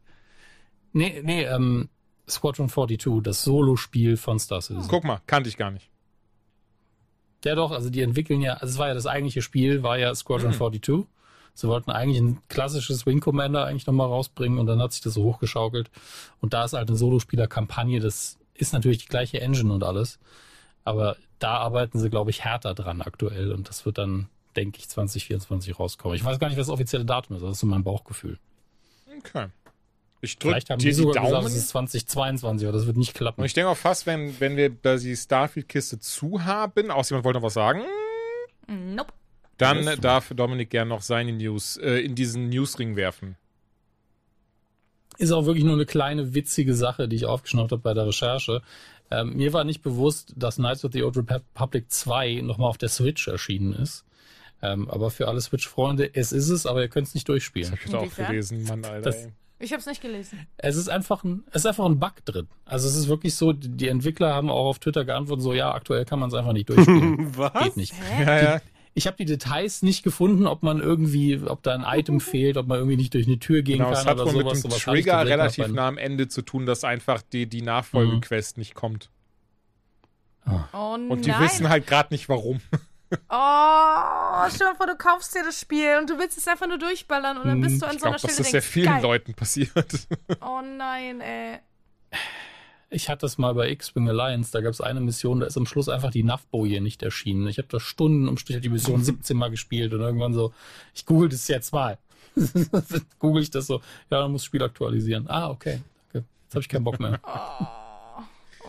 nee, 0.91 1.21
nee, 1.23 1.43
ähm, 1.43 1.89
Squadron 2.27 2.69
42, 2.69 3.23
das 3.23 3.43
Solo-Spiel 3.43 4.17
von 4.17 4.39
Star 4.39 4.61
Citizen. 4.61 4.87
Guck 4.89 5.03
mal, 5.03 5.21
kannte 5.27 5.49
ich 5.49 5.57
gar 5.57 5.71
nicht. 5.71 5.89
Ja 7.43 7.55
doch, 7.55 7.71
also 7.71 7.89
die 7.89 8.01
entwickeln 8.01 8.41
ja, 8.41 8.53
also 8.53 8.71
es 8.71 8.77
war 8.77 8.87
ja 8.87 8.93
das 8.93 9.05
eigentliche 9.05 9.41
Spiel, 9.41 9.83
war 9.83 9.97
ja 9.97 10.15
Squadron 10.15 10.51
mhm. 10.51 10.55
42. 10.55 11.05
Sie 11.55 11.67
wollten 11.67 11.91
eigentlich 11.91 12.19
ein 12.19 12.39
klassisches 12.47 13.05
Wing 13.05 13.19
Commander 13.19 13.65
eigentlich 13.65 13.85
nochmal 13.85 14.07
rausbringen 14.07 14.57
und 14.57 14.65
dann 14.65 14.81
hat 14.81 14.93
sich 14.93 15.01
das 15.01 15.13
so 15.13 15.23
hochgeschaukelt. 15.23 15.91
Und 16.39 16.53
da 16.53 16.65
ist 16.65 16.73
halt 16.73 16.87
eine 16.87 16.97
Solospieler-Kampagne, 16.97 17.99
das 17.99 18.39
ist 18.55 18.73
natürlich 18.73 18.99
die 18.99 19.07
gleiche 19.07 19.39
Engine 19.41 19.71
und 19.71 19.83
alles. 19.83 20.19
Aber 20.83 21.15
da 21.39 21.57
arbeiten 21.57 21.99
sie, 21.99 22.09
glaube 22.09 22.31
ich, 22.31 22.43
härter 22.43 22.73
dran 22.73 23.01
aktuell 23.01 23.51
und 23.51 23.69
das 23.69 23.85
wird 23.85 23.97
dann, 23.97 24.29
denke 24.55 24.79
ich, 24.79 24.89
2024 24.89 25.79
rauskommen. 25.79 26.15
Ich 26.15 26.23
weiß 26.23 26.39
gar 26.39 26.47
nicht, 26.47 26.57
was 26.57 26.67
das 26.67 26.73
offizielle 26.73 27.05
Datum 27.05 27.35
ist, 27.35 27.41
das 27.41 27.51
ist 27.51 27.59
so 27.59 27.67
mein 27.67 27.83
Bauchgefühl. 27.83 28.39
Okay. 29.17 29.47
Ich 30.21 30.37
drücke 30.37 30.59
dir 30.63 30.77
die 30.77 30.93
sogar 30.93 31.15
Daumen. 31.15 31.29
Gesagt, 31.29 31.47
es 31.47 31.55
ist 31.55 31.69
2022, 31.69 32.67
aber 32.67 32.77
das 32.77 32.87
wird 32.87 32.95
nicht 32.95 33.13
klappen. 33.13 33.41
Und 33.41 33.45
ich 33.45 33.53
denke 33.53 33.69
auch 33.69 33.77
fast, 33.77 34.05
wenn, 34.05 34.39
wenn 34.39 34.55
wir 34.55 34.69
da 34.69 34.95
die 34.95 35.17
Starfield-Kiste 35.17 35.99
zu 35.99 36.45
haben, 36.45 36.91
außer 36.91 37.11
jemand 37.11 37.25
wollte 37.25 37.39
noch 37.39 37.45
was 37.45 37.55
sagen. 37.55 37.81
Nope. 38.67 39.11
Dann 39.57 39.99
darf 39.99 40.31
Dominik 40.33 40.69
gern 40.69 40.87
noch 40.87 41.01
seine 41.01 41.33
News 41.33 41.77
äh, 41.77 41.97
in 41.97 42.15
diesen 42.15 42.49
Newsring 42.49 42.95
werfen. 42.95 43.35
Ist 45.17 45.31
auch 45.31 45.45
wirklich 45.45 45.65
nur 45.65 45.73
eine 45.73 45.85
kleine 45.85 46.33
witzige 46.33 46.73
Sache, 46.73 47.07
die 47.07 47.17
ich 47.17 47.25
aufgeschnappt 47.25 47.71
habe 47.71 47.81
bei 47.81 47.93
der 47.93 48.07
Recherche. 48.07 48.61
Ähm, 49.11 49.35
mir 49.35 49.53
war 49.53 49.63
nicht 49.63 49.83
bewusst, 49.83 50.33
dass 50.35 50.55
Knights 50.55 50.85
of 50.85 50.91
the 50.93 51.03
Old 51.03 51.17
Republic 51.17 51.91
2 51.91 52.41
nochmal 52.41 52.69
auf 52.69 52.77
der 52.77 52.89
Switch 52.89 53.27
erschienen 53.27 53.73
ist. 53.73 54.05
Ähm, 54.63 54.89
aber 54.89 55.11
für 55.11 55.27
alle 55.27 55.41
Switch-Freunde, 55.41 56.15
es 56.15 56.31
ist 56.31 56.47
es, 56.47 56.65
aber 56.65 56.81
ihr 56.81 56.87
könnt 56.87 57.07
es 57.07 57.13
nicht 57.13 57.27
durchspielen. 57.27 57.71
Das 57.71 57.93
hab 57.93 58.05
ich 58.07 58.13
auch 58.13 58.27
gelesen, 58.27 58.63
Mann, 58.63 58.85
Alter. 58.85 59.01
Das, 59.01 59.27
ich 59.59 59.73
habe 59.73 59.81
es 59.81 59.85
nicht 59.85 60.01
gelesen. 60.01 60.47
Es 60.55 60.77
ist 60.77 60.87
einfach 60.87 61.25
ein, 61.25 61.43
es 61.51 61.63
ist 61.63 61.65
einfach 61.65 61.85
ein 61.85 61.99
Bug 61.99 62.23
drin. 62.23 62.47
Also 62.63 62.87
es 62.87 62.95
ist 62.95 63.09
wirklich 63.09 63.35
so, 63.35 63.51
die 63.51 63.89
Entwickler 63.89 64.33
haben 64.33 64.49
auch 64.49 64.67
auf 64.67 64.79
Twitter 64.79 65.03
geantwortet, 65.03 65.43
so 65.43 65.53
ja, 65.53 65.73
aktuell 65.73 66.05
kann 66.05 66.19
man 66.19 66.29
es 66.29 66.33
einfach 66.33 66.53
nicht 66.53 66.69
durchspielen. 66.69 67.35
Was? 67.37 67.61
Geht 67.61 67.77
nicht. 67.77 67.93
Hä? 67.93 68.23
Ja, 68.23 68.41
ja. 68.41 68.61
Ich 68.93 69.05
habe 69.05 69.17
die 69.17 69.25
Details 69.25 69.81
nicht 69.81 70.03
gefunden, 70.03 70.47
ob 70.47 70.63
man 70.63 70.79
irgendwie, 70.79 71.41
ob 71.45 71.61
da 71.61 71.75
ein 71.75 71.99
Item 71.99 72.19
fehlt, 72.21 72.55
ob 72.55 72.67
man 72.67 72.77
irgendwie 72.77 72.97
nicht 72.97 73.13
durch 73.13 73.27
eine 73.27 73.39
Tür 73.39 73.63
gehen 73.63 73.79
genau, 73.79 73.89
kann 73.89 73.97
es 73.97 74.05
hat 74.05 74.17
oder 74.17 74.33
wohl 74.33 74.43
sowas. 74.43 74.63
mit 74.63 74.71
dem 74.71 74.79
Trigger 74.79 75.25
relativ 75.25 75.67
nah 75.67 75.89
am 75.89 75.97
Ende 75.97 76.29
zu 76.29 76.41
tun, 76.41 76.65
dass 76.65 76.85
einfach 76.85 77.21
die, 77.21 77.47
die 77.47 77.63
Nachfolgequest 77.63 78.55
mhm. 78.55 78.61
nicht 78.61 78.75
kommt. 78.75 79.09
Oh 80.45 80.97
und 81.09 81.25
die 81.25 81.31
nein. 81.31 81.41
wissen 81.41 81.67
halt 81.67 81.85
gerade 81.85 82.13
nicht 82.13 82.29
warum. 82.29 82.61
Oh, 83.29 84.49
stell 84.53 84.67
dir 84.67 84.75
vor, 84.75 84.87
du 84.87 84.95
kaufst 84.97 85.35
dir 85.35 85.43
das 85.43 85.59
Spiel 85.59 85.97
und 85.99 86.09
du 86.09 86.17
willst 86.17 86.37
es 86.37 86.47
einfach 86.47 86.67
nur 86.67 86.77
durchballern 86.77 87.37
und 87.37 87.47
dann 87.47 87.61
bist 87.61 87.81
du 87.81 87.85
an 87.85 87.95
ich 87.95 88.01
so 88.01 88.07
einer 88.07 88.17
glaub, 88.17 88.31
Stelle. 88.31 88.37
Das 88.37 88.45
ist 88.47 88.51
sehr 88.51 88.61
vielen 88.61 88.87
geil. 88.87 89.01
Leuten 89.01 89.33
passiert. 89.33 90.07
Oh 90.41 90.61
nein, 90.61 91.21
ey. 91.21 91.59
Ich 92.89 93.09
hatte 93.09 93.21
das 93.21 93.39
mal 93.39 93.55
bei 93.55 93.71
X-Wing 93.71 94.07
Alliance, 94.07 94.51
da 94.51 94.61
gab 94.61 94.71
es 94.71 94.79
eine 94.79 95.01
Mission, 95.01 95.39
da 95.39 95.47
ist 95.47 95.57
am 95.57 95.65
Schluss 95.65 95.89
einfach 95.89 96.11
die 96.11 96.23
Nav-Boje 96.23 96.79
nicht 96.79 97.01
erschienen. 97.01 97.47
Ich 97.47 97.57
habe 97.57 97.67
da 97.67 97.79
Stunden 97.79 98.27
um 98.27 98.35
die 98.35 98.69
Mission 98.69 99.03
17 99.03 99.35
Mal 99.35 99.49
gespielt 99.49 99.93
und 99.93 100.01
irgendwann 100.01 100.33
so, 100.33 100.53
ich 100.93 101.05
google 101.05 101.29
das 101.29 101.47
jetzt 101.47 101.73
mal. 101.73 101.97
google 103.19 103.41
ich 103.41 103.49
das 103.49 103.67
so, 103.67 103.81
ja, 104.09 104.21
dann 104.21 104.31
muss 104.31 104.41
das 104.41 104.45
Spiel 104.45 104.63
aktualisieren. 104.63 105.27
Ah, 105.27 105.49
okay. 105.49 105.81
okay. 106.09 106.23
Jetzt 106.43 106.53
habe 106.53 106.61
ich 106.61 106.69
keinen 106.69 106.83
Bock 106.83 106.99
mehr. 106.99 107.19
Oh, 107.23 107.82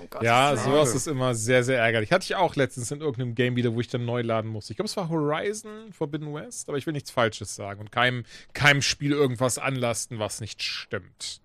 oh 0.05 0.09
Gott, 0.11 0.23
ja, 0.23 0.57
sowas 0.57 0.95
ist 0.95 1.07
immer 1.07 1.35
sehr, 1.35 1.65
sehr 1.65 1.79
ärgerlich. 1.79 2.13
Hatte 2.13 2.25
ich 2.25 2.37
auch 2.37 2.57
letztens 2.57 2.91
in 2.91 3.01
irgendeinem 3.01 3.35
Game 3.35 3.57
wieder, 3.57 3.75
wo 3.75 3.81
ich 3.81 3.89
dann 3.89 4.05
neu 4.05 4.23
laden 4.23 4.51
musste. 4.51 4.73
Ich 4.73 4.77
glaube, 4.77 4.89
es 4.89 4.97
war 4.97 5.09
Horizon 5.09 5.93
Forbidden 5.93 6.33
West, 6.35 6.69
aber 6.69 6.79
ich 6.79 6.87
will 6.87 6.93
nichts 6.93 7.11
Falsches 7.11 7.55
sagen 7.55 7.81
und 7.81 7.93
keinem, 7.93 8.25
keinem 8.53 8.83
Spiel 8.83 9.13
irgendwas 9.13 9.59
anlasten, 9.59 10.19
was 10.19 10.41
nicht 10.41 10.63
stimmt. 10.63 11.41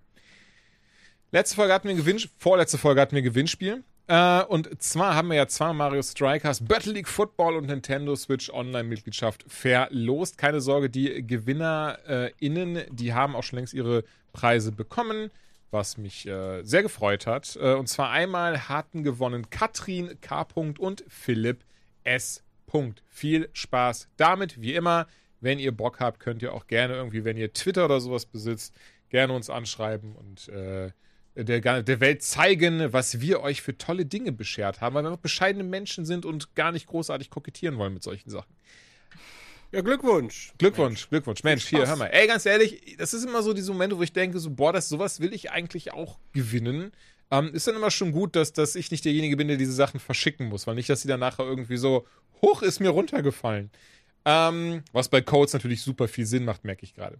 Letzte 1.32 1.56
Folge 1.56 1.72
hatten 1.72 1.88
wir 1.88 1.94
ein 1.94 1.98
Gewinnspiel, 1.98 2.32
vorletzte 2.38 2.78
Folge 2.78 3.00
hatten 3.00 3.12
wir 3.12 3.22
ein 3.22 3.24
Gewinnspiel. 3.24 3.84
Äh, 4.10 4.42
und 4.42 4.82
zwar 4.82 5.14
haben 5.14 5.28
wir 5.28 5.36
ja 5.36 5.46
zwei 5.46 5.72
Mario 5.72 6.02
Strikers, 6.02 6.64
Battle 6.64 6.92
League 6.92 7.06
Football 7.06 7.54
und 7.54 7.66
Nintendo 7.66 8.16
Switch 8.16 8.50
Online-Mitgliedschaft 8.50 9.44
verlost. 9.46 10.36
Keine 10.36 10.60
Sorge, 10.60 10.90
die 10.90 11.22
GewinnerInnen, 11.22 12.76
äh, 12.76 12.86
die 12.90 13.14
haben 13.14 13.36
auch 13.36 13.44
schon 13.44 13.60
längst 13.60 13.72
ihre 13.72 14.02
Preise 14.32 14.72
bekommen, 14.72 15.30
was 15.70 15.96
mich 15.96 16.26
äh, 16.26 16.62
sehr 16.62 16.82
gefreut 16.82 17.26
hat. 17.26 17.56
Äh, 17.60 17.74
und 17.74 17.88
zwar 17.88 18.10
einmal 18.10 18.68
hatten 18.68 19.02
gewonnen 19.02 19.50
Katrin 19.50 20.20
K. 20.20 20.46
und 20.54 21.04
Philipp 21.08 21.64
S. 22.04 22.42
Viel 23.08 23.48
Spaß 23.52 24.08
damit, 24.16 24.60
wie 24.60 24.74
immer. 24.74 25.08
Wenn 25.40 25.58
ihr 25.58 25.72
Bock 25.72 25.98
habt, 25.98 26.20
könnt 26.20 26.40
ihr 26.42 26.54
auch 26.54 26.68
gerne 26.68 26.94
irgendwie, 26.94 27.24
wenn 27.24 27.36
ihr 27.36 27.52
Twitter 27.52 27.86
oder 27.86 28.00
sowas 28.00 28.26
besitzt, 28.26 28.74
gerne 29.08 29.32
uns 29.32 29.50
anschreiben 29.50 30.14
und 30.14 30.48
äh, 30.50 30.92
der, 31.34 31.82
der 31.82 32.00
Welt 32.00 32.22
zeigen, 32.22 32.92
was 32.92 33.20
wir 33.20 33.40
euch 33.40 33.62
für 33.62 33.76
tolle 33.76 34.06
Dinge 34.06 34.32
beschert 34.32 34.80
haben, 34.80 34.94
weil 34.94 35.02
wir 35.04 35.08
einfach 35.08 35.22
bescheidene 35.22 35.64
Menschen 35.64 36.04
sind 36.04 36.24
und 36.24 36.54
gar 36.54 36.72
nicht 36.72 36.86
großartig 36.86 37.30
kokettieren 37.30 37.78
wollen 37.78 37.94
mit 37.94 38.02
solchen 38.02 38.30
Sachen. 38.30 38.54
Ja, 39.72 39.82
Glückwunsch. 39.82 40.52
Glückwunsch, 40.58 40.88
Mensch. 40.88 41.08
Glückwunsch. 41.10 41.44
Mensch, 41.44 41.66
hier, 41.66 41.86
hör 41.86 41.96
mal. 41.96 42.06
Ey, 42.06 42.26
ganz 42.26 42.44
ehrlich, 42.44 42.96
das 42.98 43.14
ist 43.14 43.24
immer 43.24 43.42
so 43.42 43.52
diese 43.52 43.70
Momente, 43.70 43.96
wo 43.96 44.02
ich 44.02 44.12
denke, 44.12 44.38
so, 44.40 44.50
boah, 44.50 44.72
das, 44.72 44.88
sowas 44.88 45.20
will 45.20 45.32
ich 45.32 45.52
eigentlich 45.52 45.92
auch 45.92 46.18
gewinnen. 46.32 46.90
Ähm, 47.30 47.54
ist 47.54 47.68
dann 47.68 47.76
immer 47.76 47.92
schon 47.92 48.10
gut, 48.10 48.34
dass, 48.34 48.52
dass 48.52 48.74
ich 48.74 48.90
nicht 48.90 49.04
derjenige 49.04 49.36
bin, 49.36 49.46
der 49.46 49.56
diese 49.56 49.72
Sachen 49.72 50.00
verschicken 50.00 50.48
muss, 50.48 50.66
weil 50.66 50.74
nicht, 50.74 50.88
dass 50.90 51.02
sie 51.02 51.08
dann 51.08 51.20
nachher 51.20 51.44
irgendwie 51.44 51.76
so, 51.76 52.04
hoch 52.42 52.62
ist 52.62 52.80
mir 52.80 52.90
runtergefallen. 52.90 53.70
Ähm, 54.24 54.82
was 54.92 55.08
bei 55.08 55.20
Codes 55.20 55.52
natürlich 55.52 55.82
super 55.82 56.08
viel 56.08 56.26
Sinn 56.26 56.44
macht, 56.44 56.64
merke 56.64 56.84
ich 56.84 56.94
gerade. 56.94 57.18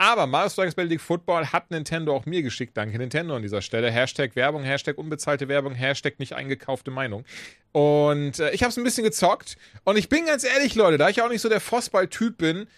Aber 0.00 0.28
Mario 0.28 0.48
Strikers 0.48 0.76
Battle 0.76 0.90
League 0.90 1.00
Football 1.00 1.46
hat 1.46 1.72
Nintendo 1.72 2.14
auch 2.14 2.24
mir 2.24 2.42
geschickt. 2.42 2.76
Danke 2.76 2.98
Nintendo 2.98 3.34
an 3.34 3.42
dieser 3.42 3.62
Stelle. 3.62 3.90
Hashtag 3.90 4.36
Werbung, 4.36 4.62
Hashtag 4.62 4.96
unbezahlte 4.96 5.48
Werbung, 5.48 5.74
Hashtag 5.74 6.20
nicht 6.20 6.34
eingekaufte 6.34 6.92
Meinung. 6.92 7.24
Und 7.72 8.38
äh, 8.38 8.52
ich 8.52 8.62
habe 8.62 8.70
es 8.70 8.78
ein 8.78 8.84
bisschen 8.84 9.02
gezockt. 9.02 9.56
Und 9.82 9.98
ich 9.98 10.08
bin 10.08 10.26
ganz 10.26 10.44
ehrlich, 10.44 10.76
Leute, 10.76 10.98
da 10.98 11.08
ich 11.08 11.20
auch 11.20 11.28
nicht 11.28 11.42
so 11.42 11.48
der 11.48 11.60
Fußball-Typ 11.60 12.38
bin, 12.38 12.68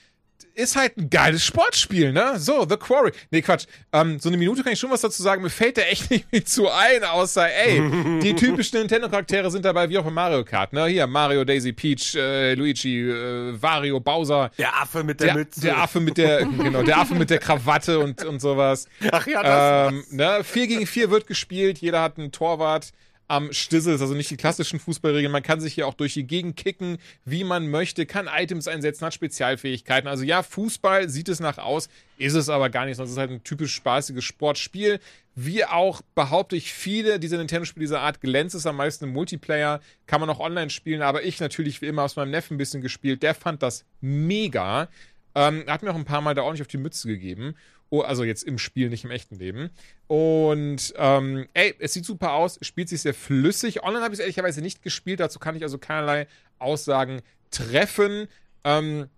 ist 0.54 0.76
halt 0.76 0.96
ein 0.96 1.10
geiles 1.10 1.44
Sportspiel, 1.44 2.12
ne? 2.12 2.38
So, 2.38 2.66
The 2.68 2.76
Quarry. 2.76 3.12
Nee, 3.30 3.42
Quatsch. 3.42 3.66
Ähm, 3.92 4.18
so 4.18 4.28
eine 4.28 4.36
Minute 4.36 4.62
kann 4.62 4.72
ich 4.72 4.78
schon 4.78 4.90
was 4.90 5.00
dazu 5.00 5.22
sagen. 5.22 5.42
Mir 5.42 5.50
fällt 5.50 5.78
da 5.78 5.82
echt 5.82 6.10
nicht 6.10 6.26
viel 6.30 6.44
zu 6.44 6.68
ein, 6.68 7.04
außer, 7.04 7.46
ey, 7.48 8.20
die 8.22 8.34
typischen 8.34 8.78
Nintendo-Charaktere 8.78 9.50
sind 9.50 9.64
dabei 9.64 9.88
wie 9.88 9.98
auch 9.98 10.06
in 10.06 10.14
Mario 10.14 10.44
Kart, 10.44 10.72
ne? 10.72 10.86
Hier, 10.86 11.06
Mario, 11.06 11.44
Daisy, 11.44 11.72
Peach, 11.72 12.14
äh, 12.14 12.54
Luigi, 12.54 13.08
äh, 13.10 13.60
Wario, 13.60 14.00
Bowser. 14.00 14.50
Der 14.58 14.80
Affe 14.80 15.02
mit 15.02 15.20
der, 15.20 15.28
der 15.28 15.36
Mütze. 15.36 15.60
Der 15.60 15.78
Affe 15.78 16.00
mit 16.00 16.16
der, 16.16 16.44
genau, 16.58 16.82
der 16.82 16.98
Affe 16.98 17.14
mit 17.14 17.30
der 17.30 17.38
Krawatte 17.38 17.98
und, 17.98 18.24
und 18.24 18.40
sowas. 18.40 18.86
Ach 19.10 19.26
ja, 19.26 19.42
das 19.42 19.92
ähm, 19.92 20.04
ne? 20.10 20.40
Vier 20.44 20.66
gegen 20.66 20.86
vier 20.86 21.10
wird 21.10 21.26
gespielt, 21.26 21.78
jeder 21.78 22.02
hat 22.02 22.18
einen 22.18 22.32
Torwart 22.32 22.92
am 23.30 23.52
Stissel, 23.52 23.94
ist 23.94 24.00
also 24.00 24.14
nicht 24.14 24.30
die 24.30 24.36
klassischen 24.36 24.80
Fußballregeln. 24.80 25.30
Man 25.30 25.44
kann 25.44 25.60
sich 25.60 25.74
hier 25.74 25.86
auch 25.86 25.94
durch 25.94 26.14
die 26.14 26.26
Gegend 26.26 26.56
kicken, 26.56 26.98
wie 27.24 27.44
man 27.44 27.70
möchte, 27.70 28.04
kann 28.04 28.26
Items 28.26 28.66
einsetzen, 28.66 29.06
hat 29.06 29.14
Spezialfähigkeiten. 29.14 30.08
Also 30.08 30.24
ja, 30.24 30.42
Fußball 30.42 31.08
sieht 31.08 31.28
es 31.28 31.38
nach 31.38 31.58
aus, 31.58 31.88
ist 32.18 32.34
es 32.34 32.48
aber 32.48 32.70
gar 32.70 32.86
nicht, 32.86 32.96
sondern 32.96 33.08
es 33.08 33.12
ist 33.12 33.18
halt 33.18 33.30
ein 33.30 33.44
typisch 33.44 33.72
spaßiges 33.72 34.24
Sportspiel. 34.24 34.98
Wie 35.36 35.64
auch, 35.64 36.02
behaupte 36.16 36.56
ich, 36.56 36.72
viele 36.72 37.20
dieser 37.20 37.38
Nintendo-Spiele 37.38 37.84
dieser 37.84 38.00
Art 38.00 38.20
glänzt 38.20 38.56
es 38.56 38.66
am 38.66 38.76
meisten 38.76 39.04
im 39.04 39.12
Multiplayer, 39.12 39.80
kann 40.06 40.20
man 40.20 40.28
auch 40.28 40.40
online 40.40 40.70
spielen, 40.70 41.00
aber 41.00 41.22
ich 41.22 41.38
natürlich 41.38 41.80
wie 41.82 41.86
immer 41.86 42.02
aus 42.02 42.16
meinem 42.16 42.32
Neffen 42.32 42.56
ein 42.56 42.58
bisschen 42.58 42.82
gespielt, 42.82 43.22
der 43.22 43.36
fand 43.36 43.62
das 43.62 43.84
mega. 44.00 44.88
Ähm, 45.36 45.62
hat 45.68 45.84
mir 45.84 45.92
auch 45.92 45.96
ein 45.96 46.04
paar 46.04 46.20
Mal 46.20 46.34
da 46.34 46.42
ordentlich 46.42 46.62
auf 46.62 46.68
die 46.68 46.78
Mütze 46.78 47.06
gegeben. 47.06 47.54
Oh, 47.92 48.02
also 48.02 48.22
jetzt 48.22 48.44
im 48.44 48.58
Spiel, 48.58 48.88
nicht 48.88 49.04
im 49.04 49.10
echten 49.10 49.34
Leben. 49.34 49.70
Und 50.06 50.94
ähm, 50.96 51.48
ey, 51.54 51.74
es 51.80 51.92
sieht 51.92 52.04
super 52.04 52.34
aus, 52.34 52.58
spielt 52.62 52.88
sich 52.88 53.02
sehr 53.02 53.14
flüssig. 53.14 53.82
Online 53.82 54.04
habe 54.04 54.14
ich 54.14 54.20
es 54.20 54.22
ehrlicherweise 54.22 54.62
nicht 54.62 54.82
gespielt, 54.82 55.18
dazu 55.18 55.40
kann 55.40 55.56
ich 55.56 55.64
also 55.64 55.76
keinerlei 55.78 56.28
Aussagen 56.60 57.20
treffen. 57.50 58.28
Ähm, 58.62 59.08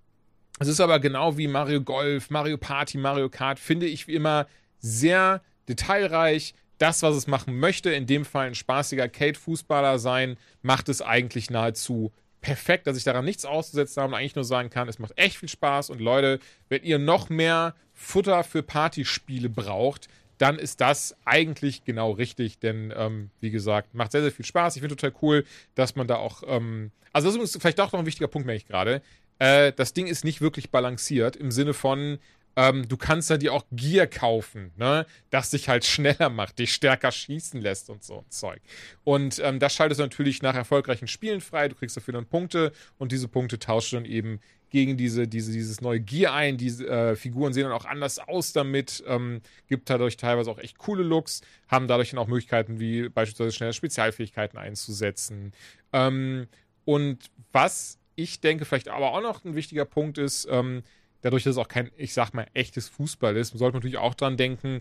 es 0.59 0.69
ist 0.69 0.81
aber 0.81 1.01
genau 1.01 1.37
wie 1.37 1.49
Mario 1.49 1.83
Golf, 1.83 2.31
Mario 2.31 2.57
Party, 2.57 2.97
Mario 2.97 3.29
Kart, 3.29 3.59
finde 3.59 3.87
ich 3.87 4.07
wie 4.09 4.15
immer 4.15 4.47
sehr 4.79 5.43
detailreich. 5.69 6.55
Das, 6.79 7.03
was 7.03 7.15
es 7.15 7.27
machen 7.27 7.59
möchte, 7.59 7.91
in 7.93 8.07
dem 8.07 8.25
Fall 8.25 8.49
ein 8.49 8.55
spaßiger 8.55 9.05
Arcade-Fußballer 9.05 9.99
sein, 9.99 10.37
macht 10.63 10.89
es 10.89 11.01
eigentlich 11.01 11.51
nahezu 11.51 12.13
perfekt, 12.41 12.87
dass 12.87 12.97
ich 12.97 13.05
daran 13.05 13.25
nichts 13.25 13.45
auszusetzen 13.45 14.03
habe 14.03 14.13
und 14.13 14.19
eigentlich 14.19 14.35
nur 14.35 14.45
sagen 14.45 14.69
kann, 14.69 14.89
es 14.89 14.99
macht 14.99 15.13
echt 15.17 15.37
viel 15.37 15.49
Spaß 15.49 15.91
und 15.91 16.01
Leute, 16.01 16.41
wenn 16.69 16.83
ihr 16.83 16.99
noch 16.99 17.29
mehr 17.29 17.75
Futter 18.03 18.45
für 18.45 18.63
Partyspiele 18.63 19.49
braucht, 19.49 20.09
dann 20.39 20.59
ist 20.59 20.81
das 20.81 21.15
eigentlich 21.25 21.85
genau 21.85 22.11
richtig, 22.11 22.59
denn 22.59 22.93
ähm, 22.97 23.31
wie 23.41 23.51
gesagt, 23.51 23.95
macht 23.95 24.13
sehr, 24.13 24.23
sehr 24.23 24.33
viel 24.33 24.45
Spaß. 24.45 24.75
Ich 24.75 24.83
finde 24.83 24.97
total 24.97 25.17
cool, 25.23 25.45
dass 25.77 25.95
man 25.95 26.09
da 26.09 26.17
auch, 26.17 26.43
ähm, 26.47 26.91
also 27.13 27.31
das 27.31 27.55
ist 27.55 27.63
vielleicht 27.63 27.81
auch 27.81 27.93
noch 27.93 28.01
ein 28.01 28.07
wichtiger 28.07 28.27
Punkt, 28.27 28.47
merke 28.47 28.57
ich 28.57 28.67
gerade. 28.67 29.03
Äh, 29.39 29.73
das 29.73 29.93
Ding 29.93 30.09
ist 30.09 30.25
nicht 30.25 30.41
wirklich 30.41 30.71
balanciert 30.71 31.37
im 31.37 31.53
Sinne 31.53 31.75
von, 31.75 32.19
ähm, 32.57 32.89
du 32.89 32.97
kannst 32.97 33.31
da 33.31 33.37
dir 33.37 33.55
auch 33.55 33.65
Gear 33.71 34.07
kaufen, 34.07 34.73
ne? 34.77 35.07
das 35.31 35.51
dich 35.51 35.69
halt 35.69 35.85
schneller 35.87 36.29
macht, 36.29 36.59
dich 36.59 36.75
stärker 36.75 37.13
schießen 37.13 37.61
lässt 37.61 37.89
und 37.89 38.03
so 38.03 38.19
ein 38.19 38.31
Zeug. 38.31 38.61
Und 39.05 39.41
ähm, 39.45 39.61
das 39.61 39.75
schaltest 39.75 40.01
du 40.01 40.05
natürlich 40.05 40.43
nach 40.43 40.55
erfolgreichen 40.55 41.07
Spielen 41.07 41.41
frei, 41.41 41.69
du 41.69 41.77
kriegst 41.77 41.97
dafür 41.97 42.15
dann 42.15 42.27
Punkte 42.27 42.73
und 42.99 43.13
diese 43.13 43.29
Punkte 43.29 43.59
tauschst 43.59 43.93
du 43.93 43.97
dann 43.97 44.05
eben 44.07 44.41
gegen 44.73 44.97
diese, 44.97 45.29
diese, 45.29 45.53
dieses 45.53 45.83
neue 45.83 46.01
Gear 46.01 46.35
ein. 46.35 46.57
Die 46.57 46.69
äh, 46.69 47.15
Figuren 47.15 47.53
sehen 47.53 47.65
dann 47.65 47.73
auch 47.73 47.85
anders 47.85 48.19
aus 48.19 48.53
damit, 48.53 49.05
ähm, 49.07 49.43
gibt 49.69 49.91
dadurch 49.91 50.17
teilweise 50.17 50.51
auch 50.51 50.59
echt 50.59 50.79
coole 50.79 51.03
Looks, 51.03 51.43
haben 51.69 51.87
dadurch 51.87 52.11
dann 52.11 52.19
auch 52.19 52.27
Möglichkeiten 52.27 52.81
wie 52.81 53.11
beispielsweise 53.11 53.53
schnelle 53.53 53.75
Spezialfähigkeiten 53.75 54.59
einzusetzen. 54.59 55.53
Ähm, 55.93 56.49
und 56.87 57.19
was 57.53 57.99
ich 58.17 58.41
denke, 58.41 58.65
vielleicht 58.65 58.89
aber 58.89 59.13
auch 59.13 59.21
noch 59.21 59.45
ein 59.45 59.55
wichtiger 59.55 59.85
Punkt 59.85 60.17
ist, 60.17 60.49
ähm, 60.51 60.83
dadurch, 61.21 61.45
dass 61.45 61.53
es 61.53 61.59
auch 61.59 61.69
kein, 61.69 61.91
ich 61.97 62.15
sag 62.15 62.33
mal, 62.33 62.47
echtes 62.55 62.89
Fußball 62.89 63.37
ist, 63.37 63.51
sollte 63.51 63.75
man 63.75 63.81
natürlich 63.81 63.99
auch 63.99 64.15
dran 64.15 64.39
denken, 64.39 64.81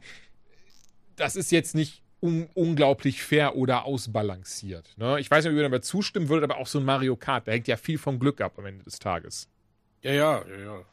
das 1.17 1.35
ist 1.35 1.51
jetzt 1.51 1.75
nicht 1.75 2.01
un 2.21 2.47
unglaublich 2.53 3.21
fair 3.23 3.57
oder 3.57 3.83
ausbalanciert. 3.83 4.93
Ne? 4.97 5.19
Ich 5.19 5.29
weiß 5.29 5.43
nicht, 5.43 5.51
ob 5.51 5.57
ihr 5.57 5.63
dabei 5.63 5.79
zustimmen 5.79 6.29
würdet, 6.29 6.49
aber 6.49 6.61
auch 6.61 6.67
so 6.67 6.79
ein 6.79 6.85
Mario 6.85 7.17
Kart, 7.17 7.47
da 7.47 7.51
hängt 7.51 7.67
ja 7.67 7.75
viel 7.75 7.97
vom 7.97 8.19
Glück 8.19 8.39
ab 8.39 8.53
am 8.57 8.65
Ende 8.65 8.85
des 8.85 8.99
Tages. 8.99 9.49
Ja, 10.01 10.11
ja, 10.11 10.45
ja, 10.47 10.59
ja. 10.59 10.85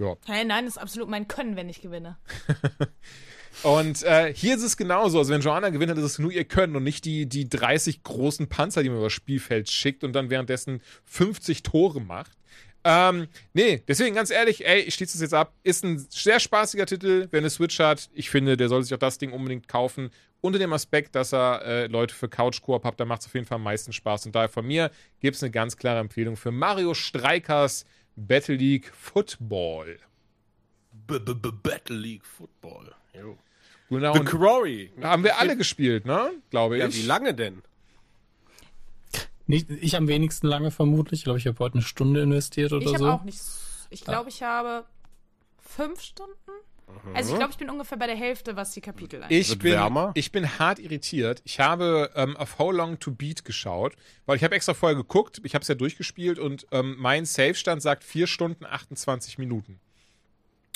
Ja. 0.00 0.16
Hey, 0.26 0.46
nein, 0.46 0.64
das 0.64 0.76
ist 0.76 0.82
absolut 0.82 1.10
mein 1.10 1.28
Können, 1.28 1.56
wenn 1.56 1.68
ich 1.68 1.82
gewinne. 1.82 2.16
und 3.62 4.02
äh, 4.02 4.32
hier 4.34 4.56
ist 4.56 4.62
es 4.62 4.78
genauso. 4.78 5.18
Also, 5.18 5.30
wenn 5.30 5.42
Joanna 5.42 5.68
gewinnt, 5.68 5.90
dann 5.90 5.98
ist 5.98 6.04
es 6.04 6.18
nur 6.18 6.32
ihr 6.32 6.44
Können 6.44 6.74
und 6.74 6.84
nicht 6.84 7.04
die, 7.04 7.26
die 7.26 7.50
30 7.50 8.02
großen 8.02 8.48
Panzer, 8.48 8.82
die 8.82 8.88
man 8.88 8.96
über 8.96 9.06
das 9.06 9.12
Spielfeld 9.12 9.68
schickt 9.68 10.02
und 10.02 10.14
dann 10.14 10.30
währenddessen 10.30 10.80
50 11.04 11.62
Tore 11.62 12.00
macht. 12.00 12.32
Ähm, 12.82 13.28
nee, 13.52 13.82
deswegen 13.86 14.14
ganz 14.14 14.30
ehrlich, 14.30 14.66
ey, 14.66 14.80
ich 14.80 14.94
schließe 14.94 15.18
es 15.18 15.20
jetzt 15.20 15.34
ab. 15.34 15.52
Ist 15.62 15.84
ein 15.84 15.98
sehr 15.98 16.40
spaßiger 16.40 16.86
Titel, 16.86 17.28
wer 17.30 17.38
eine 17.38 17.50
Switch 17.50 17.78
hat. 17.78 18.08
Ich 18.14 18.30
finde, 18.30 18.56
der 18.56 18.70
soll 18.70 18.82
sich 18.82 18.94
auch 18.94 18.98
das 18.98 19.18
Ding 19.18 19.32
unbedingt 19.32 19.68
kaufen. 19.68 20.10
Unter 20.40 20.58
dem 20.58 20.72
Aspekt, 20.72 21.14
dass 21.14 21.34
er 21.34 21.62
äh, 21.62 21.86
Leute 21.88 22.14
für 22.14 22.30
Couch-Koop 22.30 22.84
hat, 22.84 22.98
da 22.98 23.04
macht 23.04 23.20
es 23.20 23.26
auf 23.26 23.34
jeden 23.34 23.44
Fall 23.44 23.56
am 23.56 23.64
meisten 23.64 23.92
Spaß. 23.92 24.24
Und 24.24 24.34
daher 24.34 24.48
von 24.48 24.66
mir 24.66 24.90
gibt 25.20 25.36
es 25.36 25.42
eine 25.42 25.50
ganz 25.50 25.76
klare 25.76 25.98
Empfehlung 25.98 26.36
für 26.36 26.50
Mario 26.50 26.94
Streikers 26.94 27.84
Battle 28.26 28.56
League 28.56 28.92
Football. 28.92 29.98
B 31.06 31.14
-b 31.14 31.34
-b 31.34 31.52
Battle 31.62 31.96
League 31.96 32.24
Football. 32.24 32.94
Jo. 33.14 33.38
Genau. 33.88 34.14
The 34.14 34.20
Quarry. 34.20 34.92
Haben 35.02 35.24
wir 35.24 35.38
alle 35.38 35.56
gespielt, 35.56 36.04
ne? 36.06 36.30
Glaube 36.50 36.76
ich. 36.76 36.82
Ja, 36.82 36.92
wie 36.92 37.06
lange 37.06 37.34
denn? 37.34 37.62
Nicht, 39.46 39.68
ich 39.68 39.96
am 39.96 40.06
wenigsten 40.06 40.46
lange 40.46 40.70
vermutlich. 40.70 41.20
Ich 41.20 41.24
glaube, 41.24 41.40
ich 41.40 41.46
habe 41.46 41.58
heute 41.58 41.74
eine 41.74 41.82
Stunde 41.82 42.22
investiert 42.22 42.72
oder 42.72 42.82
ich 42.82 42.88
so. 42.88 42.94
Ich 42.94 43.00
habe 43.00 43.12
auch 43.12 43.24
nicht. 43.24 43.40
Ich 43.90 44.04
glaube, 44.04 44.28
ich 44.28 44.42
habe 44.42 44.84
fünf 45.58 46.00
Stunden. 46.00 46.50
Mhm. 47.04 47.16
Also 47.16 47.32
ich 47.32 47.38
glaube, 47.38 47.52
ich 47.52 47.58
bin 47.58 47.70
ungefähr 47.70 47.98
bei 47.98 48.06
der 48.06 48.16
Hälfte, 48.16 48.56
was 48.56 48.72
die 48.72 48.80
Kapitel 48.80 49.22
angeht. 49.22 49.38
Ich 49.38 49.58
bin, 49.58 49.78
ich 50.14 50.32
bin 50.32 50.58
hart 50.58 50.78
irritiert. 50.78 51.42
Ich 51.44 51.60
habe 51.60 52.10
ähm, 52.14 52.36
auf 52.36 52.58
How 52.58 52.72
Long 52.72 52.98
to 52.98 53.10
Beat 53.10 53.44
geschaut, 53.44 53.94
weil 54.26 54.36
ich 54.36 54.44
habe 54.44 54.54
extra 54.54 54.74
vorher 54.74 54.96
geguckt, 54.96 55.40
ich 55.44 55.54
habe 55.54 55.62
es 55.62 55.68
ja 55.68 55.74
durchgespielt 55.74 56.38
und 56.38 56.66
ähm, 56.70 56.96
mein 56.98 57.24
Save-Stand 57.24 57.82
sagt 57.82 58.04
4 58.04 58.26
Stunden 58.26 58.64
28 58.64 59.38
Minuten. 59.38 59.80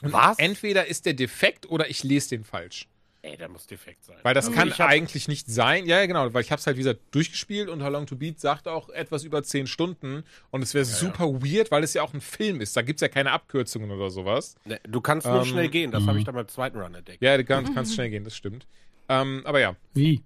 Und 0.03 0.13
was? 0.13 0.39
Entweder 0.39 0.87
ist 0.87 1.07
der 1.07 1.15
defekt 1.15 1.69
oder 1.69 1.89
ich 1.89 2.03
lese 2.03 2.31
den 2.31 2.45
falsch. 2.45 2.89
Ey, 3.25 3.39
der 3.39 3.49
muss 3.49 3.67
defekt 3.67 4.05
sein. 4.05 4.19
Weil 4.23 4.35
das 4.35 4.49
also 4.49 4.59
kann 4.59 4.71
eigentlich 4.73 5.29
nicht 5.29 5.47
sein. 5.47 5.87
Ja, 5.87 5.99
ja, 6.01 6.05
genau, 6.05 6.35
weil 6.35 6.43
ich 6.43 6.51
habe 6.51 6.61
es 6.61 6.67
halt 6.67 6.77
wieder 6.77 6.93
durchgespielt 7.11 7.71
und 7.71 7.83
How 7.83 7.91
Long 7.91 8.05
to 8.05 8.17
Beat 8.17 8.39
sagt 8.39 8.69
auch 8.69 8.91
etwas 8.91 9.25
über 9.25 9.43
10 9.43 9.67
Stunden 9.67 10.25
und 10.51 10.63
es 10.63 10.75
wäre 10.75 10.85
ja, 10.85 10.93
super 10.93 11.27
ja. 11.27 11.43
weird, 11.43 11.71
weil 11.71 11.83
es 11.83 11.95
ja 11.95 12.03
auch 12.03 12.13
ein 12.13 12.21
Film 12.21 12.61
ist. 12.61 12.77
Da 12.77 12.83
gibt 12.83 12.99
es 12.99 13.01
ja 13.01 13.09
keine 13.09 13.33
Abkürzungen 13.33 13.91
oder 13.91 14.11
sowas. 14.11 14.57
Nee, 14.67 14.79
du 14.87 15.01
kannst 15.01 15.27
nur 15.27 15.39
ähm, 15.39 15.45
schnell 15.47 15.69
gehen, 15.71 15.91
das 15.91 16.07
habe 16.07 16.19
ich 16.19 16.25
dann 16.25 16.35
beim 16.35 16.49
zweiten 16.49 16.79
Run 16.79 16.95
entdeckt. 16.95 17.23
Ja, 17.23 17.39
du 17.39 17.45
kannst, 17.45 17.75
kannst 17.75 17.95
schnell 17.95 18.11
gehen, 18.11 18.25
das 18.25 18.37
stimmt. 18.37 18.67
Ähm, 19.09 19.41
aber 19.47 19.59
ja. 19.59 19.75
Wie? 19.95 20.23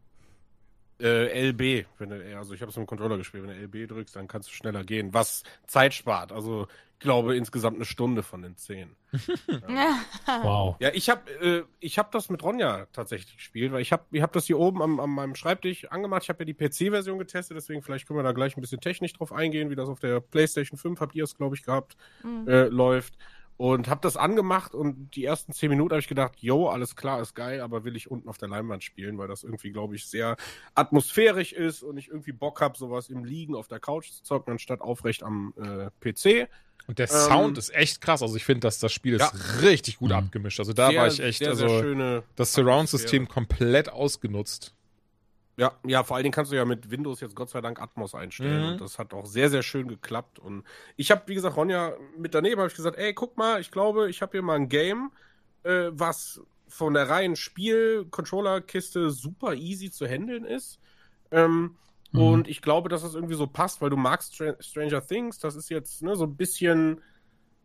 Äh, 1.01 1.51
LB, 1.51 1.87
wenn 1.99 2.11
du, 2.11 2.37
also 2.37 2.55
ich 2.55 2.61
habe 2.61 2.71
es 2.71 2.77
mit 2.77 2.85
dem 2.85 2.89
Controller 2.89 3.19
gespielt, 3.19 3.45
wenn 3.47 3.55
du 3.55 3.79
LB 3.79 3.89
drückst, 3.89 4.17
dann 4.17 4.27
kannst 4.27 4.49
du 4.49 4.53
schneller 4.53 4.83
gehen, 4.83 5.15
was 5.15 5.45
Zeit 5.67 5.95
spart. 5.95 6.33
Also 6.33 6.67
glaube, 6.99 7.37
insgesamt 7.37 7.77
eine 7.77 7.85
Stunde 7.85 8.23
von 8.23 8.43
den 8.43 8.57
zehn. 8.57 8.97
ja. 9.69 10.01
Wow. 10.43 10.77
Ja, 10.81 10.91
ich 10.93 11.09
habe 11.09 11.31
äh, 11.41 11.63
ich 11.81 11.99
hab 11.99 12.11
das 12.13 12.29
mit 12.29 12.43
Ronja 12.43 12.87
tatsächlich 12.93 13.37
gespielt, 13.37 13.73
weil 13.73 13.81
ich 13.81 13.93
habe 13.93 14.05
ich 14.11 14.23
hab 14.23 14.33
das 14.33 14.47
hier 14.47 14.59
oben 14.59 14.83
am, 14.83 15.01
an 15.01 15.11
meinem 15.11 15.35
Schreibtisch 15.35 15.85
angemacht. 15.87 16.25
Ich 16.25 16.29
habe 16.29 16.45
ja 16.45 16.45
die 16.45 16.55
PC-Version 16.55 17.19
getestet, 17.19 17.57
deswegen 17.57 17.83
vielleicht 17.83 18.07
können 18.07 18.19
wir 18.19 18.25
da 18.25 18.33
gleich 18.33 18.57
ein 18.57 18.61
bisschen 18.61 18.81
technisch 18.81 19.13
drauf 19.13 19.33
eingehen, 19.33 19.71
wie 19.71 19.77
das 19.77 19.89
auf 19.89 20.01
der 20.01 20.21
PlayStation 20.21 20.79
5, 20.79 21.01
habt 21.01 21.15
ihr 21.15 21.25
es, 21.25 21.37
glaube 21.37 21.57
ich, 21.57 21.63
gehabt, 21.63 21.97
mhm. 22.23 22.49
äh, 22.49 22.65
läuft. 22.65 23.17
Und 23.59 23.89
habe 23.89 24.01
das 24.03 24.17
angemacht 24.17 24.73
und 24.73 25.17
die 25.17 25.25
ersten 25.25 25.53
zehn 25.53 25.69
Minuten 25.69 25.91
habe 25.91 26.01
ich 26.01 26.07
gedacht, 26.07 26.35
yo, 26.39 26.69
alles 26.69 26.95
klar, 26.95 27.21
ist 27.21 27.35
geil, 27.35 27.61
aber 27.61 27.83
will 27.83 27.97
ich 27.97 28.09
unten 28.09 28.29
auf 28.29 28.39
der 28.39 28.47
Leinwand 28.47 28.85
spielen, 28.85 29.19
weil 29.19 29.27
das 29.27 29.43
irgendwie, 29.43 29.73
glaube 29.73 29.97
ich, 29.97 30.07
sehr 30.07 30.37
atmosphärisch 30.77 31.53
ist 31.53 31.83
und 31.83 31.97
ich 31.97 32.07
irgendwie 32.07 32.31
Bock 32.31 32.61
habe, 32.61 32.79
sowas 32.79 33.11
im 33.11 33.25
Liegen 33.25 33.57
auf 33.57 33.67
der 33.67 33.81
Couch 33.81 34.13
zu 34.13 34.23
zocken, 34.23 34.53
anstatt 34.53 34.81
aufrecht 34.81 35.25
am 35.25 35.55
äh, 35.57 35.91
PC. 36.01 36.49
Und 36.87 37.01
der 37.01 37.09
Sound 37.09 37.57
ähm, 37.57 37.59
ist 37.59 37.75
echt 37.75 38.01
krass. 38.01 38.23
Also 38.23 38.37
ich 38.37 38.45
finde, 38.45 38.61
dass 38.61 38.79
das 38.79 38.93
Spiel 38.93 39.15
ist 39.15 39.21
ja. 39.21 39.59
richtig 39.61 39.99
gut 39.99 40.11
mhm. 40.11 40.17
abgemischt. 40.17 40.61
Also 40.61 40.73
da 40.73 40.91
sehr, 40.91 41.01
war 41.01 41.09
ich 41.09 41.19
echt, 41.19 41.41
sehr, 41.41 41.49
also 41.49 41.69
sehr 41.69 42.23
das 42.37 42.53
Surround-System 42.53 43.27
komplett 43.27 43.91
ausgenutzt. 43.91 44.73
Ja, 45.59 45.73
ja, 45.85 46.05
vor 46.05 46.17
allen 46.17 46.23
Dingen 46.23 46.33
kannst 46.33 46.53
du 46.53 46.57
ja 46.57 46.65
mit 46.65 46.91
Windows 46.91 47.21
jetzt 47.21 47.35
Gott 47.35 47.51
sei 47.51 47.61
Dank 47.61 47.83
Atmos 47.83 48.15
einstellen. 48.15 48.63
Mhm. 48.65 48.73
Und 48.73 48.81
das 48.81 48.99
hat 48.99 49.13
auch 49.13 49.27
sehr, 49.27 49.51
sehr 49.51 49.63
schön 49.63 49.89
geklappt. 49.89 50.39
Und 50.39 50.65
ich 50.97 51.11
habe, 51.11 51.23
wie 51.27 51.35
gesagt, 51.35 51.57
Ronja 51.57 51.95
mit 52.17 52.35
daneben 52.35 52.61
habe 52.61 52.69
ich 52.69 52.77
gesagt, 52.77 52.97
ey, 52.97 53.13
guck 53.13 53.37
mal, 53.37 53.61
ich 53.61 53.71
glaube, 53.71 54.09
ich 54.09 54.23
habe 54.23 54.33
hier 54.33 54.43
mal 54.43 54.57
ein 54.57 54.69
Game, 54.69 55.11
äh, 55.65 55.89
was 55.91 56.41
von 56.69 56.95
der 56.95 57.09
reinen 57.09 57.35
Spiel-Controller-Kiste 57.37 59.11
super 59.11 59.55
easy 59.55 59.91
zu 59.91 60.07
handeln 60.07 60.45
ist. 60.45 60.79
Ähm, 61.31 61.77
Mhm. 62.13 62.21
Und 62.21 62.49
ich 62.49 62.63
glaube, 62.63 62.89
dass 62.89 63.03
das 63.03 63.15
irgendwie 63.15 63.35
so 63.35 63.47
passt, 63.47 63.81
weil 63.81 63.91
du 63.91 63.97
magst 63.97 64.35
Str 64.35 64.57
Stranger 64.61 65.05
Things. 65.07 65.39
Das 65.39 65.57
ist 65.57 65.69
jetzt 65.69 66.03
ne, 66.03 66.17
so 66.17 66.25
ein 66.25 66.37
bisschen 66.37 67.03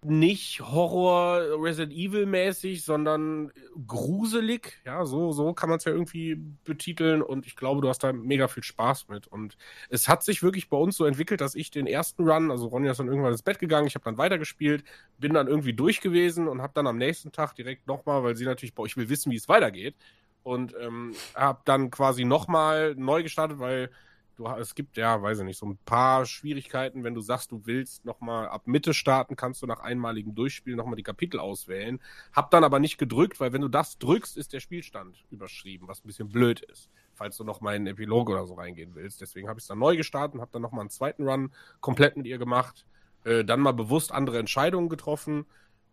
nicht 0.05 0.61
Horror 0.61 1.61
Resident 1.61 1.93
Evil 1.93 2.25
mäßig, 2.25 2.83
sondern 2.83 3.51
gruselig. 3.87 4.79
Ja, 4.85 5.05
so, 5.05 5.31
so 5.31 5.53
kann 5.53 5.69
man 5.69 5.77
es 5.77 5.85
ja 5.85 5.91
irgendwie 5.91 6.35
betiteln. 6.63 7.21
Und 7.21 7.45
ich 7.45 7.55
glaube, 7.55 7.81
du 7.81 7.89
hast 7.89 8.03
da 8.03 8.13
mega 8.13 8.47
viel 8.47 8.63
Spaß 8.63 9.07
mit. 9.09 9.27
Und 9.27 9.57
es 9.89 10.07
hat 10.07 10.23
sich 10.23 10.43
wirklich 10.43 10.69
bei 10.69 10.77
uns 10.77 10.97
so 10.97 11.05
entwickelt, 11.05 11.41
dass 11.41 11.55
ich 11.55 11.71
den 11.71 11.87
ersten 11.87 12.27
Run, 12.29 12.51
also 12.51 12.67
Ronja 12.67 12.91
ist 12.91 12.99
dann 12.99 13.07
irgendwann 13.07 13.31
ins 13.31 13.43
Bett 13.43 13.59
gegangen, 13.59 13.87
ich 13.87 13.95
habe 13.95 14.05
dann 14.05 14.17
weitergespielt, 14.17 14.83
bin 15.17 15.33
dann 15.33 15.47
irgendwie 15.47 15.73
durch 15.73 16.01
gewesen 16.01 16.47
und 16.47 16.61
habe 16.61 16.73
dann 16.75 16.87
am 16.87 16.97
nächsten 16.97 17.31
Tag 17.31 17.53
direkt 17.55 17.87
nochmal, 17.87 18.23
weil 18.23 18.35
sie 18.35 18.45
natürlich, 18.45 18.73
boah, 18.73 18.85
ich 18.85 18.97
will 18.97 19.09
wissen, 19.09 19.31
wie 19.31 19.37
es 19.37 19.49
weitergeht. 19.49 19.95
Und 20.43 20.75
ähm, 20.79 21.13
habe 21.35 21.61
dann 21.65 21.89
quasi 21.89 22.25
nochmal 22.25 22.95
neu 22.95 23.23
gestartet, 23.23 23.59
weil 23.59 23.89
du, 24.35 24.47
es 24.47 24.75
gibt 24.75 24.97
ja, 24.97 25.21
weiß 25.21 25.39
ich 25.39 25.45
nicht, 25.45 25.59
so 25.59 25.65
ein 25.65 25.77
paar 25.85 26.25
Schwierigkeiten, 26.25 27.03
wenn 27.03 27.13
du 27.13 27.21
sagst, 27.21 27.51
du 27.51 27.61
willst 27.65 28.05
nochmal 28.05 28.47
ab 28.47 28.63
Mitte 28.65 28.93
starten, 28.93 29.35
kannst 29.35 29.61
du 29.61 29.67
nach 29.67 29.79
einmaligem 29.79 30.35
Durchspielen 30.35 30.77
nochmal 30.77 30.95
die 30.95 31.03
Kapitel 31.03 31.39
auswählen. 31.39 31.99
Hab 32.33 32.51
dann 32.51 32.63
aber 32.63 32.79
nicht 32.79 32.97
gedrückt, 32.97 33.39
weil 33.39 33.53
wenn 33.53 33.61
du 33.61 33.67
das 33.67 33.97
drückst, 33.97 34.37
ist 34.37 34.53
der 34.53 34.59
Spielstand 34.59 35.23
überschrieben, 35.29 35.87
was 35.87 36.03
ein 36.03 36.07
bisschen 36.07 36.29
blöd 36.29 36.61
ist, 36.61 36.89
falls 37.13 37.37
du 37.37 37.43
nochmal 37.43 37.75
in 37.75 37.85
den 37.85 37.93
Epilog 37.93 38.29
oder 38.29 38.45
so 38.45 38.55
reingehen 38.55 38.95
willst. 38.95 39.21
Deswegen 39.21 39.47
habe 39.47 39.59
ich 39.59 39.63
es 39.63 39.67
dann 39.67 39.79
neu 39.79 39.95
gestartet 39.95 40.35
und 40.35 40.41
habe 40.41 40.51
dann 40.51 40.61
nochmal 40.61 40.81
einen 40.81 40.89
zweiten 40.89 41.27
Run 41.27 41.51
komplett 41.81 42.17
mit 42.17 42.25
ihr 42.25 42.37
gemacht, 42.37 42.85
äh, 43.23 43.43
dann 43.43 43.59
mal 43.59 43.73
bewusst 43.73 44.11
andere 44.11 44.39
Entscheidungen 44.39 44.89
getroffen. 44.89 45.45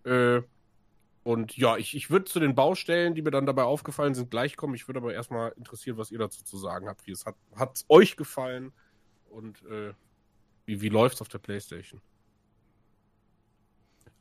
Äh, 0.05 0.43
und 1.23 1.57
ja, 1.57 1.77
ich, 1.77 1.95
ich 1.95 2.11
würde 2.11 2.25
zu 2.25 2.41
den 2.41 2.55
Baustellen, 2.55 3.15
die 3.15 3.23
mir 3.23 3.31
dann 3.31 3.45
dabei 3.45 3.65
aufgefallen 3.65 4.15
sind, 4.15 4.31
gleich 4.31 4.57
kommen. 4.57 4.75
Ich 4.75 4.89
würde 4.89 5.01
aber 5.01 5.13
erstmal 5.13 5.53
interessieren, 5.53 5.99
was 5.99 6.11
ihr 6.11 6.19
dazu 6.19 6.43
zu 6.45 6.57
sagen 6.57 6.89
habt. 6.89 7.07
Wie 7.07 7.11
es 7.11 7.27
hat 7.27 7.37
es 7.75 7.85
euch 7.89 8.17
gefallen 8.17 8.73
und 9.29 9.63
äh, 9.67 9.93
wie, 10.65 10.81
wie 10.81 10.89
läuft 10.89 11.17
es 11.17 11.21
auf 11.21 11.29
der 11.29 11.39
Playstation? 11.39 12.01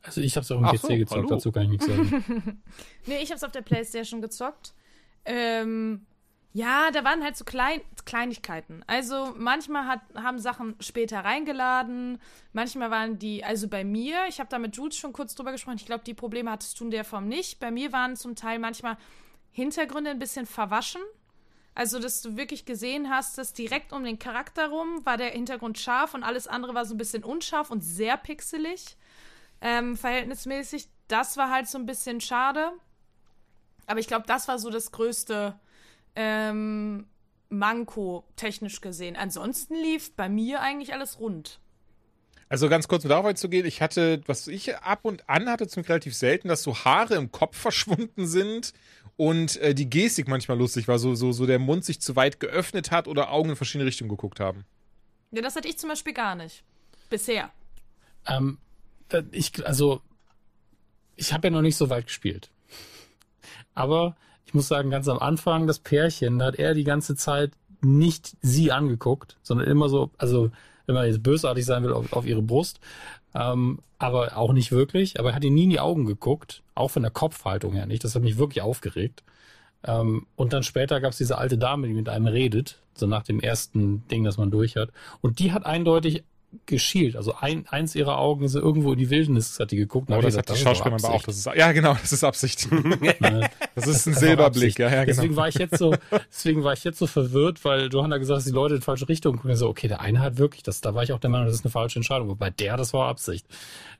Also 0.02 0.20
ich 0.20 0.36
habe 0.36 0.44
es 0.44 0.50
auch 0.50 0.58
im 0.58 0.64
Ach 0.64 0.72
PC 0.72 0.78
so, 0.78 0.88
gezockt, 0.88 1.10
hallo. 1.10 1.28
dazu 1.28 1.52
kann 1.52 1.62
ich 1.64 1.68
nichts 1.70 1.86
sagen. 1.86 2.62
nee, 3.06 3.22
ich 3.22 3.30
habe 3.30 3.36
es 3.36 3.44
auf 3.44 3.52
der 3.52 3.62
Playstation 3.62 4.20
gezockt. 4.20 4.74
Ähm, 5.24 6.06
ja, 6.52 6.90
da 6.90 7.04
waren 7.04 7.22
halt 7.22 7.36
so 7.36 7.44
Klein 7.44 7.80
Kleinigkeiten. 8.04 8.82
Also 8.88 9.34
manchmal 9.36 9.86
hat, 9.86 10.00
haben 10.16 10.38
Sachen 10.38 10.74
später 10.80 11.20
reingeladen, 11.20 12.20
manchmal 12.52 12.90
waren 12.90 13.18
die, 13.18 13.44
also 13.44 13.68
bei 13.68 13.84
mir, 13.84 14.26
ich 14.28 14.40
habe 14.40 14.48
da 14.48 14.58
mit 14.58 14.76
Jules 14.76 14.96
schon 14.96 15.12
kurz 15.12 15.34
drüber 15.34 15.52
gesprochen, 15.52 15.76
ich 15.76 15.86
glaube, 15.86 16.02
die 16.04 16.14
Probleme 16.14 16.50
hattest 16.50 16.80
du 16.80 16.84
in 16.84 16.90
der 16.90 17.04
Form 17.04 17.28
nicht. 17.28 17.60
Bei 17.60 17.70
mir 17.70 17.92
waren 17.92 18.16
zum 18.16 18.34
Teil 18.34 18.58
manchmal 18.58 18.96
Hintergründe 19.52 20.10
ein 20.10 20.18
bisschen 20.18 20.46
verwaschen. 20.46 21.02
Also, 21.74 22.00
dass 22.00 22.20
du 22.20 22.36
wirklich 22.36 22.64
gesehen 22.64 23.10
hast, 23.10 23.38
dass 23.38 23.52
direkt 23.52 23.92
um 23.92 24.02
den 24.02 24.18
Charakter 24.18 24.68
rum 24.68 25.06
war 25.06 25.16
der 25.16 25.30
Hintergrund 25.30 25.78
scharf 25.78 26.14
und 26.14 26.24
alles 26.24 26.48
andere 26.48 26.74
war 26.74 26.84
so 26.84 26.94
ein 26.94 26.98
bisschen 26.98 27.22
unscharf 27.22 27.70
und 27.70 27.82
sehr 27.82 28.16
pixelig. 28.16 28.96
Ähm, 29.60 29.96
verhältnismäßig. 29.96 30.88
Das 31.06 31.36
war 31.36 31.50
halt 31.50 31.68
so 31.68 31.78
ein 31.78 31.86
bisschen 31.86 32.20
schade. 32.20 32.72
Aber 33.86 34.00
ich 34.00 34.08
glaube, 34.08 34.26
das 34.26 34.48
war 34.48 34.58
so 34.58 34.70
das 34.70 34.90
größte 34.90 35.58
ähm, 36.16 37.06
Manko 37.48 38.24
technisch 38.36 38.80
gesehen. 38.80 39.16
Ansonsten 39.16 39.74
lief 39.74 40.12
bei 40.14 40.28
mir 40.28 40.60
eigentlich 40.60 40.92
alles 40.92 41.18
rund. 41.18 41.60
Also 42.48 42.68
ganz 42.68 42.88
kurz 42.88 43.04
mit 43.04 43.12
Arbeit 43.12 43.38
zu 43.38 43.48
gehen, 43.48 43.64
ich 43.64 43.80
hatte, 43.80 44.22
was 44.26 44.48
ich 44.48 44.76
ab 44.78 45.00
und 45.04 45.28
an 45.28 45.48
hatte, 45.48 45.68
zum 45.68 45.84
relativ 45.84 46.16
selten, 46.16 46.48
dass 46.48 46.64
so 46.64 46.76
Haare 46.76 47.14
im 47.14 47.30
Kopf 47.30 47.56
verschwunden 47.60 48.26
sind 48.26 48.72
und 49.16 49.56
äh, 49.58 49.74
die 49.74 49.88
Gestik 49.88 50.26
manchmal 50.26 50.58
lustig 50.58 50.88
war, 50.88 50.98
so, 50.98 51.14
so, 51.14 51.30
so 51.30 51.46
der 51.46 51.60
Mund 51.60 51.84
sich 51.84 52.00
zu 52.00 52.16
weit 52.16 52.40
geöffnet 52.40 52.90
hat 52.90 53.06
oder 53.06 53.30
Augen 53.30 53.50
in 53.50 53.56
verschiedene 53.56 53.86
Richtungen 53.86 54.10
geguckt 54.10 54.40
haben. 54.40 54.64
Ja, 55.30 55.42
das 55.42 55.54
hatte 55.54 55.68
ich 55.68 55.78
zum 55.78 55.90
Beispiel 55.90 56.12
gar 56.12 56.34
nicht. 56.34 56.64
Bisher. 57.08 57.50
Ähm, 58.26 58.58
ich, 59.30 59.64
also, 59.64 60.02
ich 61.14 61.32
habe 61.32 61.48
ja 61.48 61.50
noch 61.52 61.62
nicht 61.62 61.76
so 61.76 61.88
weit 61.88 62.06
gespielt. 62.06 62.50
Aber 63.74 64.16
ich 64.50 64.54
muss 64.54 64.66
sagen, 64.66 64.90
ganz 64.90 65.06
am 65.06 65.20
Anfang, 65.20 65.68
das 65.68 65.78
Pärchen, 65.78 66.40
da 66.40 66.46
hat 66.46 66.56
er 66.56 66.74
die 66.74 66.82
ganze 66.82 67.14
Zeit 67.14 67.52
nicht 67.82 68.36
sie 68.42 68.72
angeguckt, 68.72 69.36
sondern 69.44 69.68
immer 69.68 69.88
so, 69.88 70.10
also 70.18 70.50
wenn 70.86 70.96
man 70.96 71.06
jetzt 71.06 71.22
bösartig 71.22 71.64
sein 71.64 71.84
will, 71.84 71.92
auf, 71.92 72.12
auf 72.12 72.26
ihre 72.26 72.42
Brust, 72.42 72.80
ähm, 73.32 73.78
aber 74.00 74.36
auch 74.36 74.52
nicht 74.52 74.72
wirklich. 74.72 75.20
Aber 75.20 75.28
er 75.28 75.34
hat 75.36 75.44
ihn 75.44 75.54
nie 75.54 75.62
in 75.62 75.70
die 75.70 75.78
Augen 75.78 76.04
geguckt, 76.04 76.64
auch 76.74 76.88
von 76.88 77.02
der 77.02 77.12
Kopfhaltung 77.12 77.74
her 77.74 77.86
nicht. 77.86 78.02
Das 78.02 78.16
hat 78.16 78.22
mich 78.22 78.38
wirklich 78.38 78.60
aufgeregt. 78.60 79.22
Ähm, 79.84 80.26
und 80.34 80.52
dann 80.52 80.64
später 80.64 81.00
gab 81.00 81.12
es 81.12 81.18
diese 81.18 81.38
alte 81.38 81.56
Dame, 81.56 81.86
die 81.86 81.94
mit 81.94 82.08
einem 82.08 82.26
redet, 82.26 82.80
so 82.94 83.06
nach 83.06 83.22
dem 83.22 83.38
ersten 83.38 84.04
Ding, 84.08 84.24
das 84.24 84.36
man 84.36 84.50
durch 84.50 84.74
hat. 84.74 84.90
Und 85.20 85.38
die 85.38 85.52
hat 85.52 85.64
eindeutig 85.64 86.24
geschielt. 86.66 87.16
Also 87.16 87.34
ein, 87.36 87.66
eins 87.68 87.94
ihrer 87.94 88.18
Augen 88.18 88.44
ist 88.44 88.54
irgendwo 88.54 88.92
in 88.92 88.98
die 88.98 89.10
Wildnis, 89.10 89.58
hat 89.60 89.70
die 89.70 89.76
geguckt. 89.76 90.10
Oh, 90.10 90.20
das 90.20 90.36
hat 90.36 90.48
die 90.48 90.56
Schauspielerin 90.56 91.04
aber 91.04 91.14
auch. 91.14 91.22
Das 91.22 91.36
ist, 91.36 91.46
ja, 91.46 91.72
genau, 91.72 91.94
das 91.94 92.12
ist 92.12 92.24
Absicht. 92.24 92.68
das 93.74 93.86
ist 93.86 94.06
ein 94.06 94.14
Silberblick, 94.14 94.78
ja, 94.78 94.86
ja, 94.86 95.04
genau. 95.04 95.16
Deswegen 95.16 95.36
war 95.36 95.48
ich 95.48 95.56
jetzt 95.56 95.78
so, 95.78 95.94
deswegen 96.30 96.64
war 96.64 96.72
ich 96.72 96.84
jetzt 96.84 96.98
so 96.98 97.06
verwirrt, 97.06 97.64
weil 97.64 97.88
Johanna 97.88 98.18
gesagt 98.18 98.36
hat, 98.36 98.38
dass 98.38 98.44
die 98.44 98.54
Leute 98.54 98.74
in 98.74 98.80
die 98.80 98.84
falsche 98.84 99.08
Richtung 99.08 99.36
gucken. 99.36 99.54
So, 99.56 99.68
okay, 99.68 99.88
der 99.88 100.00
eine 100.00 100.20
hat 100.20 100.38
wirklich, 100.38 100.62
das, 100.62 100.80
da 100.80 100.94
war 100.94 101.02
ich 101.02 101.12
auch 101.12 101.20
der 101.20 101.30
Meinung, 101.30 101.46
das 101.46 101.56
ist 101.56 101.64
eine 101.64 101.72
falsche 101.72 101.98
Entscheidung. 101.98 102.28
Wobei 102.28 102.50
der, 102.50 102.76
das 102.76 102.92
war 102.92 103.08
Absicht. 103.08 103.46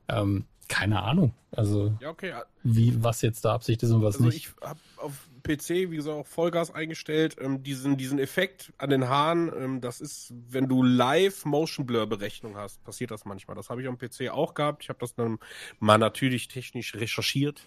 Ähm, 0.09 0.45
keine 0.69 1.03
Ahnung. 1.03 1.35
Also, 1.53 1.93
ja, 2.01 2.11
okay. 2.11 2.33
wie, 2.63 3.03
was 3.03 3.23
jetzt 3.23 3.45
da 3.45 3.55
Absicht 3.55 3.83
ist 3.83 3.91
und 3.91 4.03
was 4.03 4.17
also 4.17 4.27
nicht. 4.27 4.37
Ich 4.37 4.67
hab 4.67 4.79
auf 4.97 5.13
PC, 5.43 5.91
wie 5.91 5.97
gesagt, 5.97 6.17
auch 6.17 6.27
Vollgas 6.27 6.73
eingestellt. 6.73 7.37
Ähm, 7.41 7.63
diesen, 7.63 7.97
diesen 7.97 8.19
Effekt 8.19 8.73
an 8.79 8.91
den 8.91 9.09
Haaren, 9.09 9.51
ähm, 9.57 9.81
das 9.81 10.01
ist, 10.01 10.33
wenn 10.49 10.69
du 10.69 10.83
live 10.83 11.45
Motion 11.45 11.87
Blur 11.87 12.07
Berechnung 12.07 12.57
hast, 12.57 12.83
passiert 12.85 13.11
das 13.11 13.25
manchmal. 13.25 13.57
Das 13.57 13.71
habe 13.71 13.83
ich 13.83 13.89
am 13.89 13.99
PC 13.99 14.31
auch 14.31 14.55
gehabt. 14.55 14.83
Ich 14.83 14.89
habe 14.89 14.99
das 14.99 15.15
dann 15.15 15.39
mal 15.79 15.99
natürlich 15.99 16.49
technisch 16.49 16.95
recherchiert. 16.95 17.63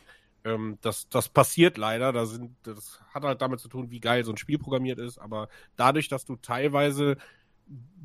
Ähm, 0.46 0.78
das, 0.82 1.08
das 1.10 1.30
passiert 1.30 1.78
leider. 1.78 2.12
Da 2.12 2.26
sind, 2.26 2.56
das 2.64 3.02
hat 3.14 3.24
halt 3.24 3.42
damit 3.42 3.60
zu 3.60 3.68
tun, 3.68 3.92
wie 3.92 4.00
geil 4.00 4.24
so 4.24 4.32
ein 4.32 4.38
Spiel 4.38 4.60
programmiert 4.60 5.00
ist. 5.00 5.18
Aber 5.18 5.50
dadurch, 5.76 6.08
dass 6.08 6.26
du 6.26 6.36
teilweise 6.36 7.18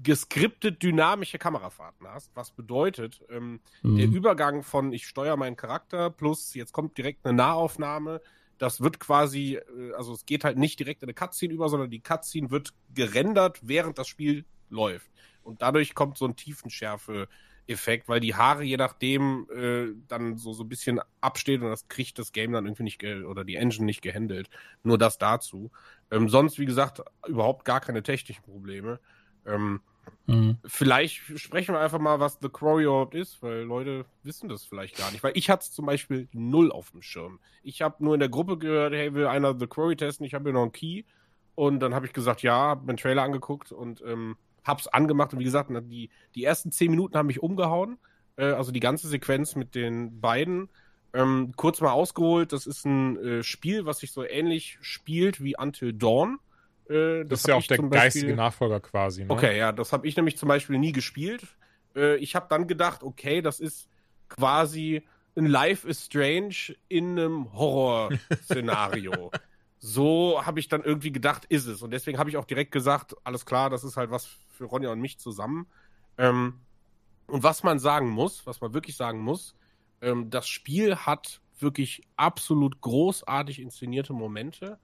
geskriptet 0.02 0.82
dynamische 0.82 1.38
Kamerafahrten 1.38 2.06
hast, 2.06 2.30
was 2.34 2.52
bedeutet, 2.52 3.20
ähm, 3.28 3.60
mhm. 3.82 3.96
der 3.96 4.06
Übergang 4.06 4.62
von 4.62 4.92
ich 4.92 5.06
steuere 5.06 5.36
meinen 5.36 5.56
Charakter 5.56 6.10
plus 6.10 6.54
jetzt 6.54 6.72
kommt 6.72 6.96
direkt 6.96 7.26
eine 7.26 7.36
Nahaufnahme, 7.36 8.20
das 8.58 8.80
wird 8.80 9.00
quasi, 9.00 9.54
äh, 9.56 9.92
also 9.94 10.12
es 10.12 10.26
geht 10.26 10.44
halt 10.44 10.58
nicht 10.58 10.78
direkt 10.78 11.02
in 11.02 11.08
eine 11.08 11.14
Cutscene 11.14 11.54
über, 11.54 11.68
sondern 11.68 11.90
die 11.90 12.00
Cutscene 12.00 12.50
wird 12.50 12.74
gerendert, 12.94 13.60
während 13.62 13.98
das 13.98 14.08
Spiel 14.08 14.44
läuft. 14.68 15.10
Und 15.42 15.62
dadurch 15.62 15.94
kommt 15.94 16.18
so 16.18 16.26
ein 16.26 16.36
Tiefenschärfe-Effekt, 16.36 18.08
weil 18.08 18.20
die 18.20 18.34
Haare 18.34 18.64
je 18.64 18.76
nachdem 18.76 19.46
äh, 19.54 19.94
dann 20.08 20.36
so, 20.36 20.52
so 20.52 20.64
ein 20.64 20.68
bisschen 20.68 21.00
absteht 21.20 21.62
und 21.62 21.70
das 21.70 21.88
kriegt 21.88 22.18
das 22.18 22.32
Game 22.32 22.52
dann 22.52 22.66
irgendwie 22.66 22.82
nicht, 22.82 23.02
oder 23.02 23.44
die 23.44 23.56
Engine 23.56 23.86
nicht 23.86 24.02
gehandelt. 24.02 24.50
Nur 24.82 24.98
das 24.98 25.18
dazu. 25.18 25.70
Ähm, 26.10 26.28
sonst, 26.28 26.58
wie 26.58 26.66
gesagt, 26.66 27.02
überhaupt 27.26 27.64
gar 27.64 27.80
keine 27.80 28.02
technischen 28.02 28.42
Probleme. 28.42 29.00
Ähm, 29.46 29.80
Mhm. 30.26 30.58
Vielleicht 30.64 31.22
sprechen 31.38 31.74
wir 31.74 31.80
einfach 31.80 31.98
mal, 31.98 32.20
was 32.20 32.38
The 32.40 32.48
Quarry 32.48 32.84
überhaupt 32.84 33.14
ist, 33.14 33.42
weil 33.42 33.62
Leute 33.62 34.04
wissen 34.22 34.48
das 34.48 34.64
vielleicht 34.64 34.96
gar 34.96 35.10
nicht. 35.10 35.22
Weil 35.22 35.32
ich 35.34 35.50
hatte 35.50 35.64
es 35.64 35.72
zum 35.72 35.86
Beispiel 35.86 36.28
null 36.32 36.70
auf 36.72 36.90
dem 36.90 37.02
Schirm. 37.02 37.40
Ich 37.62 37.82
habe 37.82 38.04
nur 38.04 38.14
in 38.14 38.20
der 38.20 38.28
Gruppe 38.28 38.58
gehört, 38.58 38.92
hey, 38.92 39.14
will 39.14 39.26
einer 39.26 39.58
The 39.58 39.66
Quarry 39.66 39.96
testen? 39.96 40.26
Ich 40.26 40.34
habe 40.34 40.44
hier 40.44 40.52
noch 40.52 40.62
einen 40.62 40.72
Key. 40.72 41.04
Und 41.54 41.80
dann 41.80 41.94
habe 41.94 42.06
ich 42.06 42.12
gesagt, 42.12 42.42
ja, 42.42 42.54
habe 42.54 42.82
mir 42.82 42.90
einen 42.90 42.98
Trailer 42.98 43.22
angeguckt 43.22 43.72
und 43.72 44.02
ähm, 44.06 44.36
hab's 44.64 44.86
angemacht. 44.86 45.32
Und 45.32 45.40
wie 45.40 45.44
gesagt, 45.44 45.70
die, 45.90 46.10
die 46.34 46.44
ersten 46.44 46.70
zehn 46.70 46.90
Minuten 46.90 47.16
haben 47.16 47.26
mich 47.26 47.42
umgehauen. 47.42 47.98
Äh, 48.36 48.46
also 48.46 48.72
die 48.72 48.80
ganze 48.80 49.08
Sequenz 49.08 49.56
mit 49.56 49.74
den 49.74 50.20
beiden. 50.20 50.68
Ähm, 51.12 51.52
kurz 51.56 51.80
mal 51.80 51.90
ausgeholt, 51.90 52.52
das 52.52 52.66
ist 52.66 52.84
ein 52.84 53.16
äh, 53.16 53.42
Spiel, 53.42 53.86
was 53.86 54.00
sich 54.00 54.12
so 54.12 54.24
ähnlich 54.24 54.78
spielt 54.82 55.42
wie 55.42 55.56
Until 55.58 55.92
Dawn. 55.92 56.38
Äh, 56.88 57.24
das, 57.24 57.28
das, 57.28 57.40
ist 57.40 57.46
ja 57.48 57.54
auch 57.54 57.62
der 57.62 57.76
Beispiel, 57.76 57.90
geistige 57.90 58.34
Nachfolger 58.34 58.80
quasi. 58.80 59.24
Ne? 59.24 59.30
Okay, 59.30 59.58
ja, 59.58 59.72
das 59.72 59.92
habe 59.92 60.06
ich 60.06 60.16
nämlich 60.16 60.36
zum 60.36 60.48
Beispiel 60.48 60.78
nie 60.78 60.92
gespielt. 60.92 61.42
Äh, 61.94 62.16
ich 62.16 62.34
habe 62.34 62.46
dann 62.48 62.66
gedacht, 62.66 63.02
okay, 63.02 63.42
das 63.42 63.60
ist 63.60 63.88
quasi 64.28 65.02
ein 65.36 65.46
Life 65.46 65.86
is 65.88 66.06
Strange 66.06 66.74
in 66.88 67.18
einem 67.18 67.52
Horror-Szenario. 67.52 69.30
so 69.78 70.44
habe 70.44 70.60
ich 70.60 70.68
dann 70.68 70.82
irgendwie 70.82 71.12
gedacht, 71.12 71.44
ist 71.46 71.66
es. 71.66 71.82
Und 71.82 71.92
deswegen 71.92 72.18
habe 72.18 72.30
ich 72.30 72.36
auch 72.36 72.44
direkt 72.44 72.72
gesagt, 72.72 73.14
alles 73.24 73.46
klar, 73.46 73.70
das 73.70 73.84
ist 73.84 73.96
halt 73.96 74.10
was 74.10 74.26
für 74.26 74.64
Ronja 74.64 74.90
und 74.90 75.00
mich 75.00 75.18
zusammen. 75.18 75.66
Ähm, 76.16 76.60
und 77.26 77.42
was 77.42 77.62
man 77.62 77.78
sagen 77.78 78.08
muss, 78.08 78.46
was 78.46 78.60
man 78.60 78.74
wirklich 78.74 78.96
sagen 78.96 79.20
muss, 79.20 79.54
ähm, 80.00 80.30
das 80.30 80.48
Spiel 80.48 80.96
hat 80.96 81.40
wirklich 81.58 82.02
absolut 82.16 82.80
großartig 82.80 83.60
inszenierte 83.60 84.12
Momente 84.12 84.78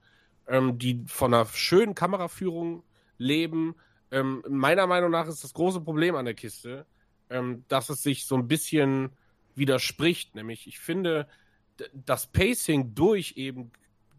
ähm, 0.47 0.77
die 0.77 1.03
von 1.07 1.33
einer 1.33 1.45
schönen 1.45 1.95
Kameraführung 1.95 2.83
leben. 3.17 3.75
Ähm, 4.11 4.43
meiner 4.47 4.87
Meinung 4.87 5.11
nach 5.11 5.27
ist 5.27 5.43
das 5.43 5.53
große 5.53 5.81
Problem 5.81 6.15
an 6.15 6.25
der 6.25 6.33
Kiste, 6.33 6.85
ähm, 7.29 7.63
dass 7.67 7.89
es 7.89 8.03
sich 8.03 8.25
so 8.25 8.35
ein 8.35 8.47
bisschen 8.47 9.11
widerspricht. 9.55 10.35
Nämlich, 10.35 10.67
ich 10.67 10.79
finde, 10.79 11.27
das 11.93 12.27
Pacing 12.27 12.93
durch 12.95 13.33
eben 13.37 13.71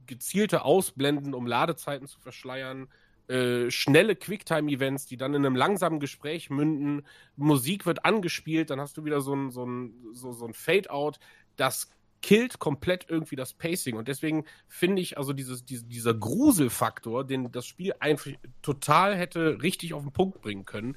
gezielte 0.06 0.64
Ausblenden, 0.64 1.34
um 1.34 1.46
Ladezeiten 1.46 2.06
zu 2.06 2.18
verschleiern, 2.20 2.88
äh, 3.28 3.70
schnelle 3.72 4.14
Quicktime-Events, 4.14 5.06
die 5.06 5.16
dann 5.16 5.34
in 5.34 5.44
einem 5.44 5.56
langsamen 5.56 5.98
Gespräch 5.98 6.48
münden. 6.48 7.04
Musik 7.34 7.84
wird 7.84 8.04
angespielt, 8.04 8.70
dann 8.70 8.80
hast 8.80 8.96
du 8.96 9.04
wieder 9.04 9.20
so 9.20 9.34
ein, 9.34 9.50
so 9.50 9.64
ein, 9.64 9.94
so, 10.12 10.32
so 10.32 10.46
ein 10.46 10.54
Fade-out. 10.54 11.18
Das 11.56 11.90
killt 12.26 12.58
komplett 12.58 13.06
irgendwie 13.08 13.36
das 13.36 13.54
Pacing. 13.54 13.96
Und 13.96 14.08
deswegen 14.08 14.44
finde 14.66 15.00
ich 15.00 15.16
also 15.16 15.32
dieses, 15.32 15.64
diese, 15.64 15.84
dieser 15.84 16.12
Gruselfaktor, 16.12 17.24
den 17.24 17.52
das 17.52 17.66
Spiel 17.66 17.94
einfach 18.00 18.32
total 18.62 19.14
hätte 19.14 19.62
richtig 19.62 19.94
auf 19.94 20.02
den 20.02 20.10
Punkt 20.10 20.40
bringen 20.40 20.64
können, 20.64 20.96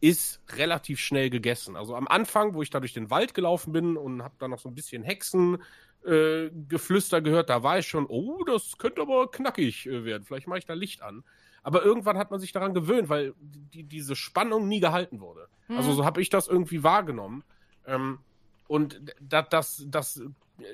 ist 0.00 0.40
relativ 0.56 0.98
schnell 0.98 1.28
gegessen. 1.28 1.76
Also 1.76 1.94
am 1.94 2.08
Anfang, 2.08 2.54
wo 2.54 2.62
ich 2.62 2.70
da 2.70 2.80
durch 2.80 2.94
den 2.94 3.10
Wald 3.10 3.34
gelaufen 3.34 3.74
bin 3.74 3.98
und 3.98 4.22
habe 4.22 4.36
da 4.38 4.48
noch 4.48 4.58
so 4.58 4.70
ein 4.70 4.74
bisschen 4.74 5.02
Hexengeflüster 5.02 7.18
äh, 7.18 7.22
gehört, 7.22 7.50
da 7.50 7.62
war 7.62 7.78
ich 7.78 7.86
schon, 7.86 8.06
oh, 8.06 8.42
das 8.44 8.78
könnte 8.78 9.02
aber 9.02 9.30
knackig 9.30 9.86
äh, 9.86 10.06
werden. 10.06 10.24
Vielleicht 10.24 10.46
mache 10.46 10.60
ich 10.60 10.64
da 10.64 10.72
Licht 10.72 11.02
an. 11.02 11.24
Aber 11.62 11.84
irgendwann 11.84 12.16
hat 12.16 12.30
man 12.30 12.40
sich 12.40 12.52
daran 12.52 12.72
gewöhnt, 12.72 13.10
weil 13.10 13.34
die, 13.38 13.82
diese 13.82 14.16
Spannung 14.16 14.66
nie 14.66 14.80
gehalten 14.80 15.20
wurde. 15.20 15.46
Mhm. 15.68 15.76
Also 15.76 15.92
so 15.92 16.06
habe 16.06 16.22
ich 16.22 16.30
das 16.30 16.48
irgendwie 16.48 16.82
wahrgenommen. 16.82 17.44
Ähm, 17.86 18.20
und 18.66 18.98
das, 19.20 19.46
das, 19.50 19.84
das, 19.88 20.22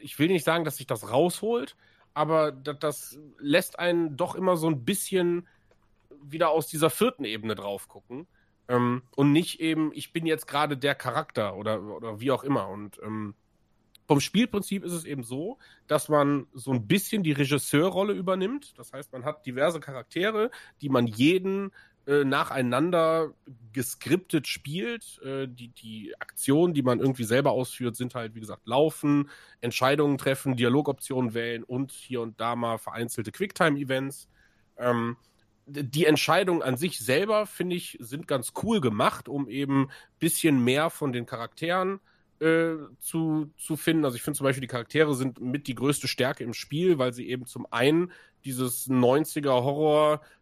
ich 0.02 0.18
will 0.18 0.28
nicht 0.28 0.44
sagen, 0.44 0.64
dass 0.64 0.76
sich 0.76 0.86
das 0.86 1.10
rausholt, 1.10 1.76
aber 2.14 2.52
das, 2.52 2.78
das 2.78 3.18
lässt 3.38 3.78
einen 3.78 4.16
doch 4.16 4.34
immer 4.34 4.56
so 4.56 4.68
ein 4.68 4.84
bisschen 4.84 5.46
wieder 6.22 6.50
aus 6.50 6.66
dieser 6.66 6.90
vierten 6.90 7.24
Ebene 7.24 7.54
drauf 7.54 7.88
gucken. 7.88 8.26
Ähm, 8.68 9.02
und 9.14 9.32
nicht 9.32 9.60
eben, 9.60 9.92
ich 9.94 10.12
bin 10.12 10.26
jetzt 10.26 10.46
gerade 10.46 10.76
der 10.76 10.94
Charakter 10.94 11.56
oder, 11.56 11.82
oder 11.82 12.20
wie 12.20 12.32
auch 12.32 12.42
immer. 12.42 12.68
Und 12.68 12.98
ähm, 13.02 13.34
vom 14.06 14.20
Spielprinzip 14.20 14.84
ist 14.84 14.92
es 14.92 15.04
eben 15.04 15.24
so, 15.24 15.58
dass 15.86 16.08
man 16.08 16.46
so 16.54 16.72
ein 16.72 16.86
bisschen 16.86 17.22
die 17.22 17.32
Regisseurrolle 17.32 18.12
übernimmt. 18.12 18.78
Das 18.78 18.92
heißt, 18.92 19.12
man 19.12 19.24
hat 19.24 19.46
diverse 19.46 19.80
Charaktere, 19.80 20.50
die 20.80 20.88
man 20.88 21.06
jeden 21.06 21.72
äh, 22.07 22.24
nacheinander 22.24 23.33
geskriptet 23.73 24.47
spielt. 24.47 25.20
Äh, 25.23 25.49
die, 25.49 25.69
die 25.69 26.15
Aktionen, 26.20 26.73
die 26.73 26.83
man 26.83 27.01
irgendwie 27.01 27.24
selber 27.24 27.51
ausführt, 27.51 27.97
sind 27.97 28.15
halt, 28.15 28.35
wie 28.35 28.41
gesagt, 28.41 28.66
laufen, 28.66 29.28
Entscheidungen 29.61 30.16
treffen, 30.16 30.57
Dialogoptionen 30.57 31.35
wählen 31.35 31.65
und 31.65 31.91
hier 31.91 32.20
und 32.20 32.41
da 32.41 32.55
mal 32.55 32.78
vereinzelte 32.78 33.33
Quicktime-Events. 33.33 34.28
Ähm, 34.78 35.16
die 35.66 36.05
Entscheidungen 36.05 36.62
an 36.62 36.77
sich 36.77 37.01
selber, 37.01 37.45
finde 37.45 37.74
ich, 37.74 37.97
sind 38.01 38.28
ganz 38.28 38.53
cool 38.62 38.81
gemacht, 38.81 39.28
um 39.28 39.49
eben 39.49 39.87
ein 39.87 39.91
bisschen 40.20 40.62
mehr 40.62 40.91
von 40.91 41.12
den 41.12 41.27
Charakteren 41.27 41.99
äh, 42.39 42.74
zu, 43.01 43.51
zu 43.57 43.77
finden. 43.77 44.05
Also 44.05 44.16
ich 44.16 44.23
finde 44.23 44.37
zum 44.37 44.45
Beispiel, 44.45 44.61
die 44.61 44.69
Charaktere 44.69 45.15
sind 45.15 45.41
mit 45.41 45.66
die 45.66 45.74
größte 45.74 46.07
Stärke 46.07 46.45
im 46.45 46.55
Spiel, 46.55 46.99
weil 46.99 47.12
sie 47.12 47.28
eben 47.28 47.47
zum 47.47 47.66
einen 47.73 48.12
dieses 48.45 48.89
90er 48.89 49.65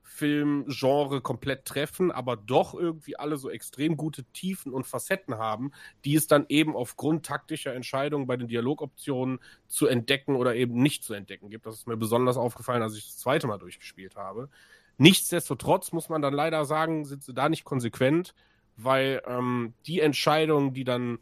Horrorfilm-Genre 0.05 1.21
komplett 1.21 1.65
treffen, 1.65 2.11
aber 2.11 2.37
doch 2.37 2.75
irgendwie 2.75 3.17
alle 3.17 3.37
so 3.37 3.51
extrem 3.51 3.97
gute 3.97 4.25
Tiefen 4.25 4.73
und 4.73 4.87
Facetten 4.87 5.37
haben, 5.37 5.73
die 6.05 6.15
es 6.15 6.27
dann 6.27 6.47
eben 6.49 6.77
aufgrund 6.77 7.27
taktischer 7.27 7.75
Entscheidungen 7.75 8.27
bei 8.27 8.37
den 8.37 8.49
Dialogoptionen 8.49 9.41
zu 9.67 9.87
entdecken 9.87 10.37
oder 10.37 10.55
eben 10.55 10.83
nicht 10.83 11.05
zu 11.05 11.15
entdecken 11.15 11.51
gibt. 11.51 11.67
Das 11.67 11.77
ist 11.77 11.87
mir 11.87 11.97
besonders 11.97 12.37
aufgefallen, 12.37 12.83
als 12.83 12.97
ich 12.97 13.07
das 13.07 13.19
zweite 13.19 13.47
Mal 13.47 13.59
durchgespielt 13.59 14.17
habe. 14.17 14.49
Nichtsdestotrotz 14.97 15.93
muss 15.93 16.09
man 16.09 16.23
dann 16.23 16.35
leider 16.35 16.65
sagen, 16.65 17.05
sind 17.05 17.25
sie 17.25 17.35
da 17.35 17.49
nicht 17.49 17.65
konsequent, 17.65 18.35
weil 18.77 19.23
ähm, 19.27 19.75
die 19.87 20.01
Entscheidungen, 20.01 20.73
die 20.73 20.85
dann 20.85 21.19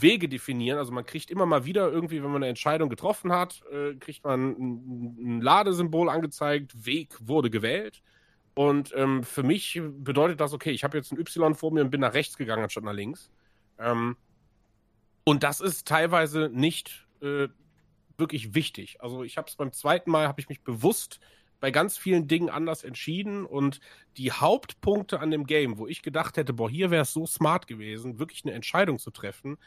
Wege 0.00 0.28
definieren. 0.28 0.78
Also 0.78 0.92
man 0.92 1.06
kriegt 1.06 1.30
immer 1.30 1.46
mal 1.46 1.64
wieder 1.64 1.90
irgendwie, 1.90 2.22
wenn 2.22 2.30
man 2.30 2.42
eine 2.42 2.48
Entscheidung 2.48 2.88
getroffen 2.88 3.32
hat, 3.32 3.62
äh, 3.70 3.94
kriegt 3.94 4.24
man 4.24 4.50
ein, 4.50 5.16
ein, 5.18 5.40
Ladesymbol 5.40 6.08
angezeigt, 6.08 6.86
Weg 6.86 7.16
wurde 7.20 7.50
gewählt. 7.50 8.02
Und 8.54 8.92
ähm, 8.96 9.22
für 9.22 9.42
mich 9.42 9.80
bedeutet 9.82 10.40
das, 10.40 10.52
okay, 10.52 10.70
ich 10.70 10.84
habe 10.84 10.96
jetzt 10.96 11.12
ein 11.12 11.18
Y 11.18 11.54
vor 11.54 11.72
mir 11.72 11.82
und 11.82 11.90
bin 11.90 12.00
nach 12.00 12.14
rechts 12.14 12.36
gegangen 12.36 12.64
anstatt 12.64 12.84
nach 12.84 12.92
links. 12.92 13.30
Ähm, 13.78 14.16
und 15.24 15.42
das 15.42 15.60
ist 15.60 15.86
teilweise 15.86 16.50
nicht 16.52 17.06
äh, 17.20 17.48
wirklich 18.16 18.54
wichtig. 18.54 19.00
Also 19.00 19.24
ich 19.24 19.36
habe 19.36 19.48
es 19.48 19.56
beim 19.56 19.72
zweiten 19.72 20.10
Mal, 20.10 20.28
habe 20.28 20.40
ich 20.40 20.48
mich 20.48 20.62
bewusst 20.62 21.20
bei 21.60 21.70
ganz 21.70 21.96
vielen 21.96 22.28
Dingen 22.28 22.50
anders 22.50 22.84
entschieden 22.84 23.46
und 23.46 23.80
die 24.16 24.32
Hauptpunkte 24.32 25.20
an 25.20 25.30
dem 25.30 25.46
Game, 25.46 25.78
wo 25.78 25.86
ich 25.86 26.02
gedacht 26.02 26.36
hätte, 26.36 26.52
boah, 26.52 26.68
hier 26.68 26.90
wäre 26.90 27.02
es 27.02 27.12
so 27.12 27.26
smart 27.26 27.66
gewesen, 27.66 28.18
wirklich 28.18 28.44
eine 28.44 28.54
Entscheidung 28.54 28.98
zu 28.98 29.10
treffen, 29.10 29.58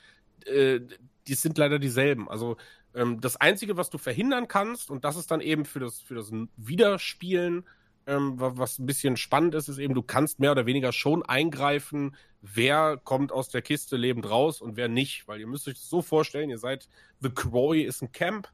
äh, 0.48 0.82
die 1.28 1.34
sind 1.36 1.58
leider 1.58 1.80
dieselben. 1.80 2.30
Also 2.30 2.58
ähm, 2.94 3.22
das 3.22 3.38
Einzige, 3.38 3.78
was 3.78 3.90
du 3.90 3.98
verhindern 3.98 4.48
kannst, 4.48 4.90
und 4.90 5.06
das 5.06 5.16
ist 5.16 5.32
dann 5.32 5.42
eben 5.42 5.66
für 5.66 5.80
das, 5.80 6.02
für 6.02 6.16
das 6.16 6.32
Wiederspielen, 6.58 7.66
ähm, 8.08 8.34
was 8.38 8.80
ein 8.80 8.88
bisschen 8.88 9.18
spannend 9.18 9.54
ist, 9.54 9.70
ist 9.70 9.78
eben, 9.78 9.94
du 9.94 10.02
kannst 10.02 10.40
mehr 10.40 10.52
oder 10.52 10.66
weniger 10.66 10.92
schon 10.92 11.24
eingreifen, 11.24 12.16
wer 12.42 12.98
kommt 12.98 13.32
aus 13.32 13.50
der 13.50 13.62
Kiste 13.62 13.98
lebend 13.98 14.30
raus 14.30 14.62
und 14.62 14.76
wer 14.78 14.88
nicht. 14.88 15.28
Weil 15.28 15.40
ihr 15.40 15.48
müsst 15.48 15.68
euch 15.68 15.76
das 15.76 15.90
so 15.90 16.02
vorstellen, 16.02 16.50
ihr 16.50 16.58
seid, 16.58 16.90
The 17.20 17.30
Quarry 17.30 17.84
ist 17.84 18.02
ein 18.02 18.12
Camp, 18.12 18.48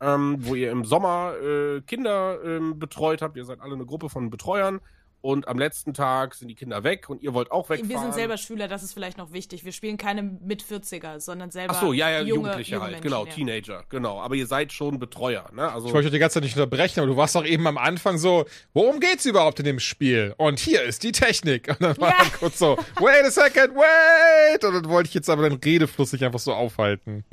ähm, 0.00 0.36
wo 0.40 0.54
ihr 0.54 0.72
im 0.72 0.84
Sommer 0.84 1.34
äh, 1.40 1.80
Kinder 1.82 2.42
ähm, 2.44 2.78
betreut 2.78 3.22
habt. 3.22 3.36
Ihr 3.36 3.44
seid 3.44 3.60
alle 3.60 3.74
eine 3.74 3.86
Gruppe 3.86 4.08
von 4.08 4.30
Betreuern. 4.30 4.80
Und 5.26 5.48
am 5.48 5.58
letzten 5.58 5.92
Tag 5.92 6.36
sind 6.36 6.46
die 6.46 6.54
Kinder 6.54 6.84
weg 6.84 7.10
und 7.10 7.20
ihr 7.20 7.34
wollt 7.34 7.50
auch 7.50 7.68
wegfahren. 7.68 7.90
Wir 7.90 7.98
sind 7.98 8.14
selber 8.14 8.36
Schüler, 8.36 8.68
das 8.68 8.84
ist 8.84 8.92
vielleicht 8.92 9.18
noch 9.18 9.32
wichtig. 9.32 9.64
Wir 9.64 9.72
spielen 9.72 9.96
keine 9.96 10.22
mit 10.22 10.62
40er, 10.62 11.18
sondern 11.18 11.50
selber 11.50 11.74
Ach 11.76 11.80
so, 11.80 11.92
ja, 11.92 12.08
ja, 12.08 12.20
junge, 12.20 12.28
Jugendliche 12.28 12.70
junge 12.74 12.84
halt, 12.84 12.92
Menschen, 12.92 13.10
genau, 13.10 13.26
ja. 13.26 13.32
Teenager, 13.32 13.84
genau. 13.88 14.20
Aber 14.20 14.36
ihr 14.36 14.46
seid 14.46 14.72
schon 14.72 15.00
Betreuer, 15.00 15.50
ne? 15.52 15.68
Also 15.68 15.88
Ich 15.88 15.94
wollte 15.94 16.06
euch 16.06 16.12
die 16.12 16.20
ganze 16.20 16.34
Zeit 16.34 16.44
nicht 16.44 16.54
unterbrechen, 16.54 17.00
aber 17.00 17.08
du 17.08 17.16
warst 17.16 17.34
doch 17.34 17.44
eben 17.44 17.66
am 17.66 17.76
Anfang 17.76 18.18
so, 18.18 18.44
worum 18.72 19.00
geht's 19.00 19.26
überhaupt 19.26 19.58
in 19.58 19.64
dem 19.64 19.80
Spiel? 19.80 20.32
Und 20.36 20.60
hier 20.60 20.84
ist 20.84 21.02
die 21.02 21.10
Technik. 21.10 21.70
Und 21.70 21.82
dann 21.82 21.96
war 21.98 22.10
Ja. 22.10 22.18
dann 22.18 22.32
kurz 22.38 22.60
so, 22.60 22.76
wait 23.00 23.24
a 23.24 23.30
second, 23.32 23.74
wait! 23.74 24.64
Und 24.64 24.74
dann 24.74 24.88
wollte 24.88 25.08
ich 25.08 25.14
jetzt 25.14 25.28
aber 25.28 25.48
den 25.48 25.58
Redefluss 25.58 26.12
nicht 26.12 26.22
einfach 26.22 26.38
so 26.38 26.54
aufhalten. 26.54 27.24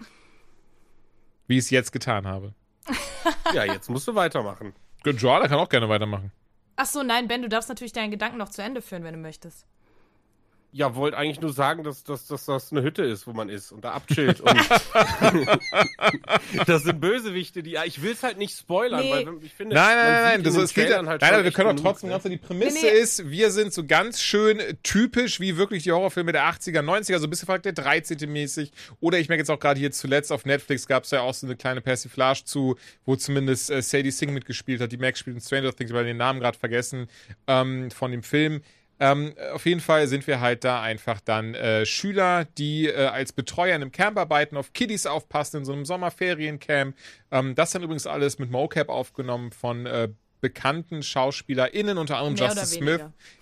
Wie 1.45 1.59
ich 1.59 1.65
es 1.65 1.69
jetzt 1.69 1.91
getan 1.91 2.25
habe. 2.25 2.55
ja, 3.53 3.65
jetzt 3.65 3.87
musst 3.87 4.07
du 4.07 4.15
weitermachen. 4.15 4.73
Good 5.03 5.21
Job, 5.21 5.43
kann 5.43 5.59
auch 5.59 5.69
gerne 5.69 5.87
weitermachen. 5.89 6.31
Ach 6.75 6.85
so, 6.85 7.03
nein, 7.03 7.27
Ben, 7.27 7.41
du 7.41 7.49
darfst 7.49 7.69
natürlich 7.69 7.93
deinen 7.93 8.11
Gedanken 8.11 8.37
noch 8.37 8.49
zu 8.49 8.61
Ende 8.63 8.81
führen, 8.81 9.03
wenn 9.03 9.13
du 9.13 9.19
möchtest. 9.19 9.65
Ja, 10.75 10.95
wollte 10.95 11.17
eigentlich 11.17 11.39
nur 11.39 11.53
sagen, 11.53 11.83
dass, 11.83 12.03
dass, 12.03 12.25
dass 12.25 12.45
das 12.45 12.71
eine 12.71 12.81
Hütte 12.81 13.03
ist, 13.03 13.27
wo 13.27 13.33
man 13.33 13.47
ist 13.47 13.71
und 13.71 13.85
da 13.85 13.91
abchillt. 13.91 14.41
Und 14.41 14.51
das 16.65 16.83
sind 16.83 16.99
Bösewichte, 16.99 17.61
die. 17.61 17.71
Ja, 17.71 17.83
ich 17.85 18.01
will 18.01 18.13
es 18.13 18.23
halt 18.23 18.39
nicht 18.39 18.57
spoilern, 18.57 19.01
Nee. 19.01 19.11
weil 19.11 19.27
ich 19.43 19.53
finde. 19.53 19.75
Nein, 19.75 19.97
nein, 19.97 20.23
nein, 20.23 20.43
das 20.43 20.55
ist, 20.55 20.73
geht 20.73 20.89
ja, 20.89 20.95
halt 20.95 21.05
nein, 21.05 21.19
schon 21.19 21.29
nein, 21.29 21.43
wir 21.43 21.51
können 21.51 21.75
doch 21.75 21.83
trotzdem, 21.83 22.09
ne? 22.09 22.15
ganz 22.15 22.23
die 22.23 22.37
Prämisse 22.37 22.73
Nee, 22.73 22.91
nee. 22.91 22.99
ist, 22.99 23.29
wir 23.29 23.51
sind 23.51 23.71
so 23.71 23.85
ganz 23.85 24.21
schön 24.21 24.59
typisch, 24.81 25.39
wie 25.39 25.57
wirklich 25.57 25.83
die 25.83 25.91
Horrorfilme 25.91 26.31
der 26.31 26.45
80er, 26.45 26.79
90er, 26.79 27.19
so 27.19 27.27
ein 27.27 27.29
bisschen 27.29 27.45
vielleicht 27.45 27.65
der 27.65 27.73
13. 27.73 28.31
mäßig. 28.31 28.71
Oder 28.99 29.19
ich 29.19 29.29
merke 29.29 29.41
jetzt 29.41 29.51
auch 29.51 29.59
gerade 29.59 29.79
hier 29.79 29.91
zuletzt 29.91 30.31
auf 30.31 30.45
Netflix 30.45 30.87
gab 30.87 31.03
es 31.03 31.11
ja 31.11 31.21
auch 31.21 31.33
so 31.33 31.45
eine 31.45 31.55
kleine 31.55 31.81
Persiflage 31.81 32.45
zu, 32.45 32.77
wo 33.05 33.15
zumindest 33.15 33.69
äh, 33.69 33.81
Sadie 33.81 34.11
Singh 34.11 34.33
mitgespielt 34.33 34.81
hat, 34.81 34.91
die 34.91 34.97
Mac 34.97 35.17
spielt 35.17 35.35
in 35.35 35.41
Stranger 35.41 35.73
Things, 35.73 35.93
weil 35.93 36.05
den 36.05 36.17
Namen 36.17 36.39
gerade 36.39 36.57
vergessen, 36.57 37.07
ähm, 37.47 37.91
von 37.91 38.11
dem 38.11 38.23
Film. 38.23 38.61
Ähm, 39.03 39.33
auf 39.51 39.65
jeden 39.65 39.81
Fall 39.81 40.07
sind 40.07 40.27
wir 40.27 40.39
halt 40.39 40.63
da 40.63 40.81
einfach 40.81 41.19
dann 41.19 41.55
äh, 41.55 41.85
Schüler, 41.85 42.45
die 42.57 42.87
äh, 42.87 43.07
als 43.07 43.33
Betreuer 43.33 43.75
in 43.75 43.81
einem 43.81 43.91
Camp 43.91 44.17
arbeiten, 44.17 44.55
auf 44.55 44.71
Kiddies 44.71 45.05
aufpassen 45.05 45.57
in 45.57 45.65
so 45.65 45.73
einem 45.73 45.83
Sommerferiencamp. 45.83 46.95
Ähm, 47.29 47.53
das 47.53 47.71
dann 47.71 47.83
übrigens 47.83 48.07
alles 48.07 48.39
mit 48.39 48.49
Mocap 48.49 48.87
aufgenommen 48.87 49.51
von 49.51 49.85
äh, 49.85 50.07
bekannten 50.39 51.03
SchauspielerInnen, 51.03 51.97
unter 51.97 52.17
anderem 52.17 52.35
Mehr 52.35 52.47
Justice 52.47 52.75
Smith, 52.75 53.01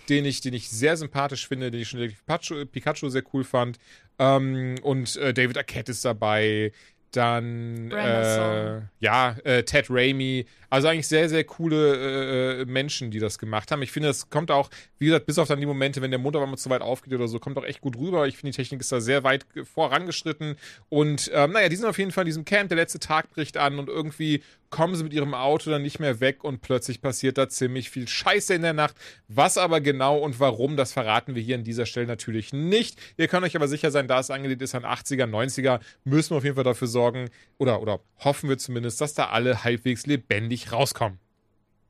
den 0.10 0.26
ich, 0.26 0.42
den 0.42 0.56
ich 0.56 0.68
sehr 0.68 0.98
sympathisch 0.98 1.48
finde, 1.48 1.70
den 1.70 1.82
ich 1.82 1.90
schon 1.90 2.00
Pikachu, 2.00 2.66
Pikachu 2.66 3.10
sehr 3.10 3.24
cool 3.32 3.44
fand. 3.44 3.78
Ähm, 4.18 4.80
und 4.82 5.16
äh, 5.18 5.32
David 5.32 5.60
Arquette 5.60 5.92
ist 5.92 6.04
dabei. 6.04 6.72
Dann 7.12 7.92
äh, 7.92 8.82
ja, 9.00 9.36
äh, 9.44 9.62
Ted 9.64 9.88
Raimi. 9.92 10.48
Also 10.72 10.88
eigentlich 10.88 11.08
sehr, 11.08 11.30
sehr 11.30 11.44
coole 11.44 12.62
äh, 12.62 12.66
Menschen, 12.66 13.12
die 13.12 13.20
das 13.20 13.38
gemacht 13.38 13.72
haben. 13.72 13.82
Ich 13.82 13.92
finde, 13.92 14.08
das 14.08 14.30
kommt 14.30 14.50
auch, 14.50 14.70
wie 14.98 15.06
gesagt, 15.06 15.26
bis 15.26 15.38
auf 15.38 15.48
dann 15.48 15.60
die 15.60 15.66
Momente, 15.66 16.02
wenn 16.02 16.12
der 16.12 16.20
Mund 16.20 16.36
aber 16.36 16.48
mal 16.48 16.58
zu 16.58 16.70
weit 16.70 16.82
aufgeht 16.82 17.14
oder 17.14 17.28
so, 17.28 17.40
kommt 17.40 17.58
auch 17.58 17.66
echt 17.66 17.82
gut 17.82 17.98
rüber. 17.98 18.26
Ich 18.28 18.38
finde, 18.38 18.52
die 18.52 18.56
Technik 18.58 18.80
ist 18.82 18.92
da 18.92 19.02
sehr 19.02 19.24
weit 19.24 19.54
ge- 19.54 19.66
vorangeschritten. 19.66 20.56
Und 20.90 21.30
ähm, 21.34 21.52
naja, 21.52 21.70
die 21.70 21.76
sind 21.76 21.86
auf 21.88 21.98
jeden 22.00 22.12
Fall 22.12 22.24
in 22.24 22.28
diesem 22.28 22.46
Camp. 22.46 22.70
Der 22.70 22.78
letzte 22.78 23.00
Tag 23.00 23.30
bricht 23.32 23.58
an 23.58 23.80
und 23.80 23.90
irgendwie 23.90 24.42
kommen 24.70 24.96
sie 24.96 25.04
mit 25.04 25.12
ihrem 25.12 25.34
Auto 25.34 25.70
dann 25.70 25.82
nicht 25.82 26.00
mehr 26.00 26.22
weg 26.22 26.46
und 26.46 26.62
plötzlich 26.62 27.02
passiert 27.02 27.38
da 27.38 27.50
ziemlich 27.50 27.90
viel 27.90 28.08
Scheiße 28.08 28.54
in 28.54 28.62
der 28.62 28.72
Nacht. 28.72 28.96
Was 29.28 29.58
aber 29.58 29.82
genau 29.82 30.18
und 30.18 30.40
warum, 30.40 30.78
das 30.78 30.94
verraten 30.94 31.36
wir 31.36 31.42
hier 31.42 31.56
an 31.56 31.66
dieser 31.66 31.86
Stelle 31.86 32.08
natürlich 32.08 32.54
nicht. 32.54 32.98
Ihr 33.18 33.28
könnt 33.28 33.44
euch 33.46 33.58
aber 33.58 33.68
sicher 33.68 33.92
sein, 33.92 34.08
da 34.08 34.22
es 34.22 34.30
angelehnt 34.32 34.62
ist 34.62 34.74
an 34.74 34.86
80er, 34.86 35.26
90er, 35.26 35.82
müssen 36.06 36.30
wir 36.30 36.38
auf 36.38 36.46
jeden 36.46 36.56
Fall 36.56 36.64
dafür 36.64 36.88
sorgen, 36.88 37.30
oder, 37.58 37.82
oder 37.82 38.00
hoffen 38.20 38.48
wir 38.48 38.58
zumindest, 38.58 39.02
dass 39.02 39.14
da 39.14 39.26
alle 39.32 39.66
halbwegs 39.66 40.06
lebendig 40.06 40.61
rauskommen. 40.70 41.20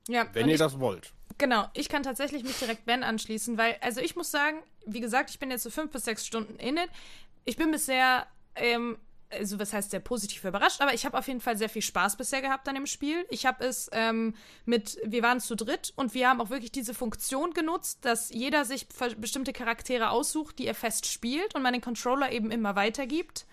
Ja, 0.08 0.26
Wenn 0.32 0.46
ihr 0.48 0.54
ich, 0.54 0.60
das 0.60 0.78
wollt. 0.78 1.12
genau. 1.38 1.66
Ich 1.74 1.88
kann 1.88 2.02
tatsächlich 2.02 2.44
mich 2.44 2.58
direkt 2.58 2.84
Ben 2.84 3.02
anschließen, 3.02 3.58
weil, 3.58 3.76
also 3.80 4.00
ich 4.00 4.14
muss 4.16 4.30
sagen, 4.30 4.62
wie 4.86 5.00
gesagt, 5.00 5.30
ich 5.30 5.38
bin 5.38 5.50
jetzt 5.50 5.62
so 5.62 5.70
fünf 5.70 5.90
bis 5.90 6.04
sechs 6.04 6.26
Stunden 6.26 6.56
in 6.56 6.76
it. 6.76 6.88
Ich 7.44 7.56
bin 7.56 7.70
bisher 7.70 8.26
ähm, 8.54 8.98
also 9.32 9.58
was 9.58 9.72
heißt 9.72 9.90
sehr 9.90 10.00
positiv 10.00 10.44
überrascht, 10.44 10.80
aber 10.80 10.94
ich 10.94 11.04
habe 11.04 11.18
auf 11.18 11.26
jeden 11.26 11.40
Fall 11.40 11.56
sehr 11.56 11.68
viel 11.68 11.82
Spaß 11.82 12.16
bisher 12.16 12.42
gehabt 12.42 12.68
an 12.68 12.74
dem 12.74 12.86
Spiel. 12.86 13.24
Ich 13.30 13.46
habe 13.46 13.64
es 13.64 13.88
ähm, 13.92 14.34
mit, 14.64 14.98
wir 15.04 15.22
waren 15.22 15.40
zu 15.40 15.54
dritt 15.56 15.92
und 15.96 16.14
wir 16.14 16.28
haben 16.28 16.40
auch 16.40 16.50
wirklich 16.50 16.72
diese 16.72 16.94
Funktion 16.94 17.52
genutzt, 17.52 18.04
dass 18.04 18.30
jeder 18.30 18.64
sich 18.64 18.86
bestimmte 19.16 19.52
Charaktere 19.52 20.10
aussucht, 20.10 20.58
die 20.58 20.66
er 20.66 20.74
fest 20.74 21.06
spielt 21.06 21.54
und 21.54 21.62
man 21.62 21.72
den 21.72 21.82
Controller 21.82 22.30
eben 22.32 22.50
immer 22.50 22.76
weitergibt, 22.76 23.46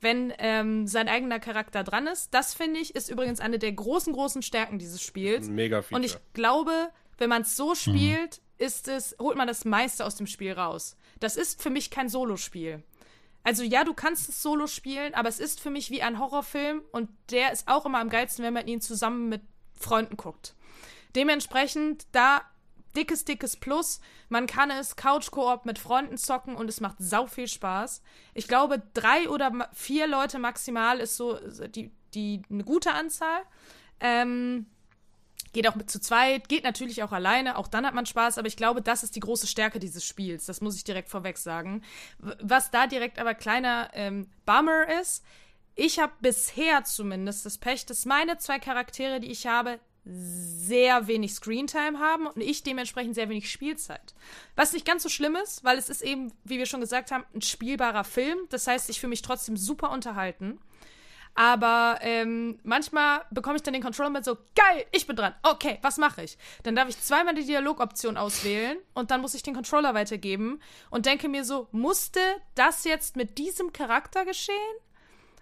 wenn 0.00 0.32
ähm, 0.38 0.86
sein 0.86 1.08
eigener 1.08 1.40
Charakter 1.40 1.84
dran 1.84 2.06
ist. 2.06 2.32
Das 2.34 2.54
finde 2.54 2.80
ich 2.80 2.94
ist 2.94 3.10
übrigens 3.10 3.40
eine 3.40 3.58
der 3.58 3.72
großen, 3.72 4.12
großen 4.12 4.42
Stärken 4.42 4.78
dieses 4.78 5.02
Spiels. 5.02 5.48
Mega 5.48 5.82
Und 5.90 6.04
ich 6.04 6.16
glaube, 6.32 6.90
wenn 7.18 7.30
man 7.30 7.42
es 7.42 7.56
so 7.56 7.74
spielt, 7.74 8.40
ist 8.58 8.88
es, 8.88 9.16
holt 9.18 9.36
man 9.36 9.48
das 9.48 9.64
meiste 9.64 10.04
aus 10.04 10.16
dem 10.16 10.26
Spiel 10.26 10.52
raus. 10.52 10.96
Das 11.20 11.36
ist 11.36 11.62
für 11.62 11.70
mich 11.70 11.90
kein 11.90 12.08
Solospiel. 12.08 12.82
Also 13.42 13.62
ja, 13.62 13.84
du 13.84 13.94
kannst 13.94 14.28
es 14.28 14.42
solo 14.42 14.66
spielen, 14.66 15.14
aber 15.14 15.28
es 15.28 15.38
ist 15.38 15.60
für 15.60 15.70
mich 15.70 15.90
wie 15.90 16.02
ein 16.02 16.18
Horrorfilm 16.18 16.82
und 16.90 17.08
der 17.30 17.52
ist 17.52 17.68
auch 17.68 17.86
immer 17.86 18.00
am 18.00 18.08
geilsten, 18.08 18.44
wenn 18.44 18.52
man 18.52 18.66
ihn 18.66 18.80
zusammen 18.80 19.28
mit 19.28 19.40
Freunden 19.78 20.16
guckt. 20.16 20.56
Dementsprechend 21.14 22.06
da 22.10 22.42
dickes, 22.96 23.24
dickes 23.24 23.56
Plus. 23.56 24.00
Man 24.28 24.46
kann 24.46 24.70
es 24.70 24.96
Couch-Koop 24.96 25.66
mit 25.66 25.78
Freunden 25.78 26.16
zocken 26.16 26.56
und 26.56 26.68
es 26.68 26.80
macht 26.80 26.96
sau 26.98 27.26
viel 27.26 27.48
Spaß. 27.48 28.02
Ich 28.34 28.48
glaube, 28.48 28.82
drei 28.94 29.28
oder 29.28 29.70
vier 29.72 30.06
Leute 30.06 30.38
maximal 30.38 30.98
ist 30.98 31.16
so 31.16 31.38
die, 31.68 31.92
die 32.14 32.42
eine 32.50 32.64
gute 32.64 32.92
Anzahl. 32.92 33.42
Ähm, 34.00 34.66
Geht 35.52 35.68
auch 35.68 35.74
mit 35.74 35.90
zu 35.90 36.00
zweit, 36.00 36.50
geht 36.50 36.64
natürlich 36.64 37.02
auch 37.02 37.12
alleine, 37.12 37.56
auch 37.56 37.66
dann 37.66 37.86
hat 37.86 37.94
man 37.94 38.04
Spaß, 38.04 38.36
aber 38.36 38.46
ich 38.46 38.58
glaube, 38.58 38.82
das 38.82 39.02
ist 39.02 39.16
die 39.16 39.20
große 39.20 39.46
Stärke 39.46 39.78
dieses 39.78 40.04
Spiels. 40.04 40.44
Das 40.44 40.60
muss 40.60 40.76
ich 40.76 40.84
direkt 40.84 41.08
vorweg 41.08 41.38
sagen. 41.38 41.82
Was 42.18 42.70
da 42.70 42.86
direkt 42.86 43.18
aber 43.18 43.32
kleiner 43.32 43.88
ähm, 43.94 44.28
Bummer 44.44 44.86
ist, 45.00 45.24
ich 45.74 45.98
habe 45.98 46.12
bisher 46.20 46.84
zumindest 46.84 47.46
das 47.46 47.56
Pech, 47.56 47.86
dass 47.86 48.04
meine 48.04 48.36
zwei 48.36 48.58
Charaktere, 48.58 49.18
die 49.18 49.30
ich 49.30 49.46
habe, 49.46 49.80
sehr 50.08 51.08
wenig 51.08 51.34
Screentime 51.34 51.98
haben 51.98 52.28
und 52.28 52.40
ich 52.40 52.62
dementsprechend 52.62 53.16
sehr 53.16 53.28
wenig 53.28 53.50
Spielzeit. 53.50 54.14
Was 54.54 54.72
nicht 54.72 54.86
ganz 54.86 55.02
so 55.02 55.08
schlimm 55.08 55.36
ist, 55.36 55.64
weil 55.64 55.78
es 55.78 55.88
ist 55.88 56.02
eben, 56.02 56.32
wie 56.44 56.58
wir 56.58 56.66
schon 56.66 56.80
gesagt 56.80 57.10
haben, 57.10 57.24
ein 57.34 57.42
spielbarer 57.42 58.04
Film. 58.04 58.38
Das 58.50 58.66
heißt, 58.66 58.88
ich 58.88 59.00
fühle 59.00 59.10
mich 59.10 59.22
trotzdem 59.22 59.56
super 59.56 59.90
unterhalten. 59.90 60.60
Aber 61.34 61.98
ähm, 62.00 62.58
manchmal 62.62 63.20
bekomme 63.30 63.56
ich 63.56 63.62
dann 63.62 63.74
den 63.74 63.82
Controller 63.82 64.08
mit 64.08 64.24
so, 64.24 64.38
geil, 64.54 64.86
ich 64.90 65.06
bin 65.06 65.16
dran. 65.16 65.34
Okay, 65.42 65.78
was 65.82 65.98
mache 65.98 66.22
ich? 66.22 66.38
Dann 66.62 66.74
darf 66.74 66.88
ich 66.88 66.98
zweimal 66.98 67.34
die 67.34 67.44
Dialogoption 67.44 68.16
auswählen 68.16 68.78
und 68.94 69.10
dann 69.10 69.20
muss 69.20 69.34
ich 69.34 69.42
den 69.42 69.54
Controller 69.54 69.92
weitergeben 69.92 70.60
und 70.88 71.04
denke 71.04 71.28
mir 71.28 71.44
so, 71.44 71.68
musste 71.72 72.20
das 72.54 72.84
jetzt 72.84 73.16
mit 73.16 73.36
diesem 73.36 73.74
Charakter 73.74 74.24
geschehen? 74.24 74.54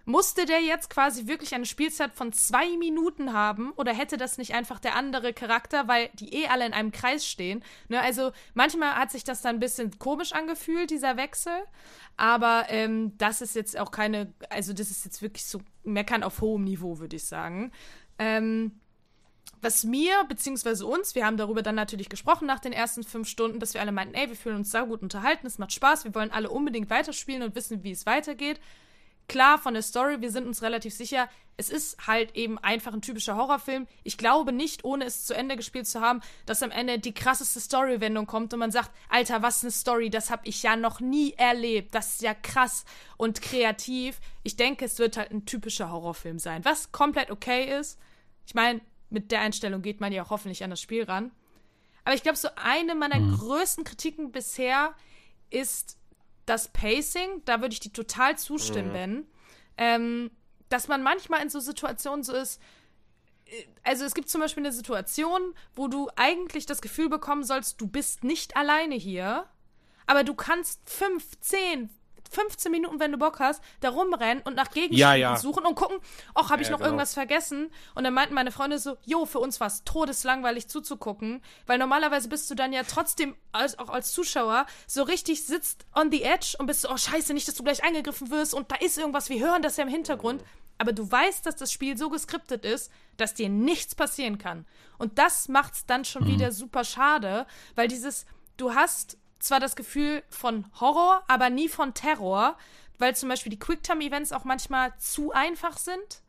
Musste 0.06 0.44
der 0.44 0.60
jetzt 0.60 0.90
quasi 0.90 1.26
wirklich 1.26 1.54
eine 1.54 1.64
Spielzeit 1.64 2.14
von 2.14 2.32
zwei 2.32 2.76
Minuten 2.76 3.32
haben 3.32 3.72
oder 3.72 3.94
hätte 3.94 4.18
das 4.18 4.36
nicht 4.36 4.54
einfach 4.54 4.78
der 4.78 4.96
andere 4.96 5.32
Charakter, 5.32 5.88
weil 5.88 6.10
die 6.14 6.34
eh 6.34 6.48
alle 6.48 6.66
in 6.66 6.74
einem 6.74 6.92
Kreis 6.92 7.26
stehen? 7.26 7.64
Ne, 7.88 8.00
also 8.00 8.32
manchmal 8.52 8.96
hat 8.96 9.10
sich 9.10 9.24
das 9.24 9.40
dann 9.40 9.56
ein 9.56 9.60
bisschen 9.60 9.98
komisch 9.98 10.32
angefühlt, 10.32 10.90
dieser 10.90 11.16
Wechsel. 11.16 11.54
Aber 12.18 12.66
ähm, 12.68 13.16
das 13.16 13.40
ist 13.40 13.56
jetzt 13.56 13.78
auch 13.78 13.90
keine, 13.90 14.34
also 14.50 14.74
das 14.74 14.90
ist 14.90 15.06
jetzt 15.06 15.22
wirklich 15.22 15.46
so 15.46 15.60
meckern 15.84 16.22
auf 16.22 16.42
hohem 16.42 16.64
Niveau, 16.64 16.98
würde 16.98 17.16
ich 17.16 17.24
sagen. 17.24 17.72
Ähm, 18.18 18.78
was 19.62 19.84
mir, 19.84 20.24
beziehungsweise 20.28 20.84
uns, 20.84 21.14
wir 21.14 21.24
haben 21.24 21.38
darüber 21.38 21.62
dann 21.62 21.74
natürlich 21.74 22.10
gesprochen 22.10 22.46
nach 22.46 22.60
den 22.60 22.74
ersten 22.74 23.02
fünf 23.04 23.26
Stunden, 23.26 23.58
dass 23.58 23.72
wir 23.72 23.80
alle 23.80 23.92
meinten, 23.92 24.14
ey, 24.14 24.28
wir 24.28 24.36
fühlen 24.36 24.56
uns 24.56 24.70
sehr 24.70 24.84
gut 24.84 25.00
unterhalten, 25.00 25.46
es 25.46 25.56
macht 25.56 25.72
Spaß, 25.72 26.04
wir 26.04 26.14
wollen 26.14 26.30
alle 26.30 26.50
unbedingt 26.50 26.90
weiterspielen 26.90 27.42
und 27.42 27.54
wissen, 27.54 27.82
wie 27.82 27.92
es 27.92 28.04
weitergeht 28.04 28.60
klar 29.28 29.58
von 29.58 29.74
der 29.74 29.82
Story, 29.82 30.20
wir 30.20 30.30
sind 30.30 30.46
uns 30.46 30.62
relativ 30.62 30.94
sicher, 30.94 31.28
es 31.56 31.70
ist 31.70 32.06
halt 32.06 32.34
eben 32.34 32.58
einfach 32.58 32.92
ein 32.92 33.02
typischer 33.02 33.36
Horrorfilm. 33.36 33.86
Ich 34.02 34.18
glaube 34.18 34.52
nicht, 34.52 34.84
ohne 34.84 35.04
es 35.04 35.24
zu 35.24 35.34
Ende 35.34 35.56
gespielt 35.56 35.86
zu 35.86 36.00
haben, 36.00 36.20
dass 36.46 36.62
am 36.62 36.70
Ende 36.70 36.98
die 36.98 37.14
krasseste 37.14 37.60
Story-Wendung 37.60 38.26
kommt 38.26 38.52
und 38.52 38.58
man 38.58 38.72
sagt, 38.72 38.90
Alter, 39.08 39.42
was 39.42 39.62
eine 39.62 39.70
Story, 39.70 40.10
das 40.10 40.30
habe 40.30 40.42
ich 40.46 40.62
ja 40.62 40.74
noch 40.76 41.00
nie 41.00 41.32
erlebt. 41.34 41.94
Das 41.94 42.14
ist 42.14 42.22
ja 42.22 42.34
krass 42.34 42.84
und 43.16 43.40
kreativ. 43.40 44.20
Ich 44.42 44.56
denke, 44.56 44.84
es 44.84 44.98
wird 44.98 45.16
halt 45.16 45.30
ein 45.30 45.46
typischer 45.46 45.92
Horrorfilm 45.92 46.38
sein, 46.38 46.64
was 46.64 46.90
komplett 46.90 47.30
okay 47.30 47.78
ist. 47.78 48.00
Ich 48.46 48.54
meine, 48.54 48.80
mit 49.10 49.30
der 49.30 49.40
Einstellung 49.40 49.80
geht 49.80 50.00
man 50.00 50.12
ja 50.12 50.24
auch 50.24 50.30
hoffentlich 50.30 50.64
an 50.64 50.70
das 50.70 50.80
Spiel 50.80 51.04
ran. 51.04 51.30
Aber 52.04 52.14
ich 52.14 52.22
glaube, 52.22 52.36
so 52.36 52.48
eine 52.56 52.94
meiner 52.94 53.20
mhm. 53.20 53.36
größten 53.38 53.84
Kritiken 53.84 54.32
bisher 54.32 54.94
ist 55.50 55.98
das 56.46 56.68
Pacing, 56.68 57.42
da 57.44 57.60
würde 57.60 57.72
ich 57.72 57.80
dir 57.80 57.92
total 57.92 58.38
zustimmen, 58.38 58.88
mhm. 58.88 58.92
Ben. 58.92 59.26
Ähm, 59.76 60.30
dass 60.68 60.88
man 60.88 61.02
manchmal 61.02 61.42
in 61.42 61.50
so 61.50 61.60
Situationen 61.60 62.22
so 62.22 62.32
ist, 62.32 62.60
äh, 63.46 63.64
also 63.82 64.04
es 64.04 64.14
gibt 64.14 64.28
zum 64.28 64.40
Beispiel 64.40 64.62
eine 64.62 64.72
Situation, 64.72 65.54
wo 65.74 65.88
du 65.88 66.08
eigentlich 66.16 66.66
das 66.66 66.82
Gefühl 66.82 67.08
bekommen 67.08 67.44
sollst, 67.44 67.80
du 67.80 67.86
bist 67.86 68.24
nicht 68.24 68.56
alleine 68.56 68.94
hier, 68.94 69.46
aber 70.06 70.24
du 70.24 70.34
kannst 70.34 70.88
fünf, 70.88 71.38
zehn, 71.40 71.90
15 72.30 72.70
Minuten, 72.70 73.00
wenn 73.00 73.12
du 73.12 73.18
Bock 73.18 73.40
hast, 73.40 73.62
da 73.80 73.90
rumrennen 73.90 74.42
und 74.44 74.56
nach 74.56 74.70
Gegenständen 74.70 74.98
ja, 74.98 75.14
ja. 75.14 75.36
suchen 75.36 75.64
und 75.64 75.74
gucken, 75.74 75.98
ach, 76.34 76.50
habe 76.50 76.62
ich 76.62 76.68
ja, 76.68 76.72
noch 76.72 76.78
genau. 76.78 76.90
irgendwas 76.90 77.14
vergessen? 77.14 77.70
Und 77.94 78.04
dann 78.04 78.14
meinten 78.14 78.34
meine 78.34 78.52
Freunde 78.52 78.78
so, 78.78 78.96
jo, 79.04 79.26
für 79.26 79.38
uns 79.38 79.60
war 79.60 79.66
es 79.66 79.84
todeslangweilig 79.84 80.68
zuzugucken, 80.68 81.42
weil 81.66 81.78
normalerweise 81.78 82.28
bist 82.28 82.50
du 82.50 82.54
dann 82.54 82.72
ja 82.72 82.82
trotzdem 82.82 83.36
als, 83.52 83.78
auch 83.78 83.88
als 83.88 84.12
Zuschauer 84.12 84.66
so 84.86 85.02
richtig 85.02 85.44
sitzt 85.44 85.86
on 85.94 86.10
the 86.10 86.22
edge 86.22 86.56
und 86.58 86.66
bist 86.66 86.82
so, 86.82 86.90
oh 86.90 86.96
scheiße, 86.96 87.34
nicht, 87.34 87.48
dass 87.48 87.54
du 87.54 87.64
gleich 87.64 87.84
eingegriffen 87.84 88.30
wirst 88.30 88.54
und 88.54 88.70
da 88.70 88.76
ist 88.76 88.98
irgendwas, 88.98 89.28
wir 89.28 89.44
hören 89.44 89.62
das 89.62 89.76
ja 89.76 89.84
im 89.84 89.90
Hintergrund. 89.90 90.42
Aber 90.78 90.92
du 90.92 91.08
weißt, 91.08 91.46
dass 91.46 91.56
das 91.56 91.72
Spiel 91.72 91.96
so 91.96 92.10
geskriptet 92.10 92.64
ist, 92.64 92.90
dass 93.16 93.34
dir 93.34 93.48
nichts 93.48 93.94
passieren 93.94 94.38
kann. 94.38 94.66
Und 94.98 95.18
das 95.18 95.48
macht's 95.48 95.86
dann 95.86 96.04
schon 96.04 96.24
mhm. 96.24 96.28
wieder 96.28 96.52
super 96.52 96.84
schade, 96.84 97.46
weil 97.76 97.88
dieses, 97.88 98.26
du 98.56 98.74
hast 98.74 99.16
zwar 99.44 99.60
das 99.60 99.76
Gefühl 99.76 100.22
von 100.28 100.64
Horror, 100.80 101.22
aber 101.28 101.50
nie 101.50 101.68
von 101.68 101.94
Terror, 101.94 102.56
weil 102.98 103.14
zum 103.14 103.28
Beispiel 103.28 103.50
die 103.50 103.58
Quicktime-Events 103.58 104.32
auch 104.32 104.44
manchmal 104.44 104.92
zu 104.98 105.32
einfach 105.32 105.76
sind. 105.78 106.22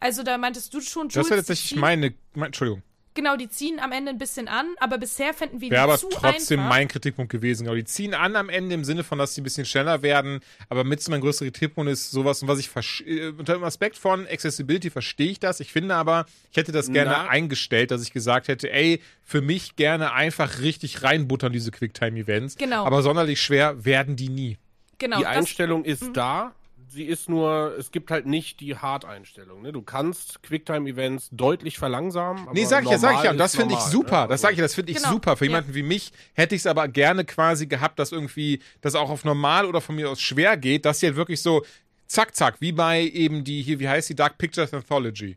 Also 0.00 0.22
da 0.22 0.38
meintest 0.38 0.72
du 0.72 0.80
schon, 0.80 1.08
Jules, 1.08 1.14
Das 1.14 1.30
wäre 1.30 1.40
tatsächlich 1.40 1.78
meine, 1.78 2.14
mein, 2.34 2.46
Entschuldigung. 2.46 2.82
Genau, 3.14 3.36
die 3.36 3.48
ziehen 3.48 3.80
am 3.80 3.90
Ende 3.90 4.10
ein 4.12 4.18
bisschen 4.18 4.46
an, 4.46 4.66
aber 4.78 4.96
bisher 4.96 5.34
finden 5.34 5.60
wir 5.60 5.68
die 5.68 5.72
Wäre 5.72 5.82
aber 5.82 5.98
trotzdem 5.98 6.60
einfach. 6.60 6.76
mein 6.76 6.88
Kritikpunkt 6.88 7.32
gewesen. 7.32 7.64
Genau, 7.64 7.74
die 7.74 7.84
ziehen 7.84 8.14
an 8.14 8.36
am 8.36 8.48
Ende 8.48 8.74
im 8.74 8.84
Sinne 8.84 9.02
von, 9.02 9.18
dass 9.18 9.34
sie 9.34 9.40
ein 9.40 9.44
bisschen 9.44 9.64
schneller 9.64 10.02
werden, 10.02 10.40
aber 10.68 10.84
mit 10.84 11.02
so 11.02 11.10
mein 11.10 11.20
größter 11.20 11.44
Kritikpunkt 11.46 11.90
ist 11.90 12.12
sowas, 12.12 12.40
und 12.42 12.48
was 12.48 12.60
ich 12.60 12.70
äh, 13.06 13.30
unter 13.30 13.54
dem 13.54 13.64
Aspekt 13.64 13.96
von 13.96 14.28
Accessibility 14.28 14.90
verstehe 14.90 15.30
ich 15.32 15.40
das. 15.40 15.58
Ich 15.58 15.72
finde 15.72 15.96
aber, 15.96 16.26
ich 16.52 16.56
hätte 16.56 16.70
das 16.70 16.92
gerne 16.92 17.10
Na. 17.10 17.28
eingestellt, 17.28 17.90
dass 17.90 18.02
ich 18.02 18.12
gesagt 18.12 18.46
hätte, 18.46 18.70
ey, 18.70 19.02
für 19.24 19.40
mich 19.40 19.74
gerne 19.74 20.12
einfach 20.12 20.60
richtig 20.60 21.02
reinbuttern 21.02 21.52
diese 21.52 21.72
Quicktime-Events. 21.72 22.56
Genau. 22.56 22.84
Aber 22.84 23.02
sonderlich 23.02 23.40
schwer 23.40 23.84
werden 23.84 24.14
die 24.14 24.28
nie. 24.28 24.58
Genau. 24.98 25.18
Die 25.18 25.26
Einstellung 25.26 25.84
ist 25.84 26.04
mhm. 26.04 26.12
da, 26.12 26.54
sie 26.90 27.04
ist 27.04 27.28
nur, 27.28 27.74
es 27.78 27.90
gibt 27.90 28.10
halt 28.10 28.26
nicht 28.26 28.60
die 28.60 28.76
Hard-Einstellung. 28.76 29.62
Ne? 29.62 29.72
Du 29.72 29.82
kannst 29.82 30.42
Quicktime-Events 30.42 31.28
deutlich 31.32 31.78
verlangsamen. 31.78 32.48
Nee, 32.52 32.64
sag 32.64 32.84
ich 32.84 32.90
ja, 32.90 32.98
sag 32.98 33.18
ich 33.18 33.24
ja. 33.24 33.30
Und 33.30 33.38
das 33.38 33.56
finde 33.56 33.74
ich 33.74 33.80
super. 33.80 34.22
Ne? 34.22 34.28
Das 34.28 34.40
sag 34.40 34.52
ich 34.52 34.58
ja, 34.58 34.64
das 34.64 34.74
finde 34.74 34.92
ich 34.92 34.98
genau. 34.98 35.12
super. 35.12 35.36
Für 35.36 35.44
ja. 35.44 35.50
jemanden 35.50 35.74
wie 35.74 35.82
mich 35.82 36.12
hätte 36.34 36.54
ich 36.54 36.62
es 36.62 36.66
aber 36.66 36.88
gerne 36.88 37.24
quasi 37.24 37.66
gehabt, 37.66 37.98
dass 37.98 38.12
irgendwie 38.12 38.60
das 38.80 38.94
auch 38.94 39.10
auf 39.10 39.24
normal 39.24 39.66
oder 39.66 39.80
von 39.80 39.94
mir 39.94 40.10
aus 40.10 40.20
schwer 40.20 40.56
geht, 40.56 40.84
dass 40.84 41.00
sie 41.00 41.06
halt 41.06 41.16
wirklich 41.16 41.42
so 41.42 41.64
zack, 42.06 42.34
zack, 42.34 42.56
wie 42.60 42.72
bei 42.72 43.02
eben 43.02 43.44
die 43.44 43.62
hier, 43.62 43.78
wie 43.78 43.88
heißt 43.88 44.08
die 44.08 44.16
Dark 44.16 44.36
Pictures 44.38 44.74
Anthology. 44.74 45.36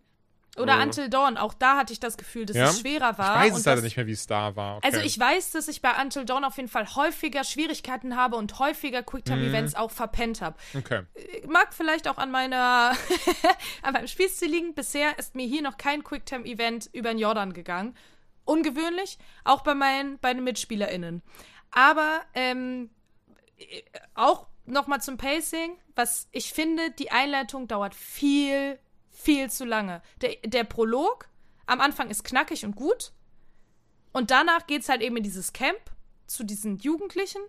Oder 0.57 0.75
mhm. 0.75 0.84
Until 0.84 1.09
Dawn, 1.09 1.38
auch 1.38 1.53
da 1.55 1.77
hatte 1.77 1.93
ich 1.93 1.99
das 1.99 2.15
Gefühl, 2.15 2.45
dass 2.45 2.55
ja? 2.55 2.65
es 2.65 2.81
schwerer 2.81 3.17
war. 3.17 3.43
Ich 3.43 3.51
weiß 3.51 3.59
es 3.59 3.65
leider 3.65 3.81
nicht 3.81 3.97
mehr, 3.97 4.05
wie 4.05 4.11
es 4.11 4.27
da 4.27 4.55
war. 4.55 4.77
Okay. 4.77 4.88
Also 4.88 4.99
ich 4.99 5.17
weiß, 5.17 5.51
dass 5.51 5.67
ich 5.67 5.81
bei 5.81 5.99
Until 5.99 6.25
Dawn 6.25 6.43
auf 6.43 6.57
jeden 6.57 6.69
Fall 6.69 6.95
häufiger 6.95 7.43
Schwierigkeiten 7.43 8.15
habe 8.15 8.35
und 8.35 8.59
häufiger 8.59 9.01
Quicktime-Events 9.01 9.73
mhm. 9.73 9.80
auch 9.80 9.89
verpennt 9.89 10.41
habe. 10.41 10.55
Okay. 10.75 11.03
Äh, 11.15 11.47
mag 11.47 11.73
vielleicht 11.73 12.07
auch 12.07 12.17
an 12.17 12.30
meiner 12.30 12.91
an 13.81 13.93
meinem 13.93 14.07
Spielstil 14.07 14.49
liegen. 14.49 14.75
Bisher 14.75 15.17
ist 15.17 15.34
mir 15.34 15.47
hier 15.47 15.63
noch 15.63 15.77
kein 15.77 16.03
Quicktime-Event 16.03 16.89
über 16.93 17.09
den 17.09 17.17
Jordan 17.17 17.53
gegangen. 17.53 17.95
Ungewöhnlich, 18.45 19.17
auch 19.45 19.61
bei 19.61 19.73
meinen 19.73 20.19
bei 20.19 20.35
den 20.35 20.43
MitspielerInnen. 20.43 21.23
Aber 21.71 22.21
ähm, 22.35 22.91
äh, 23.57 23.81
auch 24.13 24.45
nochmal 24.65 25.01
zum 25.01 25.17
Pacing, 25.17 25.77
was 25.95 26.27
ich 26.31 26.53
finde, 26.53 26.91
die 26.91 27.11
Einleitung 27.11 27.67
dauert 27.67 27.95
viel, 27.95 28.77
viel 29.23 29.49
zu 29.49 29.65
lange. 29.65 30.01
Der, 30.21 30.35
der 30.43 30.63
Prolog 30.63 31.29
am 31.65 31.81
Anfang 31.81 32.09
ist 32.09 32.23
knackig 32.23 32.65
und 32.65 32.75
gut. 32.75 33.13
Und 34.11 34.31
danach 34.31 34.67
geht's 34.67 34.89
halt 34.89 35.01
eben 35.01 35.17
in 35.17 35.23
dieses 35.23 35.53
Camp 35.53 35.79
zu 36.27 36.43
diesen 36.43 36.77
Jugendlichen. 36.77 37.41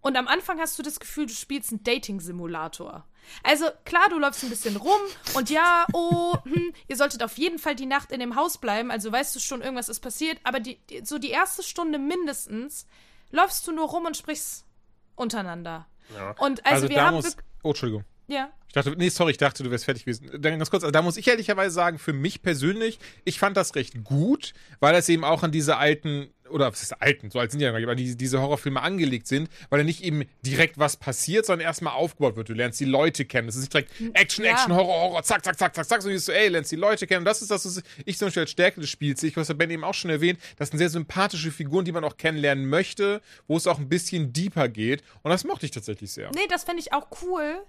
Und 0.00 0.16
am 0.16 0.28
Anfang 0.28 0.60
hast 0.60 0.78
du 0.78 0.82
das 0.82 1.00
Gefühl, 1.00 1.26
du 1.26 1.32
spielst 1.32 1.72
einen 1.72 1.82
Dating-Simulator. 1.82 3.06
Also 3.42 3.66
klar, 3.86 4.08
du 4.10 4.18
läufst 4.18 4.42
ein 4.44 4.50
bisschen 4.50 4.76
rum 4.76 5.00
und 5.34 5.48
ja, 5.48 5.86
oh, 5.94 6.34
hm, 6.44 6.74
ihr 6.88 6.96
solltet 6.96 7.22
auf 7.22 7.38
jeden 7.38 7.58
Fall 7.58 7.74
die 7.74 7.86
Nacht 7.86 8.12
in 8.12 8.20
dem 8.20 8.36
Haus 8.36 8.58
bleiben, 8.58 8.90
also 8.90 9.10
weißt 9.10 9.34
du 9.34 9.40
schon, 9.40 9.62
irgendwas 9.62 9.88
ist 9.88 10.00
passiert, 10.00 10.38
aber 10.44 10.60
die, 10.60 10.78
die, 10.90 11.06
so 11.06 11.18
die 11.18 11.30
erste 11.30 11.62
Stunde 11.62 11.98
mindestens 11.98 12.86
läufst 13.30 13.66
du 13.66 13.72
nur 13.72 13.88
rum 13.88 14.04
und 14.04 14.14
sprichst 14.14 14.66
untereinander. 15.14 15.86
Ja. 16.14 16.32
Und 16.32 16.64
also, 16.66 16.82
also 16.82 16.88
wir 16.90 17.02
haben. 17.02 17.14
Muss, 17.16 17.36
oh, 17.62 17.70
Entschuldigung. 17.70 18.04
Ja. 18.26 18.50
Ich 18.68 18.74
dachte, 18.74 18.92
nee, 18.96 19.08
sorry, 19.08 19.30
ich 19.30 19.38
dachte, 19.38 19.62
du 19.62 19.70
wärst 19.70 19.84
fertig 19.84 20.04
gewesen. 20.04 20.28
Dann 20.32 20.58
ganz 20.58 20.68
kurz, 20.68 20.82
also 20.82 20.90
da 20.90 21.00
muss 21.00 21.16
ich 21.16 21.28
ehrlicherweise 21.28 21.72
sagen, 21.72 21.98
für 21.98 22.12
mich 22.12 22.42
persönlich, 22.42 22.98
ich 23.24 23.38
fand 23.38 23.56
das 23.56 23.76
recht 23.76 24.02
gut, 24.02 24.52
weil 24.80 24.92
das 24.92 25.08
eben 25.08 25.22
auch 25.22 25.44
an 25.44 25.52
diese 25.52 25.76
alten, 25.76 26.28
oder 26.50 26.72
was 26.72 26.82
ist 26.82 26.92
alten, 27.00 27.30
so 27.30 27.38
alt 27.38 27.52
sind 27.52 27.60
die 27.60 27.66
ja 27.66 27.70
gar 27.70 27.78
nicht, 27.78 27.86
aber 27.86 27.94
die, 27.94 28.16
diese 28.16 28.40
Horrorfilme 28.40 28.82
angelegt 28.82 29.28
sind, 29.28 29.48
weil 29.70 29.78
da 29.78 29.84
nicht 29.84 30.02
eben 30.02 30.24
direkt 30.44 30.76
was 30.76 30.96
passiert, 30.96 31.46
sondern 31.46 31.64
erstmal 31.64 31.94
aufgebaut 31.94 32.34
wird. 32.34 32.48
Du 32.48 32.52
lernst 32.52 32.80
die 32.80 32.84
Leute 32.84 33.24
kennen. 33.24 33.46
Es 33.46 33.54
ist 33.54 33.60
nicht 33.60 33.74
direkt 33.74 33.92
Action, 34.14 34.44
Ja. 34.44 34.52
Action, 34.54 34.74
Horror, 34.74 35.02
Horror, 35.02 35.22
zack, 35.22 35.44
zack, 35.44 35.56
zack, 35.56 35.72
zack, 35.72 35.86
zack, 35.86 36.02
so 36.02 36.08
wie 36.10 36.18
so, 36.18 36.32
ey, 36.32 36.48
lernst 36.48 36.72
die 36.72 36.76
Leute 36.76 37.06
kennen. 37.06 37.20
Und 37.20 37.26
das 37.26 37.42
ist 37.42 37.52
das, 37.52 37.64
was 37.64 37.80
ich 38.04 38.18
zum 38.18 38.26
Beispiel 38.26 38.42
als 38.42 38.50
Stärke 38.50 38.80
des 38.80 38.90
Spiels 38.90 39.20
sehe. 39.20 39.30
Ich 39.30 39.36
habe 39.36 39.54
Ben 39.54 39.70
eben 39.70 39.84
auch 39.84 39.94
schon 39.94 40.10
erwähnt, 40.10 40.40
das 40.56 40.70
sind 40.70 40.78
sehr 40.78 40.90
sympathische 40.90 41.52
Figuren, 41.52 41.84
die 41.84 41.92
man 41.92 42.02
auch 42.02 42.16
kennenlernen 42.16 42.66
möchte, 42.66 43.20
wo 43.46 43.56
es 43.56 43.68
auch 43.68 43.78
ein 43.78 43.88
bisschen 43.88 44.32
deeper 44.32 44.68
geht. 44.68 45.04
Und 45.22 45.30
das 45.30 45.44
mochte 45.44 45.64
ich 45.64 45.70
tatsächlich 45.70 46.10
sehr. 46.10 46.32
Nee, 46.34 46.48
das 46.50 46.64
fände 46.64 46.80
ich 46.80 46.92
auch 46.92 47.06
cool. 47.22 47.62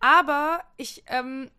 Aber 0.00 0.60
ich, 0.76 1.04
ähm, 1.08 1.50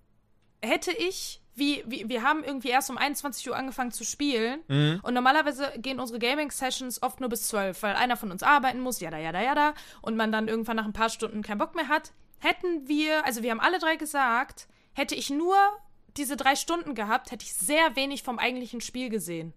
hätte 0.61 0.91
ich, 0.91 1.41
wie, 1.55 1.83
wie, 1.87 2.07
wir 2.07 2.23
haben 2.23 2.43
irgendwie 2.43 2.69
erst 2.69 2.89
um 2.89 2.97
21 2.97 3.49
Uhr 3.49 3.55
angefangen 3.55 3.91
zu 3.91 4.03
spielen. 4.05 4.61
Und 5.03 5.13
normalerweise 5.13 5.73
gehen 5.77 5.99
unsere 5.99 6.19
Gaming-Sessions 6.19 7.01
oft 7.01 7.19
nur 7.19 7.29
bis 7.29 7.47
12, 7.49 7.81
weil 7.83 7.95
einer 7.95 8.15
von 8.17 8.31
uns 8.31 8.43
arbeiten 8.43 8.79
muss, 8.79 8.99
jada, 9.01 9.17
jada, 9.17 9.41
jada. 9.41 9.73
Und 10.01 10.15
man 10.15 10.31
dann 10.31 10.47
irgendwann 10.47 10.77
nach 10.77 10.85
ein 10.85 10.93
paar 10.93 11.09
Stunden 11.09 11.41
keinen 11.41 11.57
Bock 11.57 11.75
mehr 11.75 11.87
hat. 11.89 12.11
Hätten 12.39 12.87
wir, 12.87 13.25
also 13.25 13.43
wir 13.43 13.51
haben 13.51 13.59
alle 13.59 13.79
drei 13.79 13.97
gesagt, 13.97 14.67
hätte 14.93 15.15
ich 15.15 15.29
nur 15.29 15.55
diese 16.15 16.37
drei 16.37 16.55
Stunden 16.55 16.95
gehabt, 16.95 17.31
hätte 17.31 17.43
ich 17.45 17.53
sehr 17.53 17.95
wenig 17.97 18.23
vom 18.23 18.39
eigentlichen 18.39 18.81
Spiel 18.81 19.09
gesehen. 19.09 19.53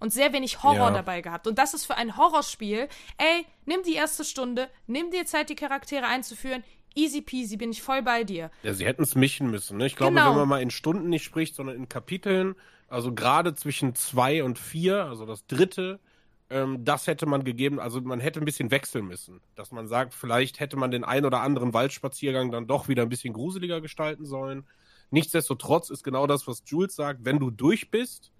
Und 0.00 0.12
sehr 0.12 0.32
wenig 0.32 0.64
Horror 0.64 0.88
Ja. 0.88 0.90
dabei 0.90 1.20
gehabt. 1.20 1.46
Und 1.46 1.56
das 1.56 1.72
ist 1.72 1.86
für 1.86 1.94
ein 1.96 2.16
Horrorspiel, 2.16 2.88
ey, 3.16 3.46
nimm 3.64 3.84
die 3.84 3.94
erste 3.94 4.24
Stunde, 4.24 4.68
nimm 4.88 5.12
dir 5.12 5.24
Zeit, 5.24 5.50
die 5.50 5.54
Charaktere 5.54 6.06
einzuführen. 6.06 6.64
Easy 6.94 7.20
peasy, 7.22 7.56
bin 7.56 7.70
ich 7.70 7.82
voll 7.82 8.02
bei 8.02 8.24
dir. 8.24 8.50
Ja, 8.62 8.72
sie 8.74 8.84
hätten 8.84 9.02
es 9.02 9.14
mischen 9.14 9.50
müssen. 9.50 9.78
Ne? 9.78 9.86
Ich 9.86 9.96
glaube, 9.96 10.14
Genau. 10.14 10.30
wenn 10.30 10.38
man 10.38 10.48
mal 10.48 10.62
in 10.62 10.70
Stunden 10.70 11.08
nicht 11.08 11.24
spricht, 11.24 11.54
sondern 11.54 11.76
in 11.76 11.88
Kapiteln, 11.88 12.54
also 12.88 13.14
gerade 13.14 13.54
zwischen 13.54 13.94
zwei 13.94 14.44
und 14.44 14.58
vier, 14.58 15.04
also 15.06 15.24
das 15.24 15.46
dritte, 15.46 16.00
ähm, 16.50 16.84
das 16.84 17.06
hätte 17.06 17.24
man 17.26 17.44
gegeben, 17.44 17.80
also 17.80 18.00
man 18.02 18.20
hätte 18.20 18.40
ein 18.40 18.44
bisschen 18.44 18.70
wechseln 18.70 19.06
müssen. 19.06 19.40
Dass 19.54 19.72
man 19.72 19.86
sagt, 19.88 20.12
vielleicht 20.12 20.60
hätte 20.60 20.76
man 20.76 20.90
den 20.90 21.04
ein 21.04 21.24
oder 21.24 21.40
anderen 21.40 21.72
Waldspaziergang 21.72 22.50
dann 22.50 22.66
doch 22.66 22.88
wieder 22.88 23.02
ein 23.02 23.08
bisschen 23.08 23.32
gruseliger 23.32 23.80
gestalten 23.80 24.26
sollen. 24.26 24.66
Nichtsdestotrotz 25.10 25.90
ist 25.90 26.02
genau 26.04 26.26
das, 26.26 26.46
was 26.46 26.62
Jules 26.66 26.94
sagt, 26.94 27.24
wenn 27.24 27.38
du 27.38 27.50
durch 27.50 27.90
bist, 27.90 28.31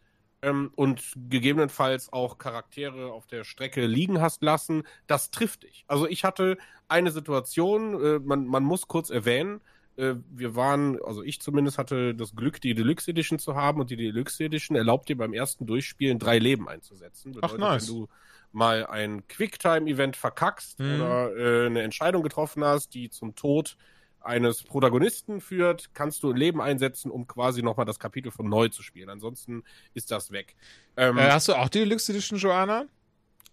ähm, 0.43 0.71
und 0.75 1.15
gegebenenfalls 1.31 2.13
auch 2.13 2.39
Charaktere 2.39 3.13
auf 3.13 3.27
der 3.27 3.45
Strecke 3.45 3.87
liegen 3.87 4.21
hast 4.21 4.43
lassen, 4.43 4.83
das 5.07 5.31
trifft 5.31 5.63
dich. 5.63 5.85
Also 5.87 6.07
ich 6.07 6.25
hatte 6.25 6.59
eine 6.89 7.11
Situation, 7.11 7.95
äh, 8.03 8.19
man, 8.19 8.47
man 8.47 8.65
muss 8.65 8.89
kurz 8.89 9.11
erwähnen, 9.11 9.61
äh, 9.97 10.15
wir 10.31 10.57
waren, 10.57 10.99
also 11.05 11.23
ich 11.23 11.41
zumindest 11.41 11.79
hatte 11.79 12.15
das 12.15 12.35
Glück, 12.35 12.61
die 12.61 12.75
Deluxe 12.75 13.11
Edition 13.11 13.39
zu 13.39 13.55
haben 13.55 13.81
und 13.81 13.91
die 13.91 13.97
Deluxe 13.97 14.45
Edition 14.45 14.77
erlaubt 14.77 15.09
dir 15.09 15.17
beim 15.17 15.33
ersten 15.33 15.67
Durchspielen 15.67 16.19
drei 16.19 16.39
Leben 16.39 16.69
einzusetzen. 16.69 17.37
Ach, 17.43 17.57
nice. 17.57 17.89
wenn 17.89 17.95
du 17.95 18.09
mal 18.53 18.87
ein 18.87 19.27
Quicktime-Event 19.29 20.17
verkackst 20.17 20.79
Mhm. 20.79 20.95
oder 20.95 21.37
äh, 21.37 21.67
eine 21.67 21.83
Entscheidung 21.83 22.23
getroffen 22.23 22.65
hast, 22.65 22.95
die 22.95 23.11
zum 23.11 23.35
Tod 23.35 23.77
eines 24.25 24.63
Protagonisten 24.63 25.41
führt, 25.41 25.95
kannst 25.95 26.23
du 26.23 26.31
ein 26.31 26.37
Leben 26.37 26.61
einsetzen, 26.61 27.11
um 27.11 27.27
quasi 27.27 27.63
nochmal 27.63 27.87
das 27.87 27.99
Kapitel 27.99 28.31
von 28.31 28.49
neu 28.49 28.69
zu 28.69 28.83
spielen. 28.83 29.09
Ansonsten 29.09 29.65
ist 29.95 30.11
das 30.11 30.31
weg. 30.33 30.55
Ähm, 30.97 31.19
Äh, 31.19 31.31
hast 31.31 31.49
du 31.49 31.55
auch 31.55 31.69
die 31.69 31.81
Deluxe 31.81 32.13
Edition, 32.13 32.39
Joanna? 32.39 32.85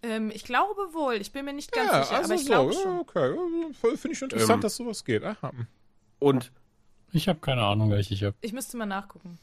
Ähm, 0.02 0.30
ich 0.32 0.44
glaube 0.44 0.80
wohl, 0.92 1.14
ich 1.14 1.32
bin 1.32 1.44
mir 1.44 1.52
nicht 1.52 1.72
ganz 1.72 1.90
ja, 1.92 2.02
sicher, 2.04 2.16
also 2.16 2.32
aber 2.32 2.34
ich 2.40 2.46
so. 2.46 2.52
glaube 2.52 2.72
schon. 2.72 2.98
okay. 3.00 3.30
Ja, 3.34 3.72
voll- 3.78 3.96
Finde 3.96 4.14
ich 4.16 4.22
interessant, 4.22 4.50
Ähm, 4.56 4.60
dass 4.62 4.76
sowas 4.76 5.04
geht. 5.04 5.22
Aha. 5.24 5.52
und 6.18 6.52
Ich 7.12 7.28
habe 7.28 7.40
keine 7.40 7.62
Ahnung, 7.62 7.90
welche 7.90 8.14
ich 8.14 8.22
habe. 8.24 8.36
Ich 8.40 8.52
müsste 8.52 8.76
mal 8.76 8.86
nachgucken. 8.86 9.38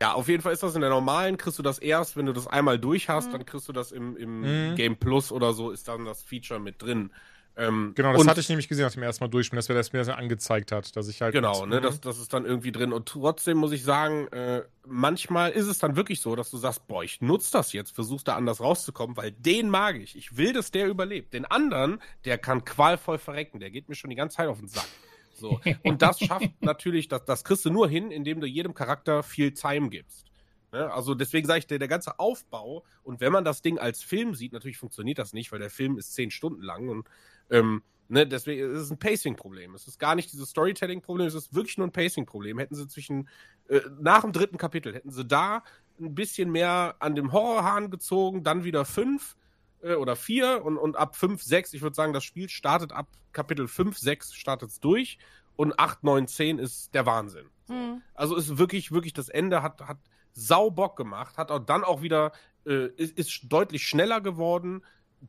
Ja, 0.00 0.12
auf 0.12 0.28
jeden 0.28 0.42
Fall 0.42 0.52
ist 0.52 0.62
das 0.62 0.76
in 0.76 0.80
der 0.80 0.90
normalen, 0.90 1.36
kriegst 1.36 1.58
du 1.58 1.62
das 1.64 1.80
erst, 1.80 2.16
wenn 2.16 2.24
du 2.26 2.32
das 2.32 2.46
einmal 2.46 2.78
durch 2.78 3.08
hast, 3.08 3.32
dann 3.32 3.44
kriegst 3.44 3.68
du 3.68 3.72
das 3.72 3.90
im, 3.90 4.16
im 4.16 4.70
Mhm. 4.70 4.76
Game 4.76 4.96
Plus 4.96 5.32
oder 5.32 5.52
so, 5.52 5.72
ist 5.72 5.88
dann 5.88 6.04
das 6.04 6.22
Feature 6.22 6.60
mit 6.60 6.80
drin. 6.80 7.10
Ähm, 7.58 7.92
Genau, 7.96 8.12
das 8.14 8.26
hatte 8.26 8.40
ich 8.40 8.48
nämlich 8.48 8.68
gesehen 8.68 8.84
nach 8.84 8.92
dem 8.92 9.02
ersten 9.02 9.24
Mal 9.24 9.28
durchspielen, 9.28 9.58
dass 9.58 9.68
mir 9.68 9.74
das 9.74 9.92
mir 9.92 9.98
das 9.98 10.08
angezeigt 10.08 10.70
hat, 10.70 10.94
dass 10.96 11.08
ich 11.08 11.20
halt. 11.20 11.34
Genau, 11.34 11.66
ne, 11.66 11.78
Mhm. 11.78 11.82
das, 11.82 12.00
das 12.00 12.18
ist 12.18 12.32
dann 12.32 12.44
irgendwie 12.46 12.70
drin. 12.72 12.92
Und 12.92 13.08
trotzdem 13.08 13.58
muss 13.58 13.72
ich 13.72 13.82
sagen, 13.82 14.28
äh, 14.28 14.62
manchmal 14.86 15.50
ist 15.50 15.66
es 15.66 15.78
dann 15.78 15.96
wirklich 15.96 16.20
so, 16.20 16.36
dass 16.36 16.50
du 16.50 16.56
sagst, 16.56 16.86
boah, 16.86 17.02
ich 17.02 17.20
nutze 17.20 17.50
das 17.52 17.72
jetzt, 17.72 17.94
versuchst 17.94 18.28
da 18.28 18.36
anders 18.36 18.60
rauszukommen, 18.60 19.16
weil 19.16 19.32
den 19.32 19.68
mag 19.70 19.96
ich. 19.96 20.16
Ich 20.16 20.36
will, 20.36 20.52
dass 20.52 20.70
der 20.70 20.86
überlebt. 20.88 21.34
Den 21.34 21.44
anderen, 21.44 22.00
der 22.24 22.38
kann 22.38 22.64
qualvoll 22.64 23.18
verrecken, 23.18 23.58
der 23.60 23.70
geht 23.70 23.88
mir 23.88 23.96
schon 23.96 24.10
die 24.10 24.16
ganze 24.16 24.36
Zeit 24.36 24.48
auf 24.48 24.58
den 24.60 24.68
Sack. 24.68 24.86
So. 25.34 25.60
Und 25.82 26.00
das 26.02 26.20
schafft 26.24 26.50
natürlich, 26.62 27.08
das, 27.08 27.24
das 27.24 27.42
kriegst 27.44 27.64
du 27.64 27.70
nur 27.70 27.88
hin, 27.88 28.10
indem 28.12 28.40
du 28.40 28.46
jedem 28.46 28.74
Charakter 28.74 29.22
viel 29.22 29.52
Time 29.52 29.88
gibst. 29.88 30.26
Ne? 30.72 30.92
Also 30.92 31.14
deswegen 31.14 31.46
sage 31.46 31.60
ich 31.60 31.66
dir, 31.66 31.78
der 31.78 31.88
ganze 31.88 32.18
Aufbau, 32.18 32.84
und 33.02 33.20
wenn 33.20 33.32
man 33.32 33.44
das 33.44 33.62
Ding 33.62 33.78
als 33.78 34.02
Film 34.02 34.34
sieht, 34.34 34.52
natürlich 34.52 34.78
funktioniert 34.78 35.18
das 35.18 35.32
nicht, 35.32 35.50
weil 35.50 35.60
der 35.60 35.70
Film 35.70 35.96
ist 35.96 36.12
zehn 36.14 36.30
Stunden 36.30 36.62
lang 36.62 36.88
und 36.88 37.08
ähm, 37.50 37.82
ne, 38.08 38.26
deswegen 38.26 38.72
ist 38.72 38.78
es 38.78 38.90
ein 38.90 38.98
Pacing-Problem. 38.98 39.74
Es 39.74 39.86
ist 39.86 39.98
gar 39.98 40.14
nicht 40.14 40.32
dieses 40.32 40.50
Storytelling-Problem, 40.50 41.26
es 41.26 41.34
ist 41.34 41.54
wirklich 41.54 41.78
nur 41.78 41.86
ein 41.86 41.92
Pacing-Problem. 41.92 42.58
Hätten 42.58 42.74
sie 42.74 42.88
zwischen, 42.88 43.28
äh, 43.68 43.80
nach 44.00 44.22
dem 44.22 44.32
dritten 44.32 44.58
Kapitel, 44.58 44.94
hätten 44.94 45.10
sie 45.10 45.24
da 45.24 45.62
ein 46.00 46.14
bisschen 46.14 46.50
mehr 46.50 46.96
an 47.00 47.14
dem 47.14 47.32
Horrorhahn 47.32 47.90
gezogen, 47.90 48.44
dann 48.44 48.64
wieder 48.64 48.84
fünf 48.84 49.36
äh, 49.82 49.94
oder 49.94 50.16
vier 50.16 50.64
und, 50.64 50.78
und 50.78 50.96
ab 50.96 51.16
fünf, 51.16 51.42
sechs, 51.42 51.72
ich 51.72 51.82
würde 51.82 51.96
sagen, 51.96 52.12
das 52.12 52.24
Spiel 52.24 52.48
startet 52.48 52.92
ab 52.92 53.08
Kapitel 53.32 53.68
fünf, 53.68 53.98
sechs 53.98 54.34
startet 54.34 54.70
es 54.70 54.80
durch 54.80 55.18
und 55.56 55.78
acht, 55.78 56.04
neun, 56.04 56.28
zehn 56.28 56.58
ist 56.58 56.94
der 56.94 57.04
Wahnsinn. 57.06 57.46
Hm. 57.66 58.02
Also 58.14 58.36
ist 58.36 58.58
wirklich, 58.58 58.92
wirklich 58.92 59.12
das 59.12 59.28
Ende 59.28 59.62
hat, 59.62 59.82
hat 59.82 59.98
sau 60.32 60.70
Bock 60.70 60.96
gemacht, 60.96 61.36
hat 61.36 61.50
auch 61.50 61.58
dann 61.58 61.84
auch 61.84 62.00
wieder, 62.00 62.32
äh, 62.64 62.86
ist, 62.96 63.18
ist 63.18 63.40
deutlich 63.48 63.86
schneller 63.86 64.20
geworden. 64.20 64.82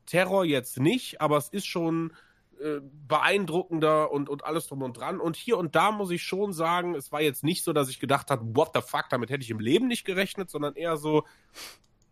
Terror 0.05 0.45
jetzt 0.45 0.79
nicht, 0.79 1.21
aber 1.21 1.37
es 1.37 1.49
ist 1.49 1.65
schon 1.65 2.13
äh, 2.61 2.81
beeindruckender 3.07 4.11
und, 4.11 4.29
und 4.29 4.43
alles 4.43 4.67
drum 4.67 4.81
und 4.81 4.97
dran. 4.97 5.19
Und 5.19 5.35
hier 5.35 5.57
und 5.57 5.75
da 5.75 5.91
muss 5.91 6.11
ich 6.11 6.23
schon 6.23 6.53
sagen, 6.53 6.95
es 6.95 7.11
war 7.11 7.21
jetzt 7.21 7.43
nicht 7.43 7.63
so, 7.63 7.73
dass 7.73 7.89
ich 7.89 7.99
gedacht 7.99 8.29
habe, 8.31 8.55
what 8.55 8.71
the 8.73 8.81
fuck, 8.81 9.05
damit 9.09 9.29
hätte 9.29 9.43
ich 9.43 9.49
im 9.49 9.59
Leben 9.59 9.87
nicht 9.87 10.05
gerechnet, 10.05 10.49
sondern 10.49 10.75
eher 10.75 10.97
so, 10.97 11.23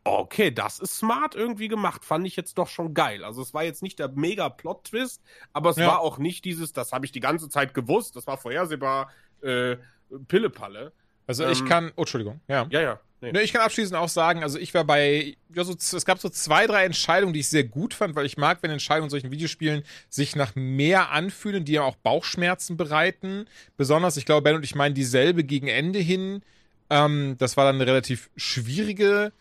okay, 0.03 0.51
das 0.51 0.79
ist 0.79 0.97
smart 0.97 1.35
irgendwie 1.35 1.67
gemacht, 1.67 2.05
fand 2.05 2.25
ich 2.25 2.35
jetzt 2.35 2.57
doch 2.57 2.67
schon 2.67 2.93
geil. 2.93 3.23
Also 3.25 3.41
es 3.41 3.53
war 3.53 3.63
jetzt 3.63 3.83
nicht 3.83 3.99
der 3.99 4.07
mega 4.09 4.47
Plot-Twist, 4.49 5.21
aber 5.53 5.71
es 5.71 5.77
Ja. 5.77 5.87
war 5.87 5.99
auch 5.99 6.17
nicht 6.17 6.45
dieses, 6.45 6.71
das 6.71 6.93
habe 6.93 7.05
ich 7.05 7.11
die 7.11 7.19
ganze 7.19 7.49
Zeit 7.49 7.73
gewusst, 7.73 8.15
das 8.15 8.25
war 8.25 8.37
vorhersehbar, 8.37 9.11
äh, 9.41 9.77
Pillepalle. 10.27 10.93
Also 11.27 11.45
ich 11.45 11.59
ähm, 11.59 11.65
kann. 11.65 11.91
Oh, 11.97 12.01
Entschuldigung. 12.01 12.39
Ja. 12.47 12.65
Ja, 12.69 12.81
ja. 12.81 12.99
Nee. 13.19 13.31
Ne, 13.31 13.41
ich 13.41 13.51
kann 13.51 13.63
abschließend 13.63 13.95
auch 13.95 14.09
sagen, 14.09 14.43
also 14.43 14.59
ich 14.59 14.75
war 14.75 14.83
bei, 14.83 15.37
ja, 15.53 15.63
so, 15.63 15.73
es 15.73 16.05
gab 16.05 16.19
so 16.19 16.29
zwei, 16.29 16.67
drei 16.67 16.85
Entscheidungen, 16.85 17.33
die 17.33 17.39
ich 17.39 17.47
sehr 17.47 17.63
gut 17.63 17.95
fand, 17.95 18.15
weil 18.15 18.27
ich 18.27 18.37
mag, 18.37 18.59
wenn 18.61 18.69
Entscheidungen 18.69 19.07
in 19.07 19.09
solchen 19.09 19.31
Videospielen 19.31 19.83
sich 20.07 20.35
nach 20.35 20.53
mehr 20.55 21.09
anfühlen, 21.11 21.65
die 21.65 21.73
ja 21.73 21.81
auch 21.81 21.95
Bauchschmerzen 21.95 22.77
bereiten. 22.77 23.45
Besonders, 23.75 24.17
ich 24.17 24.25
glaube, 24.25 24.43
Ben 24.43 24.55
und 24.55 24.63
ich 24.63 24.75
meinen 24.75 24.93
dieselbe 24.93 25.43
gegen 25.43 25.67
Ende 25.67 25.97
hin. 25.97 26.43
Ähm, 26.91 27.35
das 27.39 27.57
war 27.57 27.65
dann 27.65 27.75
eine 27.75 27.87
relativ 27.87 28.29
schwierige 28.35 29.31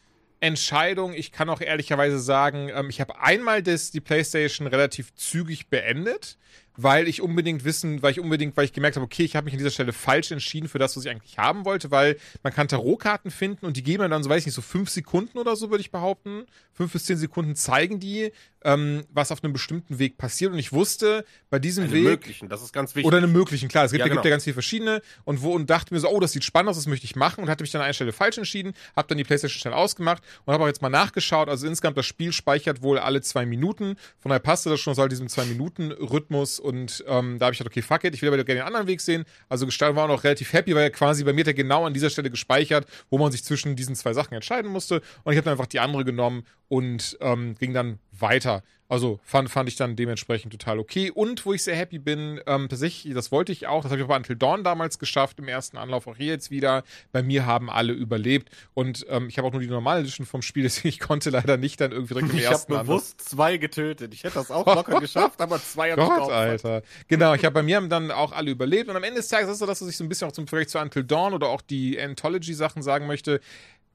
Entscheidung. 0.41 1.13
Ich 1.13 1.31
kann 1.31 1.51
auch 1.51 1.61
ehrlicherweise 1.61 2.19
sagen, 2.19 2.71
ähm, 2.75 2.89
ich 2.89 3.01
habe 3.03 3.21
einmal 3.21 3.63
das, 3.63 3.91
die 3.91 4.01
PlayStation 4.01 4.67
relativ 4.67 5.15
zügig 5.15 5.69
beendet, 5.69 6.39
weil 6.77 7.09
ich 7.09 7.23
unbedingt 7.23 7.65
wissen, 7.65 8.03
weil 8.03 8.13
ich 8.13 8.21
unbedingt, 8.21 8.57
weil 8.57 8.65
ich 8.65 8.73
gemerkt 8.73 8.97
habe, 8.97 9.05
okay, 9.05 9.25
ich 9.25 9.37
habe 9.37 9.45
mich 9.45 9.55
an 9.55 9.59
dieser 9.59 9.71
Stelle 9.71 9.93
falsch 9.93 10.31
entschieden 10.31 10.69
für 10.69 10.79
das, 10.79 10.97
was 10.97 11.05
ich 11.05 11.11
eigentlich 11.11 11.39
haben 11.39 11.65
wollte, 11.65 11.91
weil 11.91 12.17
man 12.43 12.53
kann 12.53 12.69
Tarotkarten 12.69 13.31
finden 13.31 13.67
und 13.67 13.77
die 13.77 13.83
geben 13.83 14.03
mir 14.03 14.09
dann, 14.09 14.23
so 14.23 14.31
weiß 14.31 14.41
ich 14.41 14.47
nicht, 14.47 14.55
so 14.55 14.63
fünf 14.63 14.91
Sekunden 14.91 15.39
oder 15.39 15.57
so, 15.57 15.71
würde 15.71 15.81
ich 15.81 15.91
behaupten. 15.91 16.47
Fünf 16.73 16.93
bis 16.93 17.07
zehn 17.07 17.17
Sekunden 17.17 17.57
zeigen 17.57 18.01
die, 18.01 18.33
ähm, 18.63 19.05
was 19.11 19.33
auf 19.33 19.43
einem 19.43 19.53
bestimmten 19.53 19.99
Weg 19.99 20.19
passiert. 20.19 20.53
Und 20.53 20.59
ich 20.59 20.73
wusste, 20.73 21.25
bei 21.49 21.59
diesem 21.59 21.85
Einen 21.85 21.93
Weg. 21.95 22.03
möglichen, 22.03 22.49
das 22.49 22.63
ist 22.63 22.73
ganz 22.73 22.95
wichtig. 22.95 23.07
Oder 23.07 23.19
eine 23.19 23.29
möglichen, 23.29 23.69
klar. 23.69 23.85
Es 23.85 23.93
gibt 23.93 24.01
Ja, 24.01 24.07
ja, 24.07 24.13
gibt 24.13 24.23
genau. 24.23 24.29
ja 24.29 24.35
ganz 24.35 24.45
viele 24.45 24.55
verschiedene. 24.55 25.01
Und 25.25 25.41
wo 25.41 25.53
und 25.53 25.71
dachte 25.71 25.95
mir 25.95 26.01
so, 26.01 26.09
oh, 26.09 26.21
das 26.21 26.33
sieht 26.33 26.45
spannend 26.45 26.69
aus, 26.69 26.77
das 26.77 26.87
möchte 26.87 27.07
ich 27.07 27.17
machen. 27.17 27.43
Und 27.43 27.49
hatte 27.49 27.63
mich 27.63 27.71
dann 27.71 27.81
an 27.81 27.87
einer 27.87 27.95
Stelle 27.95 28.13
falsch 28.13 28.37
entschieden, 28.37 28.75
habe 28.95 29.09
dann 29.09 29.17
die 29.17 29.25
Playstation 29.25 29.61
schnell 29.61 29.73
ausgemacht 29.75 30.23
und 30.45 30.53
habe 30.53 30.65
auch 30.65 30.69
jetzt 30.69 30.83
mal 30.83 30.91
nachgeschaut. 30.91 31.49
Also 31.49 31.67
insgesamt, 31.67 31.97
das 31.97 32.05
Spiel 32.05 32.33
speichert 32.33 32.83
wohl 32.83 32.99
alle 32.99 33.23
zwei 33.23 33.47
Minuten. 33.47 33.97
Von 34.19 34.31
daher 34.31 34.41
passte 34.41 34.69
das 34.69 34.81
schon 34.81 34.95
so 34.95 35.01
halt 35.01 35.13
diesem 35.13 35.29
Zwei-Minuten-Rhythmus. 35.29 36.61
Und 36.67 37.05
ähm, 37.07 37.39
da 37.39 37.47
habe 37.47 37.53
ich 37.53 37.59
gedacht, 37.59 37.73
okay, 37.73 37.81
fuck 37.81 38.03
it, 38.03 38.13
ich 38.15 38.23
will 38.23 38.29
aber 38.29 38.43
gerne 38.43 38.61
den 38.61 38.67
anderen 38.67 38.89
Weg 38.89 39.01
sehen. 39.01 39.25
Also 39.49 39.67
gestaltet 39.67 39.97
war 39.97 40.11
auch 40.11 40.25
relativ 40.25 40.53
happy, 40.53 40.75
weil 40.75 40.83
er 40.83 40.91
quasi 40.91 41.23
bei 41.23 41.33
mir 41.33 41.43
hat 41.43 41.47
er 41.47 41.55
genau 41.55 41.87
an 41.87 41.95
dieser 41.95 42.11
Stelle 42.11 42.29
gespeichert, 42.29 42.87
wo 43.09 43.19
man 43.19 43.31
sich 43.31 43.45
zwischen 43.45 43.77
diesen 43.77 43.95
zwei 43.95 44.13
Sachen 44.13 44.35
entscheiden 44.35 44.69
musste. 44.71 44.97
Und 45.23 45.33
ich 45.33 45.39
habe 45.39 45.45
dann 45.45 45.53
einfach 45.53 45.67
die 45.67 45.79
andere 45.79 46.05
genommen 46.05 46.45
und 46.67 47.17
ähm, 47.21 47.55
ging 47.59 47.73
dann 47.73 48.01
weiter. 48.19 48.63
Also 48.89 49.19
fand, 49.25 49.51
fand 49.51 49.69
ich 49.69 49.77
dann 49.77 49.97
dementsprechend 49.97 50.53
total 50.53 50.79
okay. 50.79 51.11
Und 51.11 51.45
wo 51.45 51.53
ich 51.53 51.65
sehr 51.65 51.75
happy 51.75 51.99
bin, 51.99 52.41
ähm, 52.47 52.69
tatsächlich, 52.69 53.15
das 53.15 53.33
wollte 53.33 53.51
ich 53.51 53.67
auch, 53.67 53.83
das 53.83 53.91
habe 53.91 54.01
ich 54.01 54.05
auch 54.05 54.09
bei 54.09 54.17
Until 54.17 54.37
Dawn 54.37 54.63
damals 54.63 54.99
geschafft, 54.99 55.41
im 55.41 55.49
ersten 55.49 55.77
Anlauf, 55.77 56.07
auch 56.07 56.17
hier 56.17 56.27
jetzt 56.27 56.51
wieder. 56.51 56.85
Bei 57.11 57.23
mir 57.23 57.47
haben 57.47 57.69
alle 57.69 57.93
überlebt. 57.93 58.49
Und 58.75 59.05
ähm, 59.09 59.29
ich 59.29 59.39
habe 59.39 59.49
auch 59.49 59.53
nur 59.53 59.61
die 59.61 59.67
normale 59.67 60.01
Edition 60.01 60.25
vom 60.25 60.41
Spiel, 60.41 60.63
deswegen 60.63 60.89
ich 60.89 61.01
konnte 61.01 61.31
leider 61.31 61.57
nicht 61.57 61.81
dann 61.81 61.91
irgendwie 61.91 62.15
direkt 62.15 62.33
im 62.33 62.39
ich 62.39 62.45
ersten 62.45 62.73
Ich 62.73 62.79
habe 62.79 62.87
bewusst 62.87 63.21
zwei 63.21 63.57
getötet. 63.57 64.15
Ich 64.15 64.23
hätte 64.23 64.35
das 64.35 64.51
auch 64.53 64.67
locker 64.67 65.01
geschafft, 65.01 65.41
aber 65.41 65.61
zwei 65.61 65.91
habe 65.91 66.03
ich 66.03 66.09
Gott, 66.09 66.31
Alter. 66.31 66.83
Genau, 67.09 67.35
ich 67.35 67.45
habe 67.45 67.55
bei 67.55 67.63
mir 67.63 67.77
haben 67.77 67.91
dann 67.91 68.13
auch 68.13 68.31
alle 68.31 68.53
überlebt. 68.53 68.89
Und 68.89 68.97
am 68.97 69.03
Ende 69.03 69.17
des 69.17 69.29
Tages 69.29 69.49
ist 69.49 69.55
es 69.55 69.59
so, 69.59 69.67
dass 69.67 69.83
ich 69.83 69.97
so 69.97 70.05
ein 70.05 70.09
bisschen 70.09 70.29
auch 70.29 70.33
zum 70.33 70.47
Vergleich 70.47 70.69
zu 70.69 70.79
Until 70.79 71.03
Dawn 71.03 71.35
oder 71.35 71.49
auch 71.49 71.61
die 71.61 72.01
Anthology-Sachen 72.01 72.83
sagen 72.83 73.07
möchte 73.09 73.41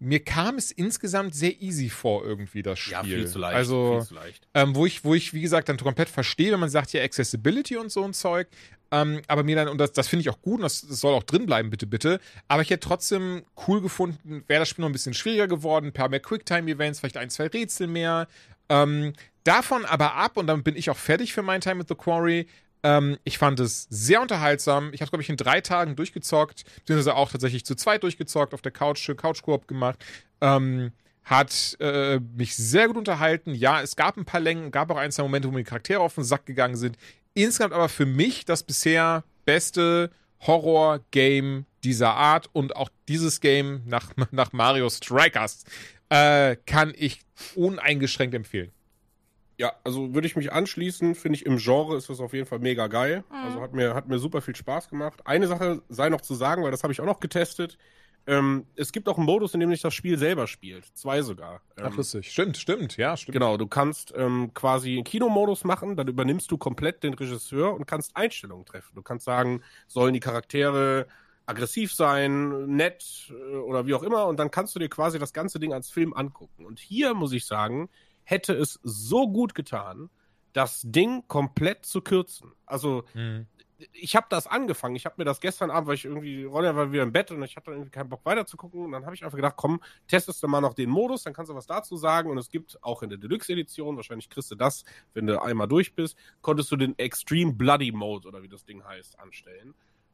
mir 0.02 0.24
kam 0.24 0.58
es 0.58 0.72
insgesamt 0.72 1.36
sehr 1.36 1.62
easy 1.62 1.88
vor, 1.90 2.26
irgendwie 2.26 2.64
das 2.64 2.80
Spiel. 2.80 2.94
Ja, 2.94 3.04
viel 3.04 3.28
zu 3.28 3.38
leicht. 3.38 3.56
Also, 3.56 4.00
viel 4.00 4.08
zu 4.08 4.16
leicht. 4.16 4.48
Ähm, 4.56 4.76
wo, 4.76 4.88
ich, 4.88 5.06
wo 5.06 5.14
ich, 5.14 5.32
wie 5.34 5.42
gesagt, 5.42 5.70
dann 5.70 5.78
komplett 5.78 6.10
verstehe, 6.10 6.52
wenn 6.52 6.60
man 6.60 6.72
sagt, 6.72 6.92
ja, 6.94 7.04
Accessibility 7.04 7.78
und 7.78 7.92
so 7.92 8.04
ein 8.04 8.14
Zeug. 8.14 8.48
Ähm, 8.90 9.22
aber 9.28 9.44
mir 9.44 9.56
dann, 9.56 9.68
und 9.68 9.78
das, 9.78 9.92
das 9.94 10.08
finde 10.08 10.22
ich 10.22 10.30
auch 10.32 10.42
gut, 10.42 10.56
und 10.56 10.64
das, 10.64 10.82
das, 10.88 11.00
soll 11.00 11.14
auch 11.14 11.22
drin 11.22 11.46
bleiben, 11.46 11.70
bitte, 11.70 11.86
bitte. 11.86 12.20
Aber 12.48 12.64
ich 12.64 12.72
hätte 12.72 12.88
trotzdem 12.88 13.44
cool 13.68 13.80
gefunden, 13.80 14.44
wäre 14.48 14.62
das 14.62 14.70
Spiel 14.70 14.82
noch 14.82 14.90
ein 14.90 14.94
bisschen 14.94 15.14
schwieriger 15.14 15.48
geworden, 15.48 15.88
ein 15.88 15.94
paar 15.94 16.10
mehr 16.10 16.20
Quicktime-Events, 16.20 17.00
vielleicht 17.00 17.18
ein, 17.18 17.30
zwei 17.30 17.46
Rätsel 17.46 17.86
mehr. 17.86 18.28
Ähm, 18.70 19.14
davon 19.44 19.86
aber 19.86 20.16
ab, 20.16 20.36
und 20.36 20.48
dann 20.48 20.64
bin 20.64 20.76
ich 20.76 20.90
auch 20.90 20.98
fertig 20.98 21.32
für 21.32 21.44
mein 21.44 21.62
Time 21.62 21.80
with 21.80 21.88
the 21.90 21.96
Quarry, 21.96 22.48
ähm, 22.84 23.18
ich 23.24 23.38
fand 23.38 23.60
es 23.60 23.88
sehr 23.90 24.22
unterhaltsam. 24.22 24.94
Ich 24.94 25.02
habe 25.02 25.06
es, 25.06 25.12
glaube 25.12 25.24
ich, 25.24 25.30
in 25.30 25.38
drei 25.38 25.62
Tagen 25.62 25.96
durchgezockt, 25.96 26.64
beziehungsweise 26.80 27.16
auch 27.16 27.32
tatsächlich 27.32 27.66
zu 27.66 27.76
zweit 27.76 28.04
durchgezockt, 28.04 28.54
auf 28.54 28.62
der 28.62 28.72
Couch, 28.72 29.10
Couch-Koop 29.16 29.68
gemacht. 29.68 30.04
Ähm, 30.42 30.92
hat 31.24 31.78
äh, 31.80 32.20
mich 32.20 32.56
sehr 32.56 32.88
gut 32.88 32.98
unterhalten. 32.98 33.54
Ja, 33.54 33.82
es 33.82 33.96
gab 33.96 34.18
ein 34.18 34.26
paar 34.26 34.40
Längen, 34.40 34.72
gab 34.72 34.90
auch 34.90 34.98
ein, 34.98 35.12
zwei 35.12 35.24
Momente, 35.24 35.48
wo 35.48 35.52
mir 35.52 35.60
die 35.60 35.70
Charaktere 35.70 36.00
auf 36.00 36.16
den 36.16 36.24
Sack 36.24 36.46
gegangen 36.46 36.76
sind. 36.76 36.98
Insgesamt 37.34 37.74
aber 37.74 37.90
für 37.90 38.06
mich 38.06 38.46
das 38.46 38.64
bisher 38.64 39.24
beste 39.46 40.10
Horror-Game 40.42 41.66
dieser 41.84 42.16
Art 42.16 42.50
und 42.54 42.76
auch 42.76 42.90
dieses 43.08 43.40
Game 43.40 43.84
nach, 43.86 44.12
nach 44.32 44.52
Mario 44.52 44.90
Strikers 44.90 45.64
äh, 46.10 46.56
kann 46.66 46.94
ich 46.98 47.22
uneingeschränkt 47.56 48.36
empfehlen. 48.36 48.72
Ja, 49.62 49.74
also 49.84 50.16
würde 50.16 50.26
ich 50.26 50.36
mich 50.36 50.52
anschließen, 50.52 51.14
finde 51.14 51.36
ich 51.36 51.46
im 51.46 51.58
Genre 51.58 51.96
ist 51.96 52.10
das 52.10 52.20
auf 52.20 52.34
jeden 52.34 52.48
Fall 52.48 52.58
mega 52.58 52.88
geil. 52.88 53.24
Mhm. 53.30 53.36
Also 53.36 53.62
hat 53.62 53.74
mir, 53.74 53.94
hat 53.94 54.08
mir 54.08 54.18
super 54.18 54.42
viel 54.42 54.56
Spaß 54.56 54.90
gemacht. 54.90 55.22
Eine 55.24 55.46
Sache 55.46 55.84
sei 55.88 56.10
noch 56.10 56.22
zu 56.22 56.34
sagen, 56.34 56.64
weil 56.64 56.72
das 56.72 56.82
habe 56.82 56.92
ich 56.92 57.00
auch 57.00 57.06
noch 57.06 57.20
getestet. 57.20 57.78
Ähm, 58.26 58.66
es 58.76 58.92
gibt 58.92 59.08
auch 59.08 59.18
einen 59.18 59.28
Modus, 59.28 59.54
in 59.54 59.60
dem 59.60 59.70
sich 59.70 59.84
das 59.84 59.94
Spiel 59.94 60.18
selber 60.18 60.48
spielt. 60.48 60.86
Zwei 60.98 61.22
sogar. 61.22 61.62
Ähm, 61.78 61.86
Ach, 61.90 61.96
lustig. 61.96 62.32
Stimmt, 62.32 62.58
stimmt, 62.58 62.98
ja, 62.98 63.16
stimmt. 63.16 63.34
Genau, 63.34 63.56
du 63.58 63.68
kannst 63.68 64.12
ähm, 64.18 64.52
quasi 64.56 64.96
einen 64.96 65.04
Kinomodus 65.04 65.64
machen, 65.64 65.96
dann 65.96 66.08
übernimmst 66.08 66.50
du 66.50 66.58
komplett 66.58 67.04
den 67.04 67.14
Regisseur 67.14 67.76
und 67.76 67.86
kannst 67.86 68.18
Einstellungen 68.18 68.66
treffen. 68.66 68.96
Du 68.96 69.04
kannst 69.04 69.26
sagen, 69.26 69.62
sollen 69.86 70.16
die 70.16 70.20
Charaktere 70.20 71.06
aggressiv 71.46 71.94
sein, 71.94 72.66
nett 72.66 73.32
äh, 73.32 73.58
oder 73.58 73.86
wie 73.86 73.94
auch 73.94 74.02
immer, 74.02 74.26
und 74.26 74.40
dann 74.40 74.50
kannst 74.50 74.74
du 74.74 74.80
dir 74.80 74.90
quasi 74.90 75.20
das 75.20 75.34
ganze 75.34 75.60
Ding 75.60 75.72
als 75.72 75.92
Film 75.92 76.14
angucken. 76.14 76.66
Und 76.66 76.80
hier 76.80 77.14
muss 77.14 77.32
ich 77.32 77.46
sagen, 77.46 77.90
hätte 78.24 78.54
es 78.54 78.80
so 78.84 79.30
gut 79.30 79.56
getan, 79.56 80.10
das 80.54 80.82
Ding 80.84 81.28
komplett 81.28 81.86
zu 81.86 82.02
kürzen. 82.02 82.52
Also 82.66 83.04
mhm. 83.14 83.48
ich 83.94 84.16
habe 84.16 84.28
das 84.30 84.48
angefangen. 84.48 84.96
Ich 84.96 85.06
habe 85.06 85.16
mir 85.18 85.26
das 85.26 85.40
gestern 85.40 85.72
Abend, 85.72 85.88
weil 85.88 85.96
ich 85.96 86.06
irgendwie, 86.06 86.44
Ronja 86.44 86.76
war 86.76 86.92
wieder 86.92 87.04
im 87.04 87.12
Bett 87.12 87.32
und 87.32 87.42
ich 87.44 87.56
hatte 87.56 87.72
irgendwie 87.72 87.90
keinen 87.90 88.10
Bock 88.10 88.26
weiter 88.26 88.46
zu 88.46 88.58
gucken. 88.58 88.86
Und 88.86 88.92
dann 88.92 89.06
habe 89.06 89.16
ich 89.16 89.24
einfach 89.24 89.38
gedacht, 89.38 89.56
komm, 89.56 89.82
testest 90.08 90.44
du 90.44 90.48
mal 90.48 90.62
noch 90.62 90.74
den 90.74 90.90
Modus, 90.90 91.24
dann 91.24 91.34
kannst 91.34 91.52
du 91.52 91.56
was 91.56 91.68
dazu 91.68 91.96
sagen. 91.96 92.30
Und 92.30 92.38
es 92.38 92.50
gibt 92.50 92.82
auch 92.84 93.02
in 93.02 93.10
der 93.10 93.18
Deluxe-Edition, 93.18 93.96
wahrscheinlich 93.96 94.30
kriegst 94.30 94.52
du 94.52 94.56
das, 94.56 94.84
wenn 95.14 95.28
du 95.28 95.42
einmal 95.42 95.68
durch 95.68 95.96
bist, 95.96 96.18
konntest 96.42 96.72
du 96.72 96.76
den 96.76 96.98
Extreme 96.98 97.54
Bloody 97.54 97.92
Mode 97.92 98.28
oder 98.28 98.44
wie 98.44 98.50
das 98.50 98.66
Ding 98.66 98.84
heißt, 98.84 99.20
anstellen. 99.20 99.74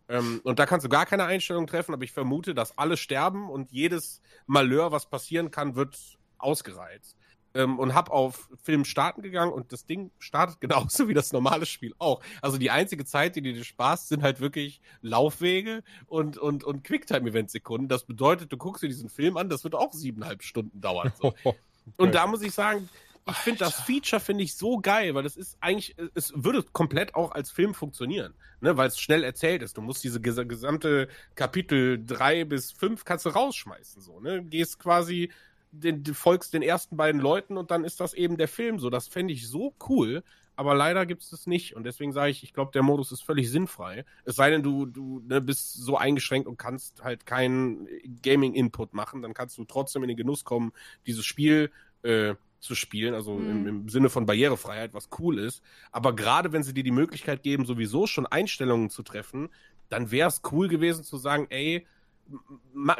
Ähm, 0.09 0.39
und 0.43 0.59
da 0.59 0.65
kannst 0.65 0.85
du 0.85 0.89
gar 0.89 1.05
keine 1.05 1.25
Einstellung 1.25 1.67
treffen, 1.67 1.93
aber 1.93 2.03
ich 2.03 2.13
vermute, 2.13 2.53
dass 2.53 2.77
alle 2.77 2.95
sterben 2.95 3.49
und 3.49 3.71
jedes 3.71 4.21
Malheur, 4.45 4.91
was 4.91 5.09
passieren 5.09 5.51
kann, 5.51 5.75
wird 5.75 6.17
ausgereizt 6.37 7.17
ähm, 7.57 7.79
und 7.79 7.95
habe 7.95 8.11
auf 8.11 8.49
Film 8.61 8.85
starten 8.85 9.21
gegangen 9.21 9.51
und 9.51 9.73
das 9.73 9.85
Ding 9.85 10.11
startet 10.19 10.61
genauso 10.61 11.07
wie 11.07 11.13
das 11.13 11.33
normale 11.33 11.65
Spiel 11.65 11.93
auch. 11.97 12.21
Also 12.41 12.57
die 12.57 12.71
einzige 12.71 13.03
Zeit, 13.03 13.35
die 13.35 13.41
dir 13.41 13.63
sparst, 13.63 14.09
sind 14.09 14.23
halt 14.23 14.39
wirklich 14.39 14.79
Laufwege 15.01 15.83
und, 16.05 16.37
und, 16.37 16.63
und 16.63 16.83
Quicktime-Event-Sekunden. 16.83 17.87
Das 17.87 18.05
bedeutet, 18.05 18.51
du 18.51 18.57
guckst 18.57 18.83
dir 18.83 18.87
diesen 18.87 19.09
Film 19.09 19.37
an, 19.37 19.49
das 19.49 19.63
wird 19.63 19.75
auch 19.75 19.91
siebeneinhalb 19.91 20.43
Stunden 20.43 20.79
dauern. 20.79 21.11
So. 21.19 21.33
und 21.97 22.13
da 22.13 22.27
muss 22.27 22.43
ich 22.43 22.53
sagen, 22.53 22.87
ich 23.29 23.35
finde 23.37 23.59
das 23.59 23.81
Feature 23.81 24.21
finde 24.21 24.45
ich 24.45 24.55
so 24.55 24.79
geil, 24.79 25.13
weil 25.13 25.23
das 25.23 25.35
ist 25.35 25.57
eigentlich, 25.59 25.95
es 26.13 26.31
würde 26.33 26.63
komplett 26.63 27.13
auch 27.15 27.31
als 27.31 27.51
Film 27.51 27.73
funktionieren, 27.73 28.33
ne, 28.61 28.77
weil 28.77 28.87
es 28.87 28.99
schnell 28.99 29.23
erzählt 29.23 29.63
ist. 29.63 29.75
Du 29.75 29.81
musst 29.81 30.01
diese 30.03 30.21
gesamte 30.21 31.09
Kapitel 31.35 32.01
drei 32.05 32.45
bis 32.45 32.71
fünf 32.71 33.03
kannst 33.03 33.25
du 33.25 33.29
rausschmeißen, 33.29 34.01
so, 34.01 34.21
ne, 34.21 34.43
gehst 34.45 34.79
quasi 34.79 35.29
den, 35.71 36.03
du 36.03 36.13
folgst 36.13 36.53
den 36.53 36.61
ersten 36.61 36.97
beiden 36.97 37.21
Leuten 37.21 37.57
und 37.57 37.71
dann 37.71 37.83
ist 37.83 37.99
das 37.99 38.13
eben 38.13 38.37
der 38.37 38.47
Film 38.47 38.79
so. 38.79 38.89
Das 38.89 39.07
fände 39.07 39.33
ich 39.33 39.47
so 39.47 39.73
cool, 39.89 40.23
aber 40.55 40.73
leider 40.73 41.05
gibt 41.05 41.21
es 41.21 41.29
das 41.29 41.45
nicht. 41.45 41.75
Und 41.75 41.83
deswegen 41.83 42.13
sage 42.13 42.31
ich, 42.31 42.43
ich 42.43 42.53
glaube, 42.53 42.71
der 42.71 42.83
Modus 42.83 43.11
ist 43.11 43.21
völlig 43.21 43.49
sinnfrei. 43.51 44.05
Es 44.25 44.35
sei 44.35 44.49
denn, 44.49 44.63
du, 44.63 44.85
du 44.85 45.21
ne, 45.27 45.39
bist 45.39 45.73
so 45.73 45.97
eingeschränkt 45.97 46.47
und 46.47 46.57
kannst 46.57 47.03
halt 47.03 47.25
keinen 47.25 47.87
Gaming-Input 48.23 48.93
machen, 48.93 49.21
dann 49.21 49.33
kannst 49.33 49.57
du 49.57 49.65
trotzdem 49.65 50.03
in 50.03 50.07
den 50.09 50.17
Genuss 50.17 50.43
kommen, 50.43 50.73
dieses 51.05 51.25
Spiel 51.25 51.71
äh, 52.01 52.35
zu 52.59 52.75
spielen, 52.75 53.13
also 53.13 53.35
mhm. 53.35 53.49
im, 53.49 53.67
im, 53.67 53.89
Sinne 53.89 54.09
von 54.09 54.25
Barrierefreiheit, 54.25 54.93
was 54.93 55.09
cool 55.19 55.37
ist. 55.37 55.61
Aber 55.91 56.15
gerade 56.15 56.51
wenn 56.53 56.63
sie 56.63 56.73
dir 56.73 56.83
die 56.83 56.91
Möglichkeit 56.91 57.43
geben, 57.43 57.65
sowieso 57.65 58.07
schon 58.07 58.25
Einstellungen 58.25 58.89
zu 58.89 59.03
treffen, 59.03 59.49
dann 59.89 60.11
wäre 60.11 60.27
es 60.27 60.41
cool 60.51 60.67
gewesen 60.67 61.03
zu 61.03 61.17
sagen, 61.17 61.47
ey, 61.49 61.85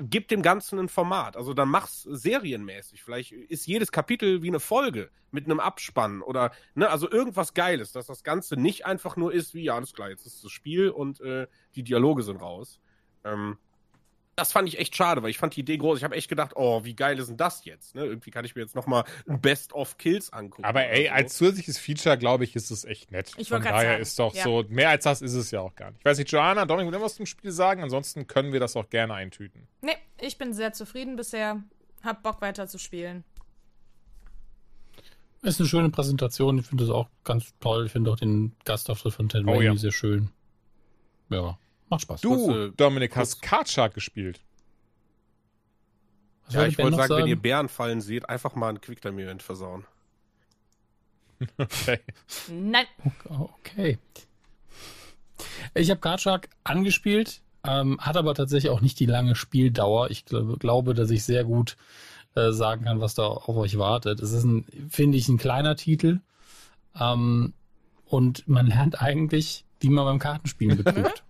gib 0.02 0.28
dem 0.28 0.42
Ganzen 0.42 0.80
ein 0.80 0.90
Format. 0.90 1.38
Also 1.38 1.54
dann 1.54 1.70
mach's 1.70 2.04
serienmäßig. 2.04 3.04
Vielleicht 3.04 3.32
ist 3.32 3.68
jedes 3.68 3.92
Kapitel 3.92 4.42
wie 4.42 4.48
eine 4.48 4.60
Folge 4.60 5.10
mit 5.32 5.46
einem 5.46 5.60
Abspann 5.60 6.22
oder, 6.22 6.52
ne, 6.76 6.90
also 6.90 7.10
irgendwas 7.10 7.54
Geiles, 7.54 7.92
dass 7.92 8.08
das 8.08 8.24
Ganze 8.24 8.56
nicht 8.56 8.86
einfach 8.86 9.18
nur 9.18 9.34
ist 9.34 9.54
wie, 9.54 9.64
ja, 9.64 9.76
alles 9.76 9.94
klar, 9.94 10.10
jetzt 10.10 10.26
ist 10.26 10.44
das 10.44 10.52
Spiel 10.52 10.90
und 10.90 11.20
äh, 11.22 11.48
die 11.76 11.84
Dialoge 11.84 12.24
sind 12.24 12.38
raus. 12.38 12.80
Ähm, 13.24 13.58
das 14.38 14.52
fand 14.52 14.68
ich 14.68 14.78
echt 14.78 14.96
schade, 14.96 15.24
weil 15.24 15.32
ich 15.32 15.40
fand 15.40 15.56
die 15.56 15.62
Idee 15.62 15.78
groß. 15.78 15.98
Ich 15.98 16.04
habe 16.04 16.16
echt 16.16 16.30
gedacht, 16.30 16.52
oh, 16.56 16.84
wie 16.84 16.96
geil 16.96 17.18
ist 17.18 17.28
denn 17.28 17.38
das 17.38 17.66
jetzt? 17.66 17.96
Ne? 17.96 18.06
Irgendwie 18.06 18.30
kann 18.30 18.46
ich 18.46 18.56
mir 18.56 18.62
jetzt 18.62 18.76
nochmal 18.76 19.04
ein 19.28 19.42
Best 19.42 19.74
of 19.74 19.98
Kills 19.98 20.32
angucken. 20.32 20.64
Aber 20.64 20.86
ey, 20.86 21.08
so. 21.08 21.12
als 21.12 21.38
zusätzliches 21.38 21.80
Feature, 21.80 22.20
glaube 22.20 22.44
ich, 22.44 22.56
ist 22.56 22.70
es 22.70 22.86
echt 22.86 23.12
nett. 23.12 23.32
Ich 23.38 23.50
Von 23.50 23.64
daher 23.64 23.94
sagen. 23.94 24.02
ist 24.02 24.20
doch 24.20 24.36
ja. 24.36 24.44
so, 24.44 24.64
mehr 24.70 24.90
als 24.90 25.06
das 25.06 25.24
ist 25.24 25.34
es 25.34 25.50
ja 25.50 25.62
auch 25.62 25.76
gar 25.76 25.90
nicht. 25.90 26.02
Ich 26.02 26.06
weiß 26.06 26.20
nicht, 26.20 26.32
Joanna, 26.32 26.66
Dominik, 26.66 26.94
will 26.94 27.02
was 27.02 27.16
zum 27.16 27.26
Spiel 27.26 27.52
sagen? 27.52 27.82
Ansonsten 27.82 28.28
können 28.28 28.54
wir 28.54 28.60
das 28.60 28.76
auch 28.76 28.90
gerne 28.92 29.16
eintüten. 29.16 29.68
Nee, 29.82 29.98
ich 30.22 30.38
bin 30.38 30.54
sehr 30.54 30.72
zufrieden 30.72 31.16
bisher. 31.16 31.64
Hab 32.04 32.22
Bock 32.22 32.40
weiter 32.40 32.68
zu 32.68 32.78
spielen. 32.78 33.24
Ist 35.42 35.60
eine 35.60 35.68
schöne 35.68 35.90
Präsentation. 35.90 36.60
Ich 36.60 36.68
finde 36.68 36.84
das 36.84 36.94
auch 36.94 37.10
ganz 37.24 37.56
toll. 37.60 37.88
Ich 37.88 37.92
finde 37.92 38.12
auch 38.12 38.18
den 38.18 38.56
Gastauftritt 38.66 39.14
von 39.14 39.30
Ted 39.30 39.48
oh, 39.48 39.62
ja. 39.62 39.76
sehr 39.76 39.92
schön. 39.92 40.30
Ja. 41.30 41.58
Macht 41.90 42.02
Spaß. 42.02 42.22
Du, 42.22 42.48
Was, 42.48 42.56
äh, 42.56 42.72
Dominik, 42.76 43.16
hast 43.16 43.42
Kartshark 43.42 43.94
gespielt. 43.94 44.42
Was 46.46 46.56
ja, 46.56 46.68
ich 46.68 46.78
wollte 46.78 46.98
sagen, 46.98 47.08
sagen, 47.08 47.22
wenn 47.24 47.30
ihr 47.30 47.42
Bärenfallen 47.42 48.02
seht, 48.02 48.30
einfach 48.30 48.56
mal 48.56 48.70
ein 48.70 48.82
Quicktime-Event 48.82 49.44
versauen. 49.44 49.86
Okay. 51.60 52.00
Nein. 52.50 52.88
Okay. 53.30 54.00
Ich 55.76 55.92
habe 55.92 56.00
Kartshark 56.00 56.50
angespielt, 56.64 57.42
ähm, 57.64 58.00
hat 58.00 58.18
aber 58.18 58.34
tatsächlich 58.34 58.72
auch 58.72 58.82
nicht 58.82 59.00
die 59.00 59.06
lange 59.06 59.36
Spieldauer. 59.36 60.10
Ich 60.10 60.26
glaube, 60.26 60.58
glaube 60.58 60.96
dass 60.96 61.12
ich 61.12 61.24
sehr 61.24 61.44
gut 61.44 61.78
äh, 62.34 62.52
sagen 62.52 62.86
kann, 62.86 63.02
was 63.02 63.14
da 63.14 63.28
auf 63.28 63.56
euch 63.56 63.78
wartet. 63.78 64.20
Es 64.20 64.32
ist, 64.32 64.46
ein, 64.46 64.66
finde 64.90 65.18
ich, 65.18 65.28
ein 65.28 65.38
kleiner 65.38 65.76
Titel. 65.76 66.22
Ähm, 67.00 67.54
und 68.06 68.48
man 68.48 68.68
lernt 68.68 69.02
eigentlich, 69.02 69.66
wie 69.80 69.90
man 69.90 70.06
beim 70.06 70.20
Kartenspielen 70.20 70.78
betrügt. 70.84 71.24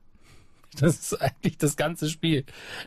Das 0.82 1.00
ist 1.00 1.22
eigentlich 1.22 1.58
das 1.58 1.76
ganze 1.76 2.10
Spiel. 2.10 2.46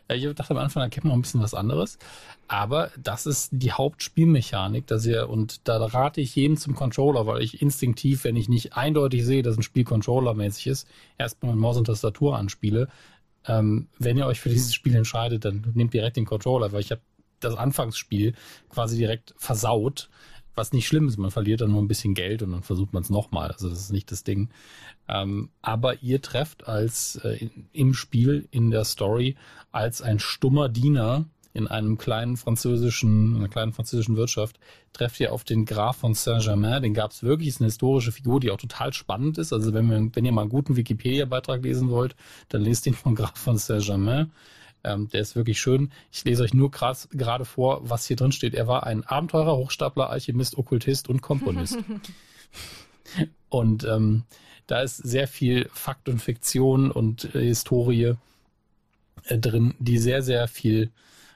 Ich 0.08 0.22
dachte 0.34 0.52
am 0.52 0.58
Anfang, 0.58 0.82
da 0.82 0.88
kennt 0.88 1.04
man 1.04 1.14
ein 1.14 1.22
bisschen 1.22 1.42
was 1.42 1.54
anderes. 1.54 1.98
Aber 2.46 2.90
das 2.96 3.26
ist 3.26 3.50
die 3.52 3.72
Hauptspielmechanik, 3.72 4.86
dass 4.86 5.06
ihr, 5.06 5.28
und 5.28 5.68
da 5.68 5.84
rate 5.84 6.20
ich 6.20 6.34
jedem 6.36 6.56
zum 6.56 6.74
Controller, 6.74 7.26
weil 7.26 7.42
ich 7.42 7.62
instinktiv, 7.62 8.24
wenn 8.24 8.36
ich 8.36 8.48
nicht 8.48 8.74
eindeutig 8.76 9.24
sehe, 9.24 9.42
dass 9.42 9.56
ein 9.56 9.62
Spiel 9.62 9.84
Controller-mäßig 9.84 10.68
ist, 10.68 10.88
erstmal 11.18 11.52
mit 11.52 11.60
Maus 11.60 11.76
und 11.76 11.86
Tastatur 11.86 12.36
anspiele. 12.36 12.88
Ähm, 13.46 13.88
wenn 13.98 14.18
ihr 14.18 14.26
euch 14.26 14.40
für 14.40 14.50
dieses 14.50 14.74
Spiel 14.74 14.94
entscheidet, 14.94 15.44
dann 15.44 15.64
nehmt 15.74 15.94
direkt 15.94 16.16
den 16.16 16.26
Controller, 16.26 16.72
weil 16.72 16.80
ich 16.80 16.90
habe 16.90 17.00
das 17.40 17.56
Anfangsspiel 17.56 18.34
quasi 18.68 18.96
direkt 18.96 19.34
versaut, 19.38 20.10
was 20.60 20.72
nicht 20.72 20.86
schlimm 20.86 21.08
ist. 21.08 21.16
Man 21.16 21.30
verliert 21.30 21.62
dann 21.62 21.72
nur 21.72 21.80
ein 21.80 21.88
bisschen 21.88 22.14
Geld 22.14 22.42
und 22.42 22.52
dann 22.52 22.62
versucht 22.62 22.92
man 22.92 23.02
es 23.02 23.08
nochmal. 23.08 23.50
Also 23.50 23.70
das 23.70 23.80
ist 23.80 23.92
nicht 23.92 24.12
das 24.12 24.24
Ding. 24.24 24.50
Ähm, 25.08 25.48
aber 25.62 26.02
ihr 26.02 26.20
trefft 26.20 26.68
als 26.68 27.16
äh, 27.24 27.48
im 27.72 27.94
Spiel, 27.94 28.46
in 28.50 28.70
der 28.70 28.84
Story, 28.84 29.36
als 29.72 30.02
ein 30.02 30.18
stummer 30.18 30.68
Diener 30.68 31.24
in 31.52 31.66
einem 31.66 31.96
kleinen 31.96 32.36
französischen, 32.36 33.36
einer 33.36 33.48
kleinen 33.48 33.72
französischen 33.72 34.16
Wirtschaft, 34.16 34.60
trefft 34.92 35.18
ihr 35.18 35.32
auf 35.32 35.44
den 35.44 35.64
Graf 35.64 35.96
von 35.96 36.14
Saint-Germain. 36.14 36.82
Den 36.82 36.94
gab 36.94 37.10
es 37.10 37.22
wirklich, 37.22 37.48
ist 37.48 37.60
eine 37.60 37.68
historische 37.68 38.12
Figur, 38.12 38.38
die 38.38 38.50
auch 38.50 38.58
total 38.58 38.92
spannend 38.92 39.38
ist. 39.38 39.52
Also 39.52 39.72
wenn, 39.72 39.88
wir, 39.88 40.10
wenn 40.12 40.24
ihr 40.26 40.32
mal 40.32 40.42
einen 40.42 40.50
guten 40.50 40.76
Wikipedia-Beitrag 40.76 41.62
lesen 41.64 41.88
wollt, 41.88 42.14
dann 42.50 42.62
lest 42.62 42.84
den 42.84 42.94
von 42.94 43.14
Graf 43.14 43.36
von 43.36 43.56
Saint-Germain. 43.56 44.30
Ähm, 44.84 45.08
der 45.08 45.20
ist 45.20 45.36
wirklich 45.36 45.60
schön. 45.60 45.92
Ich 46.10 46.24
lese 46.24 46.42
euch 46.42 46.54
nur 46.54 46.70
gerade 46.70 47.44
vor, 47.44 47.80
was 47.88 48.06
hier 48.06 48.16
drin 48.16 48.32
steht. 48.32 48.54
Er 48.54 48.66
war 48.66 48.86
ein 48.86 49.04
Abenteurer, 49.04 49.56
Hochstapler, 49.56 50.10
Alchemist, 50.10 50.56
Okkultist 50.56 51.08
und 51.08 51.20
Komponist. 51.20 51.78
und 53.48 53.84
ähm, 53.84 54.24
da 54.66 54.82
ist 54.82 54.96
sehr 54.96 55.28
viel 55.28 55.68
Fakt 55.72 56.08
und 56.08 56.20
Fiktion 56.20 56.90
und 56.90 57.34
äh, 57.34 57.44
Historie 57.44 58.14
äh, 59.24 59.38
drin, 59.38 59.74
die 59.78 59.98
sehr, 59.98 60.22
sehr 60.22 60.48
viel 60.48 60.90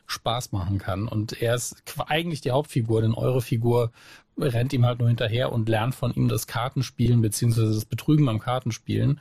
Spaß 0.06 0.52
machen 0.52 0.78
kann. 0.78 1.08
Und 1.08 1.40
er 1.40 1.54
ist 1.54 1.82
eigentlich 2.06 2.40
die 2.40 2.50
Hauptfigur, 2.50 3.02
denn 3.02 3.14
eure 3.14 3.40
Figur 3.40 3.90
rennt 4.38 4.72
ihm 4.72 4.84
halt 4.84 4.98
nur 4.98 5.08
hinterher 5.08 5.52
und 5.52 5.68
lernt 5.68 5.94
von 5.94 6.12
ihm 6.12 6.28
das 6.28 6.46
Kartenspielen 6.46 7.22
beziehungsweise 7.22 7.74
das 7.74 7.84
Betrügen 7.84 8.28
am 8.28 8.38
Kartenspielen. 8.38 9.20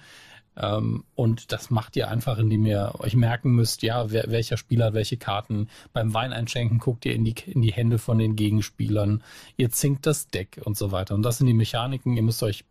Ähm, 0.55 1.03
und 1.15 1.51
das 1.51 1.69
macht 1.69 1.95
ihr 1.95 2.09
einfach, 2.09 2.37
indem 2.37 2.65
ihr 2.65 2.93
euch 2.99 3.15
merken 3.15 3.51
müsst, 3.51 3.81
ja, 3.83 4.11
wer, 4.11 4.25
welcher 4.27 4.57
Spieler 4.57 4.85
hat 4.85 4.93
welche 4.93 5.17
Karten. 5.17 5.69
Beim 5.93 6.13
Wein 6.13 6.33
einschenken 6.33 6.79
guckt 6.79 7.05
ihr 7.05 7.15
in 7.15 7.25
die, 7.25 7.35
in 7.47 7.61
die 7.61 7.73
Hände 7.73 7.97
von 7.97 8.17
den 8.17 8.35
Gegenspielern. 8.35 9.23
Ihr 9.57 9.71
zinkt 9.71 10.05
das 10.05 10.27
Deck 10.27 10.61
und 10.63 10.77
so 10.77 10.91
weiter. 10.91 11.15
Und 11.15 11.23
das 11.23 11.37
sind 11.37 11.47
die 11.47 11.53
Mechaniken. 11.53 12.15
Ihr 12.15 12.23
müsst 12.23 12.43
euch 12.43 12.65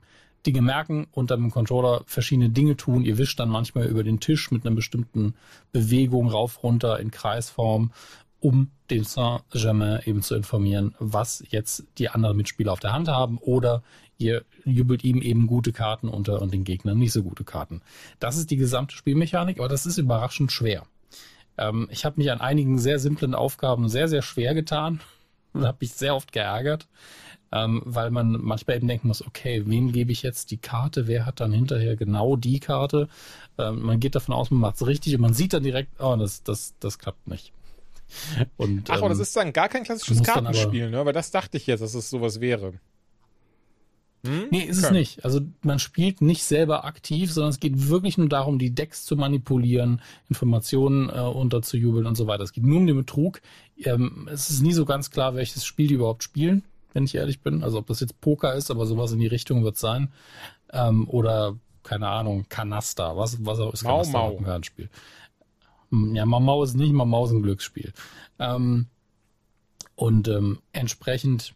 Dinge 0.46 0.62
merken, 0.62 1.06
unter 1.12 1.36
dem 1.36 1.50
Controller 1.50 2.02
verschiedene 2.06 2.50
Dinge 2.50 2.76
tun. 2.76 3.04
Ihr 3.04 3.18
wischt 3.18 3.38
dann 3.38 3.48
manchmal 3.48 3.86
über 3.86 4.02
den 4.02 4.20
Tisch 4.20 4.50
mit 4.50 4.66
einer 4.66 4.74
bestimmten 4.74 5.34
Bewegung 5.70 6.28
rauf, 6.28 6.62
runter 6.62 6.98
in 6.98 7.10
Kreisform, 7.10 7.92
um 8.40 8.70
den 8.90 9.04
Saint-Germain 9.04 10.00
eben 10.04 10.22
zu 10.22 10.34
informieren, 10.34 10.94
was 10.98 11.44
jetzt 11.48 11.84
die 11.98 12.08
anderen 12.08 12.36
Mitspieler 12.36 12.72
auf 12.72 12.80
der 12.80 12.92
Hand 12.92 13.08
haben 13.08 13.38
oder 13.38 13.82
ihr 14.22 14.44
jubelt 14.64 15.04
ihm 15.04 15.20
eben 15.20 15.46
gute 15.46 15.72
Karten 15.72 16.08
unter 16.08 16.40
und 16.40 16.52
den 16.52 16.64
Gegnern 16.64 16.98
nicht 16.98 17.12
so 17.12 17.22
gute 17.22 17.44
Karten. 17.44 17.82
Das 18.18 18.36
ist 18.36 18.50
die 18.50 18.56
gesamte 18.56 18.94
Spielmechanik, 18.94 19.58
aber 19.58 19.68
das 19.68 19.86
ist 19.86 19.98
überraschend 19.98 20.52
schwer. 20.52 20.84
Ähm, 21.58 21.88
ich 21.90 22.04
habe 22.04 22.18
mich 22.18 22.30
an 22.30 22.40
einigen 22.40 22.78
sehr 22.78 22.98
simplen 22.98 23.34
Aufgaben 23.34 23.88
sehr, 23.88 24.08
sehr 24.08 24.22
schwer 24.22 24.54
getan 24.54 25.00
und 25.52 25.66
habe 25.66 25.78
mich 25.80 25.92
sehr 25.92 26.14
oft 26.14 26.32
geärgert 26.32 26.88
ähm, 27.52 27.82
weil 27.84 28.10
man 28.10 28.38
manchmal 28.40 28.76
eben 28.76 28.88
denken 28.88 29.08
muss, 29.08 29.24
okay, 29.24 29.62
wem 29.66 29.92
gebe 29.92 30.10
ich 30.10 30.22
jetzt 30.22 30.50
die 30.50 30.56
Karte, 30.56 31.06
wer 31.06 31.26
hat 31.26 31.40
dann 31.40 31.52
hinterher 31.52 31.96
genau 31.96 32.36
die 32.36 32.60
Karte? 32.60 33.08
Ähm, 33.58 33.82
man 33.82 34.00
geht 34.00 34.14
davon 34.14 34.34
aus, 34.34 34.50
man 34.50 34.60
macht 34.60 34.76
es 34.76 34.86
richtig 34.86 35.14
und 35.14 35.20
man 35.20 35.34
sieht 35.34 35.52
dann 35.52 35.62
direkt, 35.62 36.00
oh, 36.00 36.16
das, 36.16 36.42
das, 36.42 36.74
das 36.80 36.98
klappt 36.98 37.28
nicht. 37.28 37.52
Und, 38.56 38.90
Ach, 38.90 38.96
ähm, 38.96 39.00
aber 39.04 39.08
das 39.10 39.18
ist 39.18 39.36
dann 39.36 39.52
gar 39.52 39.68
kein 39.68 39.84
klassisches 39.84 40.22
Kartenspiel, 40.22 40.90
ne? 40.90 41.04
Weil 41.04 41.12
das 41.12 41.30
dachte 41.30 41.56
ich 41.56 41.66
jetzt, 41.66 41.80
dass 41.80 41.94
es 41.94 42.10
sowas 42.10 42.40
wäre. 42.40 42.74
Hm? 44.24 44.48
Nee, 44.50 44.60
ist 44.60 44.78
okay. 44.78 44.86
es 44.86 44.92
nicht. 44.92 45.24
Also 45.24 45.40
man 45.62 45.78
spielt 45.78 46.20
nicht 46.20 46.44
selber 46.44 46.84
aktiv, 46.84 47.32
sondern 47.32 47.50
es 47.50 47.60
geht 47.60 47.88
wirklich 47.88 48.18
nur 48.18 48.28
darum, 48.28 48.58
die 48.58 48.74
Decks 48.74 49.04
zu 49.04 49.16
manipulieren, 49.16 50.00
Informationen 50.28 51.08
äh, 51.08 51.20
unterzujubeln 51.20 52.06
und 52.06 52.16
so 52.16 52.26
weiter. 52.26 52.44
Es 52.44 52.52
geht 52.52 52.64
nur 52.64 52.78
um 52.78 52.86
den 52.86 52.96
Betrug. 52.96 53.40
Ähm, 53.78 54.28
es 54.32 54.50
ist 54.50 54.62
nie 54.62 54.72
so 54.72 54.84
ganz 54.84 55.10
klar, 55.10 55.34
welches 55.34 55.64
Spiel 55.64 55.88
die 55.88 55.94
überhaupt 55.94 56.22
spielen 56.22 56.62
wenn 56.92 57.04
ich 57.04 57.14
ehrlich 57.14 57.40
bin. 57.40 57.62
Also 57.62 57.78
ob 57.78 57.86
das 57.86 58.00
jetzt 58.00 58.20
Poker 58.20 58.54
ist, 58.54 58.70
aber 58.70 58.86
sowas 58.86 59.12
in 59.12 59.18
die 59.18 59.26
Richtung 59.26 59.64
wird 59.64 59.76
sein. 59.76 60.12
Ähm, 60.72 61.08
oder, 61.08 61.56
keine 61.82 62.08
Ahnung, 62.08 62.46
Kanaster, 62.48 63.16
was, 63.16 63.44
was 63.44 63.60
auch 63.60 63.72
ist 63.72 63.84
Mau 63.84 63.98
Kanaster 63.98 64.18
Mau. 64.18 64.36
ein 64.36 64.44
Kartenspiel. 64.44 64.90
Hm, 65.90 66.14
ja, 66.14 66.26
Mau 66.26 66.62
ist 66.62 66.74
nicht, 66.74 66.92
Mau 66.92 67.24
ist 67.24 67.32
ein 67.32 67.42
Glücksspiel. 67.42 67.92
Ähm, 68.38 68.86
und 69.94 70.28
ähm, 70.28 70.58
entsprechend 70.72 71.54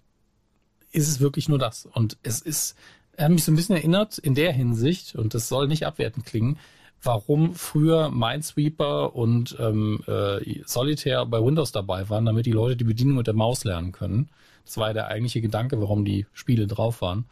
ist 0.96 1.08
es 1.08 1.20
wirklich 1.20 1.48
nur 1.48 1.58
das. 1.58 1.86
Und 1.92 2.16
es 2.22 2.40
ist, 2.40 2.74
er 3.16 3.26
hat 3.26 3.32
mich 3.32 3.44
so 3.44 3.52
ein 3.52 3.56
bisschen 3.56 3.76
erinnert 3.76 4.16
in 4.16 4.34
der 4.34 4.52
Hinsicht, 4.52 5.14
und 5.14 5.34
das 5.34 5.48
soll 5.48 5.68
nicht 5.68 5.86
abwertend 5.86 6.24
klingen, 6.24 6.58
warum 7.02 7.54
früher 7.54 8.10
Minesweeper 8.10 9.14
und 9.14 9.56
ähm, 9.60 10.02
äh, 10.08 10.62
Solitaire 10.64 11.26
bei 11.26 11.44
Windows 11.44 11.70
dabei 11.70 12.08
waren, 12.08 12.24
damit 12.24 12.46
die 12.46 12.52
Leute 12.52 12.76
die 12.76 12.84
Bedienung 12.84 13.16
mit 13.16 13.26
der 13.26 13.34
Maus 13.34 13.64
lernen 13.64 13.92
können. 13.92 14.30
Das 14.64 14.78
war 14.78 14.88
ja 14.88 14.94
der 14.94 15.08
eigentliche 15.08 15.42
Gedanke, 15.42 15.78
warum 15.80 16.04
die 16.04 16.26
Spiele 16.32 16.66
drauf 16.66 17.02
waren. 17.02 17.26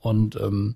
Und 0.00 0.34
ähm, 0.36 0.74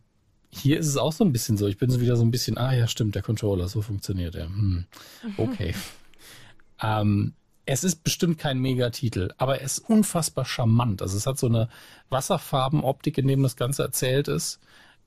hier 0.51 0.79
ist 0.79 0.87
es 0.87 0.97
auch 0.97 1.13
so 1.13 1.25
ein 1.25 1.33
bisschen 1.33 1.57
so. 1.57 1.67
Ich 1.67 1.79
bin 1.79 1.91
so 1.91 2.01
wieder 2.01 2.15
so 2.15 2.23
ein 2.23 2.31
bisschen, 2.31 2.57
ah 2.57 2.73
ja, 2.73 2.87
stimmt, 2.87 3.17
der 3.17 3.23
Controller, 3.23 3.69
so 3.69 3.83
funktioniert 3.83 4.37
er. 4.37 4.47
Hm, 4.47 4.85
okay. 5.37 5.75
ähm, 6.83 7.35
es 7.73 7.85
ist 7.85 8.03
bestimmt 8.03 8.37
kein 8.37 8.59
Megatitel, 8.59 9.33
aber 9.39 9.59
er 9.59 9.65
ist 9.65 9.79
unfassbar 9.79 10.45
charmant. 10.45 11.03
Also 11.03 11.17
es 11.17 11.27
hat 11.27 11.39
so 11.39 11.47
eine 11.47 11.69
Wasserfarbenoptik, 12.09 13.17
in 13.17 13.29
dem 13.29 13.45
das 13.45 13.55
Ganze 13.55 13.85
erzählt 13.85 14.27
ist. 14.27 14.59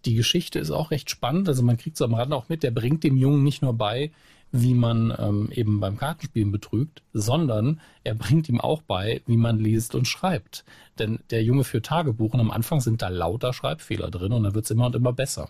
Die 0.06 0.16
Geschichte 0.16 0.60
ist 0.60 0.72
auch 0.72 0.90
recht 0.90 1.10
spannend. 1.10 1.50
Also 1.50 1.62
man 1.62 1.76
kriegt 1.76 1.98
so 1.98 2.06
am 2.06 2.14
Rand 2.14 2.32
auch 2.32 2.48
mit, 2.48 2.64
der 2.64 2.72
bringt 2.72 3.04
dem 3.04 3.18
Jungen 3.18 3.44
nicht 3.44 3.64
nur 3.64 3.74
bei, 3.74 4.12
wie 4.54 4.76
man 4.76 5.14
ähm, 5.20 5.50
eben 5.52 5.82
beim 5.82 5.98
Kartenspielen 5.98 6.54
betrügt, 6.54 7.04
sondern 7.12 7.82
er 8.06 8.16
bringt 8.16 8.48
ihm 8.48 8.62
auch 8.62 8.82
bei, 8.82 9.22
wie 9.26 9.36
man 9.36 9.60
liest 9.60 9.94
und 9.94 10.08
schreibt. 10.08 10.64
Denn 11.00 11.20
der 11.32 11.44
Junge 11.44 11.66
führt 11.66 11.88
Tagebuch 11.88 12.34
und 12.34 12.40
am 12.40 12.52
Anfang 12.52 12.80
sind 12.80 13.02
da 13.02 13.10
lauter 13.10 13.52
Schreibfehler 13.52 14.10
drin 14.10 14.32
und 14.32 14.44
dann 14.44 14.56
wird 14.56 14.64
es 14.64 14.72
immer 14.72 14.86
und 14.86 14.96
immer 14.96 15.12
besser. 15.12 15.50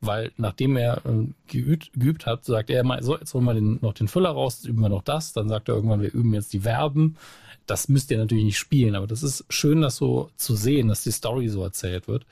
Weil 0.00 0.32
nachdem 0.38 0.76
er 0.76 1.04
äh, 1.04 1.26
geübt, 1.46 1.92
geübt 1.92 2.24
hat, 2.26 2.44
sagt 2.44 2.70
er 2.70 2.80
immer, 2.80 3.02
so, 3.02 3.18
jetzt 3.18 3.34
holen 3.34 3.44
wir 3.44 3.54
den, 3.54 3.78
noch 3.82 3.92
den 3.92 4.08
Füller 4.08 4.30
raus, 4.30 4.64
üben 4.64 4.80
wir 4.80 4.88
noch 4.88 5.02
das, 5.02 5.32
dann 5.32 5.48
sagt 5.48 5.68
er 5.68 5.74
irgendwann, 5.74 6.00
wir 6.00 6.12
üben 6.12 6.32
jetzt 6.32 6.52
die 6.52 6.60
Verben. 6.60 7.16
Das 7.66 7.88
müsst 7.88 8.10
ihr 8.10 8.18
natürlich 8.18 8.44
nicht 8.44 8.58
spielen, 8.58 8.94
aber 8.94 9.06
das 9.06 9.22
ist 9.22 9.44
schön, 9.50 9.82
das 9.82 9.96
so 9.96 10.30
zu 10.36 10.56
sehen, 10.56 10.88
dass 10.88 11.02
die 11.02 11.12
Story 11.12 11.48
so 11.48 11.62
erzählt 11.62 12.08
wird. 12.08 12.24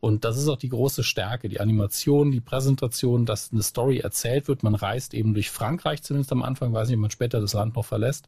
Und 0.00 0.24
das 0.24 0.38
ist 0.38 0.48
auch 0.48 0.56
die 0.56 0.70
große 0.70 1.04
Stärke, 1.04 1.50
die 1.50 1.60
Animation, 1.60 2.30
die 2.30 2.40
Präsentation, 2.40 3.26
dass 3.26 3.52
eine 3.52 3.62
Story 3.62 3.98
erzählt 3.98 4.48
wird. 4.48 4.62
Man 4.62 4.74
reist 4.74 5.12
eben 5.12 5.34
durch 5.34 5.50
Frankreich 5.50 6.02
zumindest 6.02 6.32
am 6.32 6.42
Anfang, 6.42 6.72
weiß 6.72 6.88
nicht, 6.88 6.96
ob 6.96 7.02
man 7.02 7.10
später 7.10 7.38
das 7.38 7.52
Land 7.52 7.76
noch 7.76 7.84
verlässt. 7.84 8.26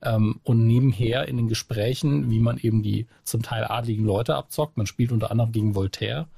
Ähm, 0.00 0.38
und 0.44 0.64
nebenher 0.68 1.26
in 1.26 1.36
den 1.36 1.48
Gesprächen, 1.48 2.30
wie 2.30 2.38
man 2.38 2.58
eben 2.58 2.84
die 2.84 3.08
zum 3.24 3.42
Teil 3.42 3.64
adligen 3.64 4.04
Leute 4.04 4.36
abzockt, 4.36 4.76
man 4.76 4.86
spielt 4.86 5.10
unter 5.10 5.32
anderem 5.32 5.50
gegen 5.50 5.74
Voltaire, 5.74 6.28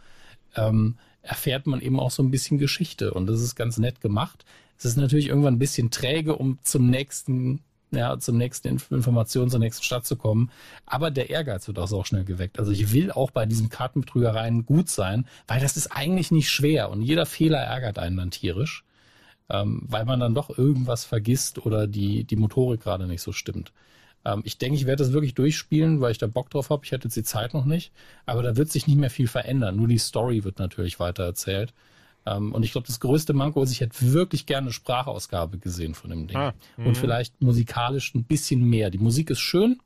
ähm, 0.57 0.97
erfährt 1.23 1.67
man 1.67 1.81
eben 1.81 2.01
auch 2.01 2.11
so 2.11 2.23
ein 2.23 2.31
bisschen 2.31 2.59
Geschichte. 2.59 3.13
Und 3.13 3.27
das 3.27 3.41
ist 3.41 3.55
ganz 3.55 3.79
nett 3.79 4.01
gemacht. 4.01 4.45
Es 4.79 4.85
ist 4.85 4.97
natürlich 4.97 5.29
irgendwann 5.29 5.55
ein 5.55 5.59
bisschen 5.59 5.91
träge, 5.91 6.37
um 6.37 6.59
zum 6.63 6.89
nächsten 6.89 7.61
ja, 7.93 8.19
zum 8.19 8.37
nächsten 8.37 8.69
Inf 8.69 8.91
Information, 8.91 9.51
zur 9.51 9.59
nächsten 9.59 9.83
Stadt 9.83 10.07
zu 10.07 10.17
kommen. 10.17 10.51
Aber 10.87 11.11
der 11.11 11.31
Ehrgeiz 11.31 11.67
wird 11.67 11.79
auch 11.79 11.89
so 11.89 12.05
schnell 12.05 12.25
geweckt. 12.25 12.59
Also 12.59 12.71
ich 12.71 12.93
will 12.93 13.11
auch 13.11 13.31
bei 13.31 13.47
diesen 13.47 13.69
Kartenbetrügereien 13.69 14.65
gut 14.65 14.89
sein, 14.89 15.27
weil 15.49 15.61
das 15.61 15.77
ist 15.77 15.89
eigentlich 15.89 16.31
nicht 16.31 16.49
schwer 16.49 16.91
und 16.91 17.03
jeder 17.03 17.27
Fehler 17.27 17.59
ärgert 17.59 17.99
einen 17.99 18.17
dann 18.17 18.31
tierisch, 18.31 18.85
ähm, 19.49 19.83
weil 19.89 20.05
man 20.05 20.21
dann 20.21 20.35
doch 20.35 20.57
irgendwas 20.57 21.05
vergisst 21.05 21.65
oder 21.67 21.87
die, 21.87 22.25
die 22.25 22.37
Motorik 22.37 22.81
gerade 22.81 23.07
nicht 23.07 23.23
so 23.23 23.33
stimmt. 23.33 23.73
Ähm, 24.25 24.43
ich 24.45 24.59
denke, 24.59 24.77
ich 24.77 24.87
werde 24.87 25.03
das 25.03 25.13
wirklich 25.13 25.35
durchspielen, 25.35 26.01
weil 26.01 26.13
ich 26.13 26.19
da 26.19 26.27
Bock 26.27 26.51
drauf 26.51 26.71
habe. 26.71 26.85
Ich 26.85 26.93
hatte 26.93 27.05
jetzt 27.05 27.17
die 27.17 27.23
Zeit 27.23 27.55
noch 27.55 27.65
nicht, 27.65 27.93
aber 28.27 28.43
da 28.43 28.57
wird 28.57 28.71
sich 28.71 28.87
nicht 28.87 28.99
mehr 28.99 29.11
viel 29.11 29.29
verändern. 29.29 29.77
Nur 29.77 29.89
die 29.89 29.99
Story 29.99 30.45
wird 30.45 30.59
natürlich 30.59 31.01
weiter 31.01 31.25
erzählt. 31.25 31.73
Ähm, 32.27 32.53
und 32.53 32.63
ich 32.63 32.73
glaube, 32.73 32.87
das 32.87 33.01
größte 33.01 33.33
Manko 33.33 33.63
ist, 33.63 33.73
ich 33.73 33.81
hätte 33.81 34.13
wirklich 34.13 34.47
gerne 34.47 34.67
eine 34.67 34.73
Sprachausgabe 34.73 35.59
gesehen 35.59 35.95
von 35.95 36.11
dem 36.11 36.27
Ding. 36.27 36.37
Ah, 36.37 36.55
und 36.77 36.89
mhm. 36.89 36.95
vielleicht 36.95 37.41
musikalisch 37.41 38.15
ein 38.15 38.25
bisschen 38.25 38.63
mehr. 38.63 38.91
Die 38.91 38.99
Musik 38.99 39.31
ist 39.31 39.41
schön, 39.41 39.79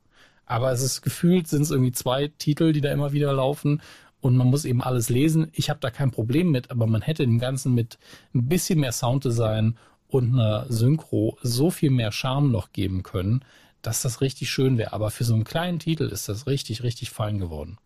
aber 0.45 0.71
es 0.71 0.81
ist 0.81 1.01
gefühlt, 1.01 1.47
sind 1.47 1.61
es 1.61 1.71
irgendwie 1.71 1.93
zwei 1.93 2.27
Titel, 2.37 2.73
die 2.73 2.81
da 2.81 2.91
immer 2.91 3.13
wieder 3.13 3.31
laufen. 3.33 3.81
Und 4.21 4.37
man 4.37 4.47
muss 4.47 4.65
eben 4.65 4.81
alles 4.81 5.09
lesen. 5.09 5.49
Ich 5.53 5.69
habe 5.69 5.79
da 5.79 5.91
kein 5.91 6.09
Problem 6.09 6.49
mit, 6.49 6.71
aber 6.71 6.87
man 6.87 7.03
hätte 7.03 7.23
dem 7.23 7.37
Ganzen 7.37 7.75
mit 7.75 7.99
ein 8.33 8.47
bisschen 8.47 8.79
mehr 8.79 8.91
Sounddesign 8.91 9.77
und 10.07 10.33
einer 10.33 10.65
Synchro 10.69 11.37
so 11.41 11.69
viel 11.69 11.91
mehr 11.91 12.11
Charme 12.11 12.51
noch 12.51 12.71
geben 12.71 13.03
können, 13.03 13.43
dass 13.85 14.01
das 14.01 14.21
richtig 14.21 14.49
schön 14.49 14.77
wäre. 14.77 14.93
Aber 14.93 15.11
für 15.11 15.23
so 15.23 15.33
einen 15.33 15.43
kleinen 15.43 15.79
Titel 15.79 16.03
ist 16.03 16.29
das 16.29 16.47
richtig, 16.47 16.83
richtig 16.83 17.11
fein 17.11 17.39
geworden. 17.39 17.77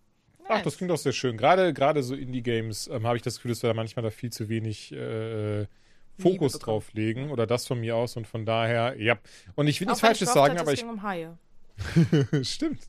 Ach, 0.47 0.63
das 0.63 0.77
klingt 0.77 0.89
doch 0.89 0.97
sehr 0.97 1.13
schön. 1.13 1.37
Gerade, 1.37 1.73
gerade 1.73 2.01
so 2.01 2.15
Indie-Games 2.15 2.87
ähm, 2.87 3.05
habe 3.05 3.17
ich 3.17 3.23
das 3.23 3.35
Gefühl, 3.35 3.51
dass 3.51 3.61
wir 3.61 3.69
da 3.69 3.75
manchmal 3.75 4.03
da 4.03 4.09
viel 4.09 4.31
zu 4.31 4.49
wenig 4.49 4.91
äh, 4.91 5.67
Fokus 6.17 6.53
drauf 6.53 6.91
legen. 6.93 7.29
Oder 7.29 7.45
das 7.45 7.67
von 7.67 7.79
mir 7.79 7.95
aus. 7.95 8.17
Und 8.17 8.25
von 8.25 8.45
daher, 8.45 8.99
ja. 8.99 9.19
Und 9.55 9.67
ich 9.67 9.79
will 9.79 9.87
nichts 9.87 10.01
Falsches 10.01 10.33
sagen, 10.33 10.57
aber 10.57 10.73
ich. 10.73 10.83
Um 10.83 11.03
Haie. 11.03 11.37
Stimmt. 12.41 12.81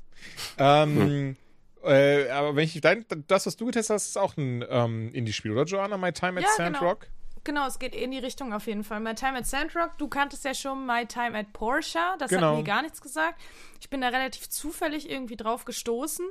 ähm, 0.58 0.96
hm. 0.96 1.36
äh, 1.84 2.28
aber 2.30 2.56
wenn 2.56 2.64
ich 2.64 2.80
dein, 2.80 3.04
das, 3.26 3.46
was 3.46 3.56
du 3.56 3.66
getestet 3.66 3.94
hast, 3.94 4.08
ist 4.08 4.18
auch 4.18 4.36
ein 4.36 4.64
ähm, 4.68 5.12
Indie-Spiel, 5.12 5.52
oder 5.52 5.64
Joanna? 5.64 5.98
My 5.98 6.12
Time 6.12 6.40
at 6.40 6.44
ja, 6.44 6.50
Sandrock? 6.56 7.00
Genau. 7.00 7.12
Genau, 7.44 7.66
es 7.66 7.78
geht 7.78 7.94
in 7.94 8.10
die 8.10 8.18
Richtung 8.18 8.52
auf 8.52 8.66
jeden 8.66 8.84
Fall. 8.84 9.00
My 9.00 9.14
Time 9.14 9.38
at 9.38 9.46
Sandrock, 9.46 9.96
du 9.98 10.08
kanntest 10.08 10.44
ja 10.44 10.52
schon 10.52 10.86
My 10.86 11.06
Time 11.06 11.38
at 11.38 11.52
Porsche, 11.52 11.98
das 12.18 12.30
genau. 12.30 12.50
hat 12.50 12.56
mir 12.58 12.64
gar 12.64 12.82
nichts 12.82 13.00
gesagt. 13.00 13.40
Ich 13.80 13.90
bin 13.90 14.00
da 14.00 14.08
relativ 14.08 14.48
zufällig 14.48 15.10
irgendwie 15.10 15.36
drauf 15.36 15.64
gestoßen. 15.64 16.26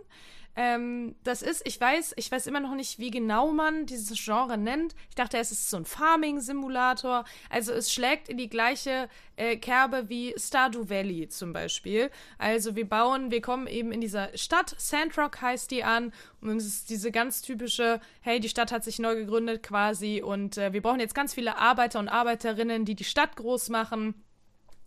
Ähm, 0.55 1.15
das 1.23 1.41
ist, 1.41 1.65
ich 1.65 1.80
weiß, 1.80 2.13
ich 2.17 2.31
weiß 2.31 2.47
immer 2.47 2.59
noch 2.59 2.76
nicht, 2.76 2.99
wie 2.99 3.11
genau 3.11 3.51
man 3.51 3.85
dieses 3.85 4.21
Genre 4.23 4.57
nennt. 4.57 4.95
Ich 5.09 5.15
dachte, 5.15 5.38
es 5.38 5.51
ist 5.51 5.69
so 5.69 5.77
ein 5.77 5.85
Farming-Simulator. 5.85 7.23
Also 7.49 7.71
es 7.71 7.93
schlägt 7.93 8.30
in 8.30 8.38
die 8.38 8.49
gleiche 8.49 9.09
äh, 9.35 9.57
Kerbe 9.57 10.09
wie 10.09 10.34
Stardew 10.38 10.89
Valley 10.89 11.30
zum 11.30 11.53
Beispiel. 11.53 12.11
Also 12.38 12.76
wir 12.76 12.88
bauen, 12.88 13.31
wir 13.31 13.41
kommen 13.41 13.67
eben 13.67 13.91
in 13.91 14.01
dieser 14.01 14.35
Stadt, 14.38 14.76
Sandrock 14.77 15.41
heißt 15.41 15.71
die 15.71 15.84
an, 15.84 16.11
und 16.41 16.57
es 16.57 16.65
ist 16.65 16.89
diese 16.89 17.11
ganz 17.11 17.41
typische, 17.41 18.01
hey, 18.21 18.39
die 18.39 18.49
Stadt 18.49 18.71
hat 18.71 18.84
sich 18.84 18.99
neu 18.99 19.15
gegründet 19.15 19.63
quasi 19.63 20.21
und 20.21 20.57
äh, 20.57 20.73
wir 20.73 20.81
brauchen 20.81 20.99
jetzt 20.99 21.15
ganz 21.15 21.34
viele 21.34 21.57
Arbeiter 21.57 21.99
und 21.99 22.09
Arbeiterinnen, 22.09 22.85
die 22.85 22.95
die 22.95 23.03
Stadt 23.03 23.35
groß 23.35 23.69
machen 23.69 24.15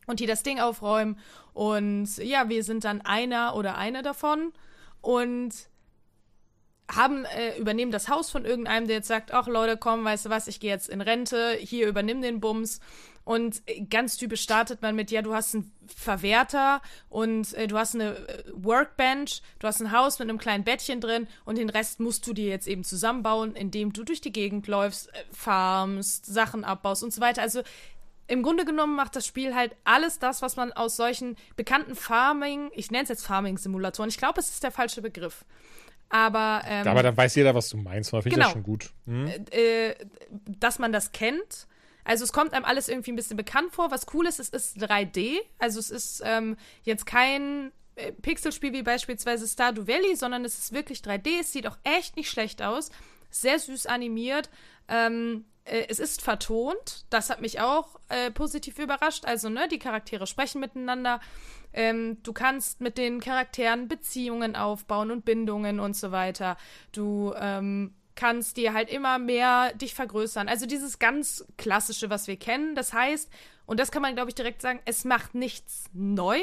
und 0.07 0.21
die 0.21 0.27
das 0.27 0.43
Ding 0.43 0.61
aufräumen. 0.61 1.19
Und 1.53 2.17
ja, 2.19 2.49
wir 2.49 2.65
sind 2.65 2.85
dann 2.85 3.01
einer 3.03 3.55
oder 3.57 3.77
eine 3.77 4.03
davon 4.03 4.53
und 5.01 5.53
haben 6.91 7.25
äh, 7.25 7.59
übernehmen 7.59 7.93
das 7.93 8.09
Haus 8.09 8.31
von 8.31 8.45
irgendeinem, 8.45 8.87
der 8.87 8.97
jetzt 8.97 9.09
sagt, 9.09 9.33
ach 9.33 9.47
Leute, 9.47 9.77
komm, 9.77 10.05
weißt 10.05 10.27
du 10.27 10.31
was, 10.31 10.47
ich 10.47 10.61
gehe 10.61 10.71
jetzt 10.71 10.89
in 10.89 11.01
Rente, 11.01 11.57
hier 11.59 11.89
übernimm 11.89 12.23
den 12.23 12.41
Bums. 12.41 12.81
Und 13.25 13.63
ganz 13.89 14.17
typisch 14.17 14.43
startet 14.43 14.83
man 14.83 14.97
mit, 14.97 15.13
ja, 15.13 15.23
du 15.23 15.33
hast 15.33 15.55
einen 15.55 15.73
Verwerter 15.87 16.83
und 17.09 17.55
äh, 17.55 17.69
du 17.69 17.79
hast 17.79 17.95
eine 17.95 18.17
äh, 18.17 18.43
Workbench, 18.53 19.43
du 19.61 19.69
hast 19.69 19.81
ein 19.81 19.93
Haus 19.93 20.19
mit 20.19 20.29
einem 20.29 20.39
kleinen 20.39 20.65
Bettchen 20.65 21.01
drin 21.01 21.29
und 21.45 21.57
den 21.57 21.71
Rest 21.71 22.01
musst 22.01 22.27
du 22.27 22.33
dir 22.33 22.49
jetzt 22.49 22.67
eben 22.67 22.83
zusammenbauen, 22.83 23.55
indem 23.55 23.93
du 23.93 24.03
durch 24.03 24.21
die 24.21 24.33
Gegend 24.33 24.67
läufst, 24.67 25.09
äh, 25.09 25.25
farmst, 25.31 26.27
Sachen 26.27 26.65
abbaust 26.65 27.05
und 27.05 27.13
so 27.13 27.21
weiter. 27.21 27.43
Also 27.43 27.63
im 28.33 28.43
Grunde 28.43 28.65
genommen 28.65 28.97
macht 28.97 29.15
das 29.15 29.27
Spiel 29.27 29.55
halt 29.55 29.77
alles 29.85 30.19
das, 30.19 30.41
was 30.41 30.57
man 30.57 30.73
aus 30.73 30.97
solchen 30.97 31.37
bekannten 31.55 31.95
Farming, 31.95 32.71
ich 32.73 32.91
nenne 32.91 33.03
es 33.03 33.11
jetzt 33.11 33.27
Farming-Simulatoren, 33.27 34.09
ich 34.09 34.17
glaube, 34.17 34.41
es 34.41 34.49
ist 34.49 34.63
der 34.63 34.71
falsche 34.71 35.03
Begriff. 35.03 35.45
Aber, 36.09 36.63
ähm, 36.67 36.89
Aber 36.89 37.03
dann 37.03 37.15
weiß 37.15 37.35
jeder, 37.35 37.55
was 37.55 37.69
du 37.69 37.77
meinst. 37.77 38.09
Finde 38.09 38.31
genau. 38.31 38.45
das 38.45 38.53
schon 38.53 38.63
gut. 38.63 38.91
Hm? 39.05 39.31
äh, 39.51 39.95
dass 40.47 40.79
man 40.79 40.93
das 40.93 41.13
kennt. 41.13 41.67
Also 42.05 42.25
es 42.25 42.33
kommt 42.33 42.55
einem 42.55 42.65
alles 42.65 42.89
irgendwie 42.89 43.13
ein 43.13 43.17
bisschen 43.17 43.37
bekannt 43.37 43.75
vor. 43.75 43.91
Was 43.91 44.07
cool 44.15 44.27
ist, 44.27 44.41
es 44.41 44.49
ist 44.49 44.79
3D. 44.83 45.37
Also 45.59 45.79
es 45.79 45.91
ist 45.91 46.23
ähm, 46.25 46.57
jetzt 46.85 47.05
kein 47.05 47.71
äh, 47.97 48.13
Pixelspiel 48.13 48.73
wie 48.73 48.83
beispielsweise 48.83 49.47
Stardew 49.47 49.87
Valley, 49.87 50.17
sondern 50.17 50.47
es 50.47 50.59
ist 50.59 50.73
wirklich 50.73 51.01
3D. 51.01 51.41
Es 51.41 51.53
sieht 51.53 51.67
auch 51.67 51.77
echt 51.85 52.17
nicht 52.17 52.31
schlecht 52.31 52.63
aus. 52.63 52.91
Sehr 53.29 53.59
süß 53.59 53.85
animiert. 53.87 54.49
Ähm, 54.89 55.45
äh, 55.65 55.87
es 55.89 55.99
ist 55.99 56.23
vertont. 56.23 57.05
Das 57.11 57.31
hat 57.31 57.41
mich 57.41 57.61
auch 57.61 57.99
äh, 58.09 58.31
positiv 58.31 58.79
überrascht. 58.79 59.25
Also, 59.25 59.49
ne, 59.49 59.69
die 59.69 59.79
Charaktere 59.79 60.27
sprechen 60.27 60.61
miteinander. 60.61 61.21
Ähm, 61.73 62.23
du 62.23 62.33
kannst 62.33 62.81
mit 62.81 62.99
den 62.99 63.21
Charakteren 63.21 63.89
Beziehungen 63.89 64.57
aufbauen 64.57 65.11
und 65.11 65.25
Bindungen 65.25 65.81
und 65.81 65.97
so 65.97 66.13
weiter. 66.13 66.57
Du 66.93 67.33
ähm, 67.37 67.95
kannst 68.15 68.57
dir 68.57 68.75
halt 68.75 68.91
immer 68.91 69.19
mehr 69.19 69.73
dich 69.75 69.95
vergrößern. 69.95 70.49
Also 70.49 70.67
dieses 70.67 70.99
ganz 70.99 71.45
klassische, 71.57 72.11
was 72.11 72.27
wir 72.27 72.37
kennen. 72.37 72.75
Das 72.75 72.93
heißt, 72.93 73.31
und 73.67 73.81
das 73.81 73.91
kann 73.91 74.03
man, 74.03 74.15
glaube 74.15 74.29
ich, 74.29 74.35
direkt 74.35 74.61
sagen, 74.61 74.81
es 74.85 75.05
macht 75.05 75.35
nichts 75.35 75.85
neu, 75.93 76.41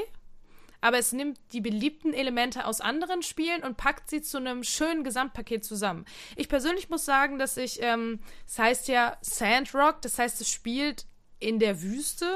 aber 0.82 0.98
es 0.98 1.12
nimmt 1.12 1.40
die 1.52 1.62
beliebten 1.62 2.14
Elemente 2.14 2.66
aus 2.66 2.82
anderen 2.82 3.22
Spielen 3.22 3.64
und 3.64 3.78
packt 3.78 4.10
sie 4.10 4.22
zu 4.22 4.38
einem 4.38 4.64
schönen 4.64 5.04
Gesamtpaket 5.04 5.66
zusammen. 5.66 6.06
Ich 6.36 6.50
persönlich 6.50 6.90
muss 6.90 7.06
sagen, 7.06 7.40
dass 7.40 7.58
ich, 7.58 7.82
ähm, 7.82 8.20
es 8.48 8.60
heißt 8.60 8.88
ja 8.88 9.18
Sandrock, 9.22 10.02
das 10.02 10.20
heißt, 10.20 10.42
es 10.42 10.50
spielt 10.50 11.06
in 11.40 11.60
der 11.60 11.82
Wüste. 11.82 12.30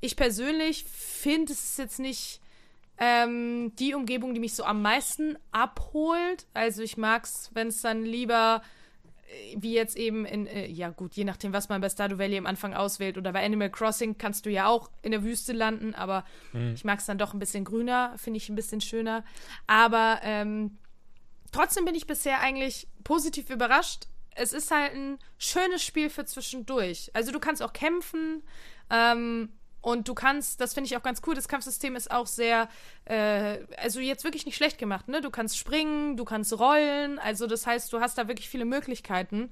Ich 0.00 0.16
persönlich 0.16 0.84
finde, 0.84 1.52
es 1.52 1.70
ist 1.70 1.78
jetzt 1.78 1.98
nicht 1.98 2.40
ähm, 2.98 3.72
die 3.76 3.94
Umgebung, 3.94 4.34
die 4.34 4.40
mich 4.40 4.54
so 4.54 4.64
am 4.64 4.82
meisten 4.82 5.38
abholt. 5.52 6.46
Also 6.54 6.82
ich 6.82 6.96
mag 6.96 7.24
es, 7.24 7.50
wenn 7.54 7.68
es 7.68 7.80
dann 7.80 8.04
lieber 8.04 8.62
wie 9.56 9.74
jetzt 9.74 9.96
eben 9.96 10.24
in, 10.24 10.46
äh, 10.46 10.66
ja 10.66 10.90
gut, 10.90 11.14
je 11.14 11.24
nachdem, 11.24 11.52
was 11.52 11.68
man 11.68 11.80
bei 11.80 11.88
Stardew 11.88 12.18
Valley 12.18 12.38
am 12.38 12.46
Anfang 12.46 12.74
auswählt 12.74 13.18
oder 13.18 13.32
bei 13.32 13.44
Animal 13.44 13.70
Crossing 13.70 14.16
kannst 14.18 14.46
du 14.46 14.50
ja 14.50 14.66
auch 14.66 14.90
in 15.02 15.12
der 15.12 15.22
Wüste 15.22 15.52
landen, 15.52 15.94
aber 15.94 16.24
mhm. 16.52 16.74
ich 16.74 16.84
mag 16.84 16.98
es 17.00 17.06
dann 17.06 17.18
doch 17.18 17.34
ein 17.34 17.38
bisschen 17.38 17.64
grüner, 17.64 18.14
finde 18.16 18.38
ich 18.38 18.48
ein 18.48 18.54
bisschen 18.54 18.80
schöner. 18.80 19.24
Aber 19.66 20.20
ähm, 20.22 20.78
trotzdem 21.52 21.84
bin 21.84 21.94
ich 21.94 22.06
bisher 22.06 22.40
eigentlich 22.40 22.88
positiv 23.04 23.50
überrascht. 23.50 24.06
Es 24.34 24.52
ist 24.52 24.70
halt 24.70 24.94
ein 24.94 25.18
schönes 25.36 25.82
Spiel 25.82 26.10
für 26.10 26.24
zwischendurch. 26.24 27.10
Also 27.12 27.32
du 27.32 27.40
kannst 27.40 27.62
auch 27.62 27.72
kämpfen, 27.72 28.42
ähm, 28.90 29.50
und 29.88 30.06
du 30.06 30.12
kannst, 30.12 30.60
das 30.60 30.74
finde 30.74 30.86
ich 30.86 30.96
auch 30.98 31.02
ganz 31.02 31.22
cool, 31.26 31.34
das 31.34 31.48
Kampfsystem 31.48 31.96
ist 31.96 32.10
auch 32.10 32.26
sehr, 32.26 32.68
äh, 33.06 33.58
also 33.78 34.00
jetzt 34.00 34.22
wirklich 34.22 34.44
nicht 34.44 34.56
schlecht 34.56 34.76
gemacht, 34.76 35.08
ne? 35.08 35.22
Du 35.22 35.30
kannst 35.30 35.56
springen, 35.56 36.18
du 36.18 36.26
kannst 36.26 36.58
rollen, 36.58 37.18
also 37.18 37.46
das 37.46 37.66
heißt, 37.66 37.90
du 37.94 38.00
hast 38.00 38.18
da 38.18 38.28
wirklich 38.28 38.50
viele 38.50 38.66
Möglichkeiten 38.66 39.50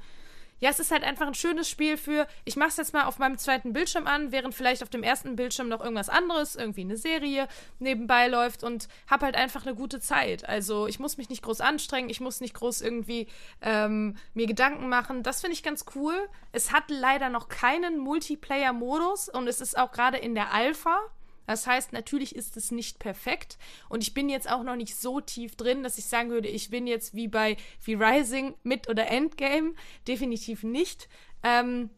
ja, 0.58 0.70
es 0.70 0.80
ist 0.80 0.90
halt 0.90 1.04
einfach 1.04 1.26
ein 1.26 1.34
schönes 1.34 1.68
Spiel 1.68 1.96
für, 1.96 2.26
ich 2.44 2.56
mach's 2.56 2.76
jetzt 2.76 2.94
mal 2.94 3.04
auf 3.04 3.18
meinem 3.18 3.36
zweiten 3.38 3.72
Bildschirm 3.72 4.06
an, 4.06 4.32
während 4.32 4.54
vielleicht 4.54 4.82
auf 4.82 4.88
dem 4.88 5.02
ersten 5.02 5.36
Bildschirm 5.36 5.68
noch 5.68 5.80
irgendwas 5.80 6.08
anderes, 6.08 6.56
irgendwie 6.56 6.82
eine 6.82 6.96
Serie 6.96 7.48
nebenbei 7.78 8.28
läuft 8.28 8.64
und 8.64 8.88
hab 9.08 9.22
halt 9.22 9.36
einfach 9.36 9.66
eine 9.66 9.74
gute 9.74 10.00
Zeit. 10.00 10.48
Also 10.48 10.86
ich 10.86 10.98
muss 10.98 11.18
mich 11.18 11.28
nicht 11.28 11.42
groß 11.42 11.60
anstrengen, 11.60 12.08
ich 12.08 12.20
muss 12.20 12.40
nicht 12.40 12.54
groß 12.54 12.80
irgendwie 12.80 13.28
ähm, 13.60 14.16
mir 14.34 14.46
Gedanken 14.46 14.88
machen. 14.88 15.22
Das 15.22 15.40
finde 15.40 15.54
ich 15.54 15.62
ganz 15.62 15.84
cool. 15.94 16.14
Es 16.52 16.72
hat 16.72 16.84
leider 16.88 17.28
noch 17.28 17.48
keinen 17.48 17.98
Multiplayer-Modus 17.98 19.28
und 19.28 19.48
es 19.48 19.60
ist 19.60 19.76
auch 19.76 19.92
gerade 19.92 20.16
in 20.16 20.34
der 20.34 20.52
Alpha. 20.52 20.98
Das 21.46 21.66
heißt, 21.66 21.92
natürlich 21.92 22.34
ist 22.34 22.56
es 22.56 22.70
nicht 22.70 22.98
perfekt 22.98 23.58
und 23.88 24.02
ich 24.02 24.14
bin 24.14 24.28
jetzt 24.28 24.50
auch 24.50 24.62
noch 24.62 24.76
nicht 24.76 24.96
so 24.96 25.20
tief 25.20 25.56
drin, 25.56 25.82
dass 25.82 25.98
ich 25.98 26.06
sagen 26.06 26.30
würde, 26.30 26.48
ich 26.48 26.70
bin 26.70 26.86
jetzt 26.86 27.14
wie 27.14 27.28
bei 27.28 27.56
wie 27.82 27.94
Rising 27.94 28.54
mit 28.62 28.88
oder 28.88 29.08
Endgame. 29.08 29.74
Definitiv 30.06 30.62
nicht. 30.62 31.08
Ähm, 31.42 31.90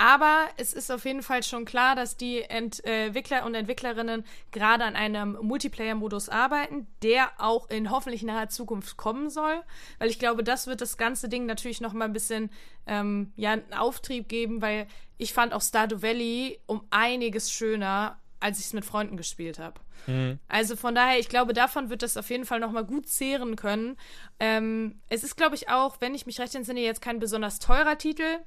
aber 0.00 0.48
es 0.56 0.72
ist 0.72 0.90
auf 0.90 1.04
jeden 1.04 1.22
Fall 1.22 1.42
schon 1.42 1.66
klar, 1.66 1.94
dass 1.94 2.16
die 2.16 2.40
Entwickler 2.40 3.44
und 3.44 3.54
Entwicklerinnen 3.54 4.24
gerade 4.50 4.84
an 4.84 4.96
einem 4.96 5.36
Multiplayer-Modus 5.42 6.30
arbeiten, 6.30 6.86
der 7.02 7.30
auch 7.36 7.68
in 7.68 7.90
hoffentlich 7.90 8.22
naher 8.22 8.48
Zukunft 8.48 8.96
kommen 8.96 9.28
soll. 9.28 9.62
Weil 9.98 10.08
ich 10.08 10.18
glaube, 10.18 10.42
das 10.42 10.66
wird 10.66 10.80
das 10.80 10.96
ganze 10.96 11.28
Ding 11.28 11.44
natürlich 11.44 11.82
noch 11.82 11.92
mal 11.92 12.06
ein 12.06 12.14
bisschen 12.14 12.48
ähm, 12.86 13.34
ja, 13.36 13.52
einen 13.52 13.74
Auftrieb 13.74 14.30
geben, 14.30 14.62
weil 14.62 14.86
ich 15.18 15.34
fand 15.34 15.52
auch 15.52 15.60
Stardew 15.60 16.00
Valley 16.00 16.58
um 16.64 16.80
einiges 16.88 17.52
schöner 17.52 18.18
als 18.40 18.58
ich 18.58 18.66
es 18.66 18.72
mit 18.72 18.84
Freunden 18.84 19.16
gespielt 19.16 19.58
habe. 19.58 19.80
Mhm. 20.06 20.38
Also 20.48 20.76
von 20.76 20.94
daher, 20.94 21.18
ich 21.18 21.28
glaube, 21.28 21.52
davon 21.52 21.90
wird 21.90 22.02
das 22.02 22.16
auf 22.16 22.30
jeden 22.30 22.44
Fall 22.44 22.58
nochmal 22.58 22.84
gut 22.84 23.06
zehren 23.06 23.56
können. 23.56 23.96
Ähm, 24.38 25.00
es 25.08 25.22
ist, 25.22 25.36
glaube 25.36 25.54
ich, 25.54 25.68
auch, 25.68 26.00
wenn 26.00 26.14
ich 26.14 26.26
mich 26.26 26.40
recht 26.40 26.54
entsinne, 26.54 26.80
jetzt 26.80 27.02
kein 27.02 27.18
besonders 27.18 27.58
teurer 27.58 27.98
Titel. 27.98 28.38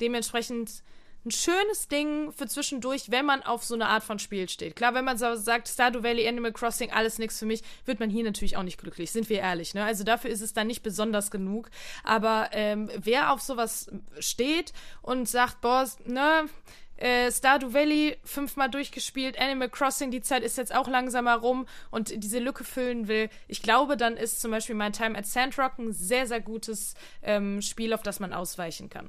Dementsprechend 0.00 0.82
ein 1.24 1.30
schönes 1.30 1.88
Ding 1.88 2.32
für 2.32 2.46
zwischendurch, 2.46 3.10
wenn 3.10 3.26
man 3.26 3.42
auf 3.42 3.62
so 3.62 3.74
eine 3.74 3.88
Art 3.88 4.02
von 4.02 4.18
Spiel 4.18 4.48
steht. 4.48 4.74
Klar, 4.74 4.94
wenn 4.94 5.04
man 5.04 5.18
so 5.18 5.34
sagt, 5.34 5.68
Stardew 5.68 6.02
Valley, 6.02 6.26
Animal 6.26 6.52
Crossing, 6.52 6.90
alles 6.92 7.18
nichts 7.18 7.38
für 7.38 7.44
mich, 7.44 7.62
wird 7.84 8.00
man 8.00 8.08
hier 8.08 8.24
natürlich 8.24 8.56
auch 8.56 8.62
nicht 8.62 8.78
glücklich, 8.78 9.10
sind 9.10 9.28
wir 9.28 9.40
ehrlich. 9.40 9.74
Ne? 9.74 9.84
Also 9.84 10.02
dafür 10.02 10.30
ist 10.30 10.40
es 10.40 10.54
dann 10.54 10.66
nicht 10.66 10.82
besonders 10.82 11.30
genug. 11.30 11.70
Aber 12.04 12.48
ähm, 12.52 12.90
wer 12.96 13.32
auf 13.32 13.42
sowas 13.42 13.90
steht 14.18 14.72
und 15.02 15.28
sagt, 15.28 15.60
boah, 15.60 15.86
ne, 16.06 16.46
äh, 17.00 17.32
Stardew 17.32 17.72
Valley 17.72 18.16
fünfmal 18.24 18.70
durchgespielt, 18.70 19.38
Animal 19.38 19.68
Crossing, 19.68 20.10
die 20.10 20.20
Zeit 20.20 20.42
ist 20.42 20.58
jetzt 20.58 20.74
auch 20.74 20.86
langsam 20.86 21.26
herum 21.26 21.66
und 21.90 22.12
diese 22.22 22.38
Lücke 22.38 22.62
füllen 22.64 23.08
will. 23.08 23.28
Ich 23.48 23.62
glaube, 23.62 23.96
dann 23.96 24.16
ist 24.16 24.40
zum 24.40 24.50
Beispiel 24.50 24.74
My 24.74 24.90
Time 24.92 25.18
at 25.18 25.26
Sandrock 25.26 25.78
ein 25.78 25.92
sehr, 25.92 26.26
sehr 26.26 26.40
gutes 26.40 26.94
ähm, 27.22 27.62
Spiel, 27.62 27.92
auf 27.92 28.02
das 28.02 28.20
man 28.20 28.32
ausweichen 28.32 28.90
kann. 28.90 29.08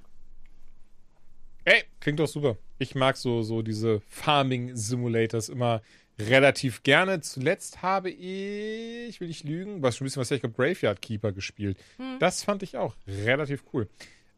Ey, 1.63 1.83
klingt 1.99 2.19
doch 2.19 2.27
super. 2.27 2.57
Ich 2.79 2.95
mag 2.95 3.17
so, 3.17 3.43
so 3.43 3.61
diese 3.61 4.01
Farming 4.09 4.75
Simulators 4.75 5.49
immer 5.49 5.81
relativ 6.17 6.83
gerne. 6.83 7.21
Zuletzt 7.21 7.81
habe 7.81 8.09
ich, 8.09 9.19
will 9.21 9.29
ich 9.29 9.43
lügen, 9.43 9.81
was 9.81 9.97
schon 9.97 10.05
ein 10.05 10.07
bisschen 10.07 10.21
was 10.21 10.31
ich 10.31 10.41
glaube 10.41 10.55
Graveyard 10.55 11.01
Keeper 11.01 11.31
gespielt. 11.31 11.77
Hm. 11.97 12.17
Das 12.19 12.43
fand 12.43 12.63
ich 12.63 12.77
auch 12.77 12.95
relativ 13.07 13.63
cool. 13.73 13.87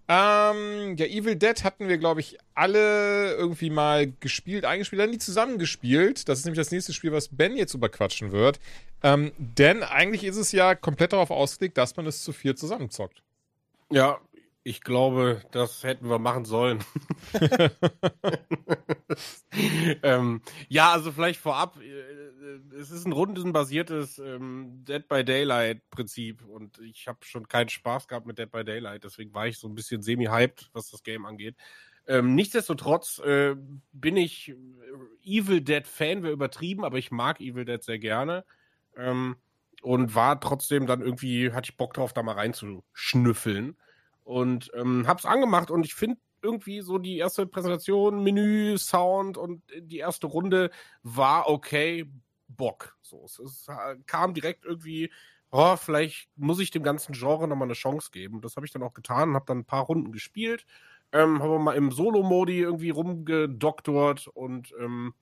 Ähm, 0.08 0.98
ja, 0.98 1.06
Evil 1.06 1.36
Dead 1.36 1.64
hatten 1.64 1.88
wir, 1.88 1.98
glaube 1.98 2.20
ich, 2.20 2.38
alle 2.54 3.34
irgendwie 3.36 3.70
mal 3.70 4.12
gespielt, 4.20 4.66
eingespielt, 4.66 5.02
dann 5.02 5.12
nie 5.12 5.18
zusammengespielt. 5.18 6.28
Das 6.28 6.40
ist 6.40 6.46
nämlich 6.46 6.60
das 6.60 6.72
nächste 6.72 6.92
Spiel, 6.94 7.14
was 7.14 7.30
Ben 7.30 7.56
jetzt 7.56 7.74
überquatschen 7.74 8.32
wird. 8.32 8.60
Ähm, 9.02 9.32
denn 9.38 9.82
eigentlich 9.82 10.26
ist 10.26 10.38
es 10.38 10.52
ja 10.52 10.76
komplett 10.76 11.14
darauf 11.14 11.32
ausgelegt, 11.32 11.78
dass 11.78 11.96
man 11.96 12.06
es 12.06 12.24
zu 12.24 12.34
vier 12.34 12.56
zusammenzockt. 12.56 13.24
Ja, 13.92 14.20
ich 14.64 14.82
glaube, 14.82 15.42
das 15.52 15.84
hätten 15.84 16.10
wir 16.10 16.20
machen 16.20 16.46
sollen. 16.46 16.84
ähm, 20.04 20.42
ja, 20.70 20.92
also 20.92 21.12
vielleicht 21.12 21.40
vorab, 21.40 21.80
äh, 21.82 21.86
äh, 21.86 22.80
es 22.80 22.92
ist 22.92 23.06
ein 23.06 23.12
rundenbasiertes 23.12 24.20
ähm, 24.20 24.84
Dead 24.86 25.08
by 25.08 25.26
Daylight 25.26 25.90
Prinzip 25.90 26.46
und 26.46 26.80
ich 26.80 27.08
habe 27.08 27.20
schon 27.24 27.48
keinen 27.48 27.70
Spaß 27.70 28.08
gehabt 28.08 28.26
mit 28.26 28.40
Dead 28.40 28.50
by 28.50 28.64
Daylight, 28.64 29.04
deswegen 29.04 29.34
war 29.34 29.48
ich 29.48 29.60
so 29.60 29.68
ein 29.68 29.76
bisschen 29.76 30.02
semi-hyped, 30.02 30.70
was 30.74 30.90
das 30.90 31.04
Game 31.04 31.26
angeht. 31.26 31.56
Ähm, 32.08 32.36
nichtsdestotrotz 32.36 33.20
äh, 33.20 33.56
bin 33.92 34.18
ich 34.18 34.50
äh, 34.50 34.56
Evil 35.24 35.62
Dead 35.62 35.88
Fan, 35.88 36.24
wäre 36.24 36.34
übertrieben, 36.34 36.84
aber 36.84 36.98
ich 36.98 37.12
mag 37.12 37.40
Evil 37.40 37.66
Dead 37.66 37.82
sehr 37.84 38.00
gerne. 38.00 38.46
Ähm, 38.96 39.38
und 39.82 40.16
war 40.16 40.40
trotzdem 40.40 40.88
dann 40.88 41.02
irgendwie, 41.02 41.52
hatte 41.52 41.72
ich 41.72 41.78
Bock 41.78 41.94
drauf, 41.94 42.14
da 42.14 42.24
mal 42.24 42.36
reinzuschnüffeln. 42.36 43.76
Und 44.24 44.72
ähm, 44.74 45.06
hab's 45.08 45.26
angemacht 45.26 45.70
und 45.70 45.86
ich 45.86 45.96
finde 45.96 46.18
irgendwie 46.42 46.82
so 46.82 46.98
die 46.98 47.18
erste 47.18 47.46
Präsentation, 47.46 48.24
Menü, 48.24 48.78
Sound 48.78 49.38
und 49.38 49.64
die 49.80 50.00
erste 50.00 50.28
Runde 50.28 50.70
war 51.02 51.50
okay, 51.50 52.10
Bock. 52.48 52.98
So, 53.02 53.24
es, 53.26 53.40
es 53.40 53.68
kam 54.06 54.34
direkt 54.34 54.66
irgendwie, 54.66 55.12
oh, 55.52 55.76
vielleicht 55.78 56.30
muss 56.36 56.60
ich 56.60 56.72
dem 56.72 56.84
ganzen 56.84 57.14
Genre 57.14 57.48
nochmal 57.48 57.68
eine 57.68 57.74
Chance 57.74 58.10
geben. 58.12 58.42
Das 58.42 58.56
habe 58.56 58.66
ich 58.66 58.72
dann 58.72 58.84
auch 58.84 58.94
getan, 58.94 59.36
habe 59.36 59.46
dann 59.48 59.60
ein 59.60 59.66
paar 59.66 59.86
Runden 59.86 60.12
gespielt, 60.12 60.66
ähm, 61.12 61.42
habe 61.42 61.60
mal 61.60 61.76
im 61.76 61.92
Solo-Modi 61.92 62.60
irgendwie 62.60 62.90
rumgedoktort 62.90 64.28
und 64.28 64.74
ähm, 64.80 65.14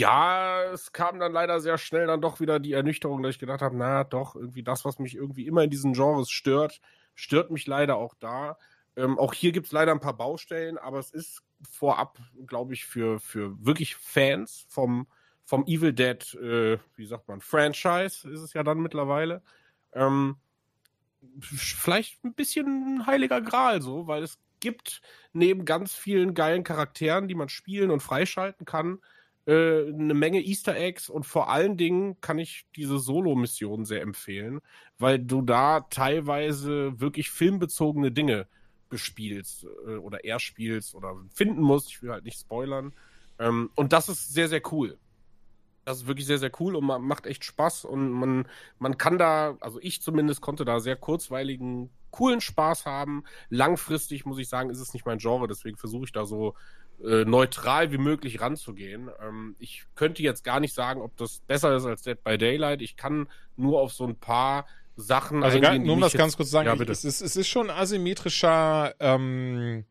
ja, 0.00 0.62
es 0.72 0.92
kam 0.92 1.20
dann 1.20 1.32
leider 1.32 1.60
sehr 1.60 1.76
schnell 1.76 2.06
dann 2.06 2.22
doch 2.22 2.40
wieder 2.40 2.58
die 2.58 2.72
Ernüchterung, 2.72 3.22
dass 3.22 3.34
ich 3.34 3.38
gedacht 3.38 3.60
habe, 3.60 3.76
na 3.76 4.02
doch, 4.04 4.34
irgendwie 4.34 4.62
das, 4.62 4.86
was 4.86 4.98
mich 4.98 5.14
irgendwie 5.14 5.46
immer 5.46 5.62
in 5.62 5.70
diesen 5.70 5.92
Genres 5.92 6.30
stört, 6.30 6.80
stört 7.14 7.50
mich 7.50 7.66
leider 7.66 7.96
auch 7.96 8.14
da. 8.14 8.56
Ähm, 8.96 9.18
auch 9.18 9.34
hier 9.34 9.52
gibt 9.52 9.66
es 9.66 9.72
leider 9.72 9.92
ein 9.92 10.00
paar 10.00 10.16
Baustellen, 10.16 10.78
aber 10.78 10.98
es 10.98 11.10
ist 11.10 11.42
vorab, 11.70 12.18
glaube 12.46 12.72
ich, 12.72 12.86
für, 12.86 13.20
für 13.20 13.54
wirklich 13.64 13.94
Fans 13.94 14.64
vom, 14.70 15.06
vom 15.44 15.64
Evil 15.66 15.92
Dead, 15.92 16.34
äh, 16.34 16.78
wie 16.96 17.06
sagt 17.06 17.28
man, 17.28 17.42
Franchise 17.42 18.28
ist 18.28 18.40
es 18.40 18.54
ja 18.54 18.62
dann 18.62 18.80
mittlerweile. 18.80 19.42
Ähm, 19.92 20.36
vielleicht 21.42 22.24
ein 22.24 22.32
bisschen 22.32 23.06
heiliger 23.06 23.42
Gral 23.42 23.82
so, 23.82 24.06
weil 24.06 24.22
es 24.22 24.38
gibt 24.60 25.02
neben 25.34 25.66
ganz 25.66 25.94
vielen 25.94 26.32
geilen 26.32 26.64
Charakteren, 26.64 27.28
die 27.28 27.34
man 27.34 27.50
spielen 27.50 27.90
und 27.90 28.00
freischalten 28.00 28.64
kann, 28.64 28.98
äh, 29.50 29.88
eine 29.88 30.14
Menge 30.14 30.40
Easter 30.40 30.76
Eggs 30.76 31.10
und 31.10 31.26
vor 31.26 31.50
allen 31.50 31.76
Dingen 31.76 32.20
kann 32.20 32.38
ich 32.38 32.66
diese 32.76 33.00
Solo-Mission 33.00 33.84
sehr 33.84 34.00
empfehlen, 34.00 34.60
weil 34.98 35.18
du 35.18 35.42
da 35.42 35.80
teilweise 35.80 37.00
wirklich 37.00 37.30
filmbezogene 37.30 38.12
Dinge 38.12 38.46
bespielst 38.88 39.66
äh, 39.86 39.96
oder 39.96 40.24
erspielst 40.24 40.94
oder 40.94 41.16
finden 41.34 41.62
musst. 41.62 41.88
Ich 41.88 42.00
will 42.00 42.12
halt 42.12 42.24
nicht 42.24 42.38
spoilern. 42.38 42.92
Ähm, 43.40 43.70
und 43.74 43.92
das 43.92 44.08
ist 44.08 44.32
sehr, 44.32 44.48
sehr 44.48 44.62
cool. 44.70 44.98
Das 45.84 45.98
ist 45.98 46.06
wirklich 46.06 46.26
sehr, 46.26 46.38
sehr 46.38 46.52
cool 46.60 46.76
und 46.76 46.84
man 46.84 47.02
macht 47.02 47.26
echt 47.26 47.44
Spaß 47.44 47.86
und 47.86 48.10
man, 48.10 48.46
man 48.78 48.98
kann 48.98 49.18
da, 49.18 49.56
also 49.58 49.80
ich 49.80 50.00
zumindest 50.00 50.40
konnte 50.42 50.64
da 50.64 50.78
sehr 50.78 50.94
kurzweiligen, 50.94 51.90
coolen 52.12 52.40
Spaß 52.40 52.86
haben. 52.86 53.24
Langfristig 53.48 54.26
muss 54.26 54.38
ich 54.38 54.48
sagen, 54.48 54.70
ist 54.70 54.78
es 54.78 54.92
nicht 54.92 55.06
mein 55.06 55.18
Genre, 55.18 55.48
deswegen 55.48 55.76
versuche 55.76 56.04
ich 56.04 56.12
da 56.12 56.24
so 56.24 56.54
äh, 57.04 57.24
neutral 57.24 57.92
wie 57.92 57.98
möglich 57.98 58.40
ranzugehen. 58.40 59.10
Ähm, 59.20 59.56
ich 59.58 59.84
könnte 59.94 60.22
jetzt 60.22 60.44
gar 60.44 60.60
nicht 60.60 60.74
sagen, 60.74 61.00
ob 61.00 61.16
das 61.16 61.40
besser 61.46 61.74
ist 61.76 61.84
als 61.84 62.02
Dead 62.02 62.22
by 62.22 62.38
Daylight. 62.38 62.82
Ich 62.82 62.96
kann 62.96 63.28
nur 63.56 63.80
auf 63.80 63.92
so 63.92 64.06
ein 64.06 64.16
paar 64.16 64.66
Sachen. 64.96 65.42
Also 65.42 65.58
eingehen, 65.58 65.84
nur 65.84 65.94
um 65.94 66.00
das 66.00 66.12
ganz 66.12 66.36
kurz 66.36 66.48
zu 66.48 66.52
sagen, 66.52 66.68
ja, 66.68 66.74
bitte. 66.74 66.92
Es, 66.92 67.04
ist, 67.04 67.20
es 67.20 67.36
ist 67.36 67.48
schon 67.48 67.70
asymmetrischer 67.70 68.94
ähm, 69.00 69.84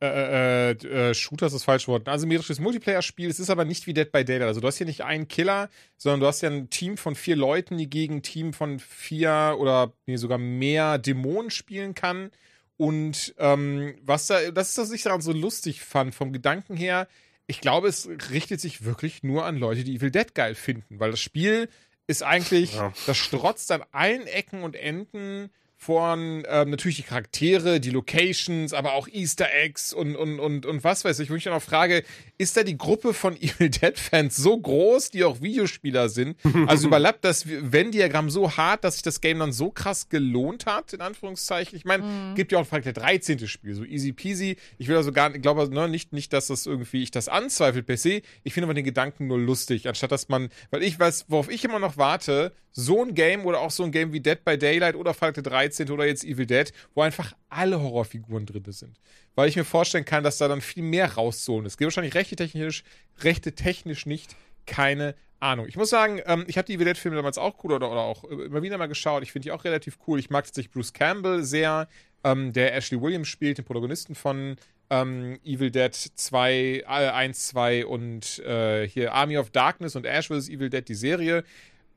äh, 0.00 0.70
äh, 0.70 1.10
äh, 1.10 1.14
Shooter 1.14 1.46
ist 1.46 1.54
das 1.54 1.64
falsche 1.64 1.88
Wort. 1.88 2.06
Ein 2.06 2.14
asymmetrisches 2.14 2.60
Multiplayer-Spiel. 2.60 3.28
Es 3.28 3.40
ist 3.40 3.50
aber 3.50 3.64
nicht 3.64 3.88
wie 3.88 3.94
Dead 3.94 4.10
by 4.10 4.24
Daylight. 4.24 4.46
Also 4.46 4.60
du 4.60 4.66
hast 4.68 4.78
hier 4.78 4.86
nicht 4.86 5.02
einen 5.02 5.26
Killer, 5.26 5.70
sondern 5.96 6.20
du 6.20 6.26
hast 6.26 6.40
ja 6.40 6.50
ein 6.50 6.70
Team 6.70 6.96
von 6.96 7.16
vier 7.16 7.34
Leuten, 7.34 7.76
die 7.76 7.90
gegen 7.90 8.16
ein 8.16 8.22
Team 8.22 8.52
von 8.52 8.78
vier 8.78 9.56
oder 9.58 9.92
nee, 10.06 10.16
sogar 10.16 10.38
mehr 10.38 10.98
Dämonen 10.98 11.50
spielen 11.50 11.94
kann. 11.94 12.30
Und 12.78 13.34
ähm, 13.38 13.96
was 14.02 14.28
da, 14.28 14.50
das 14.50 14.70
ist, 14.70 14.78
was 14.78 14.92
ich 14.92 15.02
daran 15.02 15.20
so 15.20 15.32
lustig 15.32 15.82
fand, 15.82 16.14
vom 16.14 16.32
Gedanken 16.32 16.76
her, 16.76 17.08
ich 17.46 17.60
glaube, 17.60 17.88
es 17.88 18.08
richtet 18.30 18.60
sich 18.60 18.84
wirklich 18.84 19.22
nur 19.22 19.44
an 19.44 19.58
Leute, 19.58 19.84
die 19.84 19.96
Evil 19.96 20.10
Dead 20.10 20.34
geil 20.34 20.54
finden, 20.54 21.00
weil 21.00 21.10
das 21.10 21.20
Spiel 21.20 21.68
ist 22.06 22.22
eigentlich, 22.22 22.74
ja. 22.74 22.92
das 23.06 23.16
strotzt 23.16 23.70
an 23.72 23.84
allen 23.90 24.26
Ecken 24.26 24.62
und 24.62 24.76
Enden 24.76 25.50
von 25.80 26.42
ähm, 26.48 26.70
natürlich 26.70 26.96
die 26.96 27.02
Charaktere, 27.04 27.78
die 27.78 27.90
Locations, 27.90 28.74
aber 28.74 28.94
auch 28.94 29.06
Easter 29.06 29.46
Eggs 29.54 29.92
und, 29.92 30.16
und, 30.16 30.40
und, 30.40 30.66
und 30.66 30.82
was 30.82 31.04
weiß 31.04 31.20
ich. 31.20 31.30
Wo 31.30 31.36
ich 31.36 31.44
dann 31.44 31.52
auch 31.52 31.62
frage, 31.62 32.02
ist 32.36 32.56
da 32.56 32.64
die 32.64 32.76
Gruppe 32.76 33.14
von 33.14 33.36
Evil 33.40 33.70
Dead-Fans 33.70 34.36
so 34.36 34.58
groß, 34.58 35.12
die 35.12 35.22
auch 35.22 35.40
Videospieler 35.40 36.08
sind? 36.08 36.36
Also 36.66 36.88
überlappt 36.88 37.24
das 37.24 37.46
Venn-Diagramm 37.46 38.28
so 38.28 38.56
hart, 38.56 38.82
dass 38.82 38.94
sich 38.94 39.04
das 39.04 39.20
Game 39.20 39.38
dann 39.38 39.52
so 39.52 39.70
krass 39.70 40.08
gelohnt 40.08 40.66
hat, 40.66 40.92
in 40.92 41.00
Anführungszeichen. 41.00 41.78
Ich 41.78 41.84
meine, 41.84 42.02
mhm. 42.02 42.34
gibt 42.34 42.50
ja 42.50 42.58
auch 42.58 42.66
vielleicht 42.66 42.86
der 42.86 42.92
13. 42.94 43.46
Spiel, 43.46 43.74
so 43.74 43.84
easy 43.84 44.12
peasy. 44.12 44.56
Ich 44.78 44.88
will 44.88 44.96
also 44.96 45.12
gar 45.12 45.28
nicht, 45.28 45.42
glaube 45.42 45.72
ne, 45.72 45.88
nicht, 45.88 46.12
nicht, 46.12 46.32
dass 46.32 46.48
das 46.48 46.66
irgendwie, 46.66 47.04
ich 47.04 47.12
das 47.12 47.28
anzweifelt 47.28 47.86
per 47.86 47.96
se. 47.96 48.22
Ich 48.42 48.52
finde 48.52 48.66
aber 48.66 48.74
den 48.74 48.84
Gedanken 48.84 49.28
nur 49.28 49.38
lustig, 49.38 49.86
anstatt 49.86 50.10
dass 50.10 50.28
man, 50.28 50.48
weil 50.70 50.82
ich 50.82 50.98
weiß, 50.98 51.26
worauf 51.28 51.48
ich 51.48 51.64
immer 51.64 51.78
noch 51.78 51.96
warte, 51.96 52.52
so 52.72 53.02
ein 53.02 53.14
Game 53.14 53.44
oder 53.44 53.60
auch 53.60 53.72
so 53.72 53.82
ein 53.82 53.90
Game 53.90 54.12
wie 54.12 54.20
Dead 54.20 54.44
by 54.44 54.56
Daylight 54.56 54.94
oder 54.94 55.12
Falke 55.12 55.42
13 55.68 55.90
oder 55.90 56.06
jetzt 56.06 56.24
Evil 56.24 56.46
Dead, 56.46 56.72
wo 56.94 57.02
einfach 57.02 57.34
alle 57.48 57.80
Horrorfiguren 57.80 58.46
drin 58.46 58.64
sind. 58.68 58.98
Weil 59.34 59.48
ich 59.48 59.56
mir 59.56 59.64
vorstellen 59.64 60.04
kann, 60.04 60.24
dass 60.24 60.38
da 60.38 60.48
dann 60.48 60.60
viel 60.60 60.82
mehr 60.82 61.14
rauszonen 61.14 61.66
ist. 61.66 61.78
Geht 61.78 61.86
wahrscheinlich 61.86 62.14
rechte 62.14 62.36
technisch, 62.36 62.84
rechte 63.20 63.52
technisch 63.52 64.06
nicht, 64.06 64.36
keine 64.66 65.14
Ahnung. 65.40 65.66
Ich 65.68 65.76
muss 65.76 65.90
sagen, 65.90 66.20
ähm, 66.26 66.44
ich 66.48 66.58
habe 66.58 66.66
die 66.66 66.74
Evil 66.74 66.86
Dead-Filme 66.86 67.16
damals 67.16 67.38
auch 67.38 67.62
cool 67.62 67.72
oder, 67.72 67.90
oder 67.90 68.00
auch 68.00 68.24
immer 68.24 68.62
wieder 68.62 68.78
mal 68.78 68.86
geschaut. 68.86 69.22
Ich 69.22 69.32
finde 69.32 69.44
die 69.44 69.52
auch 69.52 69.64
relativ 69.64 69.98
cool. 70.06 70.18
Ich 70.18 70.30
mag 70.30 70.44
tatsächlich 70.44 70.72
Bruce 70.72 70.92
Campbell 70.92 71.44
sehr, 71.44 71.88
ähm, 72.24 72.52
der 72.52 72.74
Ashley 72.74 73.00
Williams 73.00 73.28
spielt, 73.28 73.58
den 73.58 73.64
Protagonisten 73.64 74.14
von 74.14 74.56
ähm, 74.90 75.38
Evil 75.44 75.70
Dead 75.70 75.94
2, 75.94 76.52
äh, 76.52 76.84
1, 76.84 77.48
2 77.48 77.86
und 77.86 78.38
äh, 78.40 78.88
hier 78.88 79.12
Army 79.14 79.38
of 79.38 79.50
Darkness 79.50 79.96
und 79.96 80.06
Ash 80.06 80.28
vs. 80.28 80.48
Evil 80.48 80.70
Dead, 80.70 80.86
die 80.88 80.94
Serie. 80.94 81.44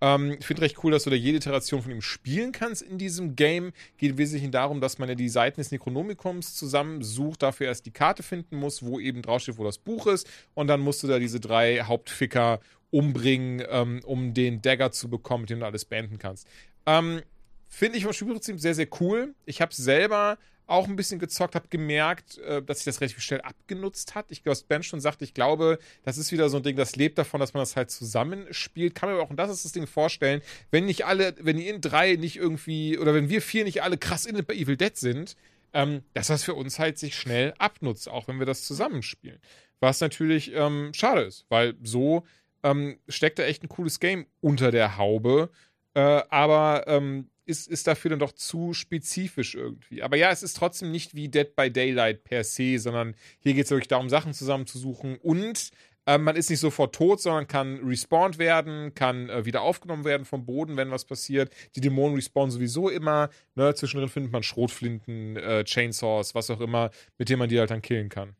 Ähm, 0.02 0.36
ich 0.40 0.46
finde 0.46 0.64
recht 0.64 0.84
cool, 0.84 0.92
dass 0.92 1.04
du 1.04 1.10
da 1.10 1.16
jede 1.16 1.38
Iteration 1.38 1.82
von 1.82 1.92
ihm 1.92 2.02
spielen 2.02 2.52
kannst 2.52 2.82
in 2.82 2.98
diesem 2.98 3.36
Game. 3.36 3.72
Geht 3.98 4.18
wesentlich 4.18 4.50
darum, 4.52 4.82
dass 4.82 4.98
man 4.98 5.08
ja 5.08 5.16
die 5.16 5.30
Seiten 5.30 5.62
des 5.62 5.72
Necronomicons 5.72 6.56
zusammensucht, 6.56 7.44
dafür 7.44 7.68
erst 7.68 7.86
die 7.86 7.92
Karte 7.92 8.24
finden 8.24 8.58
muss, 8.58 8.84
wo 8.84 9.00
eben 9.00 9.22
draufsteht, 9.22 9.58
wo 9.58 9.64
das 9.64 9.78
Buch 9.78 10.08
ist. 10.08 10.28
Und 10.56 10.68
dann 10.68 10.80
musst 10.80 11.04
du 11.04 11.08
da 11.08 11.20
diese 11.20 11.40
drei 11.40 11.82
Hauptficker 11.82 12.60
umbringen, 12.90 13.64
ähm, 13.70 14.02
um 14.04 14.34
den 14.34 14.62
Dagger 14.62 14.92
zu 14.92 15.10
bekommen, 15.10 15.44
mit 15.44 15.52
dem 15.52 15.60
du 15.60 15.66
alles 15.66 15.86
beenden 15.86 16.18
kannst. 16.18 16.48
Ähm, 16.86 17.22
Finde 17.68 17.98
ich 17.98 18.04
vom 18.04 18.12
Spielprinzip 18.12 18.60
sehr, 18.60 18.76
sehr 18.76 18.88
cool. 19.00 19.34
Ich 19.46 19.62
habe 19.62 19.74
selber 19.74 20.38
auch 20.72 20.88
ein 20.88 20.96
bisschen 20.96 21.20
gezockt, 21.20 21.56
habe 21.56 21.68
gemerkt, 21.70 22.38
äh, 22.40 22.62
dass 22.62 22.80
sich 22.80 22.86
das 22.86 23.02
relativ 23.02 23.22
schnell 23.22 23.42
abgenutzt 23.42 24.16
hat. 24.16 24.32
Ich, 24.32 24.46
was 24.46 24.64
Ben 24.64 24.84
schon 24.84 25.02
sagte, 25.02 25.24
ich 25.24 25.34
glaube, 25.34 25.80
das 26.04 26.18
ist 26.18 26.32
wieder 26.32 26.50
so 26.50 26.58
ein 26.58 26.64
Ding, 26.64 26.76
das 26.76 26.96
lebt 26.96 27.18
davon, 27.18 27.40
dass 27.40 27.54
man 27.54 27.62
das 27.62 27.76
halt 27.76 27.92
zusammenspielt. 27.92 28.96
Kann 28.96 29.10
mir 29.10 29.16
aber 29.16 29.24
auch, 29.24 29.30
und 29.30 29.38
das 29.38 29.52
ist 29.52 29.66
das 29.66 29.72
Ding, 29.72 29.88
vorstellen, 29.88 30.42
wenn 30.72 30.86
nicht 30.86 31.06
alle, 31.06 31.36
wenn 31.40 31.58
die 31.58 31.68
in 31.68 31.82
drei 31.82 32.16
nicht 32.16 32.38
irgendwie, 32.38 32.98
oder 32.98 33.14
wenn 33.14 33.30
wir 33.30 33.42
vier 33.42 33.64
nicht 33.64 33.84
alle 33.84 33.98
krass 33.98 34.26
in 34.26 34.44
bei 34.44 34.56
Evil 34.56 34.78
Dead 34.78 34.96
sind, 34.96 35.36
ähm, 35.74 36.02
dass 36.14 36.28
das 36.28 36.44
für 36.44 36.54
uns 36.54 36.80
halt 36.80 36.98
sich 36.98 37.16
schnell 37.16 37.54
abnutzt, 37.58 38.10
auch 38.10 38.28
wenn 38.28 38.40
wir 38.40 38.46
das 38.46 38.64
zusammenspielen. 38.64 39.40
Was 39.80 40.00
natürlich 40.00 40.54
ähm, 40.54 40.92
schade 40.94 41.22
ist, 41.22 41.46
weil 41.50 41.76
so 41.84 42.26
ähm, 42.64 42.98
steckt 43.08 43.40
da 43.40 43.44
echt 43.44 43.64
ein 43.64 43.70
cooles 43.70 44.00
Game 44.00 44.26
unter 44.40 44.72
der 44.72 44.98
Haube. 44.98 45.50
Äh, 45.94 46.22
aber 46.30 46.86
ähm, 46.88 47.30
ist, 47.52 47.68
ist 47.68 47.86
dafür 47.86 48.10
dann 48.10 48.20
doch 48.20 48.32
zu 48.32 48.74
spezifisch 48.74 49.56
irgendwie. 49.56 50.02
Aber 50.02 50.18
ja, 50.18 50.32
es 50.32 50.42
ist 50.42 50.58
trotzdem 50.58 50.92
nicht 50.92 51.14
wie 51.14 51.30
Dead 51.30 51.56
by 51.56 51.72
Daylight 51.72 52.24
per 52.24 52.44
se, 52.44 52.80
sondern 52.80 53.16
hier 53.40 53.54
geht 53.54 53.66
es 53.66 53.72
wirklich 53.72 53.90
darum, 53.90 54.10
Sachen 54.10 54.34
zusammenzusuchen 54.34 55.18
und 55.18 55.72
äh, 56.06 56.18
man 56.18 56.36
ist 56.36 56.50
nicht 56.50 56.60
sofort 56.60 56.96
tot, 56.96 57.22
sondern 57.22 57.48
kann 57.48 57.80
respawned 57.86 58.40
werden, 58.40 58.96
kann 58.96 59.30
äh, 59.30 59.46
wieder 59.46 59.62
aufgenommen 59.62 60.04
werden 60.04 60.26
vom 60.26 60.46
Boden, 60.46 60.78
wenn 60.78 60.90
was 60.90 61.06
passiert. 61.06 61.54
Die 61.76 61.82
Dämonen 61.82 62.16
respawnen 62.16 62.52
sowieso 62.52 62.90
immer. 62.90 63.30
Ne? 63.56 63.76
Zwischendrin 63.76 64.10
findet 64.10 64.32
man 64.32 64.42
Schrotflinten, 64.42 65.38
äh, 65.38 65.64
Chainsaws, 65.64 66.34
was 66.34 66.50
auch 66.50 66.60
immer, 66.60 66.90
mit 67.18 67.30
dem 67.30 67.40
man 67.40 67.50
die 67.50 67.60
halt 67.60 67.70
dann 67.70 67.82
killen 67.84 68.10
kann. 68.10 68.36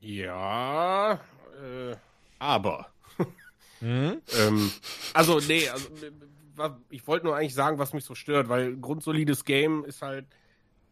Ja, 0.00 1.12
äh, 1.12 1.96
aber. 2.38 2.88
hm? 3.80 4.20
ähm, 4.38 4.72
also, 5.12 5.38
nee, 5.40 5.68
also, 5.68 5.88
ich 6.90 7.06
wollte 7.06 7.26
nur 7.26 7.36
eigentlich 7.36 7.54
sagen, 7.54 7.78
was 7.78 7.92
mich 7.92 8.04
so 8.04 8.14
stört, 8.14 8.48
weil 8.48 8.76
grundsolides 8.76 9.44
Game 9.44 9.84
ist 9.84 10.02
halt 10.02 10.26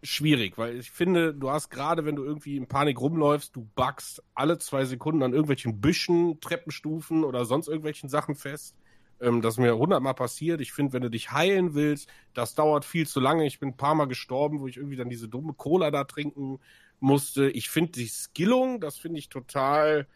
schwierig, 0.02 0.56
weil 0.56 0.78
ich 0.78 0.90
finde, 0.90 1.34
du 1.34 1.50
hast 1.50 1.68
gerade, 1.70 2.04
wenn 2.04 2.16
du 2.16 2.24
irgendwie 2.24 2.56
in 2.56 2.66
Panik 2.66 3.00
rumläufst, 3.00 3.54
du 3.54 3.68
buggst 3.74 4.22
alle 4.34 4.58
zwei 4.58 4.84
Sekunden 4.84 5.22
an 5.22 5.32
irgendwelchen 5.32 5.80
Büschen, 5.80 6.40
Treppenstufen 6.40 7.24
oder 7.24 7.44
sonst 7.44 7.68
irgendwelchen 7.68 8.08
Sachen 8.08 8.34
fest. 8.34 8.76
Ähm, 9.20 9.42
das 9.42 9.54
ist 9.54 9.58
mir 9.58 9.76
hundertmal 9.76 10.14
passiert. 10.14 10.60
Ich 10.60 10.72
finde, 10.72 10.94
wenn 10.94 11.02
du 11.02 11.10
dich 11.10 11.32
heilen 11.32 11.74
willst, 11.74 12.08
das 12.32 12.54
dauert 12.54 12.84
viel 12.84 13.06
zu 13.06 13.20
lange. 13.20 13.46
Ich 13.46 13.60
bin 13.60 13.70
ein 13.70 13.76
paar 13.76 13.94
Mal 13.94 14.08
gestorben, 14.08 14.60
wo 14.60 14.68
ich 14.68 14.78
irgendwie 14.78 14.96
dann 14.96 15.10
diese 15.10 15.28
dumme 15.28 15.52
Cola 15.52 15.90
da 15.90 16.04
trinken 16.04 16.58
musste. 16.98 17.50
Ich 17.50 17.68
finde 17.68 17.92
die 17.92 18.08
Skillung, 18.08 18.80
das 18.80 18.96
finde 18.96 19.18
ich 19.18 19.28
total 19.28 20.06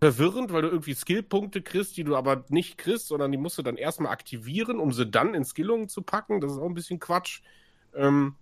verwirrend, 0.00 0.52
weil 0.52 0.62
du 0.62 0.68
irgendwie 0.68 0.94
Skillpunkte 0.94 1.62
kriegst, 1.62 1.96
die 1.96 2.04
du 2.04 2.16
aber 2.16 2.44
nicht 2.48 2.78
kriegst, 2.78 3.08
sondern 3.08 3.32
die 3.32 3.38
musst 3.38 3.58
du 3.58 3.62
dann 3.62 3.76
erstmal 3.76 4.12
aktivieren, 4.12 4.78
um 4.78 4.92
sie 4.92 5.06
dann 5.06 5.34
in 5.34 5.44
Skillungen 5.44 5.88
zu 5.88 6.02
packen. 6.02 6.40
Das 6.40 6.52
ist 6.52 6.58
auch 6.58 6.68
ein 6.68 6.74
bisschen 6.74 7.00
Quatsch. 7.00 7.42
Ähm, 7.94 8.36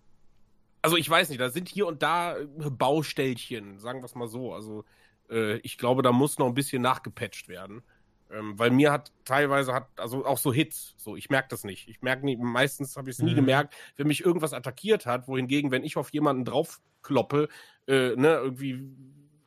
also 0.82 0.96
ich 0.96 1.08
weiß 1.08 1.28
nicht, 1.30 1.40
da 1.40 1.50
sind 1.50 1.68
hier 1.68 1.86
und 1.86 2.02
da 2.02 2.36
äh, 2.36 2.46
Baustellchen, 2.70 3.78
sagen 3.78 4.00
wir 4.00 4.06
es 4.06 4.14
mal 4.14 4.28
so. 4.28 4.52
Also 4.52 4.84
äh, 5.30 5.56
ich 5.58 5.78
glaube, 5.78 6.02
da 6.02 6.12
muss 6.12 6.38
noch 6.38 6.46
ein 6.46 6.54
bisschen 6.54 6.82
nachgepatcht 6.82 7.48
werden. 7.48 7.82
Ähm, 8.30 8.58
weil 8.58 8.70
mir 8.70 8.90
hat 8.90 9.12
teilweise 9.24 9.72
hat, 9.74 9.88
also 9.96 10.24
auch 10.26 10.38
so 10.38 10.52
Hits, 10.52 10.94
so, 10.96 11.14
ich 11.16 11.30
merke 11.30 11.48
das 11.50 11.62
nicht. 11.64 11.88
Ich 11.88 12.02
merke 12.02 12.24
nicht, 12.24 12.40
meistens 12.40 12.96
habe 12.96 13.10
ich 13.10 13.16
es 13.16 13.22
nie 13.22 13.32
Mhm. 13.32 13.36
gemerkt, 13.36 13.74
wenn 13.96 14.06
mich 14.08 14.24
irgendwas 14.24 14.52
attackiert 14.54 15.06
hat, 15.06 15.28
wohingegen, 15.28 15.70
wenn 15.70 15.84
ich 15.84 15.96
auf 15.96 16.12
jemanden 16.12 16.44
draufkloppe, 16.44 17.48
äh, 17.86 18.16
ne, 18.16 18.34
irgendwie 18.42 18.82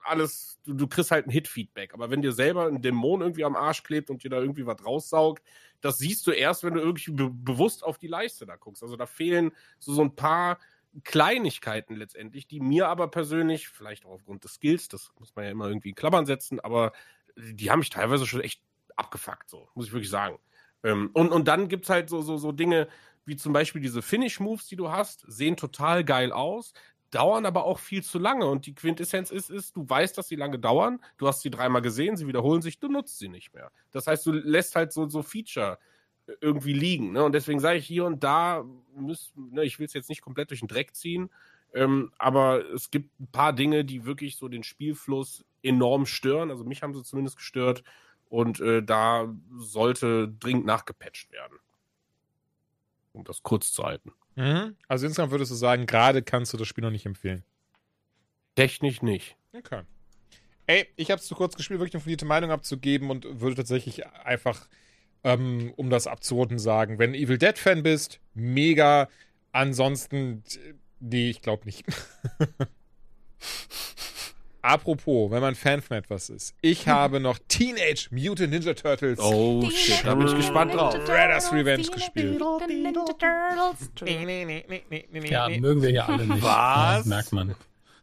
alles, 0.07 0.59
du, 0.65 0.73
du 0.73 0.87
kriegst 0.87 1.11
halt 1.11 1.27
ein 1.27 1.31
Hit-Feedback. 1.31 1.93
Aber 1.93 2.09
wenn 2.09 2.21
dir 2.21 2.31
selber 2.31 2.67
ein 2.67 2.81
Dämon 2.81 3.21
irgendwie 3.21 3.43
am 3.43 3.55
Arsch 3.55 3.83
klebt 3.83 4.09
und 4.09 4.23
dir 4.23 4.29
da 4.29 4.39
irgendwie 4.39 4.65
was 4.65 4.83
raussaugt, 4.85 5.43
das 5.81 5.97
siehst 5.99 6.25
du 6.27 6.31
erst, 6.31 6.63
wenn 6.63 6.73
du 6.73 6.79
irgendwie 6.79 7.11
be 7.11 7.29
bewusst 7.29 7.83
auf 7.83 7.97
die 7.97 8.07
Leiste 8.07 8.45
da 8.45 8.55
guckst. 8.55 8.83
Also 8.83 8.95
da 8.95 9.05
fehlen 9.05 9.51
so, 9.79 9.93
so 9.93 10.01
ein 10.01 10.15
paar 10.15 10.59
Kleinigkeiten 11.03 11.95
letztendlich, 11.95 12.47
die 12.47 12.59
mir 12.59 12.87
aber 12.87 13.09
persönlich, 13.09 13.69
vielleicht 13.69 14.05
auch 14.05 14.11
aufgrund 14.11 14.43
des 14.43 14.55
Skills, 14.55 14.87
das 14.87 15.11
muss 15.19 15.35
man 15.35 15.45
ja 15.45 15.51
immer 15.51 15.67
irgendwie 15.67 15.89
in 15.89 15.95
Klammern 15.95 16.25
setzen, 16.25 16.59
aber 16.59 16.93
die 17.35 17.69
haben 17.69 17.79
mich 17.79 17.89
teilweise 17.89 18.25
schon 18.25 18.41
echt 18.41 18.61
abgefuckt, 18.95 19.49
so, 19.49 19.69
muss 19.75 19.87
ich 19.87 19.93
wirklich 19.93 20.09
sagen. 20.09 20.39
Ähm, 20.83 21.11
und, 21.13 21.31
und 21.31 21.47
dann 21.47 21.67
gibt's 21.67 21.89
halt 21.89 22.09
so, 22.09 22.21
so, 22.21 22.37
so 22.37 22.51
Dinge, 22.51 22.87
wie 23.25 23.35
zum 23.35 23.53
Beispiel 23.53 23.81
diese 23.81 24.01
Finish-Moves, 24.01 24.67
die 24.67 24.75
du 24.75 24.89
hast, 24.89 25.25
sehen 25.27 25.57
total 25.57 26.03
geil 26.03 26.31
aus, 26.31 26.73
dauern 27.11 27.45
aber 27.45 27.65
auch 27.65 27.79
viel 27.79 28.03
zu 28.03 28.19
lange. 28.19 28.47
Und 28.47 28.65
die 28.65 28.75
Quintessenz 28.75 29.31
ist, 29.31 29.49
ist, 29.49 29.75
du 29.75 29.87
weißt, 29.89 30.17
dass 30.17 30.27
sie 30.27 30.35
lange 30.35 30.59
dauern, 30.59 30.99
du 31.17 31.27
hast 31.27 31.41
sie 31.41 31.49
dreimal 31.49 31.81
gesehen, 31.81 32.17
sie 32.17 32.27
wiederholen 32.27 32.61
sich, 32.61 32.79
du 32.79 32.87
nutzt 32.87 33.19
sie 33.19 33.29
nicht 33.29 33.53
mehr. 33.53 33.71
Das 33.91 34.07
heißt, 34.07 34.25
du 34.25 34.31
lässt 34.31 34.75
halt 34.75 34.91
so, 34.91 35.07
so 35.07 35.23
Feature 35.23 35.77
irgendwie 36.41 36.73
liegen. 36.73 37.13
Ne? 37.13 37.23
Und 37.23 37.33
deswegen 37.33 37.59
sage 37.59 37.77
ich 37.79 37.87
hier 37.87 38.05
und 38.05 38.23
da, 38.23 38.65
müß, 38.95 39.33
ne, 39.35 39.63
ich 39.63 39.79
will 39.79 39.85
es 39.85 39.93
jetzt 39.93 40.09
nicht 40.09 40.21
komplett 40.21 40.49
durch 40.49 40.59
den 40.59 40.67
Dreck 40.67 40.93
ziehen, 40.93 41.29
ähm, 41.73 42.11
aber 42.17 42.65
es 42.73 42.91
gibt 42.91 43.19
ein 43.19 43.27
paar 43.27 43.53
Dinge, 43.53 43.85
die 43.85 44.05
wirklich 44.05 44.35
so 44.37 44.47
den 44.47 44.63
Spielfluss 44.63 45.45
enorm 45.63 46.05
stören. 46.05 46.49
Also 46.49 46.63
mich 46.63 46.81
haben 46.83 46.93
sie 46.93 47.03
zumindest 47.03 47.37
gestört. 47.37 47.83
Und 48.29 48.59
äh, 48.59 48.83
da 48.83 49.33
sollte 49.57 50.27
dringend 50.27 50.65
nachgepatcht 50.65 51.31
werden. 51.31 51.59
Um 53.13 53.23
das 53.23 53.41
kurz 53.43 53.71
zu 53.71 53.83
halten. 53.83 54.11
Mhm. 54.37 54.75
Also 54.87 55.07
insgesamt 55.07 55.31
würdest 55.31 55.51
du 55.51 55.55
sagen, 55.55 55.87
gerade 55.87 56.21
kannst 56.21 56.53
du 56.53 56.57
das 56.57 56.67
Spiel 56.67 56.83
noch 56.83 56.91
nicht 56.91 57.07
empfehlen. 57.07 57.43
Technisch 58.55 59.01
nicht. 59.01 59.35
Okay. 59.51 59.81
Ey, 60.67 60.87
ich 60.95 61.09
habe 61.11 61.19
es 61.19 61.27
zu 61.27 61.35
kurz 61.35 61.55
gespielt, 61.55 61.79
wirklich 61.79 61.95
eine 61.95 62.01
fundierte 62.01 62.25
Meinung 62.25 62.51
abzugeben 62.51 63.09
und 63.09 63.41
würde 63.41 63.55
tatsächlich 63.55 64.05
einfach, 64.05 64.67
ähm, 65.23 65.73
um 65.75 65.89
das 65.89 66.05
abzurunden, 66.05 66.59
sagen, 66.59 66.99
wenn 66.99 67.15
Evil 67.15 67.37
Dead 67.39 67.57
Fan 67.57 67.81
bist, 67.83 68.19
mega. 68.35 69.09
Ansonsten, 69.53 70.43
nee, 70.99 71.29
ich 71.31 71.41
glaube 71.41 71.65
nicht. 71.65 71.85
Apropos, 74.67 75.31
wenn 75.31 75.41
man 75.41 75.55
Fan 75.55 75.81
von 75.81 75.95
etwas 75.95 76.29
ist. 76.29 76.53
Ich 76.61 76.87
habe 76.87 77.19
noch 77.19 77.39
Teenage 77.47 78.09
Mutant 78.11 78.51
Ninja 78.51 78.73
Turtles. 78.73 79.17
Oh 79.19 79.69
shit, 79.69 80.05
da 80.05 80.13
bin 80.13 80.27
ich 80.27 80.35
gespannt 80.35 80.73
drauf. 80.73 80.93
Shredder's 81.05 81.53
Revenge 81.53 81.87
gespielt. 81.87 82.41
Ja, 85.29 85.49
mögen 85.49 85.81
wir 85.81 85.91
ja 85.91 86.05
alle 86.05 86.27
nicht. 86.27 86.43
Was? 86.43 86.43
Ja, 86.43 87.01
merkt 87.05 87.31
man. 87.31 87.55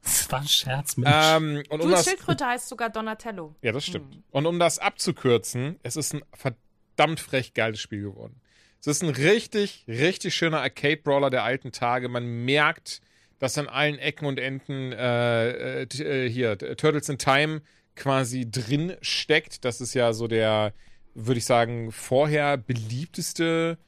Das 0.02 0.31
war 0.31 0.41
ein 0.41 0.49
Scherz, 0.49 0.97
Mensch. 0.97 1.15
Ähm, 1.15 1.62
und 1.68 1.81
um 1.81 1.89
Jules 1.89 2.01
das, 2.01 2.05
Schildkröte 2.07 2.47
heißt 2.47 2.68
sogar 2.68 2.91
Donatello. 2.91 3.55
Ja, 3.62 3.73
das 3.73 3.84
stimmt. 3.84 4.23
Und 4.31 4.47
um 4.47 4.59
das 4.59 4.78
abzukürzen, 4.78 5.78
es 5.83 5.97
ist 5.97 6.15
ein 6.15 6.23
verdammt 6.34 7.20
frech 7.20 7.55
geiles 7.55 7.81
Spiel 7.81 8.02
geworden. 8.02 8.41
Es 8.81 8.86
ist 8.86 9.02
ein 9.02 9.10
richtig, 9.10 9.84
richtig 9.89 10.34
schöner 10.34 10.60
Arcade-Brawler 10.60 11.31
der 11.31 11.43
alten 11.43 11.73
Tage. 11.73 12.09
Man 12.09 12.44
merkt, 12.44 13.01
dass 13.39 13.59
an 13.59 13.69
allen 13.69 13.99
Ecken 13.99 14.27
und 14.27 14.39
Enden 14.39 14.93
äh, 14.93 15.83
äh, 15.83 15.87
äh, 15.99 16.29
hier 16.31 16.57
t- 16.59 16.75
Turtles 16.77 17.09
in 17.09 17.19
Time 17.19 17.63
quasi 17.97 18.51
drin 18.51 18.97
steckt. 19.01 19.65
Das 19.65 19.81
ist 19.81 19.95
ja 19.95 20.13
so 20.13 20.27
der, 20.27 20.73
würde 21.15 21.39
ich 21.39 21.45
sagen, 21.45 21.93
vorher 21.93 22.57
beliebteste 22.57 23.79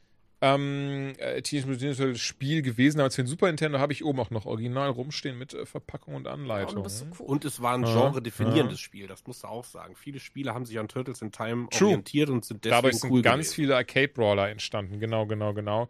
ähm, 0.54 1.12
äh, 1.18 1.42
Teenage 1.42 1.66
Mutant 1.66 1.82
Ninja 1.82 1.96
Turtles 1.96 2.20
Spiel 2.20 2.62
gewesen. 2.62 3.00
Aber 3.00 3.10
für 3.10 3.22
den 3.22 3.26
Super 3.28 3.46
Nintendo 3.46 3.78
habe 3.78 3.92
ich 3.92 4.04
oben 4.04 4.20
auch 4.20 4.30
noch 4.30 4.46
original 4.46 4.90
rumstehen 4.90 5.38
mit 5.38 5.54
äh, 5.54 5.66
Verpackung 5.66 6.14
und 6.14 6.26
Anleitung. 6.26 6.82
bist 6.82 6.98
so 6.98 7.06
cool. 7.18 7.26
Und 7.26 7.44
es 7.44 7.60
war 7.60 7.74
ein 7.74 7.84
Ja, 7.84 7.92
genre-definierendes 7.92 8.80
Spiel, 8.80 9.06
das 9.06 9.26
musst 9.26 9.42
du 9.44 9.48
auch 9.48 9.64
sagen. 9.64 9.94
Viele 9.96 10.20
Spiele 10.20 10.54
haben 10.54 10.64
sich 10.66 10.78
an 10.78 10.88
Turtles 10.88 11.22
in 11.22 11.32
Time 11.32 11.68
True. 11.70 11.88
orientiert 11.88 12.28
und 12.30 12.44
sind 12.44 12.64
deswegen 12.64 12.96
sind 12.96 13.10
cool 13.10 13.22
ganz 13.22 13.46
gewesen. 13.46 13.54
viele 13.54 13.76
Arcade-Brawler 13.76 14.48
entstanden. 14.50 15.00
Genau, 15.00 15.26
genau, 15.26 15.52
genau. 15.54 15.88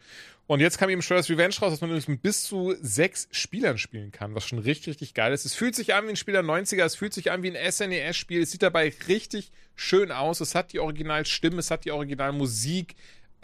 Und 0.49 0.61
jetzt 0.61 0.79
kam 0.79 0.89
eben 0.91 1.03
Shredder's 1.03 1.29
Revenge 1.29 1.55
raus, 1.61 1.73
dass 1.73 1.81
man 1.81 1.91
nämlich 1.91 2.07
mit 2.07 2.23
bis 2.23 2.45
zu 2.45 2.75
sechs 2.81 3.27
Spielern 3.33 3.79
spielen 3.79 4.13
kann, 4.13 4.37
was 4.37 4.47
schon 4.47 4.61
richtig, 4.61 4.89
richtig 4.89 5.13
geil 5.15 5.33
ist. 5.33 5.45
Es 5.45 5.55
fühlt 5.55 5.75
sich 5.75 5.93
an 5.95 6.05
wie 6.07 6.11
ein 6.11 6.17
Spiel 6.17 6.35
der 6.35 6.45
90er, 6.45 6.85
es 6.85 6.95
fühlt 6.95 7.13
sich 7.15 7.33
an 7.33 7.43
wie 7.43 7.51
ein 7.57 7.73
SNES-Spiel. 7.73 8.43
Es 8.43 8.53
sieht 8.53 8.63
dabei 8.63 8.93
richtig 9.09 9.51
schön 9.75 10.13
aus. 10.13 10.41
Es 10.41 10.55
hat 10.55 10.73
die 10.73 10.79
Originalstimme, 10.79 11.59
es 11.59 11.73
hat 11.73 11.85
die 11.85 11.91
Originalmusik. 11.91 12.95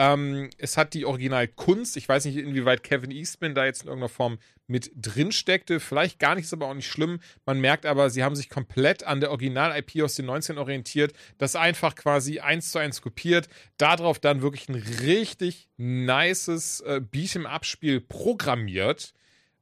Ähm, 0.02 0.50
es 0.58 0.76
hat 0.76 0.94
die 0.94 1.06
Originalkunst. 1.06 1.96
Ich 1.96 2.08
weiß 2.08 2.24
nicht, 2.24 2.36
inwieweit 2.36 2.82
Kevin 2.82 3.12
Eastman 3.12 3.54
da 3.54 3.64
jetzt 3.64 3.82
in 3.82 3.88
irgendeiner 3.88 4.08
Form 4.08 4.38
mit 4.66 4.90
drin 4.96 5.30
steckte. 5.30 5.78
Vielleicht 5.78 6.18
gar 6.18 6.34
nicht, 6.34 6.44
ist 6.46 6.52
aber 6.52 6.66
auch 6.66 6.74
nicht 6.74 6.88
schlimm. 6.88 7.20
Man 7.46 7.60
merkt 7.60 7.86
aber, 7.86 8.10
sie 8.10 8.24
haben 8.24 8.34
sich 8.34 8.48
komplett 8.48 9.04
an 9.04 9.20
der 9.20 9.30
Original-IP 9.30 10.02
aus 10.02 10.14
den 10.14 10.26
19 10.26 10.58
orientiert, 10.58 11.12
das 11.38 11.54
einfach 11.54 11.94
quasi 11.94 12.40
eins 12.40 12.72
zu 12.72 12.80
eins 12.80 13.00
kopiert, 13.00 13.48
darauf 13.76 14.18
dann 14.18 14.42
wirklich 14.42 14.68
ein 14.68 14.74
richtig 14.74 15.68
nices 15.76 16.80
äh, 16.80 17.00
Beat'em-Up-Spiel 17.00 18.00
programmiert, 18.00 19.14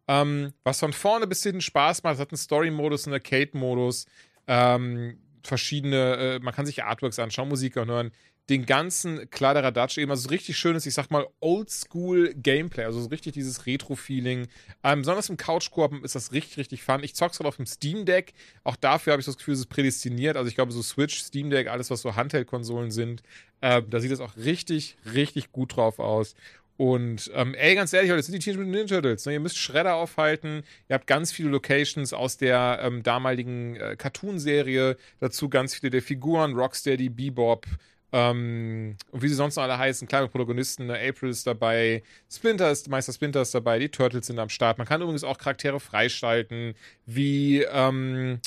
ähm, 0.09 0.55
was 0.65 0.81
von 0.81 0.95
vorne 0.95 1.27
bis 1.27 1.43
hinten 1.43 1.61
Spaß 1.61 2.03
macht. 2.03 2.15
Es 2.15 2.21
hat 2.21 2.31
einen 2.31 2.39
Story-Modus, 2.39 3.07
einen 3.07 3.15
Arcade-Modus, 3.15 4.07
ähm, 4.47 5.19
verschiedene, 5.43 6.17
äh, 6.17 6.39
man 6.39 6.55
kann 6.55 6.67
sich 6.67 6.83
Artworks 6.83 7.19
anschauen, 7.19 7.49
Musik 7.49 7.77
anhören, 7.77 8.11
den 8.49 8.67
ganzen 8.67 9.31
Kladderadatsch 9.31 9.99
eben, 9.99 10.11
also 10.11 10.25
so 10.25 10.29
richtig 10.31 10.59
schönes, 10.59 10.85
ich 10.85 10.95
sag 10.95 11.11
mal, 11.11 11.27
Oldschool-Gameplay, 11.41 12.85
also 12.85 13.01
so 13.01 13.09
richtig 13.09 13.33
dieses 13.33 13.67
Retro-Feeling. 13.67 14.49
Ähm, 14.83 15.01
besonders 15.01 15.31
im 15.31 15.37
Couch-Koop 15.37 16.05
ist 16.05 16.17
das 16.17 16.33
richtig, 16.33 16.57
richtig 16.57 16.83
fun. 16.83 17.05
Ich 17.05 17.15
zock's 17.15 17.37
gerade 17.39 17.49
auf 17.49 17.57
dem 17.57 17.67
Steam 17.67 18.05
Deck. 18.05 18.33
Auch 18.65 18.77
dafür 18.77 19.13
habe 19.13 19.21
ich 19.21 19.27
das 19.27 19.37
Gefühl, 19.37 19.55
es 19.55 19.61
ist 19.61 19.69
prädestiniert. 19.69 20.37
Also 20.37 20.49
ich 20.49 20.57
glaube, 20.57 20.73
so 20.73 20.83
Switch, 20.83 21.21
Steam 21.21 21.51
Deck, 21.51 21.69
alles, 21.69 21.91
was 21.91 22.03
so 22.03 22.17
Handheld-Konsolen 22.17 22.91
sind, 22.91 23.23
äh, 23.61 23.83
da 23.89 24.01
sieht 24.01 24.11
es 24.11 24.21
auch 24.21 24.37
richtig, 24.37 24.97
richtig 25.13 25.53
gut 25.53 25.77
drauf 25.77 26.01
aus. 26.01 26.35
Und 26.81 27.31
ähm, 27.35 27.53
ey, 27.57 27.75
ganz 27.75 27.93
ehrlich, 27.93 28.09
Leute, 28.09 28.21
das 28.21 28.27
sind 28.27 28.37
die 28.37 28.39
Teenage 28.39 28.65
Mutant 28.65 28.75
Ninja 28.75 29.03
Turtles. 29.03 29.27
Ne? 29.27 29.35
Ihr 29.35 29.41
müsst 29.41 29.59
Schredder 29.59 29.97
aufhalten. 29.97 30.63
Ihr 30.89 30.95
habt 30.95 31.07
ganz 31.07 31.31
viele 31.31 31.51
Locations 31.51 32.15
aus 32.15 32.39
der 32.39 32.81
ähm, 32.83 33.03
damaligen 33.03 33.77
äh, 33.77 33.97
Cartoon-Serie. 33.97 34.97
Dazu 35.19 35.51
ganz 35.51 35.75
viele 35.75 35.91
der 35.91 36.01
Figuren, 36.01 36.55
Rocksteady, 36.55 37.11
Bebop, 37.11 37.67
ähm, 38.13 38.97
und 39.13 39.23
wie 39.23 39.29
sie 39.29 39.35
sonst 39.35 39.57
noch 39.57 39.63
alle 39.63 39.79
heißen, 39.79 40.09
kleine 40.09 40.29
Protagonisten, 40.29 40.87
ne? 40.87 40.99
April 40.99 41.31
ist 41.31 41.47
dabei, 41.47 42.03
Splinter 42.31 42.71
ist, 42.71 42.89
Meister 42.89 43.13
Splinter 43.13 43.43
ist 43.43 43.55
dabei, 43.55 43.79
die 43.79 43.89
Turtles 43.89 44.27
sind 44.27 44.39
am 44.39 44.49
Start. 44.49 44.79
Man 44.79 44.87
kann 44.87 45.01
übrigens 45.01 45.25
auch 45.25 45.39
Charaktere 45.39 45.79
freischalten, 45.79 46.75
wie, 47.07 47.63
ähm, 47.63 48.41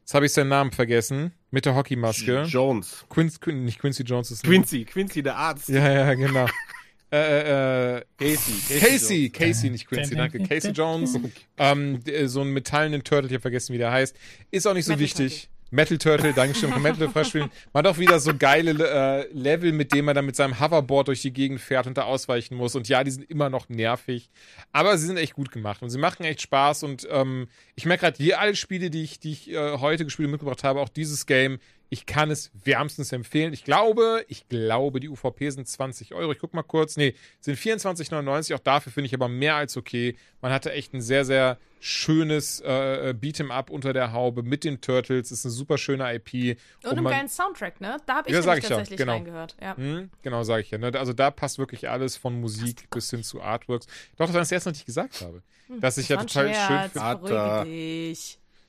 jetzt 0.00 0.14
habe 0.14 0.26
ich 0.26 0.32
seinen 0.32 0.48
Namen 0.48 0.72
vergessen, 0.72 1.32
mit 1.50 1.64
der 1.64 1.74
Hockeymaske. 1.74 2.42
Jones. 2.42 3.06
Quincy, 3.08 3.38
Quin, 3.40 3.64
nicht 3.64 3.78
Quincy 3.78 4.02
Jones 4.02 4.30
ist 4.30 4.42
Quincy, 4.42 4.84
Quincy, 4.84 5.22
der 5.22 5.36
Arzt. 5.36 5.68
Ja, 5.70 5.90
ja, 5.90 6.14
genau. 6.14 6.46
äh, 7.10 7.96
äh, 7.96 8.02
Casey. 8.18 8.78
Casey, 8.78 9.24
Jones. 9.26 9.32
Casey, 9.32 9.70
nicht 9.70 9.86
Quincy, 9.86 10.14
danke. 10.14 10.40
Casey 10.40 10.72
Jones, 10.72 11.18
ähm, 11.56 12.00
so 12.26 12.42
einen 12.42 12.52
metallenen 12.52 13.02
Turtle, 13.02 13.28
ich 13.28 13.34
habe 13.34 13.42
vergessen, 13.42 13.72
wie 13.72 13.78
der 13.78 13.92
heißt. 13.92 14.14
Ist 14.50 14.66
auch 14.66 14.74
nicht 14.74 14.84
so 14.84 14.92
Metal 14.92 15.04
wichtig. 15.04 15.48
Metal 15.70 15.98
Turtle, 15.98 16.32
Dankeschön, 16.32 16.72
von 16.72 16.80
Metal 16.80 17.08
freispielen. 17.08 17.50
Man 17.72 17.84
hat 17.84 17.92
auch 17.92 17.98
wieder 17.98 18.20
so 18.20 18.32
geile 18.36 18.70
äh, 18.70 19.32
Level, 19.32 19.72
mit 19.72 19.92
denen 19.92 20.04
man 20.04 20.14
dann 20.14 20.26
mit 20.26 20.36
seinem 20.36 20.60
Hoverboard 20.60 21.08
durch 21.08 21.22
die 21.22 21.32
Gegend 21.32 21.60
fährt 21.60 21.86
und 21.86 21.96
da 21.96 22.02
ausweichen 22.02 22.56
muss. 22.56 22.76
Und 22.76 22.88
ja, 22.88 23.02
die 23.02 23.10
sind 23.10 23.28
immer 23.28 23.50
noch 23.50 23.68
nervig. 23.68 24.30
Aber 24.72 24.96
sie 24.96 25.06
sind 25.06 25.16
echt 25.16 25.34
gut 25.34 25.50
gemacht 25.50 25.82
und 25.82 25.90
sie 25.90 25.98
machen 25.98 26.24
echt 26.24 26.42
Spaß. 26.42 26.84
Und 26.84 27.06
ähm, 27.10 27.48
ich 27.74 27.84
merke 27.84 28.12
gerade, 28.12 28.38
alle 28.38 28.54
Spiele, 28.54 28.90
die 28.90 29.02
ich, 29.02 29.18
die 29.18 29.32
ich 29.32 29.50
äh, 29.50 29.78
heute 29.78 30.04
gespielt 30.04 30.26
und 30.26 30.32
mitgebracht 30.32 30.62
habe, 30.62 30.80
auch 30.80 30.88
dieses 30.88 31.26
Game, 31.26 31.58
ich 31.88 32.04
kann 32.06 32.30
es 32.30 32.50
wärmstens 32.64 33.12
empfehlen. 33.12 33.52
Ich 33.52 33.62
glaube, 33.64 34.24
ich 34.28 34.48
glaube, 34.48 34.98
die 35.00 35.08
UVP 35.08 35.50
sind 35.50 35.68
20 35.68 36.14
Euro. 36.14 36.32
Ich 36.32 36.38
guck 36.40 36.52
mal 36.52 36.62
kurz. 36.64 36.96
Nee, 36.96 37.14
sind 37.40 37.56
24,99. 37.58 38.54
Auch 38.54 38.58
dafür 38.58 38.90
finde 38.92 39.06
ich 39.06 39.14
aber 39.14 39.28
mehr 39.28 39.54
als 39.54 39.76
okay. 39.76 40.16
Man 40.40 40.52
hatte 40.52 40.72
echt 40.72 40.94
ein 40.94 41.00
sehr, 41.00 41.24
sehr 41.24 41.58
schönes 41.78 42.60
äh, 42.60 43.14
Beat'em-up 43.20 43.70
unter 43.70 43.92
der 43.92 44.12
Haube 44.12 44.42
mit 44.42 44.64
den 44.64 44.80
Turtles. 44.80 45.30
Ist 45.30 45.44
eine 45.44 45.52
super 45.52 45.78
schöne 45.78 46.12
IP. 46.14 46.58
Und 46.82 46.90
einen 46.92 47.04
man- 47.04 47.12
geilen 47.12 47.28
Soundtrack, 47.28 47.80
ne? 47.80 47.98
Da 48.06 48.16
habe 48.16 48.28
ich 48.28 48.34
Ja, 48.34 48.42
sag 48.42 48.58
ich 48.58 48.64
ja, 48.64 48.70
tatsächlich 48.70 48.98
genau. 48.98 49.12
reingehört. 49.12 49.56
Ja. 49.60 49.76
Hm, 49.76 50.10
genau, 50.22 50.42
sage 50.42 50.62
ich 50.62 50.70
ja. 50.72 50.78
Ne? 50.78 50.90
Also 50.98 51.12
da 51.12 51.30
passt 51.30 51.58
wirklich 51.58 51.88
alles 51.88 52.16
von 52.16 52.40
Musik 52.40 52.90
bis 52.90 53.10
hin 53.10 53.22
zu 53.22 53.40
Artworks. 53.40 53.86
Doch, 54.16 54.26
das 54.26 54.32
war 54.34 54.40
das 54.40 54.50
erste, 54.50 54.70
was 54.70 54.78
ich 54.78 54.86
gesagt 54.86 55.20
habe. 55.20 55.42
Dass 55.80 55.98
ich 55.98 56.08
ja 56.08 56.18
Hm, 56.18 56.24
Das 56.26 56.32
total 56.32 56.54
schön 56.54 56.90
finde. 56.90 58.16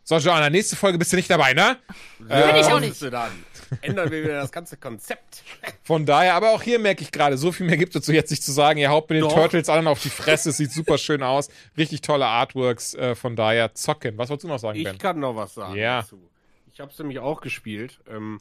So, 0.10 0.16
Joanna, 0.16 0.50
nächste 0.50 0.78
Folge 0.78 0.98
bist 0.98 1.12
du 1.12 1.18
nicht 1.18 1.30
dabei, 1.30 1.54
ne? 1.54 1.80
Bin 2.18 2.30
ich 2.30 2.66
auch 2.68 2.80
nicht. 2.80 3.02
Ändern 3.82 4.10
wir 4.10 4.24
wieder 4.24 4.36
das 4.36 4.54
ganze 4.54 4.78
Konzept. 4.78 5.44
Von 5.84 6.06
daher, 6.06 6.36
aber 6.36 6.52
auch 6.52 6.62
hier 6.62 6.80
merke 6.80 7.04
ich 7.04 7.12
gerade, 7.12 7.38
so 7.38 7.52
viel 7.52 7.66
mehr 7.66 7.76
gibt 7.76 7.94
es 7.94 8.02
dazu 8.04 8.14
jetzt 8.14 8.30
nicht 8.30 8.42
zu 8.42 8.54
sagen. 8.54 8.80
Ihr 8.80 8.90
haut 8.90 9.10
mit 9.10 9.18
den 9.18 9.24
Doch. 9.28 9.34
Turtles 9.34 9.68
allen 9.68 9.86
auf 9.86 10.02
die 10.02 10.10
Fresse, 10.10 10.52
es 10.52 10.58
sieht 10.58 10.72
super 10.72 10.98
schön 10.98 11.22
aus. 11.24 11.50
Richtig 11.78 12.00
tolle 12.00 12.26
Artworks, 12.26 12.94
äh, 12.94 13.16
von 13.16 13.36
daher 13.36 13.74
zocken. 13.76 14.18
Was 14.18 14.30
wolltest 14.30 14.46
du 14.46 14.48
noch 14.48 14.60
sagen, 14.60 14.82
Ben? 14.82 14.94
Ich 14.94 15.00
kann 15.02 15.20
noch 15.20 15.36
was 15.36 15.56
sagen 15.56 15.76
Ja. 15.76 16.00
dazu. 16.00 16.30
Ich 16.72 16.80
habe 16.80 16.90
es 16.90 16.98
nämlich 17.00 17.20
auch 17.20 17.42
gespielt. 17.42 18.00
Ähm, 18.10 18.40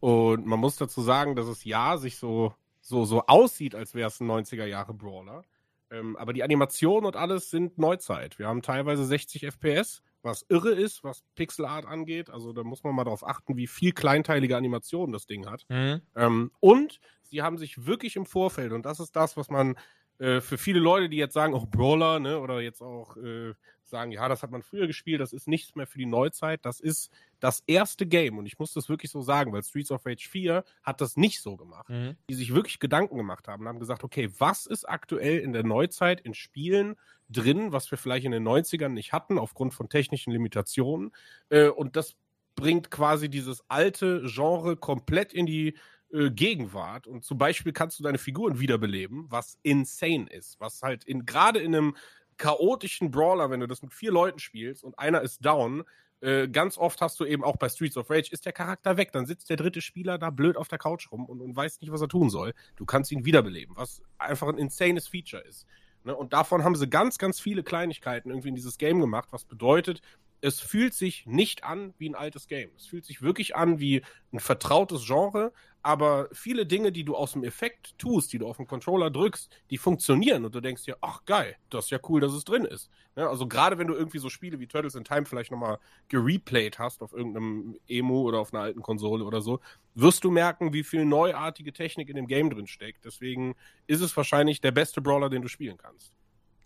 und 0.00 0.44
man 0.44 0.58
muss 0.58 0.74
dazu 0.74 1.02
sagen, 1.02 1.36
dass 1.36 1.46
es 1.46 1.62
ja 1.62 1.98
sich 1.98 2.16
so, 2.16 2.52
so, 2.80 3.04
so 3.04 3.22
aussieht, 3.26 3.76
als 3.76 3.94
wäre 3.94 4.08
es 4.08 4.18
ein 4.20 4.26
90er-Jahre-Brawler. 4.26 5.44
Ähm, 5.92 6.16
aber 6.16 6.32
die 6.32 6.42
Animationen 6.42 7.06
und 7.06 7.14
alles 7.14 7.50
sind 7.50 7.78
Neuzeit. 7.78 8.40
Wir 8.40 8.48
haben 8.48 8.60
teilweise 8.60 9.04
60 9.04 9.44
FPS, 9.44 10.02
was 10.26 10.44
irre 10.50 10.72
ist, 10.72 11.02
was 11.02 11.24
Pixelart 11.34 11.86
angeht. 11.86 12.28
Also 12.28 12.52
da 12.52 12.62
muss 12.62 12.84
man 12.84 12.94
mal 12.94 13.04
darauf 13.04 13.26
achten, 13.26 13.56
wie 13.56 13.66
viel 13.66 13.92
kleinteilige 13.92 14.56
Animationen 14.56 15.12
das 15.12 15.24
Ding 15.24 15.48
hat. 15.48 15.64
Mhm. 15.70 16.02
Ähm, 16.14 16.52
und 16.60 17.00
sie 17.22 17.40
haben 17.40 17.56
sich 17.56 17.86
wirklich 17.86 18.16
im 18.16 18.26
Vorfeld, 18.26 18.72
und 18.72 18.84
das 18.84 19.00
ist 19.00 19.16
das, 19.16 19.36
was 19.36 19.48
man 19.48 19.76
äh, 20.18 20.40
für 20.40 20.58
viele 20.58 20.80
Leute, 20.80 21.08
die 21.08 21.16
jetzt 21.16 21.34
sagen, 21.34 21.54
auch 21.54 21.66
Brawler, 21.66 22.20
ne, 22.20 22.38
oder 22.38 22.60
jetzt 22.60 22.82
auch 22.82 23.16
äh, 23.16 23.54
sagen, 23.88 24.12
ja, 24.12 24.28
das 24.28 24.42
hat 24.42 24.50
man 24.50 24.62
früher 24.62 24.86
gespielt, 24.86 25.20
das 25.20 25.32
ist 25.32 25.48
nichts 25.48 25.74
mehr 25.74 25.86
für 25.86 25.98
die 25.98 26.06
Neuzeit, 26.06 26.64
das 26.64 26.80
ist 26.80 27.10
das 27.40 27.62
erste 27.66 28.06
Game, 28.06 28.38
und 28.38 28.46
ich 28.46 28.58
muss 28.58 28.72
das 28.72 28.88
wirklich 28.88 29.10
so 29.10 29.20
sagen, 29.22 29.52
weil 29.52 29.62
Streets 29.62 29.90
of 29.90 30.04
Rage 30.06 30.28
4 30.28 30.64
hat 30.82 31.00
das 31.00 31.16
nicht 31.16 31.40
so 31.40 31.56
gemacht, 31.56 31.88
Mhm. 31.88 32.16
die 32.30 32.34
sich 32.34 32.54
wirklich 32.54 32.78
Gedanken 32.78 33.16
gemacht 33.16 33.48
haben 33.48 33.62
und 33.62 33.68
haben 33.68 33.78
gesagt, 33.80 34.04
okay, 34.04 34.30
was 34.38 34.66
ist 34.66 34.88
aktuell 34.88 35.38
in 35.38 35.52
der 35.52 35.62
Neuzeit 35.64 36.20
in 36.20 36.34
Spielen 36.34 36.96
drin, 37.28 37.72
was 37.72 37.90
wir 37.90 37.98
vielleicht 37.98 38.24
in 38.26 38.32
den 38.32 38.44
90ern 38.46 38.88
nicht 38.90 39.12
hatten, 39.12 39.38
aufgrund 39.38 39.74
von 39.74 39.88
technischen 39.88 40.32
Limitationen, 40.32 41.12
äh, 41.50 41.68
und 41.68 41.96
das 41.96 42.14
bringt 42.54 42.90
quasi 42.90 43.28
dieses 43.28 43.62
alte 43.68 44.22
Genre 44.24 44.76
komplett 44.76 45.32
in 45.34 45.44
die 45.44 45.76
äh, 46.12 46.30
Gegenwart. 46.30 47.06
Und 47.06 47.24
zum 47.24 47.36
Beispiel 47.36 47.72
kannst 47.72 47.98
du 47.98 48.02
deine 48.04 48.16
Figuren 48.16 48.60
wiederbeleben, 48.60 49.26
was 49.28 49.58
insane 49.62 50.26
ist, 50.30 50.58
was 50.60 50.80
halt 50.82 51.04
in 51.04 51.26
gerade 51.26 51.58
in 51.58 51.74
einem 51.74 51.96
chaotischen 52.38 53.10
Brawler, 53.10 53.50
wenn 53.50 53.60
du 53.60 53.66
das 53.66 53.82
mit 53.82 53.94
vier 53.94 54.12
Leuten 54.12 54.38
spielst 54.38 54.84
und 54.84 54.98
einer 54.98 55.22
ist 55.22 55.44
down, 55.44 55.84
äh, 56.20 56.48
ganz 56.48 56.78
oft 56.78 57.00
hast 57.00 57.20
du 57.20 57.24
eben 57.24 57.44
auch 57.44 57.56
bei 57.56 57.68
Streets 57.68 57.96
of 57.96 58.08
Rage, 58.10 58.30
ist 58.30 58.46
der 58.46 58.52
Charakter 58.52 58.96
weg, 58.96 59.12
dann 59.12 59.26
sitzt 59.26 59.50
der 59.50 59.56
dritte 59.56 59.80
Spieler 59.80 60.18
da 60.18 60.30
blöd 60.30 60.56
auf 60.56 60.68
der 60.68 60.78
Couch 60.78 61.10
rum 61.12 61.26
und, 61.26 61.40
und 61.40 61.54
weiß 61.54 61.80
nicht, 61.80 61.92
was 61.92 62.00
er 62.00 62.08
tun 62.08 62.30
soll. 62.30 62.54
Du 62.76 62.86
kannst 62.86 63.12
ihn 63.12 63.24
wiederbeleben, 63.24 63.76
was 63.76 64.02
einfach 64.18 64.48
ein 64.48 64.58
insanes 64.58 65.08
Feature 65.08 65.42
ist. 65.42 65.66
Ne? 66.04 66.16
Und 66.16 66.32
davon 66.32 66.64
haben 66.64 66.76
sie 66.76 66.88
ganz, 66.88 67.18
ganz 67.18 67.38
viele 67.38 67.62
Kleinigkeiten 67.62 68.30
irgendwie 68.30 68.48
in 68.48 68.54
dieses 68.54 68.78
Game 68.78 69.00
gemacht, 69.00 69.28
was 69.30 69.44
bedeutet, 69.44 70.00
es 70.40 70.60
fühlt 70.60 70.94
sich 70.94 71.26
nicht 71.26 71.64
an 71.64 71.94
wie 71.98 72.08
ein 72.08 72.14
altes 72.14 72.46
Game. 72.46 72.70
Es 72.76 72.86
fühlt 72.86 73.04
sich 73.04 73.22
wirklich 73.22 73.56
an 73.56 73.80
wie 73.80 74.02
ein 74.32 74.38
vertrautes 74.38 75.06
Genre, 75.06 75.52
aber 75.86 76.28
viele 76.32 76.66
Dinge, 76.66 76.90
die 76.90 77.04
du 77.04 77.14
aus 77.14 77.34
dem 77.34 77.44
Effekt 77.44 77.96
tust, 77.96 78.32
die 78.32 78.38
du 78.38 78.48
auf 78.48 78.56
dem 78.56 78.66
Controller 78.66 79.08
drückst, 79.08 79.48
die 79.70 79.78
funktionieren 79.78 80.44
und 80.44 80.52
du 80.52 80.60
denkst 80.60 80.82
dir, 80.82 80.96
ach 81.00 81.24
geil, 81.26 81.54
das 81.70 81.84
ist 81.84 81.90
ja 81.92 82.00
cool, 82.08 82.20
dass 82.20 82.32
es 82.32 82.42
drin 82.44 82.64
ist. 82.64 82.90
Ja, 83.14 83.28
also 83.28 83.46
gerade 83.46 83.78
wenn 83.78 83.86
du 83.86 83.94
irgendwie 83.94 84.18
so 84.18 84.28
Spiele 84.28 84.58
wie 84.58 84.66
Turtles 84.66 84.96
in 84.96 85.04
Time 85.04 85.26
vielleicht 85.26 85.52
nochmal 85.52 85.78
gereplayed 86.08 86.80
hast 86.80 87.02
auf 87.02 87.12
irgendeinem 87.12 87.78
Emu 87.86 88.22
oder 88.22 88.40
auf 88.40 88.52
einer 88.52 88.64
alten 88.64 88.82
Konsole 88.82 89.24
oder 89.24 89.40
so, 89.40 89.60
wirst 89.94 90.24
du 90.24 90.32
merken, 90.32 90.72
wie 90.72 90.82
viel 90.82 91.04
neuartige 91.04 91.72
Technik 91.72 92.08
in 92.08 92.16
dem 92.16 92.26
Game 92.26 92.50
drin 92.50 92.66
steckt. 92.66 93.04
Deswegen 93.04 93.54
ist 93.86 94.00
es 94.00 94.16
wahrscheinlich 94.16 94.60
der 94.60 94.72
beste 94.72 95.00
Brawler, 95.00 95.30
den 95.30 95.42
du 95.42 95.48
spielen 95.48 95.76
kannst. 95.76 96.12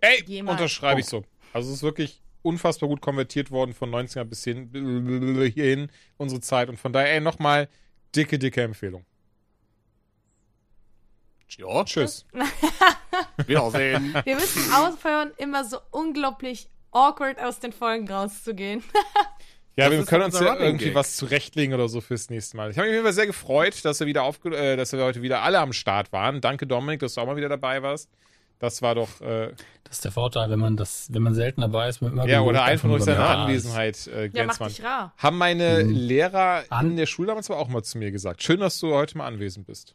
Ey, 0.01 0.25
Jemals. 0.25 0.59
unterschreibe 0.59 1.01
ich 1.01 1.07
so. 1.07 1.25
Also 1.53 1.69
es 1.69 1.77
ist 1.77 1.83
wirklich 1.83 2.23
unfassbar 2.41 2.89
gut 2.89 3.03
konvertiert 3.03 3.51
worden 3.51 3.75
von 3.75 3.91
90er 3.91 4.25
bis 4.25 4.45
hin, 4.45 4.71
hierhin, 5.55 5.91
unsere 6.17 6.41
Zeit. 6.41 6.71
Und 6.71 6.79
von 6.79 6.95
daher, 6.95 7.13
ey, 7.13 7.21
nochmal 7.21 7.69
dicke, 8.17 8.39
dicke 8.39 8.63
Empfehlung. 8.63 9.05
Ja, 11.59 11.85
Tschüss. 11.85 12.25
Wiedersehen. 13.47 14.15
Wir 14.25 14.35
müssen 14.35 14.73
aufhören, 14.73 15.33
immer 15.37 15.65
so 15.65 15.79
unglaublich 15.91 16.69
awkward 16.93 17.41
aus 17.41 17.59
den 17.61 17.73
Folgen 17.73 18.09
rauszugehen. 18.11 18.83
Ja, 19.77 19.89
Das 19.89 19.99
wir 19.99 20.05
können 20.05 20.25
uns 20.25 20.39
ja 20.39 20.57
irgendwie 20.57 20.95
was 20.95 21.17
zurechtlegen 21.17 21.73
oder 21.73 21.89
so 21.89 22.01
fürs 22.03 22.29
nächste 22.29 22.57
Mal. 22.57 22.71
Ich 22.71 22.77
habe 22.77 22.89
mich 22.89 22.91
auf 22.91 22.95
jeden 22.97 23.05
Fall 23.07 23.13
sehr 23.15 23.27
gefreut, 23.29 23.83
dass 23.85 24.01
wir 24.01 24.07
wieder 24.09 24.25
aufge 24.25 24.55
äh, 24.55 24.77
dass 24.77 24.93
wir 24.93 25.03
heute 25.03 25.23
wieder 25.23 25.43
alle 25.43 25.59
am 25.61 25.73
Start 25.73 26.13
waren. 26.13 26.41
Danke, 26.43 26.67
Dominik, 26.67 27.01
dass 27.01 27.15
du 27.15 27.21
auch 27.23 27.27
mal 27.27 27.37
wieder 27.37 27.49
dabei 27.49 27.81
warst. 27.83 28.11
Das 28.59 28.83
war 28.83 28.97
doch, 28.97 29.21
äh, 29.23 29.53
Das 29.85 29.97
ist 29.97 30.05
der 30.05 30.11
Vorteil, 30.13 30.51
wenn 30.51 30.59
man 30.59 30.77
das, 30.77 31.07
wenn 31.15 31.23
man 31.23 31.35
selten 31.35 31.63
dabei 31.63 31.89
ist, 31.89 32.03
mit 32.03 32.13
immer 32.13 32.27
ja, 32.27 32.43
oder 32.43 32.65
ein 32.65 32.73
einfach 32.73 32.89
nur 32.89 32.97
euch 32.97 33.05
seine. 33.05 33.25
Anwesenheit 33.25 34.07
äh, 34.09 34.25
Ja, 34.25 34.27
mach 34.27 34.33
glänzt 34.33 34.61
man. 34.61 34.69
dich 34.69 34.83
rar. 34.85 35.15
Haben 35.17 35.39
meine 35.39 35.85
Mhm. 35.85 35.91
Lehrer 35.95 36.65
An- 36.69 36.91
in 36.91 36.97
der 36.97 37.07
Schule 37.07 37.29
damals 37.29 37.49
aber 37.49 37.61
auch 37.61 37.69
mal 37.69 37.83
zu 37.83 37.97
mir 37.97 38.11
gesagt. 38.11 38.43
Schön, 38.43 38.61
dass 38.61 38.79
du 38.81 38.93
heute 38.93 39.17
mal 39.17 39.27
anwesend 39.29 39.67
bist. 39.67 39.95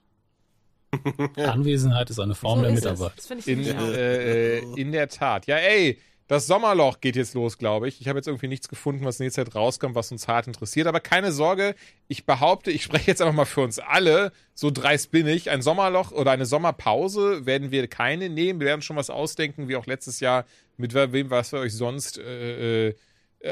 Anwesenheit 1.38 2.10
ist 2.10 2.20
eine 2.20 2.36
Form 2.36 2.60
So 2.60 2.66
der. 2.66 2.74
Mitarbeit. 2.74 3.12
Das 3.18 3.28
finde 3.28 3.44
ich 3.46 3.48
In, 3.48 3.94
äh, 3.94 4.60
in 4.80 4.92
der 4.92 5.10
Tat. 5.10 5.48
Ja, 5.48 5.58
ey, 5.58 6.00
das 6.28 6.48
Sommerloch 6.48 7.02
geht 7.02 7.16
jetzt 7.16 7.36
los, 7.36 7.60
glaube 7.60 7.88
ich. 7.88 8.02
Ich 8.02 8.08
habe 8.08 8.18
jetzt 8.18 8.28
irgendwie 8.28 8.48
nichts 8.48 8.68
gefunden, 8.68 9.06
was 9.06 9.20
in 9.20 9.26
nächster 9.26 9.46
Zeit 9.46 9.54
rauskommt, 9.54 9.94
was 9.94 10.12
uns 10.12 10.28
hart 10.28 10.48
interessiert. 10.48 10.88
Aber 10.88 11.00
keine 11.00 11.32
Sorge, 11.32 11.76
ich 12.08 12.26
behaupte, 12.26 12.72
ich 12.72 12.84
spreche 12.84 13.12
jetzt 13.12 13.22
einfach 13.22 13.36
mal 13.36 13.46
für 13.46 13.62
uns 13.62 13.78
alle, 13.78 14.32
so 14.56 14.72
dreist 14.72 15.12
bin 15.12 15.28
ich. 15.28 15.52
Ein 15.52 15.62
Sommerloch 15.62 16.12
oder 16.12 16.32
eine 16.32 16.48
Sommerpause 16.48 17.46
werden 17.46 17.70
wir 17.70 17.88
keine 17.88 18.30
nehmen. 18.30 18.60
Wir 18.60 18.68
werden 18.68 18.82
schon 18.82 18.96
was 18.96 19.12
ausdenken, 19.12 19.68
wie 19.68 19.76
auch 19.76 19.86
letztes 19.86 20.20
Jahr, 20.20 20.46
mit 20.78 20.96
wem, 20.96 21.30
was 21.30 21.52
wir 21.52 21.60
euch 21.60 21.74
sonst 21.74 22.18
äh, 22.18 22.90
äh, 22.90 22.96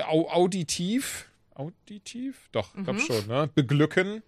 au 0.07 0.27
auditiv, 0.29 1.29
auditiv? 1.53 2.49
Doch, 2.51 2.73
glaub 2.73 2.99
schon, 2.99 3.27
ne? 3.27 3.49
Beglücken. 3.53 4.23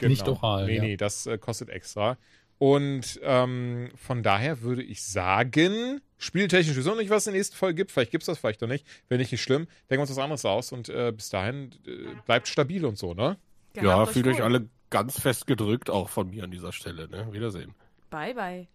Nicht 0.00 0.28
oral, 0.28 0.66
Nee, 0.66 0.76
ja. 0.76 0.82
nee, 0.82 0.96
das 0.96 1.26
äh, 1.26 1.38
kostet 1.38 1.68
extra. 1.70 2.16
Und 2.58 3.20
ähm, 3.22 3.90
von 3.94 4.22
daher 4.22 4.62
würde 4.62 4.82
ich 4.82 5.02
sagen, 5.02 6.00
spieltechnisch 6.18 6.74
sowieso 6.74 6.94
nicht, 6.96 7.08
was 7.10 7.22
es 7.22 7.26
in 7.28 7.32
der 7.34 7.38
nächsten 7.38 7.56
Folge 7.56 7.76
gibt. 7.76 7.92
Vielleicht 7.92 8.10
gibt 8.10 8.22
es 8.22 8.26
das, 8.26 8.38
vielleicht 8.38 8.60
doch 8.60 8.66
nicht. 8.66 8.84
Wäre 9.08 9.20
nicht, 9.20 9.30
nicht 9.30 9.42
schlimm. 9.42 9.66
Denken 9.88 9.98
wir 9.98 10.00
uns 10.00 10.10
was 10.10 10.18
anderes 10.18 10.44
aus 10.44 10.72
und 10.72 10.88
äh, 10.88 11.12
bis 11.14 11.30
dahin 11.30 11.70
äh, 11.86 12.14
bleibt 12.26 12.48
stabil 12.48 12.84
und 12.84 12.98
so, 12.98 13.14
ne? 13.14 13.36
Ja, 13.76 13.82
Gehabt 13.82 14.12
fühlt 14.12 14.26
euch 14.26 14.42
alle 14.42 14.68
ganz 14.90 15.20
fest 15.20 15.46
gedrückt, 15.46 15.90
auch 15.90 16.08
von 16.08 16.30
mir 16.30 16.44
an 16.44 16.50
dieser 16.50 16.72
Stelle. 16.72 17.08
Ne? 17.08 17.28
Wiedersehen. 17.32 17.74
Bye, 18.10 18.34
bye. 18.34 18.66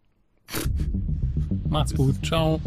Macht's 1.67 1.93
gut. 1.93 2.23
Ciao. 2.25 2.61